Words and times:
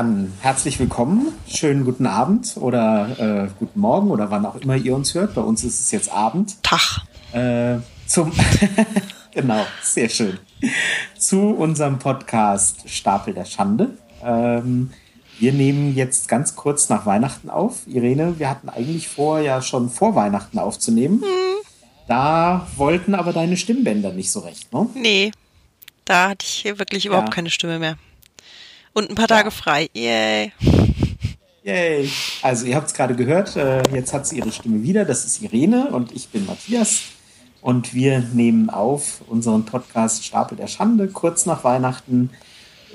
Dann 0.00 0.32
herzlich 0.40 0.78
willkommen, 0.78 1.34
schönen 1.46 1.84
guten 1.84 2.06
Abend 2.06 2.56
oder 2.56 3.44
äh, 3.44 3.50
guten 3.58 3.80
Morgen 3.80 4.10
oder 4.10 4.30
wann 4.30 4.46
auch 4.46 4.56
immer 4.56 4.74
ihr 4.74 4.94
uns 4.94 5.12
hört. 5.12 5.34
Bei 5.34 5.42
uns 5.42 5.62
ist 5.62 5.78
es 5.78 5.90
jetzt 5.90 6.10
Abend. 6.10 6.56
Tag. 6.62 7.02
Äh, 7.32 7.80
zum 8.06 8.32
genau, 9.34 9.60
sehr 9.82 10.08
schön. 10.08 10.38
Zu 11.18 11.50
unserem 11.50 11.98
Podcast 11.98 12.88
Stapel 12.88 13.34
der 13.34 13.44
Schande. 13.44 13.90
Ähm, 14.24 14.90
wir 15.38 15.52
nehmen 15.52 15.94
jetzt 15.94 16.28
ganz 16.28 16.56
kurz 16.56 16.88
nach 16.88 17.04
Weihnachten 17.04 17.50
auf. 17.50 17.86
Irene, 17.86 18.38
wir 18.38 18.48
hatten 18.48 18.70
eigentlich 18.70 19.06
vor, 19.06 19.40
ja 19.40 19.60
schon 19.60 19.90
vor 19.90 20.14
Weihnachten 20.14 20.58
aufzunehmen. 20.58 21.20
Hm. 21.20 21.62
Da 22.08 22.66
wollten 22.76 23.14
aber 23.14 23.34
deine 23.34 23.58
Stimmbänder 23.58 24.14
nicht 24.14 24.32
so 24.32 24.40
recht, 24.40 24.72
ne? 24.72 24.88
Nee, 24.94 25.32
da 26.06 26.30
hatte 26.30 26.46
ich 26.48 26.64
wirklich 26.64 27.04
überhaupt 27.04 27.28
ja. 27.28 27.34
keine 27.34 27.50
Stimme 27.50 27.78
mehr. 27.78 27.98
Und 28.92 29.10
ein 29.10 29.14
paar 29.14 29.28
Tage 29.28 29.48
ja. 29.48 29.50
frei. 29.50 29.88
Yay. 29.94 30.52
Yay. 31.62 32.10
Also 32.42 32.66
ihr 32.66 32.76
habt 32.76 32.88
es 32.88 32.94
gerade 32.94 33.14
gehört, 33.14 33.54
äh, 33.56 33.82
jetzt 33.94 34.12
hat 34.12 34.26
sie 34.26 34.38
ihre 34.38 34.50
Stimme 34.50 34.82
wieder. 34.82 35.04
Das 35.04 35.24
ist 35.24 35.42
Irene 35.42 35.90
und 35.92 36.12
ich 36.12 36.28
bin 36.28 36.46
Matthias. 36.46 37.02
Und 37.60 37.94
wir 37.94 38.20
nehmen 38.20 38.70
auf 38.70 39.20
unseren 39.28 39.66
Podcast 39.66 40.24
Stapel 40.24 40.56
der 40.56 40.66
Schande 40.66 41.08
kurz 41.08 41.44
nach 41.46 41.62
Weihnachten 41.62 42.30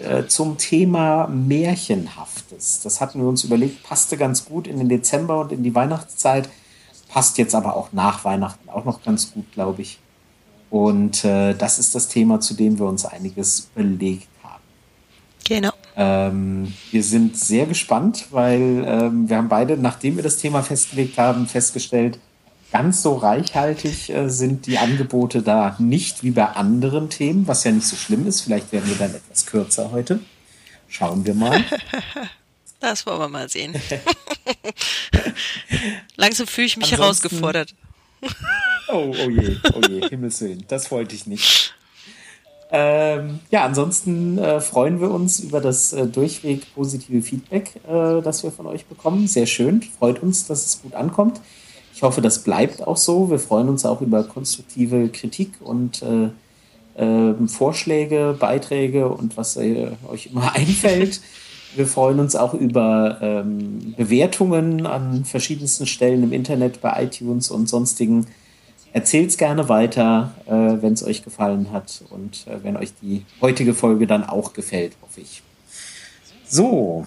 äh, 0.01 0.25
zum 0.25 0.57
Thema 0.57 1.27
Märchenhaftes. 1.27 2.81
Das 2.81 2.99
hatten 2.99 3.21
wir 3.21 3.27
uns 3.27 3.43
überlegt, 3.43 3.83
passte 3.83 4.17
ganz 4.17 4.45
gut 4.45 4.67
in 4.67 4.79
den 4.79 4.89
Dezember 4.89 5.39
und 5.39 5.51
in 5.51 5.63
die 5.63 5.75
Weihnachtszeit, 5.75 6.49
passt 7.07 7.37
jetzt 7.37 7.53
aber 7.53 7.75
auch 7.77 7.93
nach 7.93 8.25
Weihnachten 8.25 8.69
auch 8.69 8.83
noch 8.83 9.03
ganz 9.03 9.31
gut, 9.31 9.51
glaube 9.53 9.83
ich. 9.83 9.99
Und 10.71 11.23
äh, 11.23 11.53
das 11.53 11.79
ist 11.79 11.93
das 11.93 12.09
Thema, 12.09 12.41
zu 12.41 12.55
dem 12.55 12.79
wir 12.79 12.87
uns 12.87 13.05
einiges 13.05 13.69
überlegt 13.75 14.23
haben. 14.23 14.34
Ähm, 15.97 16.73
wir 16.91 17.03
sind 17.03 17.37
sehr 17.37 17.65
gespannt, 17.65 18.27
weil 18.31 18.83
ähm, 18.85 19.29
wir 19.29 19.37
haben 19.37 19.49
beide, 19.49 19.77
nachdem 19.77 20.17
wir 20.17 20.23
das 20.23 20.37
Thema 20.37 20.61
festgelegt 20.61 21.17
haben, 21.17 21.47
festgestellt, 21.47 22.19
ganz 22.71 23.01
so 23.01 23.15
reichhaltig 23.15 24.09
äh, 24.09 24.27
sind 24.29 24.65
die 24.65 24.77
Angebote 24.77 25.41
da 25.41 25.75
nicht 25.79 26.23
wie 26.23 26.31
bei 26.31 26.45
anderen 26.45 27.09
Themen, 27.09 27.47
was 27.47 27.63
ja 27.63 27.71
nicht 27.71 27.87
so 27.87 27.95
schlimm 27.95 28.27
ist. 28.27 28.41
Vielleicht 28.41 28.73
werden 28.73 28.89
wir 28.89 28.97
dann 28.97 29.15
etwas 29.15 29.45
kürzer 29.45 29.91
heute. 29.91 30.19
Schauen 30.87 31.25
wir 31.25 31.33
mal. 31.35 31.63
Das 32.81 33.05
wollen 33.07 33.19
wir 33.19 33.29
mal 33.29 33.49
sehen. 33.49 33.73
Langsam 36.17 36.45
fühle 36.45 36.67
ich 36.67 36.77
mich 36.77 36.93
Ansonsten, 36.93 37.29
herausgefordert. 37.29 37.73
Oh, 38.89 39.15
oh 39.17 39.29
je, 39.29 39.57
oh 39.73 39.81
je, 39.89 40.07
Himmels 40.09 40.41
Willen, 40.41 40.65
das 40.67 40.91
wollte 40.91 41.15
ich 41.15 41.25
nicht. 41.25 41.74
Ähm, 42.71 43.39
ja, 43.51 43.63
ansonsten 43.63 44.37
äh, 44.37 44.59
freuen 44.59 44.99
wir 44.99 45.11
uns 45.11 45.39
über 45.39 45.61
das 45.61 45.93
äh, 45.93 46.07
durchweg 46.07 46.73
positive 46.73 47.21
Feedback, 47.21 47.75
äh, 47.87 48.21
das 48.21 48.43
wir 48.43 48.51
von 48.51 48.65
euch 48.65 48.85
bekommen. 48.85 49.27
Sehr 49.27 49.45
schön, 49.45 49.81
freut 49.81 50.21
uns, 50.21 50.47
dass 50.47 50.65
es 50.65 50.81
gut 50.81 50.95
ankommt. 50.95 51.41
Ich 51.93 52.01
hoffe, 52.01 52.21
das 52.21 52.43
bleibt 52.43 52.85
auch 52.85 52.97
so. 52.97 53.29
Wir 53.29 53.39
freuen 53.39 53.69
uns 53.69 53.85
auch 53.85 54.01
über 54.01 54.23
konstruktive 54.23 55.09
Kritik 55.09 55.53
und 55.61 56.01
äh, 56.01 56.29
ähm, 56.97 57.47
Vorschläge, 57.47 58.35
Beiträge 58.37 59.07
und 59.09 59.37
was 59.37 59.57
euch 59.57 60.27
immer 60.31 60.53
einfällt. 60.55 61.21
Wir 61.75 61.87
freuen 61.87 62.19
uns 62.19 62.35
auch 62.35 62.53
über 62.53 63.19
ähm, 63.21 63.93
Bewertungen 63.97 64.85
an 64.85 65.25
verschiedensten 65.25 65.85
Stellen 65.85 66.23
im 66.23 66.33
Internet, 66.33 66.81
bei 66.81 67.03
iTunes 67.03 67.51
und 67.51 67.67
sonstigen 67.67 68.27
Erzählt 68.95 69.29
es 69.29 69.37
gerne 69.37 69.67
weiter, 69.67 70.33
äh, 70.45 70.51
wenn 70.51 70.93
es 70.93 71.03
euch 71.03 71.21
gefallen 71.21 71.73
hat 71.73 72.01
und 72.11 72.47
äh, 72.47 72.63
wenn 72.63 72.77
euch 72.77 72.93
die 73.01 73.25
heutige 73.41 73.73
Folge 73.73 74.07
dann 74.07 74.23
auch 74.23 74.53
gefällt, 74.53 74.93
hoffe 75.01 75.19
ich. 75.19 75.43
So, 76.47 77.05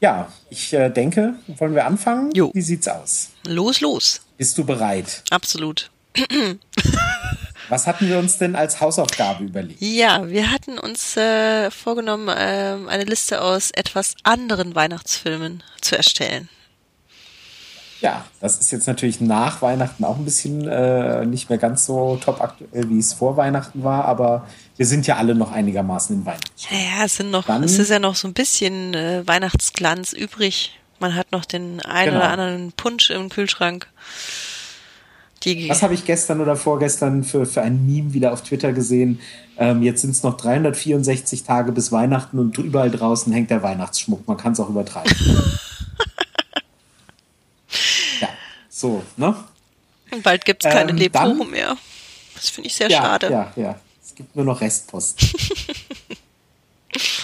ja, 0.00 0.32
ich 0.50 0.72
äh, 0.72 0.88
denke, 0.88 1.34
wollen 1.56 1.74
wir 1.74 1.84
anfangen? 1.84 2.30
Jo. 2.30 2.52
Wie 2.54 2.60
sieht's 2.60 2.86
aus? 2.86 3.30
Los, 3.44 3.80
los. 3.80 4.20
Bist 4.36 4.56
du 4.56 4.64
bereit? 4.64 5.24
Absolut. 5.30 5.90
Was 7.68 7.88
hatten 7.88 8.08
wir 8.08 8.20
uns 8.20 8.38
denn 8.38 8.54
als 8.54 8.80
Hausaufgabe 8.80 9.42
überlegt? 9.42 9.82
Ja, 9.82 10.28
wir 10.28 10.52
hatten 10.52 10.78
uns 10.78 11.16
äh, 11.16 11.72
vorgenommen, 11.72 12.28
äh, 12.28 12.76
eine 12.88 13.04
Liste 13.04 13.42
aus 13.42 13.72
etwas 13.72 14.14
anderen 14.22 14.76
Weihnachtsfilmen 14.76 15.64
zu 15.80 15.96
erstellen. 15.96 16.48
Ja, 18.00 18.24
das 18.40 18.60
ist 18.60 18.70
jetzt 18.70 18.86
natürlich 18.86 19.20
nach 19.20 19.60
Weihnachten 19.60 20.04
auch 20.04 20.16
ein 20.16 20.24
bisschen 20.24 20.68
äh, 20.68 21.26
nicht 21.26 21.48
mehr 21.50 21.58
ganz 21.58 21.84
so 21.84 22.16
top 22.16 22.40
aktuell, 22.40 22.88
wie 22.88 22.98
es 22.98 23.12
vor 23.12 23.36
Weihnachten 23.36 23.82
war, 23.82 24.04
aber 24.04 24.46
wir 24.76 24.86
sind 24.86 25.06
ja 25.08 25.16
alle 25.16 25.34
noch 25.34 25.50
einigermaßen 25.50 26.14
in 26.14 26.24
Weihnachten. 26.24 26.46
Ja, 26.70 27.04
es 27.04 27.16
sind 27.16 27.32
noch, 27.32 27.46
Dann, 27.46 27.64
es 27.64 27.78
ist 27.78 27.90
ja 27.90 27.98
noch 27.98 28.14
so 28.14 28.28
ein 28.28 28.34
bisschen 28.34 28.94
äh, 28.94 29.26
Weihnachtsglanz 29.26 30.12
übrig. 30.12 30.78
Man 31.00 31.16
hat 31.16 31.32
noch 31.32 31.44
den 31.44 31.80
einen 31.80 32.12
genau. 32.12 32.20
oder 32.20 32.30
anderen 32.30 32.72
Punsch 32.72 33.10
im 33.10 33.28
Kühlschrank. 33.30 33.88
Die 35.44 35.68
Was 35.68 35.82
habe 35.82 35.94
ich 35.94 36.04
gestern 36.04 36.40
oder 36.40 36.56
vorgestern 36.56 37.22
für, 37.24 37.46
für 37.46 37.62
ein 37.62 37.86
Meme 37.86 38.12
wieder 38.12 38.32
auf 38.32 38.42
Twitter 38.42 38.72
gesehen? 38.72 39.20
Ähm, 39.56 39.82
jetzt 39.82 40.02
sind 40.02 40.10
es 40.10 40.22
noch 40.22 40.36
364 40.36 41.44
Tage 41.44 41.72
bis 41.72 41.90
Weihnachten 41.92 42.38
und 42.38 42.58
überall 42.58 42.90
draußen 42.90 43.32
hängt 43.32 43.50
der 43.50 43.62
Weihnachtsschmuck. 43.62 44.26
Man 44.26 44.36
kann 44.36 44.52
es 44.52 44.60
auch 44.60 44.68
übertreiben. 44.68 45.12
So, 48.78 49.02
ne? 49.16 49.34
Und 50.12 50.22
bald 50.22 50.44
gibt 50.44 50.64
es 50.64 50.70
keine 50.70 50.90
ähm, 50.90 50.98
Lebkuchen 50.98 51.50
mehr. 51.50 51.76
Das 52.36 52.48
finde 52.48 52.68
ich 52.68 52.76
sehr 52.76 52.88
ja, 52.88 53.02
schade. 53.02 53.28
Ja, 53.28 53.52
ja. 53.56 53.80
Es 54.00 54.14
gibt 54.14 54.36
nur 54.36 54.44
noch 54.44 54.60
Restpost. 54.60 55.20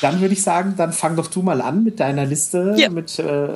dann 0.02 0.20
würde 0.20 0.34
ich 0.34 0.42
sagen, 0.42 0.74
dann 0.76 0.92
fang 0.92 1.14
doch 1.14 1.28
du 1.28 1.42
mal 1.42 1.62
an 1.62 1.84
mit 1.84 2.00
deiner 2.00 2.26
Liste 2.26 2.74
ja. 2.76 2.88
mit 2.88 3.20
äh, 3.20 3.54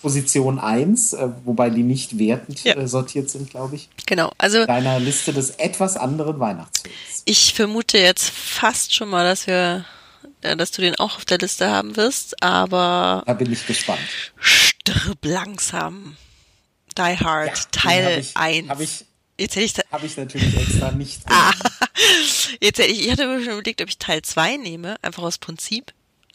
Position 0.00 0.60
1, 0.60 1.14
äh, 1.14 1.28
wobei 1.44 1.68
die 1.68 1.82
nicht 1.82 2.16
wertend 2.16 2.62
ja. 2.62 2.76
äh, 2.76 2.86
sortiert 2.86 3.28
sind, 3.28 3.50
glaube 3.50 3.74
ich. 3.74 3.88
Genau, 4.06 4.30
also. 4.38 4.64
Deiner 4.64 5.00
Liste 5.00 5.32
des 5.32 5.50
etwas 5.50 5.96
anderen 5.96 6.38
Weihnachtsfilms. 6.38 7.22
Ich 7.24 7.54
vermute 7.54 7.98
jetzt 7.98 8.30
fast 8.30 8.94
schon 8.94 9.08
mal, 9.08 9.24
dass 9.24 9.48
wir 9.48 9.84
äh, 10.42 10.56
dass 10.56 10.70
du 10.70 10.80
den 10.80 10.94
auch 10.94 11.16
auf 11.16 11.24
der 11.24 11.38
Liste 11.38 11.68
haben 11.68 11.96
wirst, 11.96 12.40
aber. 12.40 13.24
Da 13.26 13.32
bin 13.32 13.52
ich 13.52 13.66
gespannt. 13.66 13.98
Stirb 14.38 15.18
langsam. 15.24 16.16
Die 16.96 17.02
Hard 17.02 17.58
ja, 17.58 17.64
Teil 17.70 18.04
hab 18.04 18.18
ich, 18.20 18.36
1. 18.36 18.68
Habe 18.68 18.84
ich, 18.84 19.04
Jetzt 19.38 19.56
hätte 19.56 19.64
ich, 19.64 19.74
hab 19.90 20.04
ich 20.04 20.16
natürlich 20.16 20.56
extra 20.56 20.92
nicht. 20.92 21.20
ah, 21.26 21.52
jetzt 22.60 22.78
hätte 22.78 22.92
ich, 22.92 23.04
ich 23.04 23.10
hatte 23.10 23.26
mir 23.26 23.42
schon 23.42 23.54
überlegt, 23.54 23.82
ob 23.82 23.88
ich 23.88 23.98
Teil 23.98 24.22
2 24.22 24.58
nehme, 24.58 24.96
einfach 25.02 25.24
aus 25.24 25.38
Prinzip. 25.38 25.92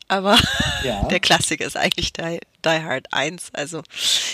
Aber 0.09 0.38
ja. 0.84 1.03
der 1.06 1.20
Klassiker 1.20 1.66
ist 1.66 1.78
eigentlich 1.78 2.12
Die, 2.14 2.40
Die 2.66 2.70
Hard 2.70 3.14
1. 3.14 3.52
Also, 3.53 3.84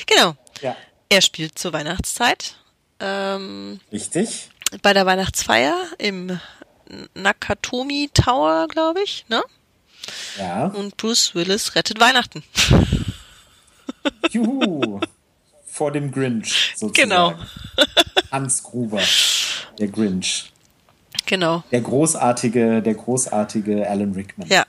genau. 0.08 0.36
Ja. 0.62 0.76
Er 1.10 1.22
spielt 1.22 1.60
zur 1.60 1.74
Weihnachtszeit. 1.74 2.56
Ähm, 3.00 3.80
Richtig. 3.92 4.50
Bei 4.82 4.94
der 4.94 5.06
Weihnachtsfeier 5.06 5.76
im 6.00 6.40
Nakatomi 7.14 8.10
Tower, 8.14 8.68
glaube 8.68 9.04
ich, 9.04 9.26
ne? 9.28 9.44
Ja. 10.40 10.68
Und 10.68 10.98
Bruce 10.98 11.36
Willis 11.36 11.76
rettet 11.76 12.00
Weihnachten. 12.00 12.44
Juhu 14.32 15.02
vor 15.76 15.92
dem 15.92 16.10
Grinch 16.10 16.74
sozusagen. 16.78 17.10
Genau. 17.10 17.34
Hans 18.32 18.64
Gruber, 18.64 19.02
der 19.78 19.90
Grinch. 19.90 20.50
Genau. 21.26 21.64
Der 21.70 21.82
großartige, 21.82 22.82
der 22.82 22.94
großartige 22.94 23.88
Alan 23.90 24.14
Rickman. 24.14 24.48
Ja. 24.48 24.64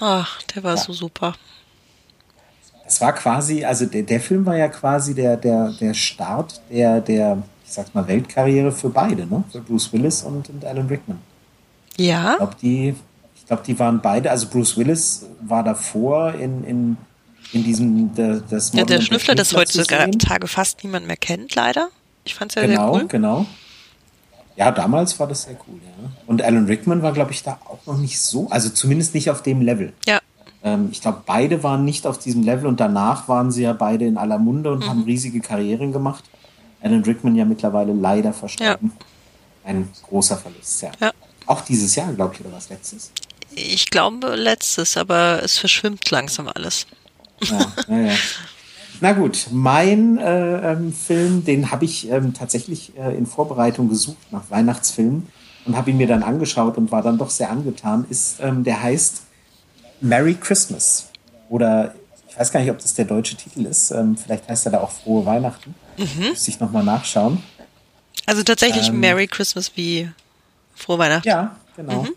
Ach, 0.00 0.42
der 0.42 0.62
war 0.62 0.74
ja. 0.74 0.76
so 0.76 0.92
super. 0.92 1.32
Das 2.84 3.00
war 3.00 3.14
quasi, 3.14 3.64
also 3.64 3.86
der, 3.86 4.02
der 4.02 4.20
Film 4.20 4.44
war 4.44 4.56
ja 4.56 4.68
quasi 4.68 5.14
der, 5.14 5.38
der, 5.38 5.72
der 5.80 5.94
Start 5.94 6.60
der, 6.70 7.00
der, 7.00 7.42
ich 7.64 7.72
sag 7.72 7.94
mal, 7.94 8.06
Weltkarriere 8.06 8.72
für 8.72 8.90
beide, 8.90 9.26
ne? 9.26 9.44
Für 9.50 9.60
Bruce 9.60 9.90
Willis 9.94 10.22
und, 10.22 10.50
und 10.50 10.64
Alan 10.66 10.86
Rickman. 10.86 11.18
Ja. 11.96 12.32
Ich 12.32 12.36
glaube, 12.36 12.56
die, 12.60 12.94
glaub, 13.46 13.64
die 13.64 13.78
waren 13.78 14.02
beide, 14.02 14.30
also 14.30 14.48
Bruce 14.48 14.76
Willis 14.76 15.26
war 15.40 15.62
davor 15.62 16.34
in, 16.34 16.64
in 16.64 16.96
in 17.52 17.64
diesem 17.64 18.14
das 18.14 18.72
Ja, 18.72 18.84
der 18.84 19.00
Schnüffler, 19.00 19.34
das 19.34 19.54
heutzutage 19.54 20.48
fast 20.48 20.82
niemand 20.84 21.06
mehr 21.06 21.16
kennt, 21.16 21.54
leider. 21.54 21.90
Ich 22.24 22.34
fand 22.34 22.52
es 22.52 22.54
ja 22.56 22.62
genau, 22.62 22.94
sehr 22.94 23.02
cool. 23.02 23.08
Genau, 23.08 23.36
genau. 23.38 23.46
Ja, 24.56 24.70
damals 24.70 25.18
war 25.18 25.26
das 25.26 25.44
sehr 25.44 25.56
cool, 25.66 25.80
ja. 25.82 26.10
Und 26.26 26.42
Alan 26.42 26.66
Rickman 26.66 27.02
war, 27.02 27.12
glaube 27.12 27.32
ich, 27.32 27.42
da 27.42 27.58
auch 27.64 27.86
noch 27.86 27.98
nicht 27.98 28.20
so, 28.20 28.48
also 28.50 28.68
zumindest 28.68 29.14
nicht 29.14 29.30
auf 29.30 29.42
dem 29.42 29.62
Level. 29.62 29.92
Ja. 30.06 30.20
Ähm, 30.62 30.88
ich 30.92 31.00
glaube, 31.00 31.22
beide 31.24 31.62
waren 31.62 31.84
nicht 31.84 32.06
auf 32.06 32.18
diesem 32.18 32.42
Level 32.42 32.66
und 32.66 32.78
danach 32.78 33.28
waren 33.28 33.50
sie 33.50 33.62
ja 33.62 33.72
beide 33.72 34.06
in 34.06 34.18
aller 34.18 34.38
Munde 34.38 34.70
und 34.70 34.80
mhm. 34.80 34.88
haben 34.88 35.02
riesige 35.04 35.40
Karrieren 35.40 35.92
gemacht. 35.92 36.24
Alan 36.82 37.02
Rickman 37.02 37.34
ja 37.34 37.44
mittlerweile 37.44 37.92
leider 37.92 38.32
verstorben. 38.32 38.92
Ja. 38.94 39.70
Ein 39.70 39.88
großer 40.08 40.36
Verlust, 40.36 40.82
ja. 40.82 40.90
ja. 41.00 41.12
Auch 41.46 41.62
dieses 41.62 41.94
Jahr, 41.94 42.12
glaube 42.12 42.34
ich, 42.34 42.40
oder 42.40 42.52
was 42.52 42.68
letztes? 42.68 43.10
Ich 43.54 43.90
glaube 43.90 44.34
letztes, 44.34 44.96
aber 44.96 45.40
es 45.42 45.58
verschwimmt 45.58 46.10
langsam 46.10 46.48
alles. 46.48 46.86
Ja, 47.42 47.72
ja. 47.88 48.14
Na 49.00 49.12
gut, 49.12 49.48
mein 49.50 50.18
äh, 50.18 50.72
ähm, 50.72 50.92
Film, 50.92 51.44
den 51.44 51.72
habe 51.72 51.84
ich 51.84 52.08
ähm, 52.08 52.34
tatsächlich 52.34 52.96
äh, 52.96 53.16
in 53.16 53.26
Vorbereitung 53.26 53.88
gesucht 53.88 54.30
nach 54.30 54.48
Weihnachtsfilmen 54.50 55.26
und 55.64 55.76
habe 55.76 55.90
ihn 55.90 55.96
mir 55.96 56.06
dann 56.06 56.22
angeschaut 56.22 56.76
und 56.76 56.92
war 56.92 57.02
dann 57.02 57.18
doch 57.18 57.30
sehr 57.30 57.50
angetan. 57.50 58.06
Ist, 58.08 58.36
ähm, 58.40 58.62
der 58.62 58.80
heißt 58.80 59.22
Merry 60.00 60.34
Christmas. 60.34 61.10
Oder 61.48 61.94
ich 62.28 62.38
weiß 62.38 62.52
gar 62.52 62.60
nicht, 62.60 62.70
ob 62.70 62.78
das 62.78 62.94
der 62.94 63.04
deutsche 63.04 63.36
Titel 63.36 63.66
ist. 63.66 63.90
Ähm, 63.90 64.16
vielleicht 64.16 64.48
heißt 64.48 64.66
er 64.66 64.72
da 64.72 64.80
auch 64.80 64.90
Frohe 64.90 65.26
Weihnachten. 65.26 65.74
Mhm. 65.98 66.30
Müsste 66.30 66.50
ich 66.50 66.60
nochmal 66.60 66.84
nachschauen. 66.84 67.42
Also 68.26 68.42
tatsächlich 68.42 68.88
ähm, 68.88 69.00
Merry 69.00 69.26
Christmas 69.26 69.72
wie 69.74 70.08
Frohe 70.74 70.98
Weihnachten. 70.98 71.28
Ja, 71.28 71.56
genau. 71.76 72.02
Mhm. 72.02 72.10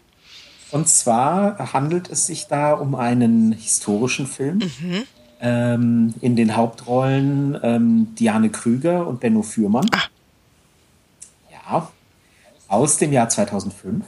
Und 0.75 0.89
zwar 0.89 1.71
handelt 1.71 2.09
es 2.09 2.27
sich 2.27 2.47
da 2.47 2.73
um 2.73 2.95
einen 2.95 3.53
historischen 3.53 4.27
Film. 4.27 4.57
Mhm. 4.57 5.03
Ähm, 5.39 6.13
in 6.19 6.35
den 6.35 6.57
Hauptrollen 6.57 7.57
ähm, 7.63 8.13
Diane 8.19 8.49
Krüger 8.49 9.07
und 9.07 9.21
Benno 9.21 9.41
Fürmann. 9.41 9.85
Ah. 9.93 10.03
Ja, 11.49 11.91
aus 12.67 12.97
dem 12.97 13.13
Jahr 13.13 13.29
2005. 13.29 14.03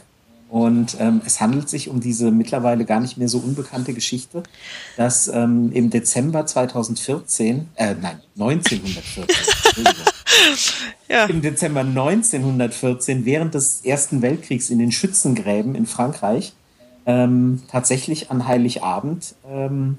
Und 0.49 0.97
ähm, 0.99 1.21
es 1.25 1.39
handelt 1.39 1.69
sich 1.69 1.87
um 1.87 2.01
diese 2.01 2.31
mittlerweile 2.31 2.83
gar 2.83 2.99
nicht 2.99 3.17
mehr 3.17 3.29
so 3.29 3.37
unbekannte 3.37 3.93
Geschichte, 3.93 4.43
dass 4.97 5.29
ähm, 5.29 5.71
im 5.71 5.89
Dezember 5.89 6.45
2014, 6.45 7.69
äh, 7.75 7.95
nein, 7.95 8.19
1914, 8.37 9.25
ja. 11.09 11.27
im 11.27 11.41
Dezember 11.41 11.79
1914 11.81 13.23
während 13.23 13.53
des 13.53 13.85
Ersten 13.85 14.21
Weltkriegs 14.21 14.69
in 14.69 14.79
den 14.79 14.91
Schützengräben 14.91 15.73
in 15.73 15.85
Frankreich 15.85 16.53
ähm, 17.07 17.63
tatsächlich 17.67 18.29
an 18.29 18.47
Heiligabend 18.47 19.33
ähm, 19.49 19.97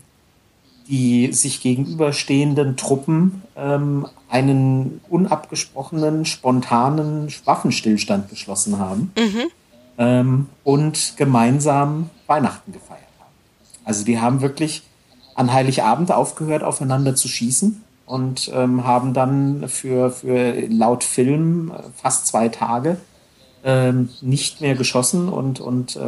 die 0.89 1.33
sich 1.33 1.61
gegenüberstehenden 1.61 2.77
Truppen 2.77 3.43
ähm, 3.57 4.07
einen 4.31 5.01
unabgesprochenen, 5.09 6.25
spontanen 6.25 7.29
Waffenstillstand 7.45 8.29
beschlossen 8.31 8.79
haben 8.79 9.13
mhm. 9.19 9.43
ähm, 9.99 10.47
und 10.65 11.15
gemeinsam 11.17 12.11
Weihnachten 12.27 12.73
gefeiert 12.73 13.03
haben. 13.21 13.33
Also 13.85 14.05
die 14.05 14.19
haben 14.19 14.41
wirklich 14.41 14.83
an 15.35 15.53
Heiligabend 15.53 16.11
aufgehört, 16.11 16.63
aufeinander 16.63 17.15
zu 17.15 17.29
schießen 17.29 17.83
und 18.07 18.51
ähm, 18.55 18.85
haben 18.85 19.13
dann 19.13 19.69
für, 19.69 20.11
für 20.11 20.67
laut 20.69 21.05
Film 21.05 21.71
fast 21.95 22.27
zwei 22.27 22.49
Tage 22.49 22.97
ähm, 23.63 24.09
nicht 24.23 24.63
mehr 24.63 24.75
geschossen 24.75 25.29
und, 25.29 25.61
und 25.61 25.99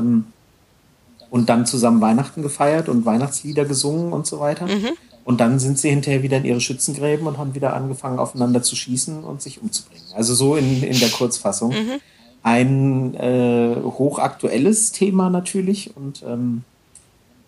und 1.31 1.49
dann 1.49 1.67
zusammen 1.67 2.01
Weihnachten 2.01 2.43
gefeiert 2.43 2.89
und 2.89 3.07
Weihnachtslieder 3.07 3.65
gesungen 3.65 4.13
und 4.13 4.27
so 4.27 4.41
weiter. 4.41 4.67
Mhm. 4.67 4.91
Und 5.25 5.41
dann 5.41 5.59
sind 5.59 5.79
sie 5.79 5.91
hinterher 5.91 6.23
wieder 6.23 6.39
in 6.39 6.45
ihre 6.45 6.61
Schützengräben 6.61 7.27
und 7.27 7.39
haben 7.39 7.55
wieder 7.55 7.75
angefangen, 7.75 8.19
aufeinander 8.19 8.63
zu 8.63 8.75
schießen 8.75 9.23
und 9.23 9.41
sich 9.43 9.63
umzubringen. 9.63 10.07
Also 10.15 10.35
so 10.35 10.57
in, 10.57 10.83
in 10.83 10.99
der 10.99 11.11
Kurzfassung. 11.11 11.71
Mhm. 11.71 12.01
Ein 12.43 13.15
äh, 13.15 13.77
hochaktuelles 13.83 14.93
Thema 14.93 15.31
natürlich 15.31 15.95
und, 15.97 16.23
ähm, 16.27 16.65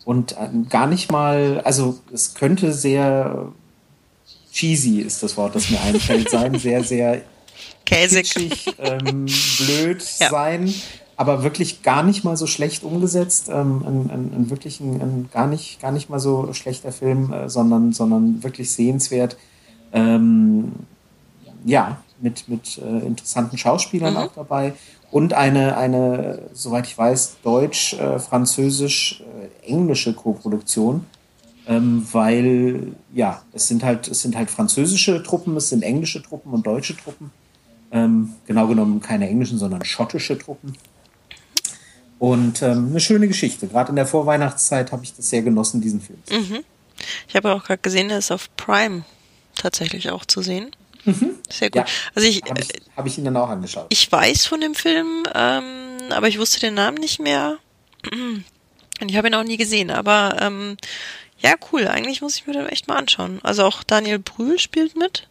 und 0.04 0.32
äh, 0.32 0.48
gar 0.68 0.86
nicht 0.86 1.10
mal, 1.10 1.62
also 1.64 1.98
es 2.12 2.34
könnte 2.34 2.72
sehr 2.72 3.48
cheesy 4.52 5.00
ist 5.00 5.22
das 5.22 5.36
Wort, 5.38 5.54
das 5.54 5.70
mir 5.70 5.80
einfällt, 5.80 6.28
sein, 6.28 6.58
sehr, 6.58 6.84
sehr 6.84 7.22
Käsig. 7.86 8.34
Kitschig, 8.34 8.74
ähm, 8.78 9.26
blöd 9.58 10.04
ja. 10.20 10.28
sein 10.28 10.72
aber 11.16 11.42
wirklich 11.42 11.82
gar 11.82 12.02
nicht 12.02 12.24
mal 12.24 12.36
so 12.36 12.46
schlecht 12.46 12.84
umgesetzt. 12.84 13.48
Ähm, 13.48 13.82
ein, 13.86 14.10
ein, 14.10 14.32
ein, 14.34 14.50
wirklich 14.50 14.80
ein, 14.80 15.00
ein, 15.00 15.30
gar, 15.32 15.46
nicht, 15.46 15.80
gar 15.80 15.92
nicht 15.92 16.10
mal 16.10 16.18
so 16.18 16.52
schlechter 16.52 16.92
Film, 16.92 17.32
äh, 17.32 17.48
sondern, 17.48 17.92
sondern 17.92 18.42
wirklich 18.42 18.70
sehenswert. 18.70 19.36
Ähm, 19.92 20.72
ja, 21.64 21.98
mit, 22.20 22.48
mit 22.48 22.78
äh, 22.78 23.06
interessanten 23.06 23.58
Schauspielern 23.58 24.14
mhm. 24.14 24.20
auch 24.20 24.32
dabei. 24.34 24.72
Und 25.10 25.34
eine, 25.34 25.76
eine, 25.76 26.42
soweit 26.54 26.86
ich 26.86 26.96
weiß, 26.96 27.36
deutsch, 27.42 27.94
äh, 27.94 28.18
französisch, 28.18 29.22
äh, 29.22 29.70
englische 29.70 30.14
Koproduktion. 30.14 31.04
Ähm, 31.68 32.06
weil, 32.10 32.94
ja, 33.12 33.42
es 33.52 33.68
sind 33.68 33.84
halt, 33.84 34.08
es 34.08 34.20
sind 34.22 34.36
halt 34.36 34.50
französische 34.50 35.22
Truppen, 35.22 35.56
es 35.56 35.68
sind 35.68 35.84
englische 35.84 36.20
Truppen 36.20 36.52
und 36.52 36.66
deutsche 36.66 36.96
Truppen. 36.96 37.30
Ähm, 37.92 38.32
genau 38.46 38.66
genommen 38.66 39.00
keine 39.00 39.28
englischen, 39.28 39.58
sondern 39.58 39.84
schottische 39.84 40.38
Truppen. 40.38 40.74
Und 42.22 42.62
ähm, 42.62 42.90
eine 42.90 43.00
schöne 43.00 43.26
Geschichte. 43.26 43.66
Gerade 43.66 43.90
in 43.90 43.96
der 43.96 44.06
Vorweihnachtszeit 44.06 44.92
habe 44.92 45.02
ich 45.02 45.12
das 45.12 45.28
sehr 45.28 45.42
genossen, 45.42 45.80
diesen 45.80 46.00
Film. 46.00 46.20
Mhm. 46.30 46.62
Ich 47.26 47.34
habe 47.34 47.52
auch 47.52 47.64
gerade 47.64 47.82
gesehen, 47.82 48.10
er 48.10 48.18
ist 48.18 48.30
auf 48.30 48.48
Prime 48.56 49.02
tatsächlich 49.56 50.08
auch 50.08 50.24
zu 50.24 50.40
sehen. 50.40 50.70
Mhm. 51.04 51.32
Sehr 51.50 51.70
gut. 51.70 51.78
Ja, 51.78 51.84
also 52.14 52.28
ich 52.28 52.44
habe 52.48 52.60
ich, 52.60 52.68
hab 52.96 53.06
ich 53.06 53.18
ihn 53.18 53.24
dann 53.24 53.36
auch 53.36 53.48
angeschaut. 53.48 53.86
Ich 53.88 54.12
weiß 54.12 54.46
von 54.46 54.60
dem 54.60 54.76
Film, 54.76 55.24
ähm, 55.34 55.64
aber 56.10 56.28
ich 56.28 56.38
wusste 56.38 56.60
den 56.60 56.74
Namen 56.74 56.98
nicht 56.98 57.18
mehr. 57.18 57.58
Und 58.12 58.44
ich 59.10 59.16
habe 59.16 59.26
ihn 59.26 59.34
auch 59.34 59.42
nie 59.42 59.56
gesehen. 59.56 59.90
Aber 59.90 60.36
ähm, 60.40 60.76
ja, 61.40 61.54
cool. 61.72 61.88
Eigentlich 61.88 62.22
muss 62.22 62.36
ich 62.36 62.46
mir 62.46 62.52
den 62.52 62.68
echt 62.68 62.86
mal 62.86 62.98
anschauen. 62.98 63.40
Also 63.42 63.64
auch 63.64 63.82
Daniel 63.82 64.20
Brühl 64.20 64.60
spielt 64.60 64.94
mit. 64.94 65.26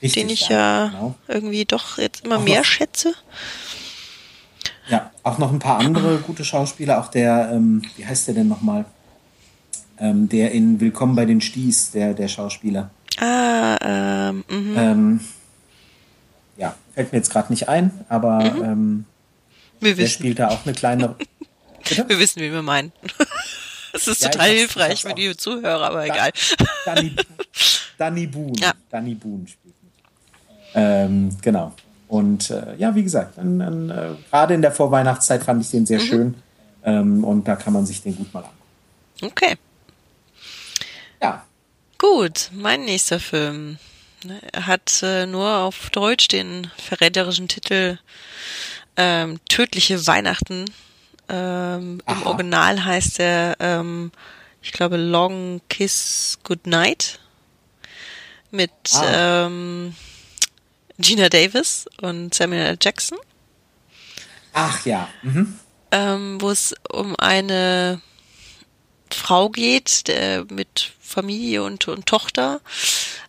Richtig, 0.00 0.22
den 0.22 0.30
ich 0.30 0.48
ja, 0.48 0.86
genau. 0.86 1.14
irgendwie 1.28 1.66
doch 1.66 1.98
jetzt 1.98 2.24
immer 2.24 2.38
auch 2.38 2.42
mehr 2.42 2.64
schätze. 2.64 3.14
Ja, 4.88 5.10
auch 5.22 5.38
noch 5.38 5.52
ein 5.52 5.58
paar 5.58 5.78
andere 5.78 6.18
gute 6.18 6.44
Schauspieler. 6.44 7.00
Auch 7.00 7.08
der, 7.08 7.50
ähm, 7.52 7.82
wie 7.96 8.06
heißt 8.06 8.28
der 8.28 8.34
denn 8.34 8.48
nochmal? 8.48 8.84
Ähm, 9.98 10.28
der 10.28 10.50
in 10.52 10.80
Willkommen 10.80 11.14
bei 11.14 11.24
den 11.24 11.40
Sties, 11.40 11.92
der, 11.92 12.14
der 12.14 12.28
Schauspieler. 12.28 12.90
Ah, 13.18 13.76
ähm, 13.80 14.44
mhm. 14.48 14.74
ähm, 14.76 15.20
ja, 16.56 16.74
fällt 16.94 17.12
mir 17.12 17.18
jetzt 17.18 17.30
gerade 17.30 17.52
nicht 17.52 17.68
ein, 17.68 17.92
aber 18.08 18.44
mhm. 18.44 18.64
ähm, 18.64 19.04
wir 19.80 19.94
der 19.94 20.06
spielt 20.06 20.38
da 20.38 20.48
auch 20.48 20.64
eine 20.64 20.74
kleine. 20.74 21.14
Bitte? 21.88 22.08
Wir 22.08 22.18
wissen, 22.18 22.40
wie 22.40 22.52
wir 22.52 22.62
meinen. 22.62 22.92
Es 23.96 24.08
ist 24.08 24.24
ja, 24.24 24.28
total 24.28 24.50
hilfreich 24.50 25.02
für 25.02 25.14
die 25.14 25.36
Zuhörer, 25.36 25.86
aber 25.86 26.04
da, 26.04 26.12
egal. 26.12 26.32
Danny, 26.84 27.14
Danny 27.96 28.26
Boone. 28.26 28.54
Ja. 28.58 28.72
Danny 28.90 29.14
Boone 29.14 29.46
spielt 29.46 29.76
mit. 29.84 29.92
Ähm, 30.74 31.36
genau. 31.40 31.72
Und 32.08 32.50
äh, 32.50 32.74
ja, 32.76 32.94
wie 32.94 33.02
gesagt, 33.02 33.38
an, 33.38 33.60
an, 33.60 33.90
äh, 33.90 34.08
gerade 34.30 34.54
in 34.54 34.62
der 34.62 34.72
Vorweihnachtszeit 34.72 35.42
fand 35.42 35.62
ich 35.62 35.70
den 35.70 35.86
sehr 35.86 36.00
mhm. 36.00 36.04
schön. 36.04 36.34
Ähm, 36.84 37.24
und 37.24 37.48
da 37.48 37.56
kann 37.56 37.72
man 37.72 37.86
sich 37.86 38.02
den 38.02 38.16
gut 38.16 38.32
mal 38.34 38.40
angucken. 38.40 38.58
Okay. 39.22 39.56
Ja. 41.22 41.44
Gut, 41.98 42.50
mein 42.52 42.84
nächster 42.84 43.18
Film 43.18 43.78
er 44.52 44.66
hat 44.66 45.02
äh, 45.02 45.26
nur 45.26 45.58
auf 45.58 45.90
Deutsch 45.90 46.28
den 46.28 46.70
verräterischen 46.76 47.48
Titel 47.48 47.98
ähm, 48.96 49.40
Tödliche 49.48 50.06
Weihnachten. 50.06 50.66
Ähm, 51.28 52.02
Im 52.06 52.22
Original 52.26 52.84
heißt 52.84 53.20
er, 53.20 53.56
ähm, 53.60 54.12
ich 54.62 54.72
glaube, 54.72 54.96
Long 54.96 55.60
Kiss 55.68 56.38
Goodnight 56.44 57.18
mit 58.50 58.70
ah. 58.92 59.46
ähm, 59.46 59.94
Gina 60.98 61.28
Davis 61.28 61.86
und 62.00 62.34
Samuel 62.34 62.66
L. 62.66 62.78
Jackson. 62.80 63.18
Ach 64.52 64.84
ja. 64.86 65.08
Mhm. 65.22 65.58
Ähm, 65.90 66.40
wo 66.40 66.50
es 66.50 66.74
um 66.90 67.16
eine 67.16 68.00
Frau 69.10 69.48
geht, 69.48 70.08
der, 70.08 70.44
mit 70.50 70.92
Familie 71.00 71.62
und, 71.62 71.86
und 71.88 72.06
Tochter, 72.06 72.60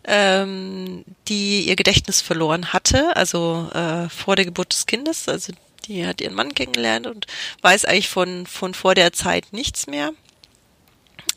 ähm, 0.04 1.04
die 1.28 1.68
ihr 1.68 1.76
Gedächtnis 1.76 2.20
verloren 2.20 2.72
hatte, 2.72 3.16
also 3.16 3.70
äh, 3.72 4.08
vor 4.08 4.36
der 4.36 4.44
Geburt 4.44 4.72
des 4.72 4.86
Kindes. 4.86 5.28
Also 5.28 5.52
die 5.86 6.06
hat 6.06 6.20
ihren 6.20 6.34
Mann 6.34 6.54
kennengelernt 6.54 7.06
und 7.06 7.26
weiß 7.62 7.84
eigentlich 7.84 8.08
von, 8.08 8.46
von 8.46 8.74
vor 8.74 8.94
der 8.94 9.12
Zeit 9.12 9.52
nichts 9.52 9.86
mehr. 9.86 10.12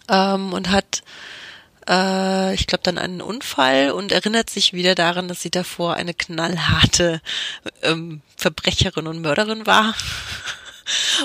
Ähm, 0.07 0.53
und 0.53 0.71
hat 0.71 1.03
äh, 1.89 2.53
ich 2.53 2.67
glaube, 2.67 2.84
dann 2.84 2.98
einen 2.98 3.22
Unfall 3.22 3.91
und 3.91 4.12
erinnert 4.12 4.50
sich 4.50 4.74
wieder 4.74 4.96
daran, 4.96 5.27
dass 5.27 5.41
sie 5.41 5.50
davor 5.50 5.96
eine 5.96 6.13
knallharte 6.13 7.22
ähm, 7.81 8.22
Verbrecherin 8.38 9.08
und 9.08 9.22
Mörderin 9.22 9.65
war. 9.65 9.96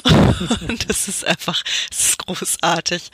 und 0.68 0.88
das 0.88 1.08
ist 1.08 1.24
einfach, 1.24 1.62
das 1.90 2.08
ist 2.08 2.18
großartig. 2.18 3.10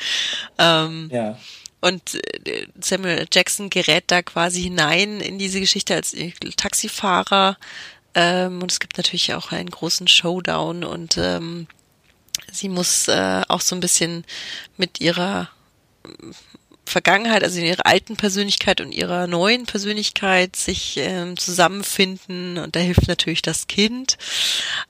Ähm, 0.58 1.10
ja. 1.12 1.38
Und 1.80 2.14
äh, 2.46 2.66
Samuel 2.80 3.26
Jackson 3.32 3.70
gerät 3.70 4.04
da 4.08 4.22
quasi 4.22 4.62
hinein 4.62 5.20
in 5.20 5.38
diese 5.38 5.60
Geschichte 5.60 5.94
als 5.94 6.14
Taxifahrer. 6.56 7.56
Ähm, 8.14 8.62
und 8.62 8.70
es 8.70 8.80
gibt 8.80 8.96
natürlich 8.96 9.34
auch 9.34 9.52
einen 9.52 9.70
großen 9.70 10.08
Showdown 10.08 10.84
und 10.84 11.16
ähm, 11.16 11.68
sie 12.50 12.68
muss 12.68 13.08
äh, 13.08 13.42
auch 13.48 13.60
so 13.60 13.76
ein 13.76 13.80
bisschen 13.80 14.24
mit 14.76 15.00
ihrer 15.00 15.48
Vergangenheit, 16.90 17.42
also 17.42 17.58
in 17.58 17.66
ihrer 17.66 17.86
alten 17.86 18.16
Persönlichkeit 18.16 18.80
und 18.80 18.92
ihrer 18.92 19.26
neuen 19.26 19.64
Persönlichkeit 19.66 20.56
sich 20.56 20.96
ähm, 20.98 21.36
zusammenfinden 21.36 22.58
und 22.58 22.76
da 22.76 22.80
hilft 22.80 23.08
natürlich 23.08 23.42
das 23.42 23.66
Kind. 23.66 24.18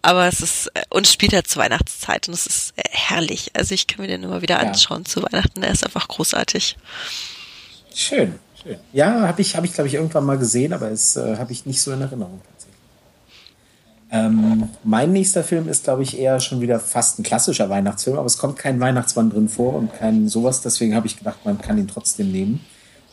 Aber 0.02 0.26
es 0.26 0.40
ist, 0.40 0.68
äh, 0.74 0.82
und 0.88 1.06
es 1.06 1.12
spielt 1.12 1.32
halt 1.32 1.46
zur 1.46 1.62
Weihnachtszeit 1.62 2.28
und 2.28 2.34
es 2.34 2.46
ist 2.46 2.72
äh, 2.76 2.82
herrlich. 2.90 3.50
Also 3.54 3.74
ich 3.74 3.86
kann 3.86 4.00
mir 4.00 4.08
den 4.08 4.22
immer 4.22 4.42
wieder 4.42 4.56
ja. 4.56 4.68
anschauen 4.68 5.04
zu 5.04 5.22
Weihnachten, 5.22 5.60
der 5.60 5.70
ist 5.70 5.84
einfach 5.84 6.08
großartig. 6.08 6.76
Schön, 7.94 8.38
schön. 8.62 8.78
Ja, 8.92 9.28
habe 9.28 9.42
ich, 9.42 9.56
habe 9.56 9.66
ich 9.66 9.74
glaube 9.74 9.88
ich 9.88 9.94
irgendwann 9.94 10.24
mal 10.24 10.38
gesehen, 10.38 10.72
aber 10.72 10.90
es 10.90 11.16
äh, 11.16 11.36
habe 11.36 11.52
ich 11.52 11.66
nicht 11.66 11.80
so 11.80 11.92
in 11.92 12.00
Erinnerung. 12.00 12.40
Ähm, 14.12 14.68
mein 14.82 15.12
nächster 15.12 15.44
Film 15.44 15.68
ist, 15.68 15.84
glaube 15.84 16.02
ich, 16.02 16.18
eher 16.18 16.40
schon 16.40 16.60
wieder 16.60 16.80
fast 16.80 17.18
ein 17.18 17.22
klassischer 17.22 17.70
Weihnachtsfilm, 17.70 18.16
aber 18.16 18.26
es 18.26 18.38
kommt 18.38 18.58
kein 18.58 18.80
Weihnachtsmann 18.80 19.30
drin 19.30 19.48
vor 19.48 19.74
und 19.74 19.94
kein 19.94 20.28
sowas, 20.28 20.62
deswegen 20.62 20.94
habe 20.96 21.06
ich 21.06 21.16
gedacht, 21.16 21.38
man 21.44 21.60
kann 21.60 21.78
ihn 21.78 21.86
trotzdem 21.86 22.32
nehmen. 22.32 22.60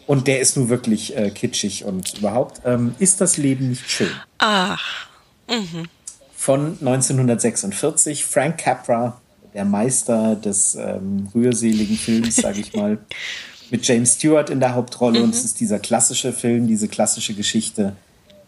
Und 0.08 0.28
der 0.28 0.40
ist 0.40 0.58
nun 0.58 0.70
wirklich 0.70 1.16
äh, 1.16 1.30
kitschig 1.30 1.84
und 1.84 2.18
überhaupt. 2.18 2.62
Ähm, 2.66 2.96
ist 2.98 3.22
das 3.22 3.38
Leben 3.38 3.70
nicht 3.70 3.90
schön? 3.92 4.10
Ach. 4.40 5.08
Mhm. 5.50 5.88
Von 6.36 6.78
1946, 6.80 8.26
Frank 8.26 8.58
Capra, 8.58 9.20
der 9.54 9.66
Meister 9.66 10.36
des 10.36 10.76
ähm, 10.76 11.28
rührseligen 11.36 11.98
Films, 11.98 12.38
sage 12.38 12.62
ich 12.62 12.74
mal, 12.74 12.98
mit 13.70 13.86
James 13.86 14.14
Stewart 14.14 14.50
in 14.50 14.62
der 14.62 14.74
Hauptrolle. 14.74 15.20
Mhm. 15.20 15.26
Und 15.26 15.36
es 15.36 15.44
ist 15.44 15.60
dieser 15.60 15.78
klassische 15.78 16.32
Film, 16.32 16.68
diese 16.68 16.88
klassische 16.88 17.34
Geschichte 17.34 17.96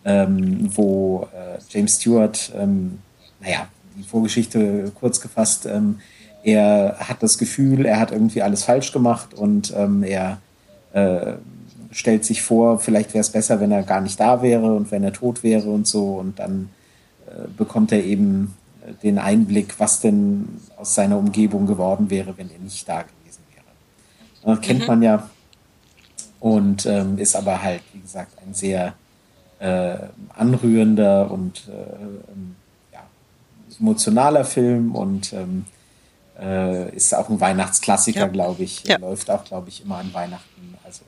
ähm, 0.06 0.70
wo 0.75 1.27
äh, 1.34 1.60
James 1.70 1.96
Stewart, 1.96 2.51
ähm, 2.56 3.00
naja, 3.39 3.68
die 3.98 4.03
Vorgeschichte 4.03 4.91
kurz 5.00 5.20
gefasst, 5.20 5.65
ähm, 5.65 6.00
er 6.44 6.98
hat 7.00 7.22
das 7.22 7.38
Gefühl, 7.38 7.86
er 7.86 8.00
hat 8.00 8.12
irgendwie 8.12 8.41
alles 8.41 8.63
falsch 8.63 8.91
gemacht 8.91 9.34
und 9.34 9.74
ähm, 9.75 10.03
er 10.03 10.39
äh, 10.94 11.34
stellt 11.91 12.24
sich 12.24 12.41
vor, 12.41 12.79
vielleicht 12.79 13.13
wäre 13.13 13.22
es 13.22 13.29
besser, 13.29 13.60
wenn 13.60 13.72
er 13.72 13.84
gar 13.84 14.01
nicht 14.01 14.20
da 14.20 14.41
wäre 14.41 14.74
und 14.74 14.91
wenn 14.91 15.03
er 15.03 15.13
tot 15.13 15.44
wäre 15.44 15.70
und 15.70 15.88
so. 15.88 16.15
Und 16.15 16.39
dann 16.39 16.70
äh, 17.27 17.48
bekommt 17.58 17.91
er 17.91 18.03
eben 18.03 18.56
äh, 18.86 18.94
den 19.03 19.18
Einblick, 19.18 19.79
was 19.79 20.00
denn 20.00 20.48
aus 20.77 20.96
seiner 20.96 21.18
Umgebung 21.18 21.65
geworden 21.65 22.10
wäre, 22.10 22.38
wenn 22.38 22.50
er 22.50 22.60
nicht 22.60 22.88
da 22.88 23.01
gewesen 23.01 23.41
wäre. 23.53 24.56
Das 24.56 24.65
kennt 24.65 24.82
mhm. 24.82 24.88
man 24.88 25.01
ja 25.01 25.29
und 26.39 26.86
ähm, 26.86 27.18
ist 27.18 27.36
aber 27.36 27.62
halt, 27.62 27.82
wie 27.94 28.00
gesagt, 28.00 28.32
ein 28.46 28.53
sehr 28.53 28.94
äh, 29.60 29.98
anrührender 30.36 31.30
und 31.32 31.68
äh, 31.68 32.32
ähm, 32.32 32.56
ja, 32.94 33.01
emotionaler 33.80 34.46
Film 34.46 34.96
und 34.96 35.34
ähm, 35.34 35.66
äh, 36.39 36.96
ist 36.96 37.13
auch 37.13 37.30
ein 37.30 37.39
Weihnachtsklassiker, 37.39 38.22
ja. 38.22 38.28
glaube 38.28 38.63
ich. 38.63 38.84
Ja. 38.86 38.98
Läuft 38.98 39.30
auch, 39.30 39.44
glaube 39.44 39.70
ich, 39.70 39.84
immer 39.84 39.98
an 39.98 40.13
Weihnachten. 40.13 40.75
Also 40.86 41.01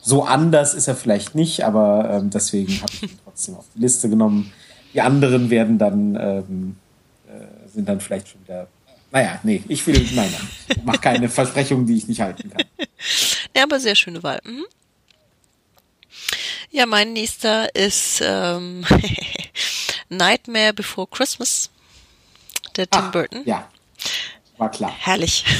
so 0.00 0.24
anders 0.24 0.74
ist 0.74 0.88
er 0.88 0.96
vielleicht 0.96 1.34
nicht, 1.34 1.64
aber 1.64 2.10
ähm, 2.10 2.30
deswegen 2.30 2.72
habe 2.80 2.92
ich 2.92 3.02
ihn 3.04 3.18
trotzdem 3.24 3.54
auf 3.56 3.66
die 3.74 3.80
Liste 3.80 4.08
genommen. 4.08 4.52
Die 4.92 5.00
anderen 5.00 5.48
werden 5.48 5.78
dann 5.78 6.16
ähm, 6.16 6.76
äh, 7.28 7.68
sind 7.68 7.88
dann 7.88 8.00
vielleicht 8.00 8.28
schon 8.28 8.42
wieder. 8.42 8.66
Naja, 9.12 9.38
nee, 9.42 9.62
ich 9.68 9.86
will, 9.86 9.94
nein, 10.14 10.30
nein, 10.32 10.48
ich 10.68 10.82
mache 10.84 10.98
keine 10.98 11.28
Versprechungen, 11.28 11.86
die 11.86 11.96
ich 11.96 12.08
nicht 12.08 12.20
halten 12.20 12.50
kann. 12.50 12.64
Ja, 13.54 13.64
aber 13.64 13.78
sehr 13.80 13.94
schöne 13.94 14.22
Wahl. 14.22 14.40
Mhm. 14.46 14.64
Ja, 16.72 16.86
mein 16.86 17.12
nächster 17.12 17.74
ist 17.74 18.22
ähm, 18.24 18.86
Nightmare 20.08 20.72
Before 20.72 21.06
Christmas, 21.06 21.68
der 22.76 22.88
Tim 22.88 23.02
Ach, 23.04 23.12
Burton. 23.12 23.42
Ja, 23.44 23.68
war 24.56 24.70
klar. 24.70 24.90
Herrlich. 24.98 25.44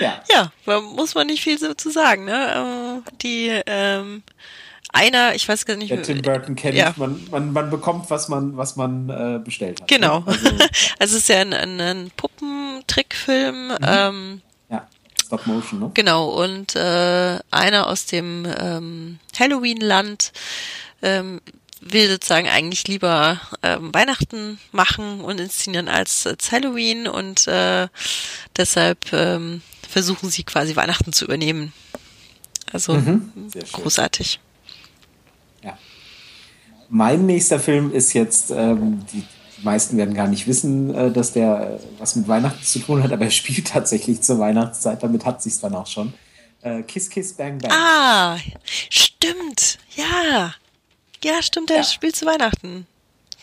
ja. 0.00 0.20
Ja, 0.28 0.52
muss 0.80 1.14
man 1.14 1.28
nicht 1.28 1.44
viel 1.44 1.56
so 1.56 1.72
zu 1.74 1.90
sagen. 1.90 2.24
Ne? 2.24 3.04
Äh, 3.06 3.10
die 3.22 3.62
ähm, 3.66 4.24
einer, 4.92 5.36
ich 5.36 5.48
weiß 5.48 5.64
gar 5.64 5.76
nicht. 5.76 5.92
Der 5.92 6.02
Tim 6.02 6.22
Burton 6.22 6.56
kennt, 6.56 6.74
ja. 6.74 6.92
man, 6.96 7.24
man, 7.30 7.52
man 7.52 7.70
bekommt, 7.70 8.10
was 8.10 8.28
man, 8.28 8.56
was 8.56 8.74
man 8.74 9.08
äh, 9.10 9.38
bestellt 9.38 9.80
hat. 9.80 9.88
Genau. 9.88 10.20
Ne? 10.20 10.26
Also, 10.26 10.48
also 10.48 10.66
es 10.98 11.12
ist 11.12 11.28
ja 11.28 11.40
ein, 11.40 11.52
ein, 11.52 11.80
ein 11.80 12.10
Puppentrickfilm. 12.16 13.68
Mhm. 13.68 13.76
Ähm, 13.80 14.42
Stop 15.38 15.46
Motion, 15.46 15.80
ne? 15.80 15.90
Genau, 15.94 16.28
und 16.28 16.76
äh, 16.76 17.38
einer 17.50 17.86
aus 17.86 18.06
dem 18.06 18.46
ähm, 18.58 19.18
Halloween-Land 19.38 20.32
ähm, 21.02 21.40
will 21.80 22.08
sozusagen 22.08 22.48
eigentlich 22.48 22.88
lieber 22.88 23.40
ähm, 23.62 23.92
Weihnachten 23.92 24.58
machen 24.72 25.20
und 25.20 25.38
inszenieren 25.40 25.88
als, 25.88 26.26
als 26.26 26.50
Halloween 26.50 27.06
und 27.06 27.46
äh, 27.46 27.88
deshalb 28.56 29.12
ähm, 29.12 29.62
versuchen 29.88 30.30
sie 30.30 30.44
quasi 30.44 30.76
Weihnachten 30.76 31.12
zu 31.12 31.26
übernehmen. 31.26 31.72
Also 32.72 32.94
mhm, 32.94 33.30
großartig. 33.72 34.40
Ja. 35.62 35.78
Mein 36.88 37.26
nächster 37.26 37.60
Film 37.60 37.92
ist 37.92 38.12
jetzt 38.14 38.50
ähm, 38.50 39.04
die 39.12 39.20
die 39.20 39.43
meisten 39.64 39.96
werden 39.96 40.14
gar 40.14 40.28
nicht 40.28 40.46
wissen, 40.46 40.94
äh, 40.94 41.10
dass 41.10 41.32
der 41.32 41.78
äh, 41.78 41.78
was 41.98 42.16
mit 42.16 42.28
Weihnachten 42.28 42.62
zu 42.62 42.78
tun 42.78 43.02
hat, 43.02 43.12
aber 43.12 43.24
er 43.24 43.30
spielt 43.30 43.68
tatsächlich 43.68 44.22
zur 44.22 44.38
Weihnachtszeit, 44.38 45.02
damit 45.02 45.24
hat 45.24 45.42
sich's 45.42 45.60
dann 45.60 45.74
auch 45.74 45.86
schon. 45.86 46.14
Äh, 46.62 46.82
Kiss 46.82 47.10
Kiss 47.10 47.32
Bang 47.32 47.58
Bang. 47.58 47.72
Ah, 47.72 48.38
stimmt. 48.64 49.78
Ja. 49.96 50.54
Ja, 51.22 51.42
stimmt, 51.42 51.70
der 51.70 51.78
ja. 51.78 51.84
spielt 51.84 52.16
zu 52.16 52.26
Weihnachten. 52.26 52.86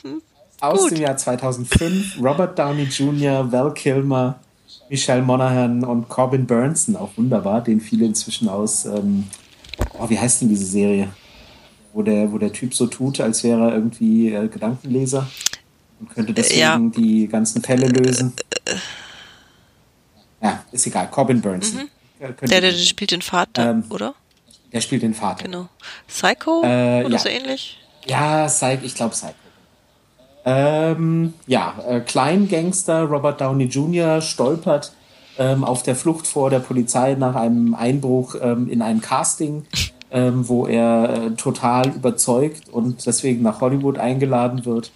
Hm. 0.04 0.22
Aus 0.60 0.82
Gut. 0.82 0.92
dem 0.92 1.02
Jahr 1.02 1.18
2005, 1.18 2.22
Robert 2.22 2.58
Downey 2.58 2.84
Jr., 2.84 3.52
Val 3.52 3.74
Kilmer, 3.74 4.40
Michelle 4.90 5.24
Monaghan 5.24 5.84
und 5.84 6.08
Corbin 6.08 6.46
Burnson, 6.46 6.96
auch 6.96 7.10
wunderbar, 7.16 7.62
den 7.62 7.82
viele 7.82 8.06
inzwischen 8.06 8.48
aus, 8.48 8.86
ähm, 8.86 9.26
oh, 9.98 10.10
wie 10.10 10.20
heißt 10.20 10.42
denn 10.42 10.50
diese 10.50 10.66
Serie? 10.66 11.10
Wo 11.94 12.04
der, 12.04 12.32
wo 12.32 12.38
der 12.38 12.54
Typ 12.54 12.74
so 12.74 12.88
tut, 12.88 13.20
als 13.20 13.44
wäre 13.44 13.70
er 13.70 13.74
irgendwie 13.74 14.34
äh, 14.34 14.48
Gedankenleser 14.48 15.28
und 16.02 16.10
könnte 16.10 16.34
deswegen 16.34 16.60
ja. 16.60 16.78
die 16.78 17.28
ganzen 17.28 17.62
Fälle 17.62 17.88
lösen. 17.88 18.34
Ja, 20.42 20.64
ist 20.72 20.88
egal. 20.88 21.08
Corbin 21.10 21.42
Burns. 21.42 21.74
Mhm. 21.74 21.90
Der, 22.20 22.62
der 22.62 22.72
spielt 22.74 23.12
den 23.12 23.22
Vater, 23.22 23.72
ähm, 23.72 23.84
oder? 23.90 24.14
Der 24.74 24.82
spielt 24.82 25.02
den 25.02 25.14
Vater. 25.14 25.46
Genau. 25.46 25.70
Psycho 26.08 26.64
äh, 26.64 27.04
oder 27.04 27.10
ja. 27.10 27.20
so 27.20 27.30
ähnlich? 27.30 27.80
Ja, 28.06 28.48
Psycho, 28.48 28.84
ich 28.84 28.96
glaube 28.96 29.14
Psycho. 29.14 29.34
Ähm, 30.44 31.34
ja, 31.46 31.76
äh, 31.88 32.00
Kleingangster 32.02 33.04
Robert 33.04 33.42
Downey 33.42 33.66
Jr. 33.66 34.22
stolpert 34.22 34.92
ähm, 35.38 35.64
auf 35.64 35.84
der 35.84 35.96
Flucht 35.96 36.26
vor 36.26 36.50
der 36.50 36.60
Polizei 36.60 37.16
nach 37.16 37.36
einem 37.36 37.76
Einbruch 37.76 38.36
ähm, 38.42 38.68
in 38.70 38.82
ein 38.82 39.02
Casting, 39.02 39.66
ähm, 40.12 40.48
wo 40.48 40.66
er 40.66 41.14
äh, 41.14 41.32
total 41.36 41.90
überzeugt 41.90 42.70
und 42.70 43.06
deswegen 43.06 43.44
nach 43.44 43.62
Hollywood 43.62 44.00
eingeladen 44.00 44.66
wird. 44.66 44.92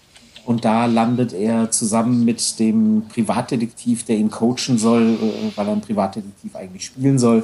Und 0.45 0.63
da 0.63 0.85
landet 0.85 1.33
er 1.33 1.71
zusammen 1.71 2.23
mit 2.23 2.59
dem 2.59 3.03
Privatdetektiv, 3.09 4.05
der 4.05 4.17
ihn 4.17 4.29
coachen 4.29 4.77
soll, 4.77 5.17
äh, 5.21 5.57
weil 5.57 5.67
er 5.67 5.73
ein 5.73 5.81
Privatdetektiv 5.81 6.55
eigentlich 6.55 6.85
spielen 6.85 7.17
soll. 7.17 7.43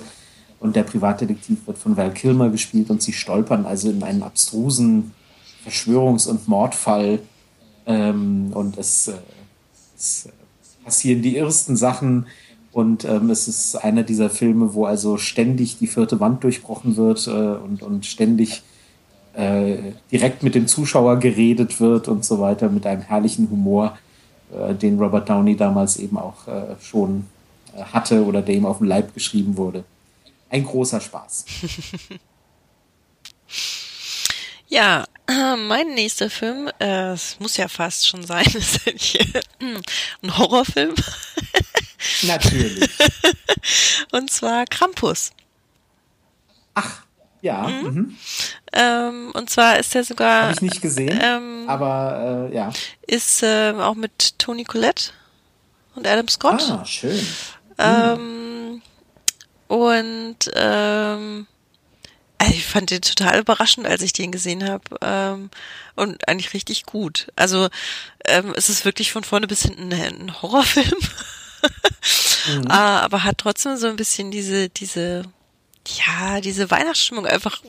Und 0.60 0.75
der 0.75 0.84
Privatdetektiv 0.84 1.65
wird 1.65 1.79
von 1.79 1.98
Val 1.98 2.13
Kilmer 2.13 2.50
gespielt 2.50 2.91
und 2.91 3.01
sie 3.01 3.13
stolpern 3.13 3.65
also 3.65 3.89
in 3.89 4.03
einen 4.03 4.22
abstrusen 4.22 5.13
Verschwörungs- 5.67 6.29
und 6.29 6.48
Mordfall. 6.48 7.20
Ähm, 7.88 8.51
und 8.53 8.77
es, 8.77 9.08
äh, 9.08 9.13
es, 9.98 10.29
passieren 10.84 11.24
die 11.24 11.38
ersten 11.38 11.75
Sachen. 11.75 12.27
Und 12.72 13.03
ähm, 13.05 13.31
es 13.31 13.48
ist 13.48 13.75
einer 13.75 14.03
dieser 14.03 14.29
Filme, 14.29 14.75
wo 14.75 14.86
also 14.86 15.17
ständig 15.17 15.79
die 15.79 15.88
vierte 15.88 16.20
Wand 16.20 16.43
durchbrochen 16.43 16.96
wird 16.96 17.27
äh, 17.27 17.31
und, 17.31 17.81
und 17.81 18.05
ständig 18.05 18.62
äh, 19.33 19.93
direkt 20.11 20.43
mit 20.43 20.55
dem 20.55 20.67
Zuschauer 20.67 21.19
geredet 21.19 21.79
wird 21.79 22.07
und 22.07 22.25
so 22.25 22.39
weiter, 22.39 22.69
mit 22.69 22.85
einem 22.85 23.01
herrlichen 23.01 23.50
Humor, 23.50 23.97
äh, 24.53 24.73
den 24.73 25.00
Robert 25.00 25.29
Downey 25.29 25.55
damals 25.55 25.97
eben 25.97 26.17
auch 26.17 26.47
äh, 26.47 26.75
schon 26.81 27.27
äh, 27.75 27.83
hatte 27.83 28.25
oder 28.25 28.41
der 28.41 28.55
ihm 28.55 28.65
auf 28.65 28.79
dem 28.79 28.88
Leib 28.88 29.13
geschrieben 29.13 29.57
wurde. 29.57 29.83
Ein 30.50 30.65
großer 30.65 31.00
Spaß. 31.00 31.45
ja, 34.67 35.05
mein 35.27 35.93
nächster 35.93 36.29
Film, 36.29 36.69
äh, 36.79 37.13
es 37.13 37.39
muss 37.39 37.55
ja 37.55 37.69
fast 37.69 38.07
schon 38.07 38.25
sein, 38.25 38.45
ist 38.53 38.81
ein 39.61 40.38
Horrorfilm. 40.38 40.95
Natürlich. 42.23 42.89
Und 44.11 44.29
zwar 44.29 44.65
Krampus. 44.65 45.31
Ach, 46.73 47.03
ja. 47.41 47.67
Mhm. 47.67 47.93
Mhm. 47.93 48.17
Ähm, 48.74 49.31
und 49.33 49.50
zwar 49.50 49.79
ist 49.79 49.95
er 49.95 50.03
sogar. 50.03 50.43
Habe 50.43 50.53
ich 50.53 50.62
nicht 50.62 50.81
gesehen, 50.81 51.19
ähm, 51.21 51.63
aber 51.67 52.50
äh, 52.51 52.55
ja. 52.55 52.71
Ist 53.07 53.43
äh, 53.43 53.74
auch 53.77 53.95
mit 53.95 54.39
Tony 54.39 54.63
Collette 54.63 55.12
und 55.95 56.07
Adam 56.07 56.27
Scott. 56.27 56.62
Ah, 56.69 56.86
schön. 56.86 57.19
Ähm, 57.77 58.81
und 59.67 60.38
ähm, 60.55 61.48
also 62.38 62.53
ich 62.53 62.65
fand 62.65 62.89
den 62.89 63.01
total 63.01 63.39
überraschend, 63.39 63.86
als 63.86 64.01
ich 64.01 64.13
den 64.13 64.31
gesehen 64.31 64.67
habe. 64.67 64.83
Ähm, 65.01 65.50
und 65.95 66.27
eigentlich 66.27 66.53
richtig 66.53 66.86
gut. 66.86 67.27
Also 67.36 67.69
ähm, 68.25 68.53
es 68.55 68.69
ist 68.69 68.83
wirklich 68.83 69.12
von 69.12 69.24
vorne 69.24 69.48
bis 69.48 69.62
hinten 69.62 69.93
ein 69.93 70.41
Horrorfilm. 70.41 70.88
mhm. 72.48 72.67
Ah, 72.67 73.00
aber 73.01 73.24
hat 73.24 73.38
trotzdem 73.38 73.77
so 73.77 73.88
ein 73.88 73.95
bisschen 73.95 74.31
diese, 74.31 74.69
diese 74.69 75.24
ja, 75.88 76.41
diese 76.41 76.69
Weihnachtsstimmung 76.69 77.25
einfach, 77.25 77.61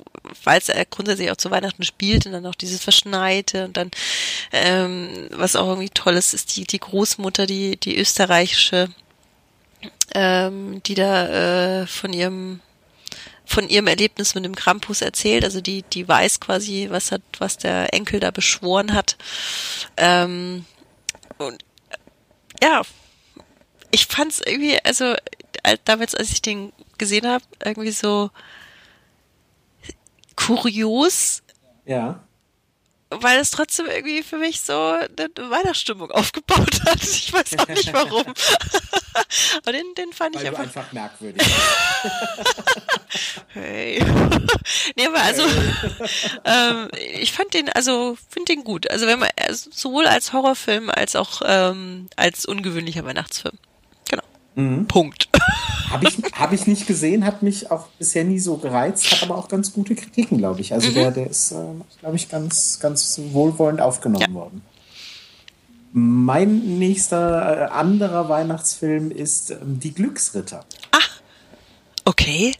weil 0.44 0.58
es 0.58 0.66
ja 0.66 0.82
grundsätzlich 0.88 1.30
auch 1.30 1.36
zu 1.36 1.50
Weihnachten 1.50 1.82
spielt 1.82 2.26
und 2.26 2.32
dann 2.32 2.46
auch 2.46 2.54
dieses 2.54 2.82
Verschneite 2.82 3.64
und 3.64 3.76
dann, 3.76 3.90
ähm, 4.52 5.28
was 5.30 5.56
auch 5.56 5.68
irgendwie 5.68 5.90
toll 5.90 6.14
ist, 6.14 6.34
ist 6.34 6.56
die, 6.56 6.66
die 6.66 6.78
Großmutter, 6.78 7.46
die, 7.46 7.76
die 7.76 7.98
österreichische, 7.98 8.90
ähm, 10.14 10.82
die 10.84 10.94
da 10.94 11.82
äh, 11.82 11.86
von 11.86 12.12
ihrem 12.12 12.60
von 13.44 13.68
ihrem 13.68 13.86
Erlebnis 13.86 14.34
mit 14.34 14.44
dem 14.44 14.54
Krampus 14.54 15.02
erzählt. 15.02 15.44
Also 15.44 15.60
die, 15.60 15.82
die 15.82 16.08
weiß 16.08 16.40
quasi, 16.40 16.86
was 16.90 17.12
hat, 17.12 17.22
was 17.38 17.58
der 17.58 17.92
Enkel 17.92 18.20
da 18.20 18.30
beschworen 18.30 18.94
hat. 18.94 19.18
Ähm, 19.98 20.64
und 21.38 21.62
ja, 22.62 22.82
ich 23.90 24.06
fand's 24.06 24.40
irgendwie, 24.44 24.78
also 24.84 25.14
damals, 25.84 26.14
als 26.14 26.30
ich 26.30 26.40
den 26.40 26.72
gesehen 27.02 27.26
habe, 27.26 27.44
irgendwie 27.64 27.90
so 27.90 28.30
kurios. 30.36 31.42
Ja 31.84 32.22
weil 33.20 33.38
es 33.38 33.50
trotzdem 33.50 33.86
irgendwie 33.86 34.22
für 34.22 34.38
mich 34.38 34.60
so 34.60 34.72
eine 34.72 35.50
Weihnachtsstimmung 35.50 36.10
aufgebaut 36.10 36.80
hat. 36.86 37.02
Ich 37.02 37.32
weiß 37.32 37.58
auch 37.58 37.68
nicht 37.68 37.92
warum. 37.92 38.24
Aber 39.58 39.72
den, 39.72 39.94
den 39.96 40.12
fand 40.12 40.34
weil 40.36 40.42
ich 40.42 40.48
einfach, 40.48 40.62
einfach 40.62 40.92
merkwürdig. 40.92 41.46
hey. 43.48 44.02
nee, 44.96 45.06
aber 45.06 45.20
also, 45.20 45.42
ähm, 46.44 46.88
ich 47.20 47.32
fand 47.32 47.52
den, 47.52 47.68
also, 47.68 48.16
finde 48.30 48.54
den 48.54 48.64
gut. 48.64 48.90
Also 48.90 49.06
wenn 49.06 49.18
man, 49.18 49.28
also 49.36 49.70
sowohl 49.72 50.06
als 50.06 50.32
Horrorfilm 50.32 50.88
als 50.88 51.14
auch 51.14 51.42
ähm, 51.44 52.08
als 52.16 52.46
ungewöhnlicher 52.46 53.04
Weihnachtsfilm. 53.04 53.58
Mhm. 54.54 54.86
Punkt. 54.86 55.28
Habe 55.90 56.08
ich, 56.08 56.16
hab 56.32 56.52
ich 56.54 56.66
nicht 56.66 56.86
gesehen, 56.86 57.26
hat 57.26 57.42
mich 57.42 57.70
auch 57.70 57.86
bisher 57.98 58.24
nie 58.24 58.38
so 58.38 58.56
gereizt, 58.56 59.12
hat 59.12 59.22
aber 59.24 59.36
auch 59.36 59.48
ganz 59.48 59.74
gute 59.74 59.94
Kritiken, 59.94 60.38
glaube 60.38 60.62
ich. 60.62 60.72
Also 60.72 60.88
mhm. 60.88 60.94
der, 60.94 61.10
der 61.10 61.26
ist, 61.28 61.52
äh, 61.52 61.56
glaube 62.00 62.16
ich, 62.16 62.30
ganz, 62.30 62.80
ganz 62.80 63.20
wohlwollend 63.32 63.82
aufgenommen 63.82 64.24
ja. 64.26 64.32
worden. 64.32 64.62
Mein 65.92 66.78
nächster 66.78 67.68
äh, 67.68 67.70
anderer 67.70 68.30
Weihnachtsfilm 68.30 69.10
ist 69.10 69.50
ähm, 69.50 69.80
Die 69.80 69.92
Glücksritter. 69.92 70.64
Ach, 70.92 71.20
okay. 72.06 72.54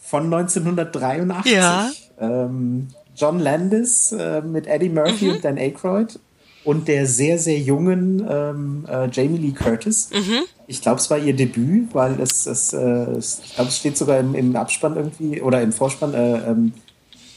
Von 0.00 0.24
1983. 0.32 1.52
Ja. 1.52 1.90
Ähm, 2.18 2.88
John 3.14 3.38
Landis 3.40 4.12
äh, 4.12 4.40
mit 4.40 4.66
Eddie 4.66 4.88
Murphy 4.88 5.26
mhm. 5.26 5.32
und 5.32 5.44
Dan 5.44 5.58
Aykroyd 5.58 6.18
und 6.66 6.88
der 6.88 7.06
sehr, 7.06 7.38
sehr 7.38 7.58
jungen 7.58 8.26
ähm, 8.28 8.84
äh, 8.88 9.08
Jamie 9.10 9.38
Lee 9.38 9.52
Curtis. 9.52 10.10
Mhm. 10.12 10.42
Ich 10.66 10.82
glaube, 10.82 10.98
es 10.98 11.08
war 11.08 11.16
ihr 11.16 11.34
Debüt, 11.34 11.94
weil 11.94 12.20
es, 12.20 12.44
es, 12.46 12.72
äh, 12.72 12.78
es 12.78 13.40
ich 13.44 13.54
glaube, 13.54 13.68
es 13.68 13.78
steht 13.78 13.96
sogar 13.96 14.18
im, 14.18 14.34
im, 14.34 14.56
Abspann 14.56 14.96
irgendwie 14.96 15.40
oder 15.40 15.62
im 15.62 15.72
Vorspann 15.72 16.12
äh, 16.12 16.50
ähm, 16.50 16.72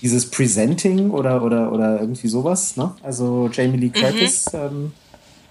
dieses 0.01 0.31
Presenting 0.31 1.11
oder, 1.11 1.43
oder, 1.43 1.71
oder 1.71 2.01
irgendwie 2.01 2.27
sowas. 2.27 2.75
Ne? 2.75 2.91
Also 3.03 3.49
Jamie 3.53 3.77
Lee 3.77 3.87
mhm. 3.87 3.93
Curtis 3.93 4.51
mhm. 4.51 4.59
ähm, 4.59 4.91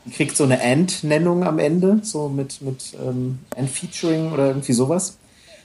die 0.05 0.11
kriegt 0.11 0.37
so 0.37 0.45
eine 0.45 0.61
And-Nennung 0.61 1.45
am 1.45 1.61
Ende, 1.61 2.01
so 2.03 2.29
mit, 2.29 2.61
mit 2.63 2.95
ähm, 3.01 3.39
And-Featuring 3.57 4.33
oder 4.33 4.49
irgendwie 4.49 4.73
sowas. 4.73 5.19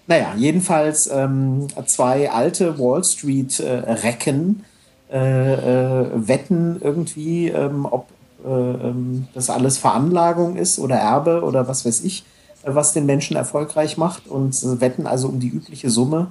Naja, 0.06 0.36
jedenfalls 0.38 1.10
ähm, 1.12 1.68
zwei 1.86 2.30
alte 2.30 2.78
Wall 2.78 3.04
Street-Recken 3.04 4.60
äh, 4.60 4.73
wetten 5.10 6.78
irgendwie, 6.82 7.50
ähm, 7.50 7.86
ob 7.90 8.08
äh, 8.44 8.50
ähm, 8.50 9.28
das 9.34 9.50
alles 9.50 9.78
Veranlagung 9.78 10.58
ist 10.58 10.78
oder 10.78 10.96
Erbe 10.96 11.44
oder 11.44 11.68
was 11.68 11.86
weiß 11.86 12.04
ich, 12.04 12.26
äh, 12.64 12.76
was 12.76 12.94
den 12.94 13.06
Menschen 13.06 13.38
erfolgreich 13.38 13.98
macht 13.98 14.28
und 14.28 14.82
wetten 14.82 15.08
also 15.08 15.30
um 15.30 15.40
die 15.40 15.48
übliche 15.48 15.90
Summe. 15.90 16.28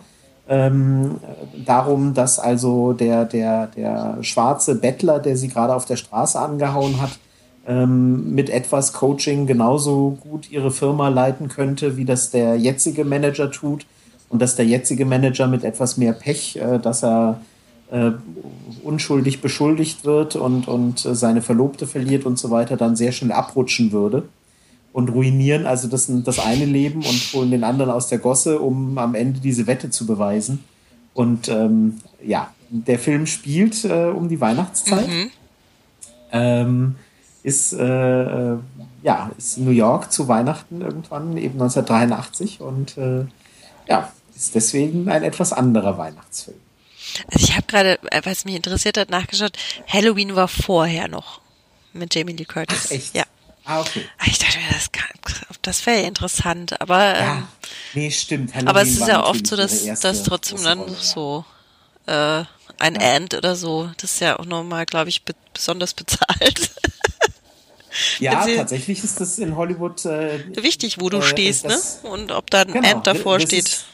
Ähm, 0.49 1.21
darum, 1.65 2.15
dass 2.15 2.39
also 2.39 2.93
der, 2.93 3.25
der, 3.25 3.69
der 3.69 4.19
schwarze 4.23 4.75
Bettler, 4.75 5.21
der 5.21 5.37
sie 5.37 5.49
gerade 5.49 5.75
auf 5.75 5.85
der 5.85 5.97
Straße 5.97 6.39
angehauen 6.39 7.01
hat, 7.01 7.19
ähm, 7.67 8.35
mit 8.35 8.51
etwas 8.51 8.93
Coaching 8.93 9.47
genauso 9.47 10.19
gut 10.21 10.51
ihre 10.51 10.73
Firma 10.73 11.09
leiten 11.09 11.49
könnte, 11.49 11.97
wie 11.97 12.05
das 12.05 12.31
der 12.31 12.57
jetzige 12.57 13.05
Manager 13.05 13.51
tut. 13.51 13.87
Und 14.29 14.43
dass 14.43 14.57
der 14.57 14.67
jetzige 14.67 15.05
Manager 15.05 15.47
mit 15.47 15.63
etwas 15.63 15.97
mehr 15.97 16.13
Pech, 16.13 16.57
äh, 16.57 16.79
dass 16.79 17.05
er 17.05 17.41
äh, 17.93 18.13
unschuldig 18.83 19.43
beschuldigt 19.43 20.05
wird 20.07 20.35
und, 20.35 20.67
und 20.67 21.05
äh, 21.05 21.15
seine 21.15 21.43
Verlobte 21.43 21.87
verliert 21.87 22.25
und 22.25 22.39
so 22.39 22.51
weiter, 22.51 22.77
dann 22.79 22.97
sehr 22.97 23.13
schnell 23.13 23.33
abrutschen 23.33 23.93
würde 23.93 24.25
und 24.95 25.11
ruinieren 25.11 25.67
also 25.67 25.89
das, 25.89 26.11
das 26.25 26.39
eine 26.39 26.65
Leben 26.65 27.01
und 27.01 27.33
holen 27.35 27.51
den 27.51 27.65
anderen 27.65 27.91
aus 27.91 28.09
der 28.09 28.19
Gosse, 28.19 28.61
um 28.61 28.97
am 28.97 29.15
Ende 29.15 29.41
diese 29.41 29.67
Wette 29.67 29.91
zu 29.91 30.07
beweisen. 30.07 30.65
Und 31.13 31.49
ähm, 31.49 31.99
ja, 32.25 32.51
der 32.71 32.99
Film 32.99 33.27
spielt 33.27 33.85
äh, 33.85 34.07
um 34.07 34.29
die 34.29 34.41
Weihnachtszeit. 34.41 35.09
Mhm. 35.09 35.31
Ähm, 36.33 36.95
ist, 37.43 37.75
äh, 37.75 38.53
äh 38.53 38.57
ja, 39.03 39.33
ist 39.37 39.59
New 39.59 39.73
York 39.73 40.13
zu 40.13 40.29
Weihnachten 40.29 40.81
irgendwann, 40.81 41.37
eben 41.37 41.61
1983 41.61 42.61
und 42.61 42.97
äh, 42.97 43.25
ja, 43.89 44.13
ist 44.35 44.55
deswegen 44.55 45.09
ein 45.09 45.25
etwas 45.25 45.53
anderer 45.53 45.99
Weihnachtsfilm. 45.99 46.57
Also 47.33 47.47
ich 47.47 47.57
habe 47.57 47.67
gerade, 47.67 47.99
äh, 48.11 48.21
was 48.25 48.45
mich 48.45 48.55
interessiert 48.55 48.97
hat, 48.97 49.11
nachgeschaut. 49.11 49.57
Halloween 49.87 50.35
war 50.35 50.49
vorher 50.49 51.09
noch 51.09 51.41
mit 51.93 52.15
Jamie 52.15 52.33
Lee 52.33 52.45
Curtis. 52.45 52.87
Ach, 52.87 52.91
echt? 52.91 53.15
Ja. 53.15 53.25
Ah, 53.65 53.81
okay. 53.81 54.05
Ah, 54.19 54.25
ich 54.27 54.39
dachte 54.39 54.59
mir, 54.59 54.65
das, 54.73 54.91
das 55.63 55.87
wäre 55.87 56.03
interessant, 56.03 56.81
aber. 56.81 56.99
Ja, 56.99 57.35
ähm, 57.37 57.49
nee, 57.95 58.11
stimmt. 58.11 58.55
Halloween 58.55 58.69
aber 58.69 58.83
es 58.83 58.91
ist 58.91 59.07
ja 59.07 59.25
oft 59.25 59.47
so, 59.47 59.57
dass 59.57 59.85
das 60.01 60.23
trotzdem 60.25 60.63
dann 60.65 60.81
Rolle, 60.81 60.97
so 61.01 61.45
äh, 62.07 62.45
ein 62.79 62.95
ja. 62.97 63.15
Ant 63.15 63.35
oder 63.35 63.55
so, 63.55 63.91
das 63.99 64.15
ist 64.15 64.21
ja 64.21 64.39
auch 64.39 64.47
nochmal, 64.47 64.87
glaube 64.87 65.11
ich, 65.11 65.23
be 65.23 65.35
besonders 65.53 65.95
bezahlt. 65.95 66.73
Ja, 68.19 68.47
tatsächlich 68.47 69.05
ist 69.05 69.21
das 69.21 69.39
in 69.39 69.55
Hollywood 69.55 70.05
äh, 70.07 70.41
wichtig, 70.63 71.01
wo 71.01 71.11
du 71.11 71.19
äh, 71.19 71.23
stehst, 71.23 71.67
ne? 71.67 71.79
Und 72.05 72.33
ob 72.33 72.51
da 72.51 72.63
ein 72.63 72.73
genau, 72.73 72.89
Ant 72.91 73.07
davor 73.07 73.39
steht. 73.39 73.69
Ist, 73.69 73.85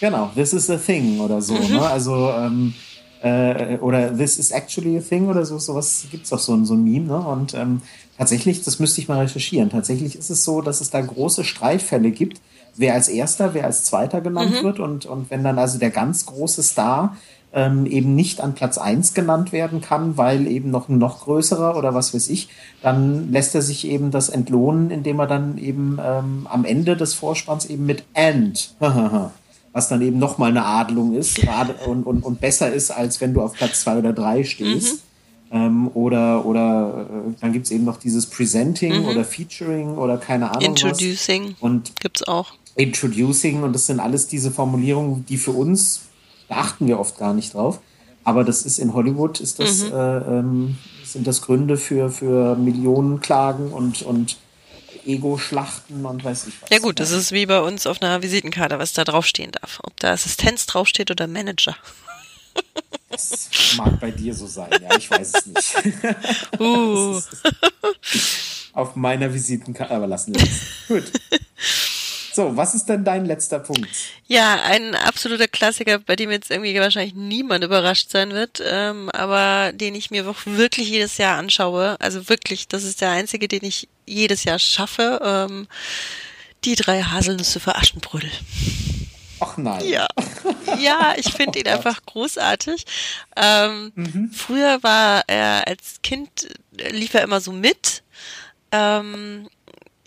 Genau, 0.00 0.30
this 0.34 0.52
is 0.52 0.70
a 0.70 0.76
thing 0.76 1.20
oder 1.20 1.42
so. 1.42 1.54
Mhm. 1.54 1.74
Ne? 1.74 1.82
Also, 1.82 2.30
ähm, 2.30 2.74
äh, 3.22 3.76
oder 3.78 4.16
this 4.16 4.38
is 4.38 4.50
actually 4.50 4.96
a 4.96 5.00
thing 5.00 5.28
oder 5.28 5.44
so, 5.44 5.58
sowas 5.58 6.06
gibt 6.10 6.24
es 6.24 6.30
doch 6.30 6.38
so, 6.38 6.64
so 6.64 6.74
ein 6.74 6.84
Meme. 6.84 7.06
Ne? 7.06 7.18
Und 7.18 7.54
ähm, 7.54 7.82
tatsächlich, 8.16 8.62
das 8.62 8.78
müsste 8.78 9.00
ich 9.00 9.08
mal 9.08 9.18
recherchieren. 9.18 9.68
Tatsächlich 9.68 10.16
ist 10.16 10.30
es 10.30 10.44
so, 10.44 10.62
dass 10.62 10.80
es 10.80 10.90
da 10.90 11.00
große 11.00 11.44
Streitfälle 11.44 12.10
gibt, 12.10 12.40
wer 12.76 12.94
als 12.94 13.08
erster, 13.08 13.52
wer 13.52 13.64
als 13.64 13.84
zweiter 13.84 14.22
genannt 14.22 14.60
mhm. 14.60 14.64
wird. 14.64 14.80
Und, 14.80 15.04
und 15.06 15.30
wenn 15.30 15.44
dann 15.44 15.58
also 15.58 15.78
der 15.78 15.90
ganz 15.90 16.24
große 16.24 16.62
Star 16.62 17.16
ähm, 17.52 17.84
eben 17.84 18.14
nicht 18.14 18.40
an 18.40 18.54
Platz 18.54 18.78
eins 18.78 19.12
genannt 19.12 19.52
werden 19.52 19.80
kann, 19.80 20.16
weil 20.16 20.46
eben 20.46 20.70
noch 20.70 20.88
ein 20.88 20.98
noch 20.98 21.20
größerer 21.24 21.76
oder 21.76 21.94
was 21.94 22.14
weiß 22.14 22.30
ich, 22.30 22.48
dann 22.80 23.32
lässt 23.32 23.54
er 23.54 23.62
sich 23.62 23.86
eben 23.86 24.10
das 24.10 24.28
entlohnen, 24.28 24.90
indem 24.90 25.18
er 25.18 25.26
dann 25.26 25.58
eben 25.58 25.98
ähm, 26.02 26.46
am 26.48 26.64
Ende 26.64 26.96
des 26.96 27.12
Vorspanns 27.14 27.66
eben 27.66 27.86
mit 27.86 28.04
And 28.14 28.74
was 29.72 29.88
dann 29.88 30.02
eben 30.02 30.18
nochmal 30.18 30.50
eine 30.50 30.64
Adelung 30.64 31.14
ist 31.14 31.40
und, 31.86 32.04
und, 32.04 32.22
und 32.22 32.40
besser 32.40 32.72
ist, 32.72 32.90
als 32.90 33.20
wenn 33.20 33.34
du 33.34 33.42
auf 33.42 33.54
Platz 33.54 33.82
zwei 33.82 33.98
oder 33.98 34.12
drei 34.12 34.44
stehst. 34.44 34.94
Mhm. 34.94 35.00
Ähm, 35.52 35.90
oder 35.94 36.46
oder 36.46 37.06
äh, 37.10 37.34
dann 37.40 37.52
gibt's 37.52 37.72
eben 37.72 37.84
noch 37.84 37.96
dieses 37.96 38.26
Presenting 38.26 39.02
mhm. 39.02 39.08
oder 39.08 39.24
Featuring 39.24 39.96
oder 39.96 40.16
keine 40.16 40.50
Ahnung. 40.50 40.62
Introducing. 40.62 41.50
Was. 41.54 41.60
Und 41.60 42.00
gibt's 42.00 42.22
auch. 42.28 42.52
Introducing 42.76 43.64
und 43.64 43.72
das 43.72 43.86
sind 43.86 43.98
alles 43.98 44.28
diese 44.28 44.52
Formulierungen, 44.52 45.26
die 45.26 45.36
für 45.36 45.50
uns, 45.50 46.02
da 46.48 46.58
achten 46.58 46.86
wir 46.86 47.00
oft 47.00 47.18
gar 47.18 47.34
nicht 47.34 47.54
drauf. 47.54 47.80
Aber 48.22 48.44
das 48.44 48.62
ist 48.62 48.78
in 48.78 48.94
Hollywood, 48.94 49.40
ist 49.40 49.58
das, 49.58 49.84
mhm. 49.84 49.92
äh, 49.92 50.18
ähm, 50.18 50.78
sind 51.04 51.26
das 51.26 51.42
Gründe 51.42 51.76
für, 51.76 52.10
für 52.10 52.54
Millionen 52.54 53.20
Klagen 53.20 53.72
und, 53.72 54.02
und 54.02 54.36
Ego-Schlachten 55.06 56.04
und 56.04 56.24
weiß 56.24 56.46
ich 56.46 56.62
was. 56.62 56.70
Ja 56.70 56.78
gut, 56.78 57.00
das 57.00 57.10
ist 57.10 57.32
wie 57.32 57.46
bei 57.46 57.60
uns 57.60 57.86
auf 57.86 58.02
einer 58.02 58.22
Visitenkarte, 58.22 58.78
was 58.78 58.92
da 58.92 59.04
draufstehen 59.04 59.52
darf. 59.52 59.80
Ob 59.82 59.98
da 60.00 60.12
Assistenz 60.12 60.66
draufsteht 60.66 61.10
oder 61.10 61.26
Manager. 61.26 61.76
Das 63.08 63.50
mag 63.76 63.98
bei 64.00 64.10
dir 64.10 64.34
so 64.34 64.46
sein, 64.46 64.70
ja, 64.80 64.96
ich 64.96 65.10
weiß 65.10 65.32
es 65.34 65.46
nicht. 65.46 66.60
Uh. 66.60 67.20
auf 68.72 68.96
meiner 68.96 69.32
Visitenkarte, 69.32 69.94
aber 69.94 70.06
lassen 70.06 70.34
wir 70.34 70.42
es. 70.42 70.86
Gut. 70.88 71.04
So, 72.40 72.56
was 72.56 72.74
ist 72.74 72.86
denn 72.86 73.04
dein 73.04 73.26
letzter 73.26 73.58
Punkt? 73.58 73.86
Ja, 74.26 74.62
ein 74.62 74.94
absoluter 74.94 75.46
Klassiker, 75.46 75.98
bei 75.98 76.16
dem 76.16 76.30
jetzt 76.30 76.50
irgendwie 76.50 76.74
wahrscheinlich 76.80 77.14
niemand 77.14 77.62
überrascht 77.62 78.08
sein 78.08 78.30
wird, 78.30 78.62
ähm, 78.66 79.10
aber 79.10 79.72
den 79.74 79.94
ich 79.94 80.10
mir 80.10 80.24
wirklich 80.46 80.88
jedes 80.88 81.18
Jahr 81.18 81.36
anschaue. 81.36 82.00
Also 82.00 82.30
wirklich, 82.30 82.66
das 82.66 82.84
ist 82.84 83.02
der 83.02 83.10
einzige, 83.10 83.46
den 83.46 83.62
ich 83.62 83.90
jedes 84.06 84.44
Jahr 84.44 84.58
schaffe. 84.58 85.20
Ähm, 85.22 85.68
die 86.64 86.76
drei 86.76 87.02
Haselnüsse 87.02 87.60
für 87.60 87.76
Aschenbrödel. 87.76 88.30
Ach 89.40 89.58
nein. 89.58 89.86
Ja, 89.86 90.08
ja 90.78 91.12
ich 91.18 91.34
finde 91.34 91.58
oh 91.58 91.60
ihn 91.60 91.68
einfach 91.68 92.00
großartig. 92.06 92.86
Ähm, 93.36 93.92
mhm. 93.94 94.30
Früher 94.32 94.82
war 94.82 95.24
er 95.26 95.66
als 95.66 96.00
Kind, 96.02 96.48
lief 96.90 97.12
er 97.12 97.22
immer 97.22 97.42
so 97.42 97.52
mit. 97.52 98.02
Ähm, 98.72 99.50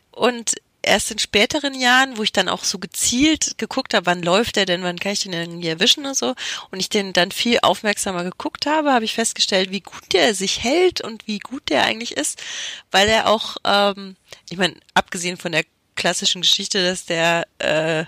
und 0.10 0.56
erst 0.84 1.12
in 1.12 1.20
späteren 1.20 1.74
Jahren, 1.74 2.18
wo 2.18 2.24
ich 2.24 2.32
dann 2.32 2.50
auch 2.50 2.64
so 2.64 2.78
gezielt 2.78 3.58
geguckt 3.58 3.94
habe, 3.94 4.06
wann 4.06 4.22
läuft 4.22 4.56
der 4.56 4.66
denn, 4.66 4.84
wann 4.84 5.00
kann 5.00 5.14
ich 5.14 5.22
den 5.22 5.34
irgendwie 5.34 5.68
erwischen 5.68 6.06
und 6.06 6.16
so, 6.16 6.36
und 6.72 6.80
ich 6.80 6.90
den 6.90 7.14
dann 7.14 7.32
viel 7.32 7.60
aufmerksamer 7.62 8.24
geguckt 8.24 8.66
habe, 8.66 8.92
habe 8.92 9.06
ich 9.06 9.14
festgestellt, 9.14 9.72
wie 9.72 9.82
gut 9.82 10.14
der 10.14 10.36
sich 10.36 10.64
hält 10.64 11.02
und 11.02 11.28
wie 11.28 11.40
gut 11.40 11.70
der 11.70 11.84
eigentlich 11.84 12.16
ist, 12.16 12.42
weil 12.92 13.08
er 13.08 13.28
auch, 13.28 13.58
ähm, 13.66 14.16
ich 14.50 14.58
meine, 14.58 14.76
abgesehen 14.94 15.38
von 15.38 15.52
der 15.52 15.64
klassischen 15.96 16.42
Geschichte, 16.42 16.84
dass 16.84 17.06
der 17.06 17.48
äh, 17.60 18.06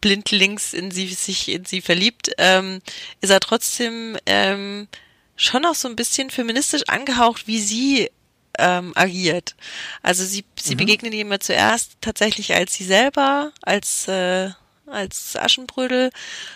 blindlings 0.00 0.72
in 0.72 0.90
sie 0.90 1.08
sich 1.08 1.48
in 1.48 1.64
sie 1.64 1.80
verliebt, 1.80 2.30
ähm, 2.38 2.80
ist 3.20 3.30
er 3.30 3.40
trotzdem 3.40 4.16
ähm, 4.26 4.88
schon 5.36 5.64
auch 5.64 5.74
so 5.74 5.88
ein 5.88 5.96
bisschen 5.96 6.30
feministisch 6.30 6.82
angehaucht, 6.88 7.46
wie 7.46 7.60
sie 7.60 8.10
ähm, 8.58 8.92
agiert. 8.94 9.54
Also 10.02 10.24
sie, 10.24 10.44
sie 10.58 10.74
mhm. 10.74 10.78
begegnet 10.78 11.14
ihm 11.14 11.28
immer 11.28 11.40
zuerst 11.40 11.96
tatsächlich 12.00 12.54
als 12.54 12.74
sie 12.74 12.84
selber, 12.84 13.52
als 13.62 14.08
äh, 14.08 14.50
als 14.86 15.36
Aschenbrödel, 15.36 16.10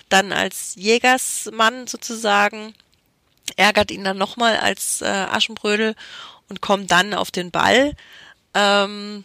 dann 0.09 0.33
als 0.33 0.75
Jägersmann 0.77 1.87
sozusagen, 1.87 2.75
ärgert 3.57 3.91
ihn 3.91 4.05
dann 4.05 4.19
nochmal 4.19 4.57
als 4.57 5.03
äh, 5.03 5.07
Aschenbrödel 5.07 5.95
und 6.49 6.61
kommt 6.61 6.91
dann 6.91 7.15
auf 7.15 7.31
den 7.31 7.51
Ball. 7.51 7.95
Ähm, 8.55 9.25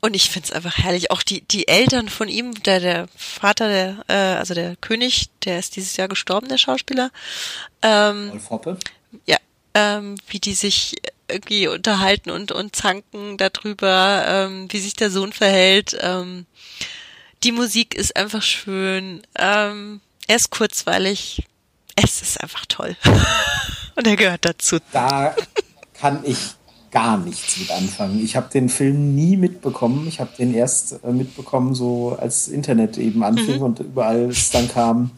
und 0.00 0.14
ich 0.14 0.30
find's 0.30 0.52
einfach 0.52 0.76
herrlich. 0.76 1.10
Auch 1.10 1.22
die, 1.22 1.40
die 1.42 1.66
Eltern 1.66 2.10
von 2.10 2.28
ihm, 2.28 2.62
der, 2.62 2.80
der 2.80 3.08
Vater, 3.16 3.68
der, 3.68 4.04
äh, 4.08 4.38
also 4.38 4.52
der 4.52 4.76
König, 4.76 5.30
der 5.44 5.58
ist 5.58 5.76
dieses 5.76 5.96
Jahr 5.96 6.08
gestorben, 6.08 6.48
der 6.48 6.58
Schauspieler. 6.58 7.10
Ähm, 7.80 8.32
Wolf 8.32 8.50
Hoppe. 8.50 8.78
Ja, 9.24 9.38
ähm, 9.72 10.16
wie 10.28 10.40
die 10.40 10.54
sich 10.54 10.96
irgendwie 11.28 11.68
unterhalten 11.68 12.30
und, 12.30 12.52
und 12.52 12.76
zanken 12.76 13.36
darüber, 13.36 14.24
ähm, 14.26 14.66
wie 14.70 14.78
sich 14.78 14.94
der 14.94 15.10
Sohn 15.10 15.32
verhält. 15.32 15.96
Ähm, 16.00 16.46
die 17.42 17.52
Musik 17.52 17.94
ist 17.94 18.16
einfach 18.16 18.42
schön. 18.42 19.22
Ähm, 19.38 20.00
er 20.26 20.36
ist 20.36 20.50
kurzweilig. 20.50 21.46
Es 21.96 22.22
ist 22.22 22.40
einfach 22.40 22.66
toll. 22.66 22.96
und 23.96 24.06
er 24.06 24.16
gehört 24.16 24.44
dazu. 24.44 24.78
Da 24.92 25.34
kann 25.98 26.20
ich 26.24 26.38
gar 26.90 27.18
nichts 27.18 27.58
mit 27.58 27.70
anfangen. 27.70 28.22
Ich 28.22 28.36
habe 28.36 28.48
den 28.50 28.68
Film 28.68 29.14
nie 29.14 29.36
mitbekommen. 29.36 30.06
Ich 30.06 30.20
habe 30.20 30.30
den 30.38 30.54
erst 30.54 31.04
äh, 31.04 31.10
mitbekommen, 31.10 31.74
so 31.74 32.16
als 32.18 32.48
Internet 32.48 32.98
eben 32.98 33.22
anfing 33.24 33.56
mhm. 33.56 33.62
und 33.62 33.80
überall 33.80 34.30
es 34.30 34.50
dann 34.50 34.68
kam. 34.68 35.10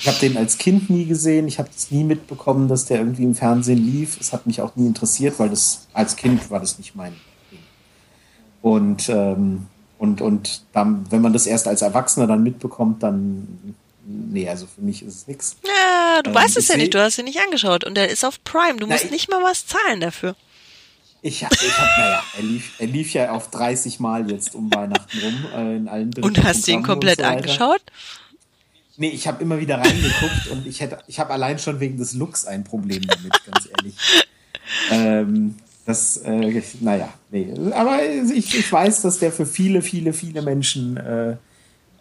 Ich 0.00 0.06
habe 0.06 0.18
den 0.18 0.36
als 0.36 0.58
Kind 0.58 0.90
nie 0.90 1.06
gesehen. 1.06 1.48
Ich 1.48 1.58
habe 1.58 1.68
es 1.76 1.90
nie 1.90 2.04
mitbekommen, 2.04 2.68
dass 2.68 2.84
der 2.84 2.98
irgendwie 2.98 3.24
im 3.24 3.34
Fernsehen 3.34 3.78
lief. 3.78 4.18
Es 4.20 4.32
hat 4.32 4.46
mich 4.46 4.60
auch 4.60 4.76
nie 4.76 4.86
interessiert, 4.86 5.38
weil 5.38 5.48
das 5.48 5.88
als 5.92 6.16
Kind 6.16 6.50
war 6.50 6.60
das 6.60 6.78
nicht 6.78 6.94
mein 6.94 7.14
Ding. 7.50 7.58
Und 8.62 9.08
ähm, 9.08 9.66
und, 9.98 10.20
und 10.20 10.62
dann, 10.72 11.10
wenn 11.10 11.20
man 11.20 11.32
das 11.32 11.46
erst 11.46 11.66
als 11.66 11.82
Erwachsener 11.82 12.28
dann 12.28 12.42
mitbekommt, 12.44 13.02
dann, 13.02 13.74
nee, 14.04 14.48
also 14.48 14.66
für 14.66 14.80
mich 14.80 15.02
ist 15.02 15.14
es 15.14 15.26
nichts. 15.26 15.56
Ja, 15.66 16.22
du 16.22 16.30
ähm, 16.30 16.36
weißt 16.36 16.56
es 16.56 16.68
ja 16.68 16.76
nicht, 16.76 16.94
du 16.94 17.02
hast 17.02 17.18
ihn 17.18 17.24
nicht 17.24 17.40
angeschaut 17.40 17.84
und 17.84 17.98
er 17.98 18.08
ist 18.08 18.24
auf 18.24 18.42
Prime, 18.44 18.76
du 18.78 18.86
na, 18.86 18.94
musst 18.94 19.06
ich, 19.06 19.10
nicht 19.10 19.28
mal 19.28 19.42
was 19.42 19.66
zahlen 19.66 20.00
dafür. 20.00 20.36
Ich 21.20 21.42
hab, 21.42 21.52
ich 21.52 21.76
hab, 21.76 21.98
naja, 21.98 22.22
er 22.36 22.42
lief, 22.44 22.74
er 22.78 22.86
lief 22.86 23.12
ja 23.12 23.32
auf 23.32 23.50
30 23.50 23.98
Mal 23.98 24.30
jetzt 24.30 24.54
um 24.54 24.72
Weihnachten 24.72 25.18
rum, 25.18 25.46
äh, 25.52 25.76
in 25.76 25.88
allen 25.88 26.14
Und 26.22 26.44
hast 26.44 26.68
du 26.68 26.72
ihn 26.72 26.84
komplett 26.84 27.18
so 27.18 27.24
angeschaut? 27.24 27.82
Nee, 29.00 29.10
ich 29.10 29.28
habe 29.28 29.40
immer 29.40 29.60
wieder 29.60 29.78
reingeguckt 29.78 30.48
und 30.50 30.66
ich 30.66 30.80
hätte, 30.80 30.98
ich 31.06 31.20
habe 31.20 31.32
allein 31.32 31.60
schon 31.60 31.78
wegen 31.78 31.96
des 31.96 32.14
Looks 32.14 32.44
ein 32.44 32.64
Problem 32.64 33.06
damit, 33.06 33.32
ganz 33.46 33.68
ehrlich. 33.70 33.94
Ähm, 34.90 35.54
das, 35.86 36.16
äh, 36.18 36.62
naja, 36.80 37.08
nee. 37.30 37.54
Aber 37.74 38.00
ich, 38.04 38.58
ich 38.58 38.72
weiß, 38.72 39.02
dass 39.02 39.20
der 39.20 39.30
für 39.30 39.46
viele, 39.46 39.82
viele, 39.82 40.12
viele 40.12 40.42
Menschen 40.42 40.96
äh, 40.96 41.36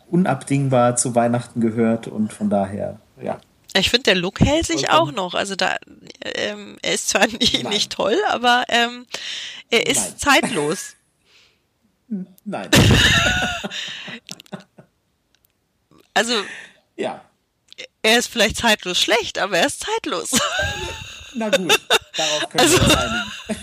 unabdingbar 0.09 0.95
zu 0.95 1.13
Weihnachten 1.13 1.61
gehört 1.61 2.07
und 2.07 2.33
von 2.33 2.49
daher, 2.49 2.99
ja. 3.21 3.39
Ich 3.75 3.91
finde, 3.91 4.03
der 4.05 4.15
Look 4.15 4.39
hält 4.39 4.65
sich 4.65 4.89
auch 4.89 5.11
noch. 5.11 5.35
Also 5.35 5.55
da, 5.55 5.75
ähm, 6.23 6.77
er 6.81 6.95
ist 6.95 7.09
zwar 7.09 7.27
nicht, 7.39 7.63
nicht 7.69 7.91
toll, 7.91 8.17
aber 8.29 8.63
ähm, 8.69 9.05
er 9.69 9.85
ist 9.85 10.25
Nein. 10.25 10.41
zeitlos. 10.41 10.95
Nein. 12.43 12.69
also. 16.15 16.33
Ja. 16.97 17.21
Er 18.01 18.19
ist 18.19 18.27
vielleicht 18.27 18.57
zeitlos 18.57 18.99
schlecht, 18.99 19.37
aber 19.37 19.59
er 19.59 19.67
ist 19.67 19.81
zeitlos. 19.81 20.31
Na 21.35 21.49
gut, 21.49 21.79
darauf 22.15 22.49
können 22.49 22.59
also, 22.59 22.77
wir 22.77 22.83
uns 22.83 22.95
einigen. 22.95 23.61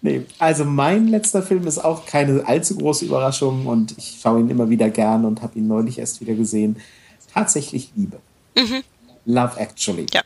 nee, 0.00 0.22
also 0.38 0.64
mein 0.64 1.08
letzter 1.08 1.42
Film 1.42 1.66
ist 1.66 1.78
auch 1.78 2.06
keine 2.06 2.46
allzu 2.46 2.78
große 2.78 3.04
Überraschung 3.04 3.66
und 3.66 3.96
ich 3.98 4.18
schaue 4.22 4.40
ihn 4.40 4.48
immer 4.48 4.70
wieder 4.70 4.88
gern 4.88 5.24
und 5.26 5.42
habe 5.42 5.58
ihn 5.58 5.68
neulich 5.68 5.98
erst 5.98 6.20
wieder 6.20 6.34
gesehen. 6.34 6.80
Tatsächlich 7.32 7.90
Liebe. 7.94 8.18
Mhm. 8.56 8.82
Love 9.26 9.58
Actually. 9.60 10.06
Ja. 10.12 10.22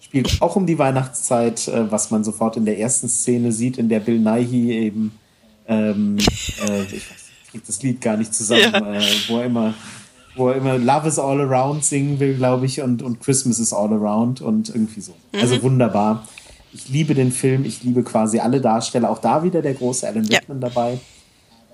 Spielt 0.00 0.40
auch 0.40 0.56
um 0.56 0.66
die 0.66 0.78
Weihnachtszeit, 0.78 1.68
äh, 1.68 1.90
was 1.90 2.10
man 2.10 2.22
sofort 2.22 2.56
in 2.56 2.64
der 2.64 2.78
ersten 2.78 3.08
Szene 3.08 3.50
sieht, 3.50 3.78
in 3.78 3.88
der 3.88 4.00
Bill 4.00 4.18
Nighy 4.18 4.72
eben, 4.72 5.18
ähm, 5.66 6.18
äh, 6.18 6.82
ich 6.84 7.10
weiß, 7.10 7.21
ich 7.52 7.60
krieg 7.60 7.66
das 7.66 7.82
Lied 7.82 8.00
gar 8.00 8.16
nicht 8.16 8.34
zusammen, 8.34 8.72
ja. 8.72 8.94
äh, 8.94 9.02
wo 9.28 9.38
er 9.38 9.46
immer 9.46 9.74
wo 10.34 10.48
er 10.48 10.56
immer 10.56 10.78
Love 10.78 11.08
is 11.08 11.18
all 11.18 11.40
around 11.40 11.84
singen 11.84 12.18
will, 12.18 12.34
glaube 12.34 12.64
ich, 12.64 12.80
und, 12.80 13.02
und 13.02 13.20
Christmas 13.20 13.58
is 13.58 13.72
all 13.72 13.92
around 13.92 14.40
und 14.40 14.70
irgendwie 14.70 15.02
so. 15.02 15.12
Mhm. 15.32 15.40
Also 15.40 15.62
wunderbar. 15.62 16.26
Ich 16.72 16.88
liebe 16.88 17.14
den 17.14 17.32
Film, 17.32 17.66
ich 17.66 17.82
liebe 17.82 18.02
quasi 18.02 18.38
alle 18.38 18.62
Darsteller, 18.62 19.10
auch 19.10 19.18
da 19.18 19.42
wieder 19.42 19.60
der 19.60 19.74
große 19.74 20.06
Alan 20.06 20.24
Rickman 20.24 20.62
ja. 20.62 20.68
dabei. 20.68 20.98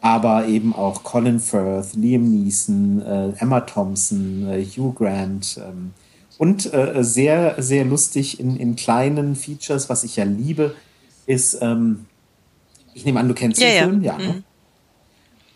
Aber 0.01 0.47
eben 0.47 0.75
auch 0.75 1.05
Colin 1.05 1.39
Firth, 1.39 1.95
Liam 1.95 2.29
Neeson, 2.31 3.03
äh, 3.03 3.31
Emma 3.39 3.61
Thompson, 3.61 4.49
äh, 4.49 4.65
Hugh 4.65 4.93
Grant. 4.93 5.59
Ähm, 5.59 5.93
und 6.37 6.73
äh, 6.73 7.03
sehr, 7.03 7.61
sehr 7.63 7.85
lustig 7.85 8.41
in, 8.41 8.57
in 8.57 8.75
kleinen 8.75 9.37
Features, 9.37 9.89
was 9.89 10.03
ich 10.03 10.17
ja 10.17 10.25
liebe, 10.25 10.75
ist, 11.27 11.59
ähm, 11.61 12.07
ich 12.95 13.05
nehme 13.05 13.21
an, 13.21 13.29
du 13.29 13.35
kennst 13.35 13.61
ja, 13.61 13.69
den 13.69 13.77
ja. 13.77 13.85
Film, 13.85 14.03
ja. 14.03 14.19
Ne? 14.19 14.25
Mhm. 14.25 14.31
Ne? 14.31 14.43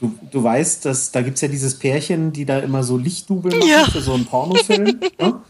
Du, 0.03 0.13
du 0.33 0.43
weißt, 0.43 0.85
dass 0.85 1.13
da 1.13 1.23
gibt 1.23 1.37
es 1.37 1.43
ja 1.43 1.49
dieses 1.49 1.79
Pärchen, 1.79 2.33
die 2.33 2.45
da 2.45 2.59
immer 2.59 2.83
so 2.83 2.97
Lichtdubel 2.97 3.57
machen 3.57 3.69
ja. 3.69 3.85
für 3.85 4.01
so 4.01 4.15
einen 4.15 4.25
Pornofilm. 4.25 4.99
ne? 5.21 5.41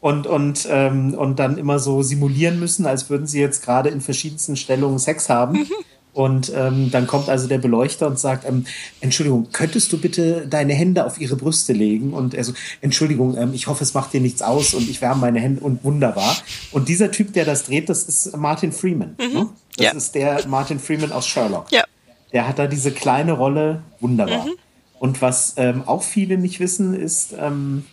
Und, 0.00 0.28
und, 0.28 0.68
ähm, 0.70 1.14
und 1.14 1.40
dann 1.40 1.58
immer 1.58 1.80
so 1.80 2.04
simulieren 2.04 2.60
müssen, 2.60 2.86
als 2.86 3.10
würden 3.10 3.26
sie 3.26 3.40
jetzt 3.40 3.64
gerade 3.64 3.88
in 3.88 4.00
verschiedensten 4.00 4.54
Stellungen 4.54 5.00
Sex 5.00 5.28
haben. 5.28 5.66
Und 6.12 6.52
ähm, 6.54 6.92
dann 6.92 7.08
kommt 7.08 7.28
also 7.28 7.48
der 7.48 7.58
Beleuchter 7.58 8.06
und 8.06 8.20
sagt, 8.20 8.44
ähm, 8.48 8.66
Entschuldigung, 9.00 9.48
könntest 9.52 9.92
du 9.92 9.98
bitte 9.98 10.46
deine 10.48 10.74
Hände 10.74 11.04
auf 11.04 11.20
ihre 11.20 11.34
Brüste 11.34 11.72
legen? 11.72 12.12
Und 12.12 12.34
er 12.34 12.44
so, 12.44 12.52
Entschuldigung, 12.80 13.36
ähm, 13.36 13.52
ich 13.52 13.66
hoffe, 13.66 13.82
es 13.82 13.94
macht 13.94 14.12
dir 14.12 14.20
nichts 14.20 14.42
aus 14.42 14.74
und 14.74 14.88
ich 14.88 15.00
wärme 15.00 15.20
meine 15.22 15.40
Hände 15.40 15.60
und 15.60 15.82
wunderbar. 15.82 16.36
Und 16.70 16.88
dieser 16.88 17.10
Typ, 17.10 17.32
der 17.32 17.44
das 17.44 17.64
dreht, 17.64 17.88
das 17.88 18.04
ist 18.04 18.36
Martin 18.36 18.70
Freeman. 18.70 19.16
Mhm. 19.20 19.34
Ne? 19.34 19.48
Das 19.76 19.86
ja. 19.86 19.92
ist 19.92 20.14
der 20.14 20.46
Martin 20.46 20.78
Freeman 20.78 21.10
aus 21.10 21.26
Sherlock. 21.26 21.70
Ja. 21.72 21.84
Der 22.32 22.46
hat 22.46 22.58
da 22.58 22.66
diese 22.66 22.92
kleine 22.92 23.32
Rolle, 23.32 23.82
wunderbar. 24.00 24.46
Mhm. 24.46 24.52
Und 24.98 25.22
was 25.22 25.54
ähm, 25.56 25.82
auch 25.86 26.02
viele 26.02 26.38
nicht 26.38 26.60
wissen, 26.60 26.94
ist, 26.94 27.34
ähm, 27.38 27.84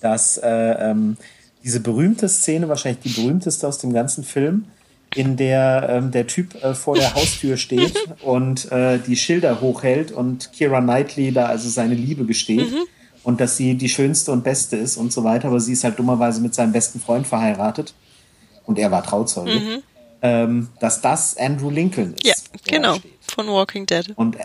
dass 0.00 0.38
äh, 0.38 0.48
ähm, 0.48 1.16
diese 1.64 1.80
berühmte 1.80 2.28
Szene, 2.28 2.68
wahrscheinlich 2.68 3.02
die 3.02 3.20
berühmteste 3.20 3.66
aus 3.66 3.78
dem 3.78 3.92
ganzen 3.92 4.24
Film, 4.24 4.66
in 5.14 5.36
der 5.36 5.88
ähm, 5.90 6.10
der 6.10 6.26
Typ 6.26 6.62
äh, 6.62 6.74
vor 6.74 6.96
der 6.96 7.14
Haustür 7.14 7.56
steht 7.58 7.94
und 8.22 8.70
äh, 8.70 8.98
die 8.98 9.16
Schilder 9.16 9.60
hochhält 9.60 10.12
und 10.12 10.52
Kira 10.52 10.80
Knightley 10.80 11.32
da 11.32 11.46
also 11.46 11.68
seine 11.68 11.94
Liebe 11.94 12.26
gesteht 12.26 12.70
mhm. 12.70 12.84
und 13.24 13.40
dass 13.40 13.56
sie 13.56 13.74
die 13.74 13.88
schönste 13.88 14.32
und 14.32 14.44
beste 14.44 14.76
ist 14.76 14.96
und 14.96 15.12
so 15.12 15.24
weiter, 15.24 15.48
aber 15.48 15.60
sie 15.60 15.72
ist 15.72 15.84
halt 15.84 15.98
dummerweise 15.98 16.40
mit 16.40 16.54
seinem 16.54 16.72
besten 16.72 17.00
Freund 17.00 17.26
verheiratet 17.26 17.94
und 18.66 18.78
er 18.78 18.90
war 18.90 19.02
Trauzeuge, 19.02 19.50
mhm. 19.50 19.82
Ähm, 20.22 20.68
dass 20.80 21.00
das 21.00 21.36
Andrew 21.36 21.70
Lincoln 21.70 22.14
ist. 22.14 22.26
Ja, 22.26 22.34
genau. 22.66 22.98
Von 23.20 23.48
Walking 23.48 23.86
Dead. 23.86 24.12
Und 24.16 24.36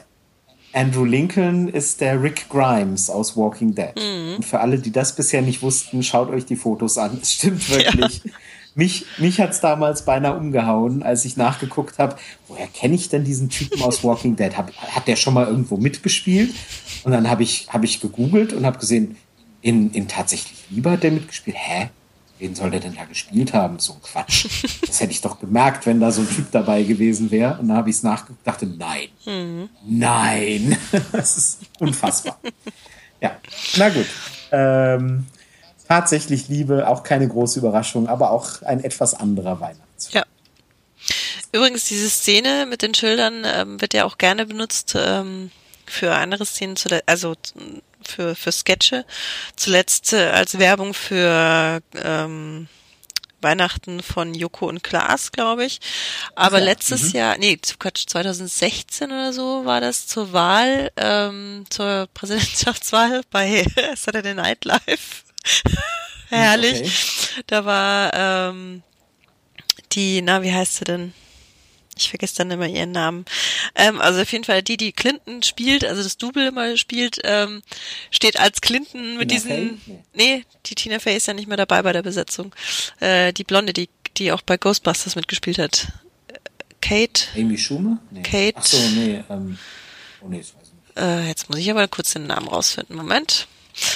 Andrew 0.74 1.06
Lincoln 1.06 1.68
ist 1.68 2.02
der 2.02 2.22
Rick 2.22 2.50
Grimes 2.50 3.10
aus 3.10 3.38
Walking 3.38 3.76
Dead. 3.76 3.96
Mhm. 3.96 4.38
Und 4.38 4.46
für 4.46 4.60
alle, 4.60 4.80
die 4.80 4.92
das 4.92 5.16
bisher 5.16 5.42
nicht 5.42 5.62
wussten, 5.62 6.04
schaut 6.04 6.30
euch 6.30 6.46
die 6.46 6.56
Fotos 6.56 6.98
an. 6.98 7.20
Es 7.22 7.34
stimmt 7.34 7.70
wirklich. 7.70 8.24
Ja. 8.24 8.32
Mich, 8.76 9.06
mich 9.20 9.40
hat 9.40 9.52
es 9.52 9.60
damals 9.60 10.04
beinahe 10.04 10.36
umgehauen, 10.36 11.04
als 11.04 11.26
ich 11.26 11.38
nachgeguckt 11.38 12.00
habe, 12.00 12.16
woher 12.48 12.66
kenne 12.66 12.96
ich 12.96 13.08
denn 13.08 13.24
diesen 13.24 13.50
Typen 13.50 13.80
aus 13.84 14.04
Walking 14.04 14.36
Dead? 14.36 14.58
Hab, 14.58 14.76
hat 14.76 15.08
der 15.08 15.16
schon 15.16 15.36
mal 15.36 15.46
irgendwo 15.46 15.78
mitgespielt? 15.78 16.56
Und 17.04 17.12
dann 17.12 17.30
habe 17.30 17.44
ich, 17.44 17.68
hab 17.70 17.84
ich 17.84 18.00
gegoogelt 18.00 18.52
und 18.52 18.66
habe 18.66 18.80
gesehen, 18.80 19.16
in, 19.62 19.92
in 19.92 20.08
tatsächlich 20.08 20.58
Lieber 20.72 20.92
hat 20.92 21.04
der 21.04 21.12
mitgespielt. 21.12 21.56
Hä? 21.60 21.90
Wen 22.44 22.56
soll 22.56 22.72
der 22.72 22.82
denn 22.82 22.96
da 22.96 23.06
gespielt 23.06 23.54
haben? 23.54 23.80
So 23.80 23.94
ein 23.94 24.02
Quatsch. 24.02 24.48
Das 24.86 25.00
hätte 25.00 25.12
ich 25.12 25.22
doch 25.22 25.40
gemerkt, 25.40 25.86
wenn 25.86 26.02
da 26.02 26.12
so 26.12 26.22
ein 26.22 26.30
Typ 26.30 26.52
dabei 26.52 26.84
gewesen 26.84 27.32
wäre. 27.32 27.58
Und 27.58 27.70
dann 27.70 27.78
habe 27.78 27.90
ich 27.90 27.96
es 27.96 28.04
nachgeguckt, 28.04 28.46
dachte, 28.46 28.68
nein, 28.68 29.08
mhm. 29.26 29.70
nein, 29.86 30.78
das 31.14 31.38
ist 31.38 31.60
unfassbar. 31.80 32.38
Ja, 33.22 33.38
na 33.78 33.90
gut. 33.90 34.06
Ähm, 34.52 35.26
tatsächlich 35.88 36.50
Liebe, 36.50 36.88
auch 36.88 37.04
keine 37.04 37.28
große 37.30 37.60
Überraschung, 37.60 38.08
aber 38.08 38.32
auch 38.32 38.62
ein 38.62 38.84
etwas 38.84 39.14
anderer 39.14 39.62
Weihnachtsfilm. 39.62 40.26
Ja. 40.26 40.26
Übrigens, 41.54 41.86
diese 41.86 42.10
Szene 42.10 42.66
mit 42.70 42.82
den 42.82 42.94
Schildern 42.94 43.46
ähm, 43.46 43.80
wird 43.80 43.94
ja 43.94 44.04
auch 44.04 44.18
gerne 44.18 44.46
benutzt 44.46 44.96
ähm, 44.98 45.50
für 45.86 46.14
andere 46.14 46.46
Szenen, 46.46 46.76
zu 46.76 46.90
der, 46.90 47.04
also 47.06 47.36
für, 48.08 48.36
für 48.36 48.52
Sketche. 48.52 49.06
Zuletzt 49.56 50.14
äh, 50.14 50.30
als 50.30 50.60
Werbung 50.60 50.94
für 50.94 51.82
ähm, 51.96 52.68
Weihnachten 53.44 54.02
von 54.02 54.34
Joko 54.34 54.68
und 54.68 54.84
Klaas, 54.84 55.32
glaube 55.32 55.66
ich. 55.66 55.80
Aber 56.36 56.60
ja, 56.60 56.66
letztes 56.66 57.14
mhm. 57.14 57.20
Jahr, 57.20 57.38
nee, 57.38 57.58
Quatsch, 57.80 58.06
2016 58.08 59.12
oder 59.12 59.34
so 59.34 59.66
war 59.66 59.82
das 59.82 60.08
zur 60.08 60.34
Wahl, 60.34 60.92
ähm, 60.96 61.66
zur 61.70 62.08
Präsidentschaftswahl 62.14 63.22
bei 63.30 63.66
Saturday 63.96 64.34
Night 64.34 64.66
Live. 64.66 65.26
Herrlich. 66.30 66.82
Okay. 66.82 67.44
Da 67.48 67.66
war 67.66 68.12
ähm, 68.14 68.82
die, 69.92 70.22
na, 70.22 70.42
wie 70.42 70.54
heißt 70.54 70.76
sie 70.76 70.86
denn? 70.86 71.14
Ich 71.98 72.10
vergesse 72.10 72.36
dann 72.38 72.52
immer 72.52 72.68
ihren 72.68 72.92
Namen. 72.92 73.26
Ähm, 73.76 74.02
also 74.02 74.22
auf 74.22 74.32
jeden 74.32 74.44
Fall 74.44 74.62
die, 74.64 74.78
die 74.78 74.92
Clinton 74.92 75.44
spielt, 75.44 75.86
also 75.86 76.02
das 76.04 76.18
Double 76.18 76.48
immer 76.48 76.76
spielt, 76.78 77.20
ähm, 77.24 77.62
steht 78.12 78.40
als 78.40 78.62
Clinton 78.62 79.18
mit 79.18 79.30
Tina 79.30 79.42
diesen. 79.42 79.50
Fey? 79.50 79.78
Nee. 79.86 80.04
Nee, 80.14 80.46
die 80.66 80.76
Tina 80.76 81.00
Fey 81.00 81.16
ist 81.18 81.28
ja 81.28 81.34
nicht 81.34 81.48
mehr 81.48 81.58
dabei 81.58 81.82
bei 81.82 81.94
der 81.94 82.02
Besetzung. 82.04 82.54
Äh, 83.00 83.34
die 83.34 83.44
Blonde, 83.44 83.74
die, 83.74 83.90
die 84.18 84.32
auch 84.32 84.42
bei 84.42 84.58
Ghostbusters 84.58 85.16
mitgespielt 85.16 85.60
hat. 85.60 85.88
Äh, 86.28 86.34
Kate. 86.82 87.26
Amy 87.38 87.58
Schumer? 87.58 88.00
Nee. 88.12 88.24
Kate. 88.24 88.54
Ach 88.58 88.66
so, 88.66 88.78
nee. 88.96 89.24
Ähm, 89.30 89.58
oh 90.22 90.28
nee, 90.30 90.40
das 90.40 90.54
weiß 90.56 90.62
ich 90.68 90.74
nicht. 90.96 90.98
Äh, 90.98 91.28
jetzt 91.28 91.50
muss 91.50 91.60
ich 91.60 91.70
aber 91.72 91.88
kurz 91.88 92.14
den 92.14 92.28
Namen 92.28 92.48
rausfinden. 92.48 92.96
Moment. 92.96 93.48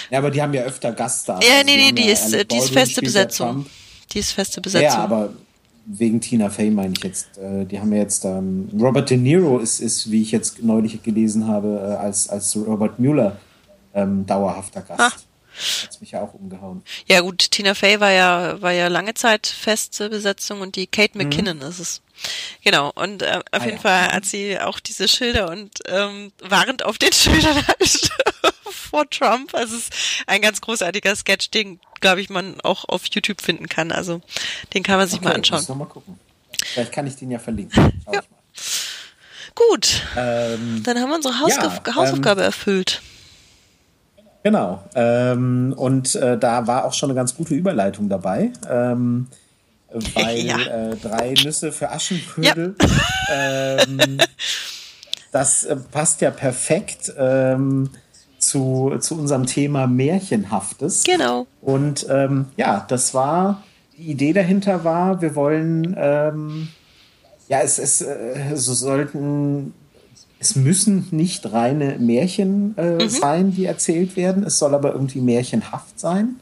Ja, 0.09 0.17
aber 0.19 0.31
die 0.31 0.41
haben 0.41 0.53
ja 0.55 0.63
öfter 0.63 0.91
Gaststars. 0.91 1.45
Ja, 1.45 1.55
Also 1.57 1.65
nee, 1.65 1.75
nee, 1.77 1.87
haben 1.87 1.95
die 1.95 2.05
ja 2.05 2.13
ist, 2.13 2.33
äh, 2.33 2.45
die 2.45 2.57
ist 2.57 2.71
feste 2.71 3.01
ja 3.01 3.05
Besetzung. 3.05 3.67
Die 4.13 4.19
ist 4.19 4.31
feste 4.31 4.57
Ja, 4.57 4.61
Besetzung. 4.63 4.99
aber 4.99 5.33
wegen 5.87 6.19
Tina 6.19 6.49
Fey 6.49 6.69
meine 6.69 6.93
ich 6.93 7.03
jetzt. 7.03 7.37
Äh, 7.37 7.65
die 7.65 7.79
haben 7.79 7.91
ja 7.93 7.99
jetzt 7.99 8.25
ähm, 8.25 8.69
Robert 8.79 9.09
De 9.09 9.17
Niro 9.17 9.59
ist, 9.59 9.79
ist, 9.79 10.11
wie 10.11 10.21
ich 10.21 10.31
jetzt 10.31 10.61
neulich 10.61 11.01
gelesen 11.01 11.47
habe, 11.47 11.79
äh, 11.81 11.95
als, 11.95 12.29
als 12.29 12.55
Robert 12.55 12.99
Mueller 12.99 13.37
ähm, 13.93 14.25
dauerhafter 14.25 14.81
Gast. 14.81 14.99
Ah. 14.99 15.11
Hat's 15.83 15.99
mich 16.01 16.11
ja 16.11 16.21
auch 16.21 16.33
umgehauen. 16.33 16.83
Ja 17.07 17.21
gut, 17.21 17.51
Tina 17.51 17.73
Fey 17.73 17.99
war 17.99 18.11
ja 18.11 18.61
war 18.61 18.71
ja 18.71 18.87
lange 18.87 19.13
Zeit 19.13 19.47
feste 19.47 20.09
Besetzung 20.09 20.61
und 20.61 20.75
die 20.75 20.87
Kate 20.87 21.17
Mhm. 21.17 21.23
McKinnon 21.25 21.61
ist 21.61 21.79
es. 21.79 22.01
Genau 22.63 22.91
und 22.95 23.21
äh, 23.21 23.41
auf 23.51 23.61
Ah, 23.61 23.65
jeden 23.65 23.77
ja. 23.77 23.81
Fall 23.81 24.07
hat 24.11 24.25
sie 24.25 24.59
auch 24.59 24.79
diese 24.79 25.07
Schilder 25.07 25.49
und 25.49 25.71
ähm, 25.87 26.31
warnt 26.41 26.83
auf 26.83 26.97
den 26.97 27.11
Schildern 27.13 27.55
halt 27.67 28.11
vor 28.69 29.09
Trump. 29.09 29.53
Also 29.53 29.75
es 29.75 29.83
ist 29.89 29.93
ein 30.27 30.41
ganz 30.41 30.61
großartiger 30.61 31.15
Sketch, 31.15 31.51
den 31.51 31.79
glaube 32.01 32.21
ich 32.21 32.29
man 32.29 32.59
auch 32.61 32.85
auf 32.89 33.03
YouTube 33.07 33.41
finden 33.41 33.67
kann. 33.69 33.91
Also 33.91 34.21
den 34.73 34.83
kann 34.83 34.97
man 34.97 35.07
sich 35.07 35.21
mal 35.21 35.33
anschauen. 35.33 35.59
Muss 35.59 35.69
noch 35.69 35.75
mal 35.75 35.85
gucken. 35.85 36.19
Vielleicht 36.73 36.91
kann 36.91 37.05
ich 37.07 37.15
den 37.15 37.29
ja 37.31 37.39
verlinken. 37.39 38.01
Schau 38.05 38.11
ich 38.13 38.17
mal. 38.17 38.37
Gut, 39.55 40.03
Ähm, 40.15 40.83
dann 40.85 40.99
haben 40.99 41.09
wir 41.09 41.15
unsere 41.15 41.39
Hausgaf 41.39 41.81
Ja, 41.85 41.87
ähm, 41.87 41.95
Hausaufgabe 41.95 42.43
erfüllt. 42.43 43.01
Genau. 44.47 44.81
Ähm, 44.95 45.73
und 45.75 46.15
äh, 46.15 46.37
da 46.37 46.67
war 46.67 46.85
auch 46.85 46.93
schon 46.93 47.09
eine 47.09 47.17
ganz 47.17 47.35
gute 47.35 47.53
Überleitung 47.53 48.07
dabei. 48.07 48.51
Ähm, 48.69 49.27
weil 50.13 50.37
Ja. 50.45 50.57
äh, 50.57 50.95
drei 50.95 51.33
Nüsse 51.43 51.73
für 51.73 51.91
Aschenbrödel. 51.91 52.75
Ähm, 53.29 54.19
das 55.33 55.65
äh, 55.65 55.75
passt 55.75 56.21
ja 56.21 56.31
perfekt 56.31 57.11
ähm, 57.17 57.89
zu, 58.37 58.95
zu 59.01 59.15
unserem 59.15 59.45
Thema 59.45 59.85
Märchenhaftes. 59.85 61.03
Genau. 61.03 61.45
Und 61.59 62.07
ähm, 62.09 62.45
ja, 62.55 62.85
das 62.87 63.13
war, 63.13 63.63
die 63.97 64.11
Idee 64.11 64.31
dahinter 64.31 64.85
war, 64.85 65.21
wir 65.21 65.35
wollen, 65.35 65.93
ähm, 65.99 66.69
ja, 67.49 67.59
es, 67.59 67.79
es 67.79 68.01
äh, 68.01 68.55
so 68.55 68.73
sollten, 68.73 69.73
es 70.39 70.55
müssen 70.55 71.07
nicht 71.11 71.51
reine 71.51 71.97
Märchen 71.99 72.77
äh, 72.77 73.09
sein, 73.09 73.53
die 73.53 73.65
erzählt 73.65 74.15
werden. 74.15 74.43
Es 74.43 74.59
soll 74.59 74.75
aber 74.75 74.93
irgendwie 74.93 75.21
märchenhaft 75.21 75.99
sein. 75.99 76.35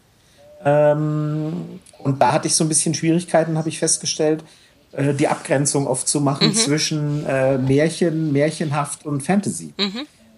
Ähm, 0.64 1.54
und 2.00 2.22
da 2.22 2.34
hatte 2.34 2.48
ich 2.48 2.56
so 2.56 2.64
ein 2.64 2.70
bisschen 2.70 2.94
Schwierigkeiten, 2.94 3.58
habe 3.58 3.70
ich 3.70 3.80
festgestellt, 3.80 4.44
äh, 4.92 5.14
die 5.14 5.28
Abgrenzung 5.28 5.88
oft 5.88 6.08
zu 6.08 6.22
machen 6.22 6.54
zwischen 6.54 7.26
äh, 7.26 7.58
Märchen, 7.58 8.32
märchenhaft 8.34 9.06
und 9.06 9.22
Fantasy. 9.22 9.74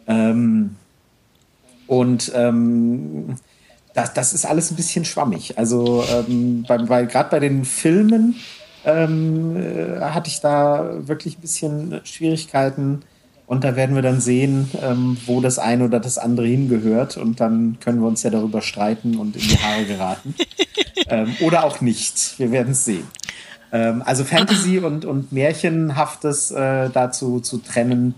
Ähm, 0.08 0.76
und 1.88 2.32
ähm, 2.36 3.36
das, 3.93 4.13
das 4.13 4.34
ist 4.34 4.46
alles 4.46 4.72
ein 4.72 4.76
bisschen 4.76 5.06
schwammig. 5.06 5.58
Also 5.58 6.04
ähm, 6.04 6.63
gerade 6.67 7.30
bei 7.30 7.39
den 7.39 7.65
Filmen 7.65 8.36
ähm, 8.86 9.56
äh, 9.58 10.00
hatte 10.02 10.30
ich 10.30 10.39
da 10.41 11.08
wirklich 11.08 11.38
ein 11.38 11.41
bisschen 11.41 12.02
Schwierigkeiten. 12.04 13.02
Und 13.47 13.63
da 13.63 13.77
werden 13.77 13.95
wir 13.95 14.01
dann 14.01 14.19
sehen, 14.19 14.69
ähm, 14.81 15.17
wo 15.25 15.39
das 15.39 15.57
eine 15.57 15.86
oder 15.86 16.01
das 16.01 16.17
andere 16.17 16.45
hingehört. 16.47 17.15
Und 17.15 17.39
dann 17.39 17.77
können 17.79 18.01
wir 18.01 18.07
uns 18.07 18.21
ja 18.21 18.29
darüber 18.29 18.62
streiten 18.62 19.17
und 19.17 19.38
in 19.38 19.41
die 19.41 19.57
Haare 19.57 19.86
geraten. 19.86 20.36
ähm, 21.07 21.33
oder 21.39 21.63
auch 21.63 21.79
nicht. 21.79 22.38
Wir 22.38 22.51
werden 22.51 22.73
es 22.73 22.83
sehen. 22.83 23.07
Ähm, 23.71 24.03
also 24.05 24.25
Fantasy 24.25 24.79
und, 24.79 25.05
und 25.05 25.31
Märchenhaftes 25.31 26.51
äh, 26.51 26.89
dazu 26.89 27.39
zu 27.39 27.60
trennen. 27.60 28.15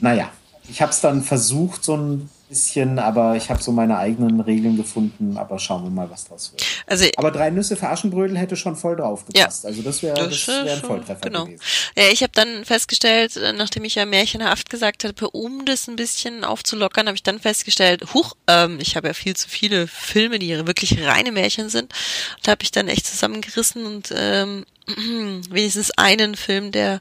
Naja, 0.00 0.28
ich 0.68 0.82
habe 0.82 0.92
es 0.92 1.00
dann 1.00 1.22
versucht, 1.22 1.82
so 1.82 1.96
ein 1.96 2.28
bisschen, 2.52 2.98
aber 2.98 3.34
ich 3.34 3.48
habe 3.48 3.62
so 3.62 3.72
meine 3.72 3.96
eigenen 3.96 4.40
Regeln 4.40 4.76
gefunden. 4.76 5.38
Aber 5.38 5.58
schauen 5.58 5.84
wir 5.84 5.90
mal, 5.90 6.10
was 6.10 6.26
draus 6.26 6.52
wird. 6.52 6.62
Also 6.86 7.06
Aber 7.16 7.30
drei 7.30 7.48
Nüsse 7.48 7.76
für 7.76 7.88
Aschenbrödel 7.88 8.36
hätte 8.36 8.56
schon 8.56 8.76
voll 8.76 8.96
drauf 8.96 9.24
gepasst. 9.24 9.64
Also 9.64 9.80
das 9.80 10.02
wäre 10.02 10.28
das 10.28 10.46
wär 10.46 10.74
ein 10.74 10.80
Volltreffer 10.80 11.20
genau. 11.20 11.46
gewesen. 11.46 11.62
Ja, 11.96 12.04
ich 12.12 12.22
habe 12.22 12.32
dann 12.34 12.66
festgestellt, 12.66 13.36
äh, 13.36 13.54
nachdem 13.54 13.84
ich 13.84 13.94
ja 13.94 14.04
märchenhaft 14.04 14.68
gesagt 14.68 15.04
hatte, 15.04 15.30
um 15.30 15.64
das 15.64 15.88
ein 15.88 15.96
bisschen 15.96 16.44
aufzulockern, 16.44 17.06
habe 17.06 17.16
ich 17.16 17.22
dann 17.22 17.38
festgestellt, 17.38 18.12
huch, 18.12 18.34
ähm, 18.48 18.78
ich 18.80 18.96
habe 18.96 19.08
ja 19.08 19.14
viel 19.14 19.34
zu 19.34 19.48
viele 19.48 19.86
Filme, 19.86 20.38
die 20.38 20.50
wirklich 20.66 21.02
reine 21.02 21.32
Märchen 21.32 21.70
sind. 21.70 21.94
Und 22.36 22.48
habe 22.48 22.62
ich 22.62 22.70
dann 22.70 22.88
echt 22.88 23.06
zusammengerissen 23.06 23.86
und 23.86 24.12
ähm, 24.14 24.66
wenigstens 25.48 25.90
einen 25.92 26.36
Film, 26.36 26.70
der 26.70 27.00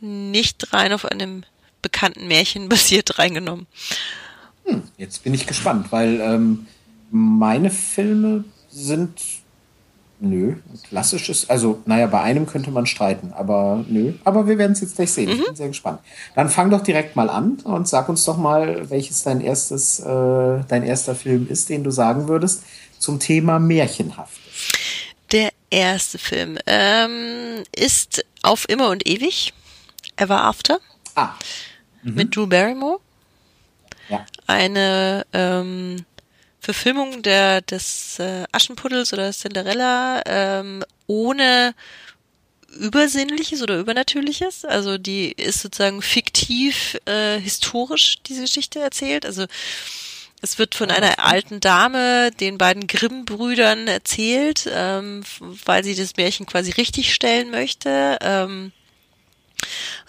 nicht 0.00 0.74
rein 0.74 0.92
auf 0.92 1.06
einem 1.06 1.44
bekannten 1.80 2.28
Märchen 2.28 2.68
basiert, 2.68 3.18
reingenommen. 3.18 3.66
Jetzt 4.96 5.22
bin 5.24 5.34
ich 5.34 5.46
gespannt, 5.46 5.90
weil 5.90 6.20
ähm, 6.20 6.66
meine 7.10 7.70
Filme 7.70 8.44
sind 8.70 9.20
nö, 10.20 10.54
klassisches, 10.88 11.50
also 11.50 11.82
naja, 11.86 12.06
bei 12.06 12.20
einem 12.20 12.46
könnte 12.46 12.70
man 12.70 12.86
streiten, 12.86 13.32
aber 13.34 13.84
nö, 13.88 14.14
aber 14.24 14.46
wir 14.46 14.58
werden 14.58 14.72
es 14.72 14.80
jetzt 14.80 14.96
gleich 14.96 15.12
sehen. 15.12 15.30
Ich 15.30 15.44
bin 15.44 15.54
sehr 15.56 15.68
gespannt. 15.68 16.00
Dann 16.34 16.48
fang 16.48 16.70
doch 16.70 16.82
direkt 16.82 17.16
mal 17.16 17.28
an 17.28 17.58
und 17.64 17.88
sag 17.88 18.08
uns 18.08 18.24
doch 18.24 18.36
mal, 18.36 18.88
welches 18.90 19.22
dein 19.22 19.40
erstes, 19.40 20.00
äh, 20.00 20.64
dein 20.68 20.82
erster 20.84 21.14
Film 21.14 21.46
ist, 21.48 21.68
den 21.68 21.84
du 21.84 21.90
sagen 21.90 22.28
würdest 22.28 22.62
zum 22.98 23.18
Thema 23.20 23.58
Märchenhaft. 23.58 24.40
Der 25.32 25.50
erste 25.70 26.18
Film 26.18 26.58
ähm, 26.66 27.64
ist 27.76 28.24
Auf 28.42 28.68
immer 28.68 28.90
und 28.90 29.06
ewig, 29.06 29.52
Ever 30.16 30.42
After, 30.42 30.78
Ah, 31.16 31.30
mit 32.02 32.34
Drew 32.34 32.46
Barrymore. 32.46 33.00
Ja. 34.08 34.24
eine 34.46 35.26
ähm, 35.32 36.04
Verfilmung 36.60 37.22
der, 37.22 37.60
des 37.60 38.18
äh, 38.18 38.44
Aschenpuddels 38.52 39.12
oder 39.12 39.30
Cinderella 39.32 40.22
ähm, 40.26 40.84
ohne 41.06 41.74
Übersinnliches 42.78 43.62
oder 43.62 43.78
Übernatürliches. 43.78 44.64
Also 44.64 44.98
die 44.98 45.32
ist 45.32 45.60
sozusagen 45.60 46.02
fiktiv, 46.02 46.98
äh, 47.04 47.38
historisch 47.38 48.16
diese 48.26 48.42
Geschichte 48.42 48.80
erzählt. 48.80 49.26
Also 49.26 49.46
es 50.40 50.58
wird 50.58 50.74
von 50.74 50.90
einer 50.90 51.18
alten 51.20 51.60
Dame, 51.60 52.30
den 52.32 52.58
beiden 52.58 52.86
Grimm-Brüdern 52.86 53.88
erzählt, 53.88 54.68
ähm, 54.70 55.22
weil 55.40 55.84
sie 55.84 55.94
das 55.94 56.16
Märchen 56.16 56.46
quasi 56.46 56.70
richtig 56.72 57.14
stellen 57.14 57.50
möchte. 57.50 58.18
Ähm, 58.20 58.72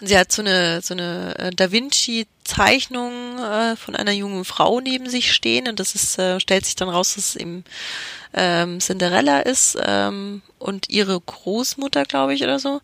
und 0.00 0.06
sie 0.06 0.18
hat 0.18 0.32
so 0.32 0.42
eine, 0.42 0.80
so 0.82 0.94
eine 0.94 1.34
äh, 1.38 1.50
Da 1.54 1.70
Vinci-Zeichnung 1.72 3.38
äh, 3.38 3.76
von 3.76 3.96
einer 3.96 4.12
jungen 4.12 4.44
Frau 4.44 4.80
neben 4.80 5.08
sich 5.08 5.32
stehen 5.32 5.68
und 5.68 5.80
das 5.80 5.94
ist, 5.94 6.18
äh, 6.18 6.40
stellt 6.40 6.64
sich 6.64 6.76
dann 6.76 6.88
raus, 6.88 7.14
dass 7.14 7.30
es 7.30 7.36
eben 7.36 7.64
ähm, 8.34 8.80
Cinderella 8.80 9.40
ist 9.40 9.78
ähm, 9.84 10.42
und 10.58 10.88
ihre 10.88 11.20
Großmutter, 11.20 12.04
glaube 12.04 12.34
ich, 12.34 12.42
oder 12.42 12.58
so. 12.58 12.80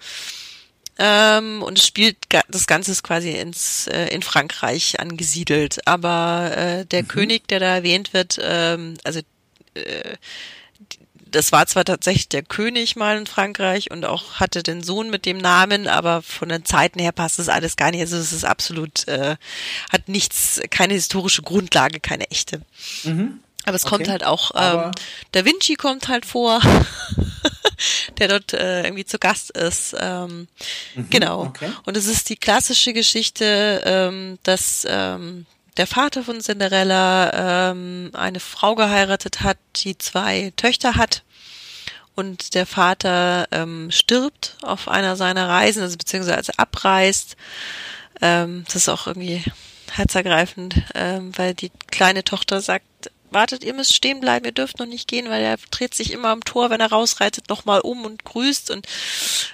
Ähm, 0.98 1.62
und 1.62 1.78
es 1.78 1.86
spielt, 1.86 2.16
das 2.48 2.66
Ganze 2.66 2.92
ist 2.92 3.02
quasi 3.02 3.30
ins, 3.30 3.86
äh, 3.86 4.08
in 4.08 4.22
Frankreich 4.22 5.00
angesiedelt. 5.00 5.86
Aber 5.86 6.52
äh, 6.56 6.86
der 6.86 7.02
König, 7.02 7.48
der 7.48 7.60
da 7.60 7.74
erwähnt 7.76 8.12
wird, 8.12 8.38
ähm, 8.42 8.96
also 9.04 9.20
äh, 9.74 10.16
das 11.32 11.50
war 11.52 11.66
zwar 11.66 11.84
tatsächlich 11.84 12.28
der 12.28 12.42
König 12.42 12.94
mal 12.96 13.18
in 13.18 13.26
Frankreich 13.26 13.90
und 13.90 14.04
auch 14.04 14.34
hatte 14.34 14.62
den 14.62 14.82
Sohn 14.82 15.10
mit 15.10 15.26
dem 15.26 15.38
Namen, 15.38 15.88
aber 15.88 16.22
von 16.22 16.48
den 16.48 16.64
Zeiten 16.64 16.98
her 17.00 17.12
passt 17.12 17.38
das 17.38 17.48
alles 17.48 17.76
gar 17.76 17.90
nicht. 17.90 18.00
Also 18.00 18.16
es 18.16 18.32
ist 18.32 18.44
absolut, 18.44 19.08
äh, 19.08 19.36
hat 19.90 20.08
nichts, 20.08 20.60
keine 20.70 20.94
historische 20.94 21.42
Grundlage, 21.42 21.98
keine 22.00 22.30
echte. 22.30 22.62
Aber 23.64 23.76
es 23.76 23.84
kommt 23.84 24.02
Okay. 24.02 24.10
halt 24.10 24.24
auch, 24.24 24.52
ähm, 24.54 24.90
Da 25.32 25.44
Vinci 25.44 25.74
kommt 25.74 26.08
halt 26.08 26.26
vor, 26.26 26.60
der 28.18 28.28
dort 28.28 28.52
äh, 28.52 28.82
irgendwie 28.84 29.04
zu 29.04 29.18
Gast 29.18 29.50
ist. 29.50 29.94
Ähm, 29.98 30.48
genau. 31.10 31.42
okay. 31.44 31.70
Und 31.84 31.96
es 31.96 32.06
ist 32.06 32.28
die 32.28 32.36
klassische 32.36 32.92
Geschichte, 32.92 33.82
ähm, 33.84 34.38
dass 34.42 34.86
ähm, 34.88 35.46
der 35.76 35.86
Vater 35.86 36.22
von 36.22 36.40
Cinderella 36.40 37.70
ähm, 37.70 38.10
eine 38.12 38.40
Frau 38.40 38.74
geheiratet 38.74 39.40
hat, 39.42 39.58
die 39.76 39.96
zwei 39.98 40.52
Töchter 40.56 40.96
hat. 40.96 41.22
und 42.14 42.54
der 42.54 42.66
Vater 42.66 43.48
ähm, 43.52 43.90
stirbt 43.90 44.58
auf 44.62 44.88
einer 44.88 45.16
seiner 45.16 45.48
Reisen, 45.48 45.82
also 45.82 45.96
beziehungsweise 45.96 46.52
abreist. 46.58 47.36
Ähm, 48.20 48.64
das 48.66 48.76
ist 48.76 48.88
auch 48.90 49.06
irgendwie 49.06 49.42
herzergreifend, 49.90 50.74
ähm, 50.94 51.32
weil 51.36 51.54
die 51.54 51.70
kleine 51.90 52.24
Tochter 52.24 52.60
sagt, 52.60 53.10
wartet, 53.32 53.64
ihr 53.64 53.74
müsst 53.74 53.94
stehen 53.94 54.20
bleiben, 54.20 54.44
ihr 54.44 54.52
dürft 54.52 54.78
noch 54.78 54.86
nicht 54.86 55.08
gehen, 55.08 55.28
weil 55.28 55.42
er 55.42 55.56
dreht 55.70 55.94
sich 55.94 56.12
immer 56.12 56.28
am 56.28 56.44
Tor, 56.44 56.70
wenn 56.70 56.80
er 56.80 56.90
rausreitet, 56.90 57.48
nochmal 57.48 57.80
um 57.80 58.04
und 58.04 58.24
grüßt 58.24 58.70
und 58.70 58.86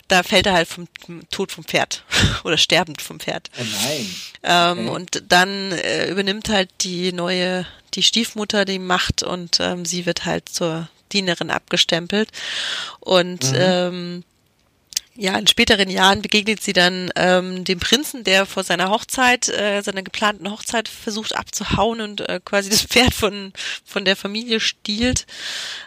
da 0.09 0.23
fällt 0.23 0.47
er 0.47 0.55
halt 0.55 0.69
vom 0.69 0.88
Tod 1.31 1.53
vom 1.53 1.64
Pferd 1.64 2.05
oder 2.45 2.59
sterbend 2.59 3.03
vom 3.03 3.21
Pferd. 3.21 3.51
Oh 3.59 3.64
nein. 3.83 4.14
Ähm, 4.43 4.79
okay. 4.79 4.88
Und 4.97 5.23
dann 5.29 5.73
äh, 5.73 6.11
übernimmt 6.11 6.49
halt 6.49 6.71
die 6.81 7.12
neue, 7.12 7.67
die 7.95 8.03
Stiefmutter 8.03 8.64
die 8.64 8.79
Macht 8.79 9.23
und 9.23 9.59
ähm, 9.61 9.85
sie 9.85 10.07
wird 10.07 10.25
halt 10.25 10.49
zur 10.49 10.88
Dienerin 11.12 11.51
abgestempelt 11.51 12.31
und 13.01 13.53
mhm. 13.53 13.59
ähm, 13.59 14.25
ja, 15.21 15.37
in 15.37 15.49
späteren 15.49 15.91
Jahren 15.91 16.23
begegnet 16.23 16.63
sie 16.63 16.73
dann 16.73 17.11
ähm, 17.17 17.65
dem 17.65 17.81
Prinzen, 17.81 18.23
der 18.23 18.47
vor 18.47 18.63
seiner 18.63 18.89
Hochzeit, 18.91 19.49
äh, 19.49 19.83
seiner 19.83 20.05
geplanten 20.05 20.49
Hochzeit 20.49 20.89
versucht 20.89 21.35
abzuhauen 21.35 22.01
und 22.01 22.21
äh, 22.21 22.41
quasi 22.45 22.71
das 22.71 22.83
Pferd 22.83 23.13
von, 23.13 23.53
von 23.85 24.05
der 24.05 24.15
Familie 24.15 24.61
stiehlt. 24.61 25.27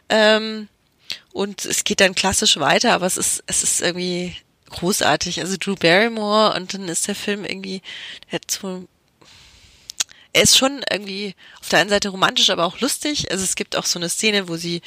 Ähm, 0.09 0.67
und 1.31 1.63
es 1.63 1.85
geht 1.85 2.01
dann 2.01 2.13
klassisch 2.13 2.57
weiter, 2.57 2.91
aber 2.93 3.05
es 3.05 3.15
ist, 3.15 3.41
es 3.47 3.63
ist 3.63 3.81
irgendwie 3.81 4.35
großartig. 4.69 5.39
Also 5.39 5.55
Drew 5.57 5.75
Barrymore 5.75 6.53
und 6.57 6.73
dann 6.73 6.89
ist 6.89 7.07
der 7.07 7.15
Film 7.15 7.45
irgendwie, 7.45 7.81
der 8.29 8.39
hat 8.39 8.51
so 8.51 8.85
er 10.33 10.43
ist 10.43 10.57
schon 10.57 10.81
irgendwie 10.89 11.35
auf 11.59 11.69
der 11.69 11.79
einen 11.79 11.89
Seite 11.89 12.09
romantisch, 12.09 12.49
aber 12.49 12.65
auch 12.65 12.79
lustig. 12.79 13.31
Also 13.31 13.43
es 13.43 13.55
gibt 13.55 13.75
auch 13.75 13.85
so 13.85 13.99
eine 13.99 14.09
Szene, 14.09 14.47
wo 14.47 14.55
sie 14.55 14.81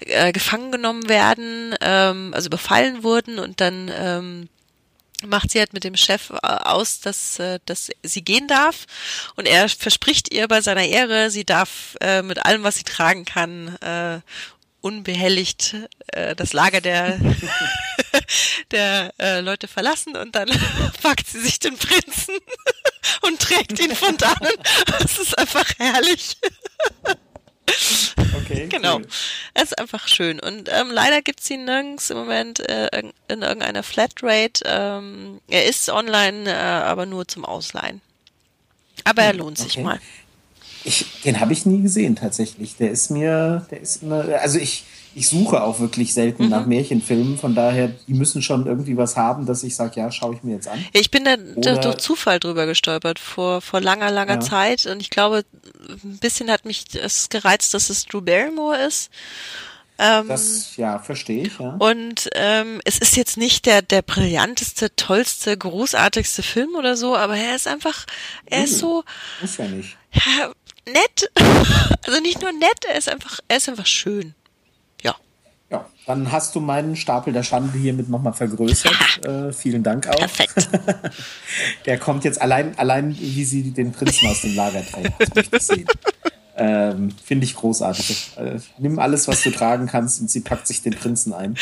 äh, 0.00 0.32
gefangen 0.32 0.70
genommen 0.70 1.08
werden, 1.08 1.74
ähm, 1.80 2.32
also 2.34 2.46
überfallen 2.46 3.02
wurden 3.02 3.38
und 3.38 3.60
dann 3.60 3.90
ähm, 3.92 4.48
macht 5.26 5.50
sie 5.50 5.58
halt 5.58 5.72
mit 5.72 5.84
dem 5.84 5.96
Chef 5.96 6.30
äh, 6.30 6.36
aus, 6.42 7.00
dass, 7.00 7.38
äh, 7.38 7.58
dass 7.66 7.90
sie 8.02 8.22
gehen 8.22 8.46
darf 8.46 8.86
und 9.36 9.46
er 9.46 9.68
verspricht 9.68 10.32
ihr 10.32 10.48
bei 10.48 10.60
seiner 10.60 10.84
Ehre, 10.84 11.30
sie 11.30 11.44
darf 11.44 11.96
äh, 12.00 12.22
mit 12.22 12.44
allem, 12.44 12.62
was 12.62 12.76
sie 12.76 12.84
tragen 12.84 13.24
kann, 13.24 13.76
äh, 13.80 14.20
unbehelligt 14.84 15.76
äh, 16.08 16.36
das 16.36 16.52
Lager 16.52 16.82
der 16.82 17.18
der 18.70 19.14
äh, 19.18 19.40
Leute 19.40 19.66
verlassen 19.66 20.14
und 20.14 20.34
dann 20.34 20.48
packt 21.02 21.26
sie 21.26 21.40
sich 21.40 21.58
den 21.58 21.76
Prinzen 21.76 22.36
und 23.22 23.40
trägt 23.40 23.78
ihn 23.80 23.96
von 23.96 24.16
dannen. 24.18 24.52
Das 24.98 25.18
ist 25.18 25.38
einfach 25.38 25.66
herrlich. 25.78 26.36
Okay, 28.36 28.66
genau. 28.68 28.96
Cool. 28.96 29.06
Es 29.54 29.64
ist 29.64 29.78
einfach 29.78 30.06
schön. 30.06 30.38
Und 30.38 30.68
ähm, 30.70 30.90
leider 30.90 31.22
gibt's 31.22 31.48
ihn 31.48 31.64
nirgends 31.64 32.10
im 32.10 32.18
Moment 32.18 32.60
äh, 32.68 32.88
in 33.28 33.42
irgendeiner 33.42 33.82
Flatrate. 33.82 34.62
Ähm, 34.66 35.40
er 35.48 35.64
ist 35.64 35.88
online, 35.88 36.50
äh, 36.50 36.54
aber 36.54 37.06
nur 37.06 37.26
zum 37.26 37.46
Ausleihen. 37.46 38.02
Aber 39.04 39.22
er 39.22 39.32
lohnt 39.32 39.56
sich 39.58 39.78
okay. 39.78 39.82
mal. 39.82 40.00
Ich, 40.84 41.22
den 41.24 41.40
habe 41.40 41.52
ich 41.52 41.66
nie 41.66 41.82
gesehen 41.82 42.16
tatsächlich. 42.16 42.76
Der 42.76 42.90
ist 42.90 43.10
mir, 43.10 43.66
der 43.70 43.80
ist 43.80 44.02
immer, 44.02 44.24
also 44.40 44.58
ich, 44.58 44.84
ich 45.14 45.28
suche 45.28 45.62
auch 45.62 45.80
wirklich 45.80 46.12
selten 46.12 46.44
mhm. 46.44 46.50
nach 46.50 46.66
Märchenfilmen, 46.66 47.38
von 47.38 47.54
daher, 47.54 47.88
die 48.08 48.14
müssen 48.14 48.42
schon 48.42 48.66
irgendwie 48.66 48.96
was 48.96 49.16
haben, 49.16 49.46
dass 49.46 49.62
ich 49.62 49.76
sage, 49.76 50.00
ja, 50.00 50.10
schaue 50.10 50.34
ich 50.34 50.42
mir 50.42 50.54
jetzt 50.54 50.68
an. 50.68 50.84
Ich 50.92 51.10
bin 51.10 51.24
da, 51.24 51.36
da 51.36 51.76
durch 51.76 51.96
Zufall 51.96 52.40
drüber 52.40 52.66
gestolpert 52.66 53.18
vor, 53.18 53.60
vor 53.60 53.80
langer, 53.80 54.10
langer 54.10 54.34
ja. 54.34 54.40
Zeit 54.40 54.86
und 54.86 55.00
ich 55.00 55.10
glaube, 55.10 55.44
ein 56.04 56.18
bisschen 56.18 56.50
hat 56.50 56.64
mich 56.64 56.84
es 56.94 57.28
gereizt, 57.28 57.74
dass 57.74 57.90
es 57.90 58.06
Drew 58.06 58.20
Barrymore 58.20 58.76
ist. 58.76 59.10
Ähm, 59.96 60.26
das, 60.26 60.76
ja, 60.76 60.98
verstehe 60.98 61.46
ich, 61.46 61.58
ja. 61.60 61.76
Und 61.78 62.28
ähm, 62.34 62.80
es 62.84 62.98
ist 62.98 63.16
jetzt 63.16 63.36
nicht 63.36 63.64
der, 63.66 63.80
der 63.80 64.02
brillanteste, 64.02 64.94
tollste, 64.96 65.56
großartigste 65.56 66.42
Film 66.42 66.74
oder 66.74 66.96
so, 66.96 67.16
aber 67.16 67.36
er 67.36 67.54
ist 67.54 67.68
einfach, 67.68 68.04
er 68.46 68.58
hm, 68.58 68.64
ist 68.64 68.78
so. 68.78 69.04
Muss 69.40 69.56
ja 69.56 69.68
nicht. 69.68 69.96
Ja, 70.12 70.52
nett. 70.86 71.30
Also 72.06 72.20
nicht 72.20 72.42
nur 72.42 72.52
nett, 72.52 72.84
er 72.86 72.98
ist 72.98 73.08
einfach, 73.08 73.40
er 73.48 73.56
ist 73.56 73.66
einfach 73.66 73.86
schön. 73.86 74.34
Ja, 75.70 75.86
dann 76.06 76.30
hast 76.30 76.54
du 76.54 76.60
meinen 76.60 76.94
Stapel 76.96 77.32
der 77.32 77.42
Schande 77.42 77.76
hiermit 77.78 78.08
nochmal 78.08 78.32
vergrößert. 78.32 79.24
Äh, 79.24 79.52
vielen 79.52 79.82
Dank 79.82 80.06
auch. 80.06 80.16
Perfekt. 80.16 80.68
der 81.86 81.98
kommt 81.98 82.24
jetzt 82.24 82.40
allein, 82.40 82.78
allein 82.78 83.16
wie 83.18 83.44
sie 83.44 83.70
den 83.70 83.90
Prinzen 83.90 84.28
aus 84.28 84.42
dem 84.42 84.54
Lager 84.54 84.84
trägt. 84.84 85.12
Ich. 85.70 85.86
Ähm, 86.56 87.10
Finde 87.24 87.46
ich 87.46 87.56
großartig. 87.56 88.32
Äh, 88.36 88.58
nimm 88.78 88.98
alles, 89.00 89.26
was 89.26 89.42
du 89.42 89.50
tragen 89.50 89.86
kannst 89.86 90.20
und 90.20 90.30
sie 90.30 90.40
packt 90.40 90.68
sich 90.68 90.82
den 90.82 90.94
Prinzen 90.94 91.32
ein. 91.32 91.56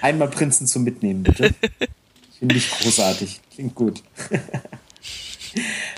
Einmal 0.00 0.28
Prinzen 0.28 0.66
zum 0.66 0.82
Mitnehmen, 0.82 1.22
bitte. 1.22 1.54
Finde 2.38 2.56
ich 2.56 2.70
großartig. 2.70 3.40
Klingt 3.54 3.74
gut. 3.76 4.02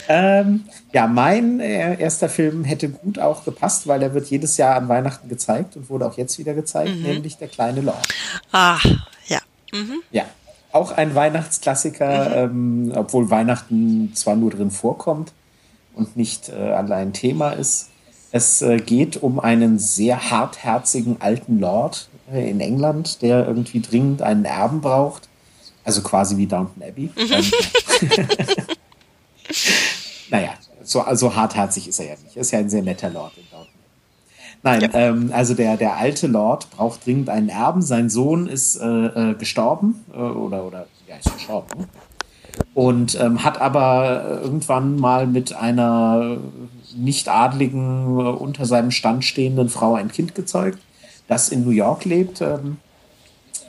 Ähm, 0.09 0.65
ja, 0.93 1.07
mein 1.07 1.61
äh, 1.61 2.01
erster 2.01 2.29
Film 2.29 2.65
hätte 2.65 2.89
gut 2.89 3.19
auch 3.19 3.45
gepasst, 3.45 3.87
weil 3.87 4.03
er 4.03 4.15
wird 4.15 4.29
jedes 4.29 4.57
Jahr 4.57 4.77
an 4.77 4.89
Weihnachten 4.89 5.29
gezeigt 5.29 5.77
und 5.77 5.89
wurde 5.91 6.07
auch 6.07 6.17
jetzt 6.17 6.39
wieder 6.39 6.55
gezeigt, 6.55 6.97
mhm. 6.97 7.03
nämlich 7.03 7.37
Der 7.39 7.49
kleine 7.49 7.81
Lord. 7.81 8.07
Ah, 8.53 8.79
ja. 9.29 9.39
Mhm. 9.73 10.03
Ja, 10.11 10.25
auch 10.73 10.93
ein 10.93 11.15
Weihnachtsklassiker, 11.15 12.49
mhm. 12.49 12.91
ähm, 12.91 12.93
obwohl 12.97 13.31
Weihnachten 13.31 14.13
zwar 14.15 14.37
nur 14.37 14.51
drin 14.51 14.71
vorkommt 14.71 15.33
und 15.95 16.17
nicht 16.17 16.49
äh, 16.49 16.55
allein 16.55 17.13
Thema 17.13 17.51
ist. 17.51 17.89
Es 18.33 18.63
äh, 18.63 18.79
geht 18.79 19.17
um 19.17 19.41
einen 19.41 19.79
sehr 19.79 20.31
hartherzigen 20.31 21.21
alten 21.21 21.59
Lord 21.59 22.09
äh, 22.33 22.49
in 22.49 22.61
England, 22.61 23.23
der 23.23 23.47
irgendwie 23.47 23.81
dringend 23.81 24.23
einen 24.23 24.45
Erben 24.45 24.81
braucht. 24.81 25.29
Also 25.85 26.03
quasi 26.03 26.37
wie 26.37 26.47
Downton 26.47 26.83
Abbey. 26.83 27.11
Mhm. 27.17 27.45
Naja, 30.31 30.51
so 30.85 31.01
also 31.01 31.35
hartherzig 31.35 31.89
ist 31.89 31.99
er 31.99 32.07
ja 32.07 32.15
nicht. 32.23 32.37
Er 32.37 32.43
ist 32.43 32.53
ja 32.53 32.61
ein 32.61 32.71
sehr 32.71 32.83
netter 32.83 33.11
Lord 33.11 33.33
in 33.37 33.45
Dortmund. 33.51 33.71
Nein, 34.63 34.81
ja. 34.83 34.89
ähm, 34.93 35.31
also 35.35 35.55
der, 35.55 35.77
der 35.77 35.97
alte 35.97 36.27
Lord 36.27 36.71
braucht 36.71 37.07
dringend 37.07 37.29
einen 37.29 37.49
Erben. 37.49 37.83
Sein 37.83 38.11
Sohn 38.11 38.47
ist 38.47 38.77
äh, 38.77 38.87
äh, 38.87 39.35
gestorben 39.35 40.05
äh, 40.13 40.19
oder, 40.19 40.65
oder 40.65 40.87
ja, 41.09 41.17
ist 41.17 41.33
gestorben. 41.35 41.87
Und 42.75 43.19
ähm, 43.19 43.43
hat 43.43 43.61
aber 43.61 44.41
irgendwann 44.43 44.97
mal 44.97 45.27
mit 45.27 45.55
einer 45.55 46.37
nicht 46.95 47.29
adligen, 47.29 48.19
äh, 48.19 48.23
unter 48.23 48.67
seinem 48.67 48.91
Stand 48.91 49.25
stehenden 49.25 49.69
Frau 49.69 49.95
ein 49.95 50.11
Kind 50.11 50.35
gezeugt, 50.35 50.79
das 51.27 51.49
in 51.49 51.65
New 51.65 51.71
York 51.71 52.05
lebt 52.05 52.41
ähm, 52.41 52.77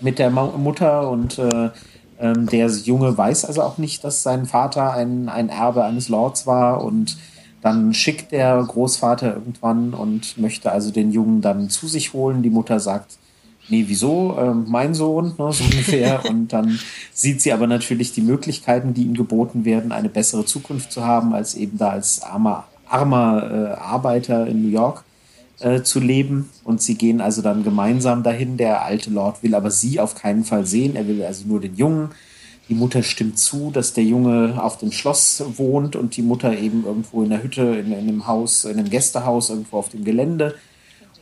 mit 0.02 0.20
der 0.20 0.30
Mutter 0.30 1.10
und 1.10 1.39
äh, 1.39 1.70
ähm, 2.22 2.46
der 2.48 2.68
Junge 2.68 3.18
weiß 3.18 3.46
also 3.46 3.62
auch 3.64 3.78
nicht, 3.78 4.04
dass 4.04 4.24
sein 4.24 4.46
Vater 4.46 4.94
ein, 4.94 5.28
ein 5.28 5.50
Erbe 5.50 5.84
eines 5.84 6.08
Lords 6.08 6.46
war 6.46 6.84
und 6.84 7.18
dann 7.62 7.94
schickt 7.94 8.32
der 8.32 8.64
Großvater 8.64 9.34
irgendwann 9.34 9.94
und 9.94 10.38
möchte 10.38 10.72
also 10.72 10.92
den 10.92 11.12
Jungen 11.12 11.42
dann 11.42 11.70
zu 11.70 11.88
sich 11.88 12.14
holen. 12.14 12.42
Die 12.42 12.50
Mutter 12.50 12.80
sagt, 12.80 13.18
nee, 13.70 13.86
wieso? 13.88 14.38
Ähm, 14.40 14.66
mein 14.68 14.94
Sohn, 14.94 15.34
ne, 15.38 15.52
so 15.52 15.64
ungefähr. 15.64 16.24
und 16.30 16.54
dann 16.54 16.80
sieht 17.14 17.42
sie 17.42 17.54
aber 17.54 17.68
natürlich 17.68 18.14
die 18.14 18.22
Möglichkeiten, 18.22 18.94
die 18.94 19.04
ihm 19.04 19.14
geboten 19.16 19.66
werden, 19.66 19.92
eine 19.92 20.10
bessere 20.10 20.46
Zukunft 20.46 20.92
zu 20.92 21.06
haben, 21.06 21.34
als 21.34 21.56
eben 21.56 21.78
da 21.78 21.90
als 21.90 22.22
armer, 22.24 22.66
armer 22.88 23.52
äh, 23.52 23.80
Arbeiter 23.80 24.48
in 24.48 24.64
New 24.64 24.70
York 24.70 25.04
äh, 25.62 25.84
zu 25.84 26.00
leben. 26.00 26.50
Und 26.63 26.82
sie 26.82 26.95
gehen 26.95 27.21
also 27.21 27.41
dann 27.41 27.63
gemeinsam 27.63 28.24
dahin. 28.24 28.58
Der 28.58 28.84
alte 28.84 29.10
Lord 29.10 29.43
will 29.43 29.56
aber 29.56 29.71
sie 29.71 30.00
auf 30.00 30.15
keinen 30.15 30.43
Fall 30.43 30.65
sehen. 30.65 30.95
Er 30.95 31.08
will 31.08 31.24
also 31.24 31.47
nur 31.47 31.60
den 31.60 31.76
Jungen. 31.76 32.10
Die 32.69 32.76
Mutter 32.76 33.04
stimmt 33.04 33.38
zu, 33.38 33.69
dass 33.71 33.93
der 33.93 34.06
Junge 34.06 34.63
auf 34.63 34.78
dem 34.78 34.91
Schloss 34.91 35.43
wohnt 35.58 35.95
und 35.95 36.15
die 36.15 36.21
Mutter 36.21 36.58
eben 36.58 36.86
irgendwo 36.86 37.24
in 37.24 37.30
der 37.30 37.43
Hütte, 37.43 37.63
in, 37.63 37.91
in 37.91 38.08
einem 38.08 38.28
Haus, 38.28 38.63
in 38.63 38.80
einem 38.80 38.89
Gästehaus, 38.89 39.50
irgendwo 39.50 39.78
auf 39.78 39.89
dem 39.89 40.06
Gelände. 40.06 40.56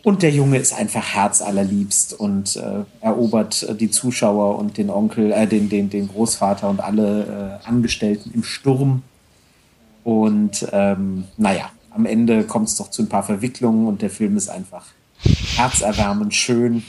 Und 0.03 0.21
der 0.21 0.31
Junge 0.31 0.57
ist 0.57 0.73
einfach 0.73 1.03
herzallerliebst 1.03 2.13
und 2.13 2.55
äh, 2.55 2.83
erobert 3.01 3.79
die 3.81 3.89
Zuschauer 3.89 4.57
und 4.57 4.77
den 4.77 4.89
Onkel, 4.89 5.31
äh, 5.31 5.45
den, 5.47 5.69
den, 5.69 5.89
den 5.89 6.07
Großvater 6.07 6.69
und 6.69 6.79
alle 6.79 7.59
äh, 7.63 7.67
Angestellten 7.67 8.31
im 8.33 8.43
Sturm. 8.43 9.01
Und 10.03 10.67
ähm, 10.71 11.25
naja, 11.37 11.69
am 11.99 12.05
Ende 12.05 12.45
kommt 12.45 12.69
es 12.69 12.77
doch 12.77 12.89
zu 12.89 13.01
ein 13.01 13.09
paar 13.09 13.23
Verwicklungen 13.23 13.85
und 13.85 14.01
der 14.01 14.09
Film 14.09 14.37
ist 14.37 14.47
einfach 14.47 14.85
herzerwärmend 15.57 16.33
schön 16.33 16.83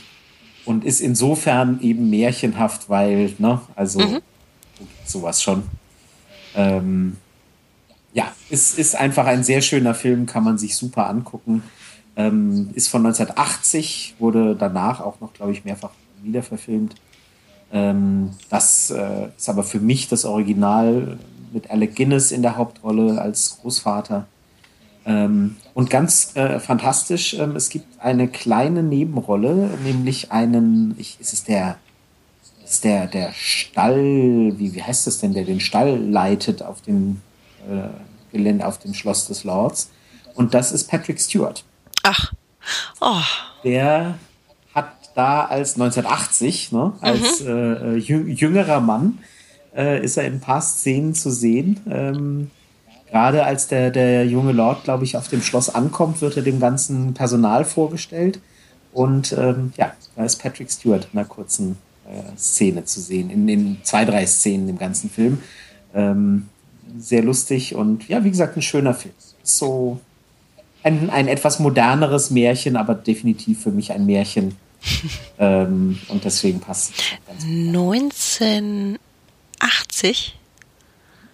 und 0.64 0.84
ist 0.84 1.00
insofern 1.00 1.80
eben 1.80 2.10
märchenhaft, 2.10 2.88
weil, 2.88 3.34
ne, 3.38 3.60
also 3.74 3.98
mhm. 3.98 4.20
sowas 5.04 5.42
schon. 5.42 5.64
Ähm, 6.54 7.16
ja, 8.12 8.30
ist, 8.50 8.78
ist 8.78 8.94
einfach 8.94 9.26
ein 9.26 9.42
sehr 9.42 9.62
schöner 9.62 9.94
Film, 9.94 10.26
kann 10.26 10.44
man 10.44 10.58
sich 10.58 10.76
super 10.76 11.08
angucken. 11.08 11.64
Ähm, 12.14 12.70
ist 12.74 12.86
von 12.86 13.04
1980, 13.04 14.14
wurde 14.20 14.54
danach 14.54 15.00
auch 15.00 15.20
noch, 15.20 15.32
glaube 15.32 15.50
ich, 15.50 15.64
mehrfach 15.64 15.90
wiederverfilmt. 16.22 16.94
Ähm, 17.72 18.30
das 18.48 18.92
äh, 18.92 19.26
ist 19.36 19.48
aber 19.48 19.64
für 19.64 19.80
mich 19.80 20.08
das 20.08 20.24
Original 20.24 21.18
mit 21.52 21.68
Alec 21.68 21.96
Guinness 21.96 22.30
in 22.30 22.42
der 22.42 22.56
Hauptrolle 22.56 23.20
als 23.20 23.58
Großvater. 23.60 24.28
Ähm, 25.06 25.56
und 25.74 25.90
ganz 25.90 26.36
äh, 26.36 26.60
fantastisch, 26.60 27.34
ähm, 27.34 27.56
es 27.56 27.70
gibt 27.70 28.00
eine 28.00 28.28
kleine 28.28 28.82
Nebenrolle, 28.82 29.70
nämlich 29.82 30.30
einen, 30.30 30.94
ich, 30.98 31.18
ist 31.20 31.32
es 31.32 31.44
der, 31.44 31.78
ist 32.64 32.84
der, 32.84 33.06
der 33.06 33.32
Stall, 33.32 34.52
wie, 34.58 34.74
wie 34.74 34.82
heißt 34.82 35.06
das 35.06 35.18
denn, 35.18 35.32
der 35.32 35.44
den 35.44 35.60
Stall 35.60 35.96
leitet 35.96 36.62
auf 36.62 36.82
dem 36.82 37.22
äh, 37.68 37.88
Gelände, 38.32 38.66
auf 38.66 38.78
dem 38.78 38.94
Schloss 38.94 39.26
des 39.26 39.44
Lords. 39.44 39.90
Und 40.34 40.54
das 40.54 40.72
ist 40.72 40.88
Patrick 40.88 41.20
Stewart. 41.20 41.64
Ach. 42.02 42.32
Oh. 43.00 43.22
Der 43.64 44.18
hat 44.74 44.92
da 45.14 45.44
als 45.46 45.74
1980, 45.74 46.72
ne, 46.72 46.92
als 47.00 47.40
mhm. 47.40 47.48
äh, 47.48 47.96
jüngerer 47.96 48.80
Mann, 48.80 49.18
äh, 49.74 50.04
ist 50.04 50.16
er 50.16 50.24
in 50.24 50.34
ein 50.34 50.40
paar 50.40 50.60
Szenen 50.60 51.14
zu 51.14 51.30
sehen. 51.30 51.80
Ähm, 51.88 52.50
Gerade 53.10 53.44
als 53.44 53.68
der, 53.68 53.90
der 53.90 54.26
junge 54.26 54.52
Lord, 54.52 54.84
glaube 54.84 55.04
ich, 55.04 55.16
auf 55.16 55.28
dem 55.28 55.42
Schloss 55.42 55.68
ankommt, 55.68 56.20
wird 56.20 56.36
er 56.36 56.42
dem 56.42 56.60
ganzen 56.60 57.14
Personal 57.14 57.64
vorgestellt. 57.64 58.40
Und 58.92 59.32
ähm, 59.32 59.72
ja, 59.76 59.92
da 60.16 60.24
ist 60.24 60.36
Patrick 60.36 60.70
Stewart 60.70 61.08
in 61.12 61.18
einer 61.18 61.28
kurzen 61.28 61.76
äh, 62.06 62.36
Szene 62.36 62.84
zu 62.84 63.00
sehen, 63.00 63.30
in 63.30 63.46
den 63.46 63.78
zwei, 63.82 64.04
drei 64.04 64.26
Szenen 64.26 64.68
im 64.68 64.78
ganzen 64.78 65.10
Film. 65.10 65.38
Ähm, 65.94 66.48
sehr 66.98 67.22
lustig 67.22 67.74
und 67.74 68.08
ja, 68.08 68.24
wie 68.24 68.30
gesagt, 68.30 68.56
ein 68.56 68.62
schöner 68.62 68.94
Film. 68.94 69.14
So 69.42 70.00
ein, 70.82 71.10
ein 71.10 71.28
etwas 71.28 71.60
moderneres 71.60 72.30
Märchen, 72.30 72.76
aber 72.76 72.94
definitiv 72.94 73.62
für 73.62 73.70
mich 73.70 73.92
ein 73.92 74.06
Märchen. 74.06 74.56
ähm, 75.38 75.98
und 76.08 76.24
deswegen 76.24 76.60
passt 76.60 76.94
es. 76.96 77.02
1980? 77.44 80.39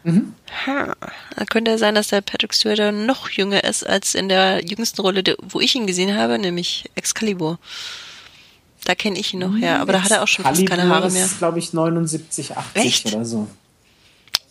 Mhm. 0.07 0.35
Ha. 0.67 0.95
Da 1.35 1.45
könnte 1.47 1.79
sein, 1.79 1.97
dass 1.97 2.09
der 2.09 2.21
Patrick 2.21 2.55
Stewart 2.55 2.95
noch 2.95 3.29
jünger 3.29 3.65
ist 3.65 3.85
als 3.85 4.15
in 4.15 4.29
der 4.29 4.65
jüngsten 4.65 5.01
Rolle, 5.01 5.23
wo 5.43 5.61
ich 5.61 5.75
ihn 5.75 5.89
gesehen 5.89 6.17
habe, 6.17 6.39
nämlich 6.39 6.89
Excalibur. 6.95 7.59
Da 8.85 8.95
kenne 8.95 9.19
ich 9.19 9.35
ihn 9.35 9.41
noch 9.41 9.57
her, 9.57 9.81
aber 9.81 9.93
da 9.93 10.05
hat 10.05 10.13
er 10.13 10.23
auch 10.23 10.29
schon 10.29 10.45
fast 10.45 10.65
keine 10.65 10.89
Haare 10.89 11.11
mehr. 11.11 11.25
ist, 11.25 11.39
glaube 11.39 11.59
ich, 11.59 11.73
79, 11.73 12.57
80 12.57 12.85
Echt? 12.85 13.07
oder 13.13 13.25
so. 13.25 13.49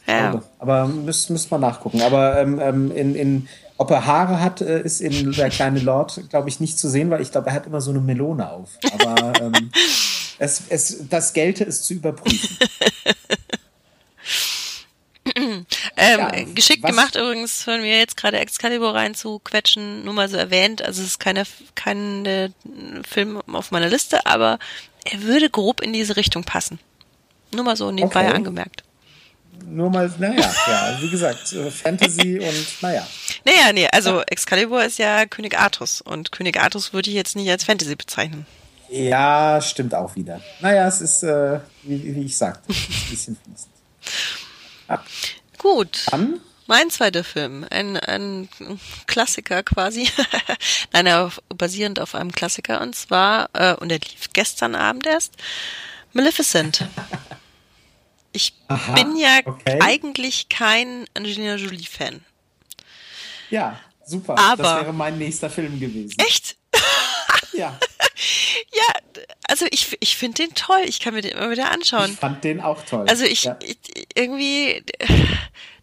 Ja. 0.05 0.43
Aber 0.59 0.87
müsste 0.87 1.31
müsst 1.31 1.49
man 1.51 1.61
nachgucken. 1.61 2.01
Aber 2.01 2.37
ähm, 2.37 2.59
ähm, 2.59 2.91
in, 2.91 3.15
in, 3.15 3.47
ob 3.77 3.89
er 3.91 4.05
Haare 4.05 4.41
hat, 4.41 4.59
äh, 4.59 4.81
ist 4.81 4.99
in 4.99 5.31
der 5.31 5.49
kleine 5.49 5.79
Lord, 5.79 6.21
glaube 6.29 6.49
ich, 6.49 6.59
nicht 6.59 6.77
zu 6.77 6.89
sehen, 6.89 7.09
weil 7.09 7.21
ich 7.21 7.31
glaube, 7.31 7.47
er 7.47 7.53
hat 7.53 7.65
immer 7.65 7.79
so 7.79 7.91
eine 7.91 8.01
Melone 8.01 8.51
auf. 8.51 8.71
Aber 8.91 9.39
ähm, 9.39 9.71
es, 10.37 10.63
es, 10.67 11.07
das 11.09 11.31
gelte 11.31 11.63
es 11.63 11.83
zu 11.83 11.93
überprüfen. 11.93 12.57
ähm, 15.97 16.19
ja, 16.19 16.43
geschickt 16.53 16.83
was? 16.83 16.91
gemacht 16.91 17.15
übrigens 17.15 17.63
von 17.63 17.81
mir 17.81 17.97
jetzt 17.97 18.17
gerade 18.17 18.39
Excalibur 18.39 18.93
reinzuquetschen, 18.93 20.03
nur 20.03 20.13
mal 20.13 20.29
so 20.29 20.37
erwähnt. 20.37 20.81
Also 20.81 21.01
es 21.01 21.09
ist 21.09 21.19
keine, 21.19 21.43
kein 21.75 22.25
äh, 22.25 22.49
Film 23.07 23.41
auf 23.53 23.71
meiner 23.71 23.89
Liste, 23.89 24.25
aber 24.25 24.59
er 25.03 25.21
würde 25.21 25.49
grob 25.49 25.81
in 25.81 25.93
diese 25.93 26.17
Richtung 26.17 26.43
passen. 26.43 26.79
Nur 27.53 27.63
mal 27.63 27.77
so 27.77 27.91
nebenbei 27.91 28.27
okay. 28.27 28.35
angemerkt. 28.35 28.83
Nur 29.67 29.89
mal, 29.89 30.11
naja, 30.19 30.53
ja, 30.67 30.97
wie 30.99 31.09
gesagt, 31.09 31.55
Fantasy 31.71 32.39
und 32.43 32.81
naja. 32.81 33.07
Naja, 33.45 33.71
nee, 33.73 33.87
also 33.91 34.21
Excalibur 34.21 34.83
ist 34.83 34.99
ja 34.99 35.25
König 35.25 35.57
Artus 35.57 36.01
und 36.01 36.31
König 36.31 36.59
Artus 36.59 36.93
würde 36.93 37.09
ich 37.09 37.15
jetzt 37.15 37.35
nicht 37.35 37.49
als 37.49 37.63
Fantasy 37.63 37.95
bezeichnen. 37.95 38.45
Ja, 38.89 39.59
stimmt 39.61 39.95
auch 39.95 40.15
wieder. 40.15 40.41
Naja, 40.59 40.87
es 40.87 41.01
ist, 41.01 41.23
äh, 41.23 41.59
wie, 41.83 42.15
wie, 42.15 42.25
ich 42.25 42.37
sagte, 42.37 42.69
ein 42.69 43.09
bisschen 43.09 43.37
fließend. 43.37 43.69
Gut. 45.65 46.05
Dann? 46.11 46.39
Mein 46.67 46.91
zweiter 46.91 47.23
Film, 47.23 47.65
ein, 47.71 47.97
ein 47.97 48.49
Klassiker 49.07 49.63
quasi. 49.63 50.07
Nein, 50.93 51.07
auf, 51.07 51.41
basierend 51.49 51.99
auf 51.99 52.13
einem 52.13 52.31
Klassiker 52.31 52.81
und 52.81 52.95
zwar, 52.95 53.49
äh, 53.53 53.73
und 53.73 53.89
der 53.89 53.97
lief 53.97 54.29
gestern 54.33 54.75
Abend 54.75 55.07
erst, 55.07 55.33
Maleficent. 56.13 56.85
Ich 58.31 58.53
Aha, 58.67 58.91
bin 58.95 59.15
ja 59.15 59.39
okay. 59.45 59.79
eigentlich 59.81 60.49
kein 60.49 61.05
Angelina 61.13 61.55
Jolie-Fan. 61.55 62.19
Ja, 63.49 63.79
super. 64.05 64.37
Aber, 64.37 64.61
das 64.61 64.81
wäre 64.81 64.91
mein 64.93 65.17
nächster 65.17 65.49
Film 65.49 65.79
gewesen. 65.79 66.19
Echt? 66.19 66.57
ja. 67.57 67.77
Ja, 68.71 69.19
also 69.43 69.65
ich, 69.71 69.97
ich 69.99 70.15
finde 70.15 70.43
den 70.43 70.55
toll. 70.55 70.81
Ich 70.85 71.01
kann 71.01 71.13
mir 71.13 71.21
den 71.21 71.31
immer 71.31 71.51
wieder 71.51 71.71
anschauen. 71.71 72.11
Ich 72.11 72.19
fand 72.19 72.43
den 72.45 72.61
auch 72.61 72.81
toll. 72.83 73.05
Also 73.09 73.25
ich, 73.25 73.43
ja. 73.43 73.57
ich 73.61 73.77
irgendwie, 74.15 74.83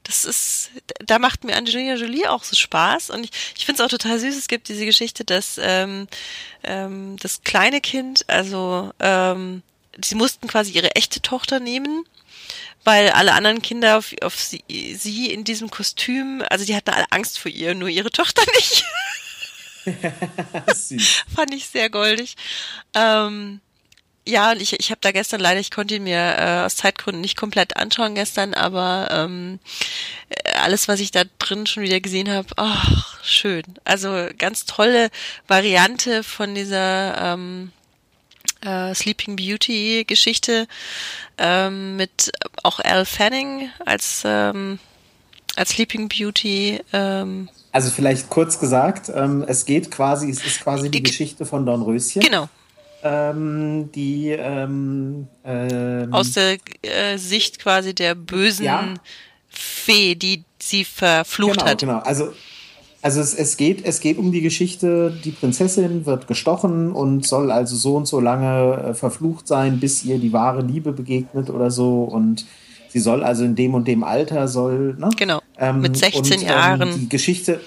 das 0.02 0.24
ist, 0.24 0.70
da 0.98 1.18
macht 1.18 1.44
mir 1.44 1.56
Angelina 1.56 1.94
Jolie 1.94 2.30
auch 2.30 2.42
so 2.44 2.56
Spaß 2.56 3.10
und 3.10 3.24
ich, 3.24 3.30
ich 3.56 3.66
finde 3.66 3.82
es 3.82 3.86
auch 3.86 3.90
total 3.90 4.18
süß. 4.18 4.36
Es 4.36 4.48
gibt 4.48 4.68
diese 4.68 4.86
Geschichte, 4.86 5.24
dass 5.24 5.58
ähm, 5.62 6.08
ähm, 6.64 7.16
das 7.20 7.42
kleine 7.42 7.82
Kind, 7.82 8.24
also 8.28 8.92
ähm, 8.98 9.62
sie 10.02 10.14
mussten 10.14 10.48
quasi 10.48 10.72
ihre 10.72 10.94
echte 10.96 11.20
Tochter 11.20 11.60
nehmen 11.60 12.06
weil 12.84 13.10
alle 13.10 13.32
anderen 13.32 13.62
Kinder 13.62 13.98
auf, 13.98 14.12
auf 14.22 14.40
sie, 14.40 14.64
sie 14.68 15.32
in 15.32 15.44
diesem 15.44 15.70
Kostüm, 15.70 16.42
also 16.48 16.64
die 16.64 16.74
hatten 16.74 16.90
alle 16.90 17.06
Angst 17.10 17.38
vor 17.38 17.50
ihr, 17.50 17.74
nur 17.74 17.88
ihre 17.88 18.10
Tochter 18.10 18.42
nicht. 18.56 18.84
Fand 21.34 21.54
ich 21.54 21.68
sehr 21.68 21.90
goldig. 21.90 22.36
Ähm, 22.94 23.60
ja, 24.26 24.52
ich, 24.52 24.78
ich 24.78 24.90
habe 24.90 25.00
da 25.00 25.10
gestern 25.10 25.40
leider, 25.40 25.58
ich 25.58 25.72
konnte 25.72 25.96
ihn 25.96 26.04
mir 26.04 26.36
äh, 26.38 26.64
aus 26.64 26.76
Zeitgründen 26.76 27.20
nicht 27.20 27.36
komplett 27.36 27.76
anschauen 27.76 28.14
gestern, 28.14 28.54
aber 28.54 29.08
ähm, 29.10 29.58
alles, 30.60 30.86
was 30.86 31.00
ich 31.00 31.10
da 31.10 31.24
drin 31.38 31.66
schon 31.66 31.82
wieder 31.82 32.00
gesehen 32.00 32.30
habe, 32.30 32.48
ach, 32.56 33.22
schön. 33.24 33.64
Also 33.84 34.28
ganz 34.38 34.64
tolle 34.64 35.10
Variante 35.48 36.22
von 36.22 36.54
dieser 36.54 37.34
ähm, 37.34 37.72
äh, 38.60 38.94
Sleeping 38.94 39.34
Beauty 39.34 40.04
Geschichte 40.06 40.68
ähm, 41.38 41.96
mit 41.96 42.30
auch 42.62 42.78
Al 42.78 43.04
Fanning 43.04 43.70
als 43.84 44.22
ähm, 44.24 44.78
als 45.56 45.70
Sleeping 45.70 46.08
Beauty 46.08 46.80
ähm, 46.92 47.48
also 47.72 47.90
vielleicht 47.90 48.28
kurz 48.28 48.58
gesagt, 48.60 49.10
ähm, 49.14 49.44
es 49.46 49.64
geht 49.64 49.90
quasi, 49.90 50.30
es 50.30 50.44
ist 50.44 50.60
quasi 50.60 50.90
die, 50.90 50.98
die 50.98 51.02
Geschichte 51.02 51.46
von 51.46 51.66
Dornröschen. 51.66 52.22
Genau. 52.22 52.48
Ähm, 53.02 53.90
die 53.92 54.28
ähm, 54.28 55.26
ähm, 55.44 56.12
aus 56.12 56.32
der 56.32 56.58
äh, 56.82 57.16
Sicht 57.18 57.58
quasi 57.58 57.94
der 57.94 58.14
bösen 58.14 58.64
ja. 58.64 58.94
Fee, 59.48 60.14
die 60.14 60.44
sie 60.60 60.84
verflucht 60.84 61.58
genau, 61.58 61.66
hat. 61.66 61.78
Genau, 61.78 61.98
also 61.98 62.32
also 63.02 63.20
es, 63.20 63.34
es, 63.34 63.56
geht, 63.56 63.84
es 63.84 63.98
geht 63.98 64.16
um 64.16 64.30
die 64.30 64.42
Geschichte, 64.42 65.12
die 65.24 65.32
Prinzessin 65.32 66.06
wird 66.06 66.28
gestochen 66.28 66.92
und 66.92 67.26
soll 67.26 67.50
also 67.50 67.74
so 67.74 67.96
und 67.96 68.06
so 68.06 68.20
lange 68.20 68.76
äh, 68.76 68.94
verflucht 68.94 69.48
sein, 69.48 69.80
bis 69.80 70.04
ihr 70.04 70.18
die 70.18 70.32
wahre 70.32 70.62
Liebe 70.62 70.92
begegnet 70.92 71.50
oder 71.50 71.72
so. 71.72 72.04
Und 72.04 72.46
sie 72.90 73.00
soll 73.00 73.24
also 73.24 73.42
in 73.42 73.56
dem 73.56 73.74
und 73.74 73.88
dem 73.88 74.04
Alter 74.04 74.46
soll. 74.46 74.94
Ne? 74.94 75.10
Genau. 75.16 75.41
Ähm, 75.58 75.80
mit 75.80 75.96
16 75.96 76.20
und, 76.20 76.32
ähm, 76.42 76.48
Jahren. 76.48 77.00
Die 77.00 77.08
Geschichte, 77.08 77.60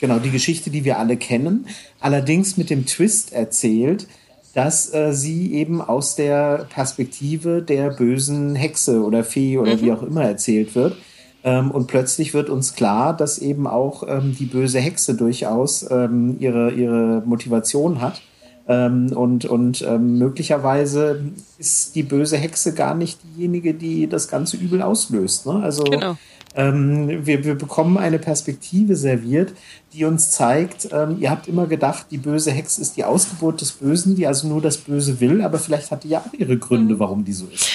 genau, 0.00 0.18
die 0.18 0.30
Geschichte, 0.30 0.70
die 0.70 0.84
wir 0.84 0.98
alle 0.98 1.16
kennen, 1.16 1.66
allerdings 2.00 2.56
mit 2.56 2.70
dem 2.70 2.86
Twist 2.86 3.32
erzählt, 3.32 4.06
dass 4.54 4.92
äh, 4.92 5.12
sie 5.12 5.54
eben 5.54 5.80
aus 5.80 6.16
der 6.16 6.66
Perspektive 6.70 7.62
der 7.62 7.90
bösen 7.90 8.54
Hexe 8.54 9.02
oder 9.02 9.22
Fee 9.22 9.58
oder 9.58 9.76
mhm. 9.76 9.80
wie 9.82 9.92
auch 9.92 10.02
immer 10.02 10.24
erzählt 10.24 10.74
wird. 10.74 10.96
Ähm, 11.44 11.70
und 11.70 11.86
plötzlich 11.86 12.34
wird 12.34 12.50
uns 12.50 12.74
klar, 12.74 13.16
dass 13.16 13.38
eben 13.38 13.66
auch 13.66 14.02
ähm, 14.08 14.34
die 14.36 14.46
böse 14.46 14.80
Hexe 14.80 15.14
durchaus 15.14 15.88
ähm, 15.90 16.36
ihre, 16.40 16.72
ihre 16.72 17.22
Motivation 17.24 18.00
hat 18.00 18.20
ähm, 18.68 19.12
und 19.14 19.46
und 19.46 19.82
ähm, 19.82 20.18
möglicherweise 20.18 21.22
ist 21.58 21.94
die 21.94 22.02
böse 22.02 22.36
Hexe 22.36 22.74
gar 22.74 22.94
nicht 22.94 23.18
diejenige, 23.24 23.72
die 23.72 24.08
das 24.08 24.28
ganze 24.28 24.58
Übel 24.58 24.82
auslöst. 24.82 25.46
Ne? 25.46 25.62
Also 25.62 25.84
genau. 25.84 26.16
Ähm, 26.54 27.26
wir, 27.26 27.44
wir 27.44 27.54
bekommen 27.54 27.98
eine 27.98 28.18
Perspektive 28.18 28.96
serviert, 28.96 29.52
die 29.92 30.04
uns 30.04 30.30
zeigt, 30.30 30.88
ähm, 30.92 31.16
ihr 31.20 31.30
habt 31.30 31.48
immer 31.48 31.66
gedacht, 31.66 32.06
die 32.10 32.18
böse 32.18 32.50
Hexe 32.50 32.80
ist 32.80 32.96
die 32.96 33.04
Ausgeburt 33.04 33.60
des 33.60 33.72
Bösen, 33.72 34.16
die 34.16 34.26
also 34.26 34.48
nur 34.48 34.60
das 34.60 34.78
Böse 34.78 35.20
will, 35.20 35.42
aber 35.42 35.58
vielleicht 35.58 35.90
hat 35.90 36.04
die 36.04 36.08
ja 36.08 36.20
auch 36.20 36.32
ihre 36.32 36.58
Gründe, 36.58 36.94
mhm. 36.94 36.98
warum 36.98 37.24
die 37.24 37.32
so 37.32 37.46
ist. 37.46 37.68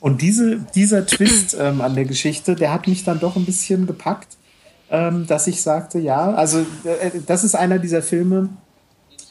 Und 0.00 0.22
diese, 0.22 0.58
dieser 0.74 1.06
Twist 1.06 1.56
ähm, 1.58 1.80
an 1.80 1.94
der 1.94 2.04
Geschichte, 2.04 2.54
der 2.54 2.72
hat 2.72 2.86
mich 2.86 3.04
dann 3.04 3.18
doch 3.18 3.36
ein 3.36 3.44
bisschen 3.44 3.86
gepackt, 3.86 4.36
ähm, 4.90 5.26
dass 5.26 5.46
ich 5.46 5.60
sagte, 5.60 5.98
ja, 5.98 6.32
also 6.32 6.60
äh, 6.84 7.10
das 7.26 7.44
ist 7.44 7.54
einer 7.54 7.78
dieser 7.78 8.02
Filme, 8.02 8.48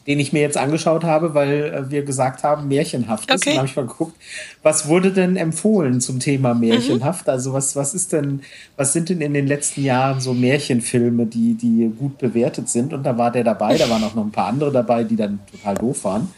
den 0.08 0.18
ich 0.20 0.32
mir 0.32 0.40
jetzt 0.40 0.56
angeschaut 0.56 1.04
habe, 1.04 1.34
weil 1.34 1.64
äh, 1.64 1.90
wir 1.90 2.02
gesagt 2.02 2.42
haben, 2.42 2.66
märchenhaft 2.66 3.30
ist. 3.30 3.42
Okay. 3.42 3.50
Dann 3.50 3.58
habe 3.58 3.68
ich 3.68 3.76
mal 3.76 3.86
geguckt, 3.86 4.16
was 4.62 4.88
wurde 4.88 5.12
denn 5.12 5.36
empfohlen 5.36 6.00
zum 6.00 6.18
Thema 6.18 6.54
märchenhaft? 6.54 7.26
Mhm. 7.26 7.32
Also 7.32 7.52
was, 7.52 7.76
was 7.76 7.92
ist 7.92 8.14
denn, 8.14 8.40
was 8.78 8.94
sind 8.94 9.10
denn 9.10 9.20
in 9.20 9.34
den 9.34 9.46
letzten 9.46 9.84
Jahren 9.84 10.18
so 10.20 10.32
Märchenfilme, 10.32 11.26
die, 11.26 11.54
die 11.54 11.92
gut 11.96 12.16
bewertet 12.16 12.70
sind? 12.70 12.94
Und 12.94 13.02
da 13.04 13.18
war 13.18 13.30
der 13.30 13.44
dabei, 13.44 13.76
da 13.76 13.90
waren 13.90 14.02
auch 14.02 14.14
noch 14.14 14.24
ein 14.24 14.32
paar 14.32 14.46
andere 14.46 14.72
dabei, 14.72 15.04
die 15.04 15.16
dann 15.16 15.40
total 15.52 15.74
doof 15.74 16.04
waren. 16.04 16.32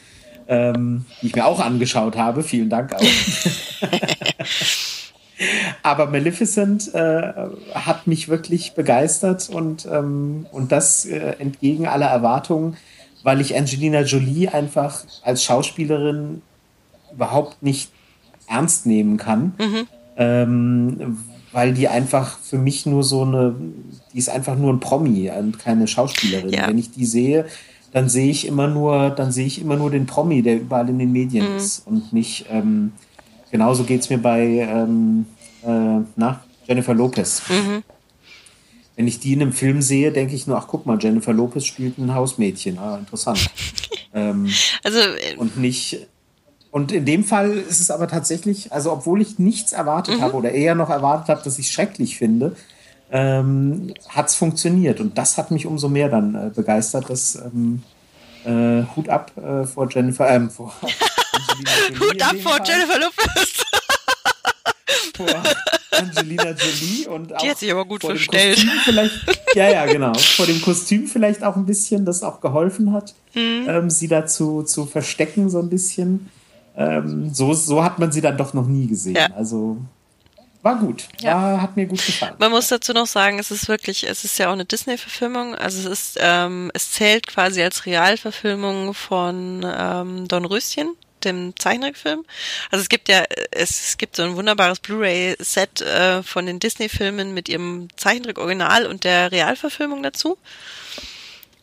Ähm, 0.49 1.05
die 1.23 1.29
ich 1.29 1.37
mir 1.37 1.47
auch 1.47 1.61
angeschaut 1.61 2.17
habe. 2.17 2.43
Vielen 2.43 2.71
Dank 2.71 2.93
auch. 2.93 3.01
Aber 5.85 6.07
Maleficent 6.07 6.93
äh, 6.93 7.33
hat 7.73 8.09
mich 8.09 8.29
wirklich 8.29 8.73
begeistert 8.73 9.49
und, 9.49 9.87
ähm, 9.87 10.47
und 10.51 10.73
das 10.73 11.07
äh, 11.07 11.37
entgegen 11.39 11.87
aller 11.87 12.09
Erwartungen, 12.09 12.77
weil 13.23 13.41
ich 13.41 13.57
Angelina 13.57 14.03
Jolie 14.03 14.49
einfach 14.49 15.05
als 15.23 15.45
Schauspielerin 15.45 16.43
überhaupt 17.13 17.63
nicht 17.63 17.91
ernst 18.49 18.87
nehmen 18.87 19.17
kann. 19.17 19.55
Mhm. 19.59 19.87
Ähm, 20.17 21.19
weil 21.53 21.75
die 21.75 21.89
einfach 21.89 22.39
für 22.39 22.59
mich 22.59 22.87
nur 22.87 23.03
so 23.03 23.23
eine, 23.23 23.55
die 24.13 24.19
ist 24.19 24.29
einfach 24.29 24.57
nur 24.57 24.73
ein 24.73 24.81
Promi 24.81 25.31
und 25.31 25.59
keine 25.59 25.87
Schauspielerin. 25.87 26.51
Ja. 26.51 26.69
Wenn 26.69 26.79
ich 26.79 26.93
die 26.93 27.07
sehe, 27.07 27.47
dann 27.93 28.09
sehe 28.09 28.31
ich 28.31 28.47
immer 28.47 28.69
nur, 28.69 29.11
dann 29.11 29.33
sehe 29.33 29.47
ich 29.47 29.61
immer 29.61 29.77
nur 29.77 29.91
den 29.91 30.07
Promi, 30.07 30.43
der 30.43 30.61
überall 30.61 30.89
in 30.89 30.99
den 30.99 31.13
Medien 31.13 31.51
mhm. 31.51 31.57
ist 31.57 31.87
und 31.87 32.13
nicht, 32.13 32.47
ähm, 32.51 32.93
genauso 33.51 33.85
geht 33.85 34.03
es 34.03 34.11
mir 34.11 34.19
bei 34.19 34.43
ähm, 34.43 35.27
äh, 35.65 36.05
na, 36.17 36.41
Jennifer 36.67 36.95
Lopez. 36.95 37.43
Mhm. 37.49 37.83
Wenn 38.97 39.07
ich 39.07 39.21
die 39.21 39.33
in 39.33 39.43
einem 39.43 39.53
Film 39.53 39.83
sehe, 39.83 40.13
denke 40.13 40.35
ich 40.35 40.47
nur, 40.47 40.59
ach 40.59 40.67
guck 40.69 40.85
mal, 40.87 40.99
Jennifer 41.01 41.33
Lopez 41.33 41.65
spielt 41.65 41.99
ein 41.99 42.15
Hausmädchen. 42.15 42.79
Ah, 42.79 42.99
interessant. 42.99 43.51
ähm, 44.15 44.51
also, 44.83 44.99
äh, 44.99 45.37
und 45.37 45.57
nicht, 45.57 46.07
und 46.71 46.93
in 46.93 47.05
dem 47.05 47.25
Fall 47.25 47.51
ist 47.51 47.81
es 47.81 47.91
aber 47.91 48.09
tatsächlich, 48.09 48.73
also 48.73 48.93
obwohl 48.93 49.23
ich 49.23 49.39
nichts 49.39 49.73
erwartet 49.73 50.19
mhm. 50.19 50.23
habe 50.23 50.35
oder 50.35 50.53
eher 50.53 50.75
noch 50.75 50.91
erwartet 50.91 51.29
habe, 51.29 51.43
dass 51.43 51.59
ich 51.59 51.67
es 51.67 51.73
schrecklich 51.73 52.17
finde, 52.17 52.55
ähm, 53.11 53.93
hat 54.09 54.29
es 54.29 54.35
funktioniert. 54.37 55.01
Und 55.01 55.19
das 55.19 55.37
hat 55.37 55.51
mich 55.51 55.67
umso 55.67 55.89
mehr 55.89 56.09
dann 56.09 56.35
äh, 56.35 56.51
begeistert, 56.55 57.11
dass 57.11 57.37
ähm, 57.37 57.83
äh, 58.45 58.85
Hut 58.95 59.09
ab 59.09 59.33
äh, 59.37 59.65
vor 59.67 59.89
Jennifer, 59.91 60.31
ähm, 60.31 60.51
vor 60.51 60.73
Hut 62.01 62.23
ab 62.23 62.37
vor 62.43 62.53
Fall. 62.53 62.67
Jennifer 62.67 63.01
Lopez. 63.01 63.65
vor 65.17 65.27
Angelina 65.91 66.51
Jolie 66.51 67.07
und 67.09 67.35
auch 67.35 67.39
Die 67.39 67.51
hat 67.51 67.59
sich 67.59 67.71
aber 67.71 67.85
gut 67.85 68.03
verstellt. 68.03 68.59
Vielleicht, 68.85 69.15
ja, 69.55 69.69
ja, 69.69 69.87
genau. 69.87 70.15
Vor 70.15 70.47
dem 70.47 70.61
Kostüm 70.61 71.07
vielleicht 71.07 71.43
auch 71.43 71.57
ein 71.57 71.67
bisschen, 71.67 72.05
das 72.05 72.23
auch 72.23 72.41
geholfen 72.41 72.93
hat, 72.93 73.15
mhm. 73.35 73.67
ähm, 73.69 73.91
sie 73.91 74.09
dazu 74.09 74.63
zu 74.63 74.87
verstecken, 74.87 75.51
so 75.51 75.59
ein 75.59 75.69
bisschen. 75.69 76.31
Ähm, 76.77 77.35
so, 77.35 77.53
so 77.53 77.83
hat 77.83 77.99
man 77.99 78.13
sie 78.13 78.21
dann 78.21 78.37
doch 78.37 78.55
noch 78.55 78.67
nie 78.67 78.87
gesehen. 78.87 79.17
Ja. 79.17 79.29
Also 79.35 79.79
war 80.63 80.79
gut. 80.79 81.09
Ja. 81.21 81.35
War, 81.35 81.63
hat 81.63 81.77
mir 81.77 81.87
gut 81.87 82.05
gefallen. 82.05 82.35
Man 82.39 82.51
muss 82.51 82.69
dazu 82.69 82.93
noch 82.93 83.07
sagen, 83.07 83.39
es 83.39 83.51
ist 83.51 83.69
wirklich, 83.69 84.09
es 84.09 84.25
ist 84.25 84.39
ja 84.39 84.49
auch 84.49 84.53
eine 84.53 84.67
Disney-Verfilmung. 84.67 85.55
Also 85.55 85.79
es 85.79 86.01
ist, 86.01 86.19
ähm, 86.21 86.71
es 86.75 86.93
zählt 86.93 87.27
quasi 87.27 87.63
als 87.63 87.87
Realverfilmung 87.87 88.93
von 88.93 89.67
ähm, 89.67 90.29
Don 90.29 90.45
Röschen, 90.45 90.95
dem 91.25 91.55
Zeichentrickfilm. 91.59 92.25
Also 92.71 92.83
es 92.83 92.89
gibt 92.89 93.09
ja, 93.09 93.25
es, 93.51 93.89
es 93.89 93.99
gibt 93.99 94.17
so 94.17 94.23
ein 94.23 94.37
wunderbares 94.37 94.81
Blu-ray-Set 94.81 95.81
äh, 95.81 96.23
von 96.23 96.47
den 96.47 96.61
Disney-Filmen 96.61 97.35
mit 97.35 97.49
ihrem 97.49 97.89
Zeichentrick-Original 97.97 98.87
und 98.87 99.05
der 99.05 99.33
Realverfilmung 99.33 100.03
dazu. 100.03 100.39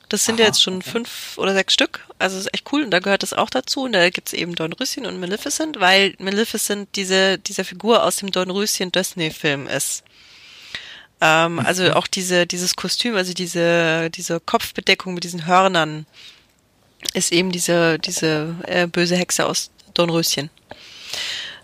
Das 0.10 0.24
sind 0.24 0.36
Aha, 0.36 0.42
ja 0.42 0.48
jetzt 0.48 0.64
schon 0.64 0.78
okay. 0.78 0.90
fünf 0.90 1.38
oder 1.38 1.54
sechs 1.54 1.74
Stück. 1.74 2.06
Also 2.18 2.38
ist 2.38 2.54
echt 2.54 2.72
cool. 2.72 2.84
Und 2.84 2.92
da 2.92 3.00
gehört 3.00 3.24
das 3.24 3.34
auch 3.34 3.50
dazu. 3.50 3.84
Und 3.84 3.94
da 3.94 4.10
gibt's 4.10 4.34
eben 4.34 4.56
Dornröschen 4.56 5.06
und 5.06 5.20
Maleficent, 5.20 5.80
weil 5.80 6.16
Maleficent 6.20 6.90
diese, 6.96 7.38
diese 7.38 7.66
Figur 7.66 8.04
aus 8.04 8.18
dem 8.18 8.32
Dornröschen 8.32 8.92
Disney-Film 8.92 9.68
ist. 9.68 10.04
Ähm, 11.20 11.60
also 11.60 11.84
mhm. 11.84 11.92
auch 11.92 12.08
diese, 12.08 12.48
dieses 12.48 12.76
Kostüm, 12.76 13.16
also 13.16 13.34
diese, 13.34 14.10
diese 14.12 14.40
Kopfbedeckung 14.40 15.14
mit 15.14 15.24
diesen 15.24 15.46
Hörnern 15.46 16.06
ist 17.14 17.32
eben 17.32 17.52
diese, 17.52 18.00
diese 18.00 18.56
äh, 18.66 18.88
böse 18.88 19.16
Hexe 19.16 19.46
aus 19.46 19.72
Dornröschen. 19.94 20.50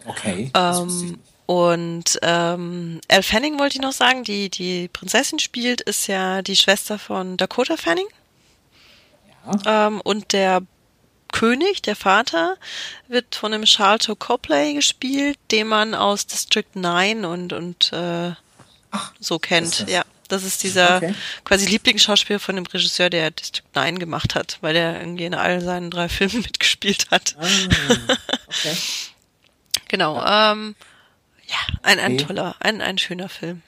Okay. 0.05 0.51
Ähm, 0.53 1.19
und 1.45 2.19
ähm, 2.21 3.01
Elle 3.07 3.23
Fanning 3.23 3.59
wollte 3.59 3.75
ich 3.75 3.81
noch 3.81 3.91
sagen, 3.91 4.23
die 4.23 4.49
die 4.49 4.87
Prinzessin 4.87 5.39
spielt, 5.39 5.81
ist 5.81 6.07
ja 6.07 6.41
die 6.41 6.55
Schwester 6.55 6.97
von 6.97 7.37
Dakota 7.37 7.77
Fanning. 7.77 8.07
Ähm, 9.65 9.99
und 10.01 10.31
der 10.31 10.61
König, 11.31 11.81
der 11.81 11.95
Vater, 11.95 12.55
wird 13.07 13.35
von 13.35 13.51
dem 13.51 13.65
Charlton 13.65 14.17
Copley 14.17 14.73
gespielt, 14.73 15.37
den 15.51 15.67
man 15.67 15.95
aus 15.95 16.27
District 16.27 16.75
9 16.75 17.25
und, 17.25 17.51
und 17.51 17.91
äh, 17.91 18.31
Ach, 18.91 19.13
so 19.19 19.39
kennt. 19.39 19.89
Ja, 19.89 20.03
das 20.33 20.43
ist 20.43 20.63
dieser 20.63 20.97
okay. 20.97 21.15
quasi 21.45 21.65
Lieblingsschauspieler 21.67 22.39
von 22.39 22.55
dem 22.55 22.65
Regisseur, 22.65 23.09
der 23.09 23.31
District 23.31 23.63
9 23.75 23.99
gemacht 23.99 24.35
hat, 24.35 24.57
weil 24.61 24.73
der 24.73 24.99
irgendwie 24.99 25.25
in 25.25 25.33
all 25.33 25.61
seinen 25.61 25.91
drei 25.91 26.09
Filmen 26.09 26.41
mitgespielt 26.41 27.07
hat. 27.11 27.35
Ah, 27.39 27.45
okay. 28.47 28.75
genau. 29.87 30.15
Ja, 30.15 30.51
ähm, 30.51 30.75
ja 31.47 31.57
ein, 31.83 31.99
ein 31.99 32.13
okay. 32.13 32.25
toller, 32.25 32.55
ein, 32.59 32.81
ein 32.81 32.97
schöner 32.97 33.29
Film. 33.29 33.61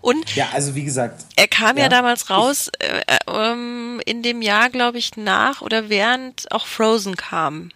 Und 0.00 0.34
ja, 0.34 0.48
also 0.52 0.74
wie 0.74 0.84
gesagt, 0.84 1.26
er 1.36 1.48
kam 1.48 1.76
ja, 1.76 1.84
ja 1.84 1.88
damals 1.88 2.30
raus 2.30 2.70
äh, 2.78 3.02
äh, 3.06 3.18
ähm, 3.28 4.00
in 4.06 4.22
dem 4.22 4.40
Jahr, 4.40 4.70
glaube 4.70 4.98
ich, 4.98 5.16
nach 5.16 5.60
oder 5.60 5.88
während 5.88 6.50
auch 6.50 6.66
Frozen 6.66 7.16
kam. 7.16 7.70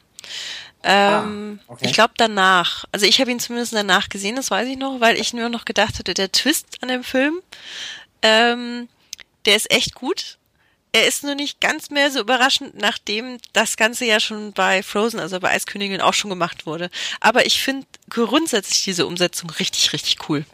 Ähm, 0.83 1.61
ah, 1.63 1.73
okay. 1.73 1.87
Ich 1.87 1.93
glaube 1.93 2.15
danach. 2.17 2.85
Also 2.93 3.05
ich 3.05 3.21
habe 3.21 3.31
ihn 3.31 3.39
zumindest 3.41 3.75
danach 3.75 4.09
gesehen, 4.09 4.37
das 4.37 4.51
weiß 4.51 4.67
ich 4.67 4.79
noch, 4.79 5.01
weil 5.01 5.17
ich 5.17 5.35
nur 5.35 5.51
noch 5.51 5.67
gedacht 5.67 5.99
hatte, 5.99 6.15
der 6.15 6.33
Twist 6.33 6.79
an 6.81 6.89
dem 6.89 7.05
Film, 7.05 7.41
ähm, 8.23 8.89
der 9.47 9.57
ist 9.57 9.71
echt 9.71 9.95
gut. 9.95 10.39
Er 10.93 11.07
ist 11.07 11.23
nur 11.23 11.37
nicht 11.37 11.61
ganz 11.61 11.91
mehr 11.91 12.11
so 12.11 12.21
überraschend, 12.21 12.75
nachdem 12.77 13.39
das 13.53 13.77
Ganze 13.77 14.07
ja 14.07 14.19
schon 14.19 14.53
bei 14.53 14.83
Frozen, 14.83 15.21
also 15.21 15.39
bei 15.39 15.51
Eiskönigin 15.51 16.01
auch 16.01 16.15
schon 16.15 16.31
gemacht 16.31 16.67
wurde. 16.67 16.91
Aber 17.21 17.47
ich 17.47 17.63
finde 17.63 17.87
grundsätzlich 18.09 18.83
diese 18.83 19.07
Umsetzung 19.07 19.51
richtig, 19.51 19.93
richtig 19.93 20.29
cool. 20.29 20.45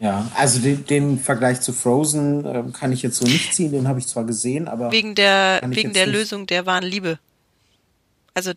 Ja, 0.00 0.30
also 0.34 0.58
den, 0.60 0.84
den 0.86 1.20
Vergleich 1.20 1.60
zu 1.60 1.72
Frozen 1.72 2.44
äh, 2.44 2.64
kann 2.72 2.90
ich 2.90 3.02
jetzt 3.02 3.18
so 3.18 3.26
nicht 3.26 3.54
ziehen, 3.54 3.70
den 3.70 3.86
habe 3.86 3.98
ich 3.98 4.06
zwar 4.06 4.24
gesehen, 4.24 4.66
aber. 4.66 4.90
Wegen 4.90 5.14
der, 5.14 5.60
wegen 5.66 5.92
der 5.92 6.06
nicht. 6.06 6.16
Lösung 6.16 6.46
der 6.46 6.64
wahren 6.66 6.84
Liebe. 6.84 7.18
Also 8.34 8.52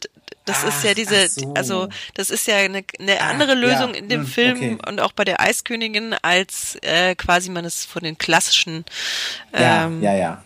das 0.45 0.57
ach, 0.63 0.67
ist 0.67 0.83
ja 0.83 0.93
diese, 0.93 1.27
so. 1.27 1.53
also 1.53 1.89
das 2.13 2.29
ist 2.29 2.47
ja 2.47 2.57
eine, 2.57 2.83
eine 2.99 3.21
ah, 3.21 3.29
andere 3.29 3.55
Lösung 3.55 3.93
ja, 3.93 3.99
in 3.99 4.09
dem 4.09 4.21
hm, 4.21 4.27
Film 4.27 4.57
okay. 4.57 4.77
und 4.87 4.99
auch 4.99 5.11
bei 5.13 5.23
der 5.23 5.41
Eiskönigin, 5.41 6.15
als 6.21 6.77
äh, 6.81 7.15
quasi 7.15 7.49
man 7.49 7.65
es 7.65 7.85
von 7.85 8.03
den 8.03 8.17
klassischen 8.17 8.85
ähm, 9.53 10.01
ja, 10.01 10.15
ja, 10.15 10.43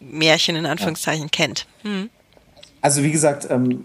Märchen 0.00 0.56
in 0.56 0.66
Anführungszeichen 0.66 1.30
kennt. 1.30 1.66
Hm. 1.82 2.10
Also 2.80 3.02
wie 3.02 3.10
gesagt, 3.10 3.48
ähm, 3.50 3.84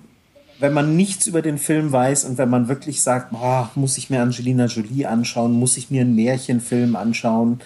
wenn 0.59 0.73
man 0.73 0.95
nichts 0.95 1.27
über 1.27 1.41
den 1.41 1.57
Film 1.57 1.91
weiß 1.91 2.25
und 2.25 2.37
wenn 2.37 2.49
man 2.49 2.67
wirklich 2.67 3.01
sagt, 3.01 3.31
boah, 3.31 3.71
muss 3.75 3.97
ich 3.97 4.09
mir 4.09 4.21
Angelina 4.21 4.65
Jolie 4.65 5.05
anschauen, 5.05 5.53
muss 5.53 5.77
ich 5.77 5.89
mir 5.89 6.01
einen 6.01 6.15
Märchenfilm 6.15 6.95
anschauen 6.95 7.59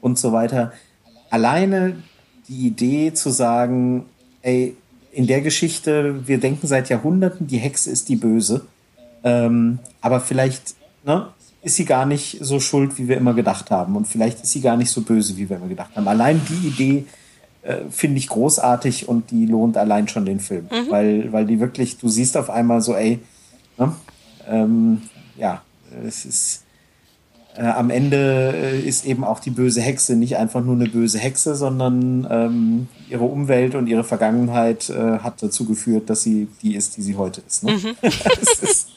und 0.00 0.18
so 0.18 0.32
weiter. 0.32 0.72
Alleine 1.30 2.02
die 2.48 2.66
Idee 2.66 3.14
zu 3.14 3.30
sagen, 3.30 4.06
ey, 4.42 4.76
in 5.12 5.26
der 5.26 5.42
Geschichte, 5.42 6.26
wir 6.26 6.38
denken 6.38 6.66
seit 6.66 6.88
Jahrhunderten, 6.88 7.46
die 7.46 7.58
Hexe 7.58 7.90
ist 7.90 8.08
die 8.08 8.16
Böse. 8.16 8.66
Ähm, 9.22 9.78
aber 10.00 10.20
vielleicht 10.20 10.74
ne, 11.04 11.28
ist 11.62 11.76
sie 11.76 11.84
gar 11.84 12.06
nicht 12.06 12.38
so 12.40 12.58
schuld, 12.58 12.98
wie 12.98 13.08
wir 13.08 13.18
immer 13.18 13.34
gedacht 13.34 13.70
haben. 13.70 13.94
Und 13.94 14.08
vielleicht 14.08 14.42
ist 14.42 14.50
sie 14.52 14.62
gar 14.62 14.76
nicht 14.76 14.90
so 14.90 15.02
böse, 15.02 15.36
wie 15.36 15.48
wir 15.48 15.56
immer 15.58 15.68
gedacht 15.68 15.94
haben. 15.94 16.08
Allein 16.08 16.40
die 16.48 16.68
Idee 16.68 17.04
äh, 17.62 17.82
finde 17.90 18.18
ich 18.18 18.28
großartig 18.28 19.08
und 19.08 19.30
die 19.30 19.46
lohnt 19.46 19.76
allein 19.76 20.08
schon 20.08 20.24
den 20.24 20.40
Film. 20.40 20.64
Mhm. 20.64 20.90
Weil, 20.90 21.32
weil 21.32 21.46
die 21.46 21.60
wirklich, 21.60 21.98
du 21.98 22.08
siehst 22.08 22.36
auf 22.36 22.48
einmal 22.48 22.80
so, 22.80 22.94
ey, 22.94 23.20
ne? 23.78 23.94
ähm, 24.48 25.02
ja, 25.36 25.62
es 26.06 26.24
ist 26.24 26.64
äh, 27.56 27.62
am 27.62 27.90
Ende 27.90 28.54
äh, 28.54 28.80
ist 28.80 29.04
eben 29.04 29.24
auch 29.24 29.40
die 29.40 29.50
böse 29.50 29.80
Hexe 29.80 30.16
nicht 30.16 30.36
einfach 30.36 30.62
nur 30.62 30.74
eine 30.74 30.88
böse 30.88 31.18
Hexe, 31.18 31.54
sondern 31.54 32.26
ähm, 32.30 32.88
ihre 33.10 33.24
Umwelt 33.24 33.74
und 33.74 33.86
ihre 33.86 34.04
Vergangenheit 34.04 34.90
äh, 34.90 35.18
hat 35.18 35.42
dazu 35.42 35.64
geführt, 35.64 36.08
dass 36.10 36.22
sie 36.22 36.48
die 36.62 36.74
ist, 36.74 36.96
die 36.96 37.02
sie 37.02 37.16
heute 37.16 37.42
ist. 37.46 37.64
Ne? 37.64 37.72
Mhm. 37.72 37.96
ist 38.02 38.88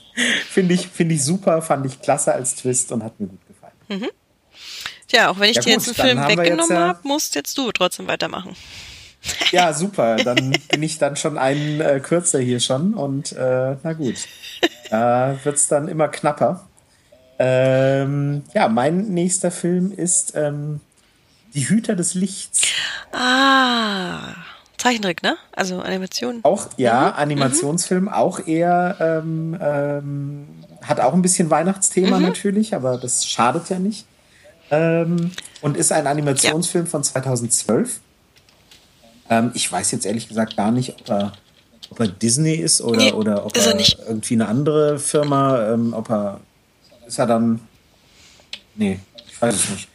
Finde 0.49 0.73
ich, 0.73 0.87
find 0.87 1.11
ich 1.11 1.23
super, 1.23 1.61
fand 1.61 1.85
ich 1.85 2.01
klasse 2.01 2.33
als 2.33 2.55
Twist 2.55 2.91
und 2.93 3.03
hat 3.03 3.19
mir 3.19 3.27
gut 3.27 3.39
gefallen. 3.47 3.73
Mhm. 3.89 4.09
Tja, 5.07 5.29
auch 5.29 5.39
wenn 5.39 5.49
ich 5.49 5.57
ja, 5.57 5.61
dir 5.61 5.73
jetzt 5.73 5.87
einen 5.87 5.95
Film 5.95 6.27
weggenommen 6.27 6.75
ja, 6.75 6.87
habe, 6.87 6.99
musst 7.03 7.35
jetzt 7.35 7.57
du 7.57 7.71
trotzdem 7.71 8.07
weitermachen. 8.07 8.55
Ja, 9.51 9.73
super. 9.73 10.17
Dann 10.17 10.55
bin 10.69 10.83
ich 10.83 10.99
dann 10.99 11.15
schon 11.15 11.39
einen 11.39 11.81
äh, 11.81 11.99
kürzer 11.99 12.37
hier 12.37 12.59
schon 12.59 12.93
und 12.93 13.31
äh, 13.31 13.75
na 13.81 13.93
gut. 13.93 14.17
Da 14.91 15.35
wird's 15.43 15.67
dann 15.67 15.87
immer 15.87 16.09
knapper. 16.09 16.67
Ähm, 17.37 18.43
ja, 18.53 18.67
mein 18.69 19.09
nächster 19.09 19.51
Film 19.51 19.91
ist 19.91 20.33
ähm, 20.35 20.79
Die 21.53 21.67
Hüter 21.67 21.95
des 21.95 22.13
Lichts. 22.13 22.61
Ah, 23.11 24.35
Zeichentrick, 24.77 25.23
ne? 25.23 25.35
Also 25.51 25.79
Animation. 25.79 26.39
Auch, 26.43 26.67
ja, 26.77 27.09
mhm. 27.09 27.19
Animationsfilm, 27.21 28.03
mhm. 28.03 28.09
auch 28.09 28.45
eher, 28.45 28.97
ähm, 28.99 29.57
ähm, 29.59 30.47
hat 30.81 30.99
auch 30.99 31.13
ein 31.13 31.21
bisschen 31.21 31.49
Weihnachtsthema 31.49 32.19
mhm. 32.19 32.25
natürlich, 32.25 32.75
aber 32.75 32.97
das 32.97 33.25
schadet 33.25 33.69
ja 33.69 33.79
nicht. 33.79 34.05
Ähm, 34.71 35.31
und 35.61 35.77
ist 35.77 35.91
ein 35.91 36.07
Animationsfilm 36.07 36.85
ja. 36.85 36.91
von 36.91 37.03
2012. 37.03 37.99
Ähm, 39.29 39.51
ich 39.53 39.71
weiß 39.71 39.91
jetzt 39.91 40.05
ehrlich 40.05 40.27
gesagt 40.27 40.55
gar 40.55 40.71
nicht, 40.71 40.95
ob 41.01 41.09
er, 41.09 41.31
ob 41.89 41.99
er 41.99 42.07
Disney 42.07 42.55
ist 42.55 42.81
oder, 42.81 42.97
nee, 42.97 43.11
oder 43.11 43.45
ob 43.45 43.55
er, 43.57 43.75
er 43.75 44.07
irgendwie 44.07 44.35
eine 44.35 44.47
andere 44.47 44.99
Firma, 44.99 45.73
ähm, 45.73 45.93
ob 45.93 46.09
er 46.09 46.39
ist 47.15 47.19
er 47.19 47.27
dann 47.27 47.61
Nee, 48.75 48.99
ich 49.27 49.41
weiß 49.41 49.55
es 49.55 49.69
nicht. 49.69 49.87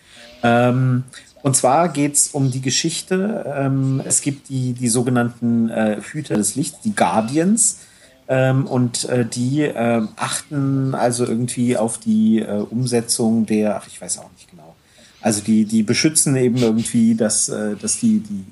Ähm, 0.43 1.05
und 1.43 1.57
zwar 1.57 1.89
geht 1.89 2.15
es 2.15 2.29
um 2.29 2.51
die 2.51 2.61
Geschichte. 2.61 3.45
Ähm, 3.55 4.03
es 4.05 4.23
gibt 4.23 4.49
die, 4.49 4.73
die 4.73 4.89
sogenannten 4.89 5.69
äh, 5.69 6.01
Hüter 6.01 6.37
des 6.37 6.55
Lichts, 6.55 6.81
die 6.81 6.95
Guardians. 6.95 7.81
Ähm, 8.29 8.67
und 8.67 9.09
äh, 9.09 9.27
die 9.27 9.63
äh, 9.63 10.03
achten 10.17 10.95
also 10.95 11.27
irgendwie 11.27 11.77
auf 11.77 11.99
die 11.99 12.41
äh, 12.41 12.65
Umsetzung 12.71 13.45
der, 13.45 13.77
ach, 13.77 13.87
ich 13.87 14.01
weiß 14.01 14.19
auch 14.19 14.31
nicht 14.33 14.51
genau. 14.51 14.77
Also 15.21 15.43
die, 15.43 15.65
die 15.65 15.83
beschützen 15.83 16.37
eben 16.37 16.57
irgendwie, 16.57 17.15
dass, 17.15 17.49
äh, 17.49 17.77
dass 17.77 17.99
die, 17.99 18.21
die, 18.21 18.45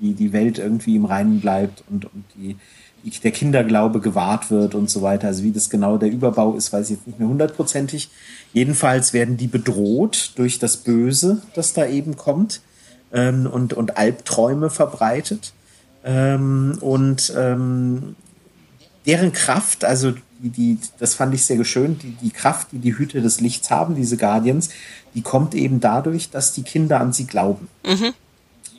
die, 0.00 0.14
die 0.14 0.32
Welt 0.32 0.58
irgendwie 0.58 0.96
im 0.96 1.06
Reinen 1.06 1.40
bleibt 1.40 1.82
und, 1.88 2.04
und 2.04 2.24
die, 2.36 2.56
der 3.22 3.30
Kinderglaube 3.30 4.00
gewahrt 4.00 4.50
wird 4.50 4.74
und 4.74 4.90
so 4.90 5.02
weiter. 5.02 5.28
Also 5.28 5.42
wie 5.42 5.52
das 5.52 5.70
genau 5.70 5.98
der 5.98 6.10
Überbau 6.10 6.54
ist, 6.54 6.72
weiß 6.72 6.90
ich 6.90 6.96
jetzt 6.96 7.06
nicht 7.06 7.18
mehr 7.18 7.28
hundertprozentig. 7.28 8.10
Jedenfalls 8.52 9.12
werden 9.12 9.36
die 9.36 9.46
bedroht 9.46 10.32
durch 10.36 10.58
das 10.58 10.78
Böse, 10.78 11.42
das 11.54 11.72
da 11.72 11.86
eben 11.86 12.16
kommt 12.16 12.60
ähm, 13.12 13.46
und, 13.46 13.72
und 13.72 13.96
Albträume 13.96 14.70
verbreitet. 14.70 15.52
Ähm, 16.04 16.78
und 16.80 17.32
ähm, 17.36 18.16
deren 19.06 19.32
Kraft, 19.32 19.84
also 19.84 20.12
die, 20.42 20.50
die, 20.50 20.78
das 20.98 21.14
fand 21.14 21.34
ich 21.34 21.44
sehr 21.44 21.62
schön, 21.64 21.98
die, 21.98 22.12
die 22.12 22.30
Kraft, 22.30 22.68
die 22.72 22.78
die 22.78 22.96
Hüte 22.96 23.20
des 23.20 23.40
Lichts 23.40 23.70
haben, 23.70 23.94
diese 23.94 24.16
Guardians, 24.16 24.70
die 25.14 25.22
kommt 25.22 25.54
eben 25.54 25.80
dadurch, 25.80 26.30
dass 26.30 26.52
die 26.52 26.62
Kinder 26.62 27.00
an 27.00 27.12
sie 27.12 27.26
glauben. 27.26 27.68
Mhm. 27.84 28.14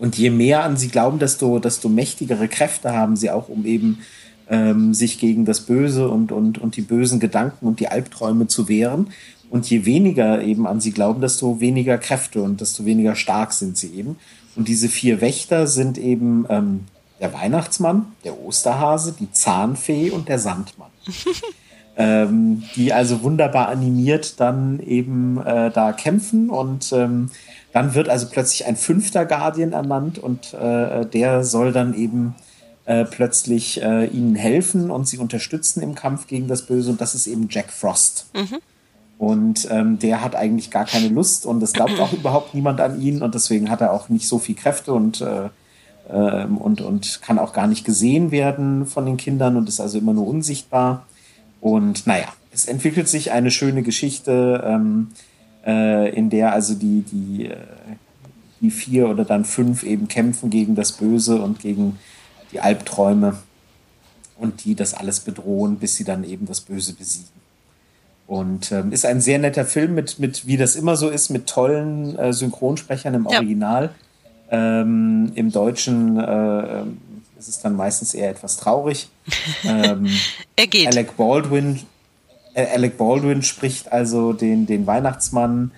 Und 0.02 0.18
je 0.18 0.32
mehr 0.32 0.64
an 0.64 0.78
sie 0.78 0.88
glauben, 0.88 1.20
desto, 1.20 1.60
desto 1.60 1.88
mächtigere 1.88 2.48
Kräfte 2.48 2.92
haben 2.92 3.16
sie 3.16 3.30
auch, 3.30 3.50
um 3.50 3.68
eben 3.68 4.00
ähm, 4.50 4.96
sich 4.96 5.20
gegen 5.20 5.46
das 5.46 5.62
Böse 5.62 6.10
und, 6.10 6.32
und, 6.32 6.58
und 6.58 6.76
die 6.76 6.82
bösen 6.82 7.20
Gedanken 7.20 7.68
und 7.68 7.80
die 7.80 7.88
Albträume 7.88 8.48
zu 8.48 8.68
wehren. 8.68 9.12
Und 9.52 9.70
je 9.70 9.86
weniger 9.86 10.42
eben 10.42 10.66
an 10.66 10.82
sie 10.82 10.90
glauben, 10.90 11.22
desto 11.22 11.60
weniger 11.62 12.00
Kräfte 12.00 12.42
und 12.42 12.62
desto 12.62 12.84
weniger 12.84 13.16
stark 13.16 13.54
sind 13.54 13.78
sie 13.78 13.94
eben. 13.94 14.16
Und 14.56 14.68
diese 14.70 14.90
vier 14.90 15.22
Wächter 15.22 15.68
sind 15.68 16.00
eben 16.00 16.48
ähm, 16.50 16.86
der 17.20 17.32
Weihnachtsmann, 17.32 18.08
der 18.24 18.40
Osterhase, 18.40 19.14
die 19.20 19.32
Zahnfee 19.32 20.10
und 20.10 20.30
der 20.30 20.40
Sandmann. 20.40 20.90
ähm, 21.96 22.64
die 22.76 22.92
also 22.92 23.22
wunderbar 23.22 23.68
animiert 23.68 24.40
dann 24.40 24.80
eben 24.80 25.38
äh, 25.46 25.70
da 25.70 25.94
kämpfen 25.94 26.50
und 26.50 26.92
ähm, 26.92 27.30
dann 27.74 27.94
wird 27.94 28.10
also 28.10 28.28
plötzlich 28.30 28.66
ein 28.66 28.76
fünfter 28.76 29.26
Guardian 29.26 29.74
ernannt 29.74 30.20
und 30.20 30.54
äh, 30.54 31.06
der 31.06 31.44
soll 31.44 31.72
dann 31.72 31.94
eben 31.94 32.36
äh, 32.86 33.06
plötzlich 33.06 33.82
äh, 33.82 34.08
ihnen 34.08 34.36
helfen 34.36 34.92
und 34.92 35.08
sie 35.08 35.18
unterstützen 35.18 35.82
im 35.82 35.96
Kampf 35.96 36.28
gegen 36.28 36.48
das 36.48 36.64
Böse 36.64 36.92
und 36.92 37.00
das 37.00 37.16
ist 37.16 37.28
eben 37.28 37.48
Jack 37.50 37.72
Frost. 37.72 38.28
Mhm. 38.34 38.58
Und 39.18 39.68
ähm, 39.70 40.00
der 40.00 40.22
hat 40.22 40.36
eigentlich 40.36 40.72
gar 40.72 40.86
keine 40.86 41.10
Lust 41.10 41.46
und 41.46 41.62
es 41.62 41.74
glaubt 41.74 42.00
auch 42.00 42.12
überhaupt 42.14 42.54
niemand 42.54 42.82
an 42.82 43.00
ihn 43.00 43.22
und 43.22 43.36
deswegen 43.36 43.70
hat 43.70 43.82
er 43.82 43.94
auch 43.94 44.10
nicht 44.10 44.28
so 44.28 44.40
viel 44.40 44.56
Kräfte 44.56 44.94
und, 44.94 45.22
äh, 45.22 45.50
äh, 46.10 46.46
und, 46.46 46.82
und 46.82 47.22
kann 47.22 47.40
auch 47.40 47.54
gar 47.54 47.68
nicht 47.68 47.86
gesehen 47.86 48.32
werden 48.32 48.88
von 48.88 49.06
den 49.06 49.18
Kindern 49.18 49.58
und 49.58 49.70
ist 49.70 49.80
also 49.80 49.98
immer 49.98 50.14
nur 50.14 50.28
unsichtbar. 50.28 51.06
Und 51.62 52.08
naja, 52.08 52.26
es 52.52 52.66
entwickelt 52.66 53.08
sich 53.08 53.32
eine 53.32 53.52
schöne 53.52 53.84
Geschichte, 53.84 54.64
ähm, 54.66 55.10
äh, 55.66 56.10
in 56.16 56.30
der 56.30 56.54
also 56.54 56.74
die, 56.76 57.02
die, 57.02 57.46
äh, 57.48 57.58
die 58.62 58.72
vier 58.72 59.10
oder 59.10 59.26
dann 59.26 59.46
fünf 59.46 59.84
eben 59.84 60.08
kämpfen 60.08 60.50
gegen 60.50 60.76
das 60.76 60.94
Böse 60.94 61.42
und 61.42 61.60
gegen 61.60 62.00
die 62.52 62.60
Albträume 62.60 63.38
und 64.38 64.66
die 64.66 64.76
das 64.76 64.94
alles 64.94 65.20
bedrohen, 65.20 65.78
bis 65.78 65.96
sie 65.96 66.04
dann 66.04 66.24
eben 66.24 66.46
das 66.46 66.62
Böse 66.62 66.94
besiegen. 66.94 67.30
Und 68.28 68.72
ähm, 68.72 68.92
ist 68.92 69.06
ein 69.06 69.22
sehr 69.22 69.40
netter 69.40 69.66
Film 69.66 69.94
mit, 69.94 70.20
mit, 70.20 70.48
wie 70.48 70.58
das 70.58 70.76
immer 70.76 70.96
so 70.96 71.10
ist, 71.10 71.30
mit 71.30 71.48
tollen 71.48 72.18
äh, 72.18 72.34
Synchronsprechern 72.34 73.14
im 73.14 73.26
Original. 73.26 73.92
Ja. 74.50 74.82
Ähm, 74.82 75.32
Im 75.36 75.52
Deutschen 75.52 76.18
äh, 76.18 76.80
ähm, 76.80 76.98
ist 77.38 77.50
es 77.50 77.60
dann 77.60 77.76
meistens 77.76 78.14
eher 78.14 78.30
etwas 78.30 78.58
traurig. 78.58 79.10
ähm, 79.64 80.08
er 80.56 80.68
geht. 80.68 80.88
Alec 80.88 81.18
Baldwin, 81.18 81.82
Alec 82.54 82.98
Baldwin 82.98 83.42
spricht 83.42 83.92
also 83.92 84.34
den, 84.34 84.66
den 84.66 84.86
Weihnachtsmann. 84.88 85.72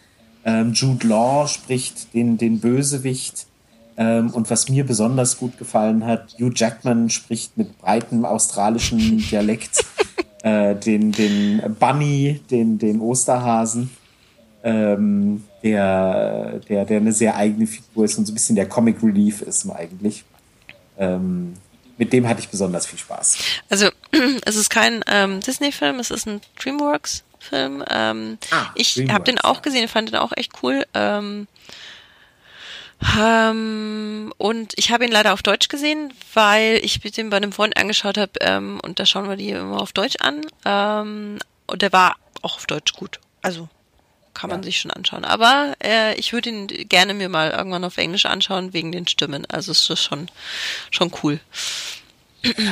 Ähm, 0.45 0.73
Jude 0.73 1.07
Law 1.07 1.47
spricht 1.47 2.13
den, 2.13 2.37
den 2.37 2.59
Bösewicht. 2.59 3.47
Ähm, 3.95 4.31
und 4.31 4.49
was 4.49 4.69
mir 4.69 4.85
besonders 4.85 5.37
gut 5.37 5.57
gefallen 5.57 6.05
hat, 6.05 6.33
Hugh 6.39 6.51
Jackman 6.55 7.09
spricht 7.09 7.57
mit 7.57 7.77
breitem 7.79 8.25
australischen 8.25 9.19
Dialekt 9.19 9.85
äh, 10.43 10.75
den, 10.75 11.11
den 11.11 11.61
Bunny, 11.79 12.41
den, 12.49 12.79
den 12.79 12.99
Osterhasen, 13.01 13.91
ähm, 14.63 15.43
der, 15.63 16.59
der, 16.67 16.85
der 16.85 16.97
eine 16.97 17.11
sehr 17.11 17.35
eigene 17.35 17.67
Figur 17.67 18.05
ist 18.05 18.17
und 18.17 18.25
so 18.25 18.31
ein 18.31 18.35
bisschen 18.35 18.55
der 18.55 18.67
Comic 18.67 19.03
Relief 19.03 19.41
ist 19.41 19.69
eigentlich. 19.69 20.23
Ähm, 20.97 21.53
mit 21.97 22.13
dem 22.13 22.27
hatte 22.27 22.41
ich 22.41 22.49
besonders 22.49 22.85
viel 22.85 22.99
Spaß. 22.99 23.37
Also 23.69 23.89
es 24.45 24.55
ist 24.55 24.69
kein 24.69 25.03
ähm, 25.07 25.39
Disney-Film, 25.41 25.99
es 25.99 26.11
ist 26.11 26.27
ein 26.27 26.41
DreamWorks-Film. 26.61 27.83
Ähm, 27.89 28.37
ah, 28.51 28.67
ich 28.75 28.97
habe 29.09 29.23
den 29.23 29.39
auch 29.39 29.61
gesehen, 29.61 29.87
fand 29.87 30.09
den 30.09 30.17
auch 30.17 30.31
echt 30.35 30.53
cool. 30.63 30.85
Ähm, 30.93 31.47
ähm, 33.19 34.33
und 34.37 34.73
ich 34.77 34.91
habe 34.91 35.05
ihn 35.05 35.11
leider 35.11 35.33
auf 35.33 35.43
Deutsch 35.43 35.67
gesehen, 35.67 36.13
weil 36.33 36.79
ich 36.83 36.99
den 36.99 37.29
bei 37.29 37.37
einem 37.37 37.51
Freund 37.51 37.77
angeschaut 37.77 38.17
habe 38.17 38.31
ähm, 38.41 38.79
und 38.83 38.99
da 38.99 39.05
schauen 39.05 39.29
wir 39.29 39.35
die 39.35 39.49
immer 39.49 39.81
auf 39.81 39.91
Deutsch 39.91 40.15
an. 40.19 40.41
Ähm, 40.65 41.39
und 41.67 41.81
der 41.81 41.91
war 41.91 42.15
auch 42.41 42.55
auf 42.57 42.65
Deutsch 42.65 42.93
gut. 42.93 43.19
Also 43.41 43.69
kann 44.33 44.49
man 44.49 44.59
ja. 44.59 44.65
sich 44.65 44.79
schon 44.79 44.91
anschauen. 44.91 45.25
Aber 45.25 45.73
äh, 45.83 46.15
ich 46.15 46.33
würde 46.33 46.49
ihn 46.49 46.67
gerne 46.67 47.13
mir 47.13 47.29
mal 47.29 47.51
irgendwann 47.51 47.83
auf 47.83 47.97
Englisch 47.97 48.25
anschauen 48.25 48.73
wegen 48.73 48.91
den 48.91 49.07
Stimmen. 49.07 49.45
Also 49.49 49.71
ist 49.71 49.89
das 49.89 50.01
schon 50.01 50.27
schon 50.91 51.11
cool. 51.23 51.39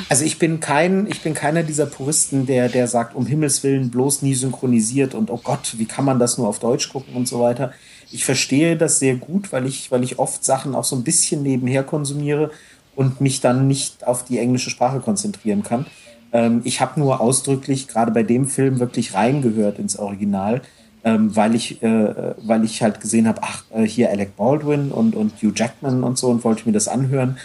Also 0.10 0.26
ich 0.26 0.38
bin 0.38 0.60
kein, 0.60 1.08
ich 1.08 1.22
bin 1.22 1.34
keiner 1.34 1.64
dieser 1.64 1.86
Puristen, 1.86 2.46
der, 2.46 2.68
der 2.68 2.90
sagt, 2.90 3.16
um 3.16 3.26
Himmels 3.26 3.64
Willen 3.64 3.90
bloß 3.90 4.22
nie 4.22 4.36
synchronisiert 4.36 5.14
und 5.14 5.30
oh 5.30 5.40
Gott, 5.42 5.78
wie 5.78 5.86
kann 5.86 6.04
man 6.04 6.20
das 6.20 6.38
nur 6.38 6.50
auf 6.50 6.60
Deutsch 6.60 6.90
gucken 6.90 7.16
und 7.16 7.26
so 7.26 7.40
weiter 7.40 7.74
ich 8.12 8.26
verstehe 8.26 8.78
das 8.78 9.00
sehr 9.00 9.16
gut, 9.16 9.52
weil 9.52 9.66
ich, 9.66 9.92
weil 9.92 10.04
ich 10.04 10.20
oft 10.20 10.44
Sachen 10.44 10.76
auch 10.76 10.84
so 10.84 10.96
ein 10.96 11.04
bisschen 11.04 11.44
nebenher 11.44 11.84
konsumiere 11.84 12.52
und 12.96 13.22
mich 13.22 13.42
dann 13.42 13.68
nicht 13.68 14.06
auf 14.06 14.26
die 14.26 14.38
englische 14.38 14.70
Sprache 14.70 15.00
konzentrieren 15.00 15.64
kann. 15.64 15.86
Ähm, 16.34 16.62
ich 16.64 16.82
habe 16.82 17.00
nur 17.00 17.22
ausdrücklich 17.22 17.88
gerade 17.88 18.12
bei 18.12 18.24
dem 18.24 18.48
Film 18.48 18.80
wirklich 18.80 19.14
reingehört 19.14 19.80
ins 19.80 19.98
Original, 19.98 20.62
ähm, 21.04 21.36
weil 21.36 21.56
ich, 21.56 21.82
äh, 21.82 22.36
weil 22.44 22.64
ich 22.64 22.82
halt 22.82 23.02
gesehen 23.02 23.28
habe, 23.28 23.42
ach, 23.44 23.64
äh, 23.74 23.84
hier 23.84 24.10
Alec 24.10 24.36
Baldwin 24.38 24.92
und, 24.92 25.16
und 25.16 25.34
Hugh 25.42 25.54
Jackman 25.56 26.04
und 26.04 26.18
so 26.18 26.30
und 26.30 26.44
wollte 26.44 26.66
mir 26.66 26.74
das 26.74 26.88
anhören. 26.88 27.38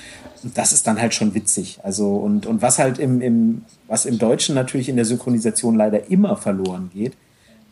Und 0.43 0.57
das 0.59 0.73
ist 0.73 0.87
dann 0.87 1.01
halt 1.01 1.15
schon 1.15 1.35
witzig. 1.35 1.79
Also, 1.83 2.17
und, 2.17 2.47
und 2.47 2.61
was 2.61 2.79
halt 2.79 2.99
im, 2.99 3.21
im, 3.21 3.65
was 3.89 4.05
im 4.05 4.19
Deutschen 4.19 4.55
natürlich 4.55 4.89
in 4.89 4.97
der 4.97 5.05
Synchronisation 5.05 5.75
leider 5.75 6.11
immer 6.11 6.37
verloren 6.37 6.91
geht, 6.93 7.15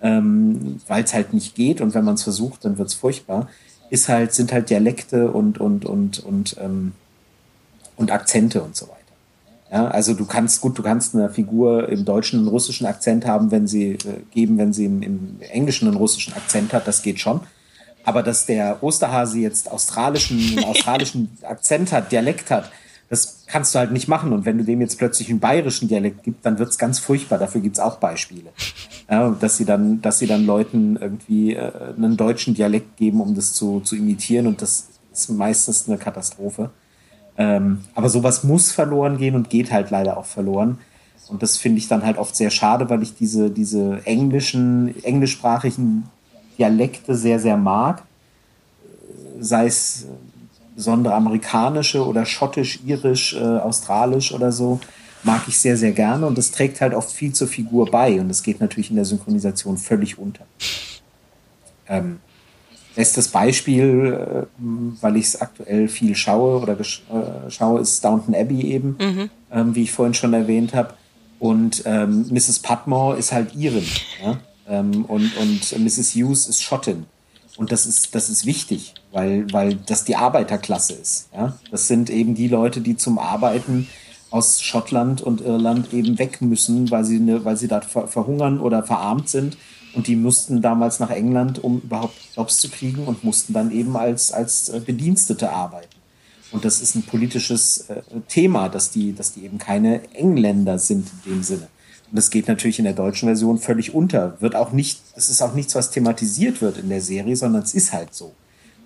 ähm, 0.01 0.81
weil 0.89 1.05
es 1.05 1.15
halt 1.15 1.35
nicht 1.35 1.55
geht 1.55 1.81
und 1.81 1.95
wenn 1.95 2.05
man 2.05 2.15
es 2.15 2.23
versucht, 2.23 2.65
dann 2.65 2.79
wird 2.79 2.89
es 2.89 2.95
furchtbar, 2.95 3.49
ist 3.91 4.09
halt, 4.09 4.33
sind 4.33 4.53
halt 4.53 4.71
Dialekte 4.71 5.31
und, 5.31 5.59
und, 5.59 5.85
und, 5.85 6.19
und, 6.21 6.57
ähm, 6.61 6.93
und 7.97 8.11
Akzente 8.11 8.63
und 8.63 8.75
so. 8.75 8.89
Ja, 9.75 9.89
also 9.89 10.15
du 10.15 10.25
kannst, 10.25 10.61
gut, 10.61 10.79
du 10.79 10.85
kannst 10.85 11.17
eine 11.17 11.29
Figur 11.29 11.89
im 11.89 12.05
Deutschen 12.05 12.39
einen 12.39 12.49
russischen 12.49 12.87
Akzent 12.87 13.27
haben, 13.27 13.51
wenn 13.51 13.67
sie 13.67 13.95
äh, 13.95 14.23
geben, 14.33 14.57
wenn 14.57 14.73
sie 14.73 14.85
im, 14.85 15.03
im 15.03 15.37
Englischen 15.51 15.89
einen 15.89 15.97
russischen 15.97 16.33
Akzent 16.35 16.73
hat, 16.73 16.87
das 16.87 17.03
geht 17.03 17.19
schon. 17.19 17.41
Aber 18.05 18.23
dass 18.23 18.47
der 18.47 18.85
Osterhase 18.85 19.41
jetzt 19.41 19.69
australischen, 19.69 20.63
australischen 20.65 21.37
Akzent 21.43 21.91
hat, 21.91 22.13
Dialekt 22.13 22.53
hat, 22.53 22.71
das 23.11 23.47
kannst 23.49 23.75
du 23.75 23.81
halt 23.81 23.91
nicht 23.91 24.07
machen. 24.07 24.33
Und 24.33 24.45
wenn 24.45 24.59
du 24.59 24.65
dem 24.65 24.81
jetzt 24.81 24.97
plötzlich 24.97 25.29
einen 25.29 25.41
bayerischen 25.41 25.89
Dialekt 25.89 26.23
gibst, 26.23 26.47
dann 26.47 26.61
wird 26.61 26.69
es 26.69 26.79
ganz 26.79 27.01
furchtbar. 27.01 27.41
Dafür 27.41 27.61
gibt 27.61 27.75
es 27.75 27.83
auch 27.83 27.97
Beispiele. 27.97 28.51
Ja, 29.11 29.31
dass 29.31 29.57
sie 29.57 29.65
dann, 29.65 30.01
dass 30.01 30.21
sie 30.21 30.29
dann 30.29 30.47
Leuten 30.47 30.97
irgendwie 31.01 31.55
äh, 31.55 31.73
einen 31.97 32.17
deutschen 32.17 32.55
Dialekt 32.55 32.97
geben, 32.97 33.21
um 33.21 33.35
das 33.35 33.53
zu, 33.53 33.81
zu 33.81 33.97
imitieren. 33.97 34.47
Und 34.47 34.63
das 34.63 34.87
ist 35.13 35.31
meistens 35.31 35.89
eine 35.89 35.99
Katastrophe. 35.99 36.71
Ähm, 37.37 37.81
aber 37.95 38.09
sowas 38.09 38.45
muss 38.45 38.73
verloren 38.73 39.19
gehen 39.19 39.35
und 39.35 39.51
geht 39.51 39.73
halt 39.73 39.91
leider 39.91 40.17
auch 40.17 40.27
verloren. 40.27 40.79
Und 41.29 41.43
das 41.43 41.57
finde 41.57 41.79
ich 41.79 41.89
dann 41.89 42.05
halt 42.05 42.19
oft 42.19 42.37
sehr 42.37 42.51
schade, 42.51 42.89
weil 42.91 43.03
ich 43.03 43.17
diese, 43.17 43.51
diese 43.51 44.01
englischen, 44.05 44.95
englischsprachigen 45.03 46.05
Dialekte 46.59 47.15
sehr, 47.15 47.41
sehr 47.41 47.57
mag. 47.57 48.03
Sei 49.41 49.67
es 49.67 50.07
besondere 50.77 51.15
amerikanische 51.15 52.05
oder 52.07 52.27
schottisch, 52.27 52.81
irisch, 52.85 53.35
äh, 53.35 53.39
australisch 53.39 54.33
oder 54.33 54.53
so, 54.53 54.81
mag 55.23 55.43
ich 55.49 55.59
sehr, 55.59 55.77
sehr 55.77 55.93
gerne 55.93 56.27
und 56.27 56.37
das 56.37 56.51
trägt 56.51 56.81
halt 56.81 56.95
oft 56.95 57.11
viel 57.11 57.33
zur 57.33 57.49
Figur 57.49 57.91
bei 57.91 58.21
und 58.21 58.29
das 58.29 58.43
geht 58.43 58.61
natürlich 58.61 58.91
in 58.91 58.97
der 58.97 59.05
Synchronisation 59.05 59.79
völlig 59.79 60.19
unter. 60.19 60.45
Ähm, 61.89 62.21
Bestes 62.95 63.29
Beispiel, 63.29 64.47
äh, 64.47 64.63
weil 65.01 65.17
ich 65.17 65.27
es 65.27 65.41
aktuell 65.41 65.89
viel 65.89 66.15
schaue 66.15 66.61
oder 66.61 66.79
äh, 66.79 67.51
schaue, 67.51 67.81
ist 67.81 68.05
Downton 68.05 68.35
Abbey 68.35 68.63
eben, 68.63 68.97
mhm. 69.01 69.31
ähm, 69.51 69.75
wie 69.75 69.83
ich 69.83 69.93
vorhin 69.93 70.15
schon 70.15 70.33
erwähnt 70.33 70.75
habe. 70.75 70.95
Und 71.39 71.83
ähm, 71.87 72.27
Mrs. 72.31 72.61
Patmore 72.61 73.19
ist 73.19 73.33
halt 73.33 73.55
Irin. 73.55 73.87
Ja? 74.23 74.39
Ähm, 74.69 75.05
und, 75.05 75.37
und 75.37 75.79
Mrs. 75.79 76.15
Hughes 76.15 76.47
ist 76.47 76.63
Schottin. 76.63 77.07
Und 77.57 77.71
das 77.71 77.87
ist, 77.87 78.15
das 78.15 78.31
ist 78.31 78.47
wichtig, 78.47 78.95
weil, 79.13 79.53
weil 79.53 79.77
das 79.77 80.05
die 80.05 80.17
Arbeiterklasse 80.17 80.95
ist. 80.95 81.29
Ja? 81.35 81.57
Das 81.71 81.89
sind 81.89 82.11
eben 82.11 82.35
die 82.35 82.49
Leute, 82.49 82.81
die 82.81 82.97
zum 82.97 83.19
Arbeiten 83.19 83.89
aus 84.31 84.63
Schottland 84.63 85.23
und 85.23 85.41
Irland 85.41 85.93
eben 85.93 86.19
weg 86.19 86.41
müssen, 86.41 86.91
weil 86.91 87.05
sie, 87.05 87.21
ne, 87.21 87.45
weil 87.45 87.57
sie 87.57 87.69
da 87.69 87.81
verhungern 87.81 88.59
oder 88.59 88.83
verarmt 88.83 89.29
sind. 89.29 89.57
Und 89.95 90.09
die 90.09 90.17
mussten 90.17 90.61
damals 90.61 90.99
nach 90.99 91.11
England, 91.11 91.63
um 91.63 91.81
überhaupt 91.81 92.17
Jobs 92.35 92.59
zu 92.59 92.69
kriegen 92.69 93.05
und 93.05 93.23
mussten 93.23 93.53
dann 93.53 93.71
eben 93.71 93.97
als, 93.97 94.33
als 94.33 94.69
äh, 94.69 94.81
Bedienstete 94.81 95.53
arbeiten. 95.53 95.95
Und 96.51 96.65
das 96.65 96.81
ist 96.81 96.95
ein 96.95 97.03
politisches 97.03 97.89
äh, 97.89 98.03
Thema, 98.29 98.69
dass 98.69 98.91
die, 98.91 99.15
dass 99.15 99.33
die 99.33 99.45
eben 99.45 99.59
keine 99.59 100.03
Engländer 100.15 100.79
sind 100.79 101.09
in 101.25 101.33
dem 101.33 101.43
Sinne. 101.43 101.69
Und 102.11 102.17
das 102.17 102.31
geht 102.31 102.49
natürlich 102.49 102.79
in 102.79 102.85
der 102.85 102.95
deutschen 102.95 103.29
Version 103.29 103.59
völlig 103.59 103.95
unter. 103.95 104.41
Wird 104.41 104.57
auch 104.57 104.73
nicht, 104.73 105.01
es 105.17 105.31
ist 105.31 105.43
auch 105.43 105.55
nichts, 105.55 105.75
was 105.75 105.91
thematisiert 105.91 106.61
wird 106.61 106.79
in 106.79 106.89
der 106.89 107.01
Serie, 107.01 107.37
sondern 107.37 107.63
es 107.63 107.75
ist 107.75 107.93
halt 107.93 108.15
so. 108.15 108.33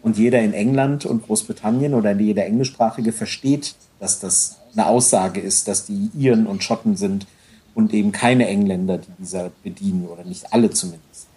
Und 0.02 0.16
jeder 0.16 0.40
in 0.40 0.52
England 0.52 1.06
und 1.06 1.24
Großbritannien 1.24 1.94
oder 1.94 2.12
jeder 2.12 2.46
Englischsprachige 2.46 3.12
versteht, 3.12 3.74
dass 3.98 4.20
das 4.20 4.58
eine 4.72 4.86
Aussage 4.86 5.40
ist, 5.40 5.68
dass 5.68 5.86
die 5.86 6.10
Iren 6.16 6.46
und 6.46 6.62
Schotten 6.62 6.96
sind 6.96 7.26
und 7.78 7.94
eben 7.94 8.10
keine 8.10 8.48
Engländer, 8.48 8.98
die 8.98 9.12
dieser 9.20 9.52
bedienen 9.62 10.08
oder 10.08 10.24
nicht 10.24 10.52
alle 10.52 10.68
zumindest. 10.68 11.28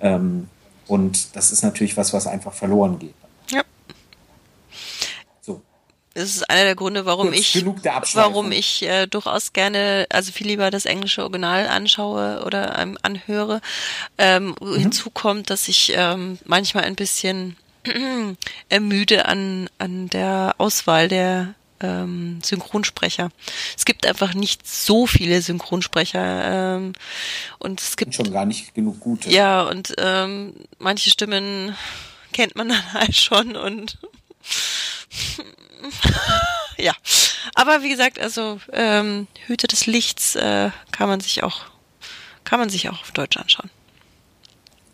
Ähm, 0.00 0.48
und 0.86 1.36
das 1.36 1.52
ist 1.52 1.62
natürlich 1.62 1.98
was, 1.98 2.14
was 2.14 2.26
einfach 2.26 2.54
verloren 2.54 2.98
geht. 2.98 3.14
Ja. 3.50 3.62
Das 6.14 6.24
ist 6.24 6.48
einer 6.48 6.64
der 6.64 6.74
Gründe, 6.74 7.04
warum 7.04 7.28
Kurz, 7.28 7.54
ich, 7.54 7.64
warum 8.14 8.50
ich 8.50 8.82
äh, 8.82 9.06
durchaus 9.06 9.52
gerne, 9.52 10.06
also 10.08 10.32
viel 10.32 10.46
lieber 10.46 10.70
das 10.70 10.86
englische 10.86 11.20
Original 11.20 11.68
anschaue 11.68 12.44
oder 12.46 12.78
ähm, 12.78 12.96
anhöre. 13.02 13.60
Ähm, 14.16 14.56
mhm. 14.58 14.76
Hinzu 14.76 15.10
kommt, 15.10 15.50
dass 15.50 15.68
ich 15.68 15.92
ähm, 15.94 16.38
manchmal 16.46 16.84
ein 16.84 16.96
bisschen 16.96 17.56
ermüde 18.70 19.26
an, 19.26 19.68
an 19.78 20.08
der 20.08 20.54
Auswahl 20.56 21.08
der 21.08 21.54
ähm, 21.80 22.40
Synchronsprecher. 22.42 23.30
Es 23.76 23.84
gibt 23.84 24.06
einfach 24.06 24.34
nicht 24.34 24.66
so 24.66 25.06
viele 25.06 25.42
Synchronsprecher 25.42 26.76
ähm, 26.76 26.92
und 27.58 27.80
es 27.80 27.96
gibt 27.96 28.14
schon 28.14 28.32
gar 28.32 28.46
nicht 28.46 28.74
genug 28.74 29.00
gute. 29.00 29.30
Ja 29.30 29.62
und 29.62 29.94
ähm, 29.98 30.54
manche 30.78 31.10
Stimmen 31.10 31.76
kennt 32.32 32.56
man 32.56 32.68
dann 32.68 32.92
halt 32.92 33.16
schon 33.16 33.56
und 33.56 33.98
ja. 36.78 36.92
Aber 37.54 37.82
wie 37.82 37.88
gesagt, 37.88 38.18
also 38.18 38.60
ähm, 38.72 39.26
Hüte 39.46 39.66
des 39.66 39.86
Lichts 39.86 40.36
äh, 40.36 40.70
kann 40.92 41.08
man 41.08 41.20
sich 41.20 41.42
auch 41.42 41.66
kann 42.44 42.58
man 42.58 42.68
sich 42.68 42.88
auch 42.88 43.00
auf 43.00 43.12
Deutsch 43.12 43.36
anschauen. 43.36 43.70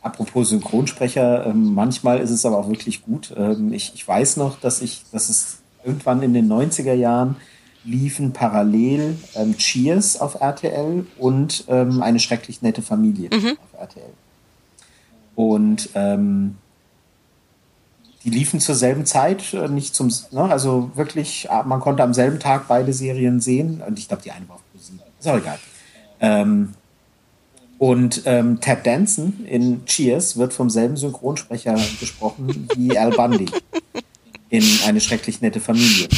Apropos 0.03 0.51
Synchronsprecher, 0.51 1.47
ähm, 1.47 1.75
manchmal 1.75 2.21
ist 2.21 2.31
es 2.31 2.47
aber 2.47 2.59
auch 2.59 2.69
wirklich 2.69 3.03
gut. 3.03 3.33
Ähm, 3.37 3.73
ich, 3.73 3.93
ich 3.95 4.07
weiß 4.07 4.37
noch, 4.37 4.61
dass 4.61 4.83
ich, 4.83 5.03
dass 5.11 5.29
es 5.29 5.59
irgendwann 5.87 6.23
in 6.23 6.35
den 6.35 6.51
90er 6.51 6.93
Jahren 6.93 7.37
liefen 7.85 8.33
parallel 8.33 9.17
ähm, 9.37 9.57
Cheers 9.57 10.21
auf 10.21 10.41
RTL 10.41 11.07
und 11.19 11.65
ähm, 11.69 12.03
eine 12.03 12.19
schrecklich 12.19 12.61
nette 12.61 12.83
Familie 12.83 13.31
mhm. 13.33 13.57
auf 13.63 13.81
RTL. 13.81 14.13
Und 15.37 15.91
ähm, 15.95 16.57
die 18.25 18.31
liefen 18.31 18.59
zur 18.59 18.75
selben 18.75 19.07
Zeit, 19.07 19.55
äh, 19.55 19.69
nicht 19.69 19.95
zum, 19.95 20.13
ne, 20.33 20.43
also 20.43 20.91
wirklich, 20.95 21.49
ah, 21.49 21.63
man 21.63 21.79
konnte 21.79 22.03
am 22.03 22.13
selben 22.13 22.41
Tag 22.41 22.67
beide 22.67 22.93
Serien 22.93 23.41
sehen. 23.41 23.83
Und 23.87 23.99
ich 24.01 24.09
glaube, 24.09 24.25
die 24.25 24.33
eine 24.33 24.49
war 24.49 24.57
auf 24.57 24.63
ProSieben. 24.73 25.01
Ist 25.21 25.29
auch 25.29 25.39
egal. 25.39 25.59
Ähm, 26.21 26.75
und 27.79 28.23
ähm, 28.25 28.61
Ted 28.61 28.85
Danson 28.85 29.45
in 29.47 29.85
Cheers 29.85 30.37
wird 30.39 30.55
vom 30.55 30.71
selben 30.71 30.97
Synchronsprecher 30.97 31.79
gesprochen 32.01 32.69
wie 32.75 32.99
Al 32.99 33.11
Bundy 33.11 33.47
in 34.49 34.65
Eine 34.87 35.01
schrecklich 35.01 35.41
nette 35.41 35.61
Familie. 35.61 36.09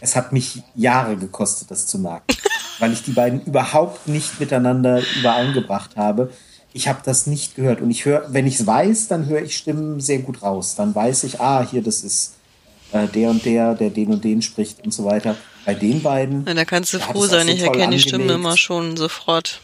Es 0.00 0.16
hat 0.16 0.32
mich 0.32 0.62
Jahre 0.74 1.16
gekostet, 1.16 1.70
das 1.70 1.86
zu 1.86 1.98
merken, 1.98 2.36
weil 2.78 2.92
ich 2.92 3.02
die 3.02 3.12
beiden 3.12 3.42
überhaupt 3.42 4.08
nicht 4.08 4.40
miteinander 4.40 5.02
übereingebracht 5.18 5.96
habe 5.96 6.30
ich 6.72 6.88
habe 6.88 7.00
das 7.04 7.26
nicht 7.26 7.56
gehört. 7.56 7.80
Und 7.80 7.90
ich 7.90 8.04
höre, 8.04 8.32
wenn 8.32 8.46
ich 8.46 8.60
es 8.60 8.66
weiß, 8.66 9.08
dann 9.08 9.26
höre 9.26 9.42
ich 9.42 9.56
Stimmen 9.56 10.00
sehr 10.00 10.20
gut 10.20 10.42
raus. 10.42 10.74
Dann 10.76 10.94
weiß 10.94 11.24
ich, 11.24 11.40
ah, 11.40 11.66
hier, 11.68 11.82
das 11.82 12.04
ist 12.04 12.34
äh, 12.92 13.06
der 13.08 13.30
und 13.30 13.44
der, 13.44 13.74
der 13.74 13.90
den 13.90 14.12
und 14.12 14.24
den 14.24 14.42
spricht 14.42 14.84
und 14.84 14.92
so 14.92 15.04
weiter. 15.04 15.36
Bei 15.64 15.74
den 15.74 16.02
beiden. 16.02 16.46
Ja, 16.46 16.54
da 16.54 16.64
kannst 16.64 16.92
du 16.92 16.98
froh 16.98 17.26
sein, 17.26 17.46
so 17.46 17.52
ich 17.52 17.62
erkenne 17.62 17.94
die 17.94 18.00
Stimmen 18.00 18.28
immer 18.28 18.56
schon 18.56 18.96
sofort. 18.96 19.60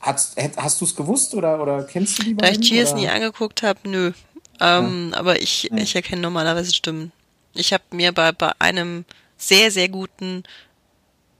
Hast, 0.00 0.36
hast 0.56 0.80
du 0.80 0.84
es 0.84 0.94
gewusst 0.94 1.34
oder, 1.34 1.60
oder 1.60 1.82
kennst 1.84 2.18
du 2.18 2.22
die 2.24 2.34
beiden? 2.34 2.54
Da 2.54 2.60
ich 2.60 2.68
Cheers 2.68 2.94
nie 2.94 3.08
angeguckt 3.08 3.62
habe, 3.62 3.80
nö. 3.84 4.12
Ähm, 4.60 5.10
ja. 5.12 5.18
Aber 5.18 5.40
ich, 5.40 5.64
ja. 5.64 5.76
ich 5.76 5.94
erkenne 5.94 6.22
normalerweise 6.22 6.74
Stimmen. 6.74 7.12
Ich 7.54 7.72
habe 7.72 7.84
mir 7.90 8.12
bei, 8.12 8.32
bei 8.32 8.52
einem 8.58 9.04
sehr, 9.36 9.70
sehr 9.70 9.88
guten 9.88 10.44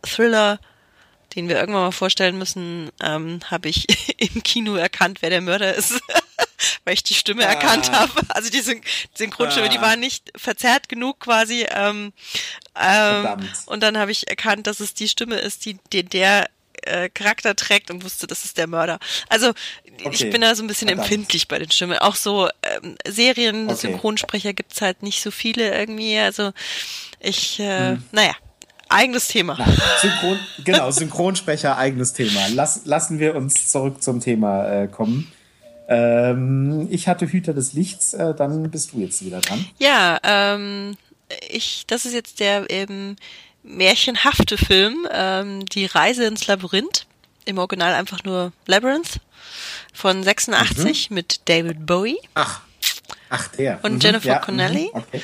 Thriller 0.02 0.58
den 1.34 1.48
wir 1.48 1.56
irgendwann 1.56 1.82
mal 1.82 1.92
vorstellen 1.92 2.38
müssen, 2.38 2.90
ähm, 3.02 3.40
habe 3.50 3.68
ich 3.68 3.86
im 4.18 4.42
Kino 4.42 4.76
erkannt, 4.76 5.22
wer 5.22 5.30
der 5.30 5.40
Mörder 5.40 5.74
ist, 5.74 6.00
weil 6.84 6.94
ich 6.94 7.02
die 7.02 7.14
Stimme 7.14 7.46
ah. 7.46 7.50
erkannt 7.50 7.90
habe. 7.92 8.12
Also 8.28 8.50
die 8.50 8.60
Syn 8.60 8.80
Synchronstimme, 9.14 9.66
ah. 9.66 9.72
die 9.72 9.80
war 9.80 9.96
nicht 9.96 10.30
verzerrt 10.36 10.88
genug 10.88 11.20
quasi. 11.20 11.66
Ähm, 11.70 12.12
ähm, 12.80 13.48
und 13.66 13.82
dann 13.82 13.98
habe 13.98 14.12
ich 14.12 14.28
erkannt, 14.28 14.66
dass 14.66 14.80
es 14.80 14.94
die 14.94 15.08
Stimme 15.08 15.36
ist, 15.36 15.64
die, 15.64 15.78
die 15.92 16.04
der 16.04 16.48
äh, 16.86 17.08
Charakter 17.08 17.54
trägt 17.56 17.90
und 17.90 18.04
wusste, 18.04 18.26
das 18.26 18.44
ist 18.44 18.58
der 18.58 18.66
Mörder. 18.66 18.98
Also 19.28 19.50
okay. 20.04 20.10
ich 20.12 20.30
bin 20.30 20.40
da 20.40 20.54
so 20.54 20.62
ein 20.62 20.66
bisschen 20.66 20.88
Verdammt. 20.88 21.10
empfindlich 21.10 21.48
bei 21.48 21.58
den 21.58 21.70
Stimmen. 21.70 21.98
Auch 21.98 22.16
so 22.16 22.48
ähm, 22.62 22.96
Serien, 23.06 23.66
okay. 23.66 23.76
Synchronsprecher 23.76 24.52
gibt's 24.52 24.80
halt 24.80 25.02
nicht 25.02 25.22
so 25.22 25.30
viele 25.30 25.76
irgendwie. 25.76 26.18
Also 26.18 26.52
ich, 27.20 27.60
äh, 27.60 27.90
hm. 27.90 28.04
naja 28.12 28.34
eigenes 28.88 29.28
Thema. 29.28 29.56
Nein, 29.58 29.76
Synchron, 30.00 30.38
genau, 30.64 30.90
Synchronsprecher, 30.90 31.76
eigenes 31.78 32.12
Thema. 32.12 32.46
Lass, 32.52 32.82
lassen 32.84 33.18
wir 33.18 33.34
uns 33.34 33.70
zurück 33.70 34.02
zum 34.02 34.20
Thema 34.20 34.82
äh, 34.82 34.88
kommen. 34.88 35.32
Ähm, 35.88 36.88
ich 36.90 37.08
hatte 37.08 37.26
Hüter 37.26 37.52
des 37.52 37.72
Lichts, 37.74 38.14
äh, 38.14 38.34
dann 38.34 38.70
bist 38.70 38.92
du 38.92 39.00
jetzt 39.00 39.24
wieder 39.24 39.40
dran. 39.40 39.64
Ja, 39.78 40.18
ähm, 40.22 40.96
ich, 41.48 41.84
das 41.86 42.06
ist 42.06 42.14
jetzt 42.14 42.40
der 42.40 42.70
eben 42.70 43.16
märchenhafte 43.64 44.56
Film, 44.56 45.08
ähm, 45.10 45.66
Die 45.66 45.86
Reise 45.86 46.26
ins 46.26 46.46
Labyrinth. 46.46 47.06
Im 47.46 47.58
Original 47.58 47.92
einfach 47.94 48.24
nur 48.24 48.52
Labyrinth 48.66 49.20
von 49.92 50.22
86 50.22 51.10
mhm. 51.10 51.14
mit 51.14 51.40
David 51.48 51.84
Bowie. 51.84 52.18
Ach. 52.34 52.60
Ach, 53.28 53.48
der. 53.48 53.82
Und 53.82 53.94
mhm. 53.94 54.00
Jennifer 54.00 54.28
ja, 54.28 54.38
Connelly. 54.38 54.90
Mhm. 54.92 55.00
Okay. 55.00 55.22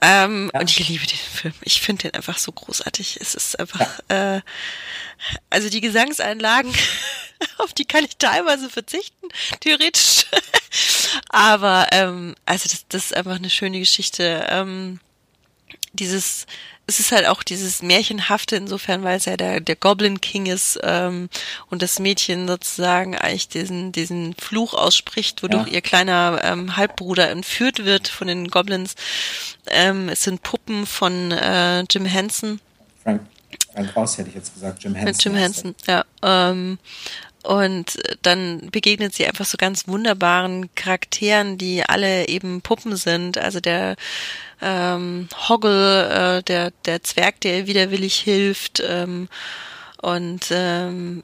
Ähm, 0.00 0.50
ja. 0.52 0.60
Und 0.60 0.70
ich 0.70 0.88
liebe 0.88 1.06
den 1.06 1.16
Film. 1.16 1.54
Ich 1.62 1.80
finde 1.80 2.02
den 2.02 2.14
einfach 2.14 2.38
so 2.38 2.52
großartig. 2.52 3.18
Es 3.20 3.34
ist 3.34 3.58
einfach, 3.58 3.80
ja. 4.10 4.36
äh, 4.36 4.40
also 5.48 5.70
die 5.70 5.80
Gesangseinlagen, 5.80 6.72
auf 7.58 7.72
die 7.72 7.86
kann 7.86 8.04
ich 8.04 8.16
teilweise 8.16 8.68
verzichten, 8.68 9.28
theoretisch. 9.60 10.26
Aber 11.30 11.88
ähm, 11.92 12.34
also 12.44 12.68
das, 12.68 12.86
das 12.88 13.04
ist 13.06 13.16
einfach 13.16 13.36
eine 13.36 13.50
schöne 13.50 13.78
Geschichte. 13.78 14.46
Ähm, 14.50 15.00
dieses 15.92 16.46
es 16.88 17.00
ist 17.00 17.10
halt 17.10 17.26
auch 17.26 17.42
dieses 17.42 17.82
Märchenhafte 17.82 18.56
insofern, 18.56 19.02
weil 19.02 19.16
es 19.16 19.24
ja 19.24 19.36
der, 19.36 19.60
der 19.60 19.74
Goblin 19.74 20.20
King 20.20 20.46
ist 20.46 20.78
ähm, 20.82 21.28
und 21.68 21.82
das 21.82 21.98
Mädchen 21.98 22.46
sozusagen 22.46 23.16
eigentlich 23.16 23.48
diesen, 23.48 23.90
diesen 23.90 24.34
Fluch 24.34 24.72
ausspricht, 24.72 25.42
wodurch 25.42 25.66
ja. 25.66 25.74
ihr 25.74 25.80
kleiner 25.80 26.40
ähm, 26.44 26.76
Halbbruder 26.76 27.28
entführt 27.30 27.84
wird 27.84 28.06
von 28.06 28.28
den 28.28 28.48
Goblins. 28.48 28.94
Ähm, 29.66 30.08
es 30.08 30.22
sind 30.22 30.42
Puppen 30.44 30.86
von 30.86 31.32
äh, 31.32 31.80
Jim 31.90 32.04
Henson. 32.04 32.60
Frank, 33.02 33.22
Frank 33.72 33.96
Ross 33.96 34.18
hätte 34.18 34.28
ich 34.28 34.36
jetzt 34.36 34.54
gesagt, 34.54 34.84
Jim 34.84 34.94
Henson. 34.94 35.12
Mit 35.12 35.24
Jim 35.24 35.34
Henson, 35.34 35.74
ja. 35.88 36.04
Ähm, 36.22 36.78
und 37.46 37.96
dann 38.22 38.70
begegnet 38.72 39.14
sie 39.14 39.24
einfach 39.24 39.44
so 39.44 39.56
ganz 39.56 39.86
wunderbaren 39.86 40.68
Charakteren, 40.74 41.58
die 41.58 41.84
alle 41.88 42.26
eben 42.26 42.60
Puppen 42.60 42.96
sind. 42.96 43.38
Also 43.38 43.60
der 43.60 43.94
ähm, 44.60 45.28
Hoggle, 45.48 46.38
äh, 46.38 46.42
der, 46.42 46.72
der 46.86 47.04
Zwerg, 47.04 47.40
der 47.42 47.68
widerwillig 47.68 48.16
hilft. 48.16 48.82
Ähm, 48.84 49.28
und 50.02 50.46
ähm, 50.50 51.22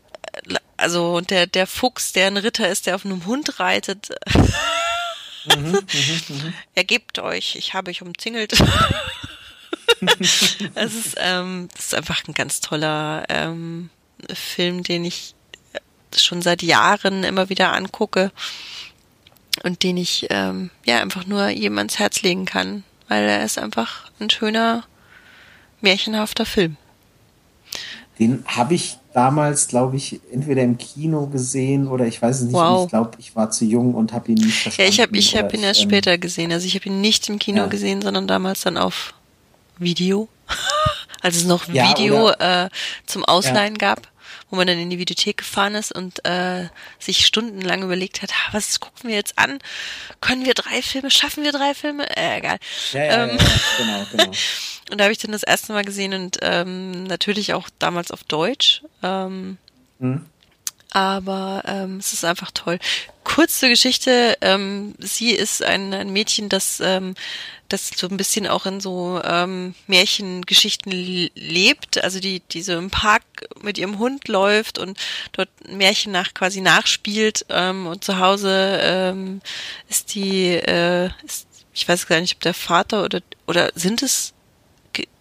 also 0.76 1.20
der, 1.20 1.48
der 1.48 1.66
Fuchs, 1.66 2.12
der 2.12 2.28
ein 2.28 2.36
Ritter 2.36 2.68
ist, 2.68 2.86
der 2.86 2.94
auf 2.94 3.04
einem 3.04 3.26
Hund 3.26 3.58
reitet. 3.58 4.10
mhm, 5.56 5.72
mh, 5.72 5.80
mh. 5.80 6.52
Ergebt 6.76 7.18
euch, 7.18 7.56
ich 7.56 7.74
habe 7.74 7.90
euch 7.90 8.00
umzingelt. 8.00 8.52
es 10.76 10.94
ist, 10.94 11.16
ähm, 11.18 11.68
das 11.74 11.86
ist 11.86 11.94
einfach 11.96 12.22
ein 12.28 12.34
ganz 12.34 12.60
toller 12.60 13.24
ähm, 13.28 13.90
Film, 14.32 14.84
den 14.84 15.04
ich 15.04 15.34
schon 16.20 16.42
seit 16.42 16.62
Jahren 16.62 17.24
immer 17.24 17.48
wieder 17.48 17.72
angucke 17.72 18.30
und 19.62 19.82
den 19.82 19.96
ich 19.96 20.26
ähm, 20.30 20.70
ja 20.84 21.00
einfach 21.00 21.26
nur 21.26 21.48
jedem 21.48 21.78
ans 21.78 21.98
Herz 21.98 22.22
legen 22.22 22.44
kann, 22.44 22.84
weil 23.08 23.24
er 23.24 23.44
ist 23.44 23.58
einfach 23.58 24.10
ein 24.20 24.30
schöner, 24.30 24.84
märchenhafter 25.80 26.46
Film. 26.46 26.76
Den 28.18 28.44
habe 28.46 28.74
ich 28.74 28.98
damals, 29.14 29.68
glaube 29.68 29.96
ich, 29.96 30.20
entweder 30.30 30.62
im 30.62 30.78
Kino 30.78 31.26
gesehen 31.26 31.88
oder 31.88 32.06
ich 32.06 32.20
weiß 32.20 32.36
es 32.36 32.42
nicht. 32.44 32.54
Wow. 32.54 32.84
Ich 32.84 32.90
glaube, 32.90 33.10
ich 33.18 33.36
war 33.36 33.50
zu 33.50 33.64
jung 33.64 33.94
und 33.94 34.12
habe 34.12 34.32
ihn 34.32 34.38
nicht 34.38 34.62
verstanden. 34.62 34.82
Ja, 34.82 34.88
ich 34.88 35.00
habe 35.00 35.16
ich 35.16 35.36
hab 35.36 35.54
ihn 35.54 35.62
erst 35.62 35.82
ähm, 35.82 35.88
später 35.88 36.18
gesehen. 36.18 36.52
Also 36.52 36.66
ich 36.66 36.74
habe 36.74 36.86
ihn 36.86 37.00
nicht 37.00 37.28
im 37.28 37.38
Kino 37.38 37.62
ja. 37.62 37.66
gesehen, 37.66 38.02
sondern 38.02 38.26
damals 38.26 38.62
dann 38.62 38.76
auf 38.76 39.14
Video. 39.78 40.28
Als 41.20 41.36
es 41.36 41.44
noch 41.44 41.68
Video 41.68 42.30
ja, 42.30 42.64
äh, 42.64 42.70
zum 43.06 43.24
Ausleihen 43.24 43.74
ja. 43.74 43.94
gab 43.94 44.11
wo 44.52 44.56
man 44.56 44.66
dann 44.66 44.78
in 44.78 44.90
die 44.90 44.98
Videothek 44.98 45.38
gefahren 45.38 45.74
ist 45.74 45.92
und 45.92 46.26
äh, 46.26 46.68
sich 46.98 47.24
stundenlang 47.24 47.82
überlegt 47.82 48.20
hat, 48.20 48.32
was 48.52 48.80
gucken 48.80 49.08
wir 49.08 49.16
jetzt 49.16 49.38
an? 49.38 49.58
Können 50.20 50.44
wir 50.44 50.52
drei 50.52 50.82
Filme? 50.82 51.10
Schaffen 51.10 51.42
wir 51.42 51.52
drei 51.52 51.72
Filme? 51.72 52.04
Äh, 52.14 52.36
egal. 52.36 52.58
Ja, 52.92 53.02
ja, 53.02 53.24
ähm, 53.24 53.38
ja, 53.38 53.46
genau, 53.78 54.06
genau. 54.10 54.24
und 54.90 54.98
da 54.98 55.04
habe 55.04 55.12
ich 55.12 55.18
dann 55.18 55.32
das 55.32 55.42
erste 55.42 55.72
Mal 55.72 55.86
gesehen 55.86 56.12
und 56.12 56.36
ähm, 56.42 57.04
natürlich 57.04 57.54
auch 57.54 57.70
damals 57.78 58.10
auf 58.10 58.24
Deutsch. 58.24 58.82
Ähm, 59.02 59.56
hm. 60.00 60.26
Aber 60.90 61.62
ähm, 61.64 61.96
es 61.96 62.12
ist 62.12 62.26
einfach 62.26 62.50
toll. 62.50 62.78
Kurze 63.24 63.70
Geschichte, 63.70 64.36
ähm, 64.42 64.94
sie 64.98 65.30
ist 65.30 65.62
ein, 65.62 65.94
ein 65.94 66.12
Mädchen, 66.12 66.50
das 66.50 66.78
ähm, 66.80 67.14
das 67.72 67.90
so 67.96 68.08
ein 68.08 68.16
bisschen 68.16 68.46
auch 68.46 68.66
in 68.66 68.80
so 68.80 69.20
ähm, 69.24 69.74
Märchengeschichten 69.86 70.92
lebt, 70.92 72.02
also 72.02 72.20
die, 72.20 72.40
die 72.40 72.62
so 72.62 72.72
im 72.72 72.90
Park 72.90 73.22
mit 73.62 73.78
ihrem 73.78 73.98
Hund 73.98 74.28
läuft 74.28 74.78
und 74.78 74.98
dort 75.32 75.48
Märchen 75.68 76.12
nach 76.12 76.34
quasi 76.34 76.60
nachspielt 76.60 77.46
ähm, 77.48 77.86
und 77.86 78.04
zu 78.04 78.18
Hause 78.18 78.78
ähm, 78.82 79.40
ist 79.88 80.14
die, 80.14 80.48
äh, 80.50 81.10
ist, 81.24 81.46
ich 81.74 81.88
weiß 81.88 82.06
gar 82.06 82.20
nicht, 82.20 82.34
ob 82.34 82.40
der 82.40 82.54
Vater 82.54 83.04
oder 83.04 83.20
oder 83.46 83.70
sind 83.74 84.02
es 84.02 84.34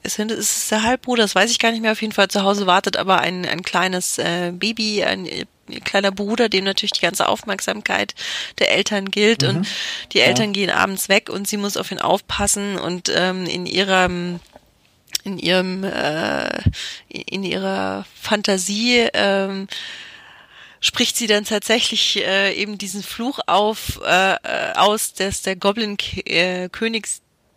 sind 0.03 0.31
es 0.31 0.57
ist 0.57 0.71
der 0.71 0.83
Halbbruder, 0.83 1.23
das 1.23 1.35
weiß 1.35 1.51
ich 1.51 1.59
gar 1.59 1.71
nicht 1.71 1.81
mehr, 1.81 1.91
auf 1.91 2.01
jeden 2.01 2.13
Fall 2.13 2.27
zu 2.27 2.43
Hause 2.43 2.67
wartet 2.67 2.97
aber 2.97 3.19
ein, 3.19 3.45
ein 3.45 3.61
kleines 3.61 4.17
äh, 4.17 4.51
Baby, 4.53 5.03
ein 5.03 5.27
kleiner 5.83 6.11
Bruder, 6.11 6.49
dem 6.49 6.65
natürlich 6.65 6.91
die 6.91 7.01
ganze 7.01 7.27
Aufmerksamkeit 7.27 8.13
der 8.59 8.71
Eltern 8.71 9.11
gilt 9.11 9.43
mhm. 9.43 9.49
und 9.49 9.67
die 10.11 10.19
Eltern 10.19 10.47
ja. 10.47 10.51
gehen 10.51 10.69
abends 10.69 11.09
weg 11.09 11.29
und 11.29 11.47
sie 11.47 11.57
muss 11.57 11.77
auf 11.77 11.91
ihn 11.91 11.99
aufpassen 11.99 12.77
und 12.77 13.11
ähm, 13.15 13.45
in 13.45 13.65
ihrem 13.65 14.39
in 15.23 15.37
ihrem 15.37 15.83
äh, 15.83 16.61
in 17.07 17.43
ihrer 17.43 18.05
Fantasie 18.19 19.07
ähm, 19.13 19.67
spricht 20.79 21.15
sie 21.15 21.27
dann 21.27 21.45
tatsächlich 21.45 22.17
äh, 22.17 22.53
eben 22.53 22.77
diesen 22.77 23.03
Fluch 23.03 23.39
auf 23.45 23.99
äh, 24.03 24.33
äh 24.33 24.73
aus, 24.75 25.13
dass 25.13 25.43
der 25.43 25.55
Goblin 25.55 25.97
äh, 26.25 26.69
König 26.69 27.07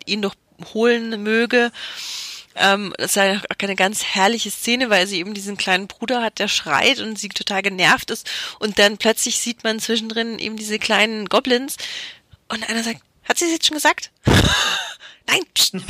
ihn 0.07 0.21
doch 0.21 0.35
holen 0.73 1.23
möge 1.23 1.73
ähm, 2.57 2.95
das 2.99 3.11
ist 3.11 3.17
ja 3.17 3.41
eine 3.59 3.77
ganz 3.77 4.05
herrliche 4.05 4.51
Szene, 4.51 4.91
weil 4.91 5.07
sie 5.07 5.19
eben 5.19 5.35
diesen 5.35 5.57
kleinen 5.57 5.89
Bruder 5.89 6.23
hat, 6.23 6.39
der 6.39 6.49
schreit 6.49 7.01
und 7.01 7.19
sie 7.19 7.29
total 7.29 7.63
genervt 7.63 8.11
ist. 8.11 8.31
Und 8.61 8.79
dann 8.79 8.97
plötzlich 8.97 9.39
sieht 9.39 9.65
man 9.65 9.81
zwischendrin 9.81 10.39
eben 10.39 10.57
diese 10.57 10.79
kleinen 10.79 11.27
Goblins. 11.27 11.77
Und 12.49 12.69
einer 12.69 12.83
sagt, 12.83 13.01
hat 13.25 13.39
sie 13.39 13.47
es 13.47 13.53
jetzt 13.53 13.67
schon 13.67 13.77
gesagt? 13.77 14.13
Nein. 15.27 15.43
und 15.73 15.85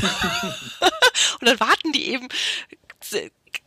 dann 1.49 1.61
warten 1.61 1.93
die 1.93 2.09
eben 2.11 2.29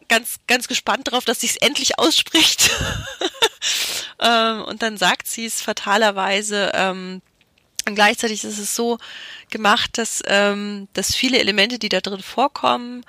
ganz, 0.08 0.38
ganz 0.48 0.68
gespannt 0.68 1.08
darauf, 1.08 1.26
dass 1.26 1.42
sie 1.42 1.48
es 1.48 1.58
endlich 1.58 2.00
ausspricht. 2.00 2.72
ähm, 4.20 4.64
und 4.64 4.82
dann 4.82 4.98
sagt 4.98 5.28
sie 5.28 5.46
es 5.46 5.62
fatalerweise. 5.62 6.72
Ähm, 6.74 7.22
und 7.88 7.96
gleichzeitig 7.96 8.44
ist 8.44 8.60
es 8.60 8.76
so 8.76 8.98
gemacht, 9.50 9.98
dass, 9.98 10.22
ähm, 10.28 10.88
dass 10.94 11.16
viele 11.16 11.40
Elemente, 11.40 11.80
die 11.80 11.90
da 11.90 12.02
drin 12.02 12.22
vorkommen, 12.22 13.04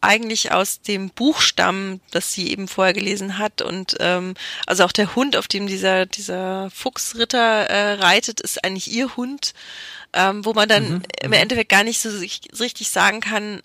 eigentlich 0.00 0.52
aus 0.52 0.80
dem 0.82 1.10
Buch 1.10 1.40
stammen, 1.40 2.00
das 2.10 2.32
sie 2.32 2.50
eben 2.50 2.68
vorher 2.68 2.92
gelesen 2.92 3.38
hat. 3.38 3.62
Und 3.62 3.96
ähm, 4.00 4.34
also 4.66 4.84
auch 4.84 4.92
der 4.92 5.16
Hund, 5.16 5.36
auf 5.36 5.48
dem 5.48 5.66
dieser, 5.66 6.06
dieser 6.06 6.70
Fuchsritter 6.70 7.38
äh, 7.38 7.92
reitet, 7.94 8.40
ist 8.40 8.62
eigentlich 8.62 8.90
ihr 8.92 9.16
Hund, 9.16 9.54
ähm, 10.12 10.44
wo 10.44 10.52
man 10.52 10.68
dann 10.68 10.88
mhm, 10.88 11.02
im 11.22 11.30
mhm. 11.30 11.32
Endeffekt 11.32 11.70
gar 11.70 11.84
nicht 11.84 12.00
so, 12.00 12.10
so 12.10 12.62
richtig 12.62 12.90
sagen 12.90 13.20
kann, 13.20 13.62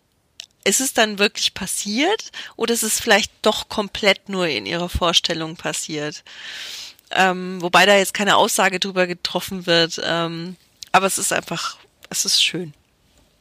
ist 0.63 0.81
es 0.81 0.93
dann 0.93 1.19
wirklich 1.19 1.53
passiert 1.53 2.31
oder 2.55 2.73
ist 2.73 2.83
es 2.83 2.99
vielleicht 2.99 3.31
doch 3.41 3.67
komplett 3.67 4.29
nur 4.29 4.47
in 4.47 4.65
ihrer 4.65 4.89
Vorstellung 4.89 5.55
passiert? 5.55 6.23
Ähm, 7.13 7.61
wobei 7.61 7.85
da 7.85 7.95
jetzt 7.95 8.13
keine 8.13 8.37
Aussage 8.37 8.79
drüber 8.79 9.07
getroffen 9.07 9.65
wird. 9.65 10.01
Ähm, 10.03 10.55
aber 10.91 11.07
es 11.07 11.17
ist 11.17 11.33
einfach, 11.33 11.77
es 12.09 12.25
ist 12.25 12.43
schön. 12.43 12.73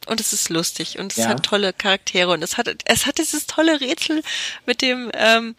Und 0.06 0.20
es 0.20 0.32
ist 0.32 0.48
lustig 0.48 0.98
und 0.98 1.12
es 1.12 1.18
ja. 1.18 1.28
hat 1.28 1.44
tolle 1.44 1.72
Charaktere 1.72 2.30
und 2.32 2.42
es 2.42 2.56
hat, 2.56 2.68
es 2.84 3.06
hat 3.06 3.18
dieses 3.18 3.46
tolle 3.46 3.80
Rätsel 3.80 4.22
mit 4.66 4.80
dem, 4.82 5.10
ähm, 5.14 5.54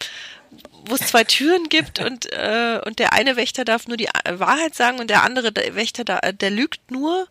wo 0.84 0.96
es 0.96 1.06
zwei 1.06 1.24
Türen 1.24 1.68
gibt 1.68 2.00
und, 2.00 2.26
äh, 2.32 2.80
und 2.84 2.98
der 2.98 3.12
eine 3.12 3.36
Wächter 3.36 3.64
darf 3.64 3.86
nur 3.86 3.96
die 3.96 4.08
Wahrheit 4.28 4.74
sagen 4.74 4.98
und 4.98 5.08
der 5.08 5.22
andere 5.22 5.52
der 5.52 5.74
Wächter, 5.76 6.04
der, 6.04 6.32
der 6.32 6.50
lügt 6.50 6.90
nur 6.90 7.28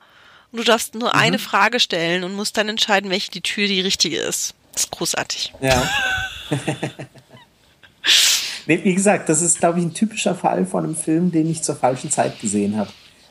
und 0.52 0.60
du 0.60 0.64
darfst 0.64 0.96
nur 0.96 1.10
mhm. 1.10 1.20
eine 1.20 1.40
Frage 1.40 1.80
stellen 1.80 2.24
und 2.24 2.34
musst 2.34 2.58
dann 2.58 2.70
entscheiden, 2.70 3.10
welche 3.10 3.32
die 3.32 3.42
Tür 3.42 3.68
die 3.68 3.82
richtige 3.82 4.20
ist. 4.20 4.56
Das 4.72 4.84
ist 4.86 4.92
großartig. 4.92 5.54
Ja. 5.60 5.90
Wie 8.84 8.96
gesagt, 8.96 9.30
das 9.30 9.42
ist, 9.42 9.60
glaube 9.60 9.80
ich, 9.80 9.86
ein 9.86 9.94
typischer 9.94 10.36
Fall 10.36 10.66
von 10.66 10.84
einem 10.84 10.96
Film, 10.96 11.32
den 11.32 11.50
ich 11.50 11.64
zur 11.64 11.76
falschen 11.76 12.12
Zeit 12.12 12.40
gesehen 12.40 12.78
habe. 12.78 12.90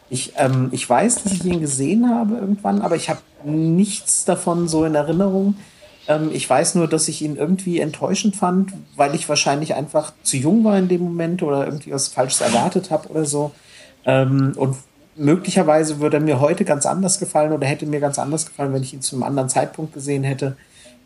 Ich, 0.09 0.32
ähm, 0.36 0.68
ich 0.72 0.88
weiß, 0.88 1.22
dass 1.22 1.32
ich 1.32 1.45
ihn 1.45 1.61
gesehen 1.61 2.09
habe 2.09 2.36
irgendwann, 2.36 2.82
aber 2.82 2.97
ich 2.97 3.09
habe 3.09 3.20
nichts 3.45 4.24
davon 4.24 4.66
so 4.66 4.84
in 4.84 4.95
Erinnerung. 4.95 5.55
Ähm, 6.09 6.30
ich 6.32 6.51
weiß 6.51 6.74
nur, 6.74 6.88
dass 6.88 7.09
ich 7.09 7.22
ihn 7.22 7.36
irgendwie 7.36 7.78
enttäuschend 7.78 8.34
fand, 8.34 8.72
weil 8.97 9.14
ich 9.14 9.28
wahrscheinlich 9.28 9.74
einfach 9.74 10.12
zu 10.22 10.36
jung 10.36 10.64
war 10.64 10.76
in 10.76 10.88
dem 10.88 11.03
Moment 11.03 11.43
oder 11.43 11.64
irgendwie 11.64 11.93
was 11.93 12.09
Falsches 12.09 12.41
erwartet 12.41 12.91
habe 12.91 13.09
oder 13.09 13.24
so. 13.24 13.53
Ähm, 14.05 14.53
und 14.57 14.76
möglicherweise 15.16 16.01
würde 16.01 16.16
er 16.16 16.22
mir 16.22 16.41
heute 16.41 16.64
ganz 16.64 16.86
anders 16.86 17.20
gefallen 17.20 17.53
oder 17.53 17.66
hätte 17.66 17.86
mir 17.86 18.01
ganz 18.01 18.18
anders 18.18 18.47
gefallen, 18.47 18.72
wenn 18.72 18.82
ich 18.82 18.95
ihn 18.95 19.03
zu 19.03 19.14
einem 19.14 19.22
anderen 19.22 19.49
Zeitpunkt 19.49 19.95
gesehen 19.95 20.24
hätte. 20.24 20.57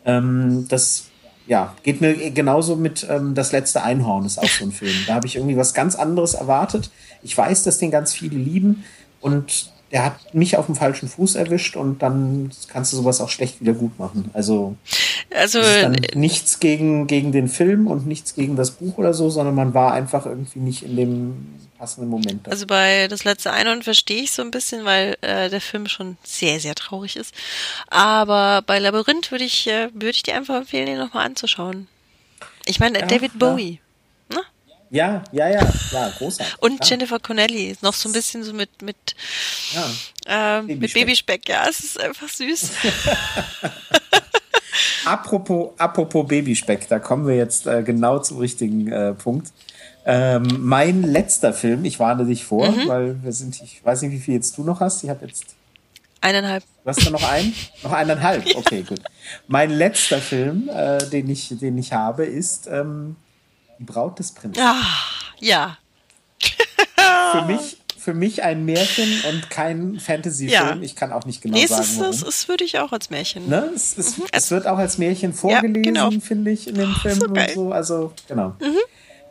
Ähm, 0.05 0.65
das 0.69 1.05
ja, 1.47 1.75
geht 1.83 2.01
mir 2.01 2.31
genauso 2.31 2.75
mit 2.75 3.05
ähm, 3.09 3.35
Das 3.35 3.51
letzte 3.51 3.83
Einhorn 3.83 4.25
ist 4.25 4.37
auch 4.37 4.49
so 4.49 4.65
ein 4.65 4.71
Film. 4.71 4.95
Da 5.07 5.15
habe 5.15 5.27
ich 5.27 5.35
irgendwie 5.35 5.57
was 5.57 5.73
ganz 5.73 5.95
anderes 5.95 6.33
erwartet. 6.33 6.89
Ich 7.21 7.37
weiß, 7.37 7.63
dass 7.63 7.77
den 7.77 7.91
ganz 7.91 8.13
viele 8.13 8.37
lieben 8.37 8.83
und 9.21 9.71
der 9.91 10.03
hat 10.03 10.33
mich 10.33 10.57
auf 10.57 10.65
dem 10.65 10.75
falschen 10.75 11.07
Fuß 11.07 11.35
erwischt 11.35 11.77
und 11.77 12.01
dann 12.01 12.51
kannst 12.67 12.91
du 12.91 12.97
sowas 12.97 13.21
auch 13.21 13.29
schlecht 13.29 13.61
wieder 13.61 13.73
gut 13.73 13.97
machen. 13.99 14.29
Also, 14.33 14.75
also 15.33 15.59
nichts 16.15 16.59
gegen, 16.59 17.07
gegen 17.07 17.31
den 17.31 17.47
Film 17.47 17.87
und 17.87 18.07
nichts 18.07 18.33
gegen 18.33 18.55
das 18.55 18.71
Buch 18.71 18.97
oder 18.97 19.13
so, 19.13 19.29
sondern 19.29 19.55
man 19.55 19.73
war 19.73 19.93
einfach 19.93 20.25
irgendwie 20.25 20.59
nicht 20.59 20.83
in 20.83 20.95
dem 20.95 21.45
passenden 21.77 22.09
Moment. 22.09 22.47
Also 22.49 22.65
bei 22.65 23.07
das 23.07 23.23
letzte 23.23 23.51
Einhorn 23.51 23.83
verstehe 23.83 24.23
ich 24.23 24.31
so 24.31 24.41
ein 24.41 24.51
bisschen, 24.51 24.85
weil 24.85 25.17
äh, 25.21 25.49
der 25.49 25.61
Film 25.61 25.87
schon 25.87 26.17
sehr, 26.23 26.59
sehr 26.59 26.75
traurig 26.75 27.15
ist. 27.15 27.33
Aber 27.87 28.61
bei 28.65 28.79
Labyrinth 28.79 29.31
würde 29.31 29.43
ich, 29.43 29.67
äh, 29.67 29.89
würde 29.93 30.11
ich 30.11 30.23
dir 30.23 30.35
einfach 30.35 30.55
empfehlen, 30.55 30.87
den 30.87 30.97
nochmal 30.97 31.25
anzuschauen. 31.25 31.87
Ich 32.65 32.79
meine, 32.79 32.99
ja, 32.99 33.05
David 33.05 33.37
Bowie. 33.37 33.79
Ja. 34.31 34.37
Ne? 34.37 34.43
Ja, 34.91 35.23
ja, 35.31 35.49
ja, 35.49 35.73
ja, 35.91 36.09
großartig. 36.17 36.55
Und 36.61 36.83
ja. 36.83 36.91
Jennifer 36.91 37.19
Connelly, 37.19 37.75
noch 37.81 37.93
so 37.93 38.09
ein 38.09 38.13
bisschen 38.13 38.43
so 38.43 38.53
mit, 38.53 38.81
mit, 38.81 38.95
ja. 39.73 39.85
ähm, 40.27 40.67
Babyspeck. 40.67 40.81
mit 40.81 40.93
Babyspeck, 40.93 41.49
ja, 41.49 41.67
es 41.67 41.79
ist 41.79 41.99
einfach 41.99 42.29
süß. 42.29 42.71
apropos, 45.05 45.71
apropos 45.77 46.27
Babyspeck, 46.27 46.87
da 46.87 46.99
kommen 46.99 47.27
wir 47.27 47.35
jetzt 47.35 47.67
äh, 47.67 47.83
genau 47.83 48.19
zum 48.19 48.37
richtigen 48.37 48.91
äh, 48.91 49.13
Punkt. 49.13 49.51
Ähm, 50.07 50.45
mein 50.59 51.01
letzter 51.01 51.51
Film, 51.51 51.83
ich 51.83 51.99
warne 51.99 52.25
dich 52.25 52.45
vor, 52.45 52.69
mhm. 52.69 52.87
weil 52.87 53.23
wir 53.23 53.31
sind, 53.31 53.59
ich 53.61 53.83
weiß 53.83 54.03
nicht, 54.03 54.11
wie 54.11 54.19
viel 54.19 54.35
jetzt 54.35 54.57
du 54.57 54.63
noch 54.63 54.79
hast. 54.79 55.03
Ich 55.03 55.09
habe 55.09 55.25
jetzt. 55.25 55.45
Eineinhalb. 56.21 56.63
Du 56.83 56.89
hast 56.89 57.05
da 57.05 57.09
noch 57.09 57.23
einen? 57.23 57.53
noch 57.83 57.91
eineinhalb? 57.91 58.45
Ja. 58.47 58.57
Okay, 58.57 58.83
gut. 58.83 59.01
Mein 59.47 59.71
letzter 59.71 60.19
Film, 60.19 60.69
äh, 60.69 60.99
den, 61.09 61.29
ich, 61.29 61.49
den 61.59 61.77
ich 61.77 61.91
habe, 61.91 62.25
ist 62.25 62.67
ähm, 62.67 63.15
Die 63.79 63.83
Braut 63.83 64.19
des 64.19 64.31
Prinzen. 64.31 64.61
Ah, 64.61 64.83
ja. 65.39 65.77
für 67.31 67.41
mich 67.45 67.77
für 68.05 68.13
mich 68.13 68.43
ein 68.43 68.65
Märchen 68.65 69.23
und 69.29 69.49
kein 69.49 69.99
Fantasy-Film. 69.99 70.51
Ja. 70.51 70.77
Ich 70.79 70.95
kann 70.95 71.11
auch 71.11 71.25
nicht 71.25 71.41
genau 71.41 71.57
nee, 71.57 71.65
sagen, 71.65 71.87
warum. 71.97 72.11
Es, 72.11 72.21
es 72.21 72.47
würde 72.47 72.63
ich 72.63 72.77
auch 72.77 72.91
als 72.91 73.09
Märchen. 73.09 73.49
Ne? 73.49 73.71
Es, 73.75 73.97
es, 73.97 74.19
mhm. 74.19 74.25
es, 74.31 74.51
wird 74.51 74.67
auch 74.67 74.77
als 74.77 74.99
Märchen 74.99 75.33
vorgelesen, 75.33 75.95
ja, 75.95 76.09
genau. 76.09 76.11
finde 76.21 76.51
ich, 76.51 76.67
in 76.67 76.75
dem 76.75 76.93
oh, 76.95 76.99
Film 76.99 77.19
so 77.19 77.25
und 77.25 77.49
so. 77.55 77.71
Also, 77.71 78.13
genau. 78.27 78.49
Mhm. 78.59 78.77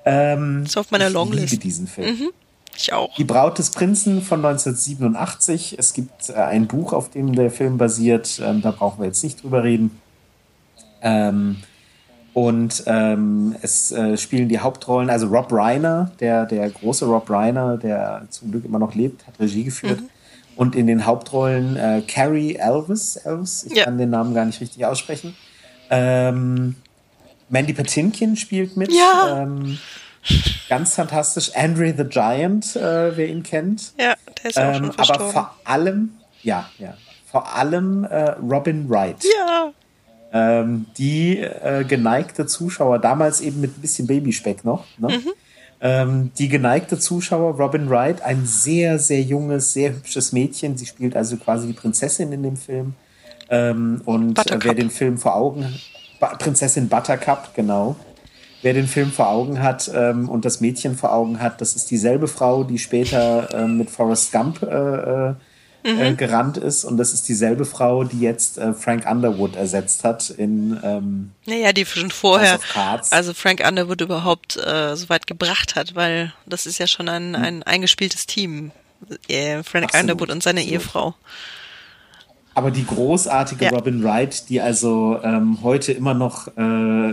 Ähm, 0.05 0.64
ist 0.64 0.76
auf 0.76 0.90
meiner 0.90 1.11
Longlist. 1.11 1.44
Ich 1.44 1.50
liebe 1.52 1.62
diesen 1.62 1.86
Film. 1.86 2.09
Mhm. 2.09 2.30
Ich 2.76 2.92
auch. 2.92 3.14
Die 3.14 3.24
Braut 3.24 3.59
des 3.59 3.70
Prinzen 3.70 4.20
von 4.22 4.44
1987. 4.44 5.76
Es 5.78 5.92
gibt 5.92 6.30
äh, 6.30 6.34
ein 6.34 6.66
Buch, 6.66 6.92
auf 6.92 7.11
dem 7.11 7.34
der 7.34 7.50
Film 7.50 7.78
basiert. 7.78 8.40
Ähm, 8.44 8.62
da 8.62 8.70
brauchen 8.70 9.00
wir 9.00 9.07
jetzt 9.07 9.22
nicht 9.22 9.42
drüber 9.42 9.62
reden. 9.62 10.00
Ähm, 11.00 11.57
und 12.32 12.82
ähm, 12.86 13.55
es 13.62 13.92
äh, 13.92 14.16
spielen 14.16 14.48
die 14.48 14.59
Hauptrollen, 14.59 15.09
also 15.09 15.28
Rob 15.28 15.52
Reiner, 15.52 16.11
der, 16.18 16.46
der 16.46 16.68
große 16.68 17.07
Rob 17.07 17.30
Reiner, 17.30 17.76
der 17.76 18.26
zum 18.30 18.50
Glück 18.50 18.64
immer 18.64 18.80
noch 18.80 18.94
lebt, 18.94 19.24
hat 19.26 19.38
Regie 19.38 19.62
geführt. 19.62 20.00
Mhm. 20.00 20.09
Und 20.57 20.74
in 20.74 20.88
den 20.88 21.07
Hauptrollen 21.07 21.76
äh, 21.76 22.02
Carrie 22.07 22.57
Elvis, 22.57 23.16
Elvis, 23.16 23.64
ich 23.64 23.76
ja. 23.76 23.84
kann 23.84 23.98
den 23.98 24.11
Namen 24.11 24.34
gar 24.34 24.44
nicht 24.44 24.61
richtig 24.61 24.84
aussprechen. 24.84 25.36
Ähm, 25.90 26.74
Mandy 27.49 27.72
Patinkin 27.72 28.36
spielt 28.36 28.76
mit. 28.76 28.92
Ja. 28.92 29.42
Ähm, 29.42 29.78
ganz 30.68 30.95
fantastisch. 30.95 31.53
Andre 31.55 31.95
the 31.97 32.05
Giant, 32.05 32.76
äh, 32.76 33.16
wer 33.16 33.28
ihn 33.28 33.42
kennt. 33.42 33.92
Ja, 33.99 34.14
der 34.42 34.51
ist 34.51 34.59
auch 34.59 34.62
Ähm, 34.62 34.92
schon 34.92 34.99
aber 34.99 35.30
vor 35.30 35.57
allem, 35.64 36.11
ja, 36.42 36.68
ja, 36.78 36.95
vor 37.30 37.55
allem 37.55 38.05
äh, 38.05 38.30
Robin 38.32 38.88
Wright. 38.88 39.24
ja. 39.24 39.72
Ähm, 40.32 40.86
die 40.99 41.38
äh, 41.38 41.84
geneigte 41.84 42.47
Zuschauer, 42.47 42.99
damals 42.99 43.40
eben 43.40 43.61
mit 43.61 43.78
ein 43.78 43.80
bisschen 43.80 44.09
Babyspeck 44.09 44.64
noch, 44.64 44.84
ne? 44.99 45.09
Mhm. 45.18 45.32
ähm, 45.80 46.30
die 46.36 46.49
geneigte 46.49 46.99
Zuschauer, 46.99 47.55
Robin 47.57 47.88
Wright, 47.88 48.20
ein 48.20 48.45
sehr, 48.45 48.99
sehr 48.99 49.22
junges, 49.22 49.72
sehr 49.72 49.90
hübsches 49.90 50.32
Mädchen. 50.32 50.76
Sie 50.76 50.86
spielt 50.86 51.14
also 51.14 51.36
quasi 51.36 51.68
die 51.68 51.72
Prinzessin 51.72 52.32
in 52.32 52.42
dem 52.42 52.57
Film. 52.57 52.95
Ähm, 53.49 54.01
und 54.07 54.38
äh, 54.51 54.59
wer 54.62 54.74
den 54.74 54.90
Film 54.90 55.18
vor 55.18 55.36
Augen 55.36 55.62
ba 55.62 55.68
Prinzessin 56.39 56.89
Buttercup, 56.89 57.55
genau. 57.55 57.97
Wer 58.62 58.72
den 58.72 58.87
Film 58.87 59.12
vor 59.12 59.29
Augen 59.29 59.62
hat 59.62 59.91
ähm, 59.95 60.29
und 60.29 60.45
das 60.45 60.61
Mädchen 60.61 60.97
vor 60.97 61.12
Augen 61.12 61.41
hat, 61.41 61.61
das 61.61 61.77
ist 61.77 61.91
dieselbe 61.91 62.29
Frau, 62.29 62.64
die 62.64 62.79
später 62.79 63.49
ähm, 63.53 63.77
mit 63.77 63.91
Forrest 63.91 64.33
Gump 64.33 64.62
äh, 64.62 65.31
äh, 65.31 65.35
Mhm. 65.85 66.01
äh, 66.01 66.12
gerannt 66.14 66.57
ist. 66.57 66.85
Und 66.85 66.97
das 66.97 67.12
ist 67.12 67.29
dieselbe 67.29 67.66
Frau, 67.66 68.05
die 68.05 68.20
jetzt 68.20 68.57
äh, 68.57 68.72
Frank 68.72 69.05
Underwood 69.09 69.55
ersetzt 69.55 70.03
hat 70.03 70.31
in 70.31 70.81
ähm, 70.83 71.33
Naja, 71.45 71.72
die 71.72 71.85
schon 71.85 72.11
vorher, 72.11 72.59
also 73.11 73.35
Frank 73.35 73.62
Underwood 73.66 74.01
überhaupt 74.01 74.57
äh, 74.57 74.97
so 74.97 75.11
weit 75.11 75.27
gebracht 75.27 75.77
hat, 75.77 75.95
weil 75.95 76.33
das 76.47 76.64
ist 76.64 76.79
ja 76.79 76.87
schon 76.87 77.09
ein, 77.09 77.37
ein 77.37 77.62
eingespieltes 77.62 78.27
Team. 78.27 78.70
Äh, 79.29 79.62
Frank 79.62 79.85
Absolut, 79.87 80.03
Underwood 80.03 80.31
und 80.31 80.43
seine 80.43 80.61
absolut. 80.61 80.81
Ehefrau. 80.81 81.14
Aber 82.55 82.70
die 82.70 82.86
großartige 82.86 83.66
Ja. 83.66 83.70
Robin 83.70 84.02
Wright, 84.05 84.48
die 84.48 84.61
also 84.61 85.18
ähm, 85.22 85.59
heute 85.62 85.92
immer 85.92 86.14
noch 86.14 86.48
äh, 86.57 87.12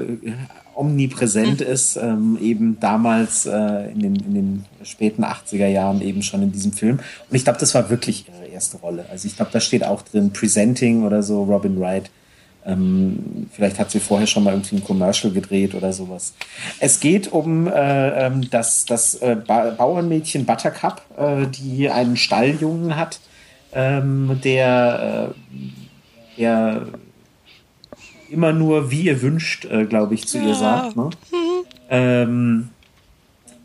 omnipräsent 0.76 1.60
Mhm. 1.62 1.66
ist, 1.68 1.96
ähm, 1.98 2.38
eben 2.42 2.80
damals 2.80 3.46
äh, 3.46 3.92
in, 3.92 4.00
den, 4.00 4.16
in 4.16 4.34
den 4.34 4.66
späten 4.84 5.24
80er 5.24 5.68
Jahren 5.68 6.02
eben 6.02 6.22
schon 6.22 6.42
in 6.44 6.52
diesem 6.52 6.74
Film. 6.74 7.00
Und 7.30 7.36
ich 7.36 7.44
glaube, 7.44 7.60
das 7.60 7.74
war 7.76 7.90
wirklich 7.90 8.26
ihre 8.28 8.48
erste 8.48 8.78
Rolle. 8.78 9.06
Also 9.12 9.28
ich 9.28 9.36
glaube, 9.36 9.52
da 9.52 9.60
steht 9.60 9.84
auch 9.84 10.02
drin 10.02 10.32
Presenting 10.32 11.04
oder 11.04 11.24
so, 11.24 11.44
Robin 11.44 11.80
Wright. 11.80 12.10
Ähm, 12.64 13.48
vielleicht 13.52 13.80
hat 13.80 13.90
sie 13.90 14.00
vorher 14.00 14.28
schon 14.28 14.44
mal 14.44 14.54
irgendwie 14.54 14.76
ein 14.76 14.84
Commercial 14.84 15.34
gedreht 15.34 15.74
oder 15.74 15.92
sowas. 15.94 16.34
Es 16.80 17.00
geht 17.00 17.32
um 17.32 17.68
äh, 17.68 18.28
ähm, 18.28 18.48
das, 18.52 18.86
das 18.86 19.16
äh, 19.16 19.36
ba 19.36 19.72
Bauernmädchen 19.72 20.46
Buttercup, 20.46 21.02
äh, 21.18 21.48
die 21.48 21.90
einen 21.90 22.18
Stalljungen 22.18 22.96
hat, 22.96 23.20
ähm, 23.74 24.40
der, 24.44 25.34
äh, 26.38 26.40
der 26.40 26.88
immer 28.30 28.54
nur 28.54 28.92
wie 28.92 29.02
ihr 29.04 29.22
wünscht, 29.22 29.66
äh, 29.66 29.86
glaube 29.86 30.14
ich, 30.14 30.28
zu 30.28 30.38
ihr 30.38 30.50
Ja. 30.50 30.56
sagt. 30.56 30.96
Ne? 30.96 31.10
Ähm, 31.94 32.70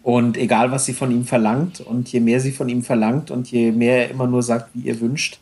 und 0.03 0.37
egal, 0.37 0.73
was 0.73 0.85
sie 0.85 0.95
von 0.95 1.13
ihm 1.13 1.25
verlangt, 1.25 1.81
und 1.81 2.11
je 2.13 2.19
mehr 2.19 2.41
sie 2.41 2.51
von 2.51 2.69
ihm 2.69 2.83
verlangt 2.83 3.31
und 3.31 3.49
je 3.53 3.71
mehr 3.71 4.05
er 4.07 4.11
immer 4.11 4.27
nur 4.27 4.43
sagt, 4.43 4.71
wie 4.75 4.81
ihr 4.81 5.01
wünscht, 5.01 5.39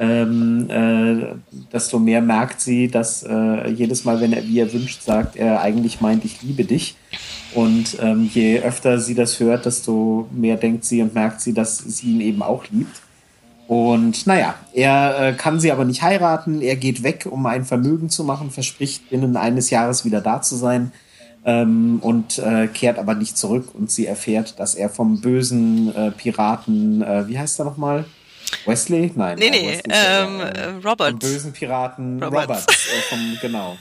ähm, 0.00 0.68
äh, 0.68 1.36
desto 1.72 2.00
mehr 2.00 2.20
merkt 2.20 2.60
sie, 2.60 2.88
dass 2.88 3.22
äh, 3.22 3.68
jedes 3.70 4.04
Mal, 4.04 4.20
wenn 4.20 4.32
er 4.32 4.44
wie 4.44 4.58
er 4.58 4.72
wünscht, 4.72 5.02
sagt, 5.02 5.36
er 5.36 5.60
eigentlich 5.60 6.00
meint, 6.00 6.24
ich 6.24 6.42
liebe 6.42 6.64
dich. 6.64 6.96
Und 7.54 7.96
ähm, 8.00 8.28
je 8.34 8.60
öfter 8.60 8.98
sie 8.98 9.14
das 9.14 9.38
hört, 9.38 9.66
desto 9.66 10.28
mehr 10.32 10.56
denkt 10.56 10.84
sie 10.84 11.00
und 11.00 11.14
merkt 11.14 11.40
sie, 11.40 11.54
dass 11.54 11.78
sie 11.78 12.10
ihn 12.12 12.20
eben 12.20 12.42
auch 12.42 12.64
liebt. 12.70 13.00
Und 13.68 14.26
naja, 14.26 14.54
er 14.72 15.18
äh, 15.20 15.32
kann 15.32 15.58
sie 15.58 15.72
aber 15.72 15.84
nicht 15.84 16.02
heiraten. 16.02 16.62
Er 16.62 16.76
geht 16.76 17.02
weg, 17.02 17.26
um 17.28 17.44
ein 17.46 17.64
Vermögen 17.64 18.10
zu 18.10 18.22
machen, 18.22 18.50
verspricht 18.50 19.10
binnen 19.10 19.36
eines 19.36 19.70
Jahres 19.70 20.04
wieder 20.04 20.20
da 20.20 20.40
zu 20.40 20.54
sein 20.54 20.92
ähm, 21.44 21.98
und 22.00 22.38
äh, 22.38 22.68
kehrt 22.68 22.98
aber 22.98 23.14
nicht 23.14 23.36
zurück. 23.36 23.74
Und 23.74 23.90
sie 23.90 24.06
erfährt, 24.06 24.60
dass 24.60 24.74
er 24.74 24.88
vom 24.88 25.20
bösen 25.20 25.94
äh, 25.94 26.10
Piraten, 26.12 27.02
äh, 27.02 27.26
wie 27.28 27.38
heißt 27.38 27.58
er 27.58 27.64
nochmal? 27.64 28.04
Wesley? 28.66 29.10
Nein. 29.14 29.38
Nee, 29.38 29.46
äh, 29.46 29.50
nee, 29.50 29.80
ja 29.88 30.24
ähm, 30.24 30.38
der, 30.38 30.56
äh, 30.56 30.72
Vom 30.72 30.90
Roberts. 30.90 31.18
bösen 31.18 31.52
Piraten 31.52 32.22
Roberts. 32.22 32.42
Roberts, 32.44 32.66
äh, 32.68 33.00
vom, 33.08 33.38
genau, 33.40 33.76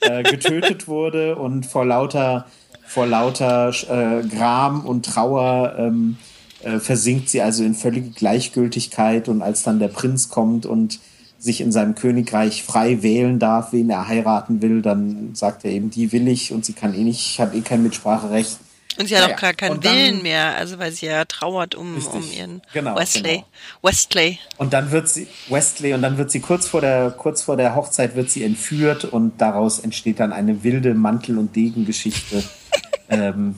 äh, 0.00 0.22
getötet 0.24 0.88
wurde 0.88 1.36
und 1.36 1.64
vor 1.66 1.84
lauter, 1.84 2.46
vor 2.86 3.06
lauter 3.06 3.68
äh, 3.68 4.26
Gram 4.26 4.84
und 4.84 5.06
Trauer 5.06 5.74
ähm, 5.78 6.16
äh, 6.62 6.78
versinkt 6.78 7.28
sie 7.28 7.40
also 7.42 7.62
in 7.64 7.74
völlige 7.74 8.10
Gleichgültigkeit 8.10 9.28
und 9.28 9.42
als 9.42 9.62
dann 9.62 9.78
der 9.78 9.88
Prinz 9.88 10.28
kommt 10.28 10.66
und 10.66 10.98
sich 11.38 11.60
in 11.60 11.70
seinem 11.70 11.94
Königreich 11.94 12.64
frei 12.64 13.02
wählen 13.02 13.38
darf, 13.38 13.72
wen 13.72 13.90
er 13.90 14.08
heiraten 14.08 14.60
will, 14.60 14.82
dann 14.82 15.34
sagt 15.34 15.64
er 15.64 15.70
eben, 15.70 15.88
die 15.90 16.10
will 16.10 16.26
ich 16.26 16.52
und 16.52 16.64
sie 16.64 16.72
kann 16.72 16.94
eh 16.94 17.04
nicht, 17.04 17.38
hat 17.38 17.54
eh 17.54 17.60
kein 17.60 17.82
Mitspracherecht. 17.84 18.58
Und 18.98 19.06
sie 19.06 19.14
hat 19.16 19.22
Naja, 19.22 19.36
auch 19.36 19.40
gar 19.40 19.54
keinen 19.54 19.80
dann- 19.80 19.94
Willen 19.94 20.22
mehr, 20.22 20.56
also 20.56 20.80
weil 20.80 20.90
sie 20.90 21.06
ja 21.06 21.24
trauert 21.24 21.76
um, 21.76 21.94
Richtig, 21.94 22.12
um 22.12 22.32
ihren 22.36 22.62
genau, 22.72 22.96
Wesley. 22.96 23.22
genau. 23.36 23.44
Wesley. 23.82 24.40
Und 24.56 24.72
dann 24.72 24.90
wird 24.90 25.08
sie, 25.08 25.28
Wesley, 25.48 25.94
und 25.94 26.02
dann 26.02 26.18
wird 26.18 26.32
sie 26.32 26.40
kurz 26.40 26.66
vor 26.66 26.80
der, 26.80 27.12
kurz 27.12 27.42
vor 27.42 27.56
der 27.56 27.76
Hochzeit 27.76 28.16
wird 28.16 28.28
sie 28.30 28.42
entführt 28.42 29.04
und 29.04 29.40
daraus 29.40 29.78
entsteht 29.78 30.18
dann 30.18 30.32
eine 30.32 30.64
wilde 30.64 30.94
Mantel- 30.94 31.38
und 31.38 31.54
Degengeschichte 31.54 32.42
ähm, 33.08 33.54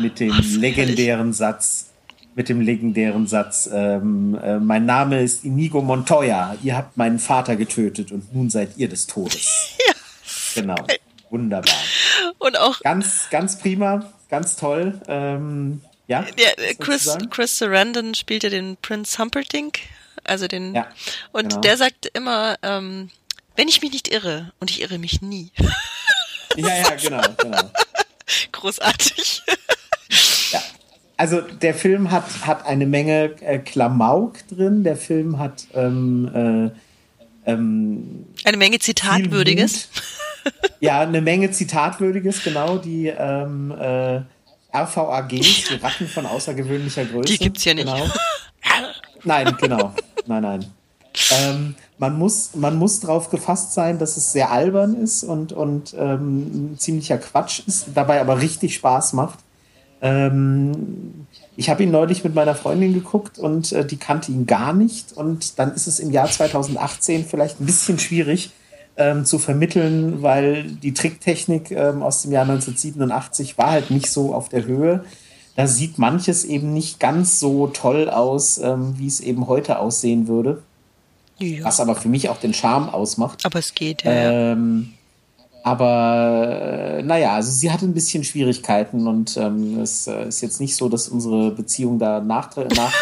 mit 0.00 0.20
dem 0.20 0.32
legendären 0.60 1.32
Satz, 1.32 1.86
mit 2.38 2.48
dem 2.48 2.60
legendären 2.60 3.26
Satz, 3.26 3.68
ähm, 3.72 4.38
äh, 4.40 4.60
mein 4.60 4.86
Name 4.86 5.20
ist 5.22 5.44
Inigo 5.44 5.82
Montoya, 5.82 6.56
ihr 6.62 6.76
habt 6.76 6.96
meinen 6.96 7.18
Vater 7.18 7.56
getötet 7.56 8.12
und 8.12 8.32
nun 8.32 8.48
seid 8.48 8.76
ihr 8.78 8.88
des 8.88 9.06
Todes. 9.06 9.76
Ja. 10.54 10.62
Genau. 10.62 10.76
Wunderbar. 11.30 11.74
Und 12.38 12.58
auch 12.58 12.80
Ganz, 12.80 13.28
ganz 13.30 13.58
prima, 13.58 14.10
ganz 14.30 14.56
toll. 14.56 15.00
Ähm, 15.08 15.82
ja. 16.06 16.24
was 16.24 16.64
äh, 16.64 16.74
Chris? 16.74 17.18
Chris 17.30 17.58
Sarandon 17.58 18.14
spielt 18.14 18.44
ja 18.44 18.50
den 18.50 18.76
Prince 18.76 19.18
Humperdinck, 19.18 19.80
also 20.24 20.46
den, 20.46 20.74
Ja, 20.74 20.86
und 21.32 21.50
genau. 21.50 21.60
der 21.60 21.76
sagt 21.76 22.06
immer, 22.14 22.56
ähm, 22.62 23.10
wenn 23.56 23.68
ich 23.68 23.82
mich 23.82 23.92
nicht 23.92 24.08
irre, 24.08 24.52
und 24.60 24.70
ich 24.70 24.80
irre 24.80 24.98
mich 24.98 25.20
nie. 25.22 25.50
Ja, 26.56 26.68
ja, 26.68 26.90
genau, 26.94 27.22
genau. 27.36 27.70
Großartig. 28.52 29.42
Ja. 30.52 30.62
Also 31.18 31.40
der 31.40 31.74
Film 31.74 32.12
hat, 32.12 32.46
hat 32.46 32.64
eine 32.64 32.86
Menge 32.86 33.34
äh, 33.40 33.58
Klamauk 33.58 34.46
drin. 34.48 34.84
Der 34.84 34.96
Film 34.96 35.38
hat 35.38 35.66
ähm, 35.74 36.72
äh, 37.44 37.50
ähm, 37.50 38.24
Eine 38.44 38.56
Menge 38.56 38.78
Zitatwürdiges. 38.78 39.88
Ja, 40.80 41.00
eine 41.00 41.20
Menge 41.20 41.50
Zitatwürdiges, 41.50 42.42
genau. 42.42 42.78
Die 42.78 43.08
ähm, 43.08 43.70
äh, 43.72 44.22
RVAGs, 44.72 45.64
die 45.68 45.74
Ratten 45.82 46.06
von 46.06 46.24
außergewöhnlicher 46.24 47.04
Größe. 47.04 47.32
Die 47.32 47.38
gibt's 47.38 47.64
ja 47.64 47.74
nicht. 47.74 47.86
Genau. 47.86 48.06
Nein, 49.24 49.54
genau. 49.60 49.92
Nein, 50.26 50.42
nein. 50.42 50.64
Ähm, 51.32 51.74
man, 51.98 52.16
muss, 52.16 52.54
man 52.54 52.76
muss 52.76 53.00
drauf 53.00 53.28
gefasst 53.28 53.74
sein, 53.74 53.98
dass 53.98 54.16
es 54.16 54.32
sehr 54.32 54.50
albern 54.50 54.94
ist 54.94 55.24
und, 55.24 55.52
und 55.52 55.94
ähm, 55.98 56.76
ziemlicher 56.78 57.18
Quatsch 57.18 57.60
ist, 57.66 57.88
dabei 57.94 58.20
aber 58.20 58.40
richtig 58.40 58.74
Spaß 58.74 59.14
macht. 59.14 59.40
Ähm, 60.00 61.26
ich 61.56 61.70
habe 61.70 61.82
ihn 61.82 61.90
neulich 61.90 62.22
mit 62.22 62.34
meiner 62.34 62.54
Freundin 62.54 62.94
geguckt 62.94 63.38
und 63.38 63.72
äh, 63.72 63.84
die 63.84 63.96
kannte 63.96 64.30
ihn 64.30 64.46
gar 64.46 64.72
nicht. 64.72 65.12
Und 65.12 65.58
dann 65.58 65.74
ist 65.74 65.86
es 65.86 65.98
im 65.98 66.12
Jahr 66.12 66.30
2018 66.30 67.24
vielleicht 67.24 67.60
ein 67.60 67.66
bisschen 67.66 67.98
schwierig 67.98 68.50
ähm, 68.96 69.24
zu 69.24 69.38
vermitteln, 69.38 70.22
weil 70.22 70.64
die 70.64 70.94
Tricktechnik 70.94 71.70
ähm, 71.70 72.02
aus 72.02 72.22
dem 72.22 72.32
Jahr 72.32 72.42
1987 72.42 73.58
war 73.58 73.70
halt 73.70 73.90
nicht 73.90 74.10
so 74.10 74.34
auf 74.34 74.48
der 74.48 74.66
Höhe. 74.66 75.04
Da 75.56 75.66
sieht 75.66 75.98
manches 75.98 76.44
eben 76.44 76.72
nicht 76.72 77.00
ganz 77.00 77.40
so 77.40 77.66
toll 77.66 78.08
aus, 78.08 78.58
ähm, 78.58 78.94
wie 78.96 79.08
es 79.08 79.20
eben 79.20 79.48
heute 79.48 79.80
aussehen 79.80 80.28
würde. 80.28 80.62
Ja. 81.38 81.64
Was 81.64 81.80
aber 81.80 81.96
für 81.96 82.08
mich 82.08 82.28
auch 82.28 82.38
den 82.38 82.54
Charme 82.54 82.88
ausmacht. 82.88 83.44
Aber 83.44 83.58
es 83.58 83.74
geht, 83.74 84.04
ja. 84.04 84.12
ja. 84.12 84.52
Ähm, 84.52 84.94
aber 85.70 86.98
äh, 86.98 87.02
naja, 87.02 87.34
also 87.34 87.50
sie 87.50 87.70
hatte 87.70 87.84
ein 87.86 87.94
bisschen 87.94 88.24
Schwierigkeiten 88.24 89.06
und 89.06 89.36
ähm, 89.36 89.80
es 89.80 90.06
äh, 90.06 90.28
ist 90.28 90.40
jetzt 90.40 90.60
nicht 90.60 90.76
so, 90.76 90.88
dass 90.88 91.08
unsere 91.08 91.50
Beziehung 91.50 91.98
da 91.98 92.20
nach, 92.20 92.54
nach 92.56 92.92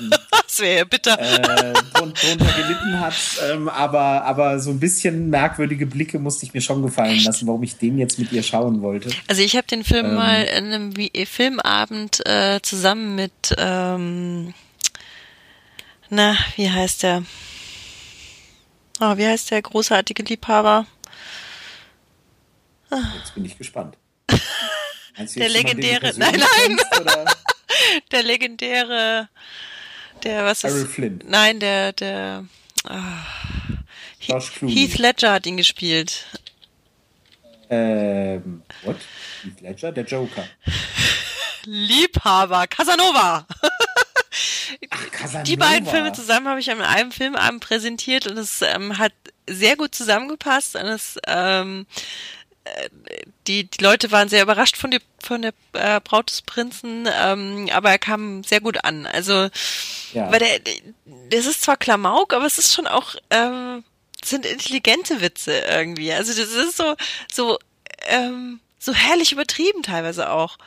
ähm, 0.00 0.10
Das 0.46 0.60
wäre 0.60 0.78
ja 0.78 0.84
bitter. 0.84 1.18
äh, 1.20 1.72
drun- 1.92 2.14
drunter 2.14 2.46
gelitten 2.56 2.98
hat. 3.00 3.14
Ähm, 3.50 3.68
aber, 3.68 4.24
aber 4.24 4.58
so 4.58 4.70
ein 4.70 4.80
bisschen 4.80 5.28
merkwürdige 5.28 5.84
Blicke 5.86 6.18
musste 6.18 6.46
ich 6.46 6.54
mir 6.54 6.62
schon 6.62 6.80
gefallen 6.82 7.22
lassen, 7.24 7.46
warum 7.46 7.62
ich 7.62 7.76
den 7.76 7.98
jetzt 7.98 8.18
mit 8.18 8.32
ihr 8.32 8.42
schauen 8.42 8.80
wollte. 8.80 9.10
Also 9.28 9.42
ich 9.42 9.54
habe 9.56 9.66
den 9.66 9.84
Film 9.84 10.06
Ähm. 10.06 10.14
mal 10.14 10.44
in 10.44 10.64
einem 10.72 10.90
Vi- 10.94 11.26
Filmabend 11.26 12.24
äh, 12.26 12.60
zusammen 12.62 13.16
mit, 13.16 13.32
ähm, 13.58 14.54
na, 16.08 16.36
wie 16.56 16.70
heißt 16.70 17.02
der? 17.02 17.22
Oh, 19.00 19.14
wie 19.18 19.26
heißt 19.26 19.50
der 19.50 19.60
großartige 19.60 20.22
Liebhaber? 20.22 20.86
Jetzt 22.90 23.34
bin 23.34 23.44
ich 23.44 23.56
gespannt. 23.58 23.96
Meinst 25.16 25.36
Der 25.36 25.48
jemanden, 25.48 25.80
legendäre- 25.80 26.00
persönlich 26.00 26.44
nein, 26.58 26.78
nein. 27.04 27.26
kennst, 27.26 27.36
Der 28.12 28.22
legendäre, 28.22 29.28
der 30.22 30.44
was 30.44 30.64
Errol 30.64 30.78
ist? 30.82 30.90
Flynn, 30.92 31.20
Nein, 31.26 31.60
der, 31.60 31.92
der 31.92 32.44
Clooney. 34.20 34.74
Heath 34.74 34.98
Ledger 34.98 35.32
hat 35.32 35.46
ihn 35.46 35.56
gespielt. 35.56 36.26
Ähm, 37.70 38.62
what? 38.82 38.96
Heath 39.42 39.60
Ledger, 39.60 39.92
der 39.92 40.04
Joker. 40.04 40.44
Liebhaber, 41.64 42.66
Casanova. 42.68 43.46
Ach, 44.90 45.10
Casanova. 45.10 45.42
Die 45.44 45.56
beiden 45.56 45.88
Filme 45.88 46.12
zusammen 46.12 46.48
habe 46.48 46.60
ich 46.60 46.70
an 46.70 46.80
einem 46.82 47.10
Filmabend 47.12 47.60
präsentiert 47.62 48.26
und 48.28 48.38
es 48.38 48.62
ähm, 48.62 48.98
hat 48.98 49.12
sehr 49.48 49.76
gut 49.76 49.94
zusammengepasst 49.94 50.76
und 50.76 50.86
es 50.86 51.18
ähm, 51.26 51.86
äh, 51.90 52.35
die, 53.46 53.64
die 53.64 53.82
Leute 53.82 54.10
waren 54.10 54.28
sehr 54.28 54.42
überrascht 54.42 54.76
von, 54.76 54.90
die, 54.90 55.00
von 55.18 55.42
der 55.42 55.52
äh, 55.72 56.00
Braut 56.00 56.30
des 56.30 56.42
Prinzen, 56.42 57.08
ähm, 57.22 57.68
aber 57.72 57.90
er 57.90 57.98
kam 57.98 58.44
sehr 58.44 58.60
gut 58.60 58.84
an. 58.84 59.06
Also, 59.06 59.48
ja. 60.12 60.30
weil 60.30 60.40
der, 60.40 60.60
das 61.30 61.46
ist 61.46 61.62
zwar 61.62 61.76
Klamauk, 61.76 62.32
aber 62.32 62.46
es 62.46 62.58
ist 62.58 62.74
schon 62.74 62.86
auch, 62.86 63.14
ähm, 63.30 63.84
sind 64.24 64.46
intelligente 64.46 65.20
Witze 65.20 65.58
irgendwie. 65.58 66.12
Also 66.12 66.32
das 66.32 66.50
ist 66.50 66.76
so, 66.76 66.94
so, 67.32 67.58
ähm, 68.08 68.60
so 68.78 68.92
herrlich 68.92 69.32
übertrieben 69.32 69.82
teilweise 69.82 70.30
auch. 70.30 70.58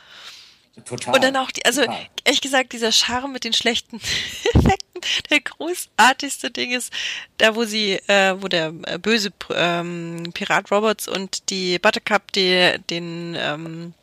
Total. 0.85 1.15
Und 1.15 1.23
dann 1.23 1.35
auch, 1.35 1.51
die, 1.51 1.65
also 1.65 1.81
total. 1.81 2.07
ehrlich 2.23 2.41
gesagt, 2.41 2.73
dieser 2.73 2.91
Charme 2.91 3.31
mit 3.31 3.43
den 3.43 3.53
schlechten 3.53 3.97
Effekten. 4.53 5.01
Der 5.29 5.39
großartigste 5.39 6.51
Ding 6.51 6.71
ist, 6.71 6.91
da 7.37 7.55
wo 7.55 7.63
sie, 7.63 7.93
äh, 8.07 8.35
wo 8.41 8.49
der 8.49 8.73
äh, 8.83 8.97
böse 8.97 9.31
ähm, 9.53 10.31
Pirat 10.33 10.71
Roberts 10.71 11.07
und 11.07 11.49
die 11.49 11.79
Buttercup 11.79 12.31
die, 12.33 12.75
den 12.89 13.35
ähm, 13.39 13.93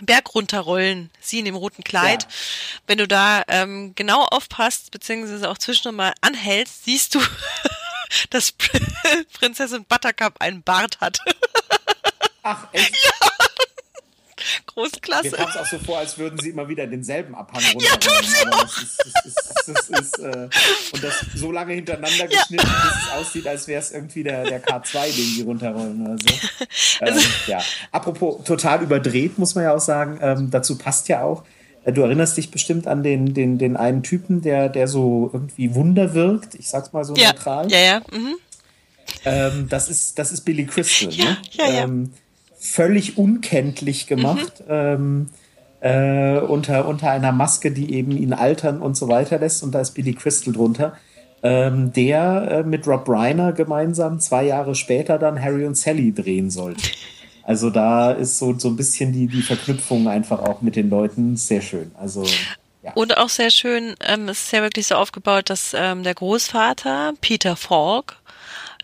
Berg 0.00 0.34
runterrollen, 0.34 1.10
sie 1.20 1.40
in 1.40 1.44
dem 1.44 1.56
roten 1.56 1.84
Kleid. 1.84 2.22
Ja. 2.22 2.28
Wenn 2.86 2.98
du 2.98 3.08
da 3.08 3.42
ähm, 3.48 3.94
genau 3.94 4.24
aufpasst, 4.24 4.90
beziehungsweise 4.90 5.48
auch 5.50 5.58
zwischendurch 5.58 5.96
mal 5.96 6.14
anhältst, 6.20 6.84
siehst 6.84 7.14
du, 7.14 7.20
dass 8.30 8.52
Prinzessin 9.32 9.84
Buttercup 9.84 10.40
einen 10.40 10.62
Bart 10.62 11.00
hat. 11.00 11.20
Ach, 12.42 12.66
echt? 12.72 13.04
Ja. 13.04 13.09
Großklasse. 14.80 15.30
Mir 15.30 15.36
kam 15.36 15.48
es 15.48 15.56
auch 15.56 15.66
so 15.66 15.78
vor, 15.78 15.98
als 15.98 16.18
würden 16.18 16.38
sie 16.38 16.50
immer 16.50 16.68
wieder 16.68 16.86
denselben 16.86 17.34
Abhang 17.34 17.62
runterrollen. 17.74 18.24
Ja, 18.44 18.50
das 18.50 18.78
ist, 18.78 18.98
das 18.98 19.68
ist, 19.68 19.90
das 19.90 20.00
ist, 20.00 20.18
äh, 20.18 20.48
und 20.92 21.04
das 21.04 21.26
so 21.34 21.52
lange 21.52 21.74
hintereinander 21.74 22.26
geschnitten, 22.26 22.66
ja. 22.66 22.82
bis 22.84 23.02
es 23.02 23.12
aussieht, 23.12 23.46
als 23.46 23.68
wäre 23.68 23.80
es 23.80 23.92
irgendwie 23.92 24.22
der, 24.22 24.44
der 24.44 24.62
K2, 24.62 25.04
den 25.04 25.34
die 25.36 25.42
runterrollen 25.42 26.06
oder 26.06 26.16
so. 26.18 26.34
Also, 27.00 27.18
ähm, 27.18 27.26
ja. 27.46 27.58
Apropos 27.92 28.44
total 28.44 28.82
überdreht, 28.82 29.38
muss 29.38 29.54
man 29.54 29.64
ja 29.64 29.74
auch 29.74 29.80
sagen, 29.80 30.18
ähm, 30.20 30.50
dazu 30.50 30.76
passt 30.76 31.08
ja 31.08 31.22
auch, 31.22 31.44
äh, 31.84 31.92
Du 31.92 32.02
erinnerst 32.02 32.36
dich 32.36 32.50
bestimmt 32.50 32.86
an 32.86 33.02
den, 33.02 33.32
den, 33.32 33.58
den 33.58 33.76
einen 33.76 34.02
Typen, 34.02 34.42
der, 34.42 34.68
der 34.68 34.86
so 34.86 35.30
irgendwie 35.32 35.74
Wunder 35.74 36.14
wirkt. 36.14 36.54
Ich 36.56 36.68
sag's 36.68 36.92
mal 36.92 37.04
so 37.04 37.14
ja. 37.14 37.32
neutral. 37.32 37.70
Ja, 37.70 37.78
ja. 37.78 38.02
Mhm. 38.12 38.36
Ähm, 39.24 39.66
das, 39.68 39.88
ist, 39.88 40.18
das 40.18 40.32
ist 40.32 40.42
Billy 40.42 40.66
Crystal. 40.66 41.10
Ja, 41.10 41.24
ne? 41.24 41.36
ja, 41.52 41.66
ja. 41.66 41.84
Ähm, 41.84 42.12
völlig 42.60 43.18
unkenntlich 43.18 44.06
gemacht. 44.06 44.60
Mhm. 44.60 44.66
Ähm, 44.68 45.26
äh, 45.80 46.38
unter, 46.40 46.86
unter 46.86 47.10
einer 47.10 47.32
Maske, 47.32 47.72
die 47.72 47.94
eben 47.94 48.12
ihn 48.12 48.34
altern 48.34 48.82
und 48.82 48.96
so 48.96 49.08
weiter 49.08 49.38
lässt. 49.38 49.62
Und 49.62 49.72
da 49.74 49.80
ist 49.80 49.92
Billy 49.92 50.12
Crystal 50.12 50.52
drunter. 50.52 50.92
Ähm, 51.42 51.90
der 51.94 52.48
äh, 52.50 52.62
mit 52.62 52.86
Rob 52.86 53.08
Reiner 53.08 53.52
gemeinsam 53.52 54.20
zwei 54.20 54.44
Jahre 54.44 54.74
später 54.74 55.18
dann 55.18 55.42
Harry 55.42 55.64
und 55.64 55.74
Sally 55.74 56.12
drehen 56.12 56.50
sollte. 56.50 56.82
Also 57.44 57.70
da 57.70 58.12
ist 58.12 58.38
so, 58.38 58.58
so 58.58 58.68
ein 58.68 58.76
bisschen 58.76 59.14
die, 59.14 59.26
die 59.26 59.40
Verknüpfung 59.40 60.06
einfach 60.06 60.40
auch 60.40 60.60
mit 60.60 60.76
den 60.76 60.90
Leuten 60.90 61.36
sehr 61.36 61.62
schön. 61.62 61.92
Also 61.98 62.26
ja. 62.82 62.92
Und 62.94 63.16
auch 63.16 63.28
sehr 63.28 63.50
schön, 63.50 63.94
ähm, 64.06 64.28
es 64.28 64.44
ist 64.44 64.52
ja 64.52 64.62
wirklich 64.62 64.86
so 64.86 64.94
aufgebaut, 64.94 65.50
dass 65.50 65.74
ähm, 65.74 66.02
der 66.02 66.14
Großvater, 66.14 67.12
Peter 67.20 67.56
Falk, 67.56 68.16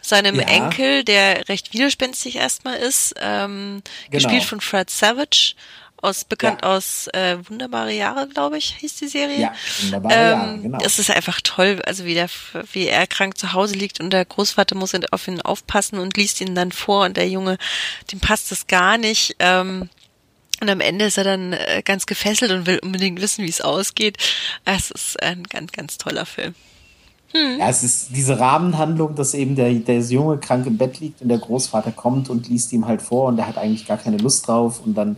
seinem 0.07 0.37
ja. 0.37 0.47
Enkel, 0.47 1.05
der 1.05 1.49
recht 1.49 1.73
widerspenstig 1.73 2.37
erstmal 2.37 2.77
ist, 2.77 3.15
ähm, 3.21 3.83
genau. 4.11 4.11
gespielt 4.11 4.45
von 4.45 4.61
Fred 4.61 4.91
Savage, 4.91 5.55
aus 6.03 6.25
bekannt 6.25 6.61
ja. 6.63 6.77
aus 6.77 7.09
äh, 7.09 7.39
Wunderbare 7.49 7.93
Jahre, 7.93 8.29
glaube 8.29 8.59
ich, 8.59 8.77
hieß 8.77 8.97
die 8.97 9.09
Serie. 9.09 9.41
Ja, 9.41 9.55
Wunderbare 9.83 10.15
ähm, 10.15 10.31
Jahre, 10.31 10.59
genau. 10.59 10.79
Es 10.83 10.99
ist 10.99 11.11
einfach 11.11 11.41
toll, 11.43 11.83
also 11.85 12.05
wie 12.05 12.15
der, 12.15 12.29
wie 12.73 12.87
er 12.87 13.07
krank 13.07 13.39
zu 13.39 13.53
Hause 13.53 13.75
liegt 13.75 14.01
und 14.01 14.11
der 14.11 14.25
Großvater 14.25 14.75
muss 14.75 14.93
auf 15.11 15.29
ihn 15.29 15.41
aufpassen 15.41 15.99
und 15.99 16.17
liest 16.17 16.41
ihn 16.41 16.55
dann 16.55 16.73
vor 16.73 17.05
und 17.05 17.17
der 17.17 17.29
Junge, 17.29 17.59
dem 18.13 18.21
passt 18.21 18.53
es 18.53 18.67
gar 18.67 18.99
nicht. 18.99 19.37
Ähm, 19.39 19.89
und 20.61 20.71
am 20.71 20.81
Ende 20.81 21.05
ist 21.05 21.19
er 21.19 21.25
dann 21.25 21.53
äh, 21.53 21.83
ganz 21.85 22.07
gefesselt 22.07 22.51
und 22.51 22.67
will 22.67 22.79
unbedingt 22.79 23.21
wissen, 23.21 23.45
wie 23.45 23.51
es 23.51 23.61
ausgeht. 23.61 24.17
Es 24.65 24.91
ist 24.91 25.23
ein 25.23 25.45
ganz, 25.45 25.73
ganz 25.73 25.99
toller 25.99 26.25
Film. 26.25 26.55
Hm. 27.37 27.59
Ja, 27.59 27.68
es 27.68 27.82
ist 27.82 28.09
diese 28.14 28.39
Rahmenhandlung, 28.39 29.14
dass 29.14 29.34
eben 29.34 29.57
der, 29.57 29.72
der 29.72 30.01
Junge 30.01 30.39
krank 30.39 30.66
im 30.66 30.78
Bett 30.78 31.01
liegt 31.01 31.22
und 31.22 31.28
der 31.28 31.39
Großvater 31.39 31.93
kommt 31.93 32.30
und 32.30 32.49
liest 32.49 32.72
ihm 32.72 32.87
halt 32.87 33.03
vor 33.03 33.28
und 33.28 33.39
er 33.39 33.47
hat 33.47 33.59
eigentlich 33.59 33.87
gar 33.87 33.99
keine 33.99 34.16
Lust 34.16 34.49
drauf 34.49 34.80
und 34.84 34.95
dann 34.95 35.16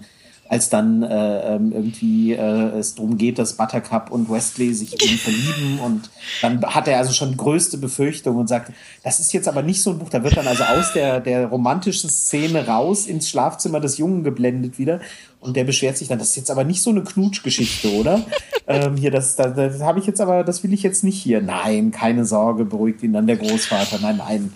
als 0.49 0.71
dann 0.71 1.03
äh, 1.03 1.57
ähm, 1.57 1.73
irgendwie 1.73 2.33
äh, 2.33 2.79
es 2.79 2.95
darum 2.95 3.19
geht, 3.19 3.39
dass 3.39 3.55
Buttercup 3.55 4.11
und 4.11 4.31
Wesley 4.31 4.73
sich 4.73 4.95
eben 5.05 5.19
verlieben 5.19 5.79
und 5.85 6.11
dann 6.41 6.65
hat 6.65 6.89
er 6.89 6.99
also 6.99 7.13
schon 7.13 7.37
größte 7.37 7.77
Befürchtung 7.77 8.37
und 8.37 8.49
sagt, 8.49 8.73
das 9.03 9.21
ist 9.21 9.33
jetzt 9.33 9.47
aber 9.47 9.63
nicht 9.63 9.83
so 9.83 9.91
ein 9.91 9.99
Buch, 9.99 10.09
da 10.09 10.25
wird 10.25 10.37
dann 10.37 10.49
also 10.49 10.65
aus 10.65 10.95
der, 10.95 11.21
der 11.21 11.49
romantischen 11.49 12.09
Szene 12.09 12.67
raus 12.67 13.07
ins 13.07 13.29
Schlafzimmer 13.29 13.81
des 13.81 13.99
Jungen 13.99 14.25
geblendet 14.25 14.79
wieder 14.79 15.01
und 15.41 15.57
der 15.57 15.65
beschwert 15.65 15.97
sich 15.97 16.09
dann, 16.09 16.19
das 16.19 16.31
ist 16.31 16.37
jetzt 16.37 16.51
aber 16.51 16.65
nicht 16.65 16.83
so 16.83 16.91
eine 16.91 17.05
Knutschgeschichte, 17.05 17.93
oder? 17.93 18.25
ähm, 18.67 18.97
hier, 18.97 19.11
das, 19.11 19.37
das, 19.37 19.55
das 19.55 19.81
habe 19.81 20.01
ich 20.01 20.07
jetzt 20.07 20.21
aber, 20.21 20.45
das 20.45 20.63
will 20.65 20.73
ich 20.73 20.83
jetzt 20.83 21.05
nicht 21.05 21.21
hier. 21.21 21.41
Nein, 21.41 21.91
keine 21.91 22.25
Sorge, 22.25 22.65
beruhigt 22.65 23.03
ihn 23.03 23.13
dann 23.13 23.27
der 23.27 23.37
Großvater. 23.37 23.99
Nein, 24.01 24.17
nein. 24.17 24.55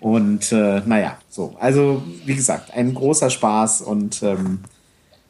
Und 0.00 0.52
äh, 0.52 0.82
naja, 0.84 1.18
so. 1.30 1.56
Also, 1.58 2.02
wie 2.26 2.34
gesagt, 2.34 2.74
ein 2.74 2.92
großer 2.92 3.30
Spaß 3.30 3.80
und 3.80 4.22
ähm, 4.22 4.64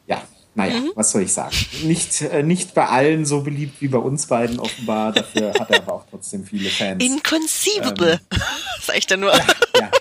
ja, 0.05 0.21
naja, 0.53 0.81
mhm. 0.81 0.91
was 0.95 1.11
soll 1.11 1.21
ich 1.21 1.31
sagen? 1.31 1.55
Nicht, 1.83 2.21
äh, 2.21 2.43
nicht 2.43 2.73
bei 2.73 2.85
allen 2.87 3.25
so 3.25 3.41
beliebt 3.41 3.79
wie 3.79 3.87
bei 3.87 3.97
uns 3.97 4.25
beiden 4.25 4.59
offenbar. 4.59 5.13
Dafür 5.13 5.53
hat 5.53 5.69
er 5.69 5.77
aber 5.77 5.93
auch 5.93 6.05
trotzdem 6.09 6.43
viele 6.43 6.69
Fans. 6.69 7.01
Inconceivable, 7.01 8.19
ähm, 8.31 8.41
sag 8.81 8.97
ich 8.97 9.07
da 9.07 9.15
nur. 9.15 9.31
Ja, 9.31 9.45
ja. 9.79 9.91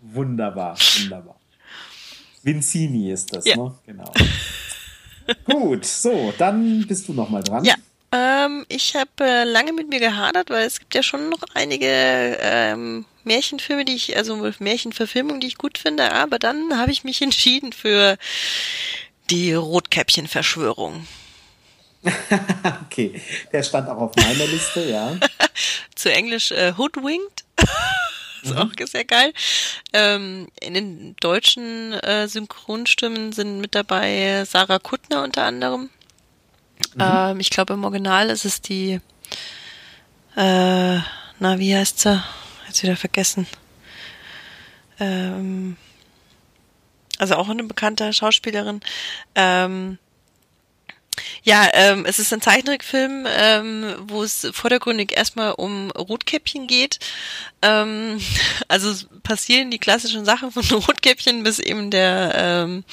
Wunderbar, 0.00 0.78
wunderbar. 1.02 1.35
Vincini 2.46 3.10
ist 3.10 3.34
das, 3.34 3.44
ja. 3.44 3.56
ne? 3.56 3.74
Genau. 3.84 4.12
Gut, 5.44 5.84
so, 5.84 6.32
dann 6.38 6.86
bist 6.86 7.08
du 7.08 7.12
noch 7.12 7.28
mal 7.28 7.42
dran. 7.42 7.64
Ja. 7.64 7.74
Ähm, 8.12 8.64
ich 8.68 8.94
habe 8.94 9.10
äh, 9.20 9.42
lange 9.42 9.72
mit 9.72 9.88
mir 9.88 9.98
gehadert, 9.98 10.48
weil 10.50 10.64
es 10.64 10.78
gibt 10.78 10.94
ja 10.94 11.02
schon 11.02 11.28
noch 11.28 11.42
einige 11.54 11.88
ähm, 12.40 13.04
Märchenfilme, 13.24 13.84
die 13.84 13.96
ich, 13.96 14.16
also 14.16 14.36
Märchenverfilmungen, 14.60 15.40
die 15.40 15.48
ich 15.48 15.58
gut 15.58 15.76
finde, 15.76 16.12
aber 16.12 16.38
dann 16.38 16.78
habe 16.78 16.92
ich 16.92 17.02
mich 17.02 17.20
entschieden 17.22 17.72
für 17.72 18.16
die 19.28 19.52
Rotkäppchen-Verschwörung. 19.52 21.04
okay, 22.86 23.20
der 23.52 23.64
stand 23.64 23.88
auch 23.88 23.98
auf 23.98 24.12
meiner 24.14 24.46
Liste, 24.46 24.88
ja. 24.88 25.16
Zu 25.96 26.12
Englisch 26.12 26.52
äh, 26.52 26.74
Hoodwinked 26.78 27.44
ist 28.46 28.54
mhm. 28.54 28.58
auch 28.58 28.86
sehr 28.86 29.04
geil. 29.04 29.32
Ähm, 29.92 30.48
in 30.60 30.74
den 30.74 31.16
deutschen 31.20 31.92
äh, 31.92 32.28
Synchronstimmen 32.28 33.32
sind 33.32 33.60
mit 33.60 33.74
dabei 33.74 34.44
Sarah 34.46 34.78
Kuttner 34.78 35.22
unter 35.22 35.44
anderem. 35.44 35.90
Mhm. 36.94 37.00
Ähm, 37.00 37.40
ich 37.40 37.50
glaube, 37.50 37.74
im 37.74 37.84
Original 37.84 38.30
ist 38.30 38.44
es 38.44 38.60
die, 38.60 39.00
äh, 40.36 40.98
na, 41.38 41.58
wie 41.58 41.76
heißt 41.76 42.00
sie? 42.00 42.22
Jetzt 42.66 42.82
wieder 42.82 42.96
vergessen. 42.96 43.46
Ähm, 44.98 45.76
also 47.18 47.34
auch 47.36 47.48
eine 47.48 47.64
bekannte 47.64 48.12
Schauspielerin. 48.12 48.80
Ähm, 49.34 49.98
ja, 51.42 51.68
ähm, 51.72 52.04
es 52.06 52.18
ist 52.18 52.32
ein 52.32 52.40
Zeichentrickfilm, 52.40 53.26
ähm, 53.28 53.94
wo 54.00 54.22
es 54.22 54.48
vordergründig 54.52 55.16
erstmal 55.16 55.52
um 55.52 55.90
Rotkäppchen 55.90 56.66
geht. 56.66 56.98
Ähm, 57.62 58.20
also 58.68 59.06
passieren 59.22 59.70
die 59.70 59.78
klassischen 59.78 60.24
Sachen 60.24 60.52
von 60.52 60.62
Rotkäppchen, 60.70 61.42
bis 61.42 61.58
eben 61.58 61.90
der 61.90 62.32
ähm, 62.36 62.84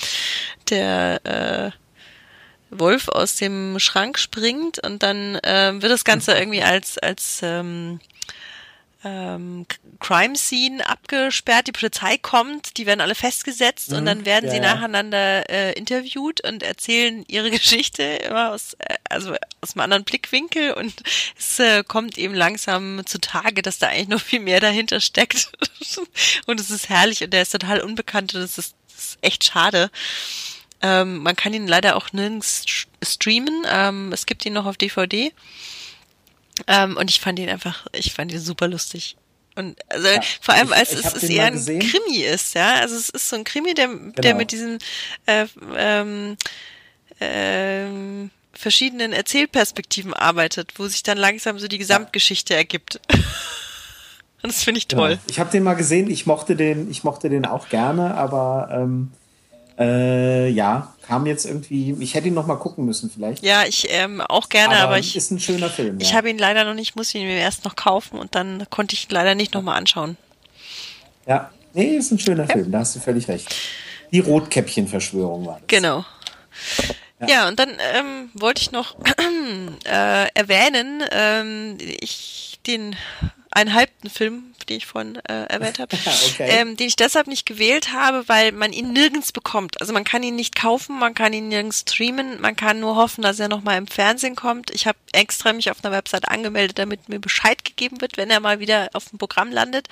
der 0.70 1.26
äh, 1.26 1.72
Wolf 2.70 3.08
aus 3.08 3.36
dem 3.36 3.80
Schrank 3.80 4.18
springt 4.18 4.80
und 4.84 5.04
dann 5.04 5.36
äh, 5.36 5.74
wird 5.82 5.92
das 5.92 6.06
Ganze 6.06 6.34
irgendwie 6.34 6.64
als 6.64 6.98
als 6.98 7.42
ähm, 7.44 8.00
ähm, 9.04 9.66
Crime 10.00 10.36
Scene 10.36 10.88
abgesperrt, 10.88 11.68
die 11.68 11.72
Polizei 11.72 12.18
kommt, 12.18 12.78
die 12.78 12.86
werden 12.86 13.02
alle 13.02 13.16
festgesetzt 13.16 13.92
mhm, 13.92 13.98
und 13.98 14.06
dann 14.06 14.26
werden 14.26 14.46
ja, 14.46 14.52
sie 14.52 14.60
nacheinander 14.60 15.50
äh, 15.50 15.74
interviewt 15.74 16.42
und 16.42 16.64
erzählen 16.64 17.24
ihre 17.28 17.52
Geschichte 17.52 18.04
immer 18.04 18.52
aus, 18.52 18.74
äh, 18.80 18.96
also 19.10 19.36
aus 19.62 19.76
einem 19.76 19.82
anderen 19.82 20.04
Blickwinkel 20.04 20.74
und 20.74 20.94
es 21.38 21.60
äh, 21.60 21.84
kommt 21.84 22.18
eben 22.18 22.34
langsam 22.34 23.02
zutage, 23.06 23.62
dass 23.62 23.80
da 23.80 23.88
eigentlich 23.88 24.08
noch 24.08 24.22
viel 24.22 24.40
mehr 24.40 24.60
dahinter 24.60 25.00
steckt. 25.00 25.52
Und 26.48 26.60
es 26.60 26.72
ist 26.72 26.90
herrlich 26.90 27.24
und 27.24 27.32
der 27.34 27.44
ist 27.44 27.52
total 27.52 27.82
unbekannt 27.82 28.34
und 28.34 28.42
es 28.42 28.58
ist, 28.58 28.76
das 28.88 29.06
ist 29.06 29.18
echt 29.22 29.44
schade. 29.44 29.92
Ähm, 30.82 31.20
man 31.20 31.36
kann 31.36 31.54
ihn 31.54 31.68
leider 31.68 31.96
auch 31.96 32.12
nirgends 32.14 32.66
streamen, 33.02 33.64
ähm, 33.70 34.12
es 34.12 34.26
gibt 34.26 34.46
ihn 34.46 34.54
noch 34.54 34.66
auf 34.66 34.78
DVD. 34.78 35.32
Ähm, 36.68 36.98
und 36.98 37.10
ich 37.10 37.20
fand 37.20 37.40
ihn 37.40 37.50
einfach, 37.50 37.86
ich 37.94 38.14
fand 38.14 38.32
ihn 38.32 38.40
super 38.40 38.68
lustig. 38.68 39.16
Und 39.56 39.78
also 39.90 40.08
ja, 40.08 40.20
vor 40.42 40.56
allem, 40.56 40.74
als 40.74 40.94
ich, 40.94 41.06
es, 41.06 41.16
es 41.16 41.24
eher 41.24 41.46
ein 41.46 41.54
gesehen. 41.54 41.80
Krimi 41.80 42.18
ist, 42.18 42.56
ja. 42.56 42.76
Also 42.76 42.96
es 42.96 43.10
ist 43.10 43.30
so 43.30 43.36
ein 43.36 43.44
Krimi, 43.44 43.74
der, 43.74 43.88
genau. 43.88 44.12
der 44.14 44.36
mit 44.36 44.52
diesen 44.52 44.80
äh, 45.26 45.46
ähm, 45.78 46.38
ähm, 47.20 48.32
verschiedenen 48.54 49.14
Erzählperspektiven 49.14 50.14
arbeitet, 50.14 50.74
wo 50.78 50.88
sich 50.88 51.04
dann 51.04 51.18
langsam 51.18 51.60
so 51.60 51.68
die 51.68 51.78
Gesamtgeschichte 51.78 52.54
ja. 52.54 52.60
ergibt. 52.60 53.00
Und 53.10 53.24
das 54.44 54.64
finde 54.64 54.80
ich 54.80 54.88
genau. 54.88 55.04
toll. 55.04 55.12
Genau. 55.12 55.24
Ich 55.30 55.40
habe 55.40 55.52
den 55.52 55.64
mal 55.64 55.76
gesehen, 55.76 56.10
ich 56.10 56.26
mochte 56.26 56.56
den, 56.56 56.90
ich 56.90 57.04
mochte 57.04 57.30
den 57.30 57.46
auch 57.46 57.70
gerne, 57.70 58.16
aber 58.16 58.70
ähm, 58.72 59.12
äh, 59.84 60.48
ja, 60.50 60.94
kam 61.06 61.26
jetzt 61.26 61.46
irgendwie, 61.46 61.96
ich 62.00 62.16
hätte 62.16 62.28
ihn 62.28 62.34
noch 62.34 62.48
mal 62.48 62.56
gucken 62.56 62.86
müssen 62.86 63.10
vielleicht. 63.10 63.44
Ja, 63.44 63.64
ich 63.66 63.88
ähm, 63.90 64.22
auch 64.22 64.50
gerne, 64.50 64.76
aber, 64.76 64.84
aber 64.84 65.00
ich 65.00 65.16
ist 65.16 65.32
ein 65.32 65.40
schöner 65.40 65.70
Film. 65.70 66.00
Ich 66.00 66.12
ja. 66.12 66.18
habe 66.18 66.30
ihn 66.30 66.38
leider 66.38 66.64
noch 66.64 66.74
nicht, 66.74 66.96
muss 66.96 67.14
ihn 67.14 67.26
mir 67.26 67.38
erst 67.38 67.66
noch 67.66 67.76
kaufen 67.76 68.18
und 68.18 68.36
dann 68.36 68.66
konnte 68.70 68.96
ich 68.96 69.06
ihn 69.06 69.14
leider 69.14 69.36
nicht 69.36 69.54
noch 69.54 69.62
mal 69.62 69.76
anschauen. 69.76 70.18
Ja, 71.28 71.52
nee, 71.74 71.96
ist 71.98 72.12
ein 72.12 72.20
schöner 72.20 72.46
ja. 72.48 72.54
Film, 72.54 72.72
da 72.72 72.80
hast 72.80 72.96
du 72.96 73.00
völlig 73.00 73.28
recht. 73.28 73.54
Die 74.12 74.20
Rotkäppchen-Verschwörung 74.20 75.46
war 75.46 75.60
das. 75.60 75.68
Genau. 75.68 76.06
Ja, 77.22 77.28
ja 77.28 77.48
und 77.48 77.60
dann 77.60 77.70
ähm, 77.70 78.30
wollte 78.34 78.62
ich 78.62 78.72
noch 78.72 78.96
äh, 79.86 80.28
erwähnen, 80.34 81.04
ähm, 81.12 81.78
ich 82.00 82.60
den 82.66 82.96
einen 83.54 83.74
halben 83.74 84.10
Film, 84.10 84.54
den 84.68 84.78
ich 84.78 84.86
vorhin 84.86 85.18
äh, 85.28 85.46
erwähnt 85.46 85.80
habe, 85.80 85.96
okay. 86.32 86.48
ähm, 86.50 86.76
den 86.76 86.88
ich 86.88 86.96
deshalb 86.96 87.28
nicht 87.28 87.46
gewählt 87.46 87.92
habe, 87.94 88.28
weil 88.28 88.52
man 88.52 88.74
ihn 88.74 88.94
nirgends 88.94 89.32
bekommt. 89.32 89.80
Also 89.82 89.94
man 89.94 90.04
kann 90.04 90.24
ihn 90.24 90.36
nicht 90.36 90.56
kaufen, 90.56 90.98
man 90.98 91.14
kann 91.14 91.34
ihn 91.34 91.50
nirgends 91.50 91.82
streamen, 91.82 92.42
man 92.42 92.56
kann 92.56 92.80
nur 92.80 92.96
hoffen, 92.96 93.22
dass 93.22 93.40
er 93.40 93.50
nochmal 93.50 93.78
im 93.78 93.88
Fernsehen 93.88 94.36
kommt. 94.36 94.72
Ich 94.72 94.88
habe 94.88 94.98
extra 95.12 95.54
mich 95.54 95.70
auf 95.70 95.84
einer 95.84 95.94
Website 95.94 96.28
angemeldet, 96.30 96.80
damit 96.80 97.10
mir 97.10 97.20
Bescheid 97.20 97.64
gegeben 97.64 98.02
wird, 98.02 98.18
wenn 98.18 98.30
er 98.30 98.40
mal 98.40 98.60
wieder 98.60 98.90
auf 98.94 99.06
dem 99.10 99.20
Programm 99.20 99.52
landet. 99.52 99.88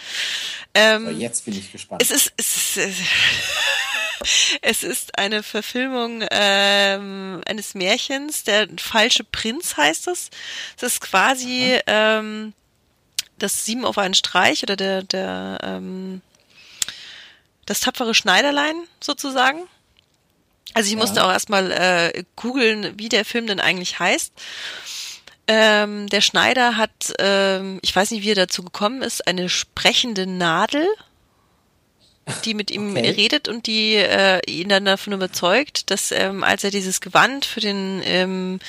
Ähm, 0.73 1.05
so, 1.05 1.11
jetzt 1.11 1.45
bin 1.45 1.55
ich 1.55 1.71
gespannt. 1.71 2.01
Es 2.01 2.11
ist, 2.11 2.33
es 2.37 2.77
ist, 2.77 2.99
es 4.61 4.83
ist 4.83 5.17
eine 5.17 5.43
Verfilmung 5.43 6.23
ähm, 6.31 7.41
eines 7.45 7.75
Märchens, 7.75 8.43
der 8.43 8.67
falsche 8.77 9.23
Prinz 9.23 9.77
heißt 9.77 10.07
es. 10.07 10.29
Es 10.77 10.83
ist 10.83 11.01
quasi 11.01 11.79
ähm, 11.87 12.53
das 13.41 13.65
Sieben 13.65 13.85
auf 13.85 13.97
einen 13.97 14.13
Streich 14.13 14.63
oder 14.63 14.75
der, 14.75 15.03
der, 15.03 15.59
ähm, 15.63 16.21
das 17.65 17.81
tapfere 17.81 18.13
Schneiderlein 18.13 18.75
sozusagen. 18.99 19.63
Also 20.73 20.87
ich 20.87 20.93
ja. 20.93 20.99
musste 20.99 21.23
auch 21.23 21.31
erstmal 21.31 21.71
äh, 21.71 22.23
googeln, 22.35 22.97
wie 22.97 23.09
der 23.09 23.25
Film 23.25 23.47
denn 23.47 23.59
eigentlich 23.59 23.99
heißt. 23.99 24.33
Ähm, 25.47 26.07
der 26.07 26.21
Schneider 26.21 26.77
hat, 26.77 27.13
ähm, 27.19 27.79
ich 27.81 27.95
weiß 27.95 28.11
nicht, 28.11 28.23
wie 28.23 28.31
er 28.31 28.35
dazu 28.35 28.63
gekommen 28.63 29.01
ist, 29.01 29.27
eine 29.27 29.49
sprechende 29.49 30.27
Nadel 30.27 30.87
die 32.45 32.53
mit 32.53 32.71
ihm 32.71 32.91
okay. 32.91 33.09
redet 33.09 33.47
und 33.47 33.67
die 33.67 33.95
äh, 33.95 34.39
ihn 34.47 34.69
dann 34.69 34.85
davon 34.85 35.13
überzeugt, 35.13 35.89
dass 35.89 36.11
ähm, 36.11 36.43
als 36.43 36.63
er 36.63 36.71
dieses 36.71 37.01
Gewand 37.01 37.45
für 37.45 37.59
den 37.59 38.01
ähm, 38.05 38.59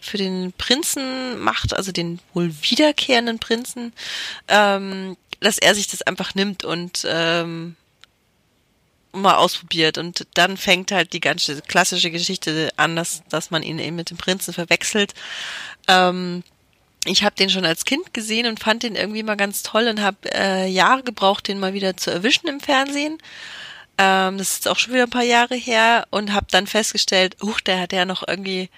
für 0.00 0.18
den 0.18 0.52
Prinzen 0.52 1.38
macht, 1.38 1.74
also 1.74 1.92
den 1.92 2.18
wohl 2.34 2.52
wiederkehrenden 2.62 3.38
Prinzen, 3.38 3.92
ähm, 4.48 5.16
dass 5.40 5.58
er 5.58 5.74
sich 5.74 5.86
das 5.86 6.02
einfach 6.02 6.34
nimmt 6.34 6.64
und 6.64 7.06
ähm, 7.08 7.76
mal 9.12 9.36
ausprobiert 9.36 9.98
und 9.98 10.26
dann 10.34 10.56
fängt 10.56 10.92
halt 10.92 11.12
die 11.12 11.20
ganze 11.20 11.62
klassische 11.62 12.10
Geschichte 12.10 12.70
an, 12.76 12.96
dass, 12.96 13.22
dass 13.28 13.50
man 13.50 13.62
ihn 13.62 13.78
eben 13.78 13.96
mit 13.96 14.10
dem 14.10 14.18
Prinzen 14.18 14.52
verwechselt. 14.52 15.14
Ähm, 15.88 16.42
ich 17.06 17.24
habe 17.24 17.36
den 17.36 17.50
schon 17.50 17.64
als 17.64 17.84
Kind 17.84 18.14
gesehen 18.14 18.46
und 18.46 18.60
fand 18.60 18.82
den 18.82 18.96
irgendwie 18.96 19.22
mal 19.22 19.36
ganz 19.36 19.62
toll 19.62 19.88
und 19.88 20.00
habe 20.00 20.16
äh, 20.32 20.66
Jahre 20.68 21.02
gebraucht, 21.02 21.48
den 21.48 21.58
mal 21.58 21.74
wieder 21.74 21.96
zu 21.96 22.10
erwischen 22.10 22.48
im 22.48 22.60
Fernsehen. 22.60 23.18
Ähm, 23.98 24.38
das 24.38 24.52
ist 24.52 24.68
auch 24.68 24.78
schon 24.78 24.92
wieder 24.92 25.04
ein 25.04 25.10
paar 25.10 25.22
Jahre 25.22 25.54
her 25.54 26.06
und 26.10 26.32
habe 26.32 26.46
dann 26.50 26.66
festgestellt, 26.66 27.36
huch, 27.42 27.60
der 27.60 27.80
hat 27.80 27.92
ja 27.92 28.04
noch 28.04 28.26
irgendwie, 28.26 28.68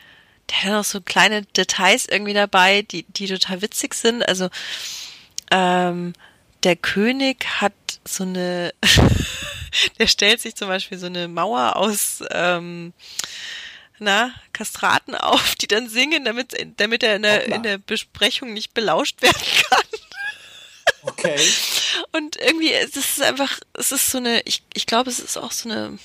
der 0.50 0.64
hat 0.64 0.72
noch 0.72 0.84
so 0.84 1.00
kleine 1.00 1.42
Details 1.42 2.06
irgendwie 2.06 2.34
dabei, 2.34 2.82
die, 2.82 3.04
die 3.04 3.26
total 3.26 3.62
witzig 3.62 3.94
sind. 3.94 4.26
Also 4.28 4.48
ähm, 5.50 6.12
der 6.62 6.76
König 6.76 7.46
hat 7.60 7.72
so 8.06 8.24
eine, 8.24 8.72
der 9.98 10.06
stellt 10.06 10.40
sich 10.40 10.54
zum 10.54 10.68
Beispiel 10.68 10.98
so 10.98 11.06
eine 11.06 11.28
Mauer 11.28 11.76
aus 11.76 12.22
ähm, 12.30 12.92
na, 13.98 14.32
Kastraten 14.52 15.14
auf, 15.14 15.54
die 15.56 15.66
dann 15.66 15.88
singen, 15.88 16.24
damit, 16.24 16.54
damit 16.76 17.02
er 17.02 17.16
in 17.16 17.22
der, 17.22 17.46
in 17.46 17.62
der 17.62 17.78
Besprechung 17.78 18.52
nicht 18.52 18.74
belauscht 18.74 19.22
werden 19.22 19.42
kann. 19.68 19.84
Okay. 21.02 21.38
Und 22.12 22.36
irgendwie, 22.36 22.72
es 22.72 22.96
ist 22.96 23.22
einfach, 23.22 23.60
es 23.74 23.92
ist 23.92 24.10
so 24.10 24.18
eine, 24.18 24.40
ich, 24.42 24.62
ich 24.74 24.86
glaube, 24.86 25.10
es 25.10 25.20
ist 25.20 25.36
auch 25.36 25.52
so 25.52 25.68
eine 25.68 25.98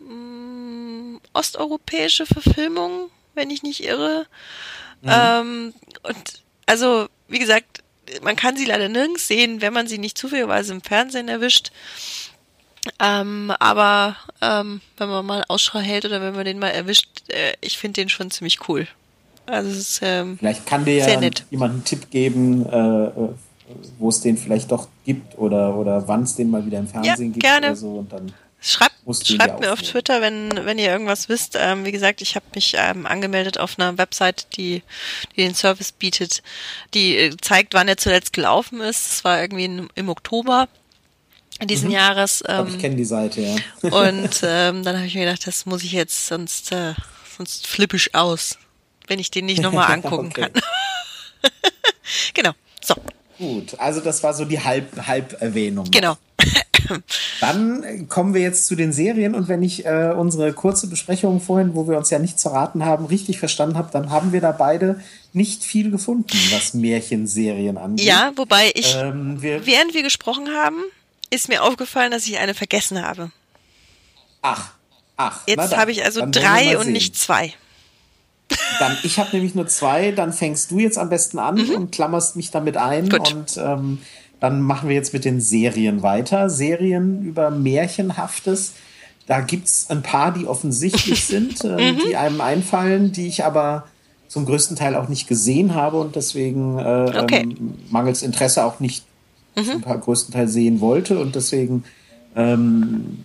mm, 0.00 1.18
osteuropäische 1.32 2.26
Verfilmung, 2.26 3.10
wenn 3.34 3.50
ich 3.50 3.62
nicht 3.62 3.82
irre. 3.82 4.26
Mhm. 5.02 5.10
Ähm, 5.10 5.74
und 6.02 6.42
also, 6.66 7.08
wie 7.28 7.38
gesagt, 7.38 7.82
man 8.22 8.36
kann 8.36 8.56
sie 8.56 8.64
leider 8.64 8.88
nirgends 8.88 9.28
sehen, 9.28 9.60
wenn 9.60 9.72
man 9.72 9.86
sie 9.86 9.98
nicht 9.98 10.18
zufälligerweise 10.18 10.72
im 10.72 10.82
Fernsehen 10.82 11.28
erwischt. 11.28 11.70
Ähm, 13.00 13.52
aber 13.58 14.16
ähm, 14.40 14.80
wenn 14.96 15.08
man 15.08 15.26
mal 15.26 15.44
Ausschau 15.48 15.78
hält 15.78 16.04
oder 16.04 16.20
wenn 16.20 16.34
man 16.34 16.44
den 16.44 16.58
mal 16.58 16.68
erwischt, 16.68 17.08
äh, 17.28 17.54
ich 17.60 17.78
finde 17.78 18.00
den 18.00 18.08
schon 18.08 18.30
ziemlich 18.30 18.68
cool. 18.68 18.86
Also 19.46 19.70
es 19.70 19.78
ist 19.78 20.00
ähm, 20.02 20.36
vielleicht 20.38 20.66
kann 20.66 20.84
dir 20.84 20.96
ja 20.96 21.20
jemand 21.50 21.72
einen 21.72 21.84
Tipp 21.84 22.10
geben, 22.10 22.66
äh, 22.66 23.06
äh, 23.06 23.34
wo 23.98 24.10
es 24.10 24.20
den 24.20 24.36
vielleicht 24.36 24.70
doch 24.70 24.88
gibt 25.04 25.38
oder 25.38 25.74
oder 25.74 26.06
wann 26.06 26.22
es 26.22 26.36
den 26.36 26.50
mal 26.50 26.64
wieder 26.66 26.78
im 26.78 26.88
Fernsehen 26.88 27.28
ja, 27.28 27.32
gibt 27.32 27.42
gerne. 27.42 27.66
oder 27.68 27.76
so 27.76 27.92
und 27.94 28.12
dann 28.12 28.32
Schreibt, 28.60 28.96
schreibt 29.24 29.60
mir 29.60 29.72
auf 29.72 29.80
Twitter, 29.80 30.20
wenn, 30.20 30.50
wenn 30.64 30.78
ihr 30.78 30.90
irgendwas 30.90 31.28
wisst. 31.28 31.56
Ähm, 31.56 31.84
wie 31.84 31.92
gesagt, 31.92 32.20
ich 32.20 32.34
habe 32.34 32.44
mich 32.56 32.74
ähm, 32.76 33.06
angemeldet 33.06 33.58
auf 33.58 33.78
einer 33.78 33.96
Website, 33.98 34.48
die, 34.56 34.82
die 35.36 35.42
den 35.42 35.54
Service 35.54 35.92
bietet, 35.92 36.42
die 36.92 37.16
äh, 37.16 37.36
zeigt, 37.40 37.74
wann 37.74 37.86
er 37.86 37.98
zuletzt 37.98 38.32
gelaufen 38.32 38.80
ist. 38.80 39.12
Das 39.12 39.24
war 39.24 39.40
irgendwie 39.40 39.64
in, 39.64 39.88
im 39.94 40.08
Oktober 40.08 40.66
diesen 41.66 41.88
mhm. 41.88 41.94
Jahres. 41.94 42.42
Ähm, 42.46 42.68
ich 42.68 42.78
kenne 42.78 42.96
die 42.96 43.04
Seite, 43.04 43.40
ja. 43.40 43.56
und 43.82 44.40
ähm, 44.42 44.84
dann 44.84 44.96
habe 44.96 45.06
ich 45.06 45.14
mir 45.14 45.24
gedacht, 45.24 45.46
das 45.46 45.66
muss 45.66 45.82
ich 45.82 45.92
jetzt, 45.92 46.26
sonst, 46.26 46.72
äh, 46.72 46.94
sonst 47.36 47.66
flippe 47.66 47.96
ich 47.96 48.14
aus, 48.14 48.58
wenn 49.06 49.18
ich 49.18 49.30
den 49.30 49.46
nicht 49.46 49.62
nochmal 49.62 49.90
angucken 49.92 50.32
kann. 50.32 50.50
genau. 52.34 52.52
So. 52.80 52.94
Gut, 53.38 53.78
also 53.78 54.00
das 54.00 54.22
war 54.22 54.34
so 54.34 54.44
die 54.44 54.60
Halb 54.60 55.06
Halberwähnung. 55.06 55.90
Genau. 55.90 56.16
Dann 57.40 58.08
kommen 58.08 58.34
wir 58.34 58.40
jetzt 58.40 58.66
zu 58.66 58.74
den 58.74 58.92
Serien 58.92 59.34
und 59.34 59.48
wenn 59.48 59.62
ich 59.62 59.84
äh, 59.84 60.12
unsere 60.16 60.52
kurze 60.52 60.88
Besprechung 60.88 61.40
vorhin, 61.40 61.74
wo 61.74 61.88
wir 61.88 61.98
uns 61.98 62.10
ja 62.10 62.18
nicht 62.18 62.40
zerraten 62.40 62.84
haben, 62.84 63.06
richtig 63.06 63.38
verstanden 63.38 63.76
habe, 63.76 63.90
dann 63.92 64.10
haben 64.10 64.32
wir 64.32 64.40
da 64.40 64.52
beide 64.52 65.00
nicht 65.32 65.62
viel 65.62 65.90
gefunden, 65.90 66.36
was 66.50 66.74
Märchenserien 66.74 67.76
angeht. 67.76 68.06
Ja, 68.06 68.32
wobei 68.36 68.70
ich, 68.74 68.96
ähm, 68.96 69.42
wir, 69.42 69.66
während 69.66 69.94
wir 69.94 70.02
gesprochen 70.02 70.48
haben, 70.48 70.82
ist 71.30 71.48
mir 71.48 71.62
aufgefallen, 71.62 72.10
dass 72.10 72.26
ich 72.26 72.38
eine 72.38 72.54
vergessen 72.54 73.02
habe. 73.02 73.30
Ach, 74.42 74.70
ach. 75.16 75.40
Jetzt 75.46 75.76
habe 75.76 75.90
ich 75.90 76.04
also 76.04 76.24
drei 76.30 76.78
und 76.78 76.90
nicht 76.90 77.16
zwei. 77.16 77.54
Dann, 78.78 78.96
ich 79.02 79.18
habe 79.18 79.30
nämlich 79.32 79.54
nur 79.54 79.66
zwei, 79.66 80.12
dann 80.12 80.32
fängst 80.32 80.70
du 80.70 80.78
jetzt 80.78 80.96
am 80.96 81.10
besten 81.10 81.38
an 81.38 81.56
mhm. 81.56 81.70
und 81.74 81.92
klammerst 81.92 82.36
mich 82.36 82.50
damit 82.50 82.76
ein. 82.76 83.08
Gut. 83.08 83.34
Und 83.34 83.56
ähm, 83.58 83.98
dann 84.40 84.62
machen 84.62 84.88
wir 84.88 84.96
jetzt 84.96 85.12
mit 85.12 85.24
den 85.24 85.40
Serien 85.40 86.02
weiter. 86.02 86.48
Serien 86.48 87.22
über 87.24 87.50
Märchenhaftes. 87.50 88.74
Da 89.26 89.40
gibt's 89.40 89.90
ein 89.90 90.02
paar, 90.02 90.32
die 90.32 90.46
offensichtlich 90.46 91.24
sind, 91.26 91.62
äh, 91.64 91.92
mhm. 91.92 92.00
die 92.06 92.16
einem 92.16 92.40
einfallen, 92.40 93.12
die 93.12 93.26
ich 93.26 93.44
aber 93.44 93.86
zum 94.28 94.46
größten 94.46 94.76
Teil 94.76 94.94
auch 94.94 95.08
nicht 95.08 95.26
gesehen 95.26 95.74
habe 95.74 95.98
und 95.98 96.16
deswegen 96.16 96.78
äh, 96.78 97.18
okay. 97.18 97.40
ähm, 97.40 97.74
mangels 97.90 98.22
Interesse 98.22 98.64
auch 98.64 98.78
nicht 98.78 99.04
mhm. 99.58 99.82
zum 99.82 100.00
größten 100.00 100.34
Teil 100.34 100.48
sehen 100.48 100.80
wollte 100.80 101.18
und 101.18 101.34
deswegen 101.34 101.84
ähm, 102.36 103.24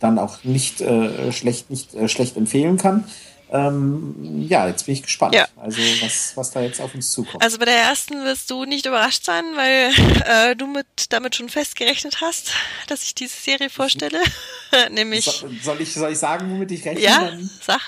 dann 0.00 0.18
auch 0.18 0.44
nicht 0.44 0.80
äh, 0.80 1.32
schlecht 1.32 1.70
nicht 1.70 1.94
äh, 1.94 2.08
schlecht 2.08 2.36
empfehlen 2.36 2.76
kann. 2.76 3.04
Ähm, 3.52 4.46
ja, 4.48 4.66
jetzt 4.66 4.86
bin 4.86 4.94
ich 4.94 5.02
gespannt. 5.02 5.34
Ja. 5.34 5.46
Also 5.56 5.78
was, 6.00 6.32
was 6.36 6.50
da 6.52 6.62
jetzt 6.62 6.80
auf 6.80 6.94
uns 6.94 7.10
zukommt. 7.10 7.44
Also 7.44 7.58
bei 7.58 7.66
der 7.66 7.76
ersten 7.76 8.24
wirst 8.24 8.50
du 8.50 8.64
nicht 8.64 8.86
überrascht 8.86 9.26
sein, 9.26 9.44
weil 9.56 9.90
äh, 10.24 10.56
du 10.56 10.66
mit 10.66 10.86
damit 11.10 11.36
schon 11.36 11.50
festgerechnet 11.50 12.22
hast, 12.22 12.52
dass 12.86 13.02
ich 13.02 13.14
diese 13.14 13.36
Serie 13.36 13.68
vorstelle. 13.68 14.20
Nämlich. 14.90 15.26
So, 15.26 15.48
soll 15.62 15.82
ich 15.82 15.92
soll 15.92 16.12
ich 16.12 16.18
sagen, 16.18 16.50
womit 16.50 16.70
ich 16.70 16.84
rechne? 16.86 17.02
Ja, 17.02 17.30
sag. 17.60 17.80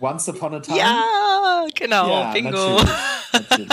Once 0.00 0.28
Upon 0.28 0.54
a 0.54 0.60
Time. 0.60 0.78
Ja, 0.78 1.66
genau, 1.74 2.08
ja, 2.08 2.32
Bingo. 2.32 2.50
Natürlich, 2.50 2.88
natürlich. 3.32 3.68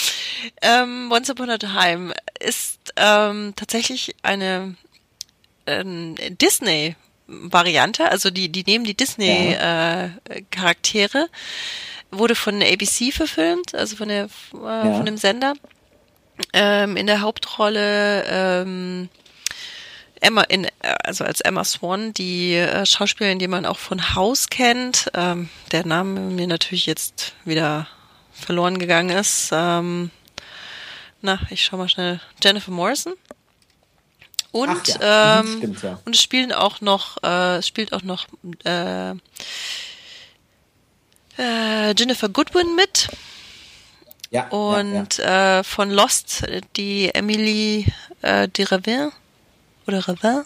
ähm, 0.62 1.10
Once 1.12 1.30
Upon 1.30 1.50
a 1.50 1.58
Time 1.58 2.12
ist 2.38 2.79
ähm, 2.96 3.52
tatsächlich 3.56 4.14
eine 4.22 4.76
ähm, 5.66 6.14
Disney 6.40 6.94
Variante, 7.26 8.10
also 8.10 8.30
die, 8.30 8.48
die 8.48 8.64
nehmen 8.64 8.84
die 8.84 8.96
Disney-Charaktere, 8.96 11.18
ja. 11.18 11.24
äh, 11.24 11.28
wurde 12.10 12.34
von 12.34 12.60
ABC 12.60 13.12
verfilmt, 13.12 13.72
also 13.74 13.96
von, 13.96 14.08
der, 14.08 14.24
äh, 14.24 14.56
ja. 14.56 14.94
von 14.94 15.06
dem 15.06 15.16
Sender. 15.16 15.54
Ähm, 16.52 16.96
in 16.96 17.06
der 17.06 17.20
Hauptrolle 17.20 18.24
ähm, 18.26 19.08
Emma 20.20 20.42
in 20.42 20.66
also 20.80 21.24
als 21.24 21.40
Emma 21.40 21.64
Swan, 21.64 22.12
die 22.12 22.54
äh, 22.54 22.84
Schauspielerin, 22.84 23.38
die 23.38 23.48
man 23.48 23.66
auch 23.66 23.78
von 23.78 24.14
Haus 24.14 24.48
kennt, 24.48 25.10
ähm, 25.14 25.48
der 25.72 25.86
Name 25.86 26.20
mir 26.20 26.46
natürlich 26.46 26.86
jetzt 26.86 27.34
wieder 27.44 27.88
verloren 28.32 28.78
gegangen 28.78 29.16
ist. 29.16 29.50
Ähm, 29.52 30.10
na, 31.22 31.38
ich 31.50 31.64
schau 31.64 31.76
mal 31.76 31.88
schnell. 31.88 32.20
Jennifer 32.42 32.70
Morrison. 32.70 33.14
Und 34.52 34.88
ja. 34.88 35.40
ähm, 35.40 35.56
Stimmt, 35.58 35.82
ja. 35.82 36.00
und 36.04 36.16
es 36.16 36.22
spielen 36.22 36.52
auch 36.52 36.80
noch 36.80 37.22
äh, 37.22 37.62
spielt 37.62 37.92
auch 37.92 38.02
noch 38.02 38.26
äh, 38.64 39.12
äh, 41.38 41.94
Jennifer 41.96 42.28
Goodwin 42.28 42.74
mit 42.74 43.08
Ja, 44.30 44.48
und 44.48 45.18
ja. 45.18 45.60
Äh, 45.60 45.64
von 45.64 45.90
Lost 45.90 46.44
die 46.76 47.14
Emily 47.14 47.86
äh, 48.22 48.48
de 48.48 48.64
Ravin 48.64 49.12
oder 49.86 50.08
Ravin 50.08 50.42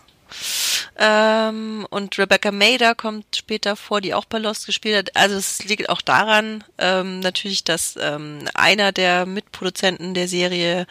ähm, 0.98 1.86
und 1.90 2.18
Rebecca 2.18 2.51
Mader 2.52 2.94
kommt 2.94 3.36
später 3.36 3.76
vor, 3.76 4.01
die 4.01 4.14
auch 4.14 4.24
bei 4.24 4.38
Lost 4.38 4.66
gespielt 4.66 4.96
hat. 4.96 5.16
Also 5.16 5.36
es 5.36 5.64
liegt 5.64 5.88
auch 5.88 6.01
daran, 6.02 6.62
ähm, 6.78 7.20
natürlich, 7.20 7.64
dass 7.64 7.98
ähm, 8.01 8.48
einer 8.55 8.92
der 8.92 9.26
Mitproduzenten 9.26 10.14
der 10.14 10.28
Serie 10.28 10.86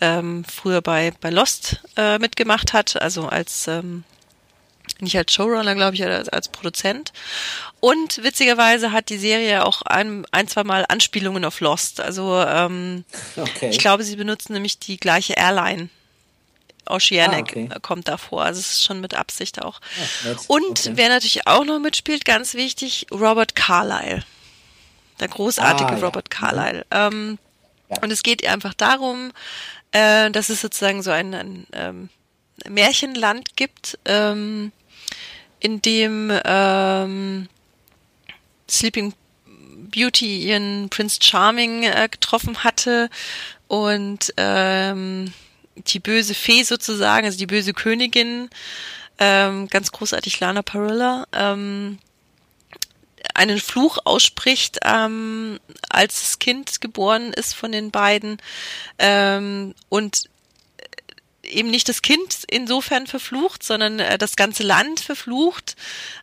ähm, 0.00 0.44
früher 0.44 0.82
bei, 0.82 1.12
bei 1.20 1.30
Lost 1.30 1.80
äh, 1.96 2.18
mitgemacht 2.18 2.72
hat, 2.72 3.00
also 3.00 3.28
als 3.28 3.66
ähm, 3.68 4.04
nicht 5.00 5.16
als 5.16 5.32
Showrunner, 5.32 5.74
glaube 5.74 5.94
ich, 5.94 6.04
als, 6.04 6.28
als 6.28 6.48
Produzent. 6.48 7.12
Und 7.80 8.22
witzigerweise 8.22 8.92
hat 8.92 9.10
die 9.10 9.18
Serie 9.18 9.64
auch 9.64 9.82
ein, 9.82 10.26
ein 10.30 10.48
zwei 10.48 10.64
Mal 10.64 10.86
Anspielungen 10.88 11.44
auf 11.44 11.60
Lost. 11.60 12.00
Also 12.00 12.42
ähm, 12.46 13.04
Okay. 13.36 13.70
ich 13.70 13.78
glaube, 13.78 14.04
sie 14.04 14.16
benutzen 14.16 14.54
nämlich 14.54 14.78
die 14.78 14.96
gleiche 14.96 15.34
Airline. 15.34 15.88
Oceanic 16.88 17.56
Ah, 17.56 17.60
okay. 17.60 17.68
kommt 17.82 18.08
davor. 18.08 18.44
Also 18.44 18.60
es 18.60 18.72
ist 18.72 18.84
schon 18.84 19.00
mit 19.00 19.14
Absicht 19.14 19.62
auch. 19.62 19.80
Ah, 20.24 20.28
nett. 20.28 20.38
Und 20.48 20.80
Okay. 20.80 20.92
wer 20.94 21.08
natürlich 21.08 21.46
auch 21.46 21.64
noch 21.64 21.78
mitspielt, 21.78 22.24
ganz 22.24 22.54
wichtig, 22.54 23.06
Robert 23.10 23.54
Carlyle. 23.54 24.22
Der 25.20 25.28
großartige 25.28 25.90
Ah, 25.92 25.96
ja. 25.98 26.04
Robert 26.04 26.30
Carlyle. 26.30 26.84
Ähm, 26.90 27.38
Ja. 27.88 27.98
Und 28.02 28.10
es 28.10 28.22
geht 28.24 28.44
einfach 28.46 28.74
darum, 28.74 29.32
äh, 29.92 30.30
dass 30.32 30.48
es 30.48 30.60
sozusagen 30.60 31.02
so 31.04 31.12
ein, 31.12 31.32
ein 31.34 31.66
ähm, 31.72 32.08
Märchenland 32.68 33.54
gibt, 33.56 33.96
ähm, 34.06 34.72
in 35.60 35.80
dem 35.82 36.32
ähm, 36.44 37.48
Sleeping 38.68 39.14
Beauty 39.92 40.40
ihren 40.48 40.88
Prince 40.90 41.20
Charming 41.22 41.84
äh, 41.84 42.08
getroffen 42.10 42.64
hatte 42.64 43.08
und 43.68 44.34
ähm, 44.36 45.32
die 45.76 46.00
böse 46.00 46.34
Fee 46.34 46.62
sozusagen, 46.62 47.26
also 47.26 47.38
die 47.38 47.46
böse 47.46 47.72
Königin, 47.72 48.48
ähm, 49.18 49.68
ganz 49.68 49.92
großartig 49.92 50.40
Lana 50.40 50.62
Parrilla, 50.62 51.26
ähm, 51.32 51.98
einen 53.34 53.60
Fluch 53.60 53.98
ausspricht, 54.04 54.78
ähm, 54.84 55.58
als 55.88 56.20
das 56.20 56.38
Kind 56.38 56.80
geboren 56.80 57.32
ist 57.32 57.54
von 57.54 57.72
den 57.72 57.90
beiden 57.90 58.38
ähm, 58.98 59.74
und 59.88 60.28
eben 61.42 61.70
nicht 61.70 61.88
das 61.88 62.02
Kind 62.02 62.44
insofern 62.48 63.06
verflucht, 63.06 63.62
sondern 63.62 63.98
äh, 64.00 64.18
das 64.18 64.36
ganze 64.36 64.62
Land 64.62 65.00
verflucht. 65.00 65.76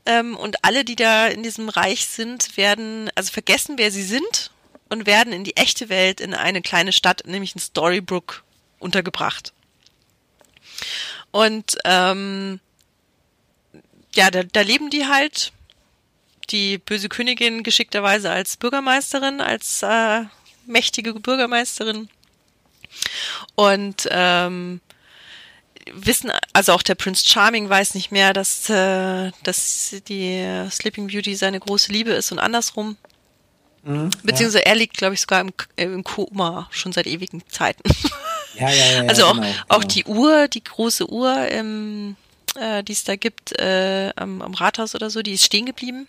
Ähm, 0.05 0.35
und 0.35 0.63
alle, 0.63 0.83
die 0.83 0.95
da 0.95 1.27
in 1.27 1.43
diesem 1.43 1.69
Reich 1.69 2.07
sind, 2.07 2.57
werden, 2.57 3.09
also 3.15 3.31
vergessen, 3.31 3.77
wer 3.77 3.91
sie 3.91 4.03
sind 4.03 4.51
und 4.89 5.05
werden 5.05 5.33
in 5.33 5.43
die 5.43 5.55
echte 5.55 5.89
Welt, 5.89 6.21
in 6.21 6.33
eine 6.33 6.61
kleine 6.61 6.91
Stadt, 6.91 7.23
nämlich 7.25 7.55
in 7.55 7.61
Storybrooke, 7.61 8.41
untergebracht. 8.83 9.53
Und 11.31 11.77
ähm, 11.85 12.59
ja, 14.15 14.29
da, 14.29 14.43
da 14.43 14.61
leben 14.61 14.89
die 14.89 15.07
halt. 15.07 15.51
Die 16.49 16.77
böse 16.77 17.09
Königin 17.09 17.63
geschickterweise 17.63 18.29
als 18.29 18.57
Bürgermeisterin, 18.57 19.39
als 19.41 19.81
äh, 19.81 20.25
mächtige 20.67 21.13
Bürgermeisterin. 21.13 22.09
Und 23.55 24.07
ähm, 24.11 24.81
wissen, 25.93 26.31
also 26.51 26.73
auch 26.73 26.83
der 26.83 26.95
Prince 26.95 27.27
Charming 27.27 27.69
weiß 27.69 27.95
nicht 27.95 28.11
mehr, 28.11 28.33
dass, 28.33 28.69
äh, 28.69 29.31
dass 29.43 29.95
die 30.07 30.67
Sleeping 30.69 31.07
Beauty 31.07 31.35
seine 31.35 31.59
große 31.59 31.91
Liebe 31.91 32.11
ist 32.11 32.31
und 32.31 32.39
andersrum. 32.39 32.97
Mhm, 33.83 34.11
Beziehungsweise 34.23 34.65
er 34.65 34.75
liegt, 34.75 34.97
glaube 34.97 35.13
ich, 35.15 35.21
sogar 35.21 35.41
im, 35.41 35.51
im 35.75 36.03
Koma, 36.03 36.67
schon 36.71 36.91
seit 36.91 37.07
ewigen 37.07 37.41
Zeiten. 37.49 37.83
ja, 38.55 38.69
ja, 38.69 39.03
ja, 39.03 39.09
also 39.09 39.25
auch, 39.25 39.33
genau, 39.33 39.47
auch 39.69 39.79
genau. 39.81 39.93
die 39.93 40.05
Uhr, 40.05 40.47
die 40.47 40.63
große 40.63 41.09
Uhr, 41.09 41.35
ähm, 41.49 42.15
äh, 42.55 42.83
die 42.83 42.93
es 42.93 43.03
da 43.03 43.15
gibt, 43.15 43.57
äh, 43.59 44.11
am, 44.15 44.41
am 44.41 44.53
Rathaus 44.53 44.95
oder 44.95 45.09
so, 45.09 45.21
die 45.21 45.33
ist 45.33 45.45
stehen 45.45 45.65
geblieben. 45.65 46.07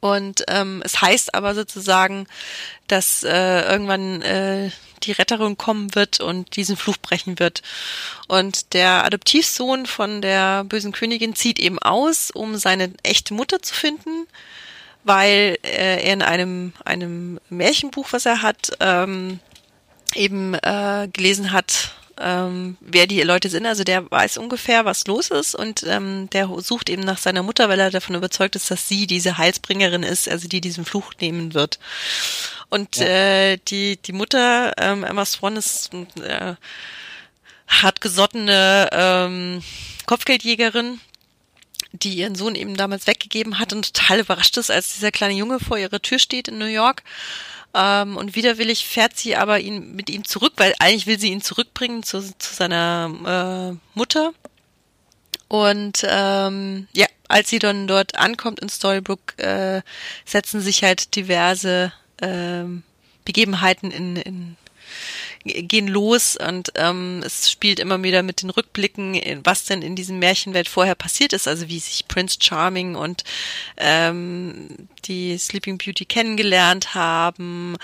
Und 0.00 0.44
ähm, 0.48 0.82
es 0.84 1.00
heißt 1.00 1.34
aber 1.34 1.54
sozusagen, 1.54 2.26
dass 2.88 3.22
äh, 3.22 3.62
irgendwann 3.70 4.22
äh, 4.22 4.70
die 5.02 5.12
Retterin 5.12 5.56
kommen 5.56 5.94
wird 5.94 6.20
und 6.20 6.56
diesen 6.56 6.76
Fluch 6.76 6.96
brechen 6.96 7.38
wird. 7.38 7.62
Und 8.28 8.72
der 8.72 9.04
Adoptivsohn 9.04 9.86
von 9.86 10.22
der 10.22 10.64
bösen 10.64 10.92
Königin 10.92 11.34
zieht 11.34 11.58
eben 11.58 11.78
aus, 11.78 12.30
um 12.30 12.56
seine 12.56 12.92
echte 13.02 13.34
Mutter 13.34 13.62
zu 13.62 13.74
finden, 13.74 14.26
weil 15.04 15.58
äh, 15.62 16.02
er 16.02 16.12
in 16.12 16.22
einem, 16.22 16.72
einem 16.84 17.38
Märchenbuch, 17.48 18.08
was 18.12 18.26
er 18.26 18.42
hat, 18.42 18.72
ähm, 18.80 19.40
eben 20.14 20.54
äh, 20.54 21.08
gelesen 21.12 21.52
hat, 21.52 21.92
ähm, 22.18 22.76
wer 22.80 23.06
die 23.06 23.22
Leute 23.22 23.48
sind. 23.48 23.66
Also 23.66 23.84
der 23.84 24.10
weiß 24.10 24.36
ungefähr, 24.38 24.84
was 24.84 25.06
los 25.06 25.28
ist 25.30 25.54
und 25.54 25.84
ähm, 25.86 26.28
der 26.30 26.48
sucht 26.60 26.90
eben 26.90 27.02
nach 27.02 27.18
seiner 27.18 27.42
Mutter, 27.42 27.68
weil 27.68 27.80
er 27.80 27.90
davon 27.90 28.14
überzeugt 28.14 28.56
ist, 28.56 28.70
dass 28.70 28.88
sie 28.88 29.06
diese 29.06 29.38
Heilsbringerin 29.38 30.02
ist, 30.02 30.28
also 30.28 30.48
die 30.48 30.60
diesen 30.60 30.84
Fluch 30.84 31.12
nehmen 31.20 31.54
wird. 31.54 31.78
Und 32.68 32.96
Ja. 32.96 33.06
äh, 33.06 33.58
die 33.68 33.96
die 33.96 34.12
Mutter 34.12 34.72
ähm, 34.78 35.02
Emma 35.04 35.24
Swan 35.24 35.56
ist 35.56 35.90
äh, 36.22 36.54
hartgesottene 37.68 38.88
ähm, 38.92 39.62
Kopfgeldjägerin 40.06 41.00
die 41.92 42.14
ihren 42.14 42.36
Sohn 42.36 42.54
eben 42.54 42.76
damals 42.76 43.06
weggegeben 43.08 43.58
hat 43.58 43.72
und 43.72 43.92
total 43.92 44.20
überrascht 44.20 44.56
ist, 44.56 44.70
als 44.70 44.94
dieser 44.94 45.10
kleine 45.10 45.34
Junge 45.34 45.58
vor 45.58 45.76
ihrer 45.76 46.00
Tür 46.00 46.20
steht 46.20 46.46
in 46.46 46.58
New 46.58 46.66
York. 46.66 47.02
Ähm, 47.74 48.16
und 48.16 48.34
widerwillig 48.34 48.86
fährt 48.86 49.16
sie 49.16 49.36
aber 49.36 49.60
ihn 49.60 49.94
mit 49.94 50.10
ihm 50.10 50.24
zurück, 50.24 50.54
weil 50.56 50.74
eigentlich 50.78 51.06
will 51.06 51.20
sie 51.20 51.30
ihn 51.30 51.42
zurückbringen 51.42 52.02
zu, 52.02 52.20
zu 52.20 52.54
seiner 52.54 53.76
äh, 53.76 53.98
Mutter. 53.98 54.32
Und 55.48 56.04
ähm, 56.08 56.88
ja, 56.92 57.06
als 57.28 57.50
sie 57.50 57.58
dann 57.58 57.86
dort 57.86 58.16
ankommt 58.16 58.60
in 58.60 58.68
Storybrooke, 58.68 59.42
äh, 59.42 59.82
setzen 60.24 60.60
sich 60.60 60.82
halt 60.82 61.14
diverse 61.14 61.92
ähm, 62.20 62.82
Begebenheiten 63.24 63.90
in, 63.90 64.16
in 64.16 64.56
gehen 65.44 65.88
los 65.88 66.36
und 66.36 66.72
ähm, 66.74 67.22
es 67.24 67.50
spielt 67.50 67.78
immer 67.78 68.02
wieder 68.02 68.22
mit 68.22 68.42
den 68.42 68.50
Rückblicken, 68.50 69.18
was 69.42 69.64
denn 69.64 69.80
in 69.80 69.96
diesem 69.96 70.18
Märchenwelt 70.18 70.68
vorher 70.68 70.94
passiert 70.94 71.32
ist, 71.32 71.48
also 71.48 71.68
wie 71.68 71.78
sich 71.78 72.06
Prince 72.08 72.38
Charming 72.40 72.94
und 72.94 73.24
ähm, 73.78 74.88
die 75.06 75.38
Sleeping 75.38 75.78
Beauty 75.78 76.04
kennengelernt 76.04 76.94
haben 76.94 77.76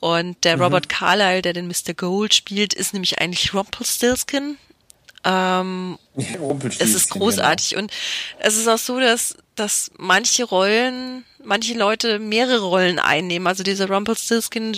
und 0.00 0.42
der 0.44 0.60
Robert 0.60 0.88
Carlyle, 0.88 1.42
der 1.42 1.52
den 1.52 1.68
Mr. 1.68 1.94
Gold 1.96 2.34
spielt, 2.34 2.74
ist 2.74 2.92
nämlich 2.92 3.20
eigentlich 3.20 3.54
Rumpelstiltskin. 3.54 4.56
Ähm, 5.22 5.98
es 6.78 6.94
ist 6.94 7.10
großartig 7.10 7.76
und 7.76 7.92
es 8.40 8.56
ist 8.56 8.68
auch 8.68 8.78
so, 8.78 8.98
dass 8.98 9.36
dass 9.54 9.92
manche 9.96 10.44
Rollen, 10.44 11.24
manche 11.44 11.74
Leute 11.74 12.18
mehrere 12.18 12.64
Rollen 12.64 12.98
einnehmen. 12.98 13.46
Also 13.46 13.62
dieser 13.62 13.88
Rumpelstiltskin 13.88 14.74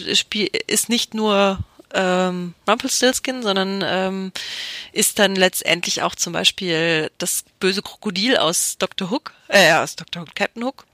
ist 0.66 0.90
nicht 0.90 1.14
nur 1.14 1.58
ähm, 1.94 2.54
Rumpelstiltskin, 2.68 3.42
sondern 3.42 3.82
ähm, 3.84 4.32
ist 4.92 5.18
dann 5.18 5.36
letztendlich 5.36 6.02
auch 6.02 6.14
zum 6.14 6.32
Beispiel 6.32 7.10
das 7.18 7.44
böse 7.60 7.82
Krokodil 7.82 8.36
aus 8.36 8.76
Dr. 8.78 9.10
Hook, 9.10 9.32
äh, 9.48 9.72
aus 9.74 9.96
Dr. 9.96 10.22
Hook, 10.22 10.34
Captain 10.34 10.64
Hook. 10.64 10.84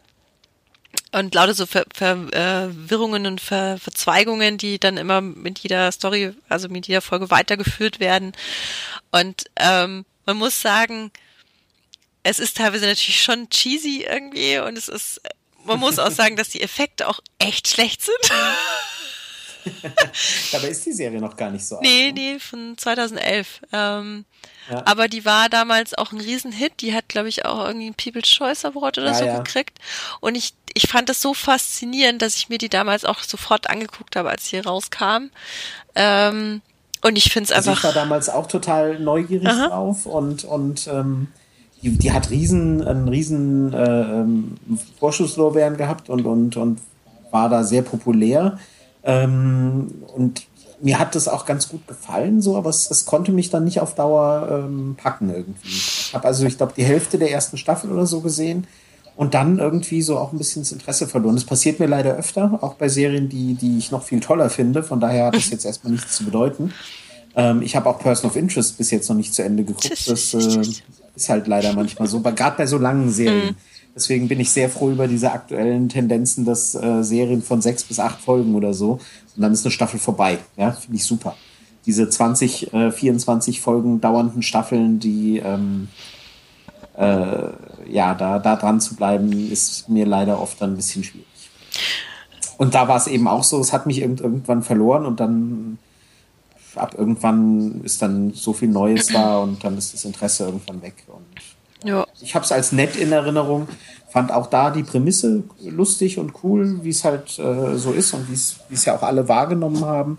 Und 1.10 1.34
lauter 1.34 1.54
so 1.54 1.66
Ver 1.66 1.84
Verwirrungen 1.94 3.26
und 3.26 3.40
Ver 3.40 3.78
Verzweigungen, 3.78 4.56
die 4.56 4.78
dann 4.78 4.96
immer 4.96 5.20
mit 5.20 5.58
jeder 5.58 5.92
Story, 5.92 6.34
also 6.48 6.68
mit 6.68 6.86
jeder 6.86 7.02
Folge 7.02 7.30
weitergeführt 7.30 8.00
werden. 8.00 8.32
Und 9.10 9.44
ähm, 9.56 10.06
man 10.24 10.36
muss 10.36 10.60
sagen, 10.60 11.10
es 12.22 12.38
ist 12.38 12.56
teilweise 12.56 12.86
natürlich 12.86 13.22
schon 13.22 13.50
cheesy 13.50 14.06
irgendwie 14.08 14.58
und 14.58 14.78
es 14.78 14.88
ist, 14.88 15.20
man 15.64 15.80
muss 15.80 15.98
auch 15.98 16.10
sagen, 16.10 16.36
dass 16.36 16.48
die 16.48 16.62
Effekte 16.62 17.08
auch 17.08 17.20
echt 17.38 17.68
schlecht 17.68 18.02
sind. 18.02 18.16
Dabei 20.52 20.68
ist 20.68 20.84
die 20.86 20.92
Serie 20.92 21.20
noch 21.20 21.36
gar 21.36 21.50
nicht 21.50 21.64
so 21.66 21.76
alt. 21.76 21.84
Nee, 21.84 22.08
ne? 22.08 22.12
nee, 22.12 22.38
von 22.38 22.74
2011. 22.76 23.60
Ähm, 23.72 24.24
Ja. 24.70 24.82
Aber 24.86 25.08
die 25.08 25.24
war 25.24 25.48
damals 25.48 25.92
auch 25.94 26.12
ein 26.12 26.20
Riesenhit. 26.20 26.80
Die 26.80 26.94
hat, 26.94 27.08
glaube 27.08 27.28
ich, 27.28 27.44
auch 27.44 27.66
irgendwie 27.66 27.86
einen 27.86 27.94
People's 27.94 28.28
Choice 28.28 28.64
Award 28.64 28.98
oder 28.98 29.08
Ja, 29.08 29.14
so 29.14 29.24
ja. 29.24 29.38
gekriegt. 29.38 29.78
Und 30.20 30.36
ich, 30.36 30.54
ich 30.74 30.88
fand 30.88 31.08
das 31.08 31.20
so 31.20 31.34
faszinierend, 31.34 32.22
dass 32.22 32.36
ich 32.36 32.48
mir 32.48 32.58
die 32.58 32.68
damals 32.68 33.04
auch 33.04 33.20
sofort 33.22 33.68
angeguckt 33.68 34.14
habe, 34.16 34.30
als 34.30 34.46
sie 34.48 34.58
rauskam. 34.58 35.30
Ähm, 35.96 36.62
Und 37.04 37.16
ich 37.16 37.32
finde 37.32 37.46
es 37.46 37.52
einfach. 37.52 37.72
Also 37.72 37.88
ich 37.88 37.94
war 37.94 38.02
damals 38.02 38.28
auch 38.28 38.46
total 38.46 39.00
neugierig 39.00 39.48
Aha. 39.48 39.66
drauf 39.68 40.06
und, 40.06 40.44
und 40.44 40.86
ähm, 40.86 41.26
die, 41.82 41.98
die 41.98 42.12
hat 42.12 42.30
riesen, 42.30 42.86
einen 42.86 43.08
riesen 43.08 43.72
äh, 43.72 43.82
ähm, 44.02 44.56
Vorschusslorbeeren 45.00 45.76
gehabt 45.76 46.08
und, 46.08 46.24
und, 46.24 46.56
und 46.56 46.78
war 47.32 47.48
da 47.48 47.64
sehr 47.64 47.82
populär. 47.82 48.58
Ähm, 49.04 49.92
und 50.14 50.46
mir 50.80 50.98
hat 50.98 51.14
das 51.14 51.28
auch 51.28 51.46
ganz 51.46 51.68
gut 51.68 51.86
gefallen, 51.86 52.42
so, 52.42 52.56
aber 52.56 52.70
es, 52.70 52.90
es 52.90 53.04
konnte 53.04 53.30
mich 53.32 53.50
dann 53.50 53.64
nicht 53.64 53.80
auf 53.80 53.94
Dauer 53.94 54.64
ähm, 54.64 54.96
packen 55.00 55.30
irgendwie. 55.30 55.68
Ich 55.68 56.10
habe 56.12 56.26
also, 56.26 56.44
ich 56.44 56.56
glaube, 56.56 56.72
die 56.76 56.84
Hälfte 56.84 57.18
der 57.18 57.30
ersten 57.30 57.56
Staffel 57.56 57.90
oder 57.92 58.06
so 58.06 58.20
gesehen 58.20 58.66
und 59.14 59.34
dann 59.34 59.58
irgendwie 59.58 60.02
so 60.02 60.18
auch 60.18 60.32
ein 60.32 60.38
bisschen 60.38 60.62
das 60.62 60.72
Interesse 60.72 61.06
verloren. 61.06 61.36
Das 61.36 61.44
passiert 61.44 61.78
mir 61.78 61.86
leider 61.86 62.16
öfter, 62.16 62.58
auch 62.62 62.74
bei 62.74 62.88
Serien, 62.88 63.28
die, 63.28 63.54
die 63.54 63.78
ich 63.78 63.90
noch 63.92 64.02
viel 64.02 64.20
toller 64.20 64.50
finde. 64.50 64.82
Von 64.82 65.00
daher 65.00 65.26
hat 65.26 65.36
das 65.36 65.50
jetzt 65.50 65.64
erstmal 65.64 65.92
nichts 65.92 66.16
zu 66.16 66.24
bedeuten. 66.24 66.72
Ähm, 67.36 67.62
ich 67.62 67.76
habe 67.76 67.88
auch 67.88 67.98
Person 67.98 68.30
of 68.30 68.36
Interest 68.36 68.76
bis 68.76 68.90
jetzt 68.90 69.08
noch 69.08 69.16
nicht 69.16 69.32
zu 69.34 69.42
Ende 69.42 69.64
geguckt. 69.64 70.08
Das 70.08 70.34
äh, 70.34 70.62
ist 71.14 71.28
halt 71.28 71.46
leider 71.46 71.72
manchmal 71.74 72.08
so, 72.08 72.20
gerade 72.20 72.56
bei 72.56 72.66
so 72.66 72.78
langen 72.78 73.10
Serien. 73.10 73.50
Mhm. 73.50 73.56
Deswegen 73.94 74.28
bin 74.28 74.40
ich 74.40 74.50
sehr 74.50 74.70
froh 74.70 74.90
über 74.90 75.06
diese 75.06 75.32
aktuellen 75.32 75.88
Tendenzen, 75.88 76.44
dass 76.44 76.74
äh, 76.74 77.02
Serien 77.02 77.42
von 77.42 77.60
sechs 77.60 77.84
bis 77.84 77.98
acht 77.98 78.20
Folgen 78.20 78.54
oder 78.54 78.72
so 78.72 78.92
und 79.36 79.42
dann 79.42 79.52
ist 79.52 79.64
eine 79.64 79.72
Staffel 79.72 80.00
vorbei. 80.00 80.38
Ja, 80.56 80.72
finde 80.72 80.96
ich 80.96 81.04
super. 81.04 81.36
Diese 81.84 82.08
20, 82.08 82.72
äh, 82.72 82.90
24 82.90 83.60
Folgen 83.60 84.00
dauernden 84.00 84.42
Staffeln, 84.42 84.98
die 84.98 85.38
ähm, 85.38 85.88
äh, 86.96 87.48
ja, 87.88 88.14
da, 88.14 88.38
da 88.38 88.56
dran 88.56 88.80
zu 88.80 88.94
bleiben, 88.96 89.50
ist 89.50 89.88
mir 89.88 90.06
leider 90.06 90.40
oft 90.40 90.60
dann 90.60 90.72
ein 90.72 90.76
bisschen 90.76 91.04
schwierig. 91.04 91.26
Und 92.58 92.74
da 92.74 92.86
war 92.88 92.96
es 92.96 93.06
eben 93.08 93.26
auch 93.26 93.42
so, 93.42 93.60
es 93.60 93.72
hat 93.72 93.86
mich 93.86 93.98
irgendwann 93.98 94.62
verloren 94.62 95.06
und 95.06 95.20
dann 95.20 95.78
ab 96.76 96.94
irgendwann 96.96 97.82
ist 97.82 98.00
dann 98.00 98.32
so 98.32 98.52
viel 98.52 98.68
Neues 98.68 99.08
da 99.08 99.38
und 99.38 99.62
dann 99.64 99.76
ist 99.76 99.92
das 99.92 100.04
Interesse 100.04 100.44
irgendwann 100.44 100.80
weg. 100.82 101.04
Und 101.08 101.51
ja. 101.84 102.06
ich 102.20 102.34
habe 102.34 102.44
es 102.44 102.52
als 102.52 102.72
nett 102.72 102.96
in 102.96 103.12
Erinnerung, 103.12 103.68
fand 104.08 104.32
auch 104.32 104.46
da 104.46 104.70
die 104.70 104.82
Prämisse 104.82 105.44
lustig 105.60 106.18
und 106.18 106.32
cool, 106.42 106.80
wie 106.82 106.90
es 106.90 107.04
halt 107.04 107.38
äh, 107.38 107.76
so 107.76 107.92
ist 107.92 108.12
und 108.14 108.28
wie 108.28 108.34
es 108.74 108.84
ja 108.84 108.96
auch 108.96 109.02
alle 109.02 109.28
wahrgenommen 109.28 109.84
haben. 109.84 110.18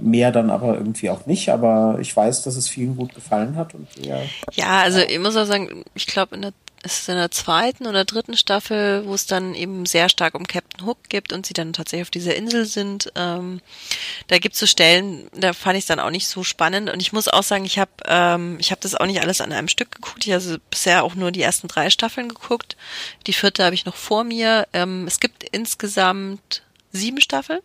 Mehr 0.00 0.32
dann 0.32 0.50
aber 0.50 0.74
irgendwie 0.74 1.10
auch 1.10 1.26
nicht, 1.26 1.50
aber 1.50 1.98
ich 2.00 2.16
weiß, 2.16 2.42
dass 2.42 2.56
es 2.56 2.68
vielen 2.68 2.96
gut 2.96 3.14
gefallen 3.14 3.56
hat. 3.56 3.74
Und 3.74 3.86
ja, 4.04 4.18
ja 4.52 4.80
also 4.80 5.00
ich 5.00 5.18
muss 5.18 5.36
auch 5.36 5.44
sagen, 5.44 5.84
ich 5.94 6.06
glaube, 6.06 6.34
in 6.34 6.42
der 6.42 6.52
es 6.84 7.00
ist 7.00 7.08
in 7.08 7.16
der 7.16 7.30
zweiten 7.30 7.86
oder 7.86 8.04
dritten 8.04 8.36
Staffel, 8.36 9.06
wo 9.06 9.14
es 9.14 9.26
dann 9.26 9.54
eben 9.54 9.86
sehr 9.86 10.10
stark 10.10 10.34
um 10.34 10.46
Captain 10.46 10.86
Hook 10.86 10.98
gibt 11.08 11.32
und 11.32 11.46
sie 11.46 11.54
dann 11.54 11.72
tatsächlich 11.72 12.06
auf 12.06 12.10
dieser 12.10 12.36
Insel 12.36 12.66
sind. 12.66 13.10
Ähm, 13.16 13.62
da 14.26 14.36
gibt 14.36 14.52
es 14.52 14.60
so 14.60 14.66
Stellen, 14.66 15.30
da 15.32 15.54
fand 15.54 15.78
ich 15.78 15.84
es 15.84 15.86
dann 15.88 15.98
auch 15.98 16.10
nicht 16.10 16.28
so 16.28 16.44
spannend. 16.44 16.90
Und 16.90 17.00
ich 17.00 17.14
muss 17.14 17.28
auch 17.28 17.42
sagen, 17.42 17.64
ich 17.64 17.78
habe 17.78 17.90
ähm, 18.04 18.58
ich 18.60 18.70
habe 18.70 18.82
das 18.82 18.94
auch 18.94 19.06
nicht 19.06 19.22
alles 19.22 19.40
an 19.40 19.50
einem 19.50 19.68
Stück 19.68 19.92
geguckt. 19.92 20.26
Ich 20.26 20.32
habe 20.32 20.44
also 20.44 20.58
bisher 20.68 21.04
auch 21.04 21.14
nur 21.14 21.32
die 21.32 21.40
ersten 21.40 21.68
drei 21.68 21.88
Staffeln 21.88 22.28
geguckt. 22.28 22.76
Die 23.26 23.32
vierte 23.32 23.64
habe 23.64 23.74
ich 23.74 23.86
noch 23.86 23.96
vor 23.96 24.22
mir. 24.22 24.68
Ähm, 24.74 25.06
es 25.06 25.20
gibt 25.20 25.42
insgesamt 25.42 26.62
sieben 26.92 27.22
Staffeln. 27.22 27.60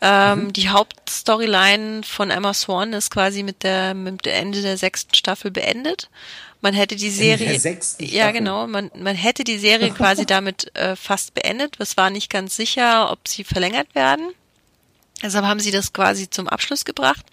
Ähm, 0.00 0.44
mhm. 0.44 0.52
Die 0.54 0.70
Hauptstoryline 0.70 2.04
von 2.04 2.30
Emma 2.30 2.54
Swan 2.54 2.92
ist 2.92 3.10
quasi 3.10 3.42
mit 3.42 3.64
der 3.64 3.94
mit 3.94 4.24
dem 4.24 4.32
Ende 4.32 4.62
der 4.62 4.78
sechsten 4.78 5.14
Staffel 5.14 5.50
beendet. 5.50 6.08
Man 6.60 6.74
hätte 6.74 6.96
die 6.96 7.10
Serie, 7.10 7.60
ja 8.00 8.32
genau, 8.32 8.66
man, 8.66 8.90
man 8.96 9.14
hätte 9.14 9.44
die 9.44 9.58
Serie 9.58 9.90
quasi 9.90 10.26
damit 10.26 10.74
äh, 10.74 10.96
fast 10.96 11.34
beendet. 11.34 11.76
Es 11.78 11.96
war 11.96 12.10
nicht 12.10 12.30
ganz 12.30 12.56
sicher, 12.56 13.12
ob 13.12 13.28
sie 13.28 13.44
verlängert 13.44 13.94
werden. 13.94 14.32
Deshalb 15.22 15.44
haben 15.44 15.60
sie 15.60 15.70
das 15.70 15.92
quasi 15.92 16.30
zum 16.30 16.48
Abschluss 16.48 16.84
gebracht 16.84 17.26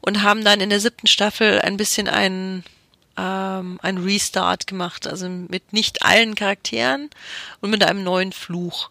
und 0.00 0.22
haben 0.22 0.44
dann 0.44 0.60
in 0.60 0.70
der 0.70 0.80
siebten 0.80 1.06
Staffel 1.06 1.60
ein 1.60 1.76
bisschen 1.76 2.08
ein 2.08 2.64
ähm, 3.16 3.78
ein 3.82 3.98
Restart 3.98 4.66
gemacht, 4.66 5.06
also 5.06 5.28
mit 5.28 5.72
nicht 5.72 6.02
allen 6.02 6.34
Charakteren 6.34 7.10
und 7.60 7.70
mit 7.70 7.84
einem 7.84 8.02
neuen 8.02 8.32
Fluch. 8.32 8.90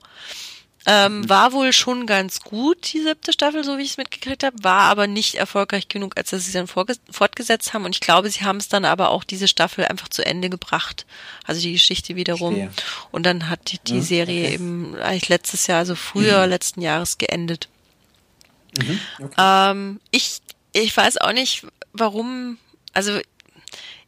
Ähm, 0.86 1.20
mhm. 1.20 1.30
war 1.30 1.54
wohl 1.54 1.72
schon 1.72 2.06
ganz 2.06 2.42
gut, 2.42 2.92
die 2.92 3.02
siebte 3.02 3.32
Staffel, 3.32 3.64
so 3.64 3.78
wie 3.78 3.84
ich 3.84 3.92
es 3.92 3.98
mitgekriegt 3.98 4.44
habe, 4.44 4.64
war 4.64 4.82
aber 4.82 5.08
nicht 5.08 5.36
erfolgreich 5.36 5.88
genug, 5.88 6.18
als 6.18 6.32
dass 6.32 6.46
sie 6.46 6.52
dann 6.52 6.68
fortgesetzt 6.68 7.74
haben. 7.74 7.86
Und 7.86 7.96
ich 7.96 8.02
glaube, 8.02 8.30
sie 8.30 8.44
haben 8.44 8.58
es 8.58 8.68
dann 8.68 8.84
aber 8.84 9.10
auch 9.10 9.24
diese 9.24 9.48
Staffel 9.48 9.86
einfach 9.86 10.10
zu 10.10 10.26
Ende 10.26 10.50
gebracht. 10.50 11.06
Also 11.46 11.62
die 11.62 11.72
Geschichte 11.72 12.18
wiederum. 12.18 12.56
Verstehe. 12.56 12.84
Und 13.12 13.26
dann 13.26 13.50
hat 13.50 13.72
die, 13.72 13.80
die 13.80 13.98
ja, 13.98 14.02
Serie 14.02 14.46
okay. 14.46 14.54
eben 14.56 14.96
eigentlich 14.98 15.30
letztes 15.30 15.68
Jahr, 15.68 15.80
also 15.80 15.96
früher 15.96 16.44
mhm. 16.44 16.50
letzten 16.50 16.82
Jahres 16.82 17.18
geendet. 17.18 17.70
Mhm, 18.78 19.00
okay. 19.20 19.36
ähm, 19.38 20.00
ich, 20.12 20.42
ich 20.74 20.96
weiß 20.96 21.18
auch 21.18 21.32
nicht, 21.32 21.66
warum, 21.94 22.58
also 22.92 23.20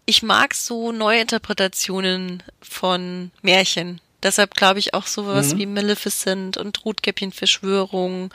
ich 0.05 0.23
mag 0.23 0.53
so 0.53 0.91
Neuinterpretationen 0.91 2.43
von 2.61 3.31
Märchen. 3.41 4.01
Deshalb 4.25 4.55
glaube 4.55 4.79
ich 4.79 4.95
auch 4.95 5.05
sowas 5.05 5.53
mhm. 5.53 5.57
wie 5.59 5.65
Maleficent 5.67 6.57
und 6.57 6.83
Rotkäppchen-Verschwörung 6.83 8.33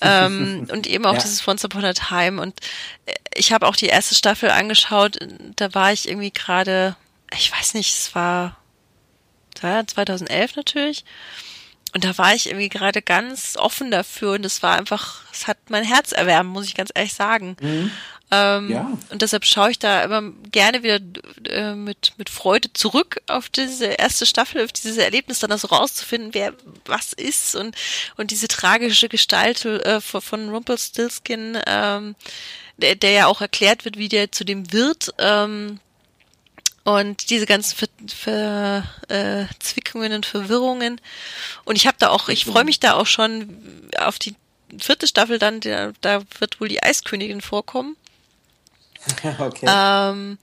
ähm, 0.00 0.68
und 0.72 0.88
eben 0.88 1.06
auch 1.06 1.14
ja. 1.14 1.20
dieses 1.20 1.46
Once 1.46 1.64
Upon 1.64 1.84
a 1.84 1.92
Time. 1.92 2.42
Und 2.42 2.58
äh, 3.06 3.14
ich 3.34 3.52
habe 3.52 3.68
auch 3.68 3.76
die 3.76 3.86
erste 3.86 4.16
Staffel 4.16 4.50
angeschaut. 4.50 5.18
Da 5.56 5.72
war 5.74 5.92
ich 5.92 6.08
irgendwie 6.08 6.32
gerade, 6.32 6.96
ich 7.32 7.52
weiß 7.52 7.74
nicht, 7.74 7.94
es 7.94 8.14
war 8.16 8.56
2011 9.54 10.56
natürlich. 10.56 11.04
Und 11.94 12.04
da 12.04 12.18
war 12.18 12.34
ich 12.34 12.46
irgendwie 12.46 12.70
gerade 12.70 13.00
ganz 13.02 13.56
offen 13.56 13.90
dafür 13.90 14.32
und 14.32 14.46
es 14.46 14.62
war 14.62 14.78
einfach, 14.78 15.20
es 15.30 15.46
hat 15.46 15.58
mein 15.68 15.84
Herz 15.84 16.12
erwärmt, 16.12 16.50
muss 16.50 16.66
ich 16.66 16.74
ganz 16.74 16.90
ehrlich 16.94 17.12
sagen. 17.12 17.56
Mhm. 17.60 17.90
Ähm, 18.34 18.70
ja. 18.70 18.90
Und 19.10 19.20
deshalb 19.20 19.44
schaue 19.44 19.70
ich 19.70 19.78
da 19.78 20.04
immer 20.04 20.22
gerne 20.50 20.82
wieder 20.82 21.00
äh, 21.50 21.74
mit, 21.74 22.14
mit 22.16 22.30
Freude 22.30 22.72
zurück 22.72 23.20
auf 23.26 23.50
diese 23.50 23.84
erste 23.84 24.24
Staffel, 24.24 24.64
auf 24.64 24.72
dieses 24.72 24.96
Erlebnis, 24.96 25.40
dann 25.40 25.50
das 25.50 25.70
rauszufinden, 25.70 26.32
wer 26.32 26.54
was 26.86 27.12
ist 27.12 27.54
und, 27.54 27.76
und 28.16 28.30
diese 28.30 28.48
tragische 28.48 29.10
Gestalt 29.10 29.66
äh, 29.66 30.00
von 30.00 30.48
Rumpelstiltskin, 30.48 31.58
ähm, 31.66 32.14
der, 32.78 32.94
der 32.94 33.10
ja 33.10 33.26
auch 33.26 33.42
erklärt 33.42 33.84
wird, 33.84 33.98
wie 33.98 34.08
der 34.08 34.32
zu 34.32 34.44
dem 34.44 34.72
wird. 34.72 35.12
Ähm, 35.18 35.78
und 36.84 37.28
diese 37.28 37.44
ganzen 37.44 37.76
Ver 37.76 37.88
Ver 38.08 38.84
äh, 39.08 39.44
Zwickungen 39.60 40.14
und 40.14 40.24
Verwirrungen. 40.24 41.02
Und 41.64 41.76
ich 41.76 41.86
habe 41.86 41.98
da 42.00 42.08
auch, 42.08 42.30
ich 42.30 42.46
freue 42.46 42.64
mich 42.64 42.80
da 42.80 42.94
auch 42.94 43.06
schon 43.06 43.90
auf 43.98 44.18
die 44.18 44.34
vierte 44.78 45.06
Staffel 45.06 45.38
dann, 45.38 45.60
der, 45.60 45.92
da 46.00 46.22
wird 46.38 46.60
wohl 46.60 46.68
die 46.68 46.82
Eiskönigin 46.82 47.42
vorkommen. 47.42 47.96
okay. 49.38 49.66
Ähm, 49.68 50.38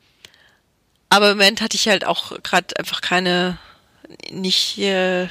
aber 1.09 1.31
im 1.31 1.37
Moment 1.37 1.61
hatte 1.61 1.75
ich 1.75 1.87
halt 1.87 2.05
auch 2.05 2.41
gerade 2.43 2.77
einfach 2.77 3.01
keine, 3.01 3.57
nicht 4.31 4.77
äh, 4.77 5.27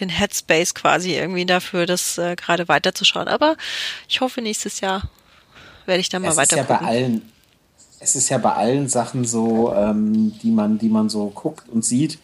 den 0.00 0.08
Headspace 0.08 0.74
quasi 0.74 1.14
irgendwie 1.14 1.46
dafür, 1.46 1.86
das 1.86 2.18
äh, 2.18 2.36
gerade 2.36 2.68
weiterzuschauen. 2.68 3.28
Aber 3.28 3.56
ich 4.08 4.20
hoffe, 4.20 4.40
nächstes 4.40 4.80
Jahr 4.80 5.02
werde 5.86 6.00
ich 6.00 6.08
dann 6.08 6.22
mal 6.22 6.36
weiter. 6.36 6.56
Ist 6.60 6.68
ja 6.68 6.78
bei 6.78 6.86
allen, 6.86 7.22
es 8.00 8.16
ist 8.16 8.28
ja 8.28 8.38
bei 8.38 8.52
allen 8.52 8.88
Sachen 8.88 9.24
so, 9.24 9.72
ähm, 9.74 10.38
die 10.42 10.50
man, 10.50 10.78
die 10.78 10.88
man 10.88 11.08
so 11.08 11.28
guckt 11.28 11.68
und 11.68 11.84
sieht. 11.84 12.18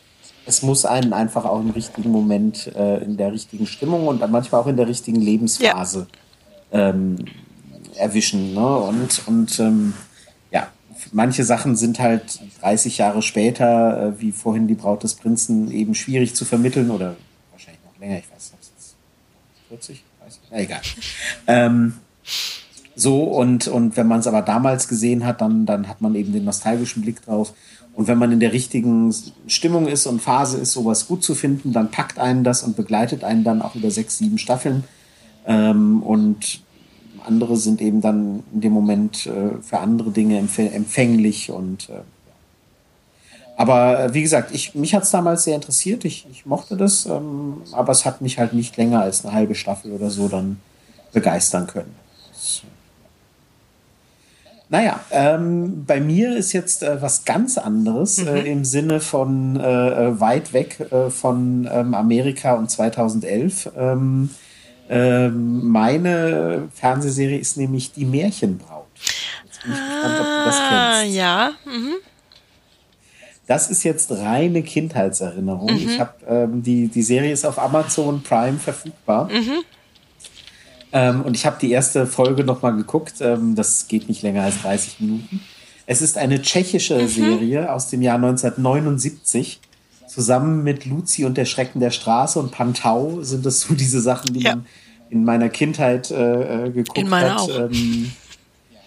Es 0.48 0.62
muss 0.62 0.84
einen 0.84 1.12
einfach 1.12 1.44
auch 1.44 1.60
im 1.60 1.70
richtigen 1.70 2.10
Moment, 2.10 2.68
äh, 2.68 2.98
in 2.98 3.16
der 3.16 3.32
richtigen 3.32 3.66
Stimmung 3.66 4.06
und 4.06 4.20
dann 4.20 4.30
manchmal 4.30 4.60
auch 4.60 4.68
in 4.68 4.76
der 4.76 4.86
richtigen 4.86 5.20
Lebensphase 5.20 6.06
ja. 6.72 6.90
ähm, 6.90 7.24
erwischen. 7.96 8.54
Ne? 8.54 8.76
Und, 8.76 9.22
und 9.26 9.58
ähm, 9.58 9.94
manche 11.16 11.44
Sachen 11.44 11.76
sind 11.76 11.98
halt 11.98 12.40
30 12.60 12.98
Jahre 12.98 13.22
später, 13.22 14.08
äh, 14.08 14.20
wie 14.20 14.32
vorhin 14.32 14.68
die 14.68 14.74
Braut 14.74 15.02
des 15.02 15.14
Prinzen, 15.14 15.70
eben 15.72 15.94
schwierig 15.94 16.34
zu 16.34 16.44
vermitteln 16.44 16.90
oder 16.90 17.16
wahrscheinlich 17.52 17.80
noch 17.84 17.98
länger, 17.98 18.18
ich 18.18 18.30
weiß 18.30 18.52
nicht, 18.52 18.70
40, 19.70 20.04
weiß 20.22 20.34
ich, 20.34 20.48
na 20.50 20.60
egal. 20.60 20.80
Ähm, 21.48 21.94
so, 22.94 23.22
und, 23.24 23.68
und 23.68 23.96
wenn 23.96 24.06
man 24.06 24.20
es 24.20 24.26
aber 24.26 24.42
damals 24.42 24.88
gesehen 24.88 25.24
hat, 25.24 25.40
dann, 25.40 25.64
dann 25.64 25.88
hat 25.88 26.00
man 26.00 26.14
eben 26.14 26.32
den 26.32 26.44
nostalgischen 26.44 27.02
Blick 27.02 27.22
drauf. 27.22 27.54
Und 27.94 28.08
wenn 28.08 28.18
man 28.18 28.32
in 28.32 28.40
der 28.40 28.52
richtigen 28.52 29.14
Stimmung 29.46 29.86
ist 29.86 30.06
und 30.06 30.20
Phase 30.20 30.58
ist, 30.58 30.72
sowas 30.72 31.06
gut 31.06 31.22
zu 31.22 31.34
finden, 31.34 31.72
dann 31.72 31.90
packt 31.90 32.18
einen 32.18 32.42
das 32.42 32.62
und 32.62 32.76
begleitet 32.76 33.22
einen 33.22 33.44
dann 33.44 33.62
auch 33.62 33.74
über 33.74 33.90
sechs, 33.90 34.18
sieben 34.18 34.38
Staffeln. 34.38 34.84
Ähm, 35.46 36.02
und 36.02 36.60
andere 37.26 37.56
sind 37.56 37.80
eben 37.80 38.00
dann 38.00 38.42
in 38.52 38.60
dem 38.60 38.72
Moment 38.72 39.26
äh, 39.26 39.60
für 39.62 39.78
andere 39.78 40.10
Dinge 40.10 40.38
empfänglich 40.38 41.50
und 41.50 41.88
äh, 41.90 42.00
aber 43.56 44.00
äh, 44.00 44.14
wie 44.14 44.22
gesagt, 44.22 44.54
ich, 44.54 44.74
mich 44.74 44.94
hat 44.94 45.04
es 45.04 45.10
damals 45.10 45.44
sehr 45.44 45.54
interessiert. 45.54 46.04
Ich, 46.04 46.26
ich 46.30 46.44
mochte 46.44 46.76
das, 46.76 47.06
ähm, 47.06 47.62
aber 47.72 47.92
es 47.92 48.04
hat 48.04 48.20
mich 48.20 48.38
halt 48.38 48.52
nicht 48.52 48.76
länger 48.76 49.00
als 49.00 49.24
eine 49.24 49.34
halbe 49.34 49.54
Staffel 49.54 49.92
oder 49.92 50.10
so 50.10 50.28
dann 50.28 50.60
begeistern 51.12 51.66
können. 51.66 51.94
Naja, 54.68 55.00
ähm, 55.10 55.84
bei 55.86 56.00
mir 56.00 56.36
ist 56.36 56.52
jetzt 56.52 56.82
äh, 56.82 57.00
was 57.00 57.24
ganz 57.24 57.56
anderes 57.56 58.18
mhm. 58.18 58.28
äh, 58.28 58.40
im 58.40 58.64
Sinne 58.64 59.00
von 59.00 59.58
äh, 59.58 59.62
äh 59.62 60.20
weit 60.20 60.52
weg 60.52 60.80
äh, 60.90 61.08
von 61.08 61.68
ähm, 61.72 61.94
Amerika 61.94 62.54
und 62.54 62.68
2011. 62.68 63.70
Ähm, 63.76 64.30
Ähm, 64.88 65.68
meine 65.68 66.68
Fernsehserie 66.74 67.38
ist 67.38 67.56
nämlich 67.56 67.92
Die 67.92 68.04
Märchenbraut. 68.04 68.86
Jetzt 69.44 69.62
bin 69.62 69.72
ich 69.72 69.78
gespannt, 69.78 70.20
ob 70.20 70.26
du 70.26 70.44
das 70.44 70.56
Ah, 70.58 71.00
kennst. 71.00 71.16
ja. 71.16 71.50
Mhm. 71.64 71.94
Das 73.48 73.70
ist 73.70 73.84
jetzt 73.84 74.10
reine 74.10 74.62
Kindheitserinnerung. 74.62 75.68
Ich 75.76 76.00
habe 76.00 76.12
ähm, 76.28 76.62
die 76.62 76.88
die 76.88 77.02
Serie 77.02 77.32
ist 77.32 77.44
auf 77.44 77.58
Amazon 77.60 78.22
Prime 78.22 78.58
verfügbar. 78.58 79.28
Ähm, 80.92 81.22
und 81.22 81.36
ich 81.36 81.46
habe 81.46 81.56
die 81.60 81.70
erste 81.70 82.06
Folge 82.06 82.42
noch 82.44 82.62
mal 82.62 82.70
geguckt. 82.72 83.14
Ähm, 83.20 83.54
das 83.54 83.86
geht 83.88 84.08
nicht 84.08 84.22
länger 84.22 84.42
als 84.42 84.62
30 84.62 85.00
Minuten. 85.00 85.40
Es 85.86 86.02
ist 86.02 86.18
eine 86.18 86.42
tschechische 86.42 87.06
Serie 87.06 87.72
aus 87.72 87.88
dem 87.88 88.02
Jahr 88.02 88.16
1979. 88.16 89.60
Zusammen 90.16 90.64
mit 90.64 90.86
Luzi 90.86 91.26
und 91.26 91.36
der 91.36 91.44
Schrecken 91.44 91.78
der 91.78 91.90
Straße 91.90 92.38
und 92.38 92.50
Pantau 92.50 93.20
sind 93.20 93.44
das 93.44 93.60
so 93.60 93.74
diese 93.74 94.00
Sachen, 94.00 94.32
die 94.32 94.40
Ja. 94.44 94.56
man 94.56 94.66
in 95.10 95.24
meiner 95.26 95.50
Kindheit 95.50 96.10
äh, 96.10 96.64
äh, 96.68 96.70
geguckt 96.70 96.96
In 96.96 97.10
meiner 97.10 97.34
hat. 97.34 97.40
auch. 97.42 97.50
Ähm, 97.70 98.10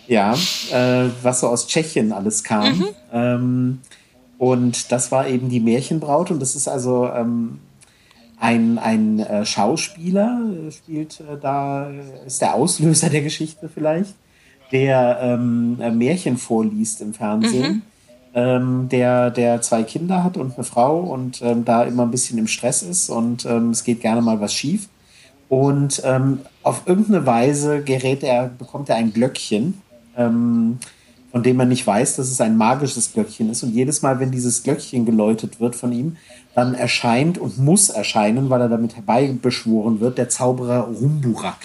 ja, 0.08 0.34
äh, 0.74 1.10
was 1.22 1.42
so 1.42 1.48
aus 1.50 1.68
Tschechien 1.68 2.14
alles 2.14 2.44
kam. 2.44 2.84
Ähm, 3.14 3.78
und 4.40 4.92
das 4.92 5.12
war 5.12 5.28
eben 5.28 5.50
die 5.50 5.60
Märchenbraut. 5.60 6.32
Und 6.32 6.40
das 6.42 6.56
ist 6.56 6.68
also 6.68 7.08
ähm, 7.08 7.60
ein, 8.40 8.80
ein 8.80 9.20
äh, 9.20 9.46
Schauspieler, 9.46 10.42
äh, 10.68 10.72
spielt 10.72 11.20
äh, 11.20 11.38
da, 11.40 11.92
ist 12.26 12.42
der 12.42 12.56
Auslöser 12.56 13.12
der 13.12 13.22
Geschichte 13.22 13.70
vielleicht, 13.72 14.16
der 14.72 15.20
ähm, 15.22 15.78
äh, 15.80 15.92
Märchen 15.92 16.38
vorliest 16.38 17.02
im 17.02 17.14
Fernsehen. 17.14 17.84
Ähm, 18.34 18.90
der, 18.90 19.32
der 19.32 19.62
zwei 19.62 19.82
Kinder 19.84 20.24
hat 20.24 20.38
und 20.38 20.56
eine 20.56 20.64
Frau 20.64 21.00
und 21.00 21.42
ähm, 21.42 21.66
da 21.66 21.84
immer 21.84 22.04
ein 22.04 22.12
bisschen 22.12 22.38
im 22.38 22.48
Stress 22.48 22.84
ist 22.84 23.10
und 23.10 23.46
ähm, 23.46 23.72
es 23.72 23.84
geht 23.84 24.02
gerne 24.02 24.22
mal 24.22 24.40
was 24.40 24.54
schief. 24.54 24.88
Und 25.50 26.02
ähm, 26.06 26.42
auf 26.62 26.84
irgendeine 26.86 27.26
Weise 27.26 27.82
gerät 27.84 28.22
er, 28.22 28.50
bekommt 28.50 28.88
er 28.90 28.98
ein 28.98 29.14
Glöckchen, 29.14 29.82
ähm, 30.16 30.78
von 31.32 31.42
dem 31.42 31.58
man 31.58 31.70
nicht 31.70 31.86
weiß, 31.86 32.18
dass 32.18 32.30
es 32.30 32.40
ein 32.40 32.56
magisches 32.56 33.14
Glöckchen 33.14 33.50
ist. 33.50 33.64
Und 33.64 33.72
jedes 33.74 34.04
Mal, 34.04 34.20
wenn 34.20 34.30
dieses 34.30 34.62
Glöckchen 34.62 35.06
geläutet 35.06 35.60
wird 35.60 35.76
von 35.76 35.92
ihm, 35.92 36.18
dann 36.54 36.76
erscheint 36.76 37.40
und 37.40 37.58
muss 37.58 37.90
erscheinen, 37.90 38.50
weil 38.52 38.62
er 38.62 38.70
damit 38.70 38.96
herbeibeschworen 38.96 40.00
wird, 40.00 40.20
der 40.20 40.30
Zauberer 40.30 40.82
Rumburak. 40.82 41.58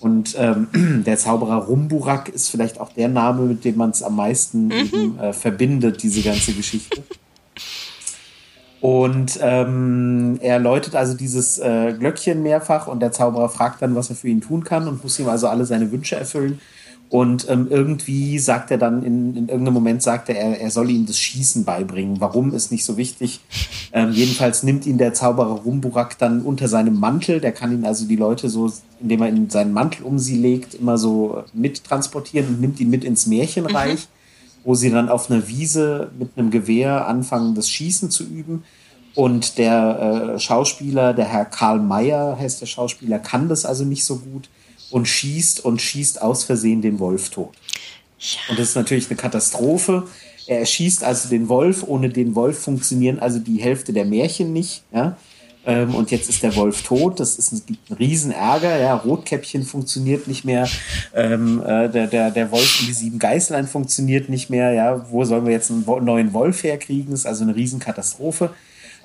Und 0.00 0.36
ähm, 0.38 0.68
der 1.06 1.16
Zauberer 1.16 1.64
Rumburak 1.64 2.28
ist 2.28 2.50
vielleicht 2.50 2.80
auch 2.80 2.92
der 2.92 3.08
Name, 3.08 3.42
mit 3.42 3.64
dem 3.64 3.76
man 3.76 3.90
es 3.90 4.02
am 4.02 4.16
meisten 4.16 4.70
eben, 4.70 5.18
äh, 5.18 5.32
verbindet, 5.32 6.02
diese 6.02 6.22
ganze 6.22 6.52
Geschichte. 6.52 7.02
Und 8.80 9.40
ähm, 9.42 10.38
er 10.40 10.60
läutet 10.60 10.94
also 10.94 11.14
dieses 11.14 11.58
äh, 11.58 11.94
Glöckchen 11.98 12.42
mehrfach 12.44 12.86
und 12.86 13.00
der 13.00 13.10
Zauberer 13.10 13.48
fragt 13.48 13.82
dann, 13.82 13.96
was 13.96 14.10
er 14.10 14.16
für 14.16 14.28
ihn 14.28 14.40
tun 14.40 14.62
kann 14.62 14.86
und 14.86 15.02
muss 15.02 15.18
ihm 15.18 15.28
also 15.28 15.48
alle 15.48 15.64
seine 15.64 15.90
Wünsche 15.90 16.14
erfüllen. 16.14 16.60
Und 17.10 17.48
ähm, 17.48 17.68
irgendwie 17.70 18.38
sagt 18.38 18.70
er 18.70 18.76
dann, 18.76 19.02
in, 19.02 19.34
in 19.34 19.48
irgendeinem 19.48 19.74
Moment 19.74 20.02
sagt 20.02 20.28
er, 20.28 20.60
er, 20.60 20.70
soll 20.70 20.90
ihm 20.90 21.06
das 21.06 21.18
Schießen 21.18 21.64
beibringen. 21.64 22.20
Warum 22.20 22.52
ist 22.52 22.70
nicht 22.70 22.84
so 22.84 22.96
wichtig. 22.96 23.40
Ähm, 23.90 24.12
jedenfalls 24.12 24.64
nimmt 24.64 24.84
ihn 24.84 24.98
der 24.98 25.14
Zauberer 25.14 25.62
Rumburak 25.62 26.18
dann 26.18 26.42
unter 26.42 26.68
seinem 26.68 27.00
Mantel. 27.00 27.40
Der 27.40 27.52
kann 27.52 27.72
ihn 27.72 27.86
also 27.86 28.04
die 28.04 28.16
Leute 28.16 28.50
so, 28.50 28.70
indem 29.00 29.22
er 29.22 29.30
in 29.30 29.48
seinen 29.48 29.72
Mantel 29.72 30.04
um 30.04 30.18
sie 30.18 30.36
legt, 30.36 30.74
immer 30.74 30.98
so 30.98 31.42
mittransportieren 31.54 32.48
und 32.48 32.60
nimmt 32.60 32.80
ihn 32.80 32.90
mit 32.90 33.02
ins 33.02 33.26
Märchenreich, 33.26 34.08
wo 34.62 34.74
sie 34.74 34.90
dann 34.90 35.08
auf 35.08 35.30
einer 35.30 35.48
Wiese 35.48 36.10
mit 36.18 36.32
einem 36.36 36.50
Gewehr 36.50 37.08
anfangen, 37.08 37.54
das 37.54 37.70
Schießen 37.70 38.10
zu 38.10 38.24
üben. 38.24 38.64
Und 39.14 39.56
der 39.56 40.34
äh, 40.34 40.38
Schauspieler, 40.38 41.14
der 41.14 41.24
Herr 41.24 41.46
Karl 41.46 41.80
Mayer 41.80 42.36
heißt 42.38 42.60
der 42.60 42.66
Schauspieler, 42.66 43.18
kann 43.18 43.48
das 43.48 43.64
also 43.64 43.86
nicht 43.86 44.04
so 44.04 44.18
gut 44.18 44.50
und 44.90 45.06
schießt 45.06 45.64
und 45.64 45.80
schießt 45.80 46.22
aus 46.22 46.44
Versehen 46.44 46.82
den 46.82 46.98
Wolf 46.98 47.30
tot. 47.30 47.54
Und 48.48 48.58
das 48.58 48.70
ist 48.70 48.74
natürlich 48.74 49.08
eine 49.08 49.16
Katastrophe. 49.16 50.04
Er 50.46 50.60
erschießt 50.60 51.04
also 51.04 51.28
den 51.28 51.48
Wolf. 51.48 51.84
Ohne 51.86 52.08
den 52.08 52.34
Wolf 52.34 52.58
funktionieren 52.58 53.18
also 53.18 53.38
die 53.38 53.58
Hälfte 53.58 53.92
der 53.92 54.04
Märchen 54.04 54.52
nicht. 54.52 54.82
Ja? 54.92 55.16
Ähm, 55.66 55.94
und 55.94 56.10
jetzt 56.10 56.28
ist 56.28 56.42
der 56.42 56.56
Wolf 56.56 56.82
tot. 56.82 57.20
Das 57.20 57.38
ist, 57.38 57.52
es 57.52 57.66
gibt 57.66 57.90
einen 57.90 57.98
riesen 57.98 58.32
Ärger. 58.32 58.76
Ja? 58.78 58.94
Rotkäppchen 58.94 59.62
funktioniert 59.62 60.26
nicht 60.26 60.44
mehr. 60.44 60.68
Ähm, 61.14 61.62
äh, 61.62 61.88
der, 61.88 62.06
der, 62.06 62.30
der 62.30 62.50
Wolf 62.50 62.80
und 62.80 62.88
die 62.88 62.94
sieben 62.94 63.18
Geißlein 63.18 63.68
funktioniert 63.68 64.28
nicht 64.28 64.50
mehr. 64.50 64.72
Ja? 64.72 65.06
Wo 65.10 65.24
sollen 65.24 65.44
wir 65.44 65.52
jetzt 65.52 65.70
einen 65.70 65.84
neuen 65.84 66.32
Wolf 66.32 66.64
herkriegen? 66.64 67.10
Das 67.10 67.20
ist 67.20 67.26
also 67.26 67.44
eine 67.44 67.54
riesen 67.54 67.78
Katastrophe. 67.78 68.50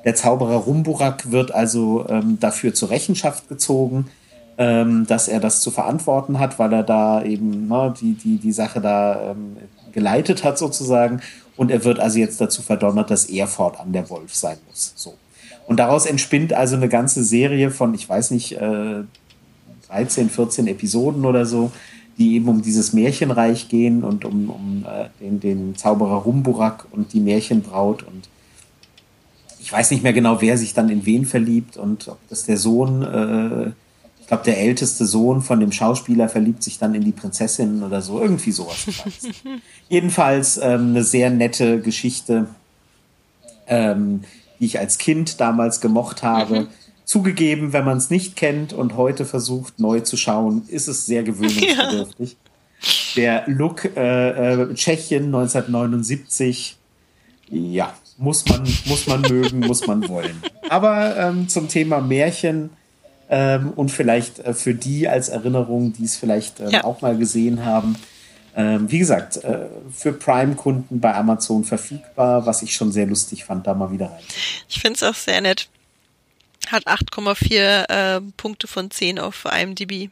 Der 0.06 0.16
Zauberer 0.16 0.56
Rumburak 0.56 1.32
wird 1.32 1.52
also 1.52 2.06
ähm, 2.10 2.38
dafür 2.40 2.74
zur 2.74 2.90
Rechenschaft 2.90 3.48
gezogen 3.48 4.10
ähm, 4.58 5.06
dass 5.08 5.28
er 5.28 5.40
das 5.40 5.62
zu 5.62 5.72
verantworten 5.72 6.40
hat, 6.40 6.60
weil 6.60 6.74
er 6.74 6.84
da 6.84 7.24
eben 7.24 7.68
ne, 7.68 7.94
die, 8.00 8.14
die, 8.14 8.38
die 8.38 8.52
Sache 8.52 8.82
da 8.82 9.32
ähm, 9.32 9.58
geleitet 9.92 10.44
hat 10.44 10.58
sozusagen. 10.58 11.22
Und 11.56 11.72
er 11.72 11.84
wird 11.84 12.00
also 12.00 12.20
jetzt 12.20 12.42
dazu 12.42 12.62
verdonnert, 12.62 13.12
dass 13.12 13.26
er 13.26 13.48
fortan 13.48 13.94
der 13.94 14.10
Wolf 14.10 14.34
sein 14.34 14.58
muss. 14.68 14.94
So. 14.96 15.16
Und 15.68 15.78
daraus 15.78 16.06
entspinnt 16.06 16.54
also 16.54 16.76
eine 16.76 16.90
ganze 16.90 17.24
Serie 17.24 17.72
von, 17.72 17.94
ich 17.94 18.08
weiß 18.08 18.32
nicht, 18.32 18.54
äh, 18.54 19.04
13, 19.88 20.30
14 20.30 20.68
Episoden 20.68 21.26
oder 21.26 21.46
so, 21.46 21.72
die 22.18 22.36
eben 22.36 22.48
um 22.48 22.62
dieses 22.62 22.94
Märchenreich 22.94 23.70
gehen 23.70 24.04
und 24.04 24.26
um, 24.26 24.50
um 24.50 24.86
äh, 24.88 25.10
den, 25.20 25.40
den 25.40 25.76
Zauberer 25.76 26.18
Rumburak 26.18 26.86
und 26.92 27.14
die 27.14 27.20
Märchenbraut 27.20 28.04
und 28.04 28.28
ich 29.60 29.72
weiß 29.72 29.92
nicht 29.92 30.04
mehr 30.04 30.12
genau, 30.12 30.42
wer 30.42 30.58
sich 30.58 30.74
dann 30.74 30.90
in 30.90 31.06
wen 31.06 31.26
verliebt 31.26 31.78
und 31.78 32.10
ob 32.10 32.18
das 32.30 32.46
der 32.46 32.58
Sohn, 32.58 33.02
äh, 33.02 33.72
glaube, 34.34 34.46
der 34.46 34.60
älteste 34.60 35.06
Sohn 35.06 35.44
von 35.44 35.60
dem 35.60 35.72
Schauspieler 35.72 36.28
verliebt 36.28 36.64
sich 36.64 36.80
dann 36.80 36.96
in 36.96 37.04
die 37.04 37.12
Prinzessin 37.12 37.84
oder 37.84 38.02
so, 38.02 38.20
irgendwie 38.20 38.52
sowas. 38.52 38.88
Jedenfalls 39.90 40.58
ähm, 40.58 40.90
eine 40.90 41.04
sehr 41.04 41.30
nette 41.30 41.80
Geschichte, 41.80 42.48
ähm, 43.68 44.22
die 44.60 44.66
ich 44.66 44.80
als 44.80 44.98
Kind 44.98 45.40
damals 45.40 45.82
gemocht 45.82 46.24
habe. 46.24 46.68
Zugegeben, 47.06 47.74
wenn 47.74 47.86
man 47.86 47.98
es 47.98 48.10
nicht 48.10 48.36
kennt 48.36 48.74
und 48.74 48.98
heute 48.98 49.26
versucht 49.26 49.80
neu 49.80 50.00
zu 50.00 50.18
schauen, 50.18 50.64
ist 50.68 50.88
es 50.88 51.06
sehr 51.06 51.22
gewöhnungsbedürftig. 51.22 52.38
Der 53.16 53.44
Look 53.46 53.86
äh, 53.96 54.54
äh, 54.54 54.74
Tschechien 54.74 55.26
1979, 55.26 56.78
ja, 57.50 57.94
muss 58.18 58.48
man, 58.48 58.64
muss 58.86 59.06
man 59.06 59.22
mögen, 59.22 59.60
muss 59.60 59.86
man 59.86 60.10
wollen. 60.10 60.42
Aber 60.70 61.16
ähm, 61.18 61.48
zum 61.48 61.68
Thema 61.68 62.02
Märchen 62.02 62.72
ähm, 63.30 63.72
und 63.76 63.90
vielleicht 63.90 64.40
äh, 64.40 64.54
für 64.54 64.74
die 64.74 65.08
als 65.08 65.30
Erinnerung, 65.30 65.94
die 65.94 66.04
es 66.06 66.16
vielleicht 66.18 66.60
ähm, 66.60 66.70
Ja. 66.70 66.84
auch 66.84 67.02
mal 67.02 67.18
gesehen 67.18 67.66
haben. 67.66 67.96
Ähm, 68.56 68.92
wie 68.92 69.00
gesagt, 69.00 69.38
äh, 69.38 69.66
für 69.92 70.14
Prime-Kunden 70.14 71.00
bei 71.00 71.16
Amazon 71.16 71.64
verfügbar, 71.64 72.46
was 72.46 72.62
ich 72.62 72.76
schon 72.76 72.92
sehr 72.92 73.08
lustig 73.08 73.46
fand, 73.46 73.66
da 73.66 73.74
mal 73.74 73.92
wieder 73.92 74.12
rein. 74.12 74.24
Ich 74.70 74.80
finde 74.80 74.98
es 74.98 75.04
auch 75.04 75.16
sehr 75.16 75.42
nett. 75.42 75.70
Hat 76.68 76.86
8,4 76.88 78.18
äh, 78.18 78.22
Punkte 78.38 78.68
von 78.68 78.92
10 78.92 79.18
auf 79.20 79.46
IMDb. 79.46 80.10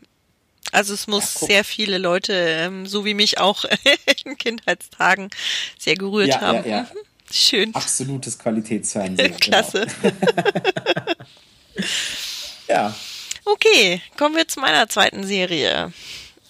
Also 0.71 0.93
es 0.93 1.05
muss 1.05 1.39
Ja, 1.41 1.47
sehr 1.47 1.63
viele 1.63 1.97
Leute, 1.97 2.33
ähm, 2.33 2.87
so 2.87 3.05
wie 3.05 3.13
mich 3.13 3.37
auch 3.39 3.65
in 4.25 4.37
Kindheitstagen, 4.37 5.29
sehr 5.77 5.95
gerührt 5.95 6.29
Ja, 6.29 6.41
haben. 6.41 6.57
ja, 6.63 6.77
ja. 6.77 6.81
Mhm. 6.81 6.97
Schön. 7.33 7.75
Absolutes 7.75 8.37
Qualitätsfernsehen. 8.39 9.37
Klasse. 9.39 9.85
Genau. 10.01 10.15
Ja, 12.71 12.95
Okay, 13.45 14.01
kommen 14.17 14.35
wir 14.35 14.47
zu 14.47 14.59
meiner 14.59 14.87
zweiten 14.87 15.23
Serie. 15.25 15.91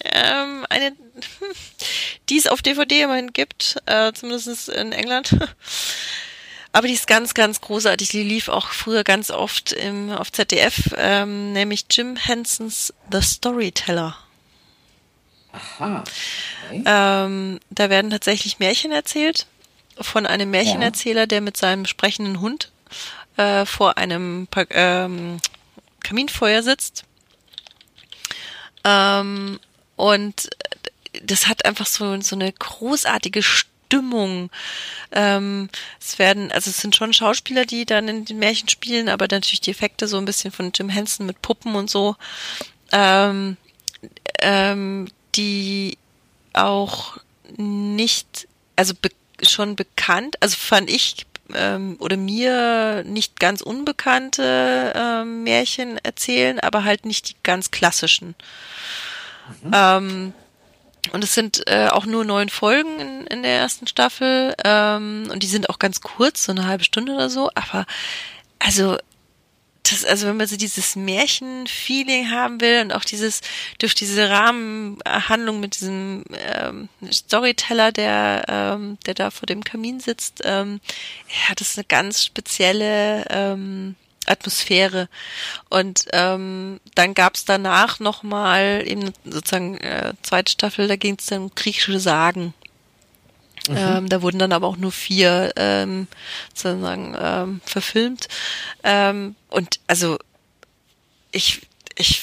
Ähm, 0.03 0.65
eine, 0.69 0.93
die 2.29 2.37
es 2.37 2.47
auf 2.47 2.61
DVD 2.61 3.03
immerhin 3.03 3.33
gibt, 3.33 3.77
äh, 3.85 4.11
zumindest 4.13 4.69
in 4.69 4.91
England. 4.91 5.37
Aber 6.73 6.87
die 6.87 6.93
ist 6.93 7.07
ganz, 7.07 7.33
ganz 7.33 7.59
großartig. 7.59 8.09
Die 8.09 8.23
lief 8.23 8.47
auch 8.47 8.67
früher 8.69 9.03
ganz 9.03 9.29
oft 9.29 9.73
im, 9.73 10.09
auf 10.11 10.31
ZDF, 10.31 10.93
ähm, 10.97 11.51
nämlich 11.51 11.85
Jim 11.89 12.15
Hensons 12.15 12.93
The 13.11 13.21
Storyteller. 13.21 14.17
aha. 15.51 16.03
Okay. 16.69 16.83
Ähm, 16.85 17.59
da 17.69 17.89
werden 17.89 18.11
tatsächlich 18.11 18.59
Märchen 18.59 18.93
erzählt 18.93 19.47
von 19.99 20.25
einem 20.25 20.49
Märchenerzähler, 20.51 21.27
der 21.27 21.41
mit 21.41 21.57
seinem 21.57 21.85
sprechenden 21.85 22.39
Hund 22.39 22.71
äh, 23.35 23.65
vor 23.65 23.97
einem 23.97 24.47
ähm, 24.69 25.41
Kaminfeuer 26.03 26.63
sitzt. 26.63 27.05
Ähm, 28.83 29.59
und 29.95 30.49
das 31.23 31.47
hat 31.47 31.65
einfach 31.65 31.85
so, 31.85 32.19
so 32.21 32.35
eine 32.35 32.51
großartige 32.51 33.43
Stimmung. 33.43 34.49
Ähm, 35.11 35.69
es 35.99 36.17
werden, 36.17 36.51
also 36.51 36.69
es 36.69 36.77
sind 36.77 36.95
schon 36.95 37.13
Schauspieler, 37.13 37.65
die 37.65 37.85
dann 37.85 38.07
in 38.07 38.25
den 38.25 38.39
Märchen 38.39 38.69
spielen, 38.69 39.09
aber 39.09 39.27
natürlich 39.29 39.61
die 39.61 39.71
Effekte 39.71 40.07
so 40.07 40.17
ein 40.17 40.25
bisschen 40.25 40.51
von 40.51 40.71
Jim 40.73 40.89
Henson 40.89 41.25
mit 41.25 41.41
Puppen 41.41 41.75
und 41.75 41.89
so. 41.89 42.15
Ähm, 42.91 43.57
ähm, 44.39 45.07
die 45.35 45.97
auch 46.53 47.17
nicht, 47.57 48.47
also 48.75 48.93
be 48.99 49.09
schon 49.43 49.75
bekannt, 49.75 50.35
also 50.39 50.55
fand 50.55 50.87
ich 50.87 51.25
ähm, 51.55 51.95
oder 51.99 52.17
mir 52.17 53.03
nicht 53.05 53.39
ganz 53.39 53.61
unbekannte 53.61 54.93
ähm, 54.95 55.43
Märchen 55.43 55.97
erzählen, 56.03 56.59
aber 56.59 56.83
halt 56.83 57.05
nicht 57.05 57.29
die 57.29 57.35
ganz 57.43 57.71
klassischen. 57.71 58.35
Mhm. 59.63 59.71
Ähm, 59.73 60.33
und 61.13 61.23
es 61.23 61.33
sind 61.33 61.63
äh, 61.67 61.87
auch 61.87 62.05
nur 62.05 62.23
neun 62.23 62.49
Folgen 62.49 62.99
in, 62.99 63.27
in 63.27 63.43
der 63.43 63.57
ersten 63.57 63.87
Staffel 63.87 64.53
ähm, 64.63 65.27
und 65.31 65.41
die 65.43 65.47
sind 65.47 65.69
auch 65.69 65.79
ganz 65.79 66.01
kurz, 66.01 66.45
so 66.45 66.51
eine 66.51 66.67
halbe 66.67 66.83
Stunde 66.83 67.13
oder 67.13 67.29
so. 67.29 67.49
Aber 67.55 67.85
also 68.59 68.97
das, 69.83 70.05
also 70.05 70.27
wenn 70.27 70.37
man 70.37 70.47
so 70.47 70.57
dieses 70.57 70.95
Märchen-Feeling 70.95 72.29
haben 72.29 72.61
will 72.61 72.81
und 72.81 72.93
auch 72.93 73.03
dieses 73.03 73.41
durch 73.79 73.95
diese 73.95 74.29
Rahmenhandlung 74.29 75.59
mit 75.59 75.79
diesem 75.79 76.23
ähm, 76.31 76.89
Storyteller, 77.11 77.91
der 77.91 78.45
ähm, 78.47 78.97
der 79.05 79.15
da 79.15 79.31
vor 79.31 79.47
dem 79.47 79.63
Kamin 79.63 79.99
sitzt, 79.99 80.41
ähm, 80.43 80.81
ja, 81.27 81.55
das 81.55 81.71
ist 81.71 81.77
eine 81.77 81.85
ganz 81.85 82.23
spezielle 82.23 83.25
ähm, 83.29 83.95
Atmosphäre. 84.25 85.09
Und 85.69 86.05
ähm, 86.13 86.79
dann 86.95 87.13
gab 87.13 87.35
es 87.35 87.45
danach 87.45 87.99
nochmal 87.99 88.83
eben 88.85 89.13
sozusagen 89.25 89.77
äh, 89.77 90.13
zweite 90.21 90.51
Staffel, 90.51 90.87
da 90.87 90.95
ging 90.95 91.17
es 91.19 91.25
dann 91.25 91.43
um 91.43 91.55
griechische 91.55 91.99
Sagen. 91.99 92.53
Mhm. 93.69 93.77
Ähm, 93.77 94.09
da 94.09 94.21
wurden 94.21 94.39
dann 94.39 94.53
aber 94.53 94.67
auch 94.67 94.77
nur 94.77 94.91
vier 94.91 95.53
ähm, 95.55 96.07
sozusagen 96.53 97.15
ähm, 97.19 97.61
verfilmt. 97.65 98.27
Ähm, 98.83 99.35
und 99.49 99.79
also 99.87 100.17
ich, 101.31 101.61
ich 101.95 102.21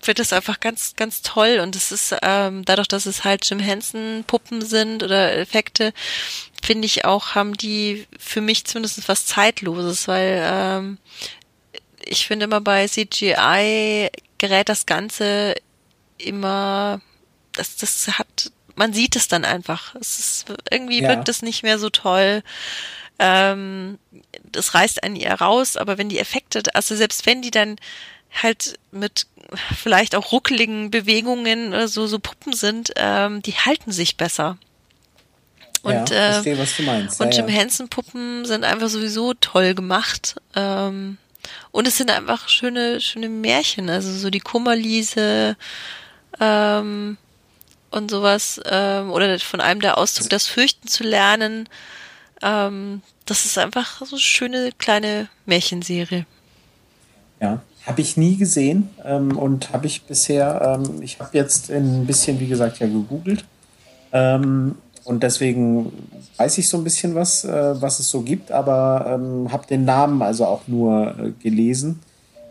finde 0.00 0.22
das 0.22 0.32
einfach 0.32 0.60
ganz, 0.60 0.94
ganz 0.96 1.22
toll. 1.22 1.60
Und 1.60 1.76
es 1.76 1.92
ist 1.92 2.16
ähm, 2.22 2.64
dadurch, 2.64 2.88
dass 2.88 3.06
es 3.06 3.24
halt 3.24 3.48
Jim 3.48 3.58
Henson 3.58 4.24
Puppen 4.26 4.64
sind 4.64 5.02
oder 5.02 5.36
Effekte, 5.36 5.92
finde 6.62 6.86
ich 6.86 7.04
auch, 7.04 7.34
haben 7.34 7.54
die 7.54 8.06
für 8.18 8.40
mich 8.40 8.64
zumindest 8.64 9.06
was 9.08 9.26
Zeitloses, 9.26 10.08
weil 10.08 10.42
ähm, 10.42 10.98
ich 12.04 12.26
finde 12.26 12.44
immer 12.44 12.60
bei 12.60 12.86
CGI 12.88 14.08
gerät 14.38 14.68
das 14.68 14.86
Ganze 14.86 15.54
immer, 16.16 17.00
das, 17.52 17.76
das 17.76 18.18
hat, 18.18 18.50
man 18.78 18.92
sieht 18.92 19.16
es 19.16 19.28
dann 19.28 19.44
einfach. 19.44 19.94
Es 19.96 20.18
ist, 20.18 20.44
irgendwie 20.70 21.02
ja. 21.02 21.08
wirkt 21.08 21.28
es 21.28 21.42
nicht 21.42 21.62
mehr 21.64 21.78
so 21.78 21.90
toll. 21.90 22.42
Ähm, 23.18 23.98
das 24.50 24.74
reißt 24.74 25.02
einen 25.02 25.16
eher 25.16 25.40
raus, 25.40 25.76
aber 25.76 25.98
wenn 25.98 26.08
die 26.08 26.20
Effekte, 26.20 26.62
also 26.74 26.94
selbst 26.94 27.26
wenn 27.26 27.42
die 27.42 27.50
dann 27.50 27.76
halt 28.30 28.78
mit 28.92 29.26
vielleicht 29.76 30.14
auch 30.14 30.30
ruckeligen 30.30 30.90
Bewegungen 30.90 31.70
oder 31.70 31.88
so, 31.88 32.06
so 32.06 32.20
Puppen 32.20 32.52
sind, 32.52 32.92
ähm, 32.96 33.42
die 33.42 33.54
halten 33.54 33.90
sich 33.90 34.16
besser. 34.16 34.58
Und, 35.82 36.10
ja, 36.10 36.28
äh, 36.28 36.32
verstehe, 36.34 36.58
was 36.58 36.76
du 36.76 36.82
meinst. 36.84 37.20
und 37.20 37.34
ja, 37.34 37.40
Jim 37.40 37.48
Henson 37.48 37.88
Puppen 37.88 38.44
sind 38.44 38.64
einfach 38.64 38.88
sowieso 38.88 39.34
toll 39.34 39.74
gemacht. 39.74 40.36
Ähm, 40.54 41.18
und 41.72 41.88
es 41.88 41.96
sind 41.96 42.10
einfach 42.10 42.48
schöne, 42.48 43.00
schöne 43.00 43.28
Märchen, 43.28 43.90
also 43.90 44.12
so 44.12 44.30
die 44.30 44.40
Kummerliese 44.40 45.56
ähm, 46.38 47.16
und 47.90 48.10
sowas. 48.10 48.60
Ähm, 48.66 49.10
oder 49.10 49.38
von 49.38 49.60
einem 49.60 49.80
der 49.80 49.98
Auszug, 49.98 50.28
das 50.30 50.46
Fürchten 50.46 50.88
zu 50.88 51.04
lernen. 51.04 51.68
Ähm, 52.42 53.02
das 53.26 53.44
ist 53.44 53.58
einfach 53.58 53.98
so 54.04 54.16
eine 54.16 54.20
schöne 54.20 54.70
kleine 54.78 55.28
Märchenserie. 55.46 56.26
Ja, 57.40 57.60
habe 57.86 58.00
ich 58.00 58.16
nie 58.16 58.36
gesehen 58.36 58.90
ähm, 59.04 59.36
und 59.36 59.72
habe 59.72 59.86
ich 59.86 60.02
bisher, 60.02 60.78
ähm, 60.78 61.02
ich 61.02 61.18
habe 61.20 61.36
jetzt 61.36 61.70
ein 61.70 62.06
bisschen, 62.06 62.40
wie 62.40 62.48
gesagt, 62.48 62.78
ja 62.78 62.86
gegoogelt. 62.86 63.44
Ähm, 64.12 64.76
und 65.04 65.22
deswegen 65.22 65.92
weiß 66.36 66.58
ich 66.58 66.68
so 66.68 66.76
ein 66.76 66.84
bisschen 66.84 67.14
was, 67.14 67.44
äh, 67.44 67.80
was 67.80 67.98
es 67.98 68.10
so 68.10 68.20
gibt, 68.20 68.52
aber 68.52 69.06
ähm, 69.14 69.50
habe 69.50 69.66
den 69.66 69.84
Namen 69.84 70.20
also 70.20 70.44
auch 70.44 70.68
nur 70.68 71.14
äh, 71.18 71.30
gelesen. 71.42 72.00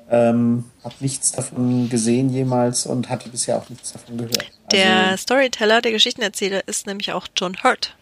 Ähm, 0.09 0.65
habe 0.84 0.95
nichts 1.01 1.34
davon 1.34 1.89
gesehen 1.89 2.29
jemals 2.29 2.85
und 2.85 3.09
hatte 3.09 3.27
bisher 3.27 3.57
auch 3.57 3.69
nichts 3.69 3.91
davon 3.91 4.17
gehört. 4.17 4.38
Also, 4.39 4.51
der 4.71 5.17
Storyteller, 5.17 5.81
der 5.81 5.91
Geschichtenerzähler 5.91 6.65
ist 6.67 6.88
nämlich 6.88 7.11
auch 7.11 7.27
John 7.35 7.57
Hurt. 7.63 7.95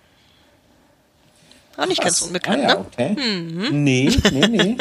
Auch 1.77 1.87
nicht 1.87 2.01
ganz 2.01 2.21
unbekannt, 2.21 2.63
ah, 2.63 2.67
ja, 2.67 2.75
ne? 2.75 2.79
Okay. 2.79 3.09
Mhm. 3.15 3.83
Nee, 3.83 4.11
nee, 4.31 4.47
nee. 4.47 4.77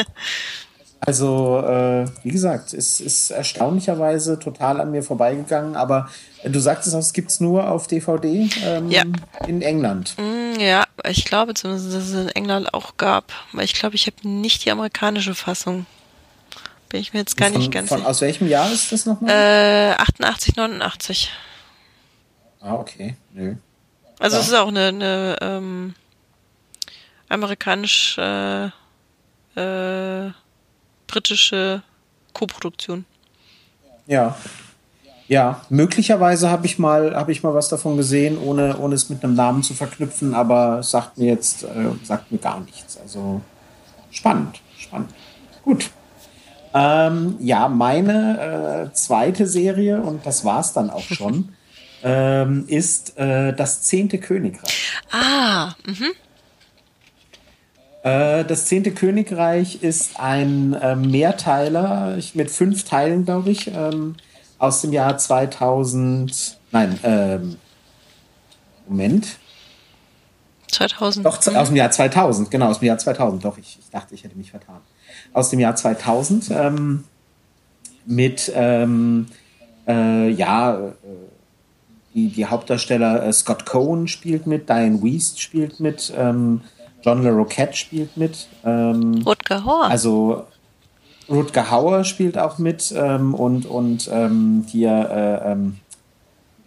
Also, 1.06 1.58
äh, 1.58 2.06
wie 2.22 2.30
gesagt, 2.30 2.72
es 2.72 3.00
ist 3.00 3.30
erstaunlicherweise 3.30 4.38
total 4.38 4.80
an 4.80 4.90
mir 4.90 5.02
vorbeigegangen, 5.02 5.76
aber 5.76 6.08
du 6.44 6.58
sagtest 6.58 6.94
auch, 6.94 7.00
es 7.00 7.12
gibt 7.12 7.30
es 7.30 7.40
nur 7.40 7.70
auf 7.70 7.86
DVD 7.88 8.48
ähm, 8.64 8.90
ja. 8.90 9.02
in 9.46 9.60
England. 9.60 10.14
Mm, 10.16 10.58
ja, 10.58 10.84
ich 11.06 11.26
glaube 11.26 11.52
zumindest, 11.52 11.92
dass 11.92 12.08
es 12.08 12.14
in 12.14 12.28
England 12.28 12.72
auch 12.72 12.96
gab. 12.96 13.32
Weil 13.52 13.64
ich 13.64 13.74
glaube, 13.74 13.96
ich 13.96 14.06
habe 14.06 14.26
nicht 14.26 14.64
die 14.64 14.70
amerikanische 14.70 15.34
Fassung. 15.34 15.84
Bin 16.88 17.00
ich 17.00 17.12
mir 17.12 17.20
jetzt 17.20 17.36
gar 17.36 17.50
von, 17.50 17.58
nicht 17.58 17.72
ganz 17.72 17.90
sicher. 17.90 18.06
Aus 18.06 18.20
welchem 18.20 18.48
Jahr 18.48 18.70
ist 18.70 18.92
das 18.92 19.06
nochmal? 19.06 19.30
Äh, 19.30 19.94
88, 19.94 20.56
89. 20.56 21.30
Ah, 22.60 22.74
okay. 22.74 23.16
Nö. 23.32 23.56
Also 24.18 24.36
ja. 24.36 24.42
es 24.42 24.48
ist 24.48 24.54
auch 24.54 24.68
eine, 24.68 24.88
eine 24.88 25.36
ähm, 25.40 25.94
amerikanisch 27.28 28.16
äh, 28.18 28.66
äh, 29.56 30.30
britische 31.06 31.82
Koproduktion. 32.32 33.04
Ja. 34.06 34.36
Ja, 35.26 35.62
möglicherweise 35.70 36.50
habe 36.50 36.66
ich 36.66 36.78
mal 36.78 37.16
habe 37.16 37.32
ich 37.32 37.42
mal 37.42 37.54
was 37.54 37.70
davon 37.70 37.96
gesehen, 37.96 38.36
ohne 38.36 38.76
ohne 38.76 38.94
es 38.94 39.08
mit 39.08 39.24
einem 39.24 39.34
Namen 39.34 39.62
zu 39.62 39.72
verknüpfen, 39.72 40.34
aber 40.34 40.82
sagt 40.82 41.16
mir 41.16 41.28
jetzt 41.28 41.62
äh, 41.62 41.68
sagt 42.02 42.30
mir 42.30 42.36
gar 42.38 42.60
nichts. 42.60 42.98
Also 42.98 43.40
spannend, 44.10 44.60
spannend. 44.76 45.10
Gut. 45.62 45.90
Ähm, 46.74 47.36
ja, 47.38 47.68
meine 47.68 48.88
äh, 48.90 48.94
zweite 48.94 49.46
Serie 49.46 50.02
und 50.02 50.26
das 50.26 50.44
war's 50.44 50.72
dann 50.72 50.90
auch 50.90 51.04
schon 51.04 51.54
ähm, 52.02 52.64
ist 52.66 53.16
äh, 53.16 53.52
das 53.54 53.82
zehnte 53.82 54.18
Königreich. 54.18 54.92
Ah, 55.10 55.74
mhm. 55.86 56.10
Äh, 58.02 58.44
das 58.44 58.66
zehnte 58.66 58.92
Königreich 58.92 59.82
ist 59.82 60.20
ein 60.20 60.74
äh, 60.74 60.94
Mehrteiler 60.94 62.18
mit 62.34 62.50
fünf 62.50 62.84
Teilen, 62.84 63.24
glaube 63.24 63.50
ich, 63.50 63.68
ähm, 63.68 64.16
aus 64.58 64.82
dem 64.82 64.92
Jahr 64.92 65.16
2000. 65.16 66.58
Nein, 66.70 66.98
ähm, 67.02 67.56
Moment. 68.86 69.38
2000. 70.72 71.24
Doch, 71.24 71.38
aus 71.38 71.68
dem 71.68 71.76
Jahr 71.76 71.90
2000, 71.90 72.50
genau, 72.50 72.68
aus 72.68 72.80
dem 72.80 72.86
Jahr 72.88 72.98
2000. 72.98 73.44
Doch, 73.44 73.56
ich, 73.56 73.78
ich 73.80 73.90
dachte, 73.90 74.14
ich 74.14 74.24
hätte 74.24 74.36
mich 74.36 74.50
vertan. 74.50 74.80
Aus 75.34 75.50
dem 75.50 75.60
Jahr 75.60 75.76
2000 75.76 76.50
ähm, 76.50 77.04
mit, 78.06 78.50
ähm, 78.54 79.26
äh, 79.86 80.30
ja, 80.30 80.78
äh, 80.78 80.92
die, 82.14 82.28
die 82.28 82.46
Hauptdarsteller 82.46 83.26
äh, 83.26 83.32
Scott 83.32 83.66
Cohen 83.66 84.08
spielt 84.08 84.46
mit, 84.46 84.68
Diane 84.70 85.02
Weist 85.02 85.40
spielt 85.40 85.80
mit, 85.80 86.12
ähm, 86.16 86.62
John 87.02 87.22
LaRoquette 87.22 87.76
spielt 87.76 88.16
mit. 88.16 88.46
Ähm, 88.64 89.22
Rutger 89.26 89.64
Hauer. 89.64 89.84
Also 89.90 90.46
Rutger 91.28 91.70
Hauer 91.70 92.04
spielt 92.04 92.38
auch 92.38 92.58
mit 92.58 92.94
ähm, 92.96 93.34
und, 93.34 93.66
und 93.66 94.08
ähm, 94.12 94.64
hier, 94.68 94.90
äh, 94.90 95.52
ähm, 95.52 95.76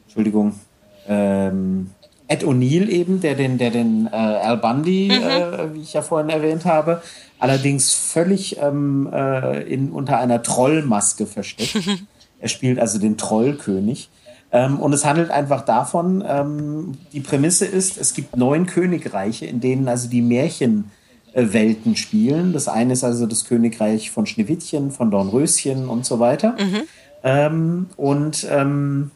Entschuldigung, 0.05 0.59
ähm, 1.07 1.91
Ed 2.27 2.43
O'Neill 2.43 2.89
eben, 2.89 3.21
der 3.21 3.35
den, 3.35 3.57
der 3.57 3.71
den 3.71 4.07
äh, 4.07 4.15
Al 4.15 4.57
Bundy, 4.57 5.09
mhm. 5.11 5.23
äh, 5.23 5.73
wie 5.73 5.81
ich 5.81 5.93
ja 5.93 6.01
vorhin 6.01 6.29
erwähnt 6.29 6.65
habe, 6.65 7.01
allerdings 7.39 7.93
völlig 7.93 8.57
ähm, 8.59 9.09
äh, 9.11 9.61
in, 9.63 9.91
unter 9.91 10.19
einer 10.19 10.43
Trollmaske 10.43 11.25
versteckt. 11.25 11.77
er 12.39 12.47
spielt 12.47 12.79
also 12.79 12.99
den 12.99 13.17
Trollkönig. 13.17 14.09
Ähm, 14.51 14.79
und 14.79 14.93
es 14.93 15.05
handelt 15.05 15.29
einfach 15.29 15.61
davon, 15.65 16.23
ähm, 16.25 16.93
die 17.11 17.19
Prämisse 17.19 17.65
ist, 17.65 17.97
es 17.97 18.13
gibt 18.13 18.37
neun 18.37 18.65
Königreiche, 18.65 19.45
in 19.45 19.59
denen 19.59 19.87
also 19.89 20.09
die 20.09 20.21
Märchenwelten 20.21 21.95
spielen. 21.95 22.53
Das 22.53 22.67
eine 22.67 22.93
ist 22.93 23.03
also 23.03 23.25
das 23.25 23.45
Königreich 23.45 24.09
von 24.09 24.25
Schneewittchen, 24.25 24.91
von 24.91 25.11
Dornröschen 25.11 25.89
und 25.89 26.05
so 26.05 26.19
weiter. 26.19 26.55
Mhm. 26.57 26.81
Ähm, 27.23 27.85
und 27.97 28.47
ähm, 28.49 29.11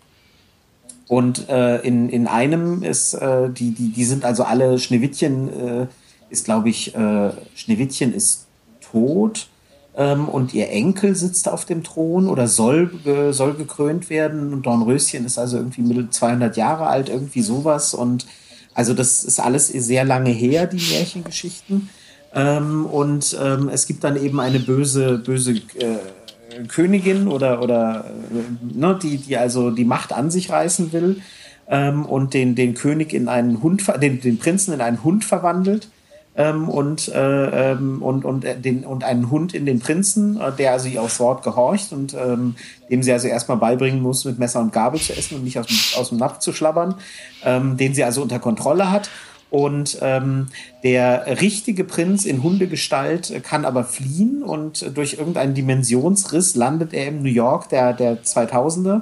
und 1.07 1.49
äh, 1.49 1.79
in, 1.79 2.07
in 2.07 2.25
einem 2.25 2.83
ist, 2.83 3.15
äh, 3.15 3.49
die, 3.49 3.71
die, 3.71 3.89
die 3.89 4.05
sind 4.05 4.23
also 4.23 4.43
alle, 4.43 4.79
Schneewittchen 4.79 5.49
äh, 5.49 5.87
ist, 6.31 6.45
glaube 6.45 6.69
ich, 6.69 6.95
äh, 6.95 7.31
Schneewittchen 7.55 8.13
ist 8.13 8.47
tot 8.79 9.47
ähm, 9.95 10.29
und 10.29 10.53
ihr 10.53 10.69
Enkel 10.69 11.15
sitzt 11.15 11.49
auf 11.49 11.65
dem 11.65 11.83
Thron 11.83 12.29
oder 12.29 12.47
soll, 12.47 12.91
äh, 13.05 13.33
soll 13.33 13.53
gekrönt 13.53 14.09
werden. 14.09 14.53
Und 14.53 14.65
Dornröschen 14.65 15.25
ist 15.25 15.37
also 15.37 15.57
irgendwie 15.57 15.81
mittel 15.81 16.09
200 16.09 16.55
Jahre 16.57 16.87
alt, 16.87 17.09
irgendwie 17.09 17.41
sowas. 17.41 17.93
Und 17.93 18.25
also 18.73 18.93
das 18.93 19.23
ist 19.23 19.39
alles 19.39 19.67
sehr 19.67 20.05
lange 20.05 20.31
her, 20.31 20.67
die 20.67 20.81
Märchengeschichten. 20.93 21.89
Ähm, 22.33 22.85
und 22.85 23.37
ähm, 23.41 23.69
es 23.69 23.85
gibt 23.85 24.03
dann 24.05 24.21
eben 24.21 24.39
eine 24.39 24.59
böse, 24.59 25.17
böse 25.17 25.51
äh, 25.51 26.65
Königin 26.69 27.27
oder, 27.27 27.61
oder 27.61 28.05
äh, 28.05 28.77
ne, 28.77 28.97
die, 29.01 29.17
die 29.17 29.35
also 29.35 29.71
die 29.71 29.83
Macht 29.83 30.13
an 30.13 30.31
sich 30.31 30.49
reißen 30.49 30.93
will 30.93 31.21
ähm, 31.67 32.05
und 32.05 32.33
den, 32.33 32.55
den 32.55 32.73
König 32.73 33.13
in 33.13 33.27
einen 33.27 33.61
Hund, 33.61 33.83
den, 34.01 34.21
den 34.21 34.37
Prinzen 34.37 34.73
in 34.73 34.79
einen 34.79 35.03
Hund 35.03 35.25
verwandelt 35.25 35.89
ähm, 36.35 36.69
und, 36.69 37.09
äh, 37.09 37.71
ähm, 37.71 38.01
und, 38.01 38.23
und, 38.23 38.45
äh, 38.45 38.57
den, 38.57 38.85
und 38.85 39.03
einen 39.03 39.29
Hund 39.29 39.53
in 39.53 39.65
den 39.65 39.79
Prinzen, 39.79 40.39
äh, 40.39 40.51
der 40.53 40.71
also 40.71 40.87
ihr 40.87 41.01
aufs 41.01 41.19
Wort 41.19 41.43
gehorcht 41.43 41.91
und 41.91 42.13
ähm, 42.13 42.55
dem 42.89 43.03
sie 43.03 43.11
also 43.11 43.27
erstmal 43.27 43.57
beibringen 43.57 44.01
muss, 44.01 44.23
mit 44.23 44.39
Messer 44.39 44.61
und 44.61 44.71
Gabel 44.71 44.99
zu 44.99 45.13
essen 45.13 45.35
und 45.35 45.43
nicht 45.43 45.59
aus 45.59 45.67
dem, 45.67 45.77
aus 45.99 46.09
dem 46.09 46.17
Napf 46.17 46.39
zu 46.39 46.53
schlabbern, 46.53 46.95
ähm, 47.43 47.75
den 47.75 47.93
sie 47.93 48.03
also 48.03 48.21
unter 48.21 48.39
Kontrolle 48.39 48.89
hat. 48.91 49.09
Und 49.49 49.97
ähm, 50.01 50.47
der 50.81 51.41
richtige 51.41 51.83
Prinz 51.83 52.23
in 52.23 52.41
Hundegestalt 52.41 53.43
kann 53.43 53.65
aber 53.65 53.83
fliehen 53.83 54.43
und 54.43 54.95
durch 54.95 55.15
irgendeinen 55.15 55.53
Dimensionsriss 55.53 56.55
landet 56.55 56.93
er 56.93 57.07
im 57.07 57.21
New 57.21 57.29
York 57.29 57.67
der, 57.67 57.91
der 57.91 58.23
2000er 58.23 59.01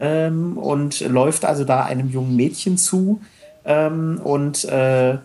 ähm, 0.00 0.56
und 0.56 1.00
läuft 1.00 1.44
also 1.44 1.64
da 1.64 1.84
einem 1.84 2.08
jungen 2.08 2.34
Mädchen 2.34 2.78
zu. 2.78 3.20
Ähm, 3.66 4.18
und 4.24 4.64
äh, 4.64 5.18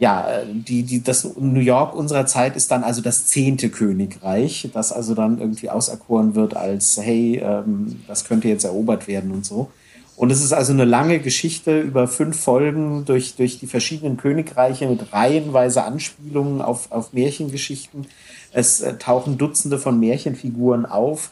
ja, 0.00 0.26
die, 0.46 0.82
die, 0.82 1.02
das 1.02 1.36
New 1.38 1.60
York 1.60 1.94
unserer 1.94 2.24
Zeit 2.24 2.56
ist 2.56 2.70
dann 2.70 2.84
also 2.84 3.02
das 3.02 3.26
zehnte 3.26 3.68
Königreich, 3.68 4.70
das 4.72 4.92
also 4.92 5.14
dann 5.14 5.38
irgendwie 5.38 5.68
auserkoren 5.68 6.34
wird 6.34 6.56
als, 6.56 6.96
hey, 6.96 7.36
ähm, 7.36 8.00
das 8.08 8.24
könnte 8.24 8.48
jetzt 8.48 8.64
erobert 8.64 9.06
werden 9.08 9.30
und 9.30 9.44
so. 9.44 9.68
Und 10.16 10.32
es 10.32 10.42
ist 10.42 10.54
also 10.54 10.72
eine 10.72 10.86
lange 10.86 11.18
Geschichte 11.18 11.80
über 11.80 12.08
fünf 12.08 12.40
Folgen 12.40 13.04
durch, 13.04 13.36
durch 13.36 13.58
die 13.58 13.66
verschiedenen 13.66 14.16
Königreiche 14.16 14.88
mit 14.88 15.12
reihenweise 15.12 15.84
Anspielungen 15.84 16.62
auf, 16.62 16.90
auf 16.90 17.12
Märchengeschichten. 17.12 18.06
Es 18.52 18.80
äh, 18.80 18.96
tauchen 18.96 19.36
Dutzende 19.36 19.78
von 19.78 20.00
Märchenfiguren 20.00 20.86
auf. 20.86 21.30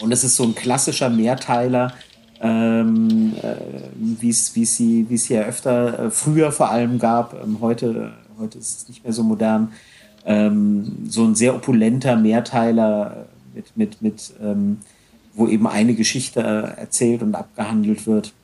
Und 0.00 0.12
es 0.12 0.24
ist 0.24 0.36
so 0.36 0.44
ein 0.44 0.54
klassischer 0.54 1.10
Mehrteiler, 1.10 1.92
ähm, 2.44 3.32
äh, 3.42 3.56
wie 4.20 4.28
es 4.28 4.52
sie, 4.52 5.06
wie's 5.08 5.24
hier 5.24 5.46
öfter 5.46 5.98
äh, 5.98 6.10
früher 6.10 6.52
vor 6.52 6.70
allem 6.70 6.98
gab. 6.98 7.42
Ähm, 7.42 7.58
heute, 7.62 8.12
heute 8.38 8.58
ist 8.58 8.82
es 8.82 8.88
nicht 8.88 9.02
mehr 9.02 9.14
so 9.14 9.22
modern. 9.22 9.72
Ähm, 10.26 11.06
so 11.08 11.24
ein 11.24 11.34
sehr 11.34 11.54
opulenter 11.54 12.16
Mehrteiler 12.16 13.26
mit, 13.54 13.76
mit, 13.76 14.02
mit 14.02 14.34
ähm, 14.42 14.78
wo 15.34 15.48
eben 15.48 15.66
eine 15.66 15.94
Geschichte 15.94 16.40
äh, 16.40 16.80
erzählt 16.80 17.22
und 17.22 17.34
abgehandelt 17.34 18.06
wird. 18.06 18.34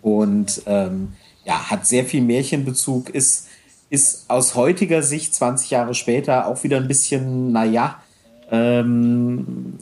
Und 0.00 0.62
ähm, 0.64 1.12
ja, 1.44 1.70
hat 1.70 1.86
sehr 1.86 2.06
viel 2.06 2.22
Märchenbezug, 2.22 3.10
ist, 3.10 3.48
ist 3.90 4.24
aus 4.28 4.54
heutiger 4.54 5.02
Sicht, 5.02 5.34
20 5.34 5.70
Jahre 5.70 5.94
später, 5.94 6.46
auch 6.46 6.64
wieder 6.64 6.78
ein 6.78 6.88
bisschen, 6.88 7.52
naja, 7.52 8.00
ähm, 8.50 9.74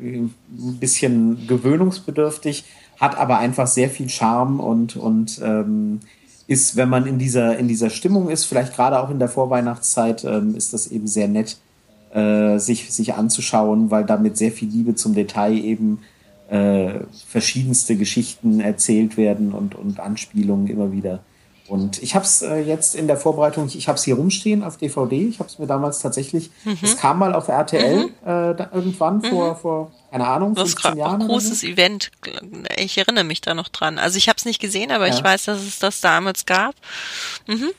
ein 0.00 0.34
bisschen 0.80 1.46
gewöhnungsbedürftig, 1.46 2.64
hat 3.00 3.16
aber 3.18 3.38
einfach 3.38 3.66
sehr 3.66 3.90
viel 3.90 4.08
Charme 4.08 4.60
und, 4.60 4.96
und 4.96 5.40
ähm, 5.42 6.00
ist, 6.46 6.76
wenn 6.76 6.88
man 6.88 7.06
in 7.06 7.18
dieser, 7.18 7.58
in 7.58 7.68
dieser 7.68 7.90
Stimmung 7.90 8.28
ist, 8.28 8.44
vielleicht 8.44 8.74
gerade 8.74 9.00
auch 9.00 9.10
in 9.10 9.18
der 9.18 9.28
Vorweihnachtszeit, 9.28 10.24
ähm, 10.24 10.54
ist 10.56 10.72
das 10.72 10.86
eben 10.88 11.06
sehr 11.06 11.28
nett, 11.28 11.56
äh, 12.12 12.58
sich, 12.58 12.92
sich 12.92 13.14
anzuschauen, 13.14 13.90
weil 13.90 14.04
damit 14.04 14.36
sehr 14.36 14.52
viel 14.52 14.68
Liebe 14.68 14.94
zum 14.94 15.14
Detail 15.14 15.54
eben 15.54 16.00
äh, 16.48 17.00
verschiedenste 17.26 17.96
Geschichten 17.96 18.60
erzählt 18.60 19.16
werden 19.16 19.52
und, 19.52 19.74
und 19.74 20.00
Anspielungen 20.00 20.66
immer 20.66 20.92
wieder 20.92 21.20
und 21.66 22.02
ich 22.02 22.14
habe 22.14 22.26
es 22.26 22.42
äh, 22.42 22.56
jetzt 22.56 22.94
in 22.94 23.06
der 23.06 23.16
Vorbereitung, 23.16 23.70
ich, 23.72 23.88
habe 23.88 23.96
es 23.96 24.04
hier 24.04 24.16
rumstehen 24.16 24.62
auf 24.62 24.76
DVD. 24.76 25.28
Ich 25.28 25.38
habe 25.38 25.48
es 25.48 25.58
mir 25.58 25.66
damals 25.66 25.98
tatsächlich, 26.00 26.50
es 26.82 26.94
mhm. 26.94 26.96
kam 26.98 27.18
mal 27.18 27.34
auf 27.34 27.48
RTL 27.48 28.06
mhm. 28.06 28.10
äh, 28.26 28.50
irgendwann 28.74 29.18
mhm. 29.18 29.24
vor, 29.24 29.56
vor, 29.56 29.92
keine 30.10 30.26
Ahnung, 30.26 30.54
das 30.54 30.72
15 30.72 30.98
Jahren. 30.98 31.22
Ein 31.22 31.28
großes 31.28 31.62
so. 31.62 31.66
Event. 31.66 32.10
Ich 32.76 32.98
erinnere 32.98 33.24
mich 33.24 33.40
da 33.40 33.54
noch 33.54 33.68
dran. 33.68 33.98
Also 33.98 34.18
ich 34.18 34.28
habe 34.28 34.36
es 34.36 34.44
nicht 34.44 34.60
gesehen, 34.60 34.92
aber 34.92 35.08
ja. 35.08 35.14
ich 35.14 35.24
weiß, 35.24 35.46
dass 35.46 35.62
es 35.62 35.78
das 35.78 36.02
damals 36.02 36.44
gab. 36.44 36.74
Mhm. 37.46 37.70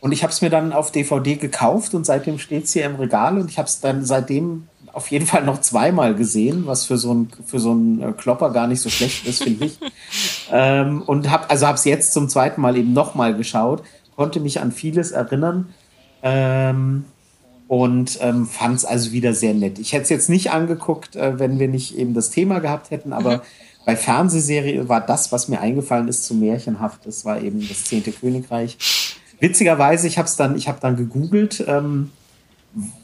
Und 0.00 0.12
ich 0.12 0.22
habe 0.22 0.32
es 0.32 0.40
mir 0.40 0.50
dann 0.50 0.72
auf 0.72 0.90
DVD 0.90 1.36
gekauft 1.36 1.94
und 1.94 2.06
seitdem 2.06 2.38
steht 2.38 2.64
es 2.64 2.72
hier 2.72 2.86
im 2.86 2.96
Regal 2.96 3.38
und 3.38 3.50
ich 3.50 3.58
habe 3.58 3.68
es 3.68 3.80
dann 3.80 4.04
seitdem 4.04 4.66
auf 4.92 5.10
jeden 5.10 5.26
Fall 5.26 5.44
noch 5.44 5.60
zweimal 5.60 6.14
gesehen, 6.14 6.66
was 6.66 6.86
für 6.86 6.98
so 6.98 7.14
ein 7.14 7.28
für 7.46 7.58
so 7.58 7.72
ein 7.72 8.02
äh, 8.02 8.12
Klopper 8.12 8.50
gar 8.50 8.66
nicht 8.66 8.80
so 8.80 8.90
schlecht 8.90 9.26
ist, 9.26 9.42
finde 9.42 9.66
ich. 9.66 9.78
ähm, 10.52 11.02
und 11.02 11.30
habe 11.30 11.48
also 11.50 11.66
habe 11.66 11.76
es 11.76 11.84
jetzt 11.84 12.12
zum 12.12 12.28
zweiten 12.28 12.60
Mal 12.60 12.76
eben 12.76 12.92
nochmal 12.92 13.34
geschaut, 13.34 13.82
konnte 14.16 14.40
mich 14.40 14.60
an 14.60 14.72
vieles 14.72 15.10
erinnern 15.10 15.72
ähm, 16.22 17.04
und 17.68 18.18
ähm, 18.20 18.46
fand 18.46 18.76
es 18.76 18.84
also 18.84 19.12
wieder 19.12 19.34
sehr 19.34 19.54
nett. 19.54 19.78
Ich 19.78 19.92
hätte 19.92 20.04
es 20.04 20.10
jetzt 20.10 20.28
nicht 20.28 20.50
angeguckt, 20.50 21.16
äh, 21.16 21.38
wenn 21.38 21.58
wir 21.58 21.68
nicht 21.68 21.96
eben 21.96 22.12
das 22.12 22.30
Thema 22.30 22.58
gehabt 22.58 22.90
hätten, 22.90 23.12
aber 23.12 23.38
mhm. 23.38 23.42
bei 23.86 23.96
Fernsehserie 23.96 24.88
war 24.88 25.00
das, 25.00 25.32
was 25.32 25.48
mir 25.48 25.60
eingefallen 25.60 26.08
ist, 26.08 26.24
zu 26.24 26.34
märchenhaft. 26.34 27.06
Das 27.06 27.24
war 27.24 27.40
eben 27.40 27.66
das 27.66 27.84
zehnte 27.84 28.12
Königreich. 28.12 28.76
Witzigerweise, 29.40 30.06
ich 30.06 30.18
habe 30.18 30.28
es 30.28 30.36
dann, 30.36 30.54
ich 30.56 30.68
habe 30.68 30.78
dann 30.80 30.96
gegoogelt. 30.96 31.64
Ähm, 31.66 32.10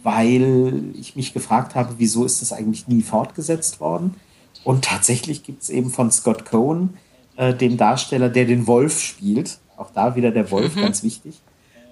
weil 0.02 0.84
ich 0.94 1.16
mich 1.16 1.32
gefragt 1.32 1.74
habe, 1.74 1.94
wieso 1.98 2.24
ist 2.24 2.40
das 2.42 2.52
eigentlich 2.52 2.88
nie 2.88 3.02
fortgesetzt 3.02 3.80
worden? 3.80 4.14
Und 4.64 4.84
tatsächlich 4.84 5.42
gibt 5.42 5.62
es 5.62 5.70
eben 5.70 5.90
von 5.90 6.10
Scott 6.10 6.44
Cohen, 6.44 6.94
äh, 7.36 7.54
dem 7.54 7.76
Darsteller, 7.76 8.28
der 8.28 8.44
den 8.46 8.66
Wolf 8.66 9.00
spielt, 9.00 9.58
auch 9.76 9.90
da 9.92 10.16
wieder 10.16 10.30
der 10.30 10.50
Wolf, 10.50 10.74
mhm. 10.74 10.80
ganz 10.80 11.02
wichtig, 11.02 11.40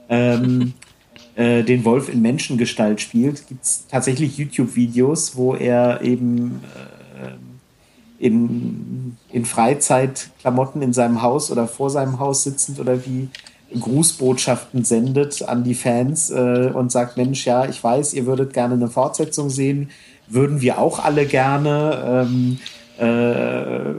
ähm, 0.09 0.75
äh, 1.37 1.63
den 1.63 1.85
Wolf 1.85 2.09
in 2.09 2.23
Menschengestalt 2.23 3.01
spielt, 3.01 3.47
gibt 3.47 3.65
es 3.65 3.87
tatsächlich 3.89 4.39
YouTube-Videos, 4.39 5.37
wo 5.37 5.55
er 5.55 6.03
eben 6.03 6.63
äh, 6.75 8.27
in, 8.27 9.17
in 9.31 9.45
Freizeitklamotten 9.45 10.83
in 10.83 10.93
seinem 10.93 11.23
Haus 11.23 11.51
oder 11.51 11.69
vor 11.69 11.91
seinem 11.91 12.19
Haus 12.19 12.43
sitzend 12.43 12.81
oder 12.81 13.05
wie 13.07 13.29
Grußbotschaften 13.73 14.85
sendet 14.85 15.43
an 15.43 15.65
die 15.65 15.75
Fans 15.75 16.31
äh, 16.31 16.71
und 16.73 16.93
sagt, 16.93 17.17
Mensch, 17.17 17.47
ja, 17.47 17.67
ich 17.67 17.83
weiß, 17.83 18.15
ihr 18.15 18.27
würdet 18.27 18.53
gerne 18.53 18.75
eine 18.75 18.89
Fortsetzung 18.89 19.51
sehen, 19.51 19.91
würden 20.29 20.61
wir 20.61 20.79
auch 20.79 21.05
alle 21.05 21.27
gerne. 21.27 22.27
Ähm, 22.29 22.59
äh, 22.99 23.95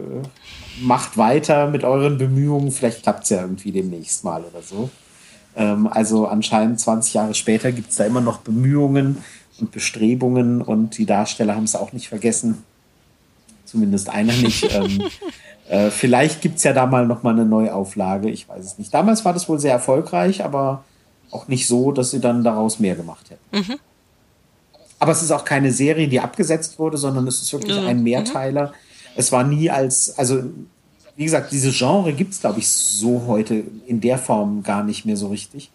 macht 0.80 1.18
weiter 1.18 1.68
mit 1.68 1.84
euren 1.84 2.18
Bemühungen, 2.18 2.72
vielleicht 2.72 3.03
klappt 3.03 3.23
es 3.23 3.30
ja 3.31 3.41
irgendwie 3.41 3.72
demnächst 3.72 4.23
mal 4.23 4.44
oder 4.44 4.61
so. 4.61 4.89
Ähm, 5.56 5.88
also 5.88 6.27
anscheinend 6.27 6.80
20 6.80 7.14
Jahre 7.14 7.34
später 7.34 7.72
gibt 7.72 7.89
es 7.89 7.98
da 7.98 8.06
immer 8.06 8.22
noch 8.22 8.39
Bemühungen 8.39 9.18
und 9.60 9.72
Bestrebungen 9.72 10.61
und 10.61 10.98
die 10.98 11.06
Darsteller 11.06 11.56
haben 11.56 11.64
es 11.64 11.76
auch 11.76 11.94
nicht 11.94 12.10
vergessen. 12.10 12.64
Zumindest 13.65 14.10
einer 14.10 14.34
nicht. 14.34 14.64
ähm, 14.73 15.03
äh, 15.69 15.89
vielleicht 15.89 16.41
gibt 16.41 16.57
es 16.57 16.64
ja 16.64 16.73
da 16.73 16.85
mal 16.85 17.06
nochmal 17.06 17.34
eine 17.34 17.45
Neuauflage, 17.45 18.30
ich 18.30 18.48
weiß 18.48 18.64
es 18.64 18.77
nicht. 18.77 18.94
Damals 18.94 19.26
war 19.26 19.34
das 19.34 19.49
wohl 19.49 19.60
sehr 19.60 19.73
erfolgreich, 19.73 20.44
aber 20.44 20.84
auch 21.31 21.48
nicht 21.48 21.68
so, 21.68 21.91
dass 21.91 22.11
sie 22.11 22.19
dann 22.19 22.44
daraus 22.44 22.80
mehr 22.80 22.95
gemacht 22.95 23.30
hätten. 23.30 23.72
Mhm. 23.72 23.80
Aber 24.99 25.11
es 25.11 25.22
ist 25.22 25.31
auch 25.31 25.45
keine 25.45 25.72
Serie, 25.72 26.07
die 26.07 26.19
abgesetzt 26.19 26.80
wurde, 26.80 26.98
sondern 26.98 27.27
es 27.27 27.41
ist 27.41 27.53
wirklich 27.53 27.80
mhm. 27.80 27.88
ein 27.88 28.03
Mehrteiler. 28.03 28.73
Es 29.15 29.31
war 29.31 29.44
nie 29.44 29.69
als, 29.69 30.18
also 30.18 30.44
wie 31.15 31.26
gesagt, 31.26 31.52
diese 31.52 31.72
Genre 31.72 32.14
gibt 32.14 32.34
es, 32.34 32.41
glaube 32.41 32.60
ich, 32.60 32.68
so 32.68 33.23
heute 33.27 33.64
in 33.88 33.99
der 34.02 34.18
Form 34.18 34.64
gar 34.64 34.84
nicht 34.84 35.06
mehr 35.06 35.18
so 35.18 35.27
richtig. 35.27 35.72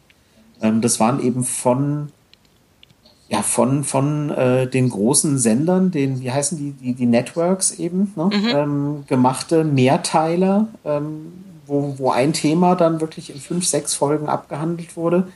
Ähm, 0.60 0.80
das 0.80 1.00
waren 1.00 1.20
eben 1.20 1.44
von 1.44 2.10
ja, 3.32 3.40
von, 3.40 3.82
von 3.82 4.28
äh, 4.28 4.66
den 4.66 4.90
großen 4.90 5.38
Sendern, 5.38 5.90
den, 5.90 6.20
wie 6.20 6.30
heißen 6.30 6.58
die, 6.58 6.72
die, 6.72 6.92
die 6.92 7.06
Networks 7.06 7.70
eben, 7.70 8.12
ne? 8.14 8.26
mhm. 8.26 8.48
ähm, 8.48 9.04
gemachte 9.06 9.64
Mehrteiler, 9.64 10.68
ähm, 10.84 11.32
wo, 11.66 11.94
wo 11.96 12.10
ein 12.10 12.34
Thema 12.34 12.74
dann 12.74 13.00
wirklich 13.00 13.34
in 13.34 13.40
fünf, 13.40 13.66
sechs 13.66 13.94
Folgen 13.94 14.28
abgehandelt 14.28 14.98
wurde. 14.98 15.28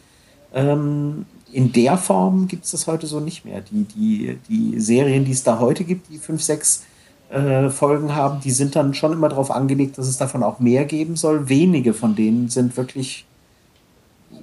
Ähm, 0.52 1.24
in 1.50 1.72
der 1.72 1.96
Form 1.96 2.48
gibt 2.48 2.66
es 2.66 2.72
das 2.72 2.86
heute 2.86 3.06
so 3.06 3.18
nicht 3.18 3.46
mehr. 3.46 3.62
Die, 3.62 3.84
die, 3.84 4.38
die 4.46 4.78
Serien, 4.78 5.24
die 5.24 5.32
es 5.32 5.42
da 5.42 5.58
heute 5.58 5.84
gibt, 5.84 6.10
die 6.10 6.18
fünf, 6.18 6.42
sechs 6.42 6.84
äh, 7.30 7.70
Folgen 7.70 8.14
haben, 8.14 8.40
die 8.42 8.50
sind 8.50 8.76
dann 8.76 8.92
schon 8.92 9.14
immer 9.14 9.30
darauf 9.30 9.50
angelegt, 9.50 9.96
dass 9.96 10.06
es 10.06 10.18
davon 10.18 10.42
auch 10.42 10.60
mehr 10.60 10.84
geben 10.84 11.16
soll. 11.16 11.48
Wenige 11.48 11.94
von 11.94 12.14
denen 12.14 12.50
sind 12.50 12.76
wirklich 12.76 13.24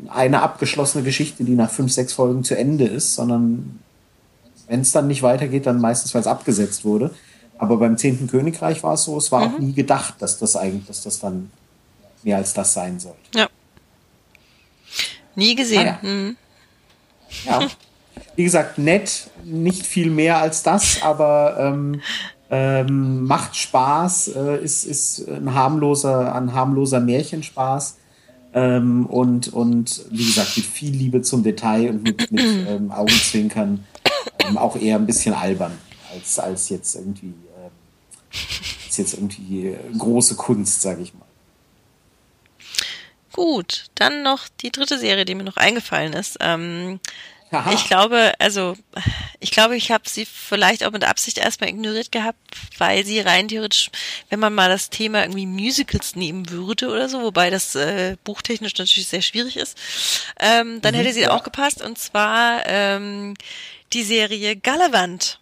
eine 0.10 0.41
abgeschlossene 0.41 1.03
Geschichte, 1.03 1.44
die 1.44 1.56
nach 1.56 1.72
fünf, 1.72 1.91
sechs 1.91 2.14
Folgen 2.14 2.44
zu 2.44 2.57
Ende 2.57 2.86
ist, 2.86 3.15
sondern 3.15 3.80
wenn 4.68 4.82
es 4.82 4.91
dann 4.91 5.07
nicht 5.07 5.24
weitergeht, 5.24 5.65
dann 5.65 5.80
meistens, 5.80 6.14
weil 6.14 6.22
es 6.22 6.28
abgesetzt 6.28 6.86
wurde. 6.86 7.14
Aber 7.57 7.78
beim 7.78 7.98
Zehnten 7.98 8.28
Königreich 8.28 8.84
war 8.84 8.94
es 8.94 9.03
so, 9.03 9.18
es 9.18 9.32
war 9.32 9.48
mhm. 9.48 9.53
auch 9.53 9.60
nie 9.60 9.74
gedacht, 9.74 10.15
dass 10.20 10.40
das 10.40 10.56
eigentlich, 10.56 10.86
dass 10.86 11.03
das 11.03 11.20
dann 11.20 11.52
mehr 12.24 12.38
als 12.38 12.53
das 12.53 12.74
sein 12.74 12.99
sollte. 12.99 13.20
Ja. 13.36 13.48
Nie 15.36 15.56
gesehen. 15.56 15.88
Ah, 15.88 15.99
ja. 16.02 16.10
Mhm. 16.10 16.38
ja. 17.45 17.68
Wie 18.36 18.44
gesagt, 18.44 18.78
nett, 18.78 19.28
nicht 19.44 19.86
viel 19.86 20.10
mehr 20.10 20.38
als 20.38 20.64
das, 20.64 21.02
aber 21.02 21.57
ähm, 21.60 22.02
ähm, 22.49 23.26
macht 23.26 23.56
Spaß, 23.56 24.30
äh, 24.30 24.64
ist, 24.64 24.86
ist 24.86 25.28
ein 25.28 25.53
harmloser, 25.53 26.36
ein 26.36 26.53
harmloser 26.53 26.99
Märchenspaß. 26.99 27.98
Ähm, 28.54 29.06
und, 29.08 29.52
und 29.52 30.06
wie 30.12 30.26
gesagt, 30.26 30.56
mit 30.58 30.66
viel 30.66 30.92
Liebe 30.92 31.22
zum 31.22 31.44
Detail 31.44 31.90
und 31.90 32.04
mit, 32.04 32.32
mit 32.32 32.42
ähm, 32.68 32.92
Augenzwinkern 32.92 33.86
ähm, 34.40 34.58
auch 34.58 34.76
eher 34.76 34.98
ein 34.98 35.06
bisschen 35.06 35.34
albern, 35.34 35.78
als, 36.14 36.38
als 36.40 36.70
jetzt 36.70 36.96
irgendwie, 36.96 37.28
äh, 37.28 38.38
als 38.86 38.98
jetzt 38.98 39.14
irgendwie 39.16 39.76
große 39.98 40.36
Kunst, 40.36 40.82
sage 40.82 41.02
ich 41.02 41.14
mal. 41.14 41.22
Gut, 43.32 43.86
dann 43.96 44.22
noch 44.22 44.48
die 44.62 44.72
dritte 44.72 45.00
Serie, 45.00 45.26
die 45.26 45.34
mir 45.34 45.44
noch 45.44 45.58
eingefallen 45.58 46.14
ist. 46.14 46.38
Ähm, 46.40 47.00
ich 47.74 47.86
glaube, 47.86 48.34
also 48.40 48.76
ich 49.40 49.52
glaube, 49.52 49.76
ich 49.76 49.92
habe 49.92 50.08
sie 50.08 50.26
vielleicht 50.26 50.84
auch 50.84 50.92
mit 50.92 51.04
Absicht 51.04 51.38
erstmal 51.38 51.70
ignoriert 51.70 52.12
gehabt, 52.12 52.40
weil 52.78 53.06
sie 53.06 53.20
rein 53.20 53.48
theoretisch, 53.48 53.92
wenn 54.30 54.40
man 54.40 54.54
mal 54.54 54.70
das 54.70 54.90
Thema 54.90 55.22
irgendwie 55.22 55.46
Musicals 55.46 56.16
nehmen 56.16 56.50
würde 56.50 56.90
oder 56.90 57.10
so, 57.10 57.22
wobei 57.22 57.50
das 57.50 57.76
äh, 57.76 58.16
buchtechnisch 58.24 58.78
natürlich 58.78 59.08
sehr 59.08 59.22
schwierig 59.22 59.58
ist, 59.58 59.78
ähm, 60.40 60.82
dann 60.82 60.94
mhm, 60.94 61.00
hätte 61.00 61.14
sie 61.14 61.22
ja. 61.22 61.32
auch 61.32 61.44
gepasst. 61.44 61.82
Und 61.82 61.98
zwar 61.98 62.64
ähm, 62.66 63.36
die 63.94 64.04
Serie 64.04 64.56
Gallivant. 64.56 65.40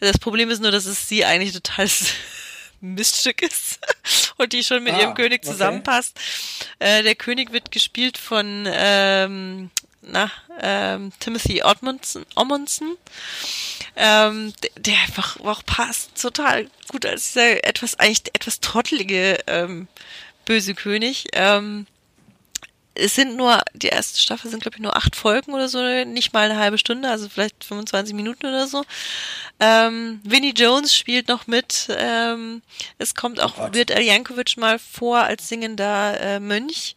Das 0.00 0.18
Problem 0.18 0.50
ist 0.50 0.60
nur, 0.60 0.70
dass 0.70 0.84
es 0.84 1.08
sie 1.08 1.24
eigentlich 1.24 1.52
total 1.52 1.88
Miststück 2.80 3.42
ist 3.42 3.78
und 4.36 4.52
die 4.52 4.62
schon 4.62 4.84
mit 4.84 4.94
ah, 4.94 5.00
ihrem 5.00 5.14
König 5.14 5.44
zusammenpasst. 5.44 6.18
Okay. 6.78 6.98
Äh, 6.98 7.02
der 7.02 7.14
König 7.14 7.52
wird 7.52 7.70
gespielt 7.70 8.18
von 8.18 8.66
ähm, 8.70 9.70
na, 10.06 10.30
ähm, 10.60 11.12
Timothy 11.20 11.62
Odmondson, 11.62 12.24
Omundson, 12.34 12.96
ähm, 13.96 14.52
der, 14.78 14.98
einfach 15.00 15.40
auch 15.40 15.64
passt 15.64 16.20
total 16.20 16.68
gut 16.88 17.04
als 17.04 17.32
dieser 17.32 17.64
etwas, 17.64 17.98
eigentlich 17.98 18.22
etwas 18.32 18.60
trottelige 18.60 19.38
ähm, 19.46 19.88
böse 20.44 20.74
König. 20.74 21.26
Ähm, 21.32 21.86
es 22.98 23.14
sind 23.14 23.36
nur, 23.36 23.60
die 23.74 23.88
erste 23.88 24.18
Staffel 24.18 24.50
sind 24.50 24.62
glaube 24.62 24.76
ich 24.76 24.82
nur 24.82 24.96
acht 24.96 25.16
Folgen 25.16 25.52
oder 25.52 25.68
so, 25.68 25.82
nicht 26.04 26.32
mal 26.32 26.50
eine 26.50 26.58
halbe 26.58 26.78
Stunde, 26.78 27.10
also 27.10 27.28
vielleicht 27.28 27.64
25 27.64 28.14
Minuten 28.14 28.46
oder 28.46 28.66
so. 28.66 28.84
Ähm, 29.60 30.20
Vinnie 30.24 30.54
Jones 30.54 30.94
spielt 30.94 31.28
noch 31.28 31.46
mit. 31.46 31.88
Ähm, 31.90 32.62
es 32.98 33.14
kommt 33.14 33.40
auch, 33.40 33.58
oh 33.58 33.68
wird 33.72 33.90
Jankovic 33.90 34.56
mal 34.56 34.78
vor 34.78 35.18
als 35.18 35.48
singender 35.48 36.18
äh, 36.20 36.40
Mönch. 36.40 36.96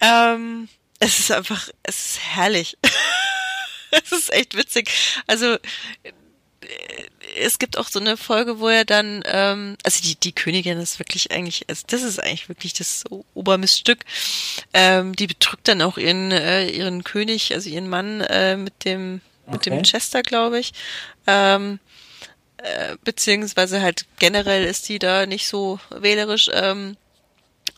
Ähm, 0.00 0.68
es 1.00 1.18
ist 1.18 1.30
einfach, 1.30 1.68
es 1.82 2.06
ist 2.06 2.20
herrlich. 2.20 2.76
es 3.90 4.12
ist 4.12 4.32
echt 4.32 4.56
witzig. 4.56 4.90
Also 5.26 5.54
äh, 5.54 6.12
es 7.36 7.58
gibt 7.58 7.76
auch 7.78 7.88
so 7.88 7.98
eine 7.98 8.16
Folge, 8.16 8.60
wo 8.60 8.68
er 8.68 8.84
dann, 8.84 9.22
ähm, 9.26 9.76
also 9.82 10.02
die, 10.02 10.14
die 10.16 10.32
Königin 10.32 10.78
ist 10.78 10.98
wirklich 10.98 11.30
eigentlich, 11.30 11.64
also 11.68 11.84
das 11.86 12.02
ist 12.02 12.20
eigentlich 12.22 12.48
wirklich 12.48 12.74
das 12.74 13.04
Obermiststück. 13.34 14.00
Ähm, 14.72 15.14
die 15.16 15.26
betrügt 15.26 15.68
dann 15.68 15.82
auch 15.82 15.98
ihren, 15.98 16.32
äh, 16.32 16.68
ihren 16.68 17.04
König, 17.04 17.52
also 17.52 17.68
ihren 17.68 17.88
Mann 17.88 18.20
äh, 18.22 18.56
mit 18.56 18.84
dem, 18.84 19.20
mit 19.46 19.66
dem 19.66 19.82
Chester, 19.82 20.22
glaube 20.22 20.58
ich. 20.58 20.72
Ähm, 21.26 21.80
äh, 22.58 22.96
beziehungsweise 23.04 23.82
halt 23.82 24.06
generell 24.18 24.64
ist 24.64 24.88
die 24.88 24.98
da 24.98 25.26
nicht 25.26 25.46
so 25.46 25.80
wählerisch. 25.90 26.50
Ähm, 26.52 26.96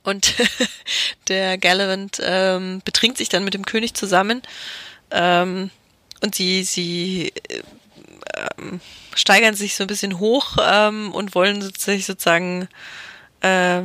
und 0.07 0.35
der 1.28 1.59
Gallivant 1.59 2.20
ähm, 2.23 2.81
betrinkt 2.85 3.19
sich 3.19 3.28
dann 3.28 3.45
mit 3.45 3.55
dem 3.55 3.65
König 3.66 3.95
zusammen. 3.95 4.43
Ähm, 5.11 5.70
und 6.23 6.35
sie, 6.35 6.65
sie 6.65 7.33
äh, 7.49 7.62
ähm, 8.59 8.81
steigern 9.15 9.55
sich 9.55 9.74
so 9.74 9.85
ein 9.85 9.89
bisschen 9.89 10.19
hoch 10.19 10.57
ähm, 10.62 11.12
und 11.12 11.35
wollen 11.35 11.61
sich 11.62 12.07
sozusagen 12.07 12.69
äh, 13.41 13.83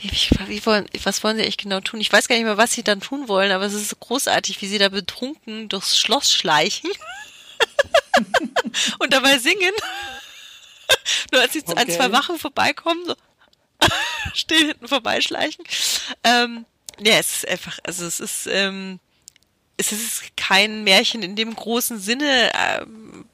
wie, 0.00 0.10
wie 0.46 0.66
wollen, 0.66 0.86
was 1.02 1.24
wollen 1.24 1.36
sie 1.36 1.44
echt 1.44 1.62
genau 1.62 1.80
tun? 1.80 2.00
Ich 2.00 2.12
weiß 2.12 2.28
gar 2.28 2.36
nicht 2.36 2.44
mehr, 2.44 2.56
was 2.56 2.72
sie 2.72 2.84
dann 2.84 3.00
tun 3.00 3.28
wollen, 3.28 3.50
aber 3.50 3.64
es 3.64 3.74
ist 3.74 3.98
großartig, 3.98 4.62
wie 4.62 4.66
sie 4.66 4.78
da 4.78 4.88
betrunken 4.88 5.68
durchs 5.68 5.98
Schloss 5.98 6.32
schleichen 6.32 6.90
und 8.98 9.12
dabei 9.12 9.38
singen. 9.38 9.72
Nur 11.32 11.42
als 11.42 11.52
sie 11.52 11.62
okay. 11.66 11.80
an 11.80 11.90
zwei 11.90 12.12
Wachen 12.12 12.38
vorbeikommen, 12.38 13.04
so 13.06 13.14
still 14.34 14.66
hinten 14.68 14.88
vorbeischleichen. 14.88 15.64
Ähm, 16.24 16.64
ja, 17.00 17.14
es 17.14 17.36
ist 17.36 17.48
einfach, 17.48 17.78
also 17.84 18.06
es 18.06 18.20
ist, 18.20 18.46
ähm, 18.50 18.98
es 19.76 19.92
ist 19.92 20.36
kein 20.36 20.82
Märchen 20.82 21.22
in 21.22 21.36
dem 21.36 21.54
großen 21.54 22.00
Sinne, 22.00 22.52
äh, 22.52 22.84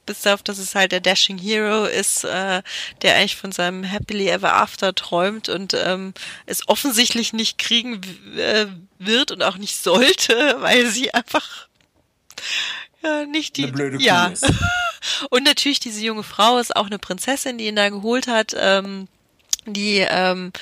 bis 0.05 0.27
auf, 0.27 0.43
dass 0.43 0.59
es 0.59 0.75
halt 0.75 0.93
der 0.93 1.01
Dashing 1.01 1.39
Hero 1.39 1.87
ist, 1.87 2.25
äh, 2.25 2.63
der 3.01 3.17
eigentlich 3.17 3.37
von 3.37 3.51
seinem 3.51 3.83
Happily 3.83 4.29
Ever 4.29 4.53
After 4.53 4.95
träumt 4.95 5.49
und 5.49 5.73
ähm, 5.73 6.13
es 6.45 6.69
offensichtlich 6.69 7.33
nicht 7.33 7.57
kriegen 7.57 8.03
äh, 8.37 8.67
wird 8.99 9.33
und 9.33 9.43
auch 9.43 9.57
nicht 9.57 9.83
sollte, 9.83 10.57
weil 10.61 10.87
sie 10.87 11.15
einfach 11.15 11.69
äh, 13.03 13.25
nicht 13.25 13.57
die. 13.57 13.65
Eine 13.65 13.73
blöde 13.73 13.97
Kuh 13.97 14.03
ja. 14.03 14.27
Ist. 14.27 14.45
und 15.31 15.45
natürlich 15.45 15.81
diese 15.81 16.05
junge 16.05 16.25
Frau 16.25 16.59
ist 16.59 16.77
auch 16.77 16.87
eine 16.87 16.99
Prinzessin, 16.99 17.57
die 17.57 17.67
ihn 17.69 17.77
da 17.77 17.89
geholt 17.89 18.27
hat, 18.27 18.55
ähm, 18.59 19.09
die 19.67 19.99
ähm, 19.99 20.53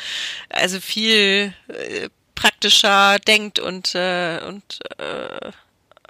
also 0.49 0.81
viel 0.81 1.55
äh, 1.69 2.09
praktischer 2.35 3.19
denkt 3.19 3.59
und 3.59 3.95
äh, 3.95 4.41
und 4.47 4.81
äh, 4.99 5.51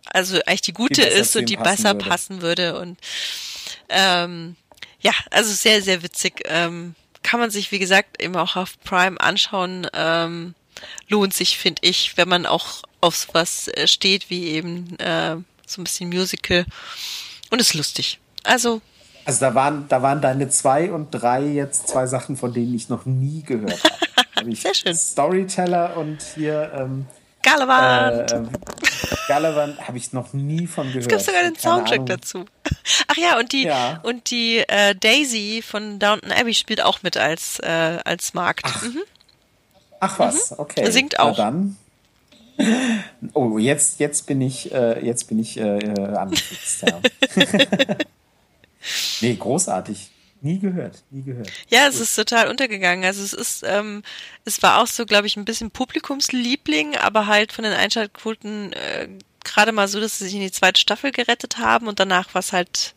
also 0.06 0.40
eigentlich 0.47 0.62
die 0.62 0.73
gute 0.73 1.02
die 1.02 1.06
ist 1.06 1.36
und 1.36 1.48
die 1.48 1.56
besser 1.56 1.94
würde. 1.94 2.09
passen 2.09 2.43
würde 2.43 2.78
und 2.78 2.98
ähm, 3.89 4.56
ja, 5.02 5.12
also 5.31 5.52
sehr, 5.52 5.82
sehr 5.82 6.02
witzig. 6.02 6.43
Ähm, 6.47 6.94
kann 7.23 7.40
man 7.40 7.51
sich, 7.51 7.70
wie 7.73 7.78
gesagt, 7.78 8.23
eben 8.23 8.36
auch 8.36 8.56
auf 8.56 8.81
Prime 8.81 9.20
anschauen. 9.20 9.86
Ähm, 9.93 10.55
lohnt 11.09 11.35
sich, 11.35 11.59
finde 11.59 11.82
ich, 11.85 12.16
wenn 12.16 12.28
man 12.28 12.47
auch 12.47 12.82
auf 13.01 13.16
sowas 13.16 13.69
äh, 13.69 13.86
steht, 13.86 14.31
wie 14.31 14.47
eben 14.48 14.98
äh, 14.98 15.36
so 15.66 15.81
ein 15.81 15.85
bisschen 15.85 16.09
Musical. 16.09 16.64
Und 17.51 17.60
ist 17.60 17.74
lustig. 17.74 18.19
Also. 18.44 18.81
Also 19.24 19.40
da 19.40 19.55
waren, 19.55 19.86
da 19.89 20.03
waren 20.03 20.20
deine 20.20 20.49
zwei 20.49 20.90
und 20.90 21.11
drei 21.11 21.43
jetzt 21.43 21.89
zwei 21.89 22.07
Sachen, 22.07 22.36
von 22.36 22.53
denen 22.53 22.74
ich 22.74 22.89
noch 22.89 23.07
nie 23.07 23.43
gehört 23.43 23.82
habe. 23.85 24.55
Sehr 24.55 24.74
schön. 24.74 24.94
Storyteller 24.94 25.97
und 25.97 26.20
hier 26.35 26.73
ähm, 26.74 27.07
Gallivant. 27.43 28.32
Äh, 28.32 28.36
äh, 28.36 28.43
Gallivant 29.28 29.86
habe 29.86 29.99
ich 29.99 30.12
noch 30.12 30.32
nie 30.32 30.66
von 30.66 30.86
gehört. 30.89 31.03
Es 31.03 31.09
gibt 31.09 31.23
sogar 31.23 31.43
den 31.43 31.57
Soundtrack 31.57 32.01
Ahnung. 32.01 32.07
dazu. 32.07 32.44
Ach 33.09 33.16
ja, 33.16 33.39
und 33.39 33.53
die 33.53 33.65
ja. 33.65 34.01
und 34.03 34.31
die 34.31 34.59
äh, 34.59 34.94
Daisy 34.94 35.62
von 35.66 35.99
Downton 35.99 36.32
Abbey 36.32 36.55
spielt 36.55 36.82
auch 36.82 37.03
mit 37.03 37.16
als 37.16 37.59
äh, 37.61 37.99
als 38.05 38.35
Markt. 38.35 38.65
Ach, 38.65 38.82
mhm. 38.82 39.03
Ach 40.01 40.19
was, 40.19 40.51
mhm. 40.53 40.57
okay. 40.59 40.90
Singt 40.90 41.19
auch. 41.19 41.36
Na 41.39 41.44
dann. 41.44 41.77
Oh, 43.32 43.59
jetzt 43.59 43.99
jetzt 43.99 44.27
bin 44.27 44.40
ich 44.40 44.73
äh, 44.73 45.05
jetzt 45.05 45.24
bin 45.24 45.39
ich 45.39 45.59
äh, 45.59 45.78
äh 45.78 46.16
angefixt. 46.16 46.82
Ja. 46.82 47.01
nee, 49.21 49.35
großartig. 49.35 50.11
Nie 50.45 50.59
gehört, 50.59 51.05
nie 51.11 51.23
gehört. 51.23 51.53
Ja, 51.69 51.87
es 51.87 52.01
ist 52.01 52.17
total 52.17 52.49
untergegangen. 52.49 53.05
Also 53.05 53.23
es 53.23 53.33
ist, 53.33 53.63
ähm, 53.65 54.03
es 54.45 54.61
war 54.61 54.83
auch 54.83 54.89
so, 54.89 55.07
glaube 55.07 55.29
ich, 55.29 55.37
ein 55.37 55.45
bisschen 55.45 55.71
Publikumsliebling, 55.71 56.97
aber 56.97 57.29
halt 57.29 57.53
von 57.53 57.63
den 57.63 57.73
Einschaltquoten 57.73 58.73
äh, 58.73 59.09
gerade 59.45 59.71
mal 59.71 59.87
so, 59.87 60.01
dass 60.01 60.19
sie 60.19 60.25
sich 60.25 60.35
in 60.35 60.41
die 60.41 60.51
zweite 60.51 60.81
Staffel 60.81 61.13
gerettet 61.13 61.59
haben 61.59 61.87
und 61.87 62.01
danach 62.01 62.35
war 62.35 62.41
es 62.41 62.53
halt 62.53 62.95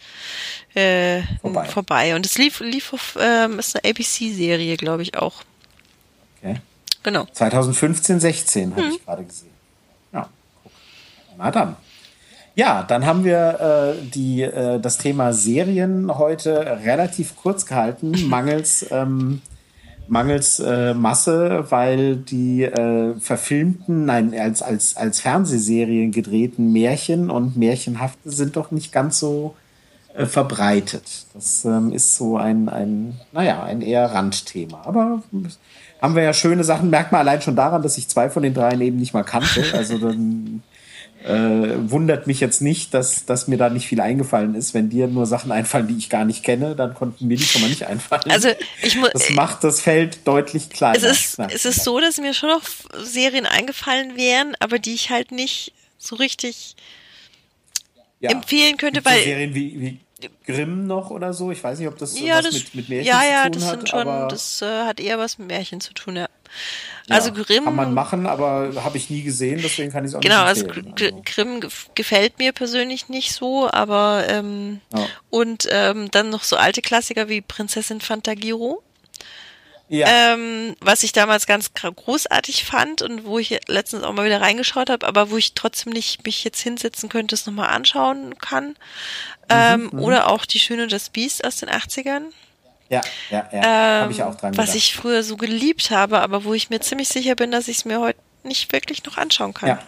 äh, 0.74 1.22
vorbei. 1.42 1.66
vorbei. 1.66 2.16
Und 2.16 2.26
es 2.26 2.38
lief, 2.38 2.62
lief 2.62 2.94
auf, 2.94 3.16
ähm, 3.20 3.60
ist 3.60 3.76
eine 3.76 3.90
ABC-Serie, 3.92 4.78
glaube 4.78 5.04
ich, 5.04 5.16
auch. 5.16 5.44
Okay. 6.40 6.60
Genau. 7.04 7.28
2015, 7.32 8.20
16 8.20 8.72
habe 8.72 8.82
hm. 8.82 8.92
ich 8.92 9.06
gerade 9.06 9.24
gesehen. 9.24 9.52
Ja, 10.12 10.30
guck. 10.64 10.72
Na 11.38 11.52
dann. 11.52 11.76
Ja, 12.56 12.84
dann 12.84 13.06
haben 13.06 13.26
wir 13.26 13.96
äh, 14.00 14.02
die, 14.02 14.42
äh, 14.42 14.80
das 14.80 14.98
Thema 14.98 15.34
Serien 15.34 16.18
heute 16.18 16.80
relativ 16.84 17.36
kurz 17.36 17.66
gehalten, 17.66 18.14
mangels 18.30 18.86
ähm, 18.92 19.42
mangels 20.08 20.60
äh, 20.60 20.94
Masse, 20.94 21.66
weil 21.70 22.16
die 22.16 22.64
äh, 22.64 23.16
verfilmten, 23.20 24.06
nein, 24.06 24.34
als, 24.40 24.62
als, 24.62 24.96
als 24.96 25.20
Fernsehserien 25.20 26.12
gedrehten 26.12 26.72
Märchen 26.72 27.30
und 27.30 27.58
Märchenhafte 27.58 28.30
sind 28.30 28.56
doch 28.56 28.72
nicht 28.72 28.92
ganz 28.92 29.20
so 29.20 29.56
äh, 30.14 30.26
verbreitet. 30.26 31.26
Das 31.34 31.66
ähm, 31.66 31.92
ist 31.92 32.16
so 32.16 32.38
ein, 32.38 32.70
ein, 32.70 33.20
naja, 33.32 33.64
ein 33.64 33.82
eher 33.82 34.06
Randthema. 34.14 34.84
Aber 34.86 35.24
haben 36.02 36.16
wir 36.16 36.24
ja 36.24 36.34
schöne 36.34 36.64
Sachen, 36.64 36.90
merkt 36.90 37.12
man 37.12 37.22
allein 37.22 37.42
schon 37.42 37.56
daran, 37.56 37.82
dass 37.82 37.98
ich 37.98 38.08
zwei 38.08 38.30
von 38.30 38.44
den 38.44 38.54
dreien 38.54 38.82
eben 38.82 38.98
nicht 38.98 39.14
mal 39.14 39.24
kannte. 39.24 39.66
Also 39.74 39.98
dann 39.98 40.64
äh, 41.26 41.90
wundert 41.90 42.28
mich 42.28 42.40
jetzt 42.40 42.62
nicht, 42.62 42.94
dass, 42.94 43.26
dass 43.26 43.48
mir 43.48 43.58
da 43.58 43.70
nicht 43.70 43.88
viel 43.88 44.00
eingefallen 44.00 44.54
ist. 44.54 44.76
Wenn 44.76 44.90
dir 44.90 45.08
nur 45.08 45.26
Sachen 45.26 45.52
einfallen, 45.52 45.88
die 45.88 45.98
ich 45.98 46.10
gar 46.10 46.24
nicht 46.24 46.44
kenne, 46.44 46.76
dann 46.76 46.94
konnten 46.94 47.28
mir 47.28 47.36
die 47.36 47.44
schon 47.44 47.62
mal 47.62 47.68
nicht 47.68 47.84
einfallen. 47.84 48.30
Also 48.30 48.50
ich 48.84 48.96
muss. 48.96 49.10
Das 49.12 49.32
macht 49.32 49.64
das 49.64 49.82
Feld 49.82 50.20
deutlich 50.26 50.70
kleiner. 50.70 50.98
Es 50.98 51.04
ist, 51.04 51.40
es 51.40 51.66
ist 51.66 51.84
so, 51.84 52.00
dass 52.00 52.18
mir 52.18 52.34
schon 52.34 52.50
noch 52.50 52.62
Serien 53.04 53.48
eingefallen 53.48 54.16
wären, 54.16 54.56
aber 54.60 54.78
die 54.78 54.94
ich 54.94 55.10
halt 55.10 55.32
nicht 55.32 55.74
so 55.98 56.16
richtig 56.16 56.76
ja. 58.20 58.30
empfehlen 58.30 58.78
könnte, 58.78 59.04
weil. 59.04 59.24
Serien 59.24 59.56
wie, 59.56 59.80
wie 59.82 60.00
Grimm 60.46 60.86
noch 60.86 61.10
oder 61.10 61.34
so. 61.34 61.52
Ich 61.52 61.64
weiß 61.64 61.80
nicht, 61.80 61.88
ob 61.88 61.98
das 61.98 62.20
ja, 62.20 62.38
was 62.38 62.46
das, 62.46 62.54
mit, 62.54 62.76
mit 62.76 62.90
Märchen 62.90 63.08
ja, 63.08 63.24
ja, 63.24 63.44
zu 63.46 63.52
tun 63.52 63.62
das 63.62 63.70
hat. 63.70 63.80
Sind 63.80 63.90
schon, 63.90 64.30
das 64.30 64.62
äh, 64.62 64.86
hat 64.86 65.00
eher 65.00 65.18
was 65.18 65.38
mit 65.38 65.48
Märchen 65.48 65.82
zu 65.82 65.94
tun, 65.94 66.16
ja. 66.16 66.28
Also 67.10 67.30
ja, 67.30 67.44
Grimm. 67.44 67.66
Kann 67.66 67.76
man 67.76 67.94
machen, 67.94 68.26
aber 68.26 68.72
habe 68.84 68.98
ich 68.98 69.10
nie 69.10 69.22
gesehen, 69.22 69.60
deswegen 69.62 69.92
kann 69.92 70.04
ich 70.06 70.10
es 70.10 70.16
auch 70.16 70.22
genau, 70.22 70.50
nicht 70.50 70.68
Genau, 70.68 70.88
also 70.96 71.08
also 71.08 71.22
Grimm 71.24 71.70
gefällt 71.94 72.40
mir 72.40 72.52
persönlich 72.52 73.10
nicht 73.10 73.34
so, 73.34 73.70
aber 73.70 74.26
ähm, 74.28 74.82
ja. 74.94 75.06
und 75.30 75.68
ähm, 75.72 76.10
dann 76.12 76.30
noch 76.30 76.44
so 76.44 76.56
alte 76.56 76.82
Klassiker 76.82 77.30
wie 77.30 77.42
Prinzessin 77.42 78.02
Fantagiro. 78.02 78.82
Ja. 79.88 80.08
Ähm, 80.34 80.76
was 80.80 81.04
ich 81.04 81.12
damals 81.12 81.46
ganz 81.46 81.72
großartig 81.74 82.66
fand 82.66 83.04
und 83.04 83.24
wo 83.24 83.38
ich 83.38 83.60
letztens 83.68 84.04
auch 84.04 84.14
mal 84.14 84.26
wieder 84.26 84.42
reingeschaut 84.42 84.90
habe, 84.90 85.06
aber 85.06 85.30
wo 85.30 85.38
ich 85.38 85.54
trotzdem 85.54 85.94
nicht 85.94 86.26
mich 86.26 86.44
jetzt 86.44 86.60
hinsetzen 86.60 87.08
könnte, 87.08 87.36
es 87.36 87.46
nochmal 87.46 87.70
anschauen 87.70 88.36
kann. 88.40 88.76
Ähm, 89.48 89.92
mhm. 89.92 90.00
Oder 90.00 90.32
auch 90.32 90.46
Die 90.46 90.60
Schöne 90.60 90.84
und 90.84 90.92
das 90.92 91.10
Biest 91.10 91.46
aus 91.46 91.58
den 91.58 91.70
80ern. 91.70 92.32
Ja, 92.90 93.02
ja, 93.32 93.48
ja. 93.52 93.62
Ähm, 93.98 94.02
habe 94.04 94.12
ich 94.12 94.22
auch 94.24 94.36
dran 94.36 94.56
Was 94.58 94.66
gedacht. 94.68 94.78
ich 94.78 94.96
früher 94.96 95.24
so 95.24 95.38
geliebt 95.38 95.90
habe, 95.92 96.20
aber 96.22 96.44
wo 96.44 96.54
ich 96.54 96.70
mir 96.70 96.80
ziemlich 96.82 97.08
sicher 97.10 97.36
bin, 97.36 97.52
dass 97.52 97.68
ich 97.68 97.78
es 97.80 97.86
mir 97.86 98.00
heute 98.00 98.20
nicht 98.44 98.72
wirklich 98.72 99.04
noch 99.06 99.18
anschauen 99.18 99.54
kann. 99.56 99.70
Ja. 99.70 99.80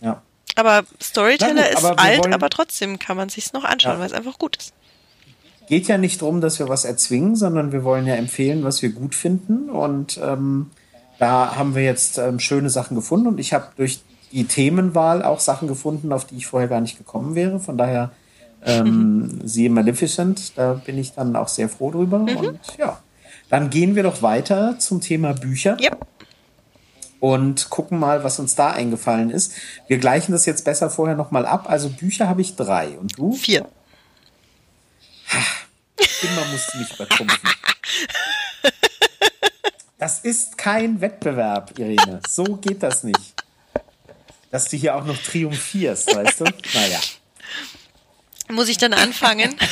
Ja. 0.00 0.22
Aber 0.56 0.82
Storyteller 1.02 1.62
gut, 1.62 1.72
ist 1.78 1.84
aber 1.84 1.98
alt, 1.98 2.18
wollen- 2.20 2.34
aber 2.34 2.50
trotzdem 2.50 2.98
kann 2.98 3.16
man 3.16 3.28
sich's 3.30 3.52
noch 3.54 3.64
anschauen, 3.64 3.94
Ja. 3.94 4.00
weil 4.00 4.06
es 4.06 4.12
einfach 4.12 4.38
gut 4.38 4.56
ist. 4.56 4.72
Geht 5.66 5.88
ja 5.88 5.96
nicht 5.96 6.20
darum, 6.20 6.42
dass 6.42 6.58
wir 6.58 6.68
was 6.68 6.84
erzwingen, 6.84 7.36
sondern 7.36 7.72
wir 7.72 7.84
wollen 7.84 8.06
ja 8.06 8.14
empfehlen, 8.16 8.64
was 8.64 8.82
wir 8.82 8.90
gut 8.90 9.14
finden. 9.14 9.70
Und 9.70 10.20
ähm, 10.22 10.70
da 11.18 11.56
haben 11.56 11.74
wir 11.74 11.82
jetzt 11.82 12.18
ähm, 12.18 12.38
schöne 12.38 12.68
Sachen 12.68 12.94
gefunden. 12.96 13.26
Und 13.28 13.38
ich 13.40 13.54
habe 13.54 13.68
durch 13.76 14.00
die 14.30 14.44
Themenwahl 14.44 15.22
auch 15.24 15.40
Sachen 15.40 15.66
gefunden, 15.68 16.12
auf 16.12 16.26
die 16.26 16.36
ich 16.36 16.46
vorher 16.46 16.68
gar 16.68 16.82
nicht 16.82 16.98
gekommen 16.98 17.34
wäre. 17.34 17.60
Von 17.60 17.78
daher 17.78 18.10
ähm, 18.64 19.40
siehe 19.44 19.70
Maleficent, 19.70 20.56
da 20.56 20.74
bin 20.74 20.98
ich 20.98 21.12
dann 21.12 21.36
auch 21.36 21.48
sehr 21.48 21.68
froh 21.68 21.90
drüber. 21.90 22.18
Und 22.18 22.60
ja, 22.78 23.00
dann 23.50 23.70
gehen 23.70 23.94
wir 23.94 24.02
doch 24.02 24.22
weiter 24.22 24.78
zum 24.78 25.00
Thema 25.00 25.32
Bücher. 25.34 25.76
Ja. 25.80 25.92
und 27.20 27.70
gucken 27.70 27.98
mal, 27.98 28.22
was 28.22 28.38
uns 28.38 28.54
da 28.54 28.70
eingefallen 28.72 29.30
ist. 29.30 29.52
Wir 29.86 29.98
gleichen 29.98 30.32
das 30.32 30.44
jetzt 30.44 30.64
besser 30.64 30.90
vorher 30.90 31.16
nochmal 31.16 31.46
ab. 31.46 31.70
Also 31.70 31.88
Bücher 31.88 32.28
habe 32.28 32.42
ich 32.42 32.54
drei. 32.56 32.98
Und 32.98 33.18
du? 33.18 33.32
Vier. 33.32 33.66
Immer 36.22 36.44
musst 36.52 36.74
du 36.74 36.78
mich 36.78 36.92
übertrumpfen. 36.94 37.50
Das 39.98 40.20
ist 40.20 40.58
kein 40.58 41.00
Wettbewerb, 41.00 41.78
Irene. 41.78 42.20
So 42.28 42.44
geht 42.56 42.82
das 42.82 43.04
nicht. 43.04 43.34
Dass 44.50 44.68
du 44.68 44.76
hier 44.76 44.94
auch 44.94 45.04
noch 45.04 45.16
triumphierst, 45.16 46.14
weißt 46.14 46.40
du? 46.40 46.44
Naja. 46.74 46.98
Muss 48.50 48.68
ich 48.68 48.78
dann 48.78 48.92
anfangen? 48.92 49.54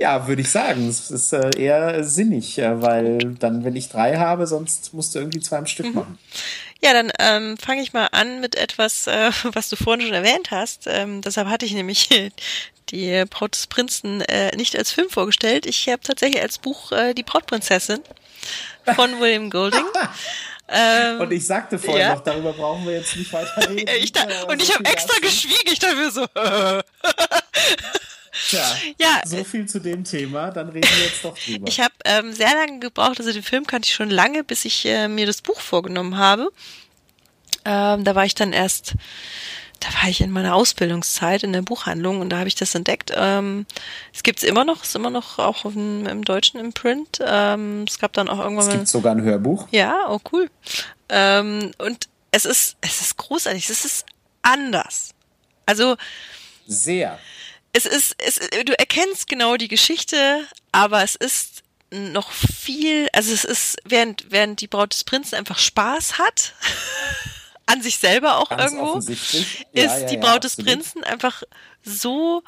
Ja, 0.00 0.26
würde 0.26 0.40
ich 0.40 0.50
sagen. 0.50 0.88
Es 0.88 1.10
ist 1.10 1.34
äh, 1.34 1.50
eher 1.58 2.02
sinnig, 2.04 2.58
äh, 2.58 2.80
weil 2.80 3.18
dann, 3.38 3.64
wenn 3.64 3.76
ich 3.76 3.90
drei 3.90 4.16
habe, 4.16 4.46
sonst 4.46 4.94
musst 4.94 5.14
du 5.14 5.18
irgendwie 5.18 5.40
zwei 5.40 5.58
am 5.58 5.66
Stück 5.66 5.94
machen. 5.94 6.18
Ja, 6.82 6.94
dann 6.94 7.12
ähm, 7.18 7.58
fange 7.58 7.82
ich 7.82 7.92
mal 7.92 8.06
an 8.06 8.40
mit 8.40 8.54
etwas, 8.54 9.06
äh, 9.06 9.30
was 9.52 9.68
du 9.68 9.76
vorhin 9.76 10.06
schon 10.06 10.14
erwähnt 10.14 10.50
hast. 10.50 10.86
Ähm, 10.86 11.20
deshalb 11.20 11.48
hatte 11.48 11.66
ich 11.66 11.74
nämlich 11.74 12.08
die 12.90 13.24
Braut 13.28 13.54
des 13.54 13.66
Prinzen 13.66 14.22
äh, 14.22 14.56
nicht 14.56 14.74
als 14.74 14.90
Film 14.90 15.10
vorgestellt. 15.10 15.66
Ich 15.66 15.86
habe 15.90 16.00
tatsächlich 16.00 16.40
als 16.40 16.56
Buch 16.56 16.92
äh, 16.92 17.12
die 17.12 17.22
Brautprinzessin 17.22 18.00
von 18.94 19.20
William 19.20 19.50
Golding. 19.50 19.84
Ähm, 20.72 21.20
Und 21.20 21.32
ich 21.32 21.46
sagte 21.46 21.78
vorher 21.78 22.08
ja. 22.08 22.14
noch, 22.14 22.22
darüber 22.22 22.52
brauchen 22.52 22.86
wir 22.86 22.94
jetzt 22.94 23.16
nicht 23.16 23.32
weiter 23.32 23.68
reden. 23.68 23.86
äh, 23.88 23.96
ich 24.02 24.12
da, 24.12 24.22
Äh, 24.22 24.44
und 24.46 24.62
ich 24.62 24.72
habe 24.72 24.84
extra 24.84 25.18
geschwiegen. 25.20 25.72
Ich 25.72 25.80
mir 25.82 26.10
so. 26.10 26.26
Tja, 28.48 28.76
Ja, 28.98 29.20
so 29.24 29.42
viel 29.44 29.66
zu 29.66 29.80
dem 29.80 30.04
Thema, 30.04 30.50
dann 30.50 30.68
reden 30.68 30.88
wir 30.96 31.04
jetzt 31.04 31.24
doch 31.24 31.36
drüber. 31.46 31.66
Ich 31.66 31.80
habe 31.80 31.94
ähm, 32.04 32.32
sehr 32.32 32.54
lange 32.54 32.78
gebraucht, 32.78 33.18
also 33.18 33.32
den 33.32 33.42
Film 33.42 33.66
kannte 33.66 33.88
ich 33.88 33.94
schon 33.94 34.10
lange, 34.10 34.44
bis 34.44 34.64
ich 34.64 34.86
äh, 34.86 35.08
mir 35.08 35.26
das 35.26 35.42
Buch 35.42 35.60
vorgenommen 35.60 36.16
habe. 36.16 36.50
Ähm, 37.64 38.04
da 38.04 38.14
war 38.14 38.24
ich 38.24 38.34
dann 38.34 38.52
erst, 38.52 38.94
da 39.80 39.88
war 40.00 40.08
ich 40.08 40.20
in 40.20 40.30
meiner 40.30 40.54
Ausbildungszeit 40.54 41.42
in 41.42 41.52
der 41.52 41.62
Buchhandlung 41.62 42.20
und 42.20 42.30
da 42.30 42.38
habe 42.38 42.48
ich 42.48 42.54
das 42.54 42.74
entdeckt. 42.74 43.12
Ähm, 43.16 43.66
es 44.14 44.22
gibt's 44.22 44.42
immer 44.42 44.64
noch, 44.64 44.82
ist 44.82 44.94
immer 44.94 45.10
noch 45.10 45.38
auch 45.38 45.62
dem, 45.62 46.06
im 46.06 46.24
Deutschen 46.24 46.60
im 46.60 46.72
Print. 46.72 47.18
Ähm, 47.24 47.86
es 47.88 47.98
gab 47.98 48.12
dann 48.12 48.28
auch 48.28 48.38
irgendwann 48.38 48.68
es 48.68 48.74
gibt 48.74 48.88
sogar 48.88 49.14
ein 49.14 49.22
Hörbuch. 49.22 49.66
Ja, 49.70 50.06
oh 50.08 50.20
cool. 50.32 50.50
Ähm, 51.08 51.72
und 51.78 52.08
es 52.30 52.44
ist, 52.44 52.76
es 52.82 53.00
ist 53.00 53.16
großartig, 53.16 53.68
es 53.68 53.84
ist 53.84 54.06
anders. 54.42 55.14
Also 55.66 55.96
Sehr. 56.66 57.18
es 57.72 57.86
ist, 57.86 58.16
es, 58.18 58.38
du 58.64 58.78
erkennst 58.78 59.28
genau 59.28 59.56
die 59.56 59.68
Geschichte, 59.68 60.44
aber 60.72 61.02
es 61.02 61.16
ist 61.16 61.62
noch 61.90 62.30
viel, 62.30 63.08
also 63.12 63.32
es 63.32 63.44
ist, 63.44 63.76
während, 63.84 64.30
während 64.30 64.60
die 64.60 64.68
Braut 64.68 64.92
des 64.92 65.04
Prinzen 65.04 65.36
einfach 65.36 65.58
Spaß 65.58 66.18
hat, 66.18 66.54
an 67.70 67.82
sich 67.82 67.98
selber 67.98 68.38
auch 68.38 68.48
Ganz 68.48 68.72
irgendwo, 68.72 68.98
ist 68.98 69.32
Ja, 69.72 69.82
ja, 69.98 70.06
die 70.06 70.14
ja, 70.14 70.20
Braut 70.20 70.44
des 70.44 70.52
absolut. 70.58 70.66
Prinzen 70.72 71.04
einfach 71.04 71.42
so, 71.82 72.42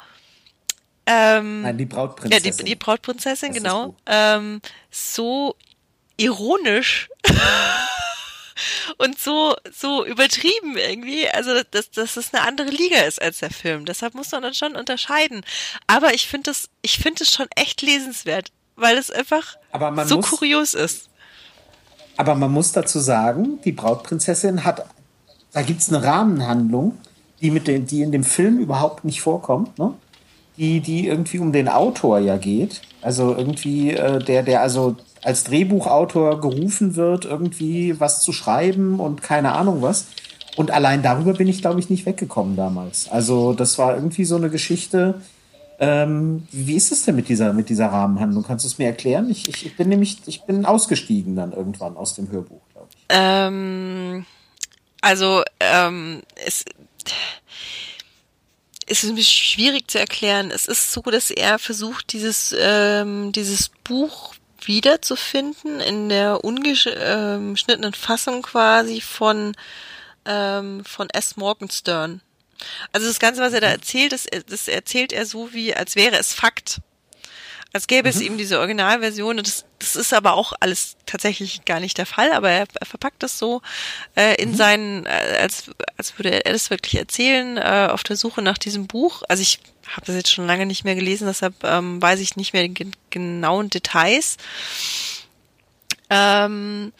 ähm, 1.05 1.61
Nein, 1.63 1.77
die 1.77 1.83
ja, 1.83 1.89
Brautprinzessin. 1.89 2.57
die, 2.57 2.63
die 2.63 2.75
Brautprinzessin, 2.75 3.49
Das 3.49 3.57
genau, 3.57 3.95
ähm, 4.05 4.61
so 4.91 5.55
ironisch 6.17 7.09
und 8.97 9.17
so, 9.19 9.55
so 9.71 10.05
übertrieben 10.05 10.77
irgendwie, 10.77 11.27
also 11.29 11.61
dass, 11.71 11.89
dass 11.91 12.17
es 12.17 12.33
eine 12.33 12.45
andere 12.47 12.69
Liga 12.69 12.99
ist 13.01 13.21
als 13.21 13.39
der 13.39 13.49
Film. 13.49 13.85
Deshalb 13.85 14.13
muss 14.13 14.31
man 14.31 14.43
dann 14.43 14.53
schon 14.53 14.75
unterscheiden. 14.75 15.43
Aber 15.87 16.13
ich 16.13 16.27
finde 16.27 16.51
es, 16.51 16.69
ich 16.81 16.99
finde 16.99 17.23
es 17.23 17.33
schon 17.33 17.47
echt 17.55 17.81
lesenswert, 17.81 18.49
weil 18.75 18.97
es 18.97 19.09
einfach 19.11 19.55
Aber 19.71 19.91
man 19.91 20.07
so 20.07 20.17
muss- 20.17 20.29
kurios 20.29 20.73
ist. 20.73 21.09
Aber 22.15 22.35
man 22.35 22.51
muss 22.51 22.71
dazu 22.71 22.99
sagen, 22.99 23.59
die 23.63 23.71
Brautprinzessin 23.71 24.63
hat, 24.63 24.85
da 25.53 25.61
gibt's 25.61 25.91
eine 25.91 26.03
Rahmenhandlung, 26.03 26.97
die, 27.41 27.51
mit 27.51 27.67
den, 27.67 27.85
die 27.85 28.01
in 28.01 28.11
dem 28.11 28.23
Film 28.23 28.59
überhaupt 28.59 29.05
nicht 29.05 29.21
vorkommt, 29.21 29.77
ne? 29.77 29.93
die, 30.57 30.81
die 30.81 31.07
irgendwie 31.07 31.39
um 31.39 31.51
den 31.51 31.67
Autor 31.67 32.19
ja 32.19 32.37
geht. 32.37 32.81
Also 33.01 33.35
irgendwie 33.35 33.91
äh, 33.91 34.23
der, 34.23 34.43
der 34.43 34.61
also 34.61 34.95
als 35.23 35.43
Drehbuchautor 35.45 36.41
gerufen 36.41 36.95
wird, 36.95 37.25
irgendwie 37.25 37.99
was 37.99 38.21
zu 38.21 38.33
schreiben 38.33 38.99
und 38.99 39.21
keine 39.21 39.53
Ahnung 39.53 39.81
was. 39.81 40.07
Und 40.55 40.71
allein 40.71 41.01
darüber 41.01 41.33
bin 41.33 41.47
ich, 41.47 41.61
glaube 41.61 41.79
ich, 41.79 41.89
nicht 41.89 42.05
weggekommen 42.05 42.55
damals. 42.55 43.09
Also 43.09 43.53
das 43.53 43.77
war 43.77 43.95
irgendwie 43.95 44.25
so 44.25 44.35
eine 44.35 44.49
Geschichte. 44.49 45.15
Ähm, 45.79 46.47
wie 46.51 46.75
ist 46.75 46.91
es 46.91 47.03
denn 47.05 47.15
mit 47.15 47.29
dieser, 47.29 47.53
mit 47.53 47.69
dieser 47.69 47.87
Rahmenhandlung? 47.87 48.43
Kannst 48.43 48.65
du 48.65 48.67
es 48.67 48.77
mir 48.77 48.85
erklären? 48.85 49.29
Ich, 49.29 49.49
ich, 49.49 49.65
ich 49.65 49.75
bin 49.75 49.89
nämlich, 49.89 50.19
ich 50.27 50.43
bin 50.43 50.65
ausgestiegen 50.65 51.35
dann 51.35 51.53
irgendwann 51.53 51.97
aus 51.97 52.13
dem 52.13 52.29
Hörbuch, 52.31 52.61
glaube 52.71 52.87
ich. 52.91 53.05
Ähm, 53.09 54.25
also 55.03 55.43
ähm, 55.59 56.23
es, 56.35 56.63
es 58.87 59.03
ist 59.03 59.31
schwierig 59.33 59.91
zu 59.91 59.99
erklären. 59.99 60.49
Es 60.49 60.65
ist 60.65 60.93
so, 60.93 61.01
dass 61.01 61.29
er 61.29 61.59
versucht, 61.59 62.13
dieses, 62.13 62.55
ähm, 62.57 63.33
dieses 63.33 63.69
Buch 63.83 64.33
wiederzufinden 64.63 65.81
in 65.81 66.07
der 66.07 66.45
ungeschnittenen 66.45 67.93
Fassung 67.93 68.43
quasi 68.43 69.01
von, 69.01 69.57
ähm, 70.23 70.85
von 70.85 71.09
S. 71.09 71.35
Morgenstern. 71.35 72.21
Also 72.93 73.05
das 73.05 73.19
Ganze, 73.19 73.41
was 73.41 73.51
er 73.51 73.59
da 73.59 73.67
erzählt, 73.67 74.13
das, 74.13 74.25
das 74.47 74.69
erzählt 74.69 75.11
er 75.11 75.25
so 75.25 75.51
wie, 75.51 75.75
als 75.75 75.97
wäre 75.97 76.15
es 76.15 76.33
Fakt. 76.33 76.79
Als 77.75 77.87
gäbe 77.87 78.07
es 78.07 78.21
eben 78.21 78.37
diese 78.37 78.59
Originalversion. 78.59 79.37
Das, 79.37 79.65
das 79.79 79.95
ist 79.95 80.13
aber 80.13 80.33
auch 80.33 80.53
alles 80.59 80.95
tatsächlich 81.07 81.65
gar 81.65 81.79
nicht 81.79 81.97
der 81.97 82.05
Fall. 82.05 82.31
Aber 82.31 82.49
er, 82.51 82.67
er 82.79 82.85
verpackt 82.85 83.23
das 83.23 83.39
so 83.39 83.63
äh, 84.15 84.35
in 84.41 84.55
seinen, 84.55 85.07
äh, 85.07 85.39
als, 85.41 85.71
als 85.97 86.17
würde 86.19 86.45
er 86.45 86.53
das 86.53 86.69
wirklich 86.69 86.95
erzählen, 86.97 87.57
äh, 87.57 87.87
auf 87.91 88.03
der 88.03 88.15
Suche 88.15 88.43
nach 88.43 88.59
diesem 88.59 88.85
Buch. 88.85 89.23
Also 89.27 89.41
ich 89.41 89.59
habe 89.87 90.05
das 90.05 90.15
jetzt 90.15 90.31
schon 90.31 90.45
lange 90.45 90.67
nicht 90.67 90.83
mehr 90.85 90.93
gelesen, 90.95 91.25
deshalb 91.27 91.55
ähm, 91.63 91.99
weiß 91.99 92.19
ich 92.19 92.35
nicht 92.35 92.53
mehr 92.53 92.61
die 92.63 92.73
gen- 92.75 92.95
genauen 93.09 93.71
Details. 93.71 94.37
Ähm, 96.11 96.93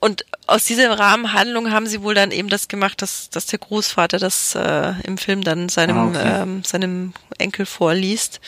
und 0.00 0.24
aus 0.46 0.64
dieser 0.64 0.98
Rahmenhandlung 0.98 1.72
haben 1.72 1.86
sie 1.86 2.02
wohl 2.02 2.14
dann 2.14 2.30
eben 2.30 2.48
das 2.48 2.68
gemacht, 2.68 3.02
dass, 3.02 3.30
dass 3.30 3.46
der 3.46 3.58
Großvater 3.58 4.18
das 4.18 4.54
äh, 4.54 4.92
im 5.04 5.18
Film 5.18 5.42
dann 5.42 5.68
seinem, 5.68 5.96
ah, 5.98 6.06
okay. 6.08 6.42
ähm, 6.42 6.64
seinem 6.64 7.12
Enkel 7.38 7.66
vorliest. 7.66 8.40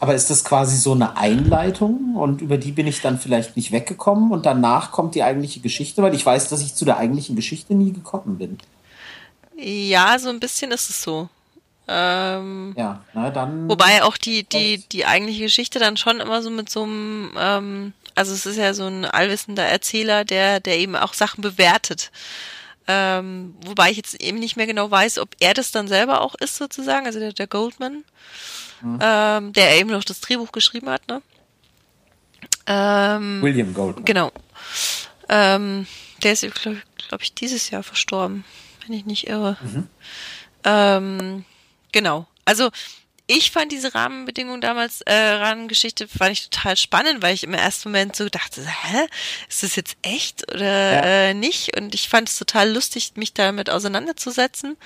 Aber 0.00 0.14
ist 0.14 0.30
das 0.30 0.44
quasi 0.44 0.76
so 0.76 0.92
eine 0.92 1.16
Einleitung 1.16 2.16
und 2.16 2.40
über 2.40 2.58
die 2.58 2.72
bin 2.72 2.86
ich 2.86 3.00
dann 3.00 3.20
vielleicht 3.20 3.56
nicht 3.56 3.70
weggekommen 3.70 4.32
und 4.32 4.46
danach 4.46 4.92
kommt 4.92 5.14
die 5.14 5.22
eigentliche 5.22 5.60
Geschichte, 5.60 6.02
weil 6.02 6.14
ich 6.14 6.24
weiß, 6.24 6.48
dass 6.48 6.62
ich 6.62 6.74
zu 6.74 6.84
der 6.84 6.96
eigentlichen 6.96 7.36
Geschichte 7.36 7.74
nie 7.74 7.92
gekommen 7.92 8.38
bin. 8.38 8.58
Ja, 9.56 10.18
so 10.18 10.30
ein 10.30 10.40
bisschen 10.40 10.72
ist 10.72 10.90
es 10.90 11.02
so. 11.02 11.28
Ähm, 11.88 12.74
ja, 12.76 13.02
na 13.12 13.30
dann. 13.30 13.68
Wobei 13.68 14.02
auch 14.04 14.16
die, 14.16 14.44
die, 14.44 14.78
die 14.78 15.04
eigentliche 15.04 15.44
Geschichte 15.44 15.78
dann 15.78 15.96
schon 15.96 16.20
immer 16.20 16.42
so 16.42 16.50
mit 16.50 16.70
so 16.70 16.84
einem, 16.84 17.32
ähm, 17.38 17.92
also 18.14 18.32
es 18.32 18.46
ist 18.46 18.56
ja 18.56 18.74
so 18.74 18.86
ein 18.86 19.04
allwissender 19.04 19.64
Erzähler, 19.64 20.24
der, 20.24 20.60
der 20.60 20.78
eben 20.78 20.96
auch 20.96 21.14
Sachen 21.14 21.42
bewertet. 21.42 22.10
Ähm, 22.88 23.54
wobei 23.64 23.90
ich 23.90 23.96
jetzt 23.96 24.20
eben 24.20 24.38
nicht 24.38 24.56
mehr 24.56 24.66
genau 24.66 24.90
weiß, 24.90 25.18
ob 25.18 25.36
er 25.38 25.54
das 25.54 25.70
dann 25.70 25.86
selber 25.88 26.20
auch 26.20 26.34
ist, 26.34 26.56
sozusagen, 26.56 27.06
also 27.06 27.20
der, 27.20 27.32
der 27.32 27.46
Goldman, 27.46 28.04
mhm. 28.80 28.98
ähm, 29.00 29.52
der 29.52 29.78
eben 29.78 29.90
noch 29.90 30.04
das 30.04 30.20
Drehbuch 30.20 30.52
geschrieben 30.52 30.90
hat, 30.90 31.06
ne? 31.08 31.22
Ähm, 32.66 33.40
William 33.42 33.72
Goldman. 33.72 34.04
Genau. 34.04 34.32
Ähm, 35.28 35.86
der 36.22 36.32
ist, 36.32 36.42
glaube 36.54 36.82
glaub 37.08 37.22
ich, 37.22 37.34
dieses 37.34 37.70
Jahr 37.70 37.82
verstorben, 37.82 38.44
wenn 38.84 38.96
ich 38.96 39.06
nicht 39.06 39.28
irre. 39.28 39.56
Mhm. 39.62 39.88
Ähm, 40.64 41.44
genau. 41.92 42.26
Also 42.44 42.70
ich 43.36 43.50
fand 43.50 43.72
diese 43.72 43.94
Rahmenbedingungen 43.94 44.60
damals, 44.60 45.00
äh, 45.02 45.14
Rahmengeschichte, 45.14 46.08
fand 46.08 46.32
ich 46.32 46.50
total 46.50 46.76
spannend, 46.76 47.22
weil 47.22 47.34
ich 47.34 47.44
im 47.44 47.54
ersten 47.54 47.88
Moment 47.88 48.16
so 48.16 48.28
dachte, 48.28 48.62
hä, 48.62 49.06
ist 49.48 49.62
das 49.62 49.76
jetzt 49.76 49.96
echt 50.02 50.52
oder 50.52 50.64
ja. 50.64 51.00
äh, 51.02 51.34
nicht? 51.34 51.76
Und 51.76 51.94
ich 51.94 52.08
fand 52.08 52.28
es 52.28 52.38
total 52.38 52.72
lustig, 52.72 53.12
mich 53.16 53.34
damit 53.34 53.70
auseinanderzusetzen. 53.70 54.76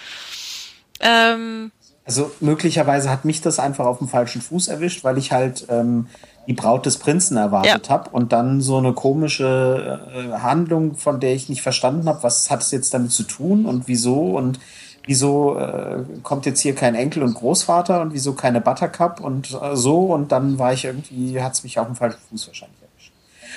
Ähm, 1.00 1.72
also 2.04 2.30
möglicherweise 2.40 3.10
hat 3.10 3.24
mich 3.24 3.40
das 3.40 3.58
einfach 3.58 3.84
auf 3.84 3.98
dem 3.98 4.08
falschen 4.08 4.40
Fuß 4.40 4.68
erwischt, 4.68 5.02
weil 5.02 5.18
ich 5.18 5.32
halt 5.32 5.66
ähm, 5.68 6.06
die 6.46 6.52
Braut 6.52 6.86
des 6.86 6.98
Prinzen 6.98 7.36
erwartet 7.36 7.88
ja. 7.88 7.92
habe 7.92 8.10
und 8.10 8.32
dann 8.32 8.60
so 8.60 8.78
eine 8.78 8.92
komische 8.92 10.00
äh, 10.14 10.38
Handlung, 10.38 10.94
von 10.94 11.18
der 11.18 11.34
ich 11.34 11.48
nicht 11.48 11.62
verstanden 11.62 12.08
habe, 12.08 12.22
was 12.22 12.48
hat 12.50 12.62
es 12.62 12.70
jetzt 12.70 12.94
damit 12.94 13.10
zu 13.10 13.24
tun 13.24 13.66
und 13.66 13.88
wieso 13.88 14.36
und 14.36 14.60
wieso 15.06 15.56
äh, 15.56 16.02
kommt 16.22 16.46
jetzt 16.46 16.60
hier 16.60 16.74
kein 16.74 16.94
Enkel 16.94 17.22
und 17.22 17.34
Großvater 17.34 18.02
und 18.02 18.12
wieso 18.12 18.34
keine 18.34 18.60
Buttercup 18.60 19.20
und 19.20 19.56
äh, 19.60 19.76
so 19.76 20.06
und 20.06 20.32
dann 20.32 20.58
war 20.58 20.72
ich 20.72 20.84
irgendwie, 20.84 21.40
hat 21.40 21.54
es 21.54 21.62
mich 21.62 21.78
auf 21.78 21.86
dem 21.86 21.96
falschen 21.96 22.18
Fuß 22.28 22.48
wahrscheinlich 22.48 22.78
erwischt. 22.82 23.12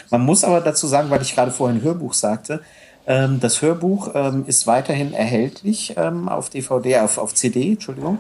Man 0.10 0.22
muss 0.22 0.44
aber 0.44 0.62
dazu 0.62 0.88
sagen, 0.88 1.10
weil 1.10 1.22
ich 1.22 1.36
gerade 1.36 1.52
vorhin 1.52 1.82
Hörbuch 1.82 2.14
sagte, 2.14 2.62
ähm, 3.08 3.40
das 3.40 3.62
Hörbuch 3.62 4.12
ähm, 4.14 4.46
ist 4.46 4.68
weiterhin 4.68 5.14
erhältlich 5.14 5.96
ähm, 5.98 6.30
auf 6.30 6.50
DVD, 6.50 7.00
auf, 7.00 7.18
auf 7.18 7.34
CD, 7.34 7.72
Entschuldigung. 7.72 8.20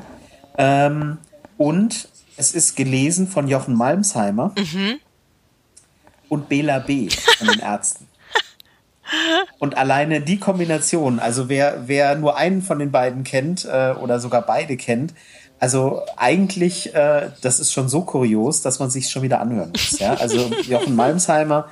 Ähm, 0.57 1.19
und 1.57 2.09
es 2.37 2.53
ist 2.53 2.75
gelesen 2.75 3.27
von 3.27 3.47
Jochen 3.47 3.75
Malmsheimer 3.75 4.53
mhm. 4.57 4.99
und 6.27 6.49
Bela 6.49 6.79
B. 6.79 7.09
von 7.37 7.47
den 7.47 7.59
Ärzten. 7.59 8.08
Und 9.59 9.77
alleine 9.77 10.21
die 10.21 10.39
Kombination, 10.39 11.19
also 11.19 11.49
wer, 11.49 11.87
wer 11.87 12.15
nur 12.15 12.37
einen 12.37 12.61
von 12.61 12.79
den 12.79 12.91
beiden 12.91 13.23
kennt 13.23 13.65
äh, 13.65 13.93
oder 13.99 14.19
sogar 14.19 14.41
beide 14.43 14.77
kennt, 14.77 15.13
also 15.59 16.03
eigentlich, 16.15 16.95
äh, 16.95 17.31
das 17.41 17.59
ist 17.59 17.73
schon 17.73 17.89
so 17.89 18.01
kurios, 18.01 18.61
dass 18.61 18.79
man 18.79 18.89
sich 18.89 19.09
schon 19.09 19.23
wieder 19.23 19.41
anhören 19.41 19.71
muss. 19.71 19.99
Ja? 19.99 20.13
Also 20.13 20.37
Jochen 20.67 20.95
Malmsheimer, 20.95 21.67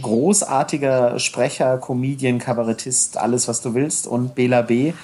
großartiger 0.00 1.18
Sprecher, 1.18 1.78
Comedian, 1.78 2.38
Kabarettist, 2.38 3.18
alles 3.18 3.46
was 3.46 3.60
du 3.60 3.74
willst 3.74 4.06
und 4.06 4.34
Bela 4.34 4.62
B. 4.62 4.94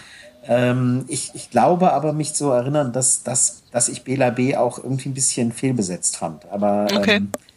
Ähm, 0.46 1.05
ich, 1.09 1.32
ich 1.34 1.50
glaube 1.50 1.92
aber 1.92 2.12
mich 2.12 2.34
zu 2.34 2.50
erinnern, 2.50 2.92
dass, 2.92 3.22
dass, 3.22 3.62
dass 3.70 3.88
ich 3.88 4.02
Bela 4.02 4.30
B. 4.30 4.56
auch 4.56 4.78
irgendwie 4.78 5.10
ein 5.10 5.14
bisschen 5.14 5.52
fehlbesetzt 5.52 6.16
fand. 6.16 6.46
Aber 6.50 6.86
okay. 6.96 7.16
ähm, 7.16 7.32
äh, 7.34 7.48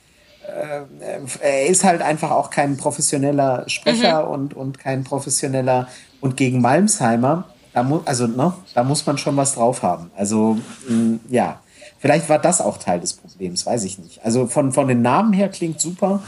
er 1.41 1.65
ist 1.67 1.83
halt 1.83 2.01
einfach 2.01 2.31
auch 2.31 2.49
kein 2.49 2.77
professioneller 2.77 3.63
Sprecher 3.67 4.25
mhm. 4.25 4.31
und, 4.31 4.53
und 4.53 4.79
kein 4.79 5.03
professioneller 5.03 5.87
und 6.19 6.37
gegen 6.37 6.61
Malmsheimer, 6.61 7.45
da 7.73 7.83
mu 7.83 8.01
also 8.05 8.27
ne, 8.27 8.53
da 8.73 8.83
muss 8.83 9.05
man 9.05 9.17
schon 9.17 9.37
was 9.37 9.55
drauf 9.55 9.83
haben. 9.83 10.11
Also 10.15 10.57
mh, 10.87 11.19
ja, 11.29 11.61
vielleicht 11.99 12.29
war 12.29 12.39
das 12.39 12.61
auch 12.61 12.77
Teil 12.77 12.99
des 12.99 13.13
Problems, 13.13 13.65
weiß 13.65 13.83
ich 13.85 13.99
nicht. 13.99 14.23
Also 14.25 14.47
von, 14.47 14.71
von 14.71 14.87
den 14.87 15.01
Namen 15.01 15.33
her 15.33 15.49
klingt 15.49 15.79
super. 15.79 16.21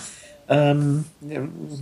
Ähm, 0.50 1.06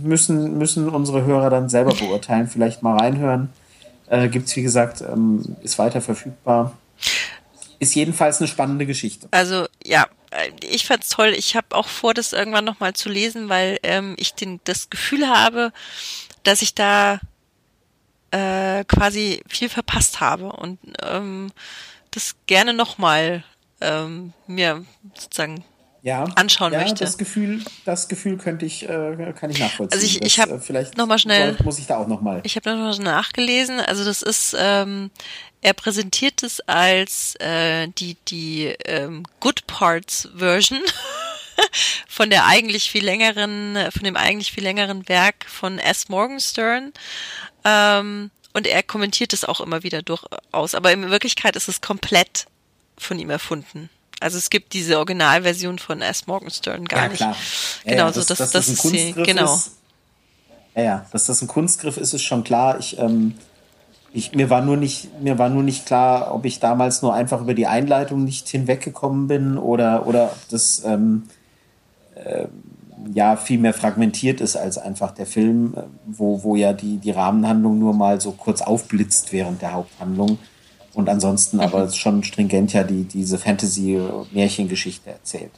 müssen, 0.02 0.56
müssen 0.56 0.88
unsere 0.88 1.24
Hörer 1.24 1.50
dann 1.50 1.68
selber 1.68 1.94
beurteilen, 1.94 2.46
vielleicht 2.46 2.82
mal 2.82 2.96
reinhören. 2.96 3.50
Äh, 4.08 4.28
Gibt 4.28 4.48
es, 4.48 4.56
wie 4.56 4.62
gesagt, 4.62 5.02
ähm, 5.02 5.56
ist 5.62 5.78
weiter 5.78 6.00
verfügbar. 6.00 6.72
Ist 7.80 7.94
jedenfalls 7.94 8.40
eine 8.40 8.46
spannende 8.46 8.86
Geschichte. 8.86 9.26
Also 9.32 9.66
ja, 9.84 10.04
äh, 10.04 10.21
ich 10.62 10.86
fand's 10.86 11.08
toll. 11.08 11.34
Ich 11.36 11.56
habe 11.56 11.76
auch 11.76 11.88
vor, 11.88 12.14
das 12.14 12.32
irgendwann 12.32 12.64
nochmal 12.64 12.94
zu 12.94 13.08
lesen, 13.08 13.48
weil 13.48 13.78
ähm, 13.82 14.14
ich 14.18 14.34
den, 14.34 14.60
das 14.64 14.90
Gefühl 14.90 15.28
habe, 15.28 15.72
dass 16.42 16.62
ich 16.62 16.74
da 16.74 17.20
äh, 18.30 18.84
quasi 18.84 19.42
viel 19.48 19.68
verpasst 19.68 20.20
habe 20.20 20.52
und 20.52 20.78
ähm, 21.02 21.52
das 22.10 22.36
gerne 22.46 22.74
nochmal 22.74 23.44
ähm, 23.80 24.32
mir 24.46 24.84
sozusagen 25.14 25.64
ja, 26.02 26.24
anschauen 26.34 26.72
ja, 26.72 26.80
möchte. 26.80 27.04
Das 27.04 27.16
Gefühl, 27.16 27.62
das 27.84 28.08
Gefühl 28.08 28.36
könnte 28.36 28.66
ich, 28.66 28.88
äh, 28.88 29.32
kann 29.38 29.50
ich 29.50 29.60
nachvollziehen. 29.60 30.00
Also 30.00 30.04
ich, 30.04 30.22
ich 30.22 30.40
habe 30.40 30.54
äh, 30.54 30.58
vielleicht 30.58 30.96
noch 30.96 31.06
mal 31.06 31.18
schnell, 31.18 31.54
soll, 31.54 31.64
muss 31.64 31.78
ich 31.78 31.86
da 31.86 31.96
auch 31.96 32.08
noch 32.08 32.20
mal. 32.20 32.40
Ich 32.42 32.56
habe 32.56 32.70
noch 32.70 32.76
mal 32.76 32.98
nachgelesen. 32.98 33.78
Also 33.78 34.04
das 34.04 34.22
ist, 34.22 34.56
ähm, 34.58 35.10
er 35.60 35.74
präsentiert 35.74 36.42
es 36.42 36.60
als 36.60 37.36
äh, 37.36 37.86
die 37.86 38.16
die 38.28 38.74
ähm, 38.84 39.22
Good 39.38 39.66
Parts 39.68 40.28
Version 40.36 40.80
von 42.08 42.30
der 42.30 42.46
eigentlich 42.46 42.90
viel 42.90 43.04
längeren, 43.04 43.78
von 43.92 44.02
dem 44.02 44.16
eigentlich 44.16 44.50
viel 44.50 44.64
längeren 44.64 45.08
Werk 45.08 45.46
von 45.46 45.78
S. 45.78 46.08
Morgenstern. 46.08 46.92
Ähm, 47.64 48.32
und 48.54 48.66
er 48.66 48.82
kommentiert 48.82 49.32
es 49.32 49.44
auch 49.44 49.60
immer 49.60 49.84
wieder 49.84 50.02
durchaus. 50.02 50.74
Aber 50.74 50.92
in 50.92 51.10
Wirklichkeit 51.10 51.54
ist 51.54 51.68
es 51.68 51.80
komplett 51.80 52.46
von 52.98 53.18
ihm 53.20 53.30
erfunden. 53.30 53.88
Also 54.22 54.38
es 54.38 54.50
gibt 54.50 54.72
diese 54.72 54.98
Originalversion 54.98 55.78
von 55.78 56.00
S. 56.00 56.26
Morgenstern 56.26 56.84
gar 56.84 57.02
ja, 57.02 57.08
nicht. 57.08 57.18
Klar. 57.18 57.36
Genau, 57.84 58.06
ja, 58.06 58.12
so 58.12 58.20
das, 58.20 58.28
das, 58.28 58.38
das, 58.38 58.50
das 58.52 58.68
ist 58.68 58.84
die, 58.84 59.12
genau. 59.12 59.54
Ist, 59.54 59.72
ja, 60.74 60.82
ja, 60.82 61.06
dass 61.12 61.26
das 61.26 61.42
ein 61.42 61.48
Kunstgriff 61.48 61.96
ist, 61.96 62.14
ist 62.14 62.22
schon 62.22 62.44
klar. 62.44 62.78
Ich, 62.78 62.98
ähm, 62.98 63.34
ich, 64.12 64.34
mir 64.34 64.50
war 64.50 64.62
nur 64.62 64.76
nicht, 64.76 65.20
mir 65.20 65.38
war 65.38 65.48
nur 65.48 65.62
nicht 65.62 65.86
klar, 65.86 66.34
ob 66.34 66.44
ich 66.44 66.60
damals 66.60 67.02
nur 67.02 67.14
einfach 67.14 67.40
über 67.40 67.54
die 67.54 67.66
Einleitung 67.66 68.24
nicht 68.24 68.48
hinweggekommen 68.48 69.26
bin 69.26 69.58
oder, 69.58 70.06
oder 70.06 70.24
ob 70.24 70.48
das 70.50 70.82
ähm, 70.84 71.24
äh, 72.14 72.46
ja 73.12 73.36
viel 73.36 73.58
mehr 73.58 73.74
fragmentiert 73.74 74.40
ist 74.40 74.56
als 74.56 74.78
einfach 74.78 75.12
der 75.12 75.26
Film, 75.26 75.74
äh, 75.76 75.82
wo, 76.06 76.42
wo 76.42 76.56
ja 76.56 76.72
die, 76.72 76.98
die 76.98 77.10
Rahmenhandlung 77.10 77.78
nur 77.78 77.94
mal 77.94 78.20
so 78.20 78.32
kurz 78.32 78.62
aufblitzt 78.62 79.32
während 79.32 79.62
der 79.62 79.72
Haupthandlung 79.72 80.38
und 80.94 81.08
ansonsten 81.08 81.56
mhm. 81.56 81.62
aber 81.62 81.90
schon 81.90 82.22
stringent 82.24 82.72
ja 82.72 82.84
die, 82.84 83.04
diese 83.04 83.38
Fantasy-Märchengeschichte 83.38 85.10
erzählt. 85.10 85.52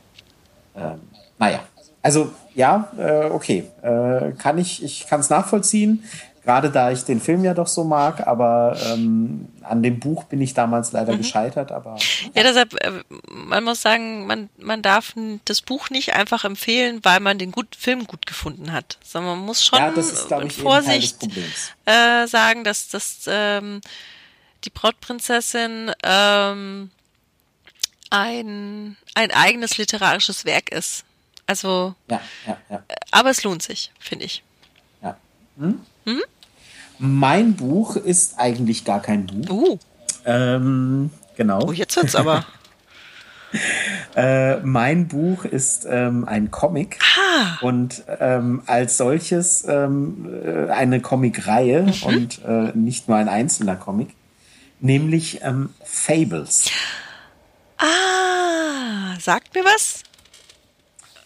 Ähm, 0.77 1.01
naja, 1.39 1.61
also 2.03 2.33
ja, 2.55 2.93
äh, 2.99 3.31
okay, 3.31 3.65
äh, 3.83 4.33
kann 4.33 4.59
ich, 4.59 4.83
ich 4.83 5.07
kann 5.07 5.21
es 5.21 5.31
nachvollziehen, 5.31 6.05
gerade 6.45 6.71
da 6.71 6.91
ich 6.91 7.05
den 7.05 7.21
Film 7.21 7.45
ja 7.45 7.55
doch 7.55 7.67
so 7.67 7.85
mag, 7.85 8.27
aber 8.27 8.77
ähm, 8.87 9.49
an 9.63 9.83
dem 9.83 9.99
Buch 9.99 10.25
bin 10.25 10.41
ich 10.41 10.55
damals 10.55 10.93
leider 10.93 11.15
mhm. 11.15 11.19
gescheitert, 11.19 11.73
aber. 11.73 11.97
Ja, 12.35 12.43
deshalb, 12.43 12.75
äh, 12.85 12.93
man 13.29 13.65
muss 13.65 13.81
sagen, 13.81 14.27
man, 14.27 14.51
man 14.59 14.83
darf 14.83 15.15
das 15.47 15.63
Buch 15.63 15.91
nicht 15.91 16.15
einfach 16.15 16.45
empfehlen, 16.45 17.01
weil 17.03 17.21
man 17.21 17.39
den 17.39 17.51
gut, 17.51 17.75
Film 17.75 18.07
gut 18.07 18.27
gefunden 18.27 18.73
hat, 18.73 18.99
sondern 19.03 19.39
man 19.39 19.47
muss 19.47 19.65
schon 19.65 19.79
ja, 19.79 19.91
das 19.91 20.13
ist, 20.13 20.31
ich, 20.31 20.57
Vorsicht 20.57 21.27
äh, 21.87 22.27
sagen, 22.27 22.65
dass 22.65 22.89
das 22.89 23.25
ähm, 23.27 23.81
die 24.65 24.71
Brautprinzessin 24.71 25.93
ähm, 26.03 26.91
ein, 28.11 28.97
ein 29.15 29.31
eigenes 29.33 29.77
literarisches 29.77 30.45
Werk 30.45 30.71
ist. 30.71 31.05
Also, 31.47 31.95
ja, 32.09 32.21
ja, 32.47 32.57
ja. 32.71 32.83
aber 33.11 33.31
es 33.31 33.45
lohnt 33.45 33.63
sich, 33.63 33.93
finde 33.99 34.25
ich. 34.25 34.43
Ja. 35.03 35.17
Hm? 35.59 35.81
Mhm. 36.05 36.23
Mein 36.99 37.55
Buch 37.55 37.97
ist 37.97 38.39
eigentlich 38.39 38.85
gar 38.85 39.03
kein 39.03 39.27
Buch. 39.27 39.51
Uh. 39.51 39.79
Ähm, 40.25 41.11
genau. 41.37 41.67
Oh, 41.67 41.73
jetzt 41.73 41.97
wird's 41.97 42.15
aber. 42.15 42.47
äh, 44.17 44.57
mein 44.61 45.09
Buch 45.09 45.45
ist 45.45 45.87
ähm, 45.89 46.27
ein 46.27 46.51
Comic 46.51 46.99
ah. 47.19 47.59
und 47.61 48.05
ähm, 48.21 48.63
als 48.67 48.97
solches 48.97 49.65
ähm, 49.69 50.29
äh, 50.45 50.71
eine 50.71 51.01
Comicreihe 51.01 51.83
mhm. 51.83 52.03
und 52.05 52.45
äh, 52.45 52.73
nicht 52.75 53.09
nur 53.09 53.19
ein 53.19 53.29
einzelner 53.29 53.77
Comic 53.77 54.15
nämlich 54.85 55.41
ähm, 55.43 55.71
Fables. 55.83 56.71
Ah, 57.79 59.19
sagt 59.19 59.55
mir 59.55 59.65
was? 59.65 60.03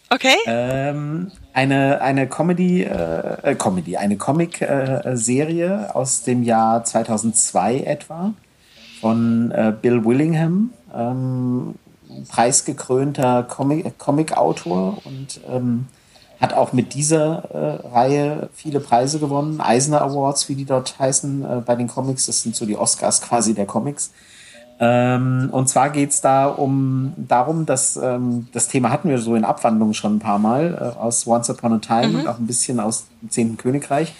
Okay. 0.09 0.35
Ähm, 0.47 1.31
eine, 1.53 2.01
eine 2.01 2.27
Comedy, 2.27 2.83
äh, 2.83 3.51
äh 3.51 3.55
Comedy, 3.55 3.97
eine 3.97 4.17
Comic-Serie 4.17 5.87
äh, 5.89 5.93
aus 5.93 6.23
dem 6.23 6.41
Jahr 6.41 6.83
2002 6.83 7.81
etwa 7.81 8.33
von 9.01 9.51
äh, 9.51 9.73
Bill 9.79 10.03
Willingham, 10.03 10.71
ähm, 10.95 11.75
preisgekrönter 12.27 13.43
Comic-Autor 13.43 14.97
und 15.05 15.39
ähm, 15.47 15.85
hat 16.39 16.53
auch 16.53 16.71
mit 16.71 16.93
dieser 16.93 17.43
äh, 17.51 17.87
Reihe 17.87 18.49
viele 18.53 18.79
Preise 18.79 19.19
gewonnen. 19.19 19.59
Eisner 19.59 20.01
Awards, 20.01 20.47
wie 20.47 20.55
die 20.55 20.65
dort 20.65 20.97
heißen, 20.97 21.43
äh, 21.43 21.61
bei 21.65 21.75
den 21.75 21.87
Comics. 21.87 22.27
Das 22.27 22.41
sind 22.41 22.55
so 22.55 22.65
die 22.65 22.77
Oscars 22.77 23.21
quasi 23.21 23.53
der 23.53 23.65
Comics. 23.65 24.11
Ähm, 24.81 25.49
und 25.51 25.67
zwar 25.67 25.89
geht's 25.89 26.21
da 26.21 26.47
um 26.47 27.13
darum, 27.17 27.65
dass 27.65 27.97
ähm, 27.97 28.47
das 28.53 28.69
Thema 28.69 28.91
hatten 28.91 29.09
wir 29.09 29.17
so 29.17 29.35
in 29.35 29.43
Abwandlung 29.43 29.93
schon 29.93 30.15
ein 30.15 30.19
paar 30.19 30.39
Mal 30.39 30.93
äh, 30.95 30.99
aus 30.99 31.27
Once 31.27 31.49
Upon 31.49 31.73
a 31.73 31.79
Time 31.79 32.07
mhm. 32.07 32.19
und 32.19 32.27
auch 32.27 32.39
ein 32.39 32.47
bisschen 32.47 32.79
aus 32.79 33.07
dem 33.21 33.29
Zehnten 33.29 33.57
Königreich, 33.57 34.13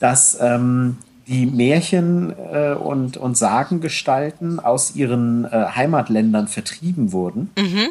dass 0.00 0.36
ähm, 0.40 0.98
die 1.28 1.46
Märchen 1.46 2.34
äh, 2.52 2.72
und, 2.72 3.18
und 3.18 3.38
Sagengestalten 3.38 4.58
aus 4.58 4.96
ihren 4.96 5.44
äh, 5.44 5.66
Heimatländern 5.76 6.48
vertrieben 6.48 7.12
wurden. 7.12 7.50
Mhm 7.56 7.90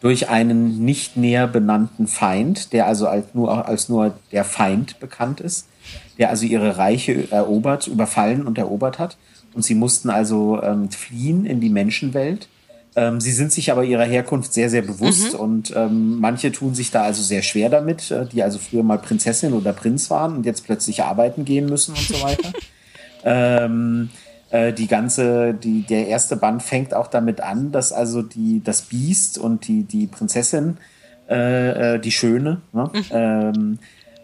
durch 0.00 0.28
einen 0.28 0.84
nicht 0.84 1.16
näher 1.16 1.46
benannten 1.46 2.06
Feind, 2.06 2.72
der 2.72 2.86
also 2.86 3.06
als 3.06 3.34
nur, 3.34 3.66
als 3.66 3.88
nur 3.88 4.14
der 4.32 4.44
Feind 4.44 4.98
bekannt 4.98 5.40
ist, 5.40 5.66
der 6.18 6.30
also 6.30 6.46
ihre 6.46 6.78
Reiche 6.78 7.30
erobert, 7.30 7.86
überfallen 7.86 8.46
und 8.46 8.58
erobert 8.58 8.98
hat. 8.98 9.16
Und 9.52 9.64
sie 9.64 9.74
mussten 9.74 10.10
also 10.10 10.62
ähm, 10.62 10.90
fliehen 10.90 11.44
in 11.44 11.60
die 11.60 11.70
Menschenwelt. 11.70 12.48
Ähm, 12.96 13.20
sie 13.20 13.32
sind 13.32 13.52
sich 13.52 13.70
aber 13.70 13.84
ihrer 13.84 14.04
Herkunft 14.04 14.52
sehr, 14.52 14.70
sehr 14.70 14.82
bewusst 14.82 15.34
mhm. 15.34 15.40
und 15.40 15.72
ähm, 15.76 16.18
manche 16.18 16.50
tun 16.50 16.74
sich 16.74 16.90
da 16.90 17.02
also 17.02 17.22
sehr 17.22 17.42
schwer 17.42 17.68
damit, 17.68 18.10
äh, 18.10 18.26
die 18.26 18.42
also 18.42 18.58
früher 18.58 18.82
mal 18.82 18.98
Prinzessin 18.98 19.52
oder 19.52 19.72
Prinz 19.72 20.10
waren 20.10 20.36
und 20.36 20.46
jetzt 20.46 20.64
plötzlich 20.64 21.02
arbeiten 21.02 21.44
gehen 21.44 21.66
müssen 21.66 21.94
und 21.94 22.00
so 22.00 22.22
weiter. 22.22 22.52
ähm, 23.24 24.10
äh, 24.50 24.72
die 24.72 24.86
ganze, 24.86 25.54
die, 25.54 25.82
der 25.82 26.08
erste 26.08 26.36
Band 26.36 26.62
fängt 26.62 26.94
auch 26.94 27.06
damit 27.06 27.40
an, 27.40 27.72
dass 27.72 27.92
also 27.92 28.22
die, 28.22 28.62
das 28.64 28.82
Biest 28.82 29.38
und 29.38 29.68
die, 29.68 29.84
die 29.84 30.06
Prinzessin, 30.06 30.76
äh, 31.28 31.94
äh, 31.94 31.98
die 31.98 32.10
Schöne, 32.10 32.60
ne? 32.72 32.90
Mhm. 32.92 33.04
Ähm, 33.10 33.78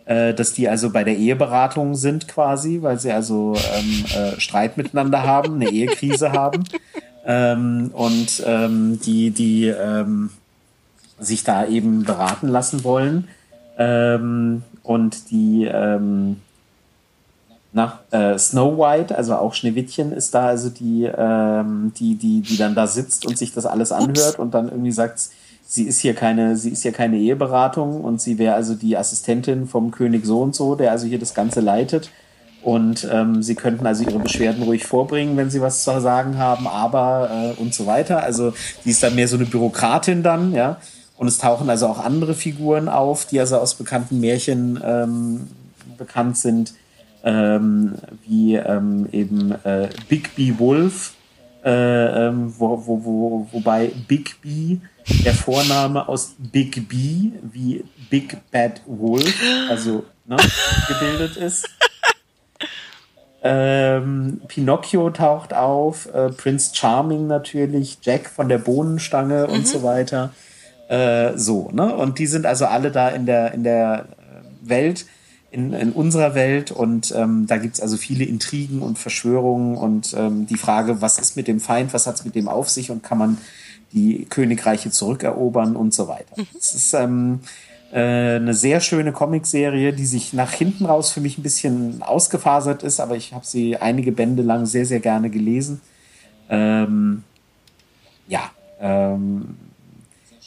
äh, 0.07 0.35
dass 0.35 0.53
die 0.53 0.69
also 0.69 0.90
bei 0.90 1.05
der 1.05 1.16
Eheberatung 1.16 1.94
sind 1.97 2.28
quasi, 2.28 2.78
weil 2.81 2.98
sie 2.98 3.12
also 3.12 3.57
ähm, 3.77 4.05
äh, 4.15 4.40
Streit 4.40 4.77
miteinander 4.77 5.24
haben, 5.24 5.57
eine 5.57 5.69
Ehekrise 5.69 6.32
haben 6.32 6.65
ähm, 7.27 7.90
und 7.93 8.43
ähm, 8.47 9.01
die, 9.05 9.31
die 9.31 9.66
ähm, 9.66 10.31
sich 11.19 11.43
da 11.44 11.66
eben 11.66 12.05
beraten 12.05 12.47
lassen 12.48 12.85
wollen 12.85 13.27
ähm, 13.78 14.62
und 14.82 15.31
die 15.31 15.69
ähm, 17.77 17.90
na, 18.11 18.32
äh, 18.32 18.39
Snow 18.39 18.78
White, 18.78 19.16
also 19.16 19.35
auch 19.35 19.55
Schneewittchen 19.55 20.12
ist 20.12 20.35
da, 20.35 20.47
also 20.47 20.70
die, 20.70 21.05
ähm, 21.05 21.93
die, 21.98 22.16
die, 22.16 22.40
die 22.40 22.57
dann 22.57 22.74
da 22.74 22.86
sitzt 22.86 23.27
und 23.27 23.36
sich 23.36 23.53
das 23.53 23.66
alles 23.66 23.93
anhört 23.93 24.39
und 24.39 24.55
dann 24.55 24.69
irgendwie 24.69 24.93
sagt, 24.93 25.20
sie 25.66 25.85
ist 25.85 26.01
hier 26.01 26.15
keine, 26.15 26.57
sie 26.57 26.70
ist 26.70 26.82
hier 26.82 26.93
keine 26.93 27.16
Eheberatung 27.16 28.01
und 28.01 28.20
sie 28.20 28.39
wäre 28.39 28.55
also 28.55 28.74
die 28.74 28.97
Assistentin 28.97 29.66
vom 29.66 29.90
König 29.90 30.24
so 30.24 30.40
und 30.40 30.55
so, 30.55 30.74
der 30.74 30.93
also 30.93 31.07
hier 31.07 31.19
das 31.19 31.35
Ganze 31.35 31.61
leitet. 31.61 32.11
Und 32.62 33.07
ähm, 33.12 33.44
sie 33.44 33.55
könnten 33.55 33.86
also 33.86 34.03
ihre 34.03 34.19
Beschwerden 34.19 34.65
ruhig 34.65 34.86
vorbringen, 34.86 35.36
wenn 35.36 35.51
sie 35.51 35.61
was 35.61 35.85
zu 35.85 36.01
sagen 36.01 36.36
haben, 36.36 36.66
aber 36.66 37.55
äh, 37.57 37.61
und 37.61 37.73
so 37.73 37.86
weiter. 37.86 38.24
Also 38.24 38.55
sie 38.82 38.90
ist 38.90 39.03
dann 39.05 39.15
mehr 39.15 39.28
so 39.28 39.36
eine 39.36 39.44
Bürokratin 39.47 40.24
dann, 40.24 40.53
ja. 40.53 40.78
Und 41.16 41.28
es 41.28 41.39
tauchen 41.39 41.70
also 41.70 41.86
auch 41.86 42.05
andere 42.05 42.35
Figuren 42.35 42.89
auf, 42.89 43.24
die 43.24 43.39
also 43.39 43.59
aus 43.59 43.74
bekannten 43.74 44.19
Märchen 44.19 44.81
ähm, 44.85 45.47
bekannt 45.97 46.39
sind 46.39 46.74
ähm, 47.27 47.97
wie 48.24 48.55
ähm, 48.55 49.09
eben 49.11 49.53
äh, 49.65 49.89
Big 50.09 50.35
B 50.36 50.55
Wolf, 50.59 51.15
äh, 51.65 52.28
ähm, 52.28 52.55
wo, 52.57 52.86
wo, 52.86 53.05
wo, 53.05 53.48
wobei 53.51 53.90
Big 54.07 54.40
B 54.40 54.78
der 55.24 55.35
Vorname 55.35 56.09
aus 56.09 56.36
Big 56.39 56.89
B 56.89 57.32
wie 57.43 57.85
Big 58.09 58.39
Bad 58.53 58.81
Wolf, 58.86 59.35
also 59.69 60.05
ne, 60.24 60.36
gebildet 60.86 61.36
ist. 61.36 61.69
Ähm, 63.43 64.40
Pinocchio 64.47 65.11
taucht 65.11 65.53
auf, 65.53 66.12
äh, 66.15 66.31
Prince 66.31 66.74
Charming 66.74 67.27
natürlich, 67.27 67.98
Jack 68.03 68.28
von 68.28 68.48
der 68.48 68.59
Bohnenstange 68.59 69.47
mhm. 69.48 69.55
und 69.55 69.69
so 69.69 69.82
weiter. 69.82 70.31
Äh, 70.89 71.36
so, 71.36 71.70
ne? 71.73 71.94
Und 71.94 72.20
die 72.20 72.27
sind 72.27 72.47
also 72.47 72.66
alle 72.66 72.93
da 72.93 73.09
in 73.09 73.27
der, 73.27 73.53
in 73.53 73.65
der 73.65 74.07
Welt 74.62 75.07
in, 75.51 75.73
in 75.73 75.93
unserer 75.93 76.35
Welt 76.35 76.70
und 76.70 77.14
ähm, 77.16 77.47
da 77.47 77.56
gibt's 77.56 77.81
also 77.81 77.97
viele 77.97 78.24
Intrigen 78.24 78.82
und 78.82 78.98
Verschwörungen 78.98 79.77
und 79.77 80.14
ähm, 80.16 80.47
die 80.47 80.56
Frage, 80.56 81.01
was 81.01 81.18
ist 81.18 81.36
mit 81.36 81.48
dem 81.48 81.60
Feind, 81.60 81.94
was 81.94 82.06
hat's 82.06 82.24
mit 82.24 82.35
dem 82.35 82.48
auf 82.48 82.68
sich 82.68 82.90
und 82.90 83.02
kann 83.02 83.18
man 83.18 83.39
die 83.93 84.27
Königreiche 84.28 84.90
zurückerobern 84.90 85.77
und 85.77 85.94
so 85.94 86.09
weiter. 86.09 86.35
Mhm. 86.36 86.47
Es 86.59 86.74
ist 86.74 86.94
ähm, 86.94 87.40
äh, 87.93 88.36
eine 88.36 88.55
sehr 88.55 88.81
schöne 88.81 89.12
Comicserie, 89.12 89.93
die 89.93 90.06
sich 90.06 90.32
nach 90.32 90.52
hinten 90.52 90.86
raus 90.86 91.10
für 91.10 91.20
mich 91.20 91.39
ein 91.39 91.43
bisschen 91.43 92.02
ausgefasert 92.02 92.82
ist, 92.82 93.01
aber 93.01 93.16
ich 93.16 93.32
habe 93.32 93.47
sie 93.47 93.77
einige 93.77 94.12
Bände 94.12 94.43
lang 94.43 94.66
sehr, 94.66 94.85
sehr 94.85 95.01
gerne 95.01 95.31
gelesen. 95.31 95.81
Ähm, 96.48 97.23
ja, 98.28 98.51
ähm, 98.81 99.56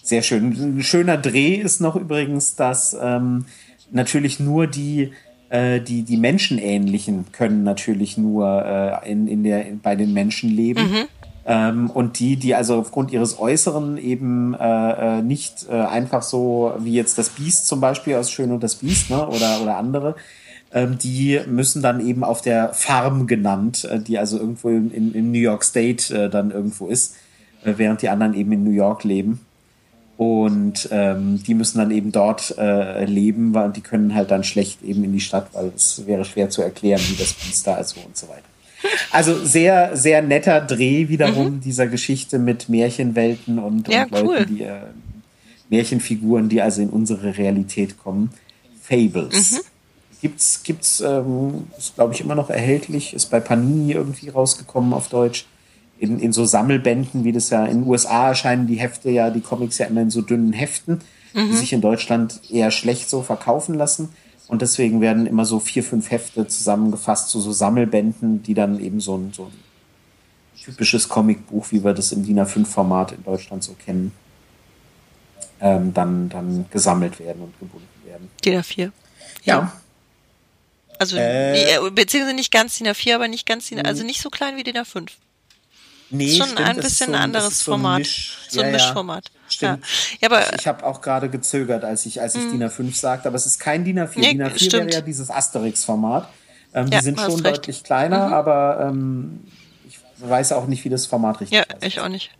sehr 0.04 0.22
schön. 0.22 0.78
Ein 0.78 0.84
schöner 0.84 1.18
Dreh 1.18 1.56
ist 1.56 1.82
noch 1.82 1.96
übrigens, 1.96 2.56
dass 2.56 2.96
ähm, 3.00 3.46
natürlich 3.92 4.40
nur 4.40 4.68
die, 4.68 5.12
äh, 5.50 5.80
die, 5.82 6.04
die 6.04 6.18
Menschenähnlichen 6.18 7.26
können 7.32 7.64
natürlich 7.64 8.18
nur 8.18 9.02
äh, 9.04 9.12
in, 9.12 9.28
in 9.28 9.44
der, 9.44 9.66
bei 9.82 9.96
den 9.96 10.14
Menschen 10.14 10.50
leben. 10.50 10.92
Mhm. 10.92 11.06
Ähm, 11.46 11.90
und 11.90 12.20
die, 12.20 12.36
die 12.36 12.54
also 12.54 12.76
aufgrund 12.76 13.12
ihres 13.12 13.40
Äußeren 13.40 13.98
eben 13.98 14.54
äh, 14.54 15.18
äh, 15.18 15.22
nicht 15.22 15.66
äh, 15.70 15.74
einfach 15.74 16.22
so 16.22 16.74
wie 16.80 16.94
jetzt 16.94 17.18
das 17.18 17.30
Biest 17.30 17.66
zum 17.66 17.82
Beispiel 17.82 18.16
aus 18.16 18.30
Schön 18.30 18.52
und 18.52 18.62
das 18.62 18.76
Biest 18.76 19.10
ne, 19.10 19.28
oder, 19.28 19.60
oder 19.62 19.78
andere, 19.78 20.16
ähm, 20.72 20.98
die 21.00 21.40
müssen 21.48 21.82
dann 21.82 22.06
eben 22.06 22.24
auf 22.24 22.42
der 22.42 22.74
Farm 22.74 23.26
genannt, 23.26 23.86
äh, 23.86 24.00
die 24.00 24.20
also 24.20 24.38
irgendwo 24.38 24.70
in, 24.70 25.14
in 25.14 25.32
New 25.32 25.40
York 25.40 25.64
State 25.64 26.14
äh, 26.14 26.30
dann 26.30 26.52
irgendwo 26.52 26.88
ist, 26.88 27.16
äh, 27.64 27.74
während 27.78 28.02
die 28.04 28.10
anderen 28.10 28.36
eben 28.36 28.52
in 28.52 28.64
New 28.64 28.72
York 28.72 29.04
leben. 29.04 29.40
Und 30.20 30.90
ähm, 30.92 31.42
die 31.48 31.54
müssen 31.54 31.78
dann 31.78 31.92
eben 31.92 32.12
dort 32.12 32.54
äh, 32.58 33.06
leben, 33.06 33.54
weil 33.54 33.72
die 33.72 33.80
können 33.80 34.14
halt 34.14 34.32
dann 34.32 34.44
schlecht 34.44 34.84
eben 34.84 35.02
in 35.06 35.14
die 35.14 35.22
Stadt, 35.22 35.48
weil 35.54 35.72
es 35.74 36.06
wäre 36.06 36.26
schwer 36.26 36.50
zu 36.50 36.62
erklären, 36.62 37.00
wie 37.08 37.16
das 37.16 37.32
Biest 37.32 37.66
da 37.66 37.78
ist 37.78 37.96
und 37.96 38.18
so 38.18 38.28
weiter. 38.28 38.44
Also 39.12 39.46
sehr, 39.46 39.96
sehr 39.96 40.22
netter 40.22 40.60
Dreh 40.60 41.08
wiederum 41.08 41.54
mhm. 41.54 41.62
dieser 41.62 41.88
Geschichte 41.88 42.38
mit 42.38 42.68
Märchenwelten 42.68 43.60
und, 43.60 43.88
ja, 43.88 44.04
und 44.04 44.12
Leuten, 44.12 44.28
cool. 44.28 44.46
die 44.46 44.64
äh, 44.64 44.80
Märchenfiguren, 45.70 46.50
die 46.50 46.62
also 46.62 46.82
in 46.82 46.90
unsere 46.90 47.38
Realität 47.38 47.98
kommen. 47.98 48.32
Fables. 48.82 49.54
Mhm. 49.54 49.58
Gibt's, 50.22 50.64
gibt's, 50.64 51.00
ähm, 51.00 51.68
ist 51.78 51.96
glaube 51.96 52.14
ich 52.14 52.20
immer 52.20 52.36
noch 52.36 52.50
erhältlich, 52.50 53.14
ist 53.14 53.28
bei 53.28 53.40
Panini 53.40 53.94
irgendwie 53.94 54.28
rausgekommen 54.28 54.92
auf 54.92 55.08
Deutsch 55.08 55.46
in, 56.00 56.20
in 56.20 56.32
so 56.32 56.46
Sammelbänden, 56.46 57.24
wie 57.24 57.32
das 57.32 57.50
ja 57.50 57.66
in 57.66 57.82
den 57.82 57.88
USA 57.88 58.30
erscheinen 58.30 58.68
die 58.68 58.78
Hefte 58.78 59.10
ja, 59.10 59.30
die 59.30 59.42
Comics 59.42 59.78
ja 59.78 59.86
immer 59.86 60.02
in 60.02 60.10
so 60.10 60.22
dünnen 60.22 60.54
Heften, 60.54 61.02
mhm. 61.34 61.50
die 61.50 61.56
sich 61.56 61.74
in 61.74 61.82
Deutschland 61.82 62.40
eher 62.50 62.72
schlecht 62.72 63.10
so 63.10 63.22
verkaufen 63.22 63.76
lassen. 63.76 64.10
Und 64.48 64.62
deswegen 64.62 65.02
werden 65.02 65.28
immer 65.28 65.46
so 65.46 65.60
vier, 65.60 65.84
fünf 65.84 66.10
Hefte 66.10 66.48
zusammengefasst 66.48 67.30
zu 67.30 67.40
so, 67.40 67.52
Sammelbänden, 67.52 68.42
die 68.42 68.54
dann 68.54 68.80
eben 68.80 69.00
so 69.00 69.16
ein, 69.16 69.32
so 69.34 69.44
ein 69.46 69.54
typisches 70.64 71.08
Comicbuch, 71.08 71.68
wie 71.72 71.84
wir 71.84 71.94
das 71.94 72.12
im 72.14 72.26
DIN 72.26 72.40
A5-Format 72.40 73.12
in 73.12 73.24
Deutschland 73.24 73.64
so 73.64 73.74
kennen, 73.74 74.12
ähm, 75.62 75.94
dann, 75.94 76.30
dann 76.30 76.66
gesammelt 76.72 77.20
werden 77.20 77.44
und 77.44 77.60
gebunden 77.60 77.88
werden. 78.06 78.30
DIN 78.44 78.60
A4. 78.60 78.78
Ja. 78.80 78.92
ja. 79.44 79.74
Also, 80.98 81.18
äh, 81.18 81.76
äh, 81.76 81.92
beziehungsweise 81.92 82.36
nicht 82.36 82.52
ganz 82.52 82.78
DIN 82.78 82.88
A4, 82.88 83.16
aber 83.16 83.28
nicht 83.28 83.46
ganz 83.46 83.68
DIN, 83.68 83.86
also 83.86 84.04
nicht 84.04 84.22
so 84.22 84.30
klein 84.30 84.56
wie 84.58 84.64
DIN 84.64 84.78
A5. 84.78 85.10
Nee, 86.12 86.36
schon 86.36 86.48
stimmt, 86.48 86.68
ein 86.68 86.78
bisschen 86.78 87.16
ein 87.16 87.22
anderes 87.22 87.60
so 87.60 87.72
Format. 87.72 88.00
Misch, 88.00 88.38
so 88.50 88.62
ein 88.62 88.68
ja, 88.68 88.72
Mischformat. 88.72 89.32
Stimmt. 89.48 89.84
Ja, 90.22 90.30
aber 90.30 90.54
ich 90.54 90.68
habe 90.68 90.86
auch 90.86 91.02
gerade 91.02 91.30
gezögert, 91.30 91.84
als 91.84 92.06
ich, 92.06 92.22
als 92.22 92.36
ich 92.36 92.44
mm. 92.44 92.52
DIN 92.52 92.64
A5 92.64 92.96
sagte, 92.96 93.28
aber 93.28 93.36
es 93.36 93.46
ist 93.46 93.60
kein 93.60 93.84
DIN 93.84 94.00
A4. 94.00 94.20
Nee, 94.20 94.34
DIN 94.34 94.44
A4 94.44 94.56
stimmt. 94.56 94.74
wäre 94.74 94.90
ja 94.92 95.02
dieses 95.02 95.30
Asterix-Format. 95.30 96.30
Ähm, 96.74 96.88
ja, 96.88 97.00
die 97.00 97.06
sind 97.06 97.20
schon 97.20 97.40
recht. 97.42 97.46
deutlich 97.46 97.84
kleiner, 97.84 98.28
mhm. 98.28 98.34
aber 98.34 98.88
ähm, 98.90 99.44
ich 99.88 100.00
weiß 100.20 100.52
auch 100.52 100.68
nicht, 100.68 100.86
wie 100.86 100.90
das 100.90 101.06
Format 101.06 101.42
richtig 101.42 101.60
ist. 101.60 101.68
Ja, 101.70 101.88
ich 101.88 102.00
auch 102.00 102.10
nicht. 102.10 102.32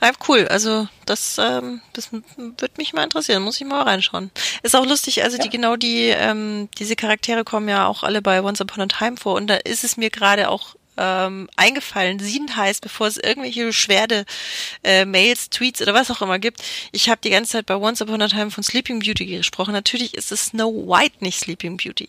Ah, 0.00 0.10
cool, 0.28 0.48
also 0.48 0.88
das, 1.06 1.38
ähm, 1.38 1.80
das 1.92 2.10
wird 2.36 2.78
mich 2.78 2.92
mal 2.92 3.04
interessieren, 3.04 3.42
muss 3.42 3.60
ich 3.60 3.66
mal 3.66 3.82
reinschauen. 3.82 4.30
Ist 4.62 4.74
auch 4.74 4.84
lustig, 4.84 5.22
also 5.22 5.36
ja. 5.36 5.44
die 5.44 5.50
genau 5.50 5.76
die, 5.76 6.08
ähm, 6.08 6.68
diese 6.78 6.96
Charaktere 6.96 7.44
kommen 7.44 7.68
ja 7.68 7.86
auch 7.86 8.02
alle 8.02 8.22
bei 8.22 8.42
Once 8.42 8.60
Upon 8.60 8.82
a 8.82 8.86
Time 8.86 9.16
vor 9.16 9.34
und 9.34 9.46
da 9.46 9.54
ist 9.54 9.84
es 9.84 9.96
mir 9.96 10.10
gerade 10.10 10.48
auch 10.48 10.74
ähm, 10.96 11.48
eingefallen. 11.56 12.18
Sien 12.18 12.56
heißt, 12.56 12.80
bevor 12.80 13.06
es 13.06 13.16
irgendwelche 13.16 13.64
Beschwerde, 13.64 14.24
äh, 14.84 15.04
Mails, 15.04 15.50
Tweets 15.50 15.82
oder 15.82 15.94
was 15.94 16.10
auch 16.10 16.22
immer 16.22 16.38
gibt. 16.38 16.62
Ich 16.92 17.08
habe 17.08 17.20
die 17.22 17.30
ganze 17.30 17.52
Zeit 17.52 17.66
bei 17.66 17.76
Once 17.76 18.02
Upon 18.02 18.22
a 18.22 18.28
Time 18.28 18.50
von 18.50 18.62
Sleeping 18.62 19.00
Beauty 19.00 19.26
gesprochen. 19.26 19.72
Natürlich 19.72 20.14
ist 20.14 20.32
es 20.32 20.46
Snow 20.46 20.72
White, 20.72 21.16
nicht 21.20 21.38
Sleeping 21.38 21.76
Beauty. 21.76 22.08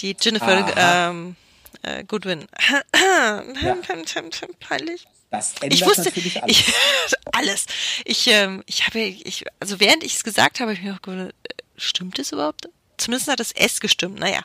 Die 0.00 0.16
Jennifer 0.20 0.66
ähm, 0.76 1.36
äh, 1.82 2.04
Goodwin. 2.04 2.46
ja. 2.68 3.76
Peinlich. 4.60 5.06
Das 5.30 5.54
ändert 5.60 5.74
ich 5.74 5.86
wusste, 5.86 6.02
natürlich 6.02 6.42
alles. 6.42 6.58
Ich, 6.58 6.74
alles. 7.32 7.66
Ich, 8.04 8.26
ähm, 8.26 8.62
ich 8.66 8.86
habe, 8.86 9.00
ich, 9.00 9.44
also 9.60 9.80
während 9.80 10.02
ich 10.02 10.16
es 10.16 10.24
gesagt 10.24 10.60
habe, 10.60 10.70
habe 10.70 10.78
ich 10.78 10.84
mir 10.84 10.94
auch 10.94 11.02
gewundert, 11.02 11.34
äh, 11.44 11.54
stimmt 11.76 12.18
es 12.18 12.32
überhaupt? 12.32 12.68
Zumindest 12.96 13.30
hat 13.30 13.40
das 13.40 13.52
S 13.52 13.80
gestimmt. 13.80 14.18
Naja, 14.18 14.42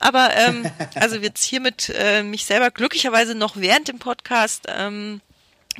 aber 0.00 0.34
ähm, 0.34 0.70
also 0.94 1.16
jetzt 1.16 1.44
hiermit 1.44 1.92
äh, 1.94 2.22
mich 2.22 2.44
selber 2.44 2.70
glücklicherweise 2.70 3.34
noch 3.34 3.56
während 3.56 3.88
dem 3.88 3.98
Podcast 3.98 4.64
ähm, 4.68 5.20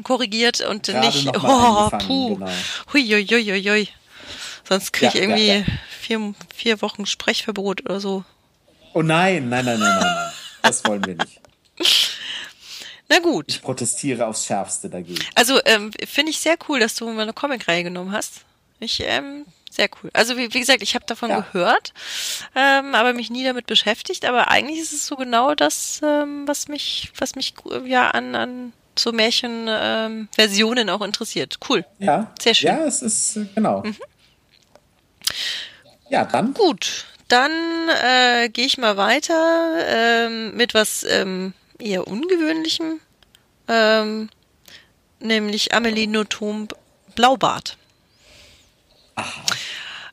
korrigiert 0.04 0.60
und 0.60 0.86
Gerade 0.86 1.06
nicht. 1.06 1.28
Oh, 1.36 1.90
puh. 2.06 2.36
genau. 2.36 2.50
Hui, 2.92 3.02
hui, 3.06 3.26
hui, 3.26 3.44
hui, 3.44 3.62
hui. 3.62 3.88
Sonst 4.68 4.92
kriege 4.92 5.08
ich 5.08 5.14
Ja, 5.14 5.20
ja, 5.20 5.26
irgendwie 5.28 5.48
ja. 5.48 5.64
Vier, 6.00 6.34
vier 6.54 6.82
Wochen 6.82 7.06
Sprechverbot 7.06 7.82
oder 7.84 8.00
so. 8.00 8.24
Oh 8.92 9.02
nein, 9.02 9.48
nein, 9.48 9.64
nein, 9.64 9.80
nein, 9.80 9.98
nein, 9.98 10.00
nein. 10.00 10.32
Das 10.62 10.84
wollen 10.84 11.04
wir 11.04 11.16
nicht. 11.16 11.40
Na 13.08 13.18
gut. 13.18 13.46
Ich 13.48 13.62
protestiere 13.62 14.26
aufs 14.26 14.46
Schärfste 14.46 14.88
dagegen. 14.88 15.24
Also 15.34 15.60
ähm, 15.64 15.90
finde 16.06 16.30
ich 16.30 16.38
sehr 16.38 16.56
cool, 16.68 16.78
dass 16.78 16.94
du 16.94 17.08
mal 17.10 17.22
eine 17.22 17.32
Comicreihe 17.32 17.82
genommen 17.82 18.12
hast. 18.12 18.42
Ich 18.78 19.02
ähm, 19.04 19.44
sehr 19.70 19.88
cool. 20.02 20.10
Also 20.12 20.36
wie, 20.36 20.52
wie 20.52 20.58
gesagt, 20.60 20.82
ich 20.82 20.94
habe 20.96 21.06
davon 21.06 21.30
Ja. 21.30 21.40
gehört, 21.40 21.92
ähm, 22.56 22.94
aber 22.94 23.12
mich 23.12 23.30
nie 23.30 23.44
damit 23.44 23.66
beschäftigt. 23.66 24.24
Aber 24.24 24.50
eigentlich 24.50 24.80
ist 24.80 24.92
es 24.92 25.06
so 25.06 25.14
genau 25.16 25.54
das, 25.54 26.00
ähm, 26.04 26.46
was 26.46 26.66
mich, 26.68 27.10
was 27.16 27.36
mich 27.36 27.54
ja 27.86 28.10
an 28.10 28.34
an 28.34 28.72
so 28.98 29.12
Märchenversionen 29.12 30.18
ähm, 30.22 30.28
Versionen 30.34 30.90
auch 30.90 31.00
interessiert. 31.00 31.58
Cool. 31.68 31.84
Ja, 32.00 32.32
Sehr 32.40 32.54
schön. 32.54 32.68
Ja, 32.68 32.84
es 32.84 33.00
ist, 33.00 33.36
äh, 33.36 33.46
genau. 33.54 33.84
Ja, 36.08 36.24
dann 36.24 36.52
Gut, 36.54 37.06
dann 37.28 37.52
äh, 38.02 38.48
gehe 38.48 38.66
ich 38.66 38.76
mal 38.78 38.96
weiter 38.96 39.74
ähm, 39.86 40.56
mit 40.56 40.74
was 40.74 41.04
ähm, 41.04 41.54
eher 41.78 42.06
ungewöhnlichem, 42.08 43.00
ähm, 43.68 44.28
nämlich 45.20 45.72
Amelie 45.72 46.08
Nothomb 46.08 46.74
Blaubart. 47.14 47.76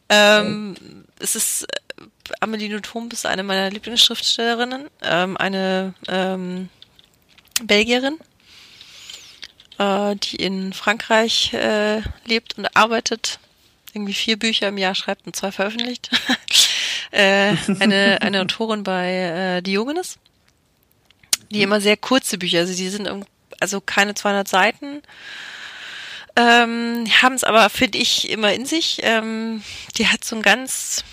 Ähm, 0.10 0.76
es 1.20 1.36
ist 1.36 1.64
äh, 1.64 2.04
Amelie 2.40 2.70
Nothomb 2.70 3.14
ist 3.14 3.26
eine 3.26 3.44
meiner 3.44 3.70
Lieblingsschriftstellerinnen, 3.70 4.90
ähm, 5.02 5.38
eine 5.38 5.94
ähm, 6.08 6.70
Belgierin, 7.64 8.18
äh, 9.78 10.16
die 10.16 10.38
in 10.38 10.74
Frankreich 10.74 11.54
äh, 11.54 12.02
lebt 12.26 12.58
und 12.58 12.76
arbeitet, 12.76 13.40
irgendwie 13.94 14.14
vier 14.14 14.38
Bücher 14.38 14.68
im 14.68 14.78
Jahr 14.78 14.96
schreibt 14.96 15.26
und 15.26 15.36
zwei 15.36 15.52
veröffentlicht. 15.52 16.10
äh, 17.12 17.56
eine, 17.80 18.22
eine 18.22 18.42
Autorin 18.42 18.84
bei 18.84 19.58
äh, 19.58 19.62
Diogenes, 19.62 20.20
die 21.50 21.64
immer 21.64 21.82
sehr 21.82 21.98
kurze 21.98 22.38
Bücher, 22.38 22.60
also 22.60 22.76
die 22.76 22.90
sind 22.90 23.10
also 23.60 23.82
keine 23.82 24.14
200 24.14 24.48
Seiten, 24.48 25.02
ähm, 26.38 27.06
haben 27.22 27.34
es 27.34 27.44
aber, 27.44 27.68
finde 27.70 27.98
ich, 27.98 28.30
immer 28.30 28.54
in 28.54 28.66
sich. 28.66 29.00
Ähm, 29.02 29.64
die 29.98 30.08
hat 30.08 30.24
so 30.24 30.36
ein 30.36 30.44
ganz, 30.44 31.04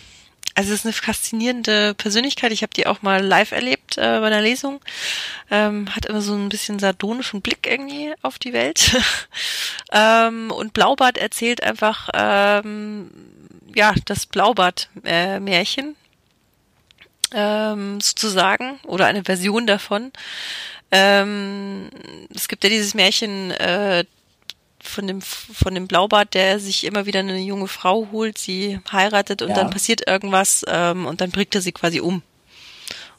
also 0.54 0.70
es 0.70 0.80
ist 0.80 0.84
eine 0.84 0.92
faszinierende 0.92 1.94
Persönlichkeit. 1.94 2.52
Ich 2.52 2.62
habe 2.62 2.74
die 2.74 2.86
auch 2.86 3.00
mal 3.00 3.24
live 3.24 3.52
erlebt 3.52 3.96
äh, 3.96 4.20
bei 4.20 4.26
einer 4.26 4.42
Lesung. 4.42 4.80
Ähm, 5.50 5.94
hat 5.96 6.04
immer 6.04 6.20
so 6.20 6.34
ein 6.34 6.50
bisschen 6.50 6.78
sardonischen 6.78 7.40
Blick 7.40 7.66
irgendwie 7.66 8.12
auf 8.20 8.38
die 8.38 8.52
Welt. 8.52 9.00
ähm, 9.92 10.50
und 10.50 10.74
Blaubart 10.74 11.16
erzählt 11.16 11.62
einfach, 11.62 12.10
ähm, 12.12 13.10
ja, 13.74 13.94
das 14.04 14.26
Blaubart-Märchen 14.26 15.96
ähm, 17.32 18.00
sozusagen 18.02 18.78
oder 18.84 19.06
eine 19.06 19.24
Version 19.24 19.66
davon. 19.66 20.12
Ähm, 20.90 21.88
es 22.34 22.46
gibt 22.46 22.62
ja 22.62 22.68
dieses 22.68 22.92
Märchen 22.92 23.50
äh, 23.52 24.04
von 24.84 25.06
dem 25.06 25.20
von 25.22 25.74
dem 25.74 25.86
Blaubart, 25.88 26.34
der 26.34 26.60
sich 26.60 26.84
immer 26.84 27.06
wieder 27.06 27.20
eine 27.20 27.38
junge 27.38 27.68
Frau 27.68 28.08
holt, 28.12 28.38
sie 28.38 28.80
heiratet 28.92 29.42
und 29.42 29.48
Ja. 29.50 29.54
dann 29.54 29.70
passiert 29.70 30.06
irgendwas 30.06 30.64
ähm, 30.68 31.06
und 31.06 31.20
dann 31.20 31.30
bringt 31.30 31.54
er 31.54 31.60
sie 31.62 31.72
quasi 31.72 32.00
um. 32.00 32.22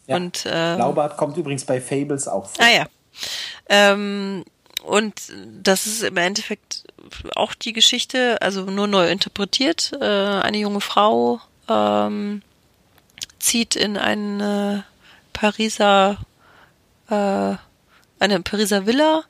Ja. 0.07 0.15
Und 0.17 0.45
ähm, 0.47 0.77
Blaubart 0.77 1.17
kommt 1.17 1.35
übrigens 1.37 1.65
bei 1.65 1.81
Fables 1.81 2.27
auch 2.27 2.45
vor. 2.45 2.63
Ah 2.63 2.69
ja. 2.69 2.85
Ähm, 3.69 4.45
und 4.83 5.13
das 5.63 5.87
ist 5.87 6.03
im 6.03 6.17
Endeffekt 6.17 6.83
auch 7.35 7.55
die 7.55 7.73
Geschichte, 7.73 8.39
also 8.41 8.61
nur 8.65 8.85
neu 8.87 9.09
interpretiert. 9.09 9.93
Äh, 9.99 10.05
eine 10.05 10.57
junge 10.57 10.81
Frau 10.81 11.39
ähm, 11.67 12.43
zieht 13.39 13.75
in 13.75 13.97
eine 13.97 14.83
Pariser, 15.33 16.17
äh, 17.09 17.55
eine 18.19 18.41
Pariser 18.43 18.85
Villa 18.85 19.23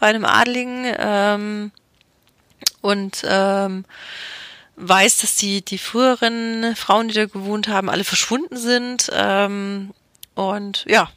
bei 0.00 0.08
einem 0.08 0.24
Adligen 0.24 0.84
ähm, 0.98 1.72
und 2.80 3.22
ähm, 3.24 3.84
weiß, 4.76 5.18
dass 5.18 5.36
die, 5.36 5.62
die 5.62 5.78
früheren 5.78 6.74
Frauen, 6.74 7.08
die 7.08 7.14
da 7.14 7.26
gewohnt 7.26 7.68
haben, 7.68 7.90
alle 7.90 8.04
verschwunden 8.04 8.56
sind. 8.56 9.10
Ähm, 9.12 9.92
und 10.34 10.84
ja, 10.88 11.10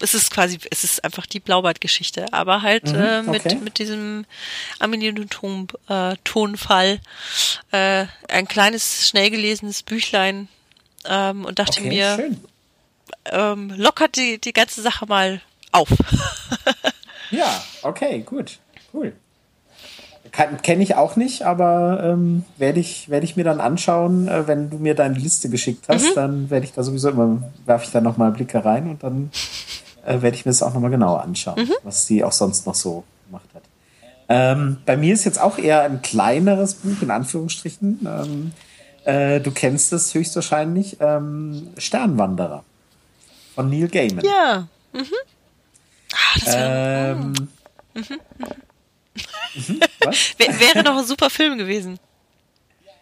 es 0.00 0.14
ist 0.14 0.30
quasi, 0.30 0.58
es 0.70 0.84
ist 0.84 1.02
einfach 1.02 1.26
die 1.26 1.40
Blaubart-Geschichte, 1.40 2.32
aber 2.32 2.62
halt 2.62 2.92
Mhm, 2.92 2.94
äh, 3.00 3.22
mit, 3.22 3.46
okay. 3.46 3.56
mit 3.56 3.78
diesem 3.78 4.26
Nothomb 4.80 5.74
äh, 5.88 6.14
Tonfall. 6.22 7.00
Äh, 7.72 8.06
ein 8.28 8.46
kleines, 8.46 9.08
schnell 9.08 9.30
gelesenes 9.30 9.82
Büchlein 9.82 10.48
ähm, 11.06 11.44
und 11.46 11.58
dachte 11.58 11.80
Okay, 11.80 11.88
mir, 11.88 12.14
schön. 12.16 12.44
ähm, 13.24 13.70
lockert 13.76 14.16
die, 14.16 14.38
die 14.38 14.52
ganze 14.52 14.82
Sache 14.82 15.06
mal 15.06 15.40
auf. 15.72 15.88
Ja, 17.30 17.62
okay, 17.82 18.22
gut. 18.24 18.58
Cool. 18.92 19.12
Kenne 20.62 20.82
ich 20.82 20.94
auch 20.94 21.16
nicht, 21.16 21.42
aber 21.42 22.00
ähm, 22.02 22.44
werde 22.58 22.80
ich, 22.80 23.08
werd 23.08 23.24
ich 23.24 23.36
mir 23.36 23.44
dann 23.44 23.60
anschauen, 23.60 24.28
äh, 24.28 24.46
wenn 24.46 24.68
du 24.68 24.76
mir 24.78 24.94
deine 24.94 25.18
Liste 25.18 25.48
geschickt 25.48 25.86
hast, 25.88 26.16
dann 26.16 26.50
werde 26.50 26.66
ich 26.66 26.72
da 26.72 26.82
sowieso 26.82 27.08
immer, 27.10 27.42
werfe 27.64 27.86
ich 27.86 27.92
da 27.92 28.00
nochmal 28.00 28.32
Blicke 28.32 28.62
rein 28.64 28.90
und 28.90 29.02
dann 29.02 29.30
äh, 30.04 30.20
werde 30.20 30.36
ich 30.36 30.44
mir 30.44 30.50
das 30.50 30.62
auch 30.62 30.74
nochmal 30.74 30.90
genauer 30.90 31.22
anschauen, 31.22 31.70
was 31.82 32.06
sie 32.06 32.22
auch 32.24 32.32
sonst 32.32 32.66
noch 32.66 32.74
so 32.74 33.04
gemacht 33.26 33.48
hat. 33.54 33.62
Ähm, 34.28 34.78
bei 34.84 34.96
mir 34.98 35.14
ist 35.14 35.24
jetzt 35.24 35.40
auch 35.40 35.56
eher 35.56 35.82
ein 35.82 36.02
kleineres 36.02 36.74
Buch, 36.74 37.00
in 37.00 37.10
Anführungsstrichen. 37.10 38.06
Ähm, 38.06 38.52
äh, 39.04 39.40
du 39.40 39.50
kennst 39.50 39.92
es 39.94 40.12
höchstwahrscheinlich. 40.12 40.98
Ähm, 41.00 41.68
Sternwanderer 41.78 42.64
von 43.54 43.70
Neil 43.70 43.88
Gaiman. 43.88 44.24
ja. 44.24 44.68
Mhm. 44.92 45.04
Ah, 46.12 46.38
das 46.38 46.54
wär, 46.54 47.16
Ähm, 47.16 47.34
mhm, 47.94 48.20
was? 50.04 50.34
wär, 50.38 50.60
wäre 50.60 50.82
noch 50.84 50.98
ein 50.98 51.04
super 51.04 51.30
Film 51.30 51.58
gewesen. 51.58 51.98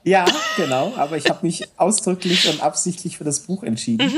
Ja, 0.05 0.25
genau, 0.57 0.93
aber 0.97 1.17
ich 1.17 1.29
habe 1.29 1.45
mich 1.45 1.69
ausdrücklich 1.77 2.49
und 2.49 2.63
absichtlich 2.63 3.19
für 3.19 3.25
das 3.25 3.41
Buch 3.41 3.65
entschieden, 3.65 4.13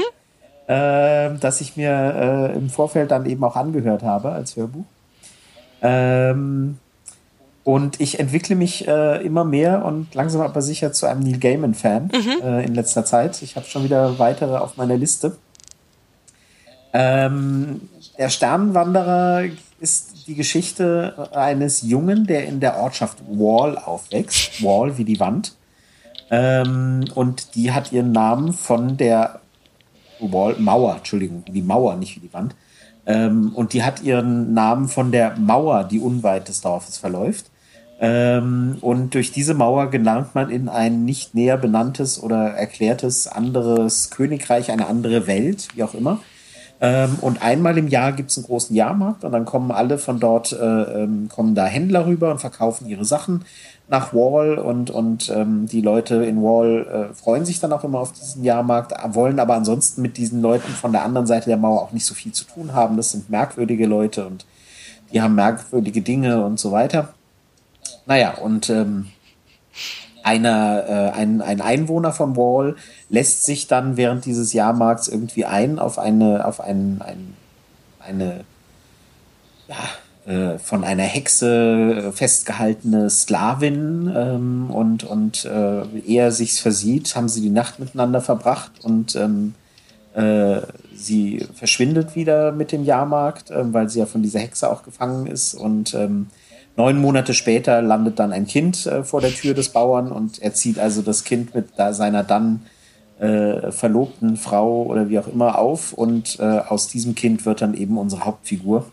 ähm, 0.69 1.41
das 1.41 1.63
ich 1.63 1.77
mir 1.77 2.51
äh, 2.53 2.57
im 2.57 2.69
Vorfeld 2.69 3.11
dann 3.11 3.25
eben 3.25 3.43
auch 3.43 3.57
angehört 3.57 4.03
habe 4.03 4.33
als 4.33 4.57
Hörbuch. 4.57 4.85
Ähm, 5.81 6.79
und 7.65 8.01
ich 8.01 8.19
entwickle 8.19 8.57
mich 8.57 8.87
äh, 8.89 9.25
immer 9.25 9.45
mehr 9.45 9.85
und 9.85 10.15
langsam 10.15 10.41
aber 10.43 10.63
sicher 10.63 10.93
zu 10.93 11.07
einem 11.07 11.21
Neil 11.21 11.39
Gaiman-Fan 11.39 12.11
äh, 12.43 12.65
in 12.65 12.75
letzter 12.75 13.05
Zeit. 13.05 13.41
Ich 13.43 13.57
habe 13.57 13.67
schon 13.67 13.85
wieder 13.85 14.19
weitere 14.19 14.57
auf 14.57 14.77
meiner 14.77 14.97
Liste. 14.97 15.37
Ähm, 16.93 17.89
der 18.19 18.29
Sternenwanderer 18.29 19.45
ist 19.81 20.27
die 20.27 20.35
Geschichte 20.35 21.31
eines 21.33 21.83
Jungen, 21.83 22.27
der 22.27 22.47
in 22.47 22.61
der 22.61 22.77
Ortschaft 22.79 23.19
Wall 23.29 23.79
aufwächst. 23.79 24.63
Wall 24.63 24.99
wie 24.99 25.05
die 25.05 25.21
Wand. 25.21 25.55
Ähm, 26.31 27.05
und 27.15 27.55
die 27.55 27.73
hat 27.73 27.93
ihren 27.93 28.13
Namen 28.13 28.53
von 28.53 28.97
der 28.97 29.41
Wall, 30.21 30.57
Mauer, 30.59 30.97
Entschuldigung, 30.97 31.45
die 31.47 31.63
Mauer, 31.63 31.97
nicht 31.97 32.17
wie 32.17 32.21
die 32.21 32.33
Wand. 32.33 32.57
Ähm, 33.07 33.53
und 33.55 33.73
die 33.73 33.85
hat 33.85 34.03
ihren 34.03 34.53
Namen 34.53 34.89
von 34.89 35.13
der 35.13 35.37
Mauer, 35.39 35.85
die 35.85 36.01
unweit 36.01 36.49
des 36.49 36.61
Dorfes 36.61 36.99
verläuft. 36.99 37.47
Ähm, 38.01 38.79
und 38.81 39.15
durch 39.15 39.33
diese 39.33 39.55
Mauer 39.55 39.91
gelangt 39.91 40.35
man 40.35 40.51
in 40.51 40.69
ein 40.69 41.05
nicht 41.05 41.35
näher 41.35 41.57
benanntes 41.57 42.23
oder 42.23 42.51
erklärtes 42.51 43.29
anderes 43.29 44.11
Königreich, 44.11 44.71
eine 44.71 44.87
andere 44.87 45.27
Welt, 45.27 45.69
wie 45.75 45.85
auch 45.85 45.95
immer. 45.95 46.21
Ähm, 46.81 47.19
und 47.21 47.43
einmal 47.43 47.77
im 47.77 47.89
Jahr 47.89 48.13
gibt 48.13 48.31
es 48.31 48.37
einen 48.37 48.47
großen 48.47 48.75
Jahrmarkt 48.75 49.25
und 49.25 49.33
dann 49.33 49.45
kommen 49.45 49.73
alle 49.73 49.99
von 49.99 50.21
dort, 50.21 50.53
äh, 50.53 50.57
ähm, 51.03 51.29
kommen 51.29 51.55
da 51.55 51.65
Händler 51.65 52.07
rüber 52.07 52.31
und 52.31 52.39
verkaufen 52.39 52.89
ihre 52.89 53.05
Sachen 53.05 53.45
nach 53.89 54.13
Wall 54.13 54.59
und, 54.59 54.91
und 54.91 55.29
ähm, 55.31 55.67
die 55.67 55.81
Leute 55.81 56.17
in 56.25 56.43
Wall 56.43 57.11
äh, 57.11 57.15
freuen 57.15 57.45
sich 57.45 57.59
dann 57.59 57.73
auch 57.73 57.83
immer 57.85 57.99
auf 57.99 58.13
diesen 58.13 58.45
Jahrmarkt, 58.45 58.93
wollen 59.15 59.41
aber 59.41 59.55
ansonsten 59.55 60.03
mit 60.03 60.19
diesen 60.19 60.41
Leuten 60.41 60.71
von 60.71 60.93
der 60.93 61.03
anderen 61.03 61.27
Seite 61.27 61.47
der 61.47 61.57
Mauer 61.57 61.83
auch 61.83 61.93
nicht 61.93 62.05
so 62.05 62.15
viel 62.15 62.33
zu 62.33 62.45
tun 62.45 62.75
haben. 62.75 62.97
Das 62.97 63.13
sind 63.13 63.31
merkwürdige 63.31 63.87
Leute 63.87 64.27
und 64.27 64.45
die 65.13 65.23
haben 65.23 65.35
merkwürdige 65.35 66.03
Dinge 66.03 66.45
und 66.45 66.61
so 66.61 66.71
weiter. 66.71 67.15
Naja, 68.07 68.35
und 68.35 68.71
ähm, 68.71 69.09
einer, 70.29 70.85
äh, 70.87 71.19
ein, 71.19 71.41
ein 71.41 71.63
Einwohner 71.63 72.13
von 72.13 72.37
Wall 72.37 72.77
lässt 73.09 73.47
sich 73.47 73.67
dann 73.67 73.97
während 73.97 74.27
dieses 74.27 74.53
Jahrmarkts 74.53 75.09
irgendwie 75.09 75.47
ein 75.47 75.79
auf 75.79 75.99
eine, 75.99 76.45
auf 76.45 76.61
ein, 76.61 77.01
ein, 77.01 77.35
eine, 77.99 78.45
ja, 79.69 80.33
äh, 80.33 80.59
von 80.59 80.85
einer 80.85 81.05
Hexe 81.05 82.13
festgehaltene 82.15 83.09
Sklavin 83.09 84.13
ähm, 84.15 84.71
und, 84.71 85.05
und 85.05 85.47
äh, 85.47 85.83
er 86.07 86.31
sich 86.33 86.61
versieht, 86.61 87.17
haben 87.17 87.31
sie 87.31 87.41
die 87.41 87.51
Nacht 87.51 87.79
miteinander 87.79 88.21
verbracht 88.21 88.73
und 88.83 89.17
ähm, 89.17 89.55
äh, 90.15 90.61
sie 90.95 91.47
verschwindet 91.55 92.15
wieder 92.15 92.53
mit 92.53 92.73
dem 92.73 92.85
Jahrmarkt, 92.85 93.51
äh, 93.51 93.73
weil 93.73 93.89
sie 93.89 94.01
ja 94.01 94.07
von 94.07 94.23
dieser 94.23 94.41
Hexe 94.41 94.71
auch 94.71 94.83
gefangen 94.83 95.27
ist 95.27 95.55
und 95.55 95.95
ähm, 95.95 96.27
Neun 96.79 96.99
Monate 96.99 97.35
später 97.35 97.83
landet 97.83 98.21
dann 98.21 98.33
ein 98.33 98.47
Kind 98.47 98.87
äh, 98.87 99.03
vor 99.03 99.21
der 99.21 99.35
Tür 99.35 99.53
des 99.53 99.71
Bauern 99.71 100.13
und 100.13 100.41
er 100.41 100.55
zieht 100.55 100.79
also 100.79 101.03
das 101.03 101.25
Kind 101.25 101.53
mit 101.53 101.71
da 101.77 101.93
seiner 101.93 102.23
dann 102.23 102.63
äh, 103.19 103.73
verlobten 103.73 104.37
Frau 104.37 104.85
oder 104.85 105.09
wie 105.09 105.19
auch 105.19 105.27
immer 105.27 105.59
auf 105.59 105.93
und 105.93 106.39
äh, 106.39 106.45
aus 106.45 106.87
diesem 106.87 107.17
Kind 107.17 107.45
wird 107.45 107.63
dann 107.63 107.75
eben 107.75 107.99
unsere 107.99 108.25
Hauptfigur. 108.25 108.87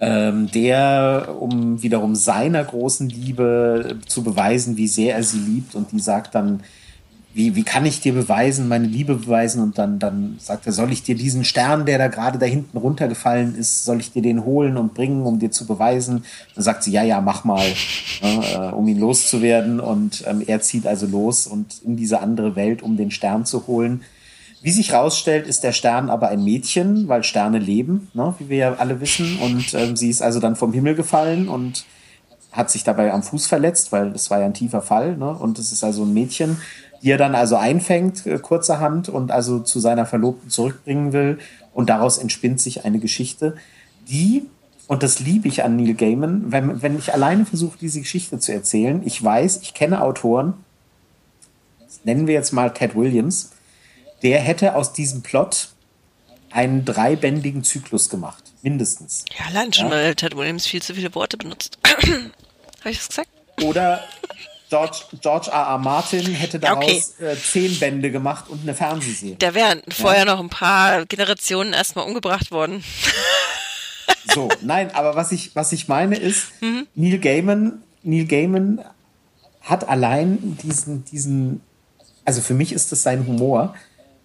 Ähm, 0.00 0.50
der, 0.50 1.36
um 1.38 1.82
wiederum 1.82 2.14
seiner 2.14 2.64
großen 2.64 3.10
Liebe 3.10 3.98
zu 4.06 4.24
beweisen, 4.24 4.78
wie 4.78 4.88
sehr 4.88 5.14
er 5.16 5.22
sie 5.22 5.38
liebt 5.38 5.74
und 5.74 5.92
die 5.92 6.00
sagt 6.00 6.34
dann, 6.34 6.62
wie, 7.34 7.56
wie 7.56 7.62
kann 7.62 7.86
ich 7.86 8.00
dir 8.00 8.12
beweisen, 8.12 8.68
meine 8.68 8.86
Liebe 8.86 9.14
beweisen? 9.14 9.62
Und 9.62 9.78
dann, 9.78 9.98
dann 9.98 10.36
sagt 10.38 10.66
er, 10.66 10.72
soll 10.72 10.92
ich 10.92 11.02
dir 11.02 11.14
diesen 11.14 11.44
Stern, 11.44 11.86
der 11.86 11.96
da 11.98 12.08
gerade 12.08 12.38
da 12.38 12.44
hinten 12.44 12.76
runtergefallen 12.76 13.54
ist, 13.54 13.84
soll 13.84 14.00
ich 14.00 14.12
dir 14.12 14.20
den 14.20 14.44
holen 14.44 14.76
und 14.76 14.92
bringen, 14.92 15.22
um 15.22 15.38
dir 15.38 15.50
zu 15.50 15.66
beweisen? 15.66 16.24
Dann 16.54 16.64
sagt 16.64 16.82
sie, 16.82 16.92
ja, 16.92 17.02
ja, 17.02 17.20
mach 17.20 17.44
mal, 17.44 17.66
ne, 18.22 18.42
äh, 18.54 18.74
um 18.74 18.86
ihn 18.86 18.98
loszuwerden. 18.98 19.80
Und 19.80 20.24
ähm, 20.26 20.42
er 20.46 20.60
zieht 20.60 20.86
also 20.86 21.06
los 21.06 21.46
und 21.46 21.82
in 21.82 21.96
diese 21.96 22.20
andere 22.20 22.54
Welt, 22.54 22.82
um 22.82 22.96
den 22.96 23.10
Stern 23.10 23.46
zu 23.46 23.66
holen. 23.66 24.02
Wie 24.60 24.70
sich 24.70 24.92
rausstellt, 24.92 25.46
ist 25.46 25.64
der 25.64 25.72
Stern 25.72 26.10
aber 26.10 26.28
ein 26.28 26.44
Mädchen, 26.44 27.08
weil 27.08 27.24
Sterne 27.24 27.58
leben, 27.58 28.10
ne, 28.12 28.34
wie 28.38 28.50
wir 28.50 28.56
ja 28.58 28.74
alle 28.74 29.00
wissen. 29.00 29.38
Und 29.38 29.72
ähm, 29.72 29.96
sie 29.96 30.10
ist 30.10 30.20
also 30.20 30.38
dann 30.38 30.54
vom 30.54 30.74
Himmel 30.74 30.94
gefallen 30.94 31.48
und 31.48 31.86
hat 32.52 32.70
sich 32.70 32.84
dabei 32.84 33.10
am 33.10 33.22
Fuß 33.22 33.46
verletzt, 33.46 33.92
weil 33.92 34.12
das 34.12 34.30
war 34.30 34.40
ja 34.40 34.44
ein 34.44 34.54
tiefer 34.54 34.82
Fall. 34.82 35.16
Ne? 35.16 35.30
Und 35.30 35.58
es 35.58 35.72
ist 35.72 35.82
also 35.82 36.04
ein 36.04 36.12
Mädchen 36.12 36.58
die 37.02 37.10
er 37.10 37.18
dann 37.18 37.34
also 37.34 37.56
einfängt, 37.56 38.26
äh, 38.26 38.38
kurzerhand, 38.38 39.08
und 39.08 39.30
also 39.30 39.60
zu 39.60 39.80
seiner 39.80 40.06
Verlobten 40.06 40.50
zurückbringen 40.50 41.12
will. 41.12 41.38
Und 41.74 41.90
daraus 41.90 42.18
entspinnt 42.18 42.60
sich 42.60 42.84
eine 42.84 42.98
Geschichte, 42.98 43.56
die, 44.08 44.46
und 44.88 45.02
das 45.02 45.20
liebe 45.20 45.48
ich 45.48 45.64
an 45.64 45.76
Neil 45.76 45.94
Gaiman, 45.94 46.52
wenn, 46.52 46.82
wenn 46.82 46.98
ich 46.98 47.12
alleine 47.12 47.46
versuche, 47.46 47.78
diese 47.80 48.00
Geschichte 48.00 48.38
zu 48.38 48.52
erzählen, 48.52 49.02
ich 49.04 49.22
weiß, 49.22 49.60
ich 49.62 49.74
kenne 49.74 50.02
Autoren, 50.02 50.54
nennen 52.04 52.26
wir 52.26 52.34
jetzt 52.34 52.52
mal 52.52 52.72
Ted 52.72 52.94
Williams, 52.94 53.52
der 54.22 54.40
hätte 54.40 54.76
aus 54.76 54.92
diesem 54.92 55.22
Plot 55.22 55.68
einen 56.50 56.84
dreibändigen 56.84 57.64
Zyklus 57.64 58.08
gemacht, 58.10 58.52
mindestens. 58.62 59.24
Ja, 59.38 59.46
allein 59.46 59.72
schon, 59.72 59.86
ja. 59.86 59.92
weil 59.92 60.14
Ted 60.14 60.36
Williams 60.36 60.66
viel 60.66 60.82
zu 60.82 60.94
viele 60.94 61.14
Worte 61.14 61.36
benutzt. 61.36 61.78
Habe 61.84 62.90
ich 62.90 62.98
das 62.98 63.08
gesagt? 63.08 63.28
Oder 63.62 64.04
George, 64.72 65.04
George 65.20 65.50
R. 65.50 65.66
R. 65.66 65.78
Martin 65.78 66.24
hätte 66.32 66.58
daraus 66.58 67.12
okay. 67.18 67.32
äh, 67.32 67.36
zehn 67.36 67.78
Bände 67.78 68.10
gemacht 68.10 68.46
und 68.48 68.62
eine 68.62 68.72
Fernsehserie. 68.72 69.36
Da 69.38 69.52
wären 69.52 69.82
vorher 69.90 70.24
ja. 70.24 70.32
noch 70.32 70.40
ein 70.40 70.48
paar 70.48 71.04
Generationen 71.04 71.74
erstmal 71.74 72.06
umgebracht 72.06 72.50
worden. 72.50 72.82
so, 74.34 74.48
nein, 74.62 74.90
aber 74.94 75.14
was 75.14 75.30
ich, 75.30 75.54
was 75.54 75.72
ich 75.72 75.88
meine 75.88 76.16
ist, 76.16 76.46
mhm. 76.62 76.86
Neil 76.94 77.18
Gaiman, 77.18 77.82
Neil 78.02 78.24
Gaiman 78.24 78.82
hat 79.60 79.86
allein 79.90 80.56
diesen, 80.62 81.04
diesen, 81.04 81.60
also 82.24 82.40
für 82.40 82.54
mich 82.54 82.72
ist 82.72 82.92
das 82.92 83.02
sein 83.02 83.26
Humor, 83.26 83.74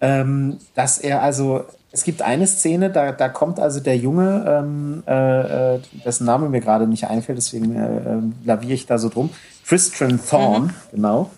ähm, 0.00 0.60
dass 0.74 0.96
er 0.96 1.20
also 1.20 1.66
es 1.90 2.04
gibt 2.04 2.22
eine 2.22 2.46
Szene, 2.46 2.88
da, 2.88 3.12
da 3.12 3.28
kommt 3.28 3.60
also 3.60 3.80
der 3.80 3.98
Junge, 3.98 4.44
ähm, 4.48 5.02
äh, 5.06 5.74
äh 5.74 5.80
dessen 6.06 6.24
Name 6.24 6.48
mir 6.48 6.60
gerade 6.60 6.86
nicht 6.86 7.06
einfällt, 7.06 7.36
deswegen 7.36 7.76
äh, 7.76 7.96
äh, 7.96 8.22
laviere 8.46 8.72
ich 8.72 8.86
da 8.86 8.96
so 8.96 9.10
drum. 9.10 9.28
Tristram 9.68 10.18
Thorn, 10.24 10.62
mhm. 10.62 10.72
genau. 10.92 11.30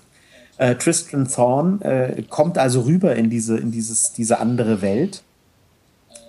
Äh, 0.57 0.77
Tristram 0.77 1.27
Thorn 1.29 1.83
äh, 1.83 2.23
kommt 2.29 2.59
also 2.59 2.83
rüber 2.83 3.17
in 3.17 3.31
diese, 3.31 3.57
in 3.57 3.73
dieses, 3.73 4.13
diese 4.13 4.39
andere 4.39 4.83
Welt, 4.83 5.23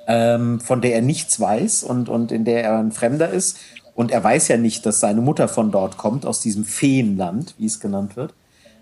ähm, 0.07 0.59
von 0.59 0.81
der 0.81 0.95
er 0.95 1.01
nichts 1.01 1.39
weiß 1.39 1.83
und, 1.83 2.09
und 2.09 2.31
in 2.31 2.43
der 2.43 2.63
er 2.63 2.79
ein 2.79 2.91
Fremder 2.91 3.29
ist. 3.29 3.57
Und 3.93 4.09
er 4.09 4.23
weiß 4.23 4.47
ja 4.47 4.57
nicht, 4.57 4.85
dass 4.85 4.99
seine 4.99 5.21
Mutter 5.21 5.47
von 5.47 5.69
dort 5.69 5.97
kommt, 5.97 6.25
aus 6.25 6.39
diesem 6.39 6.65
Feenland, 6.65 7.55
wie 7.57 7.65
es 7.65 7.79
genannt 7.79 8.15
wird. 8.15 8.33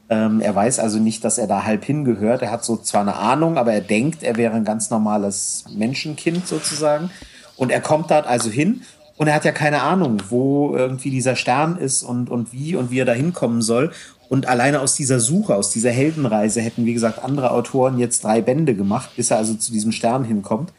Ähm, 0.10 0.40
er 0.40 0.56
weiß 0.56 0.80
also 0.80 1.00
nicht, 1.00 1.24
dass 1.26 1.38
er 1.38 1.48
da 1.48 1.66
halb 1.66 1.84
hingehört. 1.84 2.42
Er 2.42 2.52
hat 2.52 2.64
so 2.64 2.78
zwar 2.78 3.02
eine 3.02 3.16
Ahnung, 3.16 3.58
aber 3.58 3.74
er 3.74 3.82
denkt, 3.82 4.24
er 4.24 4.38
wäre 4.38 4.54
ein 4.54 4.66
ganz 4.66 4.92
normales 4.92 5.66
Menschenkind 5.76 6.48
sozusagen. 6.48 7.10
Und 7.58 7.72
er 7.72 7.82
kommt 7.82 8.12
dort 8.12 8.28
also 8.28 8.50
hin 8.50 8.84
und 9.20 9.28
er 9.28 9.34
hat 9.34 9.44
ja 9.44 9.52
keine 9.52 9.82
Ahnung, 9.82 10.24
wo 10.30 10.74
irgendwie 10.78 11.10
dieser 11.12 11.36
Stern 11.36 11.76
ist 11.76 12.04
und, 12.04 12.30
und 12.30 12.54
wie 12.54 12.78
und 12.78 12.90
wie 12.90 13.00
er 13.00 13.06
da 13.06 13.12
hinkommen 13.12 13.62
soll. 13.62 13.92
Und 14.30 14.48
alleine 14.48 14.80
aus 14.80 14.96
dieser 14.96 15.20
Suche, 15.20 15.56
aus 15.56 15.72
dieser 15.72 15.92
Heldenreise 15.92 16.62
hätten, 16.62 16.86
wie 16.86 16.94
gesagt, 16.94 17.22
andere 17.22 17.52
Autoren 17.52 18.00
jetzt 18.00 18.24
drei 18.24 18.40
Bände 18.40 18.76
gemacht, 18.76 19.10
bis 19.18 19.30
er 19.30 19.38
also 19.38 19.56
zu 19.56 19.74
diesem 19.74 19.92
Stern 19.92 20.24
hinkommt. 20.24 20.72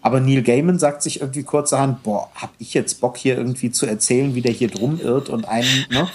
Aber 0.00 0.20
Neil 0.20 0.42
Gaiman 0.42 0.78
sagt 0.78 1.02
sich 1.02 1.20
irgendwie 1.20 1.42
kurzerhand, 1.42 2.04
boah, 2.04 2.30
hab 2.36 2.50
ich 2.60 2.72
jetzt 2.72 3.00
Bock 3.00 3.16
hier 3.16 3.36
irgendwie 3.36 3.72
zu 3.72 3.84
erzählen, 3.84 4.36
wie 4.36 4.42
der 4.42 4.52
hier 4.52 4.68
drum 4.68 5.00
irrt 5.00 5.28
und 5.28 5.48
einen, 5.48 5.86
ne? 5.90 6.06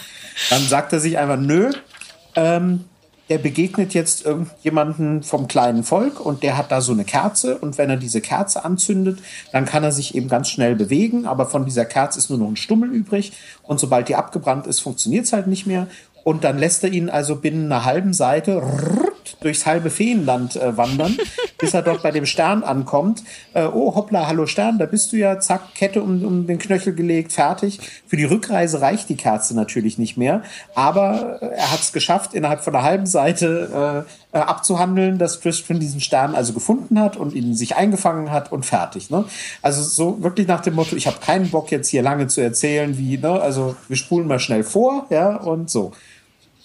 Dann 0.50 0.62
sagt 0.62 0.94
er 0.94 1.02
sich 1.02 1.18
einfach, 1.18 1.38
nö, 1.38 1.74
ähm, 2.38 2.86
der 3.30 3.38
begegnet 3.38 3.94
jetzt 3.94 4.26
irgendjemanden 4.26 5.24
vom 5.24 5.48
kleinen 5.48 5.84
Volk 5.84 6.20
und 6.20 6.44
der 6.44 6.58
hat 6.58 6.72
da 6.72 6.82
so 6.82 6.92
eine 6.92 7.06
Kerze 7.06 7.58
und 7.58 7.78
wenn 7.78 7.90
er 7.90 7.98
diese 7.98 8.22
Kerze 8.22 8.66
anzündet, 8.66 9.20
dann 9.52 9.66
kann 9.66 9.84
er 9.84 9.92
sich 9.92 10.16
eben 10.16 10.28
ganz 10.28 10.50
schnell 10.50 10.76
bewegen, 10.76 11.26
aber 11.26 11.46
von 11.46 11.66
dieser 11.66 11.86
Kerze 11.86 12.20
ist 12.20 12.30
nur 12.30 12.40
noch 12.40 12.48
ein 12.48 12.58
Stummel 12.58 12.90
übrig 12.90 13.34
und 13.64 13.80
sobald 13.80 14.10
die 14.10 14.16
abgebrannt 14.16 14.68
ist, 14.68 14.82
funktioniert 14.82 15.26
es 15.26 15.34
halt 15.34 15.48
nicht 15.48 15.66
mehr 15.66 15.88
und 16.24 16.44
dann 16.44 16.58
lässt 16.58 16.84
er 16.84 16.92
ihn 16.92 17.10
also 17.10 17.36
binnen 17.38 17.72
einer 17.72 17.86
halben 17.86 18.14
Seite 18.14 18.62
durchs 19.42 19.66
halbe 19.66 19.90
Feenland 19.90 20.56
äh, 20.56 20.76
wandern, 20.78 21.18
bis 21.58 21.74
er 21.74 21.82
dort 21.82 22.04
bei 22.04 22.12
dem 22.12 22.26
Stern 22.26 22.64
ankommt. 22.64 23.24
Äh, 23.54 23.66
oh, 23.66 23.96
hoppla, 23.96 24.28
hallo 24.28 24.46
Stern, 24.46 24.80
da 24.80 24.86
bist 24.86 25.12
du 25.12 25.18
ja, 25.18 25.40
zack, 25.40 25.76
Kette 25.76 26.02
um, 26.02 26.24
um 26.24 26.48
den 26.48 26.60
Knöchel 26.60 26.94
gelegt, 26.94 27.34
fertig. 27.34 27.80
Für 28.08 28.18
die 28.18 28.24
Rückreise 28.24 28.82
reicht 28.82 29.10
die 29.10 29.16
Kerze 29.16 29.56
natürlich 29.56 29.98
nicht 29.98 30.18
mehr, 30.18 30.44
aber 30.76 31.42
äh, 31.42 31.48
er 31.48 31.72
hat 31.72 31.82
es 31.82 31.94
geschafft, 31.94 32.34
innerhalb 32.34 32.64
von 32.64 32.76
einer 32.76 32.84
halben 32.84 33.06
Seite 33.06 34.06
äh, 34.34 34.38
äh, 34.38 34.42
abzuhandeln, 34.42 35.18
dass 35.18 35.40
Tristan 35.40 35.80
diesen 35.80 36.02
Stern 36.02 36.36
also 36.36 36.54
gefunden 36.54 37.00
hat 37.00 37.18
und 37.18 37.34
ihn 37.34 37.56
sich 37.56 37.76
eingefangen 37.76 38.32
hat 38.32 38.52
und 38.52 38.66
fertig. 38.66 39.10
Ne? 39.10 39.26
Also 39.62 39.84
so 39.84 40.24
wirklich 40.24 40.48
nach 40.48 40.62
dem 40.62 40.76
Motto, 40.76 40.96
ich 40.96 41.08
habe 41.08 41.18
keinen 41.20 41.50
Bock 41.50 41.72
jetzt 41.72 41.90
hier 41.90 42.02
lange 42.02 42.28
zu 42.28 42.42
erzählen, 42.42 42.98
wie, 42.98 43.18
ne? 43.18 43.42
also 43.42 43.76
wir 43.88 43.98
spulen 43.98 44.28
mal 44.28 44.40
schnell 44.40 44.64
vor, 44.64 45.06
ja, 45.10 45.36
und 45.36 45.70
so 45.70 45.92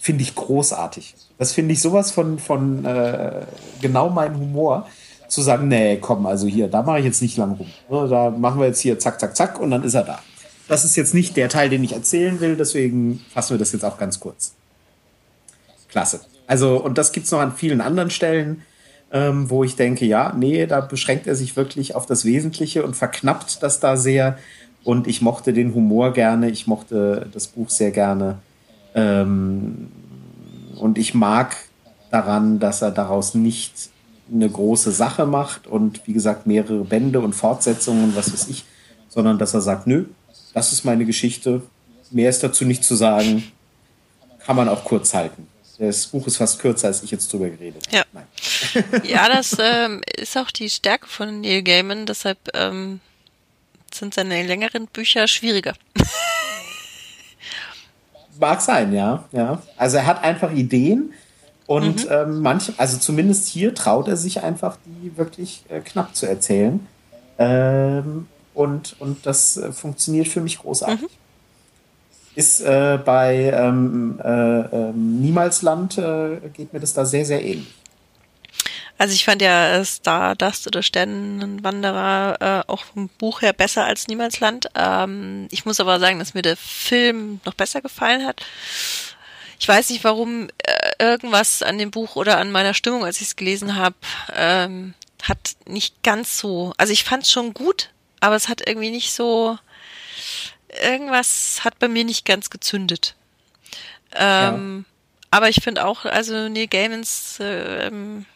finde 0.09 0.22
ich 0.22 0.35
großartig. 0.35 1.14
Das 1.36 1.52
finde 1.52 1.74
ich 1.74 1.82
sowas 1.82 2.12
von, 2.12 2.39
von 2.39 2.82
äh, 2.86 3.43
genau 3.82 4.09
meinem 4.09 4.40
Humor, 4.40 4.86
zu 5.28 5.43
sagen, 5.43 5.68
nee, 5.68 5.98
komm, 5.98 6.24
also 6.24 6.47
hier, 6.47 6.66
da 6.68 6.82
mache 6.82 7.01
ich 7.01 7.05
jetzt 7.05 7.20
nicht 7.20 7.36
lang 7.36 7.52
rum. 7.52 7.66
Ne, 7.90 8.09
da 8.09 8.30
machen 8.30 8.59
wir 8.59 8.68
jetzt 8.68 8.80
hier 8.80 8.98
zack, 8.98 9.20
zack, 9.20 9.36
zack 9.36 9.60
und 9.60 9.70
dann 9.70 9.85
ist 9.85 9.93
er 9.93 10.05
da. 10.05 10.20
Das 10.66 10.86
ist 10.86 10.97
jetzt 10.97 11.12
nicht 11.12 11.36
der 11.36 11.51
Teil, 11.51 11.68
den 11.68 11.85
ich 11.85 11.93
erzählen 11.93 12.40
will, 12.40 12.56
deswegen 12.56 13.22
fassen 13.35 13.51
wir 13.51 13.59
das 13.59 13.72
jetzt 13.72 13.85
auch 13.85 13.98
ganz 13.98 14.18
kurz. 14.18 14.55
Klasse. 15.90 16.20
Also, 16.47 16.82
und 16.82 16.97
das 16.97 17.12
gibt 17.12 17.26
es 17.26 17.32
noch 17.32 17.40
an 17.40 17.55
vielen 17.55 17.82
anderen 17.82 18.09
Stellen, 18.09 18.62
ähm, 19.12 19.51
wo 19.51 19.62
ich 19.62 19.76
denke, 19.76 20.06
ja, 20.06 20.32
nee, 20.35 20.64
da 20.64 20.80
beschränkt 20.80 21.26
er 21.26 21.35
sich 21.35 21.55
wirklich 21.55 21.94
auf 21.97 22.06
das 22.06 22.24
Wesentliche 22.24 22.82
und 22.82 22.97
verknappt 22.97 23.62
das 23.62 23.78
da 23.78 23.98
sehr. 23.98 24.39
Und 24.85 25.06
ich 25.06 25.20
mochte 25.20 25.52
den 25.52 25.74
Humor 25.74 26.14
gerne, 26.14 26.48
ich 26.48 26.66
mochte 26.66 27.28
das 27.35 27.48
Buch 27.48 27.68
sehr 27.68 27.90
gerne. 27.90 28.39
Ähm, 28.94 29.89
und 30.79 30.99
ich 30.99 31.15
mag 31.15 31.57
daran, 32.11 32.59
dass 32.59 32.83
er 32.83 32.91
daraus 32.91 33.35
nicht 33.35 33.91
eine 34.33 34.49
große 34.49 34.93
Sache 34.93 35.27
macht 35.27 35.67
und 35.67 36.07
wie 36.07 36.13
gesagt 36.13 36.47
mehrere 36.47 36.85
Bände 36.85 37.21
und 37.21 37.35
Fortsetzungen, 37.35 38.15
was 38.15 38.33
weiß 38.33 38.49
ich, 38.49 38.65
sondern 39.09 39.39
dass 39.39 39.55
er 39.55 39.61
sagt, 39.61 39.87
nö, 39.87 40.05
das 40.55 40.73
ist 40.73 40.85
meine 40.85 41.05
Geschichte, 41.05 41.63
mehr 42.11 42.31
ist 42.31 42.43
dazu 42.43 42.65
nicht 42.65 42.85
zu 42.85 42.95
sagen, 42.95 43.51
kann 44.45 44.57
man 44.57 44.69
auch 44.69 44.85
kurz 44.85 45.15
halten. 45.15 45.47
Das 45.79 46.07
Buch 46.09 46.27
ist 46.27 46.39
fast 46.39 46.59
kürzer, 46.59 46.89
als 46.89 47.03
ich 47.03 47.11
jetzt 47.11 47.33
drüber 47.33 47.49
geredet 47.49 47.87
habe. 47.87 48.05
Ja. 48.75 49.03
ja, 49.05 49.29
das 49.29 49.57
ähm, 49.61 50.01
ist 50.17 50.37
auch 50.37 50.51
die 50.51 50.69
Stärke 50.69 51.07
von 51.07 51.41
Neil 51.41 51.63
Gaiman, 51.63 52.05
deshalb 52.05 52.39
ähm, 52.55 53.01
sind 53.95 54.15
seine 54.15 54.45
längeren 54.45 54.87
Bücher 54.89 55.29
schwieriger. 55.29 55.75
Mag 58.39 58.60
sein, 58.60 58.93
ja, 58.93 59.24
ja. 59.32 59.60
Also 59.77 59.97
er 59.97 60.06
hat 60.06 60.23
einfach 60.23 60.52
Ideen 60.52 61.12
und 61.66 62.05
mhm. 62.06 62.12
ähm, 62.12 62.40
manche, 62.40 62.73
also 62.78 62.98
zumindest 62.98 63.48
hier 63.48 63.74
traut 63.74 64.09
er 64.09 64.16
sich 64.16 64.43
einfach, 64.43 64.77
die 64.86 65.16
wirklich 65.16 65.65
äh, 65.69 65.81
knapp 65.81 66.15
zu 66.15 66.27
erzählen. 66.27 66.86
Ähm, 67.39 68.27
und, 68.55 68.97
und 69.01 69.27
das 69.27 69.56
äh, 69.56 69.73
funktioniert 69.73 70.28
für 70.28 70.40
mich 70.40 70.59
großartig. 70.59 71.02
Mhm. 71.02 71.09
Ist 72.35 72.60
äh, 72.60 72.98
bei 73.05 73.52
ähm, 73.52 74.20
äh, 74.23 74.31
ähm, 74.31 75.20
Niemalsland 75.20 75.98
äh, 75.98 76.39
geht 76.52 76.73
mir 76.73 76.81
das 76.81 76.94
da 76.94 77.05
sehr, 77.05 77.24
sehr 77.24 77.44
ähnlich. 77.44 77.74
Also 78.99 79.15
ich 79.15 79.25
fand 79.25 79.41
ja 79.41 79.85
Stardust 79.85 80.66
oder 80.66 80.83
Sternenwanderer 80.83 82.65
äh, 82.66 82.70
auch 82.70 82.83
vom 82.83 83.09
Buch 83.09 83.43
her 83.43 83.53
besser 83.53 83.85
als 83.85 84.09
Niemalsland. 84.09 84.69
Ähm, 84.75 85.47
ich 85.53 85.65
muss 85.65 85.79
aber 85.79 86.01
sagen, 86.01 86.19
dass 86.19 86.35
mir 86.35 86.43
der 86.43 86.57
Film 86.57 87.41
noch 87.45 87.55
besser 87.55 87.81
gefallen 87.81 88.27
hat. 88.27 88.45
Ich 89.61 89.69
weiß 89.69 89.91
nicht, 89.91 90.03
warum 90.03 90.49
äh, 90.59 90.91
irgendwas 90.99 91.62
an 91.62 91.79
dem 91.79 91.93
Buch 91.93 92.16
oder 92.16 92.39
an 92.39 92.51
meiner 92.51 92.75
Stimmung, 92.75 93.05
als 93.05 93.20
ich 93.20 93.29
es 93.29 93.37
gelesen 93.37 93.77
habe, 93.77 93.97
ähm, 94.35 94.95
hat 95.23 95.57
nicht 95.66 96.03
ganz 96.03 96.39
so. 96.39 96.73
Also 96.77 96.93
ich 96.93 97.05
fand 97.05 97.23
es 97.23 97.31
schon 97.31 97.55
gut, 97.55 97.91
aber 98.19 98.35
es 98.35 98.49
hat 98.49 98.66
irgendwie 98.66 98.91
nicht 98.91 99.12
so. 99.12 99.59
Irgendwas 100.83 101.61
hat 101.65 101.79
bei 101.79 101.89
mir 101.89 102.05
nicht 102.05 102.25
ganz 102.25 102.51
gezündet. 102.51 103.15
Ähm, 104.12 104.85
ja. 104.87 104.95
Aber 105.31 105.49
ich 105.49 105.62
finde 105.62 105.85
auch, 105.85 106.05
also 106.05 106.49
Neil 106.49 106.66
Gaimans 106.66 107.39
äh, 107.41 107.87
ähm, 107.87 108.27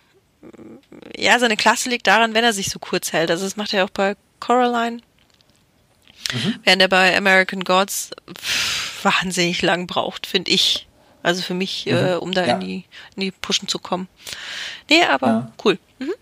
ja, 1.17 1.39
seine 1.39 1.57
Klasse 1.57 1.89
liegt 1.89 2.07
daran, 2.07 2.35
wenn 2.35 2.45
er 2.45 2.53
sich 2.53 2.71
so 2.71 2.79
kurz 2.79 3.13
hält. 3.13 3.31
Also 3.31 3.45
das 3.45 3.57
macht 3.57 3.73
er 3.73 3.85
auch 3.85 3.91
bei 3.91 4.17
Coraline. 4.41 5.01
Mhm. 6.33 6.55
Während 6.65 6.83
er 6.83 6.89
bei 6.89 7.17
American 7.17 7.65
Gods 7.65 8.11
wahnsinnig 9.03 9.63
lang 9.63 9.87
braucht, 9.87 10.27
finde 10.27 10.51
ich. 10.51 10.89
Also 11.23 11.43
für 11.43 11.55
mich, 11.55 11.87
mhm. 11.87 11.93
äh, 11.93 12.15
um 12.15 12.33
da 12.33 12.47
ja. 12.47 12.55
in, 12.55 12.61
die, 12.61 12.85
in 13.17 13.21
die 13.21 13.31
Pushen 13.31 13.69
zu 13.69 13.79
kommen. 13.79 14.09
Nee, 14.91 15.05
aber 15.05 15.27
ja. 15.27 15.53
cool. 15.65 15.79
Mhm. 15.99 16.13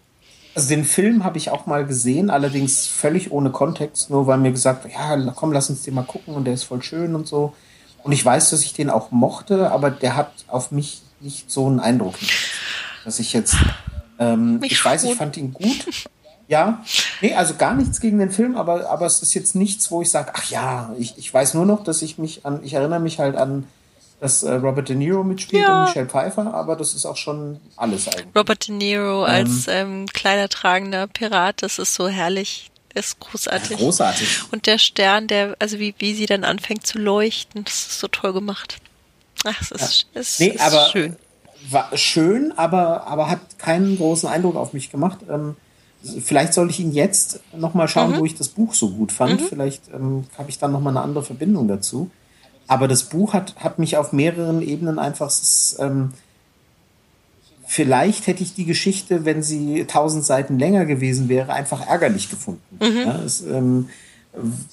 Also 0.55 0.69
den 0.69 0.85
Film 0.85 1.25
habe 1.25 1.39
ich 1.39 1.51
auch 1.51 1.67
mal 1.67 1.87
gesehen, 1.87 2.29
allerdings 2.29 2.87
völlig 2.87 3.31
ohne 3.31 3.51
Kontext, 3.51 4.11
nur 4.11 4.27
weil 4.27 4.39
mir 4.39 4.51
gesagt, 4.51 4.87
ja, 4.93 5.17
komm, 5.37 5.53
lass 5.53 5.71
uns 5.71 5.83
den 5.83 5.95
mal 5.95 6.03
gucken 6.03 6.35
und 6.35 6.45
der 6.45 6.55
ist 6.55 6.65
voll 6.65 6.83
schön 6.83 7.15
und 7.15 7.27
so. 7.29 7.55
Und 8.03 8.13
ich 8.13 8.25
weiß, 8.25 8.51
dass 8.51 8.63
ich 8.63 8.73
den 8.73 8.91
auch 8.91 9.11
mochte, 9.11 9.71
aber 9.71 9.91
der 9.91 10.17
hat 10.17 10.33
auf 10.49 10.71
mich 10.71 11.03
nicht 11.21 11.51
so 11.51 11.67
einen 11.67 11.81
Eindruck, 11.81 12.15
dass 13.05 13.21
ich 13.21 13.33
jetzt 13.33 13.57
ähm, 14.21 14.61
ich 14.63 14.85
weiß, 14.85 15.05
ich 15.05 15.15
fand 15.15 15.37
ihn 15.37 15.53
gut. 15.53 15.87
Ja, 16.47 16.85
nee, 17.21 17.33
also 17.33 17.55
gar 17.55 17.75
nichts 17.75 18.01
gegen 18.01 18.19
den 18.19 18.31
Film, 18.31 18.57
aber, 18.57 18.91
aber 18.91 19.07
es 19.07 19.23
ist 19.23 19.35
jetzt 19.35 19.55
nichts, 19.55 19.91
wo 19.93 20.03
ich 20.03 20.11
sage, 20.11 20.33
ach 20.35 20.51
ja, 20.51 20.93
ich, 20.99 21.17
ich 21.17 21.33
weiß 21.33 21.55
nur 21.55 21.65
noch, 21.65 21.85
dass 21.85 22.03
ich 22.03 22.19
mich 22.19 22.45
an, 22.45 22.61
ich 22.65 22.75
erinnere 22.75 22.99
mich 22.99 23.21
halt 23.21 23.37
an, 23.37 23.69
dass 24.21 24.43
äh, 24.43 24.55
Robert 24.55 24.89
De 24.89 24.97
Niro 24.97 25.23
mitspielt 25.23 25.63
ja. 25.63 25.79
und 25.79 25.89
Michelle 25.89 26.09
Pfeiffer, 26.09 26.53
aber 26.53 26.75
das 26.75 26.93
ist 26.95 27.07
auch 27.07 27.17
schon 27.17 27.61
alles 27.77 28.09
eigentlich. 28.09 28.27
Robert 28.37 28.67
De 28.67 28.75
Niro 28.75 29.25
ähm, 29.25 29.31
als 29.31 29.69
ähm, 29.69 30.07
kleidertragender 30.07 31.07
Pirat, 31.07 31.63
das 31.63 31.79
ist 31.79 31.95
so 31.95 32.09
herrlich, 32.09 32.73
ist 32.95 33.21
großartig. 33.21 33.71
Ja, 33.71 33.77
großartig. 33.77 34.43
Und 34.51 34.67
der 34.67 34.79
Stern, 34.79 35.29
der, 35.29 35.55
also 35.61 35.79
wie, 35.79 35.95
wie 35.99 36.15
sie 36.15 36.27
dann 36.27 36.43
anfängt 36.43 36.85
zu 36.85 36.99
leuchten, 36.99 37.63
das 37.63 37.87
ist 37.87 38.01
so 38.01 38.09
toll 38.09 38.33
gemacht. 38.33 38.79
Ach, 39.45 39.61
es 39.63 39.71
ist, 39.71 40.07
ja. 40.13 40.21
es 40.21 40.41
nee, 40.41 40.49
ist 40.49 40.61
aber, 40.61 40.89
schön 40.91 41.17
war 41.69 41.97
schön, 41.97 42.53
aber, 42.57 43.07
aber 43.07 43.31
hat 43.31 43.59
keinen 43.59 43.97
großen 43.97 44.29
Eindruck 44.29 44.57
auf 44.57 44.73
mich 44.73 44.91
gemacht. 44.91 45.19
Ähm, 45.29 45.57
vielleicht 46.23 46.55
soll 46.55 46.71
ich 46.71 46.81
ihn 46.81 46.93
jetzt 46.93 47.41
nochmal 47.57 47.89
schauen, 47.89 48.13
mhm. 48.13 48.19
wo 48.19 48.25
ich 48.25 48.35
das 48.35 48.49
Buch 48.49 48.75
so 48.75 48.91
gut 48.91 49.13
fand. 49.13 49.41
Mhm. 49.41 49.45
Vielleicht 49.45 49.83
ähm, 49.95 50.25
habe 50.39 50.51
ich 50.51 50.59
dann 50.59 50.73
nochmal 50.73 50.97
eine 50.97 51.05
andere 51.05 51.25
Verbindung 51.25 51.69
dazu. 51.69 52.11
Aber 52.67 52.89
das 52.89 53.05
Buch 53.05 53.33
hat, 53.33 53.57
hat 53.57 53.79
mich 53.79 53.97
auf 53.97 54.13
mehreren 54.13 54.63
Ebenen 54.63 54.99
einfach. 54.99 55.31
Ähm, 55.79 56.13
vielleicht 57.67 58.27
hätte 58.27 58.43
ich 58.43 58.55
die 58.55 58.65
Geschichte, 58.65 59.25
wenn 59.25 59.43
sie 59.43 59.85
tausend 59.87 60.25
Seiten 60.25 60.59
länger 60.59 60.87
gewesen 60.87 61.29
wäre, 61.29 61.53
einfach 61.53 61.87
ärgerlich 61.87 62.31
gefunden. 62.31 62.79
Mhm. 62.81 62.97
Ja, 62.97 63.23
es, 63.23 63.43
ähm, 63.43 63.89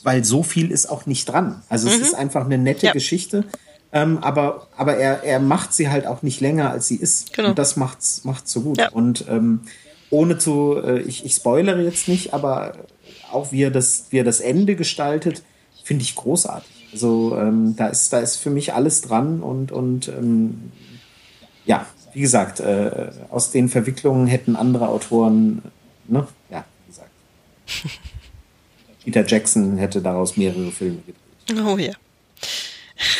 weil 0.03 0.23
so 0.23 0.43
viel 0.43 0.72
ist 0.72 0.88
auch 0.89 1.05
nicht 1.05 1.26
dran. 1.26 1.61
Also 1.69 1.89
es 1.89 1.97
mhm. 1.97 2.03
ist 2.03 2.15
einfach 2.15 2.45
eine 2.45 2.57
nette 2.57 2.88
ja. 2.88 2.93
Geschichte. 2.93 3.45
Ähm, 3.93 4.18
aber 4.19 4.68
aber 4.76 4.97
er, 4.97 5.23
er 5.23 5.39
macht 5.39 5.73
sie 5.73 5.89
halt 5.89 6.05
auch 6.05 6.22
nicht 6.22 6.41
länger, 6.41 6.72
als 6.72 6.88
sie 6.88 6.97
ist. 6.97 7.34
Genau. 7.34 7.49
Und 7.49 7.59
das 7.59 7.77
macht's, 7.77 8.23
macht's 8.26 8.51
so 8.51 8.61
gut. 8.61 8.77
Ja. 8.77 8.89
Und 8.89 9.26
ähm, 9.30 9.61
ohne 10.09 10.38
zu, 10.38 10.77
äh, 10.84 11.01
ich, 11.01 11.26
ich 11.26 11.34
spoilere 11.34 11.81
jetzt 11.81 12.07
nicht, 12.07 12.34
aber 12.34 12.73
auch 13.31 13.51
wie 13.51 13.64
er 13.64 13.72
das, 13.72 14.07
wie 14.09 14.19
er 14.19 14.23
das 14.23 14.39
Ende 14.39 14.76
gestaltet, 14.76 15.43
finde 15.84 16.03
ich 16.03 16.15
großartig. 16.15 16.89
Also 16.93 17.38
ähm, 17.38 17.76
da 17.76 17.88
ist, 17.88 18.11
da 18.14 18.19
ist 18.19 18.38
für 18.38 18.49
mich 18.49 18.73
alles 18.73 19.01
dran 19.01 19.41
und, 19.41 19.72
und 19.72 20.07
ähm, 20.07 20.72
ja, 21.65 21.85
wie 22.14 22.22
gesagt, 22.22 22.59
äh, 22.59 23.11
aus 23.30 23.51
den 23.51 23.69
Verwicklungen 23.69 24.27
hätten 24.27 24.55
andere 24.55 24.88
Autoren, 24.88 25.61
ne, 26.07 26.27
ja, 26.49 26.65
wie 26.85 26.91
gesagt. 26.91 27.11
Peter 29.03 29.26
Jackson 29.26 29.77
hätte 29.77 30.01
daraus 30.01 30.38
mehrere 30.38 30.72
Filme 30.72 30.99
gedreht. 31.05 31.65
Oh 31.65 31.77
ja. 31.77 31.93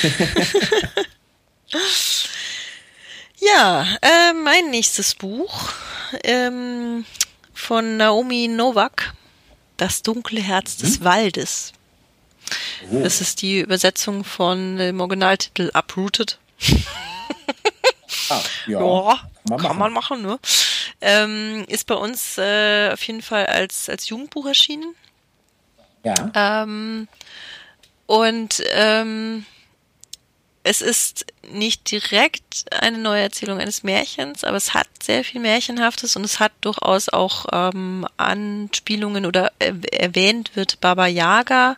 ja, 3.40 3.88
äh, 4.02 4.34
mein 4.34 4.70
nächstes 4.70 5.16
Buch 5.16 5.70
ähm, 6.24 7.06
von 7.54 7.98
Naomi 7.98 8.48
Novak, 8.48 9.14
Das 9.78 10.02
dunkle 10.02 10.42
Herz 10.42 10.78
des 10.78 10.98
hm? 10.98 11.04
Waldes. 11.04 11.74
Oh. 12.92 13.02
Das 13.04 13.22
ist 13.22 13.42
die 13.42 13.60
Übersetzung 13.60 14.24
von 14.24 14.78
dem 14.78 15.00
Originaltitel 15.02 15.72
Uprooted. 15.74 16.40
ah, 18.30 18.42
ja, 18.68 18.80
ja 18.80 19.16
kann, 19.16 19.30
man, 19.50 19.60
kann 19.60 19.78
man 19.78 19.94
machen, 19.94 20.22
ne? 20.22 20.40
Ähm, 21.02 21.66
ist 21.68 21.86
bei 21.86 21.96
uns 21.96 22.38
äh, 22.38 22.92
auf 22.92 23.04
jeden 23.04 23.22
Fall 23.22 23.46
als, 23.46 23.90
als 23.90 24.10
Jugendbuch 24.10 24.46
erschienen. 24.46 24.96
Ja. 26.04 26.64
Ähm, 26.64 27.08
und 28.06 28.64
ähm, 28.72 29.46
es 30.68 30.82
ist 30.82 31.26
nicht 31.50 31.90
direkt 31.92 32.66
eine 32.72 32.98
neue 32.98 33.22
Erzählung 33.22 33.60
eines 33.60 33.84
Märchens, 33.84 34.44
aber 34.44 34.58
es 34.58 34.74
hat 34.74 34.88
sehr 35.02 35.24
viel 35.24 35.40
Märchenhaftes 35.40 36.18
und 36.18 36.26
es 36.26 36.42
hat 36.42 36.52
durchaus 36.60 37.08
auch 37.08 37.46
ähm, 37.54 38.06
Anspielungen 38.18 39.26
oder 39.26 39.54
erwähnt 39.60 40.56
wird 40.56 40.82
Baba 40.82 41.08
Yaga, 41.08 41.78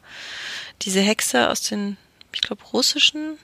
diese 0.82 1.02
Hexe 1.02 1.50
aus 1.50 1.62
den, 1.62 1.98
ich 2.34 2.42
glaube, 2.42 2.64
russischen 2.74 3.38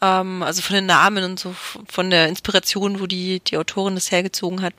Ähm, 0.00 0.42
also 0.42 0.62
von 0.62 0.74
den 0.74 0.86
Namen 0.86 1.22
und 1.24 1.38
so, 1.38 1.54
von 1.88 2.08
der 2.10 2.28
Inspiration, 2.28 3.00
wo 3.00 3.06
die, 3.06 3.40
die 3.40 3.58
Autorin 3.58 3.94
das 3.94 4.10
hergezogen 4.10 4.62
hat. 4.62 4.72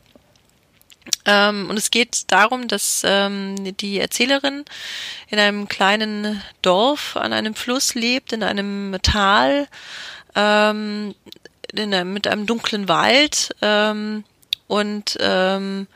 Ähm, 1.26 1.70
und 1.70 1.78
es 1.78 1.92
geht 1.92 2.32
darum, 2.32 2.68
dass 2.68 3.04
ähm, 3.06 3.76
die 3.78 4.00
Erzählerin 4.00 4.66
in 5.30 5.40
einem 5.40 5.68
kleinen 5.68 6.42
Dorf 6.62 7.16
an 7.16 7.34
einem 7.34 7.56
Fluss 7.56 7.96
lebt, 7.96 8.34
in 8.34 8.44
einem 8.44 8.98
Tal, 9.02 9.68
ähm, 10.36 11.16
in 11.74 12.14
mit 12.14 12.28
einem 12.28 12.46
dunklen 12.46 12.88
Wald 12.88 13.56
ähm, 13.62 14.24
und 14.68 15.18
ähm, 15.20 15.88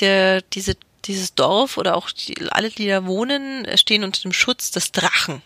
der, 0.00 0.42
diese 0.42 0.76
dieses 1.04 1.34
Dorf 1.34 1.76
oder 1.76 1.96
auch 1.96 2.10
die, 2.10 2.34
alle, 2.50 2.70
die 2.70 2.88
da 2.88 3.06
wohnen, 3.06 3.66
stehen 3.76 4.04
unter 4.04 4.22
dem 4.22 4.32
Schutz 4.32 4.70
des 4.70 4.92
Drachen. 4.92 5.42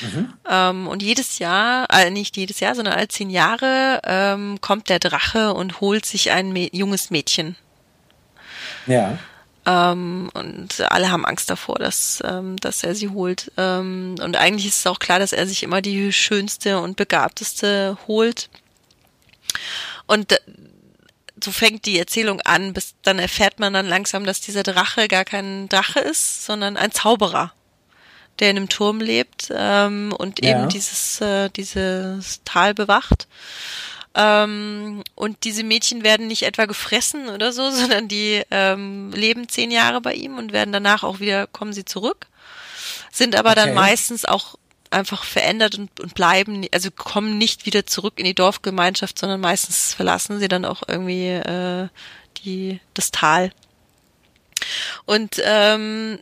Mhm. 0.00 0.32
Ähm, 0.48 0.88
und 0.88 1.02
jedes 1.02 1.38
Jahr, 1.38 1.86
äh, 1.90 2.10
nicht 2.10 2.36
jedes 2.36 2.60
Jahr, 2.60 2.74
sondern 2.74 2.94
alle 2.94 3.08
zehn 3.08 3.30
Jahre 3.30 4.00
ähm, 4.04 4.60
kommt 4.60 4.88
der 4.88 4.98
Drache 4.98 5.52
und 5.54 5.80
holt 5.80 6.06
sich 6.06 6.30
ein 6.30 6.52
Mä 6.52 6.68
junges 6.72 7.10
Mädchen. 7.10 7.56
Ja. 8.86 9.18
Ähm, 9.66 10.30
und 10.32 10.80
alle 10.90 11.10
haben 11.10 11.26
Angst 11.26 11.50
davor, 11.50 11.76
dass, 11.76 12.22
ähm, 12.24 12.56
dass 12.56 12.82
er 12.82 12.94
sie 12.94 13.08
holt. 13.08 13.52
Ähm, 13.56 14.16
und 14.22 14.36
eigentlich 14.36 14.66
ist 14.66 14.80
es 14.80 14.86
auch 14.86 14.98
klar, 14.98 15.18
dass 15.18 15.32
er 15.32 15.46
sich 15.46 15.62
immer 15.62 15.82
die 15.82 16.12
schönste 16.12 16.80
und 16.80 16.96
begabteste 16.96 17.98
holt. 18.06 18.48
Und 20.06 20.40
so 21.42 21.52
fängt 21.52 21.86
die 21.86 21.98
Erzählung 21.98 22.40
an, 22.42 22.72
bis 22.72 22.94
dann 23.02 23.18
erfährt 23.18 23.58
man 23.60 23.72
dann 23.72 23.86
langsam, 23.86 24.24
dass 24.24 24.40
dieser 24.40 24.62
Drache 24.62 25.08
gar 25.08 25.24
kein 25.24 25.68
Drache 25.68 26.00
ist, 26.00 26.44
sondern 26.44 26.76
ein 26.76 26.92
Zauberer, 26.92 27.52
der 28.38 28.50
in 28.50 28.56
einem 28.56 28.68
Turm 28.68 29.00
lebt 29.00 29.48
ähm, 29.54 30.12
und 30.16 30.44
ja. 30.44 30.50
eben 30.50 30.68
dieses, 30.68 31.20
äh, 31.20 31.50
dieses 31.50 32.40
Tal 32.44 32.74
bewacht. 32.74 33.28
Ähm, 34.14 35.04
und 35.14 35.44
diese 35.44 35.62
Mädchen 35.62 36.02
werden 36.02 36.26
nicht 36.26 36.42
etwa 36.42 36.66
gefressen 36.66 37.28
oder 37.28 37.52
so, 37.52 37.70
sondern 37.70 38.08
die 38.08 38.42
ähm, 38.50 39.12
leben 39.12 39.48
zehn 39.48 39.70
Jahre 39.70 40.00
bei 40.00 40.14
ihm 40.14 40.38
und 40.38 40.52
werden 40.52 40.72
danach 40.72 41.04
auch 41.04 41.20
wieder, 41.20 41.46
kommen 41.46 41.72
sie 41.72 41.84
zurück, 41.84 42.26
sind 43.12 43.36
aber 43.36 43.50
okay. 43.50 43.66
dann 43.66 43.74
meistens 43.74 44.24
auch 44.24 44.56
einfach 44.90 45.24
verändert 45.24 45.78
und, 45.78 46.00
und 46.00 46.14
bleiben, 46.14 46.66
also 46.72 46.90
kommen 46.90 47.38
nicht 47.38 47.66
wieder 47.66 47.86
zurück 47.86 48.14
in 48.16 48.24
die 48.24 48.34
Dorfgemeinschaft, 48.34 49.18
sondern 49.18 49.40
meistens 49.40 49.94
verlassen 49.94 50.40
sie 50.40 50.48
dann 50.48 50.64
auch 50.64 50.82
irgendwie 50.86 51.28
äh, 51.28 51.88
die, 52.38 52.80
das 52.94 53.10
Tal. 53.10 53.52
Und 55.06 55.40
ähm, 55.44 56.18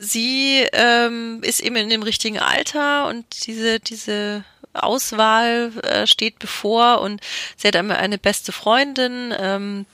sie 0.00 0.66
ähm, 0.72 1.40
ist 1.42 1.60
eben 1.60 1.76
in 1.76 1.88
dem 1.88 2.02
richtigen 2.02 2.38
Alter 2.38 3.08
und 3.08 3.46
diese, 3.46 3.80
diese 3.80 4.44
Auswahl 4.74 5.72
äh, 5.82 6.06
steht 6.06 6.38
bevor 6.38 7.00
und 7.00 7.20
sie 7.56 7.68
hat 7.68 7.76
einmal 7.76 7.96
eine 7.98 8.18
beste 8.18 8.52
Freundin, 8.52 9.34
ähm, 9.38 9.86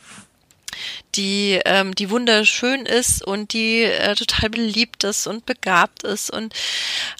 die, 1.15 1.61
ähm, 1.65 1.95
die 1.95 2.11
wunderschön 2.11 2.87
ist 2.87 3.23
und 3.23 3.53
die 3.53 3.83
äh, 3.83 4.15
total 4.15 4.51
beliebt 4.51 5.05
ist 5.05 5.27
und 5.27 5.47
begabt 5.47 6.03
ist 6.03 6.31
und 6.31 6.55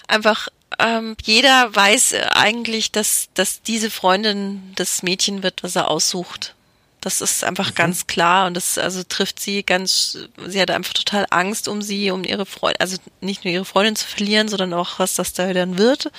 einfach 0.07 0.47
ähm, 0.79 1.15
jeder 1.23 1.73
weiß 1.75 2.15
eigentlich, 2.31 2.91
dass, 2.91 3.29
dass 3.33 3.61
diese 3.61 3.91
Freundin 3.91 4.73
das 4.75 5.03
Mädchen 5.03 5.43
wird, 5.43 5.63
was 5.63 5.75
er 5.75 5.89
aussucht. 5.89 6.55
Das 7.03 7.19
ist 7.19 7.43
einfach 7.43 7.71
mhm. 7.71 7.75
ganz 7.75 8.07
klar 8.07 8.47
und 8.47 8.53
das 8.53 8.77
also 8.77 9.03
trifft 9.03 9.39
sie 9.39 9.63
ganz, 9.63 10.17
sie 10.47 10.61
hat 10.61 10.71
einfach 10.71 10.93
total 10.93 11.25
Angst 11.31 11.67
um 11.67 11.81
sie, 11.81 12.11
um 12.11 12.23
ihre 12.23 12.45
Freundin, 12.45 12.79
also 12.79 12.97
nicht 13.19 13.43
nur 13.43 13.53
ihre 13.53 13.65
Freundin 13.65 13.97
zu 13.97 14.07
verlieren, 14.07 14.47
sondern 14.47 14.73
auch 14.73 14.99
was 14.99 15.15
das 15.15 15.33
da 15.33 15.51
dann 15.51 15.77
wird. 15.77 16.11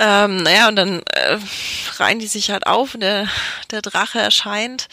Ähm, 0.00 0.38
naja, 0.38 0.66
und 0.66 0.74
dann 0.74 1.02
äh, 1.12 1.38
reihen 1.98 2.18
die 2.18 2.26
sich 2.26 2.50
halt 2.50 2.66
auf 2.66 2.94
und 2.94 3.00
der, 3.00 3.28
der 3.70 3.82
Drache 3.82 4.18
erscheint 4.18 4.88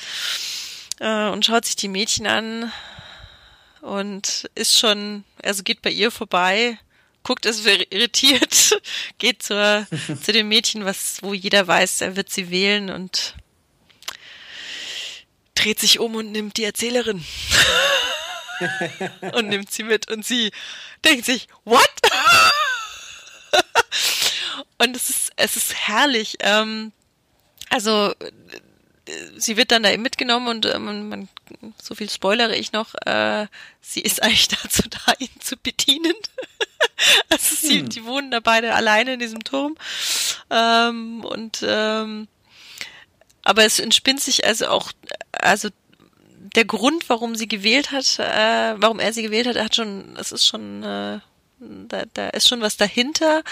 äh, 1.02 1.30
und 1.30 1.46
schaut 1.46 1.66
sich 1.66 1.76
die 1.76 1.88
Mädchen 1.88 2.28
an 2.28 2.72
und 3.82 4.50
ist 4.56 4.78
schon, 4.78 5.26
also 5.44 5.64
geht 5.64 5.82
bei 5.82 5.90
ihr 5.90 6.12
vorbei, 6.12 6.78
guckt 7.24 7.46
es 7.46 7.66
irritiert, 7.66 8.80
geht 9.18 9.44
zur, 9.44 9.88
zu 10.24 10.32
dem 10.32 10.48
Mädchen, 10.48 10.86
was, 10.86 11.22
wo 11.24 11.34
jeder 11.34 11.68
weiß, 11.68 12.02
er 12.02 12.16
wird 12.16 12.32
sie 12.32 12.52
wählen 12.52 12.92
und 12.92 13.36
dreht 15.56 15.80
sich 15.80 16.00
um 16.00 16.16
und 16.16 16.32
nimmt 16.32 16.58
die 16.58 16.64
Erzählerin. 16.64 17.26
und 19.34 19.48
nimmt 19.50 19.72
sie 19.72 19.84
mit 19.84 20.10
und 20.12 20.24
sie 20.24 20.52
denkt 21.04 21.26
sich, 21.26 21.48
what? 21.66 21.82
und 24.78 24.96
es 24.96 25.10
ist, 25.10 25.32
es 25.36 25.58
ist 25.58 25.74
herrlich. 25.74 26.38
Ähm, 26.42 26.92
also 27.70 28.14
sie 29.38 29.58
wird 29.58 29.72
dann 29.72 29.84
da 29.84 29.92
eben 29.92 30.04
mitgenommen 30.04 30.48
und 30.48 30.66
äh, 30.66 30.80
man, 30.80 31.10
man, 31.10 31.30
so 31.82 31.96
viel 31.96 32.10
spoilere 32.10 32.56
ich 32.56 32.72
noch, 32.72 32.94
äh, 33.06 33.48
sie 33.82 34.02
ist 34.02 34.22
eigentlich 34.24 34.48
dazu 34.48 34.84
da, 34.90 35.14
ihn 35.20 35.30
zu 35.40 35.58
bedienen. 35.58 36.14
also 37.30 37.56
sie, 37.56 37.80
hm. 37.80 37.90
die 37.90 38.06
wohnen 38.06 38.32
da 38.32 38.40
beide 38.40 38.74
alleine 38.74 39.14
in 39.14 39.20
diesem 39.20 39.44
Turm. 39.44 39.76
Ähm, 40.50 41.24
und 41.24 41.64
ähm, 41.66 42.28
aber 43.44 43.66
es 43.66 43.80
entspinnt 43.80 44.22
sich 44.22 44.46
also 44.46 44.68
auch, 44.68 44.92
also 45.32 45.70
der 46.56 46.66
Grund, 46.66 47.10
warum 47.10 47.36
sie 47.36 47.48
gewählt 47.48 47.92
hat, 47.92 48.20
äh, 48.20 48.76
warum 48.80 49.00
er 49.00 49.14
sie 49.14 49.24
gewählt 49.24 49.48
hat, 49.48 49.56
er 49.56 49.66
hat 49.66 49.76
schon, 49.76 50.16
es 50.18 50.32
ist 50.32 50.48
schon, 50.48 50.84
äh, 50.84 51.20
da, 51.88 52.04
da 52.14 52.30
ist 52.30 52.48
schon 52.48 52.62
was 52.62 52.78
dahinter. 52.78 53.44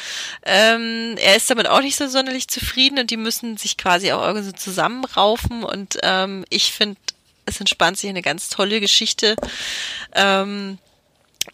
Ähm, 0.44 1.16
er 1.18 1.36
ist 1.36 1.50
damit 1.50 1.68
auch 1.68 1.82
nicht 1.82 1.96
so 1.96 2.08
sonderlich 2.08 2.48
zufrieden 2.48 3.00
und 3.00 3.12
die 3.12 3.18
müssen 3.18 3.58
sich 3.58 3.78
quasi 3.78 4.12
auch 4.12 4.22
irgendwie 4.22 4.46
so 4.46 4.52
zusammenraufen 4.52 5.64
und 5.64 5.98
ähm, 6.04 6.46
ich 6.50 6.72
finde, 6.72 7.00
es 7.46 7.60
entspannt 7.60 7.98
sich 7.98 8.10
eine 8.10 8.22
ganz 8.22 8.50
tolle 8.50 8.80
Geschichte. 8.80 9.36
Ähm, 10.14 10.78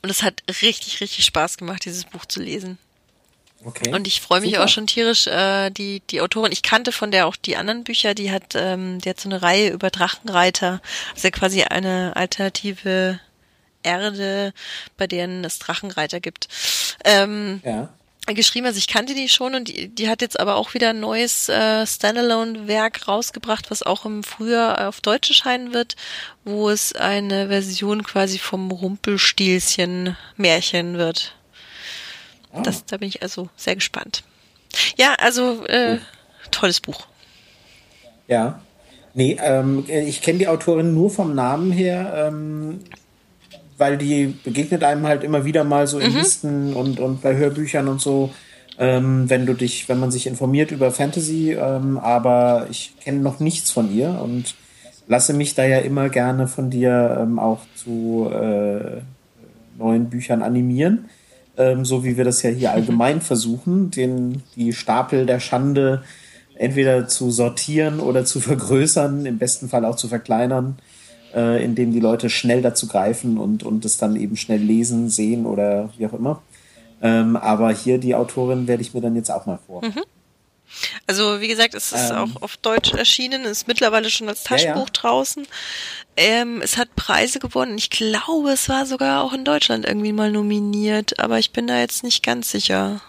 und 0.02 0.10
es 0.10 0.23
hat 0.23 0.44
richtig, 0.61 1.02
richtig 1.02 1.26
Spaß 1.26 1.57
gemacht, 1.57 1.86
dieses 1.86 2.06
Buch 2.06 2.26
zu 2.26 2.41
lesen. 2.41 2.77
Okay. 3.64 3.91
Und 3.94 4.06
ich 4.06 4.22
freue 4.22 4.41
mich 4.41 4.52
Super. 4.52 4.65
auch 4.65 4.69
schon 4.69 4.86
tierisch, 4.86 5.26
äh, 5.26 5.72
die, 5.72 6.02
die 6.11 6.22
Autorin, 6.22 6.52
ich 6.52 6.61
kannte 6.61 6.91
von 6.91 7.10
der 7.10 7.26
auch 7.26 7.36
die 7.36 7.56
anderen 7.56 7.84
Bücher, 7.84 8.14
die 8.14 8.32
hat, 8.32 8.53
ähm, 8.53 9.02
die 9.02 9.10
hat 9.10 9.19
so 9.19 9.27
eine 9.27 9.41
Reihe 9.41 9.72
über 9.72 9.90
Drachenreiter, 9.90 10.82
also 11.15 11.32
quasi 11.32 11.64
eine 11.64 12.15
alternative 12.15 13.19
Erde, 13.86 14.53
bei 14.98 15.07
denen 15.07 15.45
es 15.45 15.60
Drachenreiter 15.60 16.20
gibt. 16.20 16.48
Ähm, 17.03 17.62
ja. 17.64 17.90
Geschrieben, 18.28 18.66
also 18.66 18.80
ich 18.80 18.88
kannte 18.88 19.14
die 19.14 19.30
schon 19.30 19.53
und 19.53 19.68
die, 19.68 19.88
die 19.88 20.10
hat 20.10 20.24
jetzt 20.24 20.40
aber 20.40 20.56
auch 20.56 20.74
wieder 20.74 20.90
ein 20.90 20.99
neues 20.99 21.48
äh, 21.48 21.86
Standalone-Werk 21.86 23.07
rausgebracht, 23.07 23.70
was 23.70 23.84
auch 23.84 24.03
im 24.03 24.24
Frühjahr 24.24 24.88
auf 24.88 24.99
Deutsch 24.99 25.30
erscheinen 25.30 25.74
wird, 25.74 25.95
wo 26.44 26.72
es 26.72 26.94
eine 26.94 27.49
Version 27.49 28.03
quasi 28.03 28.40
vom 28.40 28.72
Rumpelstilzchen-Märchen 28.72 30.98
wird. 30.98 31.36
Ah. 32.52 32.64
Das, 32.64 32.84
da 32.86 32.98
bin 32.98 33.10
ich 33.10 33.22
also 33.22 33.49
sehr 33.56 33.76
gespannt. 33.76 34.24
Ja, 34.98 35.14
also 35.20 35.64
äh, 35.68 35.99
tolles 36.49 36.80
Buch. 36.80 37.06
Ja. 38.28 38.62
Nee, 39.14 39.38
ähm, 39.40 39.86
ich 39.88 40.22
kenne 40.22 40.40
die 40.40 40.48
Autorin 40.48 40.94
nur 40.94 41.10
vom 41.10 41.36
Namen 41.36 41.72
her, 41.72 42.28
ähm, 42.28 42.82
weil 43.77 43.97
die 43.97 44.27
begegnet 44.43 44.84
einem 44.84 45.06
halt 45.06 45.23
immer 45.23 45.45
wieder 45.45 45.64
mal 45.64 45.88
so 45.88 45.99
in 45.99 46.11
mhm. 46.11 46.18
Listen 46.18 46.73
und, 46.73 46.99
und 46.99 47.22
bei 47.22 47.35
Hörbüchern 47.35 47.88
und 47.88 48.02
so, 48.02 48.31
ähm, 48.77 49.30
wenn 49.30 49.45
du 49.45 49.53
dich, 49.53 49.88
wenn 49.89 49.99
man 49.99 50.11
sich 50.11 50.27
informiert 50.27 50.72
über 50.72 50.91
Fantasy, 50.91 51.53
ähm, 51.53 51.97
aber 51.97 52.68
ich 52.69 52.94
kenne 53.02 53.20
noch 53.20 53.39
nichts 53.39 53.71
von 53.71 53.94
ihr 53.94 54.20
und 54.21 54.55
lasse 55.07 55.34
mich 55.34 55.55
da 55.55 55.65
ja 55.65 55.79
immer 55.79 56.10
gerne 56.10 56.47
von 56.47 56.70
dir 56.70 57.18
ähm, 57.21 57.39
auch 57.39 57.62
zu 57.76 58.29
äh, 58.31 59.02
neuen 59.78 60.10
Büchern 60.10 60.41
animieren 60.41 61.10
ähm, 61.57 61.86
so 61.86 62.04
wie 62.04 62.18
wir 62.18 62.23
das 62.23 62.41
ja 62.41 62.49
hier 62.49 62.71
allgemein 62.71 63.21
versuchen, 63.21 63.91
den, 63.91 64.44
die 64.55 64.73
Stapel 64.73 65.26
der 65.26 65.39
Schande 65.39 66.04
entweder 66.55 67.07
zu 67.07 67.31
sortieren 67.31 67.99
oder 67.99 68.26
zu 68.26 68.39
vergrößern, 68.39 69.26
im 69.26 69.37
besten 69.37 69.70
Fall 69.70 69.86
auch 69.86 69.95
zu 69.95 70.07
verkleinern, 70.07 70.78
äh, 71.36 71.64
indem 71.64 71.91
die 71.91 71.99
Leute 71.99 72.30
schnell 72.30 72.62
dazu 72.62 72.88
greifen 72.88 73.38
und, 73.38 73.64
und 73.64 73.86
es 73.86 73.97
dann 73.97 74.15
eben 74.15 74.38
schnell 74.38 74.62
lesen, 74.62 75.10
sehen 75.10 75.46
oder 75.46 75.89
wie 75.97 76.07
auch 76.07 76.14
immer. 76.14 76.41
Ähm, 77.02 77.36
aber 77.36 77.72
hier 77.72 77.97
die 77.97 78.15
Autorin 78.15 78.68
werde 78.68 78.81
ich 78.81 78.94
mir 78.94 79.02
dann 79.02 79.15
jetzt 79.15 79.30
auch 79.30 79.46
mal 79.46 79.60
vor. 79.68 79.84
Mhm. 79.84 80.04
Also 81.07 81.41
wie 81.41 81.47
gesagt, 81.47 81.76
es 81.76 81.91
ist 81.91 82.10
ähm, 82.10 82.15
auch 82.15 82.41
auf 82.41 82.57
Deutsch 82.57 82.94
erschienen, 82.94 83.44
ist 83.44 83.68
mittlerweile 83.68 84.10
schon 84.10 84.28
als 84.28 84.44
Taschenbuch 84.44 84.80
ja, 84.80 84.86
ja. 84.86 84.91
draußen. 84.94 85.47
Ähm, 86.18 86.62
es 86.62 86.78
hat 86.78 86.96
Preise 86.96 87.39
gewonnen. 87.39 87.78
Ich 87.78 87.89
glaube, 87.89 88.52
es 88.52 88.68
war 88.70 88.86
sogar 88.86 89.23
auch 89.23 89.34
in 89.34 89.46
Deutschland 89.46 89.86
irgendwie 89.86 90.14
mal 90.14 90.31
nominiert, 90.31 91.20
aber 91.20 91.38
ich 91.38 91.52
bin 91.52 91.68
da 91.68 91.80
jetzt 91.80 92.04
nicht 92.04 92.23
ganz 92.23 92.49
sicher. 92.49 93.02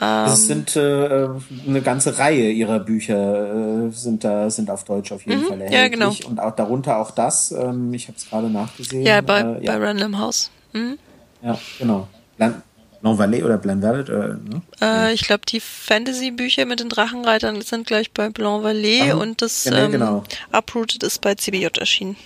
Ähm, 0.00 0.26
es 0.26 0.46
sind 0.46 0.74
äh, 0.74 1.28
eine 1.68 1.80
ganze 1.80 2.18
Reihe 2.18 2.50
ihrer 2.50 2.80
Bücher 2.80 3.86
äh, 3.86 3.90
sind 3.90 4.24
da 4.24 4.50
sind 4.50 4.68
auf 4.68 4.84
Deutsch 4.84 5.12
auf 5.12 5.24
jeden 5.24 5.42
mhm, 5.42 5.46
Fall 5.46 5.60
erhältlich 5.60 6.00
ja, 6.00 6.08
genau. 6.08 6.28
und 6.28 6.40
auch 6.40 6.54
darunter 6.56 6.98
auch 6.98 7.12
das. 7.12 7.52
Ähm, 7.52 7.94
ich 7.94 8.08
habe 8.08 8.18
es 8.18 8.28
gerade 8.28 8.50
nachgesehen. 8.50 9.06
Ja, 9.06 9.20
bei, 9.20 9.40
äh, 9.40 9.64
ja. 9.64 9.76
bei 9.78 9.86
Random 9.86 10.18
House. 10.18 10.50
Mhm. 10.72 10.98
Ja, 11.42 11.58
genau. 11.78 12.08
Land 12.38 12.56
Blanc-Vallée 13.04 13.44
oder 13.44 13.58
Blanc-Vallée? 13.58 14.38
Ne? 14.48 14.62
Äh, 14.80 15.12
ich 15.12 15.26
glaube, 15.26 15.42
die 15.46 15.60
Fantasy-Bücher 15.60 16.64
mit 16.64 16.80
den 16.80 16.88
Drachenreitern 16.88 17.60
sind 17.60 17.86
gleich 17.86 18.10
bei 18.10 18.30
Blanc-Vallée 18.30 19.12
und 19.12 19.42
das 19.42 19.64
genau, 19.64 19.76
ähm, 19.76 19.92
genau. 19.92 20.24
Uprooted 20.52 21.02
ist 21.02 21.20
bei 21.20 21.34
CBJ 21.34 21.66
erschienen. 21.78 22.16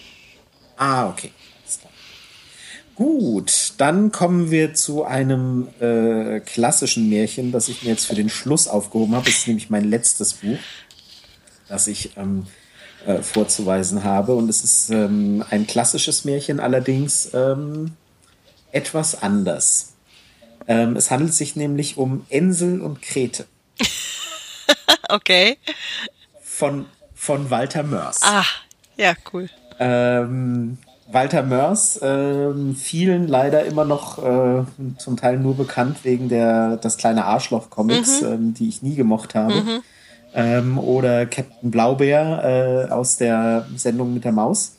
Ah, 0.76 1.08
okay. 1.08 1.32
Gut, 2.98 3.74
dann 3.78 4.10
kommen 4.10 4.50
wir 4.50 4.74
zu 4.74 5.04
einem 5.04 5.68
äh, 5.78 6.40
klassischen 6.40 7.08
Märchen, 7.08 7.52
das 7.52 7.68
ich 7.68 7.84
mir 7.84 7.90
jetzt 7.90 8.06
für 8.06 8.16
den 8.16 8.28
Schluss 8.28 8.66
aufgehoben 8.66 9.14
habe. 9.14 9.26
Das 9.26 9.38
ist 9.38 9.46
nämlich 9.46 9.70
mein 9.70 9.84
letztes 9.84 10.34
Buch, 10.34 10.58
das 11.68 11.86
ich 11.86 12.16
ähm, 12.16 12.48
äh, 13.06 13.22
vorzuweisen 13.22 14.02
habe. 14.02 14.34
Und 14.34 14.48
es 14.48 14.64
ist 14.64 14.90
ähm, 14.90 15.44
ein 15.48 15.68
klassisches 15.68 16.24
Märchen, 16.24 16.58
allerdings 16.58 17.32
ähm, 17.34 17.92
etwas 18.72 19.22
anders. 19.22 19.92
Ähm, 20.66 20.96
es 20.96 21.12
handelt 21.12 21.34
sich 21.34 21.54
nämlich 21.54 21.98
um 21.98 22.26
Ensel 22.30 22.80
und 22.80 23.00
Krete. 23.00 23.46
okay. 25.08 25.56
Von, 26.42 26.86
von 27.14 27.48
Walter 27.48 27.84
Mörs. 27.84 28.22
Ah, 28.24 28.44
ja, 28.96 29.14
cool. 29.32 29.48
Ähm, 29.78 30.78
Walter 31.10 31.42
Mörs, 31.42 31.98
ähm, 32.02 32.76
vielen 32.76 33.28
leider 33.28 33.64
immer 33.64 33.86
noch 33.86 34.18
äh, 34.18 34.64
zum 34.98 35.16
Teil 35.16 35.38
nur 35.38 35.56
bekannt 35.56 36.04
wegen 36.04 36.28
der 36.28 36.76
Das 36.76 36.98
kleine 36.98 37.24
Arschloch-Comics, 37.24 38.20
mhm. 38.20 38.26
ähm, 38.26 38.54
die 38.54 38.68
ich 38.68 38.82
nie 38.82 38.94
gemocht 38.94 39.34
habe. 39.34 39.54
Mhm. 39.54 39.80
Ähm, 40.34 40.78
oder 40.78 41.24
Captain 41.24 41.70
Blaubeer 41.70 42.88
äh, 42.88 42.92
aus 42.92 43.16
der 43.16 43.66
Sendung 43.76 44.12
mit 44.12 44.24
der 44.24 44.32
Maus. 44.32 44.72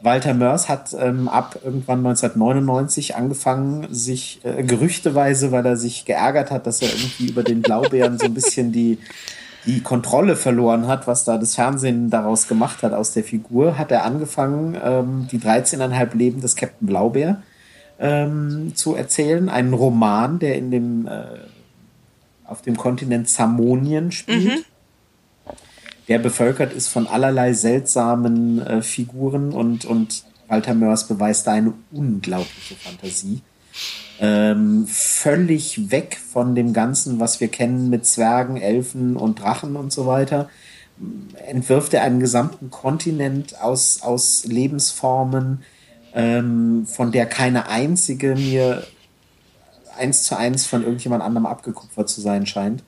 Walter 0.00 0.32
Mörs 0.32 0.68
hat 0.68 0.94
ähm, 0.98 1.28
ab 1.28 1.58
irgendwann 1.62 1.98
1999 2.06 3.16
angefangen, 3.16 3.88
sich 3.90 4.40
äh, 4.44 4.62
gerüchteweise, 4.62 5.50
weil 5.50 5.66
er 5.66 5.76
sich 5.76 6.04
geärgert 6.04 6.50
hat, 6.50 6.66
dass 6.66 6.80
er 6.80 6.88
irgendwie 6.88 7.26
über 7.26 7.42
den 7.42 7.62
Blaubeeren 7.62 8.18
so 8.18 8.26
ein 8.26 8.34
bisschen 8.34 8.72
die, 8.72 8.98
die 9.68 9.82
Kontrolle 9.82 10.34
verloren 10.34 10.88
hat, 10.88 11.06
was 11.06 11.24
da 11.24 11.38
das 11.38 11.54
Fernsehen 11.54 12.10
daraus 12.10 12.48
gemacht 12.48 12.82
hat 12.82 12.92
aus 12.92 13.12
der 13.12 13.22
Figur, 13.22 13.78
hat 13.78 13.92
er 13.92 14.04
angefangen, 14.04 14.76
ähm, 14.82 15.28
die 15.30 15.38
13,5 15.38 16.16
Leben 16.16 16.40
des 16.40 16.56
Captain 16.56 16.88
Blaubeer 16.88 17.42
ähm, 18.00 18.72
zu 18.74 18.96
erzählen. 18.96 19.48
Einen 19.48 19.74
Roman, 19.74 20.40
der 20.40 20.56
in 20.56 20.70
dem, 20.70 21.06
äh, 21.06 21.22
auf 22.44 22.62
dem 22.62 22.76
Kontinent 22.76 23.28
Samonien 23.28 24.10
spielt. 24.10 24.44
Mhm 24.44 24.64
der 26.08 26.18
bevölkert 26.18 26.72
ist 26.72 26.88
von 26.88 27.06
allerlei 27.06 27.52
seltsamen 27.52 28.60
äh, 28.66 28.82
Figuren 28.82 29.52
und, 29.52 29.84
und 29.84 30.24
Walter 30.48 30.74
Mörs 30.74 31.06
beweist 31.06 31.46
da 31.46 31.52
eine 31.52 31.74
unglaubliche 31.92 32.74
Fantasie. 32.74 33.42
Ähm, 34.20 34.86
völlig 34.88 35.92
weg 35.92 36.18
von 36.18 36.54
dem 36.54 36.72
Ganzen, 36.72 37.20
was 37.20 37.40
wir 37.40 37.48
kennen 37.48 37.88
mit 37.88 38.04
Zwergen, 38.04 38.56
Elfen 38.56 39.16
und 39.16 39.40
Drachen 39.40 39.76
und 39.76 39.92
so 39.92 40.06
weiter, 40.06 40.48
entwirft 41.46 41.94
er 41.94 42.02
einen 42.02 42.18
gesamten 42.18 42.70
Kontinent 42.70 43.60
aus, 43.60 44.02
aus 44.02 44.44
Lebensformen, 44.44 45.62
ähm, 46.14 46.86
von 46.86 47.12
der 47.12 47.26
keine 47.26 47.68
einzige 47.68 48.34
mir 48.34 48.82
eins 49.96 50.24
zu 50.24 50.36
eins 50.36 50.66
von 50.66 50.82
irgendjemand 50.82 51.22
anderem 51.22 51.46
abgekupfert 51.46 52.08
zu 52.08 52.20
sein 52.20 52.46
scheint. 52.46 52.82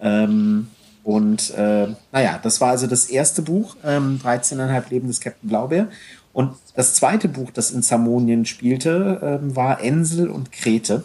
Ähm, 0.00 0.68
und 1.04 1.54
äh, 1.54 1.88
naja, 2.12 2.40
das 2.42 2.60
war 2.60 2.70
also 2.70 2.86
das 2.86 3.06
erste 3.06 3.42
Buch, 3.42 3.76
ähm, 3.84 4.20
13,5 4.22 4.90
Leben 4.90 5.06
des 5.06 5.20
Captain 5.20 5.48
Blaubeer. 5.48 5.88
Und 6.32 6.54
das 6.76 6.94
zweite 6.94 7.28
Buch, 7.28 7.50
das 7.50 7.70
in 7.70 7.82
Samonien 7.82 8.44
spielte, 8.44 9.40
ähm, 9.42 9.56
war 9.56 9.82
Ensel 9.82 10.28
und 10.28 10.52
Krete. 10.52 11.04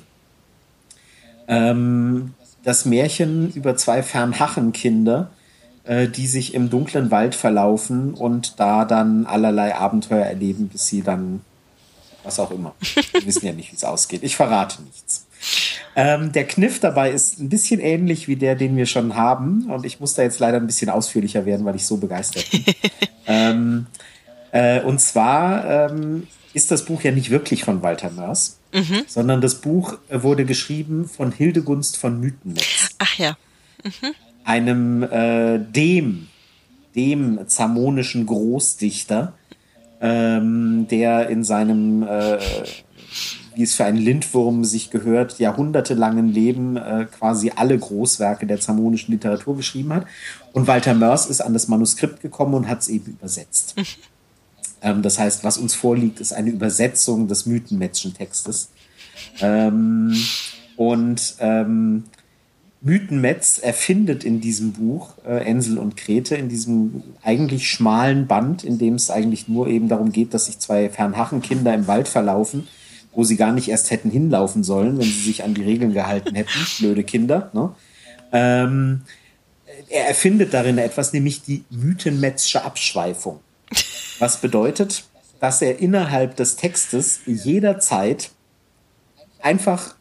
Ähm, 1.47 2.33
das 2.63 2.85
Märchen 2.85 3.51
über 3.53 3.75
zwei 3.75 4.03
Fernhachenkinder, 4.03 5.31
äh, 5.85 6.07
die 6.07 6.27
sich 6.27 6.53
im 6.53 6.69
dunklen 6.69 7.09
Wald 7.09 7.35
verlaufen 7.35 8.13
und 8.13 8.59
da 8.59 8.85
dann 8.85 9.25
allerlei 9.25 9.73
Abenteuer 9.75 10.25
erleben, 10.25 10.67
bis 10.67 10.87
sie 10.87 11.01
dann 11.01 11.41
was 12.23 12.39
auch 12.39 12.51
immer. 12.51 12.75
Wir 13.13 13.25
wissen 13.25 13.45
ja 13.45 13.53
nicht, 13.53 13.71
wie 13.71 13.75
es 13.75 13.83
ausgeht. 13.83 14.23
Ich 14.23 14.35
verrate 14.35 14.83
nichts. 14.83 15.25
Ähm, 15.95 16.31
der 16.31 16.45
Kniff 16.45 16.79
dabei 16.79 17.11
ist 17.11 17.39
ein 17.39 17.49
bisschen 17.49 17.79
ähnlich 17.79 18.27
wie 18.27 18.35
der, 18.35 18.55
den 18.55 18.77
wir 18.77 18.85
schon 18.85 19.15
haben. 19.15 19.69
Und 19.71 19.85
ich 19.85 19.99
muss 19.99 20.13
da 20.13 20.21
jetzt 20.21 20.39
leider 20.39 20.57
ein 20.57 20.67
bisschen 20.67 20.89
ausführlicher 20.89 21.45
werden, 21.45 21.65
weil 21.65 21.75
ich 21.75 21.85
so 21.85 21.97
begeistert 21.97 22.49
bin. 22.51 22.63
ähm, 23.27 23.87
äh, 24.51 24.81
und 24.81 24.99
zwar 24.99 25.89
ähm, 25.91 26.27
ist 26.53 26.71
das 26.71 26.85
Buch 26.85 27.01
ja 27.01 27.11
nicht 27.11 27.29
wirklich 27.29 27.63
von 27.63 27.81
Walter 27.81 28.11
Mörs, 28.11 28.59
mhm. 28.73 29.03
sondern 29.07 29.41
das 29.41 29.55
Buch 29.55 29.97
wurde 30.09 30.45
geschrieben 30.45 31.07
von 31.07 31.31
Hildegunst 31.31 31.97
von 31.97 32.19
Mythenmetz. 32.19 32.89
Ach 32.99 33.17
ja. 33.17 33.37
Mhm. 33.83 34.13
Einem 34.43 35.03
äh, 35.03 35.59
dem, 35.59 36.27
dem 36.95 37.47
zamonischen 37.47 38.25
Großdichter, 38.25 39.33
ähm, 40.01 40.87
der 40.89 41.29
in 41.29 41.43
seinem 41.43 42.03
äh, 42.03 42.39
wie 43.53 43.63
es 43.63 43.75
für 43.75 43.85
einen 43.85 43.97
Lindwurm 43.97 44.63
sich 44.63 44.89
gehört, 44.89 45.39
jahrhundertelangen 45.39 46.29
Leben 46.29 46.77
äh, 46.77 47.05
quasi 47.05 47.51
alle 47.55 47.77
Großwerke 47.77 48.45
der 48.45 48.59
zamonischen 48.59 49.11
Literatur 49.11 49.57
geschrieben 49.57 49.93
hat. 49.93 50.05
Und 50.53 50.67
Walter 50.67 50.93
Mörs 50.93 51.25
ist 51.27 51.41
an 51.41 51.53
das 51.53 51.67
Manuskript 51.67 52.21
gekommen 52.21 52.53
und 52.53 52.67
hat 52.67 52.79
es 52.79 52.87
eben 52.87 53.11
übersetzt. 53.11 53.75
Ähm, 54.81 55.01
das 55.01 55.19
heißt, 55.19 55.43
was 55.43 55.57
uns 55.57 55.73
vorliegt, 55.73 56.19
ist 56.19 56.33
eine 56.33 56.49
Übersetzung 56.49 57.27
des 57.27 57.45
Mythenmetzschen 57.45 58.13
Textes. 58.13 58.69
Ähm, 59.39 60.15
und 60.75 61.35
ähm, 61.39 62.03
Mythenmetz 62.81 63.59
erfindet 63.59 64.23
in 64.23 64.41
diesem 64.41 64.73
Buch 64.73 65.13
äh, 65.25 65.45
Ensel 65.45 65.77
und 65.77 65.97
Krete, 65.97 66.35
in 66.35 66.49
diesem 66.49 67.03
eigentlich 67.21 67.69
schmalen 67.69 68.25
Band, 68.25 68.63
in 68.63 68.79
dem 68.79 68.95
es 68.95 69.11
eigentlich 69.11 69.47
nur 69.47 69.67
eben 69.67 69.87
darum 69.87 70.11
geht, 70.11 70.33
dass 70.33 70.47
sich 70.47 70.57
zwei 70.59 70.89
Fernhachenkinder 70.89 71.73
im 71.73 71.87
Wald 71.87 72.07
verlaufen 72.07 72.67
wo 73.13 73.23
sie 73.23 73.35
gar 73.35 73.51
nicht 73.51 73.67
erst 73.67 73.91
hätten 73.91 74.09
hinlaufen 74.09 74.63
sollen, 74.63 74.97
wenn 74.97 75.05
sie 75.05 75.21
sich 75.21 75.43
an 75.43 75.53
die 75.53 75.63
Regeln 75.63 75.93
gehalten 75.93 76.35
hätten, 76.35 76.65
blöde 76.79 77.03
Kinder. 77.03 77.51
Ne? 77.53 77.73
Ähm, 78.31 79.01
er 79.89 80.07
erfindet 80.07 80.53
darin 80.53 80.77
etwas, 80.77 81.11
nämlich 81.13 81.41
die 81.41 81.63
Mythenmetzsche 81.69 82.63
Abschweifung. 82.63 83.39
Was 84.21 84.37
bedeutet, 84.37 85.05
dass 85.39 85.63
er 85.63 85.79
innerhalb 85.79 86.35
des 86.35 86.55
Textes 86.55 87.21
jederzeit 87.25 88.29
einfach 89.41 89.95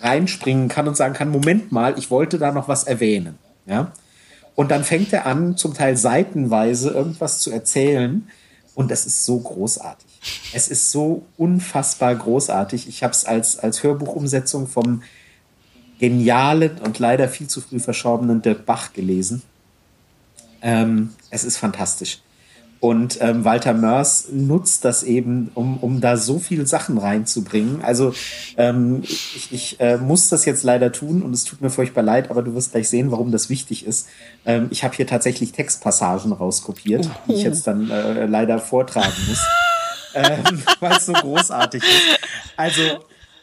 reinspringen 0.00 0.68
kann 0.68 0.88
und 0.88 0.96
sagen 0.96 1.12
kann, 1.12 1.28
Moment 1.28 1.70
mal, 1.70 1.98
ich 1.98 2.10
wollte 2.10 2.38
da 2.38 2.50
noch 2.50 2.68
was 2.68 2.84
erwähnen. 2.84 3.36
Ja? 3.66 3.92
Und 4.54 4.70
dann 4.70 4.84
fängt 4.84 5.12
er 5.12 5.26
an, 5.26 5.58
zum 5.58 5.74
Teil 5.74 5.98
seitenweise 5.98 6.92
irgendwas 6.92 7.40
zu 7.40 7.50
erzählen. 7.50 8.30
Und 8.74 8.90
das 8.90 9.04
ist 9.04 9.26
so 9.26 9.38
großartig. 9.38 10.08
Es 10.54 10.68
ist 10.68 10.90
so 10.90 11.26
unfassbar 11.36 12.14
großartig. 12.14 12.88
Ich 12.88 13.02
habe 13.02 13.12
es 13.12 13.26
als, 13.26 13.58
als 13.58 13.82
Hörbuchumsetzung 13.82 14.66
vom 14.66 15.02
genialen 15.98 16.78
und 16.78 16.98
leider 17.00 17.28
viel 17.28 17.48
zu 17.48 17.60
früh 17.60 17.80
verschorbenen 17.80 18.40
Dirk 18.40 18.64
Bach 18.64 18.94
gelesen. 18.94 19.42
Ähm, 20.62 21.10
es 21.28 21.44
ist 21.44 21.58
fantastisch. 21.58 22.22
Und 22.80 23.18
ähm, 23.20 23.44
Walter 23.44 23.74
Mörs 23.74 24.28
nutzt 24.30 24.84
das 24.84 25.02
eben, 25.02 25.50
um, 25.54 25.78
um 25.78 26.00
da 26.00 26.16
so 26.16 26.38
viele 26.38 26.66
Sachen 26.66 26.96
reinzubringen. 26.98 27.82
Also 27.82 28.14
ähm, 28.56 29.00
ich, 29.02 29.48
ich 29.50 29.80
äh, 29.80 29.96
muss 29.96 30.28
das 30.28 30.44
jetzt 30.44 30.62
leider 30.62 30.92
tun 30.92 31.22
und 31.22 31.34
es 31.34 31.44
tut 31.44 31.60
mir 31.60 31.70
furchtbar 31.70 32.02
leid, 32.02 32.30
aber 32.30 32.42
du 32.42 32.54
wirst 32.54 32.72
gleich 32.72 32.88
sehen, 32.88 33.10
warum 33.10 33.32
das 33.32 33.50
wichtig 33.50 33.84
ist. 33.84 34.08
Ähm, 34.46 34.68
ich 34.70 34.84
habe 34.84 34.94
hier 34.94 35.08
tatsächlich 35.08 35.52
Textpassagen 35.52 36.32
rauskopiert, 36.32 37.10
die 37.26 37.34
ich 37.34 37.42
jetzt 37.42 37.66
dann 37.66 37.90
äh, 37.90 38.26
leider 38.26 38.60
vortragen 38.60 39.12
muss 39.28 39.40
ähm, 40.14 40.62
weil 40.80 40.92
es 40.92 41.06
so 41.06 41.12
großartig 41.12 41.82
ist. 41.82 42.20
Also 42.56 42.82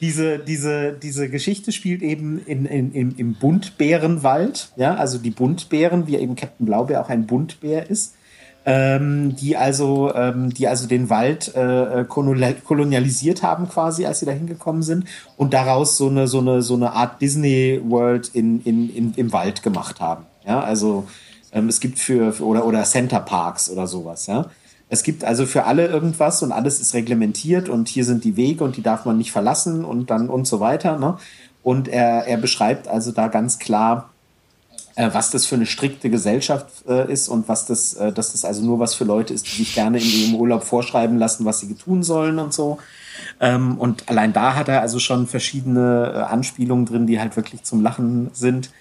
diese, 0.02 0.40
diese, 0.40 0.94
diese 0.94 1.30
Geschichte 1.30 1.72
spielt 1.72 2.02
eben 2.02 2.40
in, 2.46 2.66
in, 2.66 2.92
im, 2.94 3.16
im 3.18 3.34
Buntbärenwald, 3.36 4.70
ja, 4.76 4.96
also 4.96 5.18
die 5.18 5.32
Buntbären, 5.32 6.08
wie 6.08 6.18
eben 6.18 6.36
Captain 6.36 6.66
Blaubeer 6.66 7.02
auch 7.02 7.10
ein 7.10 7.28
Buntbär 7.28 7.90
ist, 7.90 8.15
ähm, 8.66 9.36
die 9.36 9.56
also, 9.56 10.14
ähm, 10.16 10.54
die 10.54 10.68
also 10.68 10.88
den 10.88 11.10
Wald 11.10 11.54
äh, 11.56 12.04
kolonialisiert 12.06 13.44
haben 13.44 13.70
quasi, 13.70 14.06
als 14.06 14.20
sie 14.20 14.26
da 14.26 14.32
hingekommen 14.32 14.82
sind 14.82 15.06
und 15.38 15.54
daraus 15.54 15.98
so 15.98 16.10
eine, 16.10 16.28
so 16.28 16.40
eine, 16.40 16.62
so 16.62 16.74
eine 16.74 16.94
Art 16.94 17.22
Disney 17.22 17.80
World 17.86 18.30
in, 18.34 18.62
in, 18.64 18.90
in, 18.90 19.14
im 19.14 19.32
Wald 19.32 19.62
gemacht 19.62 20.02
haben. 20.02 20.26
Ja, 20.48 20.62
also 20.62 21.08
ähm, 21.52 21.70
es 21.70 21.80
gibt 21.80 22.00
für, 22.00 22.34
für 22.34 22.46
oder, 22.46 22.66
oder 22.66 22.84
Center 22.84 23.20
Parks 23.20 23.70
oder 23.70 23.88
sowas, 23.88 24.28
ja. 24.28 24.48
Es 24.88 25.02
gibt 25.02 25.24
also 25.24 25.48
für 25.48 25.66
alle 25.66 25.88
irgendwas 25.88 26.44
und 26.44 26.52
alles 26.52 26.80
ist 26.80 26.94
reglementiert 26.94 27.70
und 27.70 27.88
hier 27.88 28.06
sind 28.06 28.24
die 28.24 28.38
Wege 28.38 28.64
und 28.64 28.78
die 28.78 28.84
darf 28.84 29.06
man 29.06 29.18
nicht 29.18 29.32
verlassen 29.32 29.84
und 29.84 30.12
dann 30.12 30.30
und 30.30 30.46
so 30.46 30.60
weiter. 30.60 31.00
Ne? 31.00 31.18
Und 31.64 31.88
er, 31.88 32.28
er 32.28 32.38
beschreibt 32.38 32.88
also 32.88 33.12
da 33.12 33.28
ganz 33.28 33.58
klar, 33.58 34.12
äh, 34.96 35.10
was 35.12 35.30
das 35.30 35.46
für 35.46 35.56
eine 35.56 35.66
strikte 35.66 36.10
Gesellschaft 36.10 36.68
äh, 36.88 37.12
ist 37.12 37.28
und 37.28 37.48
was 37.48 37.66
das, 37.66 37.94
äh, 37.96 38.12
dass 38.12 38.32
das 38.32 38.46
also 38.46 38.64
nur 38.64 38.80
was 38.80 38.94
für 38.96 39.04
Leute 39.04 39.34
ist, 39.34 39.46
die 39.48 39.58
sich 39.58 39.76
gerne 39.76 40.00
in 40.00 40.06
ihrem 40.06 40.36
Urlaub 40.36 40.64
vorschreiben 40.64 41.18
lassen, 41.18 41.46
was 41.46 41.60
sie 41.60 41.74
tun 41.76 42.04
sollen 42.04 42.40
und 42.40 42.54
so. 42.54 42.78
Ähm, 43.40 43.78
und 43.78 44.08
allein 44.10 44.34
da 44.34 44.56
hat 44.56 44.68
er 44.68 44.82
also 44.82 45.00
schon 45.00 45.28
verschiedene 45.28 46.14
äh, 46.14 46.18
Anspielungen 46.20 46.86
drin, 46.86 47.08
die 47.08 47.20
halt 47.20 47.36
wirklich 47.36 47.64
zum 47.64 47.82
Lachen 47.82 48.30
sind. 48.34 48.72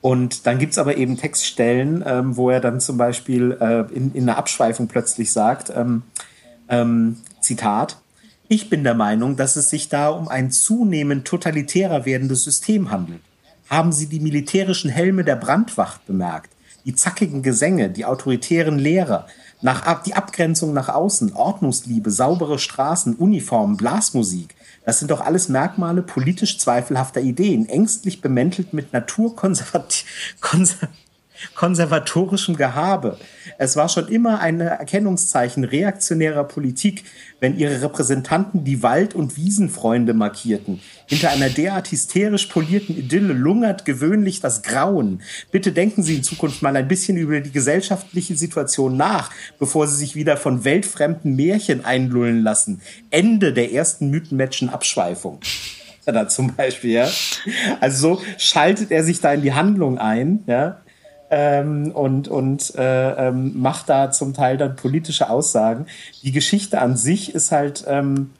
Und 0.00 0.46
dann 0.46 0.58
gibt's 0.58 0.78
aber 0.78 0.96
eben 0.96 1.16
Textstellen, 1.16 2.02
ähm, 2.06 2.36
wo 2.36 2.50
er 2.50 2.60
dann 2.60 2.80
zum 2.80 2.96
Beispiel 2.96 3.56
äh, 3.60 3.84
in, 3.94 4.12
in 4.12 4.28
einer 4.28 4.36
Abschweifung 4.36 4.88
plötzlich 4.88 5.32
sagt, 5.32 5.72
ähm, 5.74 6.02
ähm, 6.68 7.18
Zitat, 7.40 7.98
ich 8.48 8.68
bin 8.68 8.84
der 8.84 8.94
Meinung, 8.94 9.36
dass 9.36 9.56
es 9.56 9.70
sich 9.70 9.88
da 9.88 10.08
um 10.08 10.28
ein 10.28 10.50
zunehmend 10.50 11.26
totalitärer 11.26 12.04
werdendes 12.04 12.44
System 12.44 12.90
handelt. 12.90 13.22
Haben 13.72 13.92
Sie 13.92 14.06
die 14.06 14.20
militärischen 14.20 14.90
Helme 14.90 15.24
der 15.24 15.36
Brandwacht 15.36 16.04
bemerkt? 16.04 16.50
Die 16.84 16.94
zackigen 16.94 17.42
Gesänge, 17.42 17.88
die 17.88 18.04
autoritären 18.04 18.78
Lehrer, 18.78 19.26
nach, 19.62 20.02
die 20.02 20.12
Abgrenzung 20.12 20.74
nach 20.74 20.90
außen, 20.90 21.32
Ordnungsliebe, 21.32 22.10
saubere 22.10 22.58
Straßen, 22.58 23.14
Uniformen, 23.14 23.78
Blasmusik, 23.78 24.54
das 24.84 24.98
sind 24.98 25.10
doch 25.10 25.22
alles 25.22 25.48
Merkmale 25.48 26.02
politisch 26.02 26.58
zweifelhafter 26.58 27.22
Ideen, 27.22 27.66
ängstlich 27.66 28.20
bemäntelt 28.20 28.74
mit 28.74 28.92
naturkonservativ, 28.92 30.36
konser 30.42 30.88
konservatorischem 31.54 32.56
Gehabe. 32.56 33.18
Es 33.58 33.76
war 33.76 33.88
schon 33.88 34.08
immer 34.08 34.40
ein 34.40 34.60
Erkennungszeichen 34.60 35.64
reaktionärer 35.64 36.44
Politik, 36.44 37.04
wenn 37.40 37.58
ihre 37.58 37.82
Repräsentanten 37.82 38.64
die 38.64 38.82
Wald- 38.82 39.14
und 39.14 39.36
Wiesenfreunde 39.36 40.14
markierten. 40.14 40.80
Hinter 41.06 41.30
einer 41.30 41.48
derart 41.48 41.90
hysterisch 41.90 42.46
polierten 42.46 42.96
Idylle 42.96 43.32
lungert 43.32 43.84
gewöhnlich 43.84 44.40
das 44.40 44.62
Grauen. 44.62 45.22
Bitte 45.50 45.72
denken 45.72 46.02
Sie 46.02 46.16
in 46.16 46.22
Zukunft 46.22 46.62
mal 46.62 46.76
ein 46.76 46.88
bisschen 46.88 47.16
über 47.16 47.40
die 47.40 47.52
gesellschaftliche 47.52 48.36
Situation 48.36 48.96
nach, 48.96 49.30
bevor 49.58 49.86
Sie 49.88 49.96
sich 49.96 50.14
wieder 50.14 50.36
von 50.36 50.64
weltfremden 50.64 51.34
Märchen 51.34 51.84
einlullen 51.84 52.42
lassen. 52.42 52.80
Ende 53.10 53.52
der 53.52 53.72
ersten 53.72 54.10
Mythenmatchen-Abschweifung 54.10 55.40
da 56.04 56.28
zum 56.28 56.54
Beispiel, 56.54 56.90
ja. 56.90 57.08
Also 57.80 58.16
so 58.16 58.22
schaltet 58.38 58.90
er 58.90 59.04
sich 59.04 59.20
da 59.20 59.32
in 59.32 59.42
die 59.42 59.52
Handlung 59.52 59.98
ein, 59.98 60.42
ja. 60.46 60.81
Ähm, 61.34 61.92
und 61.92 62.28
und 62.28 62.74
äh, 62.76 63.28
ähm, 63.28 63.58
macht 63.58 63.88
da 63.88 64.10
zum 64.10 64.34
Teil 64.34 64.58
dann 64.58 64.76
politische 64.76 65.30
Aussagen. 65.30 65.86
Die 66.22 66.30
Geschichte 66.30 66.78
an 66.82 66.94
sich 66.94 67.34
ist 67.34 67.52
halt 67.52 67.84
ähm, 67.88 68.32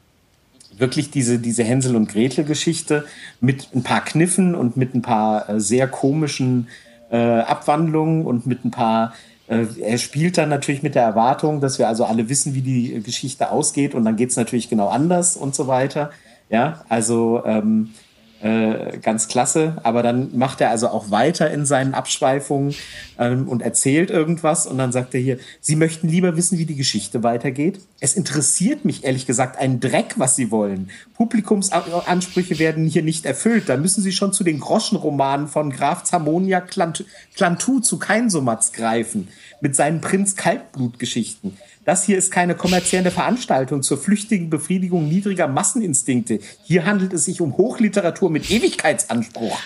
wirklich 0.76 1.10
diese, 1.10 1.38
diese 1.38 1.64
Hänsel 1.64 1.96
und 1.96 2.10
Gretel 2.10 2.44
Geschichte 2.44 3.06
mit 3.40 3.68
ein 3.74 3.82
paar 3.82 4.04
Kniffen 4.04 4.54
und 4.54 4.76
mit 4.76 4.94
ein 4.94 5.00
paar 5.00 5.48
äh, 5.48 5.58
sehr 5.58 5.88
komischen 5.88 6.68
äh, 7.10 7.16
Abwandlungen 7.16 8.26
und 8.26 8.46
mit 8.46 8.62
ein 8.62 8.70
paar 8.70 9.14
äh, 9.48 9.64
er 9.80 9.96
spielt 9.96 10.36
dann 10.36 10.50
natürlich 10.50 10.82
mit 10.82 10.94
der 10.94 11.04
Erwartung, 11.04 11.62
dass 11.62 11.78
wir 11.78 11.88
also 11.88 12.04
alle 12.04 12.28
wissen, 12.28 12.54
wie 12.54 12.60
die 12.60 13.02
Geschichte 13.02 13.50
ausgeht 13.50 13.94
und 13.94 14.04
dann 14.04 14.16
geht 14.16 14.30
es 14.30 14.36
natürlich 14.36 14.68
genau 14.68 14.88
anders 14.88 15.36
und 15.38 15.54
so 15.54 15.66
weiter. 15.66 16.10
Ja, 16.50 16.84
also 16.90 17.42
ähm, 17.46 17.94
äh, 18.42 18.98
ganz 18.98 19.28
klasse. 19.28 19.76
Aber 19.84 20.02
dann 20.02 20.36
macht 20.36 20.60
er 20.60 20.70
also 20.70 20.88
auch 20.88 21.10
weiter 21.10 21.50
in 21.50 21.64
seinen 21.64 21.94
Abschweifungen 21.94 22.74
ähm, 23.18 23.48
und 23.48 23.62
erzählt 23.62 24.10
irgendwas. 24.10 24.66
Und 24.66 24.78
dann 24.78 24.90
sagt 24.90 25.14
er 25.14 25.20
hier, 25.20 25.38
Sie 25.60 25.76
möchten 25.76 26.08
lieber 26.08 26.36
wissen, 26.36 26.58
wie 26.58 26.66
die 26.66 26.76
Geschichte 26.76 27.22
weitergeht? 27.22 27.80
Es 28.00 28.14
interessiert 28.14 28.84
mich 28.84 29.04
ehrlich 29.04 29.26
gesagt 29.26 29.58
ein 29.58 29.78
Dreck, 29.78 30.14
was 30.16 30.34
Sie 30.34 30.50
wollen. 30.50 30.90
Publikumsansprüche 31.14 32.58
werden 32.58 32.86
hier 32.86 33.02
nicht 33.02 33.26
erfüllt. 33.26 33.68
Da 33.68 33.76
müssen 33.76 34.02
Sie 34.02 34.12
schon 34.12 34.32
zu 34.32 34.42
den 34.42 34.58
Groschenromanen 34.58 35.46
von 35.46 35.70
Graf 35.70 36.02
Zamonia 36.02 36.60
Clantu 36.60 37.80
zu 37.80 37.98
Keinsumatz 37.98 38.72
greifen 38.72 39.28
mit 39.60 39.76
seinen 39.76 40.00
Prinz 40.00 40.34
Kaltblut-Geschichten. 40.34 41.56
Das 41.84 42.04
hier 42.04 42.16
ist 42.16 42.30
keine 42.30 42.54
kommerzielle 42.54 43.10
Veranstaltung 43.10 43.82
zur 43.82 43.98
flüchtigen 43.98 44.50
Befriedigung 44.50 45.08
niedriger 45.08 45.48
Masseninstinkte. 45.48 46.38
Hier 46.62 46.86
handelt 46.86 47.12
es 47.12 47.24
sich 47.24 47.40
um 47.40 47.56
Hochliteratur 47.56 48.30
mit 48.30 48.50
Ewigkeitsanspruch. 48.50 49.58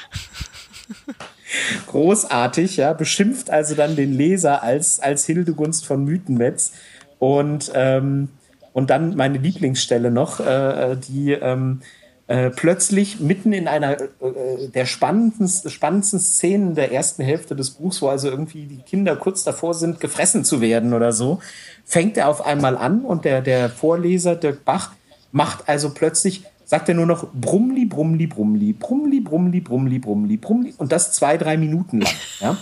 Großartig, 1.86 2.78
ja, 2.78 2.92
beschimpft 2.92 3.50
also 3.50 3.74
dann 3.74 3.96
den 3.96 4.12
Leser 4.14 4.62
als, 4.62 5.00
als 5.00 5.26
Hildegunst 5.26 5.86
von 5.86 6.04
Mythenmetz. 6.04 6.72
Und, 7.18 7.70
ähm, 7.74 8.28
und 8.72 8.90
dann 8.90 9.16
meine 9.16 9.38
Lieblingsstelle 9.38 10.10
noch, 10.10 10.40
äh, 10.40 10.96
die 11.08 11.32
ähm, 11.32 11.80
äh, 12.28 12.50
plötzlich 12.50 13.20
mitten 13.20 13.52
in 13.52 13.68
einer 13.68 14.00
äh, 14.00 14.68
der 14.74 14.84
spannendsten, 14.84 15.70
spannendsten 15.70 16.18
Szenen 16.18 16.74
der 16.74 16.92
ersten 16.92 17.22
Hälfte 17.22 17.54
des 17.54 17.70
Buchs, 17.70 18.02
wo 18.02 18.08
also 18.08 18.28
irgendwie 18.28 18.66
die 18.66 18.78
Kinder 18.78 19.14
kurz 19.14 19.44
davor 19.44 19.74
sind, 19.74 20.00
gefressen 20.00 20.44
zu 20.44 20.60
werden 20.60 20.92
oder 20.92 21.12
so, 21.12 21.40
fängt 21.84 22.16
er 22.16 22.28
auf 22.28 22.44
einmal 22.44 22.76
an 22.76 23.02
und 23.02 23.24
der, 23.24 23.42
der 23.42 23.70
Vorleser, 23.70 24.34
Dirk 24.34 24.64
Bach, 24.64 24.90
macht 25.30 25.68
also 25.68 25.90
plötzlich, 25.90 26.42
sagt 26.64 26.88
er 26.88 26.96
nur 26.96 27.06
noch 27.06 27.28
Brummli, 27.32 27.84
Brummli, 27.84 28.26
Brummli, 28.26 28.72
Brummli, 28.72 29.20
Brummli, 29.20 29.60
Brummli, 29.60 29.98
Brummli, 30.00 30.36
Brummli 30.36 30.74
und 30.78 30.90
das 30.90 31.12
zwei, 31.12 31.36
drei 31.36 31.56
Minuten 31.56 32.00
lang, 32.00 32.14
ja. 32.40 32.56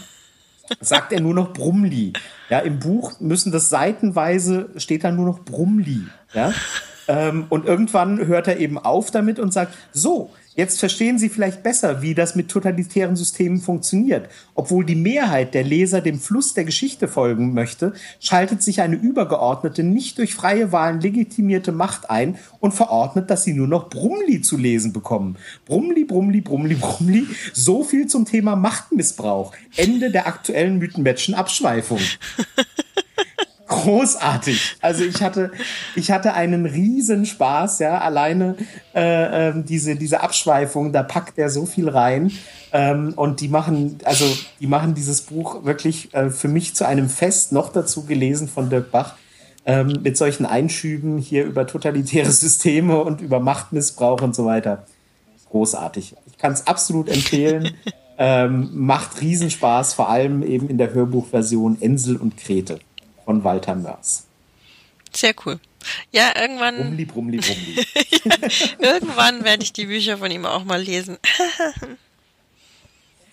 Sagt 0.81 1.13
er 1.13 1.21
nur 1.21 1.35
noch 1.35 1.53
Brummli. 1.53 2.15
Ja, 2.49 2.61
im 2.61 2.79
Buch 2.79 3.21
müssen 3.21 3.53
das 3.53 3.69
seitenweise, 3.69 4.71
steht 4.77 5.05
da 5.05 5.11
nur 5.11 5.27
noch 5.27 5.41
Brummli, 5.41 6.03
ja. 6.35 6.53
Ähm, 7.09 7.47
und 7.49 7.67
irgendwann 7.67 8.27
hört 8.27 8.49
er 8.49 8.59
eben 8.59 8.79
auf 8.79 9.11
damit 9.11 9.39
und 9.39 9.53
sagt, 9.53 9.75
so, 9.93 10.31
Jetzt 10.57 10.79
verstehen 10.79 11.19
Sie 11.19 11.31
vielleicht 11.31 11.65
besser, 11.65 12.01
wie 12.01 12.15
das 12.15 12.37
mit 12.37 12.49
totalitären 12.49 13.17
Systemen 13.17 13.61
funktioniert. 13.61 14.29
Obwohl 14.55 14.85
die 14.85 14.95
Mehrheit 14.95 15.53
der 15.53 15.65
Leser 15.65 16.01
dem 16.01 16.21
Fluss 16.21 16.55
der 16.55 16.65
Geschichte 16.65 17.09
folgen 17.09 17.55
möchte, 17.55 17.93
schaltet 18.21 18.63
sich 18.63 18.81
eine 18.81 18.95
übergeordnete, 18.95 19.83
nicht 19.83 20.19
durch 20.19 20.35
freie 20.35 20.71
Wahlen 20.71 21.01
legitimierte 21.01 21.73
Macht 21.73 22.09
ein 22.09 22.39
und 22.61 22.73
verordnet, 22.73 23.31
dass 23.31 23.43
sie 23.43 23.53
nur 23.53 23.67
noch 23.67 23.91
Brumli 23.91 24.43
zu 24.43 24.57
lesen 24.57 24.93
bekommen. 24.93 25.37
Brumli, 25.67 26.05
Brumli, 26.05 26.41
Brumli, 26.41 26.77
Brumli. 26.77 27.27
So 27.53 27.83
viel 27.83 28.07
zum 28.07 28.25
Thema 28.25 28.55
Machtmissbrauch. 28.55 29.53
Ende 29.77 30.13
der 30.13 30.29
aktuellen 30.29 30.79
Mythenmatchen 30.79 31.35
Abschweifung. 31.35 31.99
großartig. 33.75 34.77
Also 34.81 35.05
ich 35.05 35.23
hatte, 35.23 35.51
ich 35.97 36.11
hatte 36.11 36.35
einen 36.35 36.67
riesen 36.67 37.27
Spaß, 37.27 37.81
ja, 37.81 37.99
alleine 37.99 38.57
äh, 38.95 39.49
äh, 39.49 39.53
diese, 39.57 39.97
diese 39.97 40.23
Abschweifung, 40.23 40.93
da 40.93 41.03
packt 41.03 41.39
er 41.39 41.51
so 41.51 41.67
viel 41.67 41.89
rein. 41.89 42.31
Ähm, 42.73 43.15
und 43.17 43.41
die 43.41 43.49
machen, 43.49 43.99
also 44.05 44.25
die 44.61 44.67
machen 44.67 44.95
dieses 44.95 45.23
Buch 45.23 45.65
wirklich 45.65 46.15
äh, 46.15 46.31
für 46.31 46.49
mich 46.49 46.75
zu 46.75 46.87
einem 46.87 47.09
Fest, 47.09 47.53
noch 47.53 47.73
dazu 47.73 48.05
gelesen 48.05 48.49
von 48.49 48.71
Dirk 48.71 48.91
Bach, 48.91 49.15
ähm, 49.67 50.01
mit 50.03 50.17
solchen 50.17 50.47
Einschüben 50.47 51.19
hier 51.19 51.45
über 51.45 51.67
totalitäre 51.67 52.31
Systeme 52.31 53.03
und 53.03 53.21
über 53.21 53.41
Machtmissbrauch 53.41 54.23
und 54.23 54.35
so 54.35 54.45
weiter. 54.45 54.87
Großartig. 55.51 56.17
Ich 56.27 56.39
kann 56.39 56.53
es 56.53 56.67
absolut 56.67 57.09
empfehlen. 57.09 57.73
ähm, 58.19 58.71
macht 58.73 59.21
Riesenspaß, 59.21 59.95
vor 59.95 60.09
allem 60.09 60.43
eben 60.43 60.69
in 60.69 60.79
der 60.79 60.93
Hörbuchversion 60.95 61.79
Ensel 61.81 62.17
und 62.17 62.37
Krete 62.37 62.79
von 63.25 63.45
Walter 63.45 63.75
Mörs. 63.75 64.27
Sehr 65.13 65.35
cool. 65.45 65.61
Ja, 66.11 66.33
irgendwann. 66.41 66.77
Brumli, 66.77 67.05
brumli, 67.05 67.39
brumli. 67.39 67.87
irgendwann 68.79 69.45
werde 69.45 69.63
ich 69.63 69.73
die 69.73 69.87
Bücher 69.87 70.19
von 70.19 70.31
ihm 70.31 70.47
auch 70.47 70.65
mal 70.65 70.81
lesen. 70.81 71.19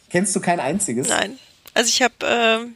Kennst 0.10 0.36
du 0.36 0.42
kein 0.42 0.60
einziges? 0.60 1.08
Nein. 1.08 1.40
Also 1.74 1.90
ich 1.90 2.02
habe 2.02 2.14
äh, 2.22 2.68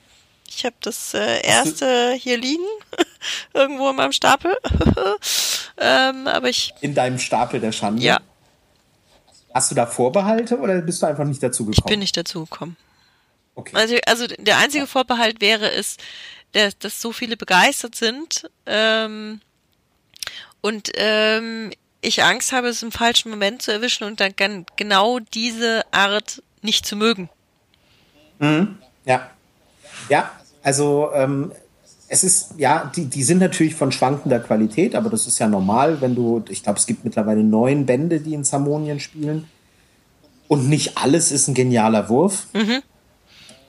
ich 0.48 0.64
habe 0.64 0.76
das 0.80 1.14
äh, 1.14 1.42
erste 1.45 2.14
hier 2.14 2.38
liegen 2.38 2.64
irgendwo 3.53 3.90
in 3.90 3.95
meinem 3.98 4.14
Stapel. 4.14 4.58
ähm, 5.77 6.27
aber 6.27 6.50
ich 6.50 6.74
in 6.82 6.95
deinem 6.95 7.19
Stapel 7.19 7.60
der 7.60 7.74
Schande. 7.74 8.02
Ja. 8.02 8.19
Hast 9.53 9.72
du 9.72 9.76
da 9.76 9.85
Vorbehalte 9.85 10.60
oder 10.60 10.82
bist 10.82 11.02
du 11.02 11.08
einfach 11.08 11.26
nicht 11.26 11.44
dazu 11.44 11.66
gekommen? 11.66 11.77
Ich 11.77 11.90
bin 11.90 12.00
nicht 12.00 12.16
dazu 12.16 12.45
gekommen. 12.45 12.77
Okay. 13.56 13.76
Also, 13.76 13.95
also 14.06 14.27
der 14.27 14.58
einzige 14.58 14.85
Vorbehalt 14.85 15.40
wäre 15.40 15.72
es, 15.72 15.95
dass, 16.56 16.77
dass 16.77 17.01
so 17.01 17.11
viele 17.11 17.38
begeistert 17.38 17.95
sind 17.95 18.50
ähm, 18.66 19.42
und 20.61 20.92
ähm, 20.95 21.72
ich 22.01 22.24
Angst 22.24 22.51
habe, 22.51 22.67
es 22.69 22.82
im 22.82 22.92
falschen 22.92 23.30
Moment 23.30 23.61
zu 23.61 23.72
erwischen 23.72 24.06
und 24.06 24.19
dann 24.19 24.34
genau 24.75 25.19
diese 25.19 25.84
Art 25.92 26.42
nicht 26.61 26.85
zu 26.85 26.95
mögen. 26.95 27.30
Mhm. 28.40 28.77
Ja. 29.06 29.30
Ja, 30.09 30.32
also 30.64 31.09
ähm, 31.14 31.51
es 32.08 32.24
ist, 32.24 32.53
ja, 32.58 32.92
die, 32.95 33.06
die 33.06 33.24
sind 33.24 33.40
natürlich 33.40 33.75
von 33.75 33.92
schwankender 33.92 34.40
Qualität, 34.40 34.95
aber 34.95 35.09
das 35.09 35.27
ist 35.27 35.40
ja 35.40 35.48
normal, 35.48 36.00
wenn 36.01 36.16
du, 36.16 36.43
ich 36.50 36.64
glaube, 36.64 36.80
es 36.80 36.85
gibt 36.85 37.03
mittlerweile 37.03 37.43
neun 37.43 37.85
Bände, 37.85 38.19
die 38.19 38.34
in 38.34 38.43
Zamonien 38.43 39.00
spielen. 39.00 39.48
Und 40.48 40.69
nicht 40.69 40.98
alles 40.98 41.32
ist 41.32 41.48
ein 41.48 41.56
genialer 41.56 42.08
Wurf. 42.08 42.48
Mhm. 42.53 42.84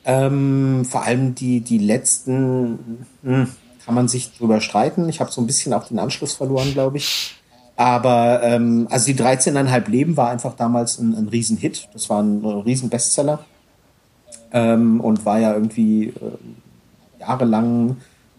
Ähm, 0.09 0.85
vor 0.89 1.03
allem 1.03 1.35
die, 1.35 1.61
die 1.61 1.79
letzten 1.79 3.07
hm, 3.25 3.49
kann 3.85 3.95
man 3.95 4.07
sich 4.07 4.33
drüber 4.39 4.61
streiten. 4.61 5.09
Ich 5.09 5.21
habe 5.21 5.33
so 5.33 5.41
ein 5.41 5.49
bisschen 5.49 5.73
auch 5.73 5.89
den 5.89 5.99
Anschluss 5.99 6.35
verloren, 6.35 6.73
glaube 6.73 6.99
ich. 6.99 7.35
Aber 7.75 8.41
ähm, 8.45 8.87
also 8.89 9.07
die 9.07 9.19
13,5 9.21 9.91
Leben 9.91 10.17
war 10.17 10.31
einfach 10.31 10.55
damals 10.55 10.99
ein, 10.99 11.15
ein 11.17 11.27
Riesenhit. 11.27 11.89
Das 11.93 12.09
war 12.09 12.23
ein, 12.23 12.43
ein 12.45 12.61
Riesen-Bestseller. 12.61 13.45
Ähm, 14.53 15.01
und 15.01 15.27
war 15.27 15.41
ja 15.41 15.53
irgendwie 15.53 16.07
äh, 16.07 17.21
jahrelang 17.21 17.97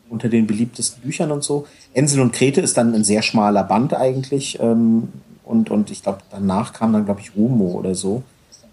unter 0.10 0.30
den 0.30 0.48
beliebtesten 0.48 1.04
Büchern 1.04 1.32
und 1.32 1.44
so. 1.44 1.68
Ensel 1.94 2.22
und 2.22 2.32
Krete 2.32 2.62
ist 2.62 2.78
dann 2.78 2.96
ein 2.96 3.04
sehr 3.04 3.22
schmaler 3.22 3.66
Band 3.66 3.94
eigentlich. 3.94 4.58
Ähm, 4.62 5.10
und, 5.44 5.70
und 5.70 5.92
ich 5.92 6.02
glaube, 6.02 6.20
danach 6.32 6.72
kam 6.72 6.94
dann, 6.94 7.04
glaube 7.04 7.20
ich, 7.20 7.36
Romo 7.36 7.72
oder 7.72 7.94
so 7.94 8.24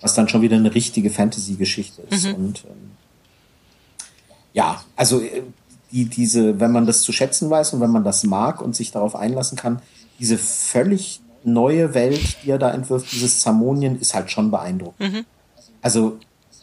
was 0.05 0.15
dann 0.15 0.29
schon 0.29 0.43
wieder 0.43 0.57
eine 0.57 0.75
richtige 0.75 1.09
Fantasy-Geschichte 1.09 2.03
ist. 2.11 2.27
Mhm. 2.27 2.35
Und 2.35 2.65
ähm, 2.69 2.84
ja, 4.55 4.83
also 4.97 5.21
äh, 5.21 5.43
die, 5.93 6.07
diese, 6.07 6.59
wenn 6.59 6.73
man 6.73 6.87
das 6.87 7.03
zu 7.03 7.13
schätzen 7.13 7.51
weiß 7.51 7.75
und 7.75 7.81
wenn 7.81 7.91
man 7.91 8.05
das 8.05 8.25
mag 8.25 8.63
und 8.63 8.75
sich 8.75 8.91
darauf 8.91 9.15
einlassen 9.15 9.59
kann, 9.59 9.83
diese 10.19 10.39
völlig 10.39 11.21
neue 11.45 11.93
Welt, 11.93 12.39
die 12.43 12.51
er 12.51 12.59
da 12.59 12.71
entwirft, 12.71 13.13
dieses 13.13 13.41
Zamonien, 13.41 14.01
ist 14.01 14.15
halt 14.15 14.31
schon 14.31 14.51
beeindruckend. 14.51 15.13
Mhm. 15.13 15.25
Also 15.83 16.19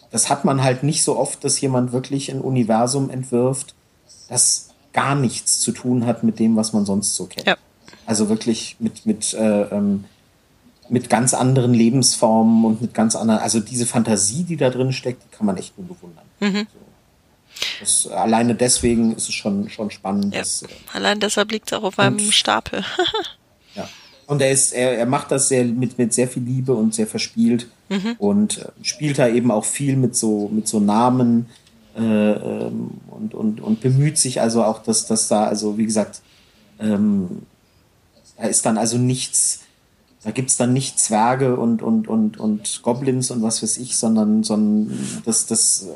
das 0.09 0.29
hat 0.29 0.43
man 0.43 0.63
halt 0.63 0.83
nicht 0.83 1.03
so 1.03 1.17
oft, 1.17 1.43
dass 1.43 1.61
jemand 1.61 1.91
wirklich 1.91 2.31
ein 2.31 2.41
Universum 2.41 3.09
entwirft, 3.09 3.75
das 4.27 4.69
gar 4.91 5.15
nichts 5.15 5.59
zu 5.59 5.71
tun 5.71 6.05
hat 6.05 6.23
mit 6.23 6.39
dem, 6.39 6.55
was 6.55 6.73
man 6.73 6.85
sonst 6.85 7.15
so 7.15 7.27
kennt. 7.27 7.47
Ja. 7.47 7.55
Also 8.05 8.27
wirklich 8.27 8.77
mit, 8.79 9.05
mit 9.05 9.33
äh, 9.33 9.61
ähm, 9.63 10.05
mit 10.89 11.09
ganz 11.09 11.33
anderen 11.33 11.73
Lebensformen 11.73 12.65
und 12.65 12.81
mit 12.81 12.93
ganz 12.93 13.15
anderen, 13.15 13.39
also 13.39 13.61
diese 13.61 13.85
Fantasie, 13.85 14.43
die 14.43 14.57
da 14.57 14.69
drin 14.69 14.91
steckt, 14.91 15.23
die 15.23 15.37
kann 15.37 15.45
man 15.45 15.55
echt 15.55 15.77
nur 15.77 15.87
bewundern. 15.87 16.25
Mhm. 16.41 16.67
Das, 17.79 18.07
alleine 18.07 18.55
deswegen 18.55 19.15
ist 19.15 19.29
es 19.29 19.35
schon, 19.35 19.69
schon 19.69 19.91
spannend. 19.91 20.33
Ja. 20.33 20.39
Dass, 20.39 20.63
äh, 20.63 20.67
Allein 20.93 21.19
deshalb 21.19 21.51
liegt 21.51 21.71
es 21.71 21.77
auch 21.77 21.83
auf 21.83 21.99
einem 21.99 22.19
Stapel. 22.31 22.83
ja. 23.75 23.87
Und 24.27 24.41
er 24.41 24.51
ist, 24.51 24.71
er, 24.73 24.97
er 24.97 25.05
macht 25.05 25.31
das 25.31 25.49
sehr 25.49 25.65
mit, 25.65 25.97
mit 25.97 26.13
sehr 26.13 26.27
viel 26.27 26.43
Liebe 26.43 26.73
und 26.73 26.93
sehr 26.93 27.07
verspielt 27.07 27.67
mhm. 27.89 28.15
und 28.17 28.59
äh, 28.59 28.69
spielt 28.81 29.19
da 29.19 29.27
eben 29.27 29.51
auch 29.51 29.65
viel 29.65 29.95
mit 29.95 30.15
so, 30.15 30.49
mit 30.51 30.67
so 30.67 30.79
Namen 30.79 31.47
äh, 31.95 32.01
ähm, 32.01 32.91
und, 33.07 33.33
und, 33.33 33.61
und 33.61 33.81
bemüht 33.81 34.17
sich 34.17 34.39
also 34.41 34.63
auch, 34.63 34.81
dass, 34.81 35.05
dass 35.05 35.27
da, 35.27 35.45
also 35.45 35.77
wie 35.77 35.85
gesagt, 35.85 36.21
ähm, 36.79 37.43
da 38.37 38.47
ist 38.47 38.65
dann 38.65 38.77
also 38.77 38.97
nichts, 38.97 39.61
da 40.23 40.31
gibt's 40.31 40.55
dann 40.55 40.73
nicht 40.73 40.99
Zwerge 40.99 41.57
und, 41.57 41.81
und, 41.81 42.07
und, 42.07 42.39
und 42.39 42.81
Goblins 42.81 43.31
und 43.31 43.41
was 43.41 43.61
weiß 43.61 43.77
ich, 43.77 43.97
sondern, 43.97 44.43
sondern 44.43 45.21
das, 45.25 45.45
das 45.45 45.87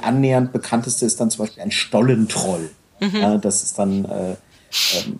annähernd 0.00 0.52
bekannteste 0.52 1.06
ist 1.06 1.20
dann 1.20 1.30
zum 1.30 1.44
Beispiel 1.44 1.62
ein 1.62 1.70
Stollentroll. 1.70 2.70
Mhm. 3.00 3.16
Ja, 3.16 3.36
das 3.36 3.62
ist 3.62 3.78
dann, 3.78 4.04
äh, 4.06 4.36
ähm, 4.96 5.18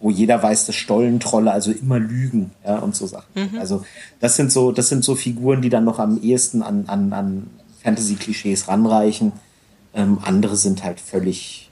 wo 0.00 0.10
jeder 0.10 0.42
weiß, 0.42 0.66
dass 0.66 0.74
Stollentrolle 0.74 1.50
also 1.50 1.70
immer 1.72 1.98
lügen, 1.98 2.52
ja, 2.64 2.78
und 2.78 2.94
so 2.94 3.06
Sachen. 3.06 3.28
Mhm. 3.34 3.58
Also 3.58 3.84
das 4.20 4.36
sind 4.36 4.52
so, 4.52 4.72
das 4.72 4.88
sind 4.88 5.04
so 5.04 5.14
Figuren, 5.14 5.62
die 5.62 5.68
dann 5.68 5.84
noch 5.84 5.98
am 5.98 6.22
ehesten 6.22 6.62
an, 6.62 6.84
an, 6.88 7.12
an 7.12 7.50
Fantasy-Klischees 7.82 8.68
ranreichen. 8.68 9.32
Ähm, 9.94 10.18
andere 10.22 10.56
sind 10.56 10.84
halt 10.84 11.00
völlig 11.00 11.70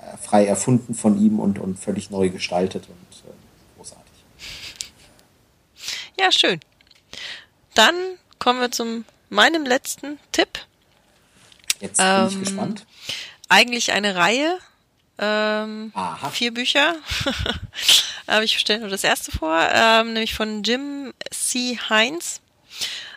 äh, 0.00 0.16
frei 0.16 0.46
erfunden 0.46 0.94
von 0.94 1.18
ihm 1.18 1.40
und, 1.40 1.58
und 1.58 1.78
völlig 1.78 2.10
neu 2.10 2.28
gestaltet 2.30 2.88
und 2.88 3.30
äh, 3.30 3.34
großartig. 3.76 4.24
Ja, 6.18 6.30
schön. 6.30 6.60
Dann 7.74 7.94
kommen 8.38 8.60
wir 8.60 8.70
zum 8.70 9.04
meinem 9.28 9.64
letzten 9.64 10.18
Tipp. 10.32 10.58
Jetzt 11.80 11.98
bin 11.98 12.06
ähm, 12.06 12.28
ich 12.28 12.40
gespannt. 12.40 12.86
Eigentlich 13.48 13.92
eine 13.92 14.14
Reihe. 14.14 14.58
Ähm, 15.18 15.92
vier 16.32 16.54
Bücher. 16.54 16.94
Aber 18.26 18.44
ich 18.44 18.58
stelle 18.58 18.80
nur 18.80 18.88
das 18.88 19.04
erste 19.04 19.32
vor, 19.32 19.58
ähm, 19.72 20.12
nämlich 20.12 20.34
von 20.34 20.62
Jim 20.62 21.12
C. 21.30 21.78
Heinz. 21.88 22.40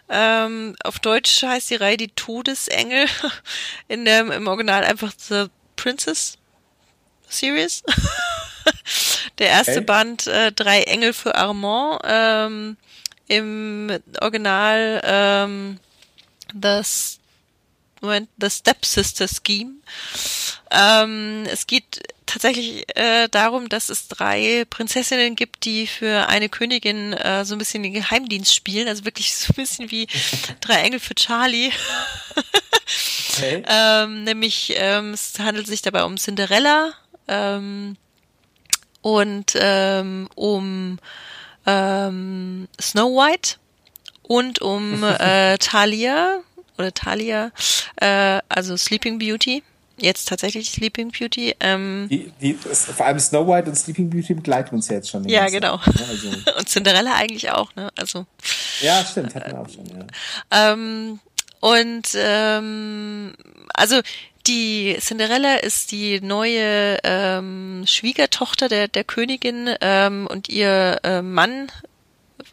Ähm, 0.09 0.75
auf 0.83 0.99
Deutsch 0.99 1.43
heißt 1.43 1.69
die 1.69 1.75
Reihe 1.75 1.97
die 1.97 2.09
Todesengel. 2.09 3.05
In 3.87 4.05
dem, 4.05 4.31
im 4.31 4.47
Original 4.47 4.83
einfach 4.83 5.11
The 5.17 5.45
Princess 5.75 6.37
Series. 7.29 7.83
Der 9.37 9.47
erste 9.47 9.77
okay. 9.77 9.81
Band, 9.81 10.27
äh, 10.27 10.51
Drei 10.51 10.83
Engel 10.83 11.13
für 11.13 11.35
Armand. 11.35 12.01
Ähm, 12.03 12.77
Im 13.27 13.99
Original 14.19 15.01
ähm, 15.03 15.79
das 16.53 17.19
Moment, 18.01 18.29
The 18.37 18.49
Stepsister 18.49 19.27
Scheme. 19.27 19.75
Ähm, 20.71 21.45
es 21.45 21.67
geht 21.67 22.01
tatsächlich 22.25 22.85
äh, 22.97 23.27
darum, 23.29 23.69
dass 23.69 23.89
es 23.89 24.07
drei 24.07 24.65
Prinzessinnen 24.69 25.35
gibt, 25.35 25.65
die 25.65 25.85
für 25.85 26.27
eine 26.27 26.49
Königin 26.49 27.13
äh, 27.13 27.45
so 27.45 27.53
ein 27.53 27.59
bisschen 27.59 27.83
den 27.83 27.93
Geheimdienst 27.93 28.55
spielen. 28.55 28.87
Also 28.87 29.05
wirklich 29.05 29.35
so 29.35 29.51
ein 29.51 29.55
bisschen 29.55 29.91
wie 29.91 30.07
drei 30.61 30.81
Engel 30.81 30.99
für 30.99 31.13
Charlie. 31.13 31.71
okay. 33.33 33.63
ähm, 33.67 34.23
nämlich 34.23 34.73
ähm, 34.77 35.13
es 35.13 35.37
handelt 35.37 35.67
sich 35.67 35.83
dabei 35.83 36.03
um 36.03 36.17
Cinderella 36.17 36.93
ähm, 37.27 37.97
und 39.01 39.53
ähm, 39.55 40.27
um 40.33 40.97
ähm, 41.67 42.67
Snow 42.81 43.11
White 43.11 43.57
und 44.31 44.61
um 44.61 45.03
äh, 45.03 45.57
Talia 45.57 46.39
oder 46.77 46.93
Talia, 46.93 47.51
äh, 47.97 48.39
also 48.47 48.77
Sleeping 48.77 49.19
Beauty. 49.19 49.61
Jetzt 49.97 50.29
tatsächlich 50.29 50.71
Sleeping 50.71 51.11
Beauty. 51.11 51.53
Ähm, 51.59 52.07
die, 52.09 52.31
die, 52.39 52.53
vor 52.53 53.05
allem 53.05 53.19
Snow 53.19 53.45
White 53.45 53.69
und 53.69 53.75
Sleeping 53.75 54.09
Beauty 54.09 54.35
begleiten 54.35 54.73
uns 54.73 54.87
ja 54.87 54.95
jetzt 54.95 55.09
schon. 55.09 55.27
Ja, 55.27 55.49
genau. 55.49 55.75
Ne? 55.85 56.05
Also. 56.07 56.29
und 56.57 56.69
Cinderella 56.69 57.15
eigentlich 57.15 57.51
auch, 57.51 57.75
ne? 57.75 57.89
Also. 57.97 58.25
Ja, 58.79 59.03
stimmt, 59.03 59.35
hatten 59.35 59.51
wir 59.51 59.59
auch 59.59 59.69
schon, 59.69 59.85
ja. 59.87 60.71
Ähm, 60.71 61.19
und 61.59 62.07
ähm, 62.15 63.33
also 63.73 63.99
die 64.47 64.95
Cinderella 65.01 65.55
ist 65.55 65.91
die 65.91 66.21
neue 66.21 66.99
ähm, 67.03 67.83
Schwiegertochter 67.85 68.69
der, 68.69 68.87
der 68.87 69.03
Königin 69.03 69.75
ähm, 69.81 70.25
und 70.27 70.47
ihr 70.47 71.01
äh, 71.03 71.21
Mann 71.21 71.69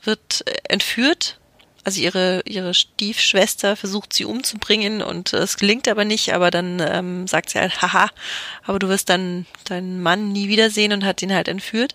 wird 0.02 0.44
entführt 0.68 1.39
also 1.84 2.00
ihre, 2.00 2.42
ihre 2.44 2.74
Stiefschwester 2.74 3.76
versucht 3.76 4.12
sie 4.12 4.24
umzubringen 4.24 5.02
und 5.02 5.32
es 5.32 5.57
gelingt 5.57 5.89
aber 5.89 6.05
nicht, 6.05 6.34
aber 6.34 6.50
dann 6.50 6.81
ähm, 6.81 7.26
sagt 7.26 7.50
sie 7.50 7.58
halt, 7.58 7.81
haha, 7.81 8.08
aber 8.65 8.78
du 8.78 8.89
wirst 8.89 9.08
dann 9.08 9.47
deinen 9.65 10.02
Mann 10.02 10.32
nie 10.32 10.48
wiedersehen 10.48 10.92
und 10.92 11.05
hat 11.05 11.23
ihn 11.23 11.32
halt 11.32 11.48
entführt. 11.48 11.94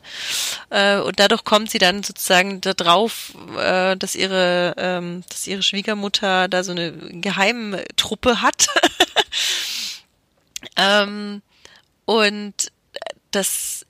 Äh, 0.70 0.98
und 0.98 1.20
dadurch 1.20 1.44
kommt 1.44 1.70
sie 1.70 1.78
dann 1.78 2.03
sozusagen 2.03 2.62
darauf, 2.62 3.34
äh, 3.60 3.95
dass 3.98 4.16
ihre, 4.16 4.74
ähm, 4.78 5.24
dass 5.30 5.48
ihre 5.48 5.64
Schwiegermutter 5.64 6.48
da 6.48 6.64
so 6.64 6.72
eine 6.72 6.92
Geheimtruppe 6.92 8.42
hat. 8.42 8.68
ähm, 10.78 11.42
und 12.06 12.72
das 13.32 13.86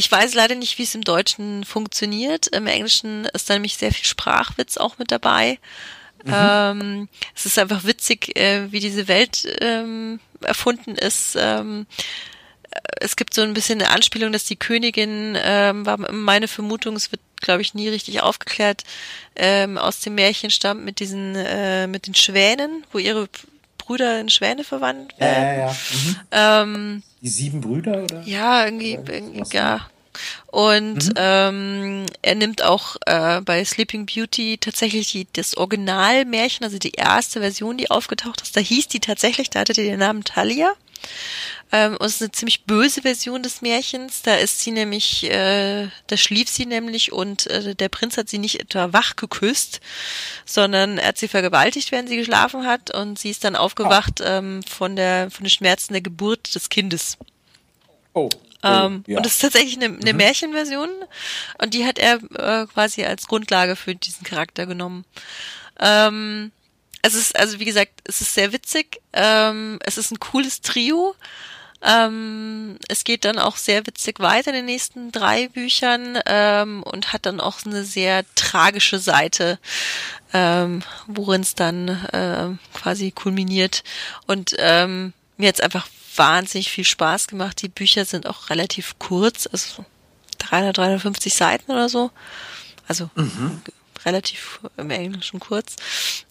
ich 0.00 0.10
weiß 0.10 0.32
leider 0.32 0.54
nicht, 0.54 0.78
wie 0.78 0.84
es 0.84 0.94
im 0.94 1.04
Deutschen 1.04 1.62
funktioniert. 1.62 2.46
Im 2.46 2.66
Englischen 2.66 3.26
ist 3.26 3.50
da 3.50 3.54
nämlich 3.54 3.76
sehr 3.76 3.92
viel 3.92 4.06
Sprachwitz 4.06 4.78
auch 4.78 4.96
mit 4.96 5.10
dabei. 5.12 5.58
Mhm. 6.24 6.32
Ähm, 6.34 7.08
es 7.36 7.44
ist 7.44 7.58
einfach 7.58 7.84
witzig, 7.84 8.34
äh, 8.34 8.72
wie 8.72 8.80
diese 8.80 9.08
Welt 9.08 9.46
ähm, 9.60 10.18
erfunden 10.40 10.94
ist. 10.94 11.36
Ähm, 11.38 11.86
äh, 12.70 12.78
es 13.02 13.14
gibt 13.14 13.34
so 13.34 13.42
ein 13.42 13.52
bisschen 13.52 13.82
eine 13.82 13.90
Anspielung, 13.90 14.32
dass 14.32 14.44
die 14.44 14.56
Königin, 14.56 15.36
ähm, 15.38 15.84
war 15.84 15.98
meine 15.98 16.48
Vermutung, 16.48 16.96
es 16.96 17.12
wird, 17.12 17.20
glaube 17.42 17.60
ich, 17.60 17.74
nie 17.74 17.90
richtig 17.90 18.22
aufgeklärt, 18.22 18.84
ähm, 19.36 19.76
aus 19.76 20.00
dem 20.00 20.14
Märchen 20.14 20.48
stammt 20.48 20.82
mit 20.82 21.00
diesen, 21.00 21.34
äh, 21.36 21.86
mit 21.86 22.06
den 22.06 22.14
Schwänen, 22.14 22.86
wo 22.90 22.96
ihre 22.96 23.28
Brüder 23.76 24.18
in 24.18 24.30
Schwäne 24.30 24.64
verwandt 24.64 25.20
werden. 25.20 25.44
Ja, 25.44 25.52
ja, 25.52 25.66
ja. 25.66 25.76
Mhm. 25.92 26.16
Ähm, 26.32 27.02
die 27.22 27.28
sieben 27.28 27.60
Brüder, 27.60 28.04
oder? 28.04 28.22
Ja, 28.22 28.64
irgendwie, 28.64 28.92
irgendwie 28.92 29.56
ja. 29.56 29.88
Und 30.46 31.06
mhm. 31.06 31.14
ähm, 31.16 32.06
er 32.22 32.34
nimmt 32.34 32.62
auch 32.62 32.96
äh, 33.06 33.40
bei 33.42 33.64
Sleeping 33.64 34.06
Beauty 34.06 34.58
tatsächlich 34.58 35.12
die, 35.12 35.26
das 35.32 35.56
Originalmärchen, 35.56 36.64
also 36.64 36.78
die 36.78 36.92
erste 36.92 37.40
Version, 37.40 37.78
die 37.78 37.90
aufgetaucht 37.90 38.40
ist. 38.42 38.56
Da 38.56 38.60
hieß 38.60 38.88
die 38.88 39.00
tatsächlich, 39.00 39.50
da 39.50 39.60
hatte 39.60 39.72
die 39.72 39.84
den 39.84 40.00
Namen 40.00 40.24
Talia. 40.24 40.72
Ähm, 41.72 41.96
und 41.96 42.06
es 42.06 42.14
ist 42.14 42.22
eine 42.22 42.32
ziemlich 42.32 42.64
böse 42.64 43.02
Version 43.02 43.42
des 43.42 43.62
Märchens. 43.62 44.22
Da 44.22 44.34
ist 44.34 44.60
sie 44.60 44.72
nämlich, 44.72 45.30
äh, 45.30 45.88
da 46.08 46.16
schlief 46.16 46.48
sie 46.48 46.66
nämlich 46.66 47.12
und 47.12 47.46
äh, 47.46 47.74
der 47.74 47.88
Prinz 47.88 48.16
hat 48.16 48.28
sie 48.28 48.38
nicht 48.38 48.60
etwa 48.60 48.92
wach 48.92 49.16
geküsst, 49.16 49.80
sondern 50.44 50.98
er 50.98 51.08
hat 51.08 51.18
sie 51.18 51.28
vergewaltigt, 51.28 51.92
während 51.92 52.08
sie 52.08 52.16
geschlafen 52.16 52.66
hat 52.66 52.92
und 52.92 53.18
sie 53.18 53.30
ist 53.30 53.44
dann 53.44 53.56
aufgewacht 53.56 54.20
ähm, 54.24 54.62
von 54.64 54.96
der 54.96 55.30
von 55.30 55.44
den 55.44 55.50
Schmerzen 55.50 55.92
der 55.92 56.02
Geburt 56.02 56.54
des 56.54 56.68
Kindes. 56.68 57.18
Oh. 58.14 58.28
oh 58.32 58.66
ähm, 58.66 59.04
ja. 59.06 59.18
Und 59.18 59.26
das 59.26 59.34
ist 59.34 59.42
tatsächlich 59.42 59.76
eine, 59.76 59.96
eine 59.96 60.12
mhm. 60.12 60.16
Märchenversion 60.16 60.90
und 61.62 61.74
die 61.74 61.86
hat 61.86 62.00
er 62.00 62.16
äh, 62.34 62.66
quasi 62.66 63.04
als 63.04 63.28
Grundlage 63.28 63.76
für 63.76 63.94
diesen 63.94 64.24
Charakter 64.24 64.66
genommen. 64.66 65.04
Ähm, 65.78 66.50
es 67.02 67.14
ist, 67.14 67.38
also 67.38 67.58
wie 67.58 67.64
gesagt, 67.64 67.92
es 68.04 68.20
ist 68.20 68.34
sehr 68.34 68.52
witzig. 68.52 69.00
Ähm, 69.12 69.78
es 69.84 69.98
ist 69.98 70.10
ein 70.10 70.20
cooles 70.20 70.60
Trio. 70.60 71.14
Ähm, 71.82 72.78
es 72.88 73.04
geht 73.04 73.24
dann 73.24 73.38
auch 73.38 73.56
sehr 73.56 73.86
witzig 73.86 74.20
weiter 74.20 74.50
in 74.50 74.56
den 74.56 74.64
nächsten 74.66 75.12
drei 75.12 75.48
Büchern 75.48 76.18
ähm, 76.26 76.82
und 76.82 77.12
hat 77.14 77.24
dann 77.24 77.40
auch 77.40 77.64
eine 77.64 77.84
sehr 77.84 78.24
tragische 78.34 78.98
Seite, 78.98 79.58
ähm, 80.34 80.82
worin 81.06 81.40
es 81.40 81.54
dann 81.54 81.88
äh, 81.88 82.48
quasi 82.78 83.12
kulminiert. 83.12 83.82
Und 84.26 84.54
ähm, 84.58 85.14
mir 85.38 85.48
hat 85.48 85.54
es 85.54 85.62
einfach 85.62 85.88
wahnsinnig 86.16 86.70
viel 86.70 86.84
Spaß 86.84 87.28
gemacht. 87.28 87.62
Die 87.62 87.68
Bücher 87.68 88.04
sind 88.04 88.26
auch 88.26 88.50
relativ 88.50 88.98
kurz, 88.98 89.48
also 89.50 89.86
300, 90.38 90.76
350 90.76 91.34
Seiten 91.34 91.72
oder 91.72 91.88
so. 91.88 92.10
Also 92.86 93.08
mhm 93.14 93.62
relativ 94.04 94.60
im 94.76 94.90
Englischen 94.90 95.40
kurz. 95.40 95.76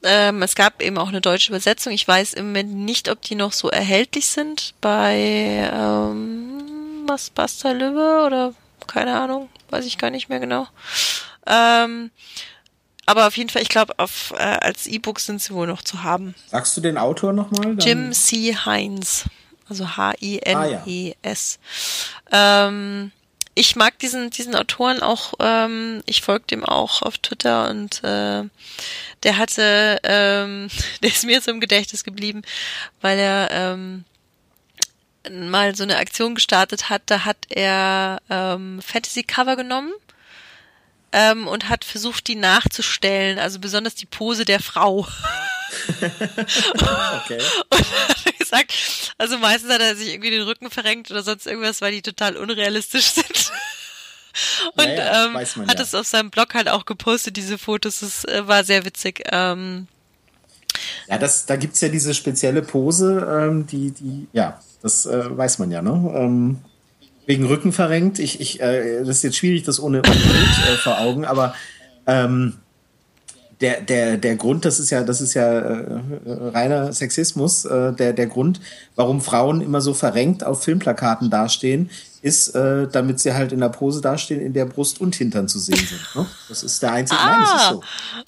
Ähm, 0.03 0.41
es 0.41 0.55
gab 0.55 0.81
eben 0.81 0.97
auch 0.97 1.09
eine 1.09 1.21
deutsche 1.21 1.49
Übersetzung. 1.49 1.93
Ich 1.93 2.07
weiß 2.07 2.33
im 2.33 2.47
Moment 2.47 2.73
nicht, 2.73 3.09
ob 3.09 3.21
die 3.21 3.35
noch 3.35 3.53
so 3.53 3.69
erhältlich 3.69 4.27
sind 4.27 4.73
bei 4.81 5.69
ähm, 5.73 7.05
was 7.07 7.29
Basta 7.29 7.71
Lübbe 7.71 8.23
oder 8.25 8.53
keine 8.87 9.19
Ahnung, 9.19 9.49
weiß 9.69 9.85
ich 9.85 9.97
gar 9.97 10.09
nicht 10.09 10.29
mehr 10.29 10.39
genau. 10.39 10.67
Ähm, 11.45 12.11
aber 13.05 13.25
auf 13.27 13.37
jeden 13.37 13.49
Fall, 13.49 13.63
ich 13.63 13.69
glaube, 13.69 13.95
äh, 13.97 14.35
als 14.37 14.85
E-Book 14.85 15.19
sind 15.19 15.41
sie 15.41 15.53
wohl 15.53 15.65
noch 15.65 15.81
zu 15.81 16.03
haben. 16.03 16.35
Sagst 16.47 16.77
du 16.77 16.81
den 16.81 16.97
Autor 16.97 17.33
nochmal? 17.33 17.75
Jim 17.79 18.13
C. 18.13 18.55
Heinz. 18.55 19.25
Also 19.67 19.97
H-I-N-E-S. 19.97 21.59
Ah, 22.29 22.35
ja. 22.35 22.67
ähm, 22.67 23.11
ich 23.59 23.75
mag 23.75 23.99
diesen, 23.99 24.29
diesen 24.29 24.55
Autoren 24.55 25.01
auch, 25.01 25.33
ähm, 25.41 26.01
ich 26.05 26.21
folge 26.21 26.45
dem 26.47 26.63
auch 26.63 27.01
auf 27.01 27.17
Twitter 27.17 27.69
und 27.69 28.01
äh, 28.05 28.43
der 29.23 29.37
hatte, 29.37 29.99
ähm, 30.03 30.69
der 31.03 31.09
ist 31.09 31.25
mir 31.25 31.41
so 31.41 31.51
im 31.51 31.59
Gedächtnis 31.59 32.05
geblieben, 32.05 32.43
weil 33.01 33.19
er 33.19 33.49
ähm, 33.51 34.05
mal 35.29 35.75
so 35.75 35.83
eine 35.83 35.97
Aktion 35.97 36.35
gestartet 36.35 36.89
hat, 36.89 37.01
da 37.07 37.25
hat 37.25 37.35
er 37.49 38.21
ähm, 38.29 38.81
Fantasy-Cover 38.81 39.57
genommen 39.57 39.91
ähm, 41.11 41.45
und 41.45 41.67
hat 41.67 41.83
versucht, 41.83 42.27
die 42.27 42.35
nachzustellen, 42.35 43.39
also 43.39 43.59
besonders 43.59 43.93
die 43.93 44.05
Pose 44.05 44.45
der 44.45 44.61
Frau. 44.61 45.05
okay. 45.99 47.39
Und 47.69 47.85
gesagt, 48.39 48.73
also 49.17 49.37
meistens 49.37 49.71
hat 49.71 49.81
er 49.81 49.95
sich 49.95 50.09
irgendwie 50.09 50.31
den 50.31 50.41
Rücken 50.41 50.71
verrenkt 50.71 51.11
oder 51.11 51.21
sonst 51.21 51.45
irgendwas, 51.45 51.81
weil 51.81 51.91
die 51.91 52.01
total 52.01 52.37
unrealistisch 52.37 53.05
sind. 53.11 53.51
Und 54.75 54.85
ja, 54.85 54.93
ja, 54.93 55.25
ähm, 55.25 55.35
hat 55.35 55.77
ja. 55.77 55.81
es 55.81 55.93
auf 55.95 56.07
seinem 56.07 56.31
Blog 56.31 56.53
halt 56.53 56.69
auch 56.69 56.85
gepostet, 56.85 57.37
diese 57.37 57.57
Fotos. 57.57 57.99
Das 57.99 58.25
äh, 58.25 58.47
war 58.47 58.63
sehr 58.63 58.85
witzig. 58.85 59.23
Ähm, 59.31 59.87
ja, 61.07 61.17
das, 61.17 61.45
da 61.45 61.55
gibt's 61.55 61.81
ja 61.81 61.89
diese 61.89 62.13
spezielle 62.13 62.61
Pose, 62.61 63.27
ähm, 63.29 63.67
die, 63.67 63.91
die, 63.91 64.27
ja, 64.33 64.59
das 64.81 65.05
äh, 65.05 65.37
weiß 65.37 65.59
man 65.59 65.71
ja, 65.71 65.81
ne? 65.81 66.11
Ähm, 66.15 66.59
wegen 67.25 67.45
Rücken 67.45 67.73
verrenkt. 67.73 68.19
Ich, 68.19 68.39
ich, 68.39 68.61
äh, 68.61 68.99
das 68.99 69.17
ist 69.17 69.23
jetzt 69.23 69.37
schwierig, 69.37 69.63
das 69.63 69.79
ohne, 69.79 69.99
ohne 69.99 70.15
Bild 70.15 70.67
äh, 70.67 70.77
vor 70.77 70.99
Augen, 70.99 71.25
aber 71.25 71.53
ähm, 72.07 72.57
der, 73.61 73.81
der, 73.81 74.17
der 74.17 74.35
Grund, 74.35 74.63
das 74.65 74.79
ist 74.79 74.89
ja, 74.89 75.03
das 75.03 75.19
ist 75.19 75.33
ja 75.33 75.59
äh, 75.59 76.01
reiner 76.25 76.93
Sexismus, 76.93 77.65
äh, 77.65 77.93
der, 77.93 78.13
der 78.13 78.27
Grund, 78.27 78.61
warum 78.95 79.21
Frauen 79.21 79.61
immer 79.61 79.81
so 79.81 79.93
verrenkt 79.93 80.45
auf 80.45 80.63
Filmplakaten 80.63 81.29
dastehen, 81.29 81.89
ist, 82.21 82.49
äh, 82.55 82.87
damit 82.87 83.19
sie 83.19 83.33
halt 83.33 83.51
in 83.51 83.59
der 83.59 83.69
Pose 83.69 84.01
dastehen, 84.01 84.41
in 84.41 84.53
der 84.53 84.65
Brust 84.65 84.99
und 84.99 85.15
Hintern 85.15 85.47
zu 85.47 85.59
sehen 85.59 85.77
sind. 85.77 86.01
Ne? 86.15 86.25
Das 86.47 86.63
ist 86.63 86.81
der 86.81 86.91
einzige. 86.91 87.19
Ah, 87.19 87.25
Nein, 87.25 87.41
das 87.41 87.61
ist 87.61 87.69
so. 87.69 87.83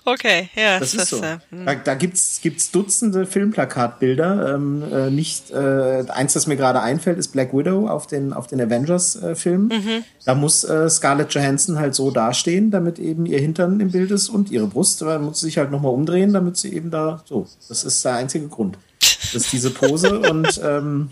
Okay, 0.06 0.50
ja. 0.56 0.80
Das, 0.80 0.92
das 0.92 1.04
ist 1.04 1.10
so. 1.10 1.22
Hm. 1.22 1.66
da, 1.66 1.76
da 1.76 1.96
gibt's 1.96 2.40
gibt's 2.42 2.72
Dutzende 2.72 3.26
Filmplakatbilder. 3.26 4.56
Ähm, 4.56 4.84
äh, 4.92 5.10
nicht 5.10 5.52
äh, 5.52 6.06
eins, 6.08 6.34
das 6.34 6.48
mir 6.48 6.56
gerade 6.56 6.82
einfällt, 6.82 7.18
ist 7.18 7.30
Black 7.30 7.54
Widow 7.54 7.88
auf 7.88 8.08
den 8.08 8.34
auf 8.34 8.48
den 8.48 8.62
Avengers-Filmen. 8.62 9.72
Äh, 9.72 9.80
mhm. 9.80 10.04
Da 10.26 10.36
muss 10.36 10.64
äh, 10.64 10.90
Scarlett 10.90 11.34
Johansson 11.34 11.78
halt 11.78 11.96
so 11.96 12.12
dastehen, 12.12 12.72
damit 12.72 13.00
eben 13.00 13.26
ihr 13.26 13.40
Hintern 13.40 13.80
im 13.80 13.92
Bild 13.92 14.12
ist 14.12 14.30
und 14.30 14.52
ihre 14.52 14.68
Brust. 14.68 15.02
Da 15.02 15.20
muss 15.20 15.40
sie 15.40 15.48
sich 15.48 15.58
halt 15.58 15.72
nochmal 15.72 15.94
umdrehen, 15.94 16.34
damit 16.34 16.58
sie 16.58 16.74
eben 16.74 16.92
da 16.92 17.24
so. 17.26 17.48
Das 17.68 17.84
ist 17.84 18.04
der 18.06 18.16
einzige 18.16 18.48
Grund. 18.48 18.78
Das 19.00 19.44
ist 19.44 19.54
diese 19.54 19.70
Pose 19.72 20.20
und 20.30 20.62
ähm, 20.64 21.10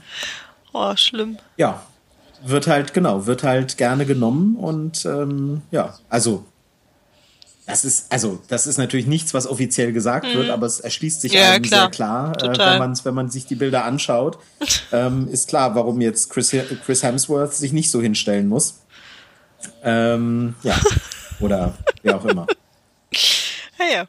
Oh, 0.72 0.95
schlimm. 0.95 1.38
Ja, 1.58 1.82
wird 2.43 2.67
halt, 2.67 2.93
genau, 2.93 3.25
wird 3.25 3.43
halt 3.43 3.77
gerne 3.77 4.05
genommen 4.05 4.55
und 4.55 5.05
ähm, 5.05 5.61
ja, 5.71 5.95
also 6.09 6.45
das 7.69 7.85
ist, 7.85 8.11
also, 8.11 8.41
das 8.47 8.65
ist 8.65 8.79
natürlich 8.79 9.05
nichts, 9.05 9.35
was 9.35 9.45
offiziell 9.45 9.93
gesagt 9.93 10.25
mhm. 10.25 10.39
wird, 10.39 10.49
aber 10.49 10.65
es 10.65 10.79
erschließt 10.79 11.21
sich 11.21 11.33
ja, 11.33 11.51
einem 11.51 11.63
klar. 11.63 11.81
sehr 11.81 11.89
klar, 11.91 12.43
äh, 12.43 12.57
wenn, 12.57 12.79
man, 12.79 12.99
wenn 13.03 13.13
man 13.13 13.29
sich 13.29 13.45
die 13.45 13.53
Bilder 13.53 13.85
anschaut. 13.85 14.39
ähm, 14.91 15.27
ist 15.27 15.49
klar, 15.49 15.75
warum 15.75 16.01
jetzt 16.01 16.31
Chris, 16.31 16.49
Chris 16.83 17.03
Hemsworth 17.03 17.53
sich 17.53 17.71
nicht 17.71 17.91
so 17.91 18.01
hinstellen 18.01 18.47
muss. 18.47 18.79
Ähm, 19.83 20.55
ja, 20.63 20.75
oder 21.39 21.75
wer 22.01 22.15
auch 22.15 22.25
immer. 22.25 22.47
Ja, 23.77 23.85
ja. 23.93 24.07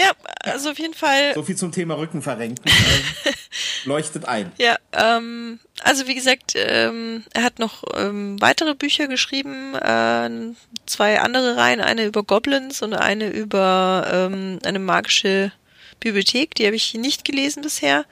Ja, 0.00 0.12
also 0.40 0.70
auf 0.70 0.78
jeden 0.78 0.94
Fall. 0.94 1.34
So 1.34 1.42
viel 1.42 1.56
zum 1.56 1.72
Thema 1.72 1.94
Rücken 1.94 2.22
verrenken. 2.22 2.70
Leuchtet 3.84 4.24
ein. 4.24 4.52
Ja, 4.58 4.78
ähm, 4.92 5.60
also 5.82 6.06
wie 6.06 6.14
gesagt, 6.14 6.52
ähm, 6.54 7.24
er 7.34 7.42
hat 7.42 7.58
noch 7.58 7.84
ähm, 7.96 8.40
weitere 8.40 8.74
Bücher 8.74 9.08
geschrieben, 9.08 9.74
äh, 9.74 10.30
zwei 10.86 11.20
andere 11.20 11.56
Reihen, 11.56 11.80
eine 11.80 12.06
über 12.06 12.22
Goblins 12.22 12.82
und 12.82 12.94
eine 12.94 13.28
über 13.28 14.08
ähm, 14.10 14.58
eine 14.64 14.78
magische 14.78 15.52
Bibliothek, 16.00 16.54
die 16.54 16.66
habe 16.66 16.76
ich 16.76 16.94
nicht 16.94 17.24
gelesen 17.24 17.62
bisher. 17.62 18.04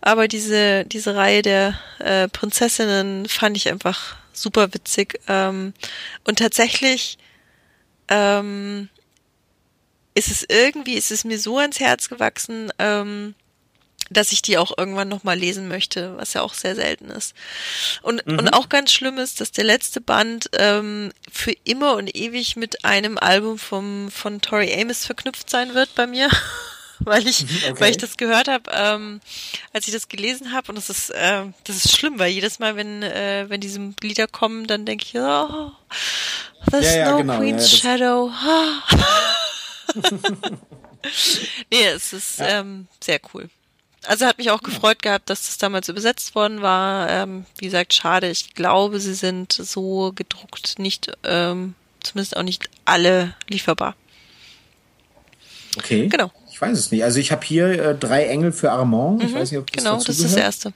Aber 0.00 0.28
diese, 0.28 0.84
diese 0.84 1.16
Reihe 1.16 1.42
der 1.42 1.78
äh, 1.98 2.28
Prinzessinnen 2.28 3.26
fand 3.26 3.56
ich 3.56 3.68
einfach 3.68 4.16
super 4.32 4.72
witzig. 4.72 5.20
Ähm, 5.28 5.74
und 6.24 6.38
tatsächlich 6.38 7.18
ähm, 8.08 8.88
ist 10.16 10.30
es 10.30 10.46
irgendwie, 10.48 10.94
ist 10.94 11.12
es 11.12 11.24
mir 11.24 11.38
so 11.38 11.58
ans 11.58 11.78
Herz 11.78 12.08
gewachsen, 12.08 12.72
ähm, 12.78 13.34
dass 14.08 14.32
ich 14.32 14.40
die 14.40 14.56
auch 14.56 14.76
irgendwann 14.78 15.08
nochmal 15.08 15.38
lesen 15.38 15.68
möchte, 15.68 16.16
was 16.16 16.32
ja 16.32 16.42
auch 16.42 16.54
sehr 16.54 16.74
selten 16.74 17.10
ist. 17.10 17.34
Und, 18.02 18.26
mhm. 18.26 18.38
und 18.38 18.48
auch 18.50 18.68
ganz 18.68 18.92
schlimm 18.92 19.18
ist, 19.18 19.40
dass 19.40 19.52
der 19.52 19.64
letzte 19.64 20.00
Band 20.00 20.48
ähm, 20.54 21.12
für 21.30 21.52
immer 21.64 21.94
und 21.96 22.16
ewig 22.16 22.56
mit 22.56 22.84
einem 22.84 23.18
Album 23.18 23.58
vom, 23.58 24.10
von 24.10 24.40
Tori 24.40 24.72
Amos 24.80 25.04
verknüpft 25.04 25.50
sein 25.50 25.74
wird 25.74 25.94
bei 25.94 26.06
mir. 26.06 26.30
weil 27.00 27.26
ich, 27.26 27.42
mhm, 27.42 27.48
okay. 27.70 27.80
weil 27.80 27.90
ich 27.90 27.98
das 27.98 28.16
gehört 28.16 28.48
habe, 28.48 28.70
ähm, 28.72 29.20
als 29.74 29.86
ich 29.86 29.92
das 29.92 30.08
gelesen 30.08 30.52
habe 30.52 30.68
und 30.70 30.76
das 30.76 30.88
ist, 30.88 31.10
äh, 31.10 31.42
das 31.64 31.84
ist 31.84 31.94
schlimm, 31.94 32.18
weil 32.18 32.30
jedes 32.30 32.58
Mal, 32.58 32.74
wenn, 32.76 33.02
äh, 33.02 33.44
wenn 33.48 33.60
diese 33.60 33.92
Lieder 34.00 34.28
kommen, 34.28 34.66
dann 34.66 34.86
denke 34.86 35.04
ich, 35.04 35.14
oh, 35.16 35.72
The 36.70 36.78
ja, 36.78 36.82
Snow 36.82 36.94
ja, 36.94 37.16
genau, 37.18 37.38
Queen's 37.38 37.70
ja, 37.70 37.78
Shadow. 37.78 38.32
nee, 41.70 41.86
es 41.94 42.12
ist 42.12 42.38
ja. 42.38 42.60
ähm, 42.60 42.88
sehr 43.02 43.20
cool. 43.34 43.48
Also 44.06 44.26
hat 44.26 44.38
mich 44.38 44.50
auch 44.50 44.62
gefreut 44.62 45.02
gehabt, 45.02 45.30
dass 45.30 45.46
das 45.46 45.58
damals 45.58 45.88
übersetzt 45.88 46.34
worden 46.34 46.62
war. 46.62 47.10
Ähm, 47.10 47.44
wie 47.58 47.66
gesagt, 47.66 47.92
schade. 47.92 48.30
Ich 48.30 48.54
glaube, 48.54 49.00
sie 49.00 49.14
sind 49.14 49.52
so 49.52 50.12
gedruckt 50.14 50.78
nicht, 50.78 51.12
ähm, 51.24 51.74
zumindest 52.02 52.36
auch 52.36 52.42
nicht 52.42 52.70
alle 52.84 53.34
lieferbar. 53.48 53.96
Okay. 55.76 56.08
Genau. 56.08 56.30
Ich 56.50 56.60
weiß 56.60 56.78
es 56.78 56.90
nicht. 56.90 57.04
Also 57.04 57.18
ich 57.18 57.32
habe 57.32 57.44
hier 57.44 57.66
äh, 57.66 57.94
drei 57.94 58.26
Engel 58.26 58.52
für 58.52 58.72
Armand. 58.72 59.22
Ich 59.22 59.32
mhm, 59.32 59.34
weiß 59.34 59.50
nicht, 59.50 59.60
ob 59.60 59.70
das 59.70 59.84
Genau, 59.84 59.96
das 59.96 60.08
ist 60.08 60.24
das 60.24 60.34
erste. 60.36 60.72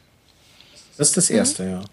Das 0.96 1.08
ist 1.08 1.16
das 1.16 1.30
erste, 1.30 1.62
mhm. 1.62 1.70
ja. 1.70 1.84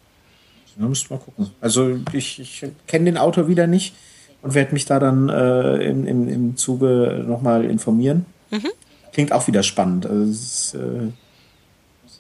Da 0.76 0.86
müsst 0.86 1.10
mal 1.10 1.18
gucken. 1.18 1.52
Also 1.62 2.00
ich, 2.14 2.40
ich 2.40 2.66
kenne 2.86 3.06
den 3.06 3.18
Autor 3.18 3.48
wieder 3.48 3.66
nicht 3.66 3.96
und 4.42 4.54
werde 4.54 4.74
mich 4.74 4.86
da 4.86 5.00
dann 5.00 5.30
äh, 5.30 5.76
im, 5.78 6.06
im, 6.06 6.28
im 6.28 6.58
Zuge 6.58 7.24
nochmal 7.28 7.66
informieren. 7.66 8.26
Mhm. 8.52 8.70
Klingt 9.14 9.32
auch 9.32 9.48
wieder 9.48 9.64
spannend. 9.64 10.06
Also 10.06 10.24
ist, 10.32 10.76
äh, 10.76 11.12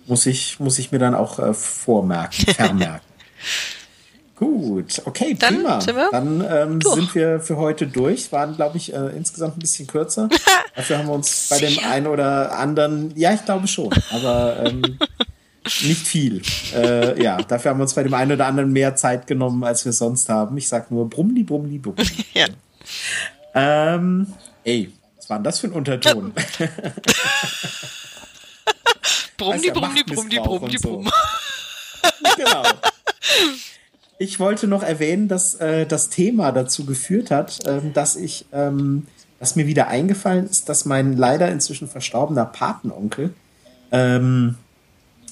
muss, 0.08 0.26
ich, 0.26 0.60
muss 0.60 0.80
ich 0.80 0.92
mir 0.92 1.00
dann 1.00 1.16
auch 1.16 1.40
äh, 1.40 1.54
vormerken, 1.54 2.46
vermerken. 2.54 3.06
Gut, 4.36 5.02
okay, 5.06 5.36
dann 5.38 5.56
prima. 5.56 5.82
Sind 5.82 5.96
wir 5.96 6.10
dann 6.12 6.46
ähm, 6.48 6.80
sind 6.80 7.16
wir 7.16 7.40
für 7.40 7.58
heute 7.58 7.88
durch. 7.88 8.32
Waren, 8.32 8.56
glaube 8.56 8.78
ich, 8.78 8.94
äh, 8.94 9.08
insgesamt 9.16 9.58
ein 9.58 9.60
bisschen 9.60 9.88
kürzer. 9.88 10.30
Dafür 10.76 11.00
haben 11.00 11.08
wir 11.08 11.14
uns 11.14 11.48
bei 11.50 11.58
dem 11.58 11.80
einen 11.80 12.06
oder 12.06 12.56
anderen, 12.56 13.18
ja, 13.18 13.34
ich 13.34 13.44
glaube 13.46 13.68
schon, 13.68 13.90
aber 14.12 14.64
ähm, 14.64 15.00
nicht 15.84 16.08
viel. 16.08 16.42
Äh, 16.74 17.22
ja, 17.22 17.38
dafür 17.38 17.72
haben 17.72 17.80
wir 17.80 17.84
uns 17.84 17.94
bei 17.94 18.04
dem 18.04 18.14
einen 18.14 18.32
oder 18.34 18.46
anderen 18.46 18.72
mehr 18.72 18.96
Zeit 18.96 19.28
genommen, 19.28 19.64
als 19.64 19.86
wir 19.86 19.94
sonst 19.94 20.30
haben. 20.30 20.58
Ich 20.58 20.68
sag 20.68 20.92
nur 20.92 21.10
Brummli, 21.10 21.44
Brummli, 21.44 21.78
Brummli. 21.78 22.06
ja. 22.34 22.48
Ähm, 23.54 24.28
ey, 24.64 24.92
was 25.18 25.30
war 25.30 25.38
denn 25.38 25.44
das 25.44 25.60
für 25.60 25.68
ein 25.68 25.74
Unterton? 25.74 26.34
Brummli, 29.38 29.72
Brummli, 29.72 30.04
Brummli, 30.04 30.40
Brummli, 30.40 30.78
Brumm. 30.78 31.10
Genau. 32.38 32.64
Ich 34.20 34.40
wollte 34.40 34.68
noch 34.68 34.84
erwähnen, 34.84 35.28
dass 35.28 35.56
äh, 35.56 35.86
das 35.86 36.10
Thema 36.10 36.52
dazu 36.52 36.86
geführt 36.86 37.32
hat, 37.32 37.60
ähm, 37.66 37.94
dass 37.94 38.16
ich, 38.16 38.46
ähm, 38.52 39.08
dass 39.40 39.56
mir 39.56 39.68
wieder 39.68 39.88
eingefallen 39.88 40.48
ist, 40.48 40.70
dass 40.70 40.86
mein 40.86 41.18
leider 41.18 41.50
inzwischen 41.50 41.88
verstorbener 41.88 42.46
Patenonkel 42.46 43.34
ähm, 43.92 44.56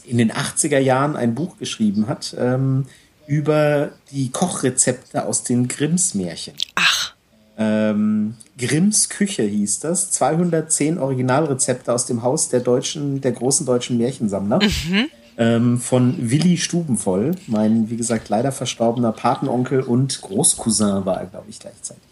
in 0.08 0.18
den 0.18 0.32
80er 0.32 0.80
Jahren 0.80 1.16
ein 1.16 1.36
Buch 1.36 1.58
geschrieben 1.58 2.08
hat 2.08 2.36
ähm, 2.38 2.86
über 3.28 3.92
die 4.12 4.30
Kochrezepte 4.30 5.26
aus 5.26 5.44
den 5.44 5.68
Grimms 5.68 6.14
Märchen. 6.14 6.54
Ach. 6.76 7.14
Ähm, 7.58 8.36
Grimms 8.58 9.10
Küche 9.10 9.44
hieß 9.44 9.80
das. 9.80 10.12
210 10.12 10.98
Originalrezepte 10.98 11.94
aus 11.94 12.06
dem 12.06 12.22
Haus 12.22 12.50
der 12.50 12.60
deutschen, 12.60 13.22
der 13.22 13.32
großen 13.32 13.66
deutschen 13.66 13.98
Märchensammler. 13.98 14.60
Mhm. 14.60 15.10
Ähm, 15.38 15.80
von 15.80 16.32
Willi 16.32 16.56
Stubenvoll, 16.56 17.32
mein, 17.48 17.90
wie 17.90 17.98
gesagt, 17.98 18.30
leider 18.30 18.54
verstorbener 18.54 19.12
Patenonkel 19.12 19.82
und 19.82 20.22
Großcousin 20.22 21.06
war 21.06 21.20
er, 21.20 21.26
glaube 21.26 21.50
ich, 21.50 21.60
gleichzeitig. 21.60 22.04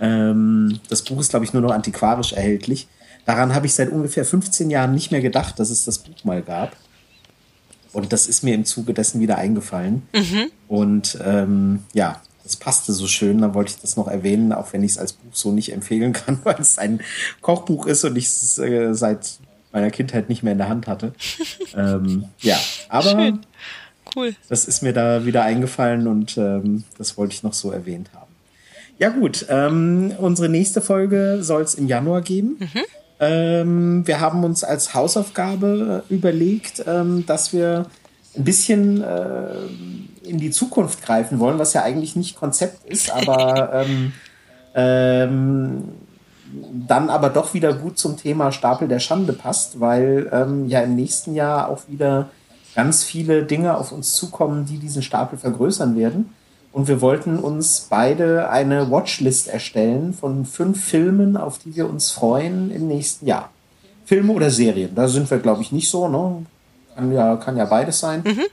Ähm, 0.00 0.78
das 0.88 1.02
Buch 1.02 1.18
ist, 1.20 1.30
glaube 1.30 1.44
ich, 1.44 1.52
nur 1.52 1.62
noch 1.62 1.72
antiquarisch 1.72 2.34
erhältlich. 2.34 2.86
Daran 3.24 3.52
habe 3.52 3.66
ich 3.66 3.74
seit 3.74 3.90
ungefähr 3.90 4.24
15 4.24 4.70
Jahren 4.70 4.94
nicht 4.94 5.10
mehr 5.10 5.20
gedacht, 5.20 5.58
dass 5.58 5.70
es 5.70 5.84
das 5.84 5.98
Buch 5.98 6.22
mal 6.22 6.42
gab. 6.42 6.76
Und 7.96 8.12
das 8.12 8.26
ist 8.26 8.42
mir 8.42 8.54
im 8.54 8.66
Zuge 8.66 8.92
dessen 8.92 9.22
wieder 9.22 9.38
eingefallen. 9.38 10.02
Mhm. 10.14 10.50
Und 10.68 11.18
ähm, 11.24 11.80
ja, 11.94 12.20
das 12.44 12.56
passte 12.56 12.92
so 12.92 13.06
schön, 13.06 13.40
da 13.40 13.54
wollte 13.54 13.70
ich 13.70 13.80
das 13.80 13.96
noch 13.96 14.06
erwähnen, 14.06 14.52
auch 14.52 14.74
wenn 14.74 14.82
ich 14.82 14.92
es 14.92 14.98
als 14.98 15.14
Buch 15.14 15.32
so 15.32 15.50
nicht 15.50 15.72
empfehlen 15.72 16.12
kann, 16.12 16.38
weil 16.44 16.60
es 16.60 16.76
ein 16.76 17.00
Kochbuch 17.40 17.86
ist 17.86 18.04
und 18.04 18.16
ich 18.16 18.26
es 18.26 18.58
äh, 18.58 18.92
seit 18.92 19.38
meiner 19.72 19.90
Kindheit 19.90 20.28
nicht 20.28 20.42
mehr 20.42 20.52
in 20.52 20.58
der 20.58 20.68
Hand 20.68 20.86
hatte. 20.86 21.14
ähm, 21.74 22.24
ja, 22.40 22.58
aber 22.90 23.38
Cool. 24.14 24.36
Das 24.48 24.66
ist 24.66 24.82
mir 24.82 24.92
da 24.92 25.24
wieder 25.24 25.42
eingefallen 25.42 26.06
und 26.06 26.36
ähm, 26.36 26.84
das 26.98 27.16
wollte 27.16 27.34
ich 27.34 27.42
noch 27.42 27.54
so 27.54 27.70
erwähnt 27.70 28.10
haben. 28.14 28.32
Ja 28.98 29.08
gut, 29.08 29.46
ähm, 29.48 30.12
unsere 30.18 30.50
nächste 30.50 30.82
Folge 30.82 31.38
soll 31.40 31.62
es 31.62 31.74
im 31.74 31.88
Januar 31.88 32.20
geben. 32.20 32.56
Mhm. 32.60 32.82
Ähm, 33.18 34.06
wir 34.06 34.20
haben 34.20 34.44
uns 34.44 34.62
als 34.62 34.94
Hausaufgabe 34.94 36.04
überlegt, 36.08 36.84
ähm, 36.86 37.24
dass 37.26 37.52
wir 37.52 37.86
ein 38.36 38.44
bisschen 38.44 39.02
äh, 39.02 39.54
in 40.22 40.38
die 40.38 40.50
Zukunft 40.50 41.02
greifen 41.02 41.38
wollen, 41.38 41.58
was 41.58 41.72
ja 41.72 41.82
eigentlich 41.82 42.16
nicht 42.16 42.36
Konzept 42.36 42.84
ist, 42.90 43.10
aber 43.14 43.72
ähm, 43.72 44.12
ähm, 44.74 45.84
dann 46.86 47.10
aber 47.10 47.30
doch 47.30 47.54
wieder 47.54 47.72
gut 47.72 47.98
zum 47.98 48.16
Thema 48.16 48.52
Stapel 48.52 48.88
der 48.88 49.00
Schande 49.00 49.32
passt, 49.32 49.80
weil 49.80 50.28
ähm, 50.32 50.68
ja 50.68 50.80
im 50.80 50.94
nächsten 50.94 51.34
Jahr 51.34 51.68
auch 51.68 51.88
wieder 51.88 52.28
ganz 52.74 53.02
viele 53.02 53.44
Dinge 53.44 53.76
auf 53.76 53.90
uns 53.90 54.14
zukommen, 54.14 54.66
die 54.66 54.78
diesen 54.78 55.02
Stapel 55.02 55.38
vergrößern 55.38 55.96
werden. 55.96 56.34
Und 56.76 56.88
wir 56.88 57.00
wollten 57.00 57.38
uns 57.38 57.86
beide 57.88 58.50
eine 58.50 58.90
Watchlist 58.90 59.48
erstellen 59.48 60.12
von 60.12 60.44
fünf 60.44 60.84
Filmen, 60.84 61.38
auf 61.38 61.58
die 61.58 61.74
wir 61.74 61.88
uns 61.88 62.10
freuen 62.10 62.70
im 62.70 62.86
nächsten 62.86 63.26
Jahr. 63.26 63.50
Filme 64.04 64.34
oder 64.34 64.50
Serien, 64.50 64.94
da 64.94 65.08
sind 65.08 65.30
wir, 65.30 65.38
glaube 65.38 65.62
ich, 65.62 65.72
nicht 65.72 65.88
so, 65.88 66.06
ne? 66.06 66.44
Kann 66.94 67.14
ja, 67.14 67.36
kann 67.36 67.56
ja 67.56 67.64
beides 67.64 68.00
sein. 68.00 68.22
Mhm. 68.26 68.44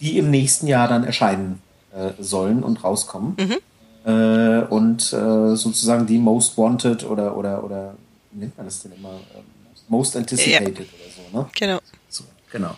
Die 0.00 0.16
im 0.16 0.30
nächsten 0.30 0.66
Jahr 0.66 0.88
dann 0.88 1.04
erscheinen 1.04 1.60
äh, 1.94 2.12
sollen 2.22 2.62
und 2.62 2.82
rauskommen. 2.82 3.36
Mhm. 3.38 4.10
Äh, 4.10 4.64
und 4.70 5.02
äh, 5.12 5.56
sozusagen 5.56 6.06
die 6.06 6.16
Most 6.16 6.56
Wanted 6.56 7.04
oder, 7.04 7.36
oder, 7.36 7.62
oder, 7.62 7.94
wie 8.30 8.38
nennt 8.38 8.56
man 8.56 8.64
das 8.64 8.80
denn 8.80 8.92
immer? 8.92 9.10
Ähm, 9.10 9.44
most 9.88 10.16
Anticipated 10.16 10.78
ja. 10.78 10.84
oder 10.84 11.12
so, 11.14 11.38
ne? 11.38 11.46
Genau. 11.54 11.80
So, 12.08 12.24
genau. 12.50 12.74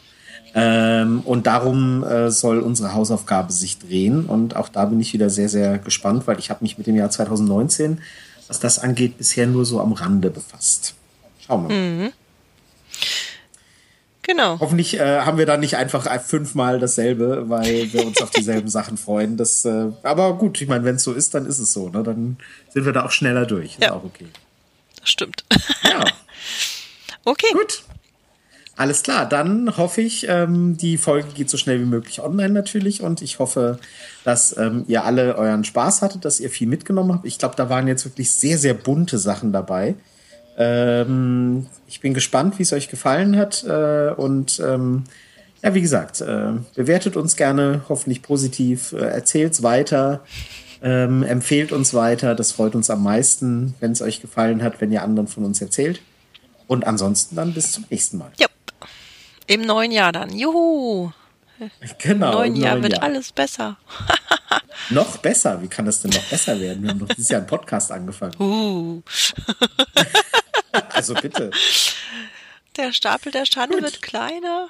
Ähm, 0.59 1.20
und 1.20 1.47
darum 1.47 2.02
äh, 2.02 2.31
soll 2.31 2.60
unsere 2.60 2.94
Hausaufgabe 2.94 3.52
sich 3.52 3.78
drehen. 3.78 4.25
Und 4.25 4.57
auch 4.57 4.70
da 4.70 4.86
bin 4.86 4.99
ich 4.99 5.12
wieder 5.12 5.28
sehr, 5.28 5.51
sehr 5.51 5.76
gespannt, 5.76 6.26
weil 6.26 6.39
ich 6.39 6.49
habe 6.49 6.65
mich 6.65 6.78
mit 6.78 6.86
dem 6.86 6.97
Jahr 6.97 7.10
2019, 7.10 8.01
was 8.49 8.59
das 8.59 8.78
angeht, 8.78 9.18
bisher 9.18 9.47
nur 9.47 9.67
so 9.67 9.83
am 9.83 9.93
Rande 9.93 10.31
befasst. 10.31 10.94
Schauen 11.47 11.68
wir 11.68 11.75
mal. 11.75 12.07
Mhm. 12.07 12.12
Genau. 14.23 14.59
Hoffentlich 14.59 14.99
äh, 14.99 15.20
haben 15.20 15.36
wir 15.36 15.44
da 15.44 15.59
nicht 15.59 15.76
einfach 15.76 16.20
fünfmal 16.23 16.81
dasselbe, 16.81 17.51
weil 17.51 17.93
wir 17.93 18.07
uns 18.07 18.23
auf 18.23 18.31
dieselben 18.31 18.68
Sachen 18.70 18.97
freuen. 18.97 19.36
Das, 19.36 19.65
äh, 19.67 19.89
aber 20.02 20.39
gut, 20.39 20.60
ich 20.62 20.68
meine, 20.68 20.85
wenn 20.85 20.97
es 20.97 21.05
so 21.05 21.12
ist, 21.12 21.35
dann 21.35 21.44
ist 21.44 21.59
es 21.59 21.75
so. 21.75 21.91
Ne? 21.91 22.02
Dann 22.02 22.39
sind 22.70 22.86
wir 22.86 22.93
da 22.94 23.05
auch 23.05 23.10
schneller 23.10 23.44
durch. 23.44 23.76
Ja. 23.78 23.89
Ist 23.89 23.93
auch 23.93 24.05
okay. 24.05 24.26
Das 24.99 25.10
stimmt. 25.10 25.44
Ja. 25.85 26.02
okay. 27.26 27.52
Gut. 27.52 27.85
Alles 28.76 29.02
klar, 29.02 29.26
dann 29.26 29.74
hoffe 29.78 30.02
ich, 30.02 30.26
ähm, 30.28 30.76
die 30.76 30.98
Folge 30.98 31.28
geht 31.34 31.48
so 31.48 31.56
schnell 31.56 31.80
wie 31.80 31.86
möglich 31.86 32.20
online 32.20 32.52
natürlich 32.52 33.00
und 33.02 33.22
ich 33.22 33.38
hoffe, 33.38 33.78
dass 34.22 34.55
ähm, 34.58 34.84
ihr 34.86 35.05
alle 35.05 35.36
euren 35.36 35.64
Spaß 35.64 36.02
hattet, 36.02 36.26
dass 36.26 36.40
ihr 36.40 36.50
viel 36.50 36.68
mitgenommen 36.68 37.14
habt. 37.14 37.26
Ich 37.26 37.38
glaube, 37.38 37.55
da 37.56 37.70
waren 37.70 37.88
jetzt 37.88 38.05
wirklich 38.05 38.30
sehr, 38.32 38.58
sehr 38.58 38.74
bunte 38.74 39.16
Sachen 39.16 39.50
dabei. 39.50 39.94
Ähm, 40.58 41.66
ich 41.86 42.00
bin 42.00 42.12
gespannt, 42.12 42.58
wie 42.58 42.64
es 42.64 42.72
euch 42.74 42.88
gefallen 42.88 43.36
hat. 43.36 43.64
Äh, 43.64 44.10
und 44.14 44.60
ähm, 44.60 45.05
ja, 45.62 45.74
wie 45.74 45.80
gesagt, 45.80 46.20
äh, 46.20 46.52
bewertet 46.74 47.16
uns 47.16 47.36
gerne, 47.36 47.82
hoffentlich 47.88 48.20
positiv, 48.20 48.92
äh, 48.92 48.98
erzählt's 48.98 49.62
weiter, 49.62 50.20
ähm, 50.82 51.22
empfehlt 51.22 51.72
uns 51.72 51.94
weiter. 51.94 52.34
Das 52.34 52.52
freut 52.52 52.74
uns 52.74 52.90
am 52.90 53.02
meisten, 53.02 53.74
wenn 53.80 53.92
es 53.92 54.02
euch 54.02 54.20
gefallen 54.20 54.62
hat, 54.62 54.80
wenn 54.80 54.92
ihr 54.92 55.02
anderen 55.02 55.28
von 55.28 55.44
uns 55.44 55.62
erzählt. 55.62 56.02
Und 56.66 56.86
ansonsten 56.86 57.36
dann 57.36 57.55
bis 57.55 57.72
zum 57.72 57.84
nächsten 57.90 58.18
Mal. 58.18 58.32
Ja. 58.38 58.46
Im 59.47 59.62
neuen 59.62 59.92
Jahr 59.92 60.12
dann. 60.12 60.36
Juhu. 60.36 61.12
Genau. 61.99 62.26
Im 62.26 62.34
neuen 62.36 62.57
Jahr 62.57 62.83
wird 62.83 62.94
Jahr. 62.94 63.02
alles 63.02 63.33
besser. 63.33 63.76
noch 64.91 65.16
besser? 65.18 65.60
Wie 65.62 65.68
kann 65.68 65.86
das 65.86 66.02
denn 66.02 66.10
noch 66.10 66.25
besser 66.25 66.58
werden? 66.60 66.83
Wir 66.83 66.91
haben 66.91 66.99
doch 66.99 67.08
dieses 67.08 67.28
Jahr 67.31 67.41
einen 67.41 67.47
Podcast 67.47 67.91
angefangen. 67.92 68.34
Uh. 68.39 69.02
also 70.91 71.15
bitte. 71.15 71.50
Der 72.76 72.92
Stapel 72.92 73.33
der 73.33 73.47
Schande 73.47 73.76
Gut. 73.76 73.84
wird 73.84 74.02
kleiner. 74.02 74.68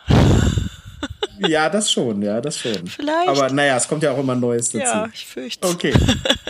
Ja, 1.39 1.69
das 1.69 1.91
schon, 1.91 2.23
ja, 2.23 2.41
das 2.41 2.59
schon. 2.59 2.87
Vielleicht. 2.87 3.29
Aber 3.29 3.51
naja, 3.51 3.77
es 3.77 3.89
kommt 3.89 4.03
ja 4.03 4.13
auch 4.13 4.19
immer 4.19 4.35
Neues 4.35 4.71
dazu. 4.71 4.85
Ja, 4.85 5.09
ich 5.13 5.27
fürchte. 5.27 5.69
Okay. 5.69 5.93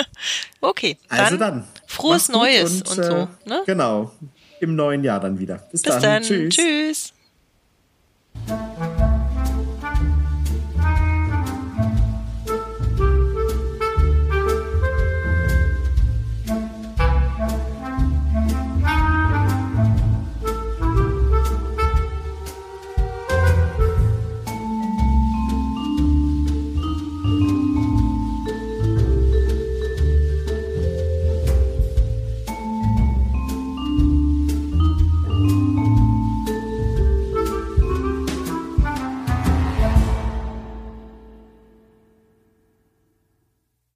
okay. 0.60 0.98
Dann 1.08 1.18
also 1.18 1.36
dann. 1.36 1.64
Frohes 1.86 2.28
Neues 2.28 2.82
und, 2.82 2.88
und 2.88 3.04
so. 3.04 3.14
Äh, 3.14 3.26
ne? 3.46 3.62
Genau. 3.66 4.12
Im 4.60 4.76
neuen 4.76 5.02
Jahr 5.02 5.20
dann 5.20 5.38
wieder. 5.38 5.56
Bis, 5.72 5.82
Bis 5.82 5.92
dann. 5.94 6.02
dann. 6.02 6.22
Tschüss. 6.22 6.54
Tschüss. 6.54 7.12
Thank 8.44 8.80
you. 8.80 8.95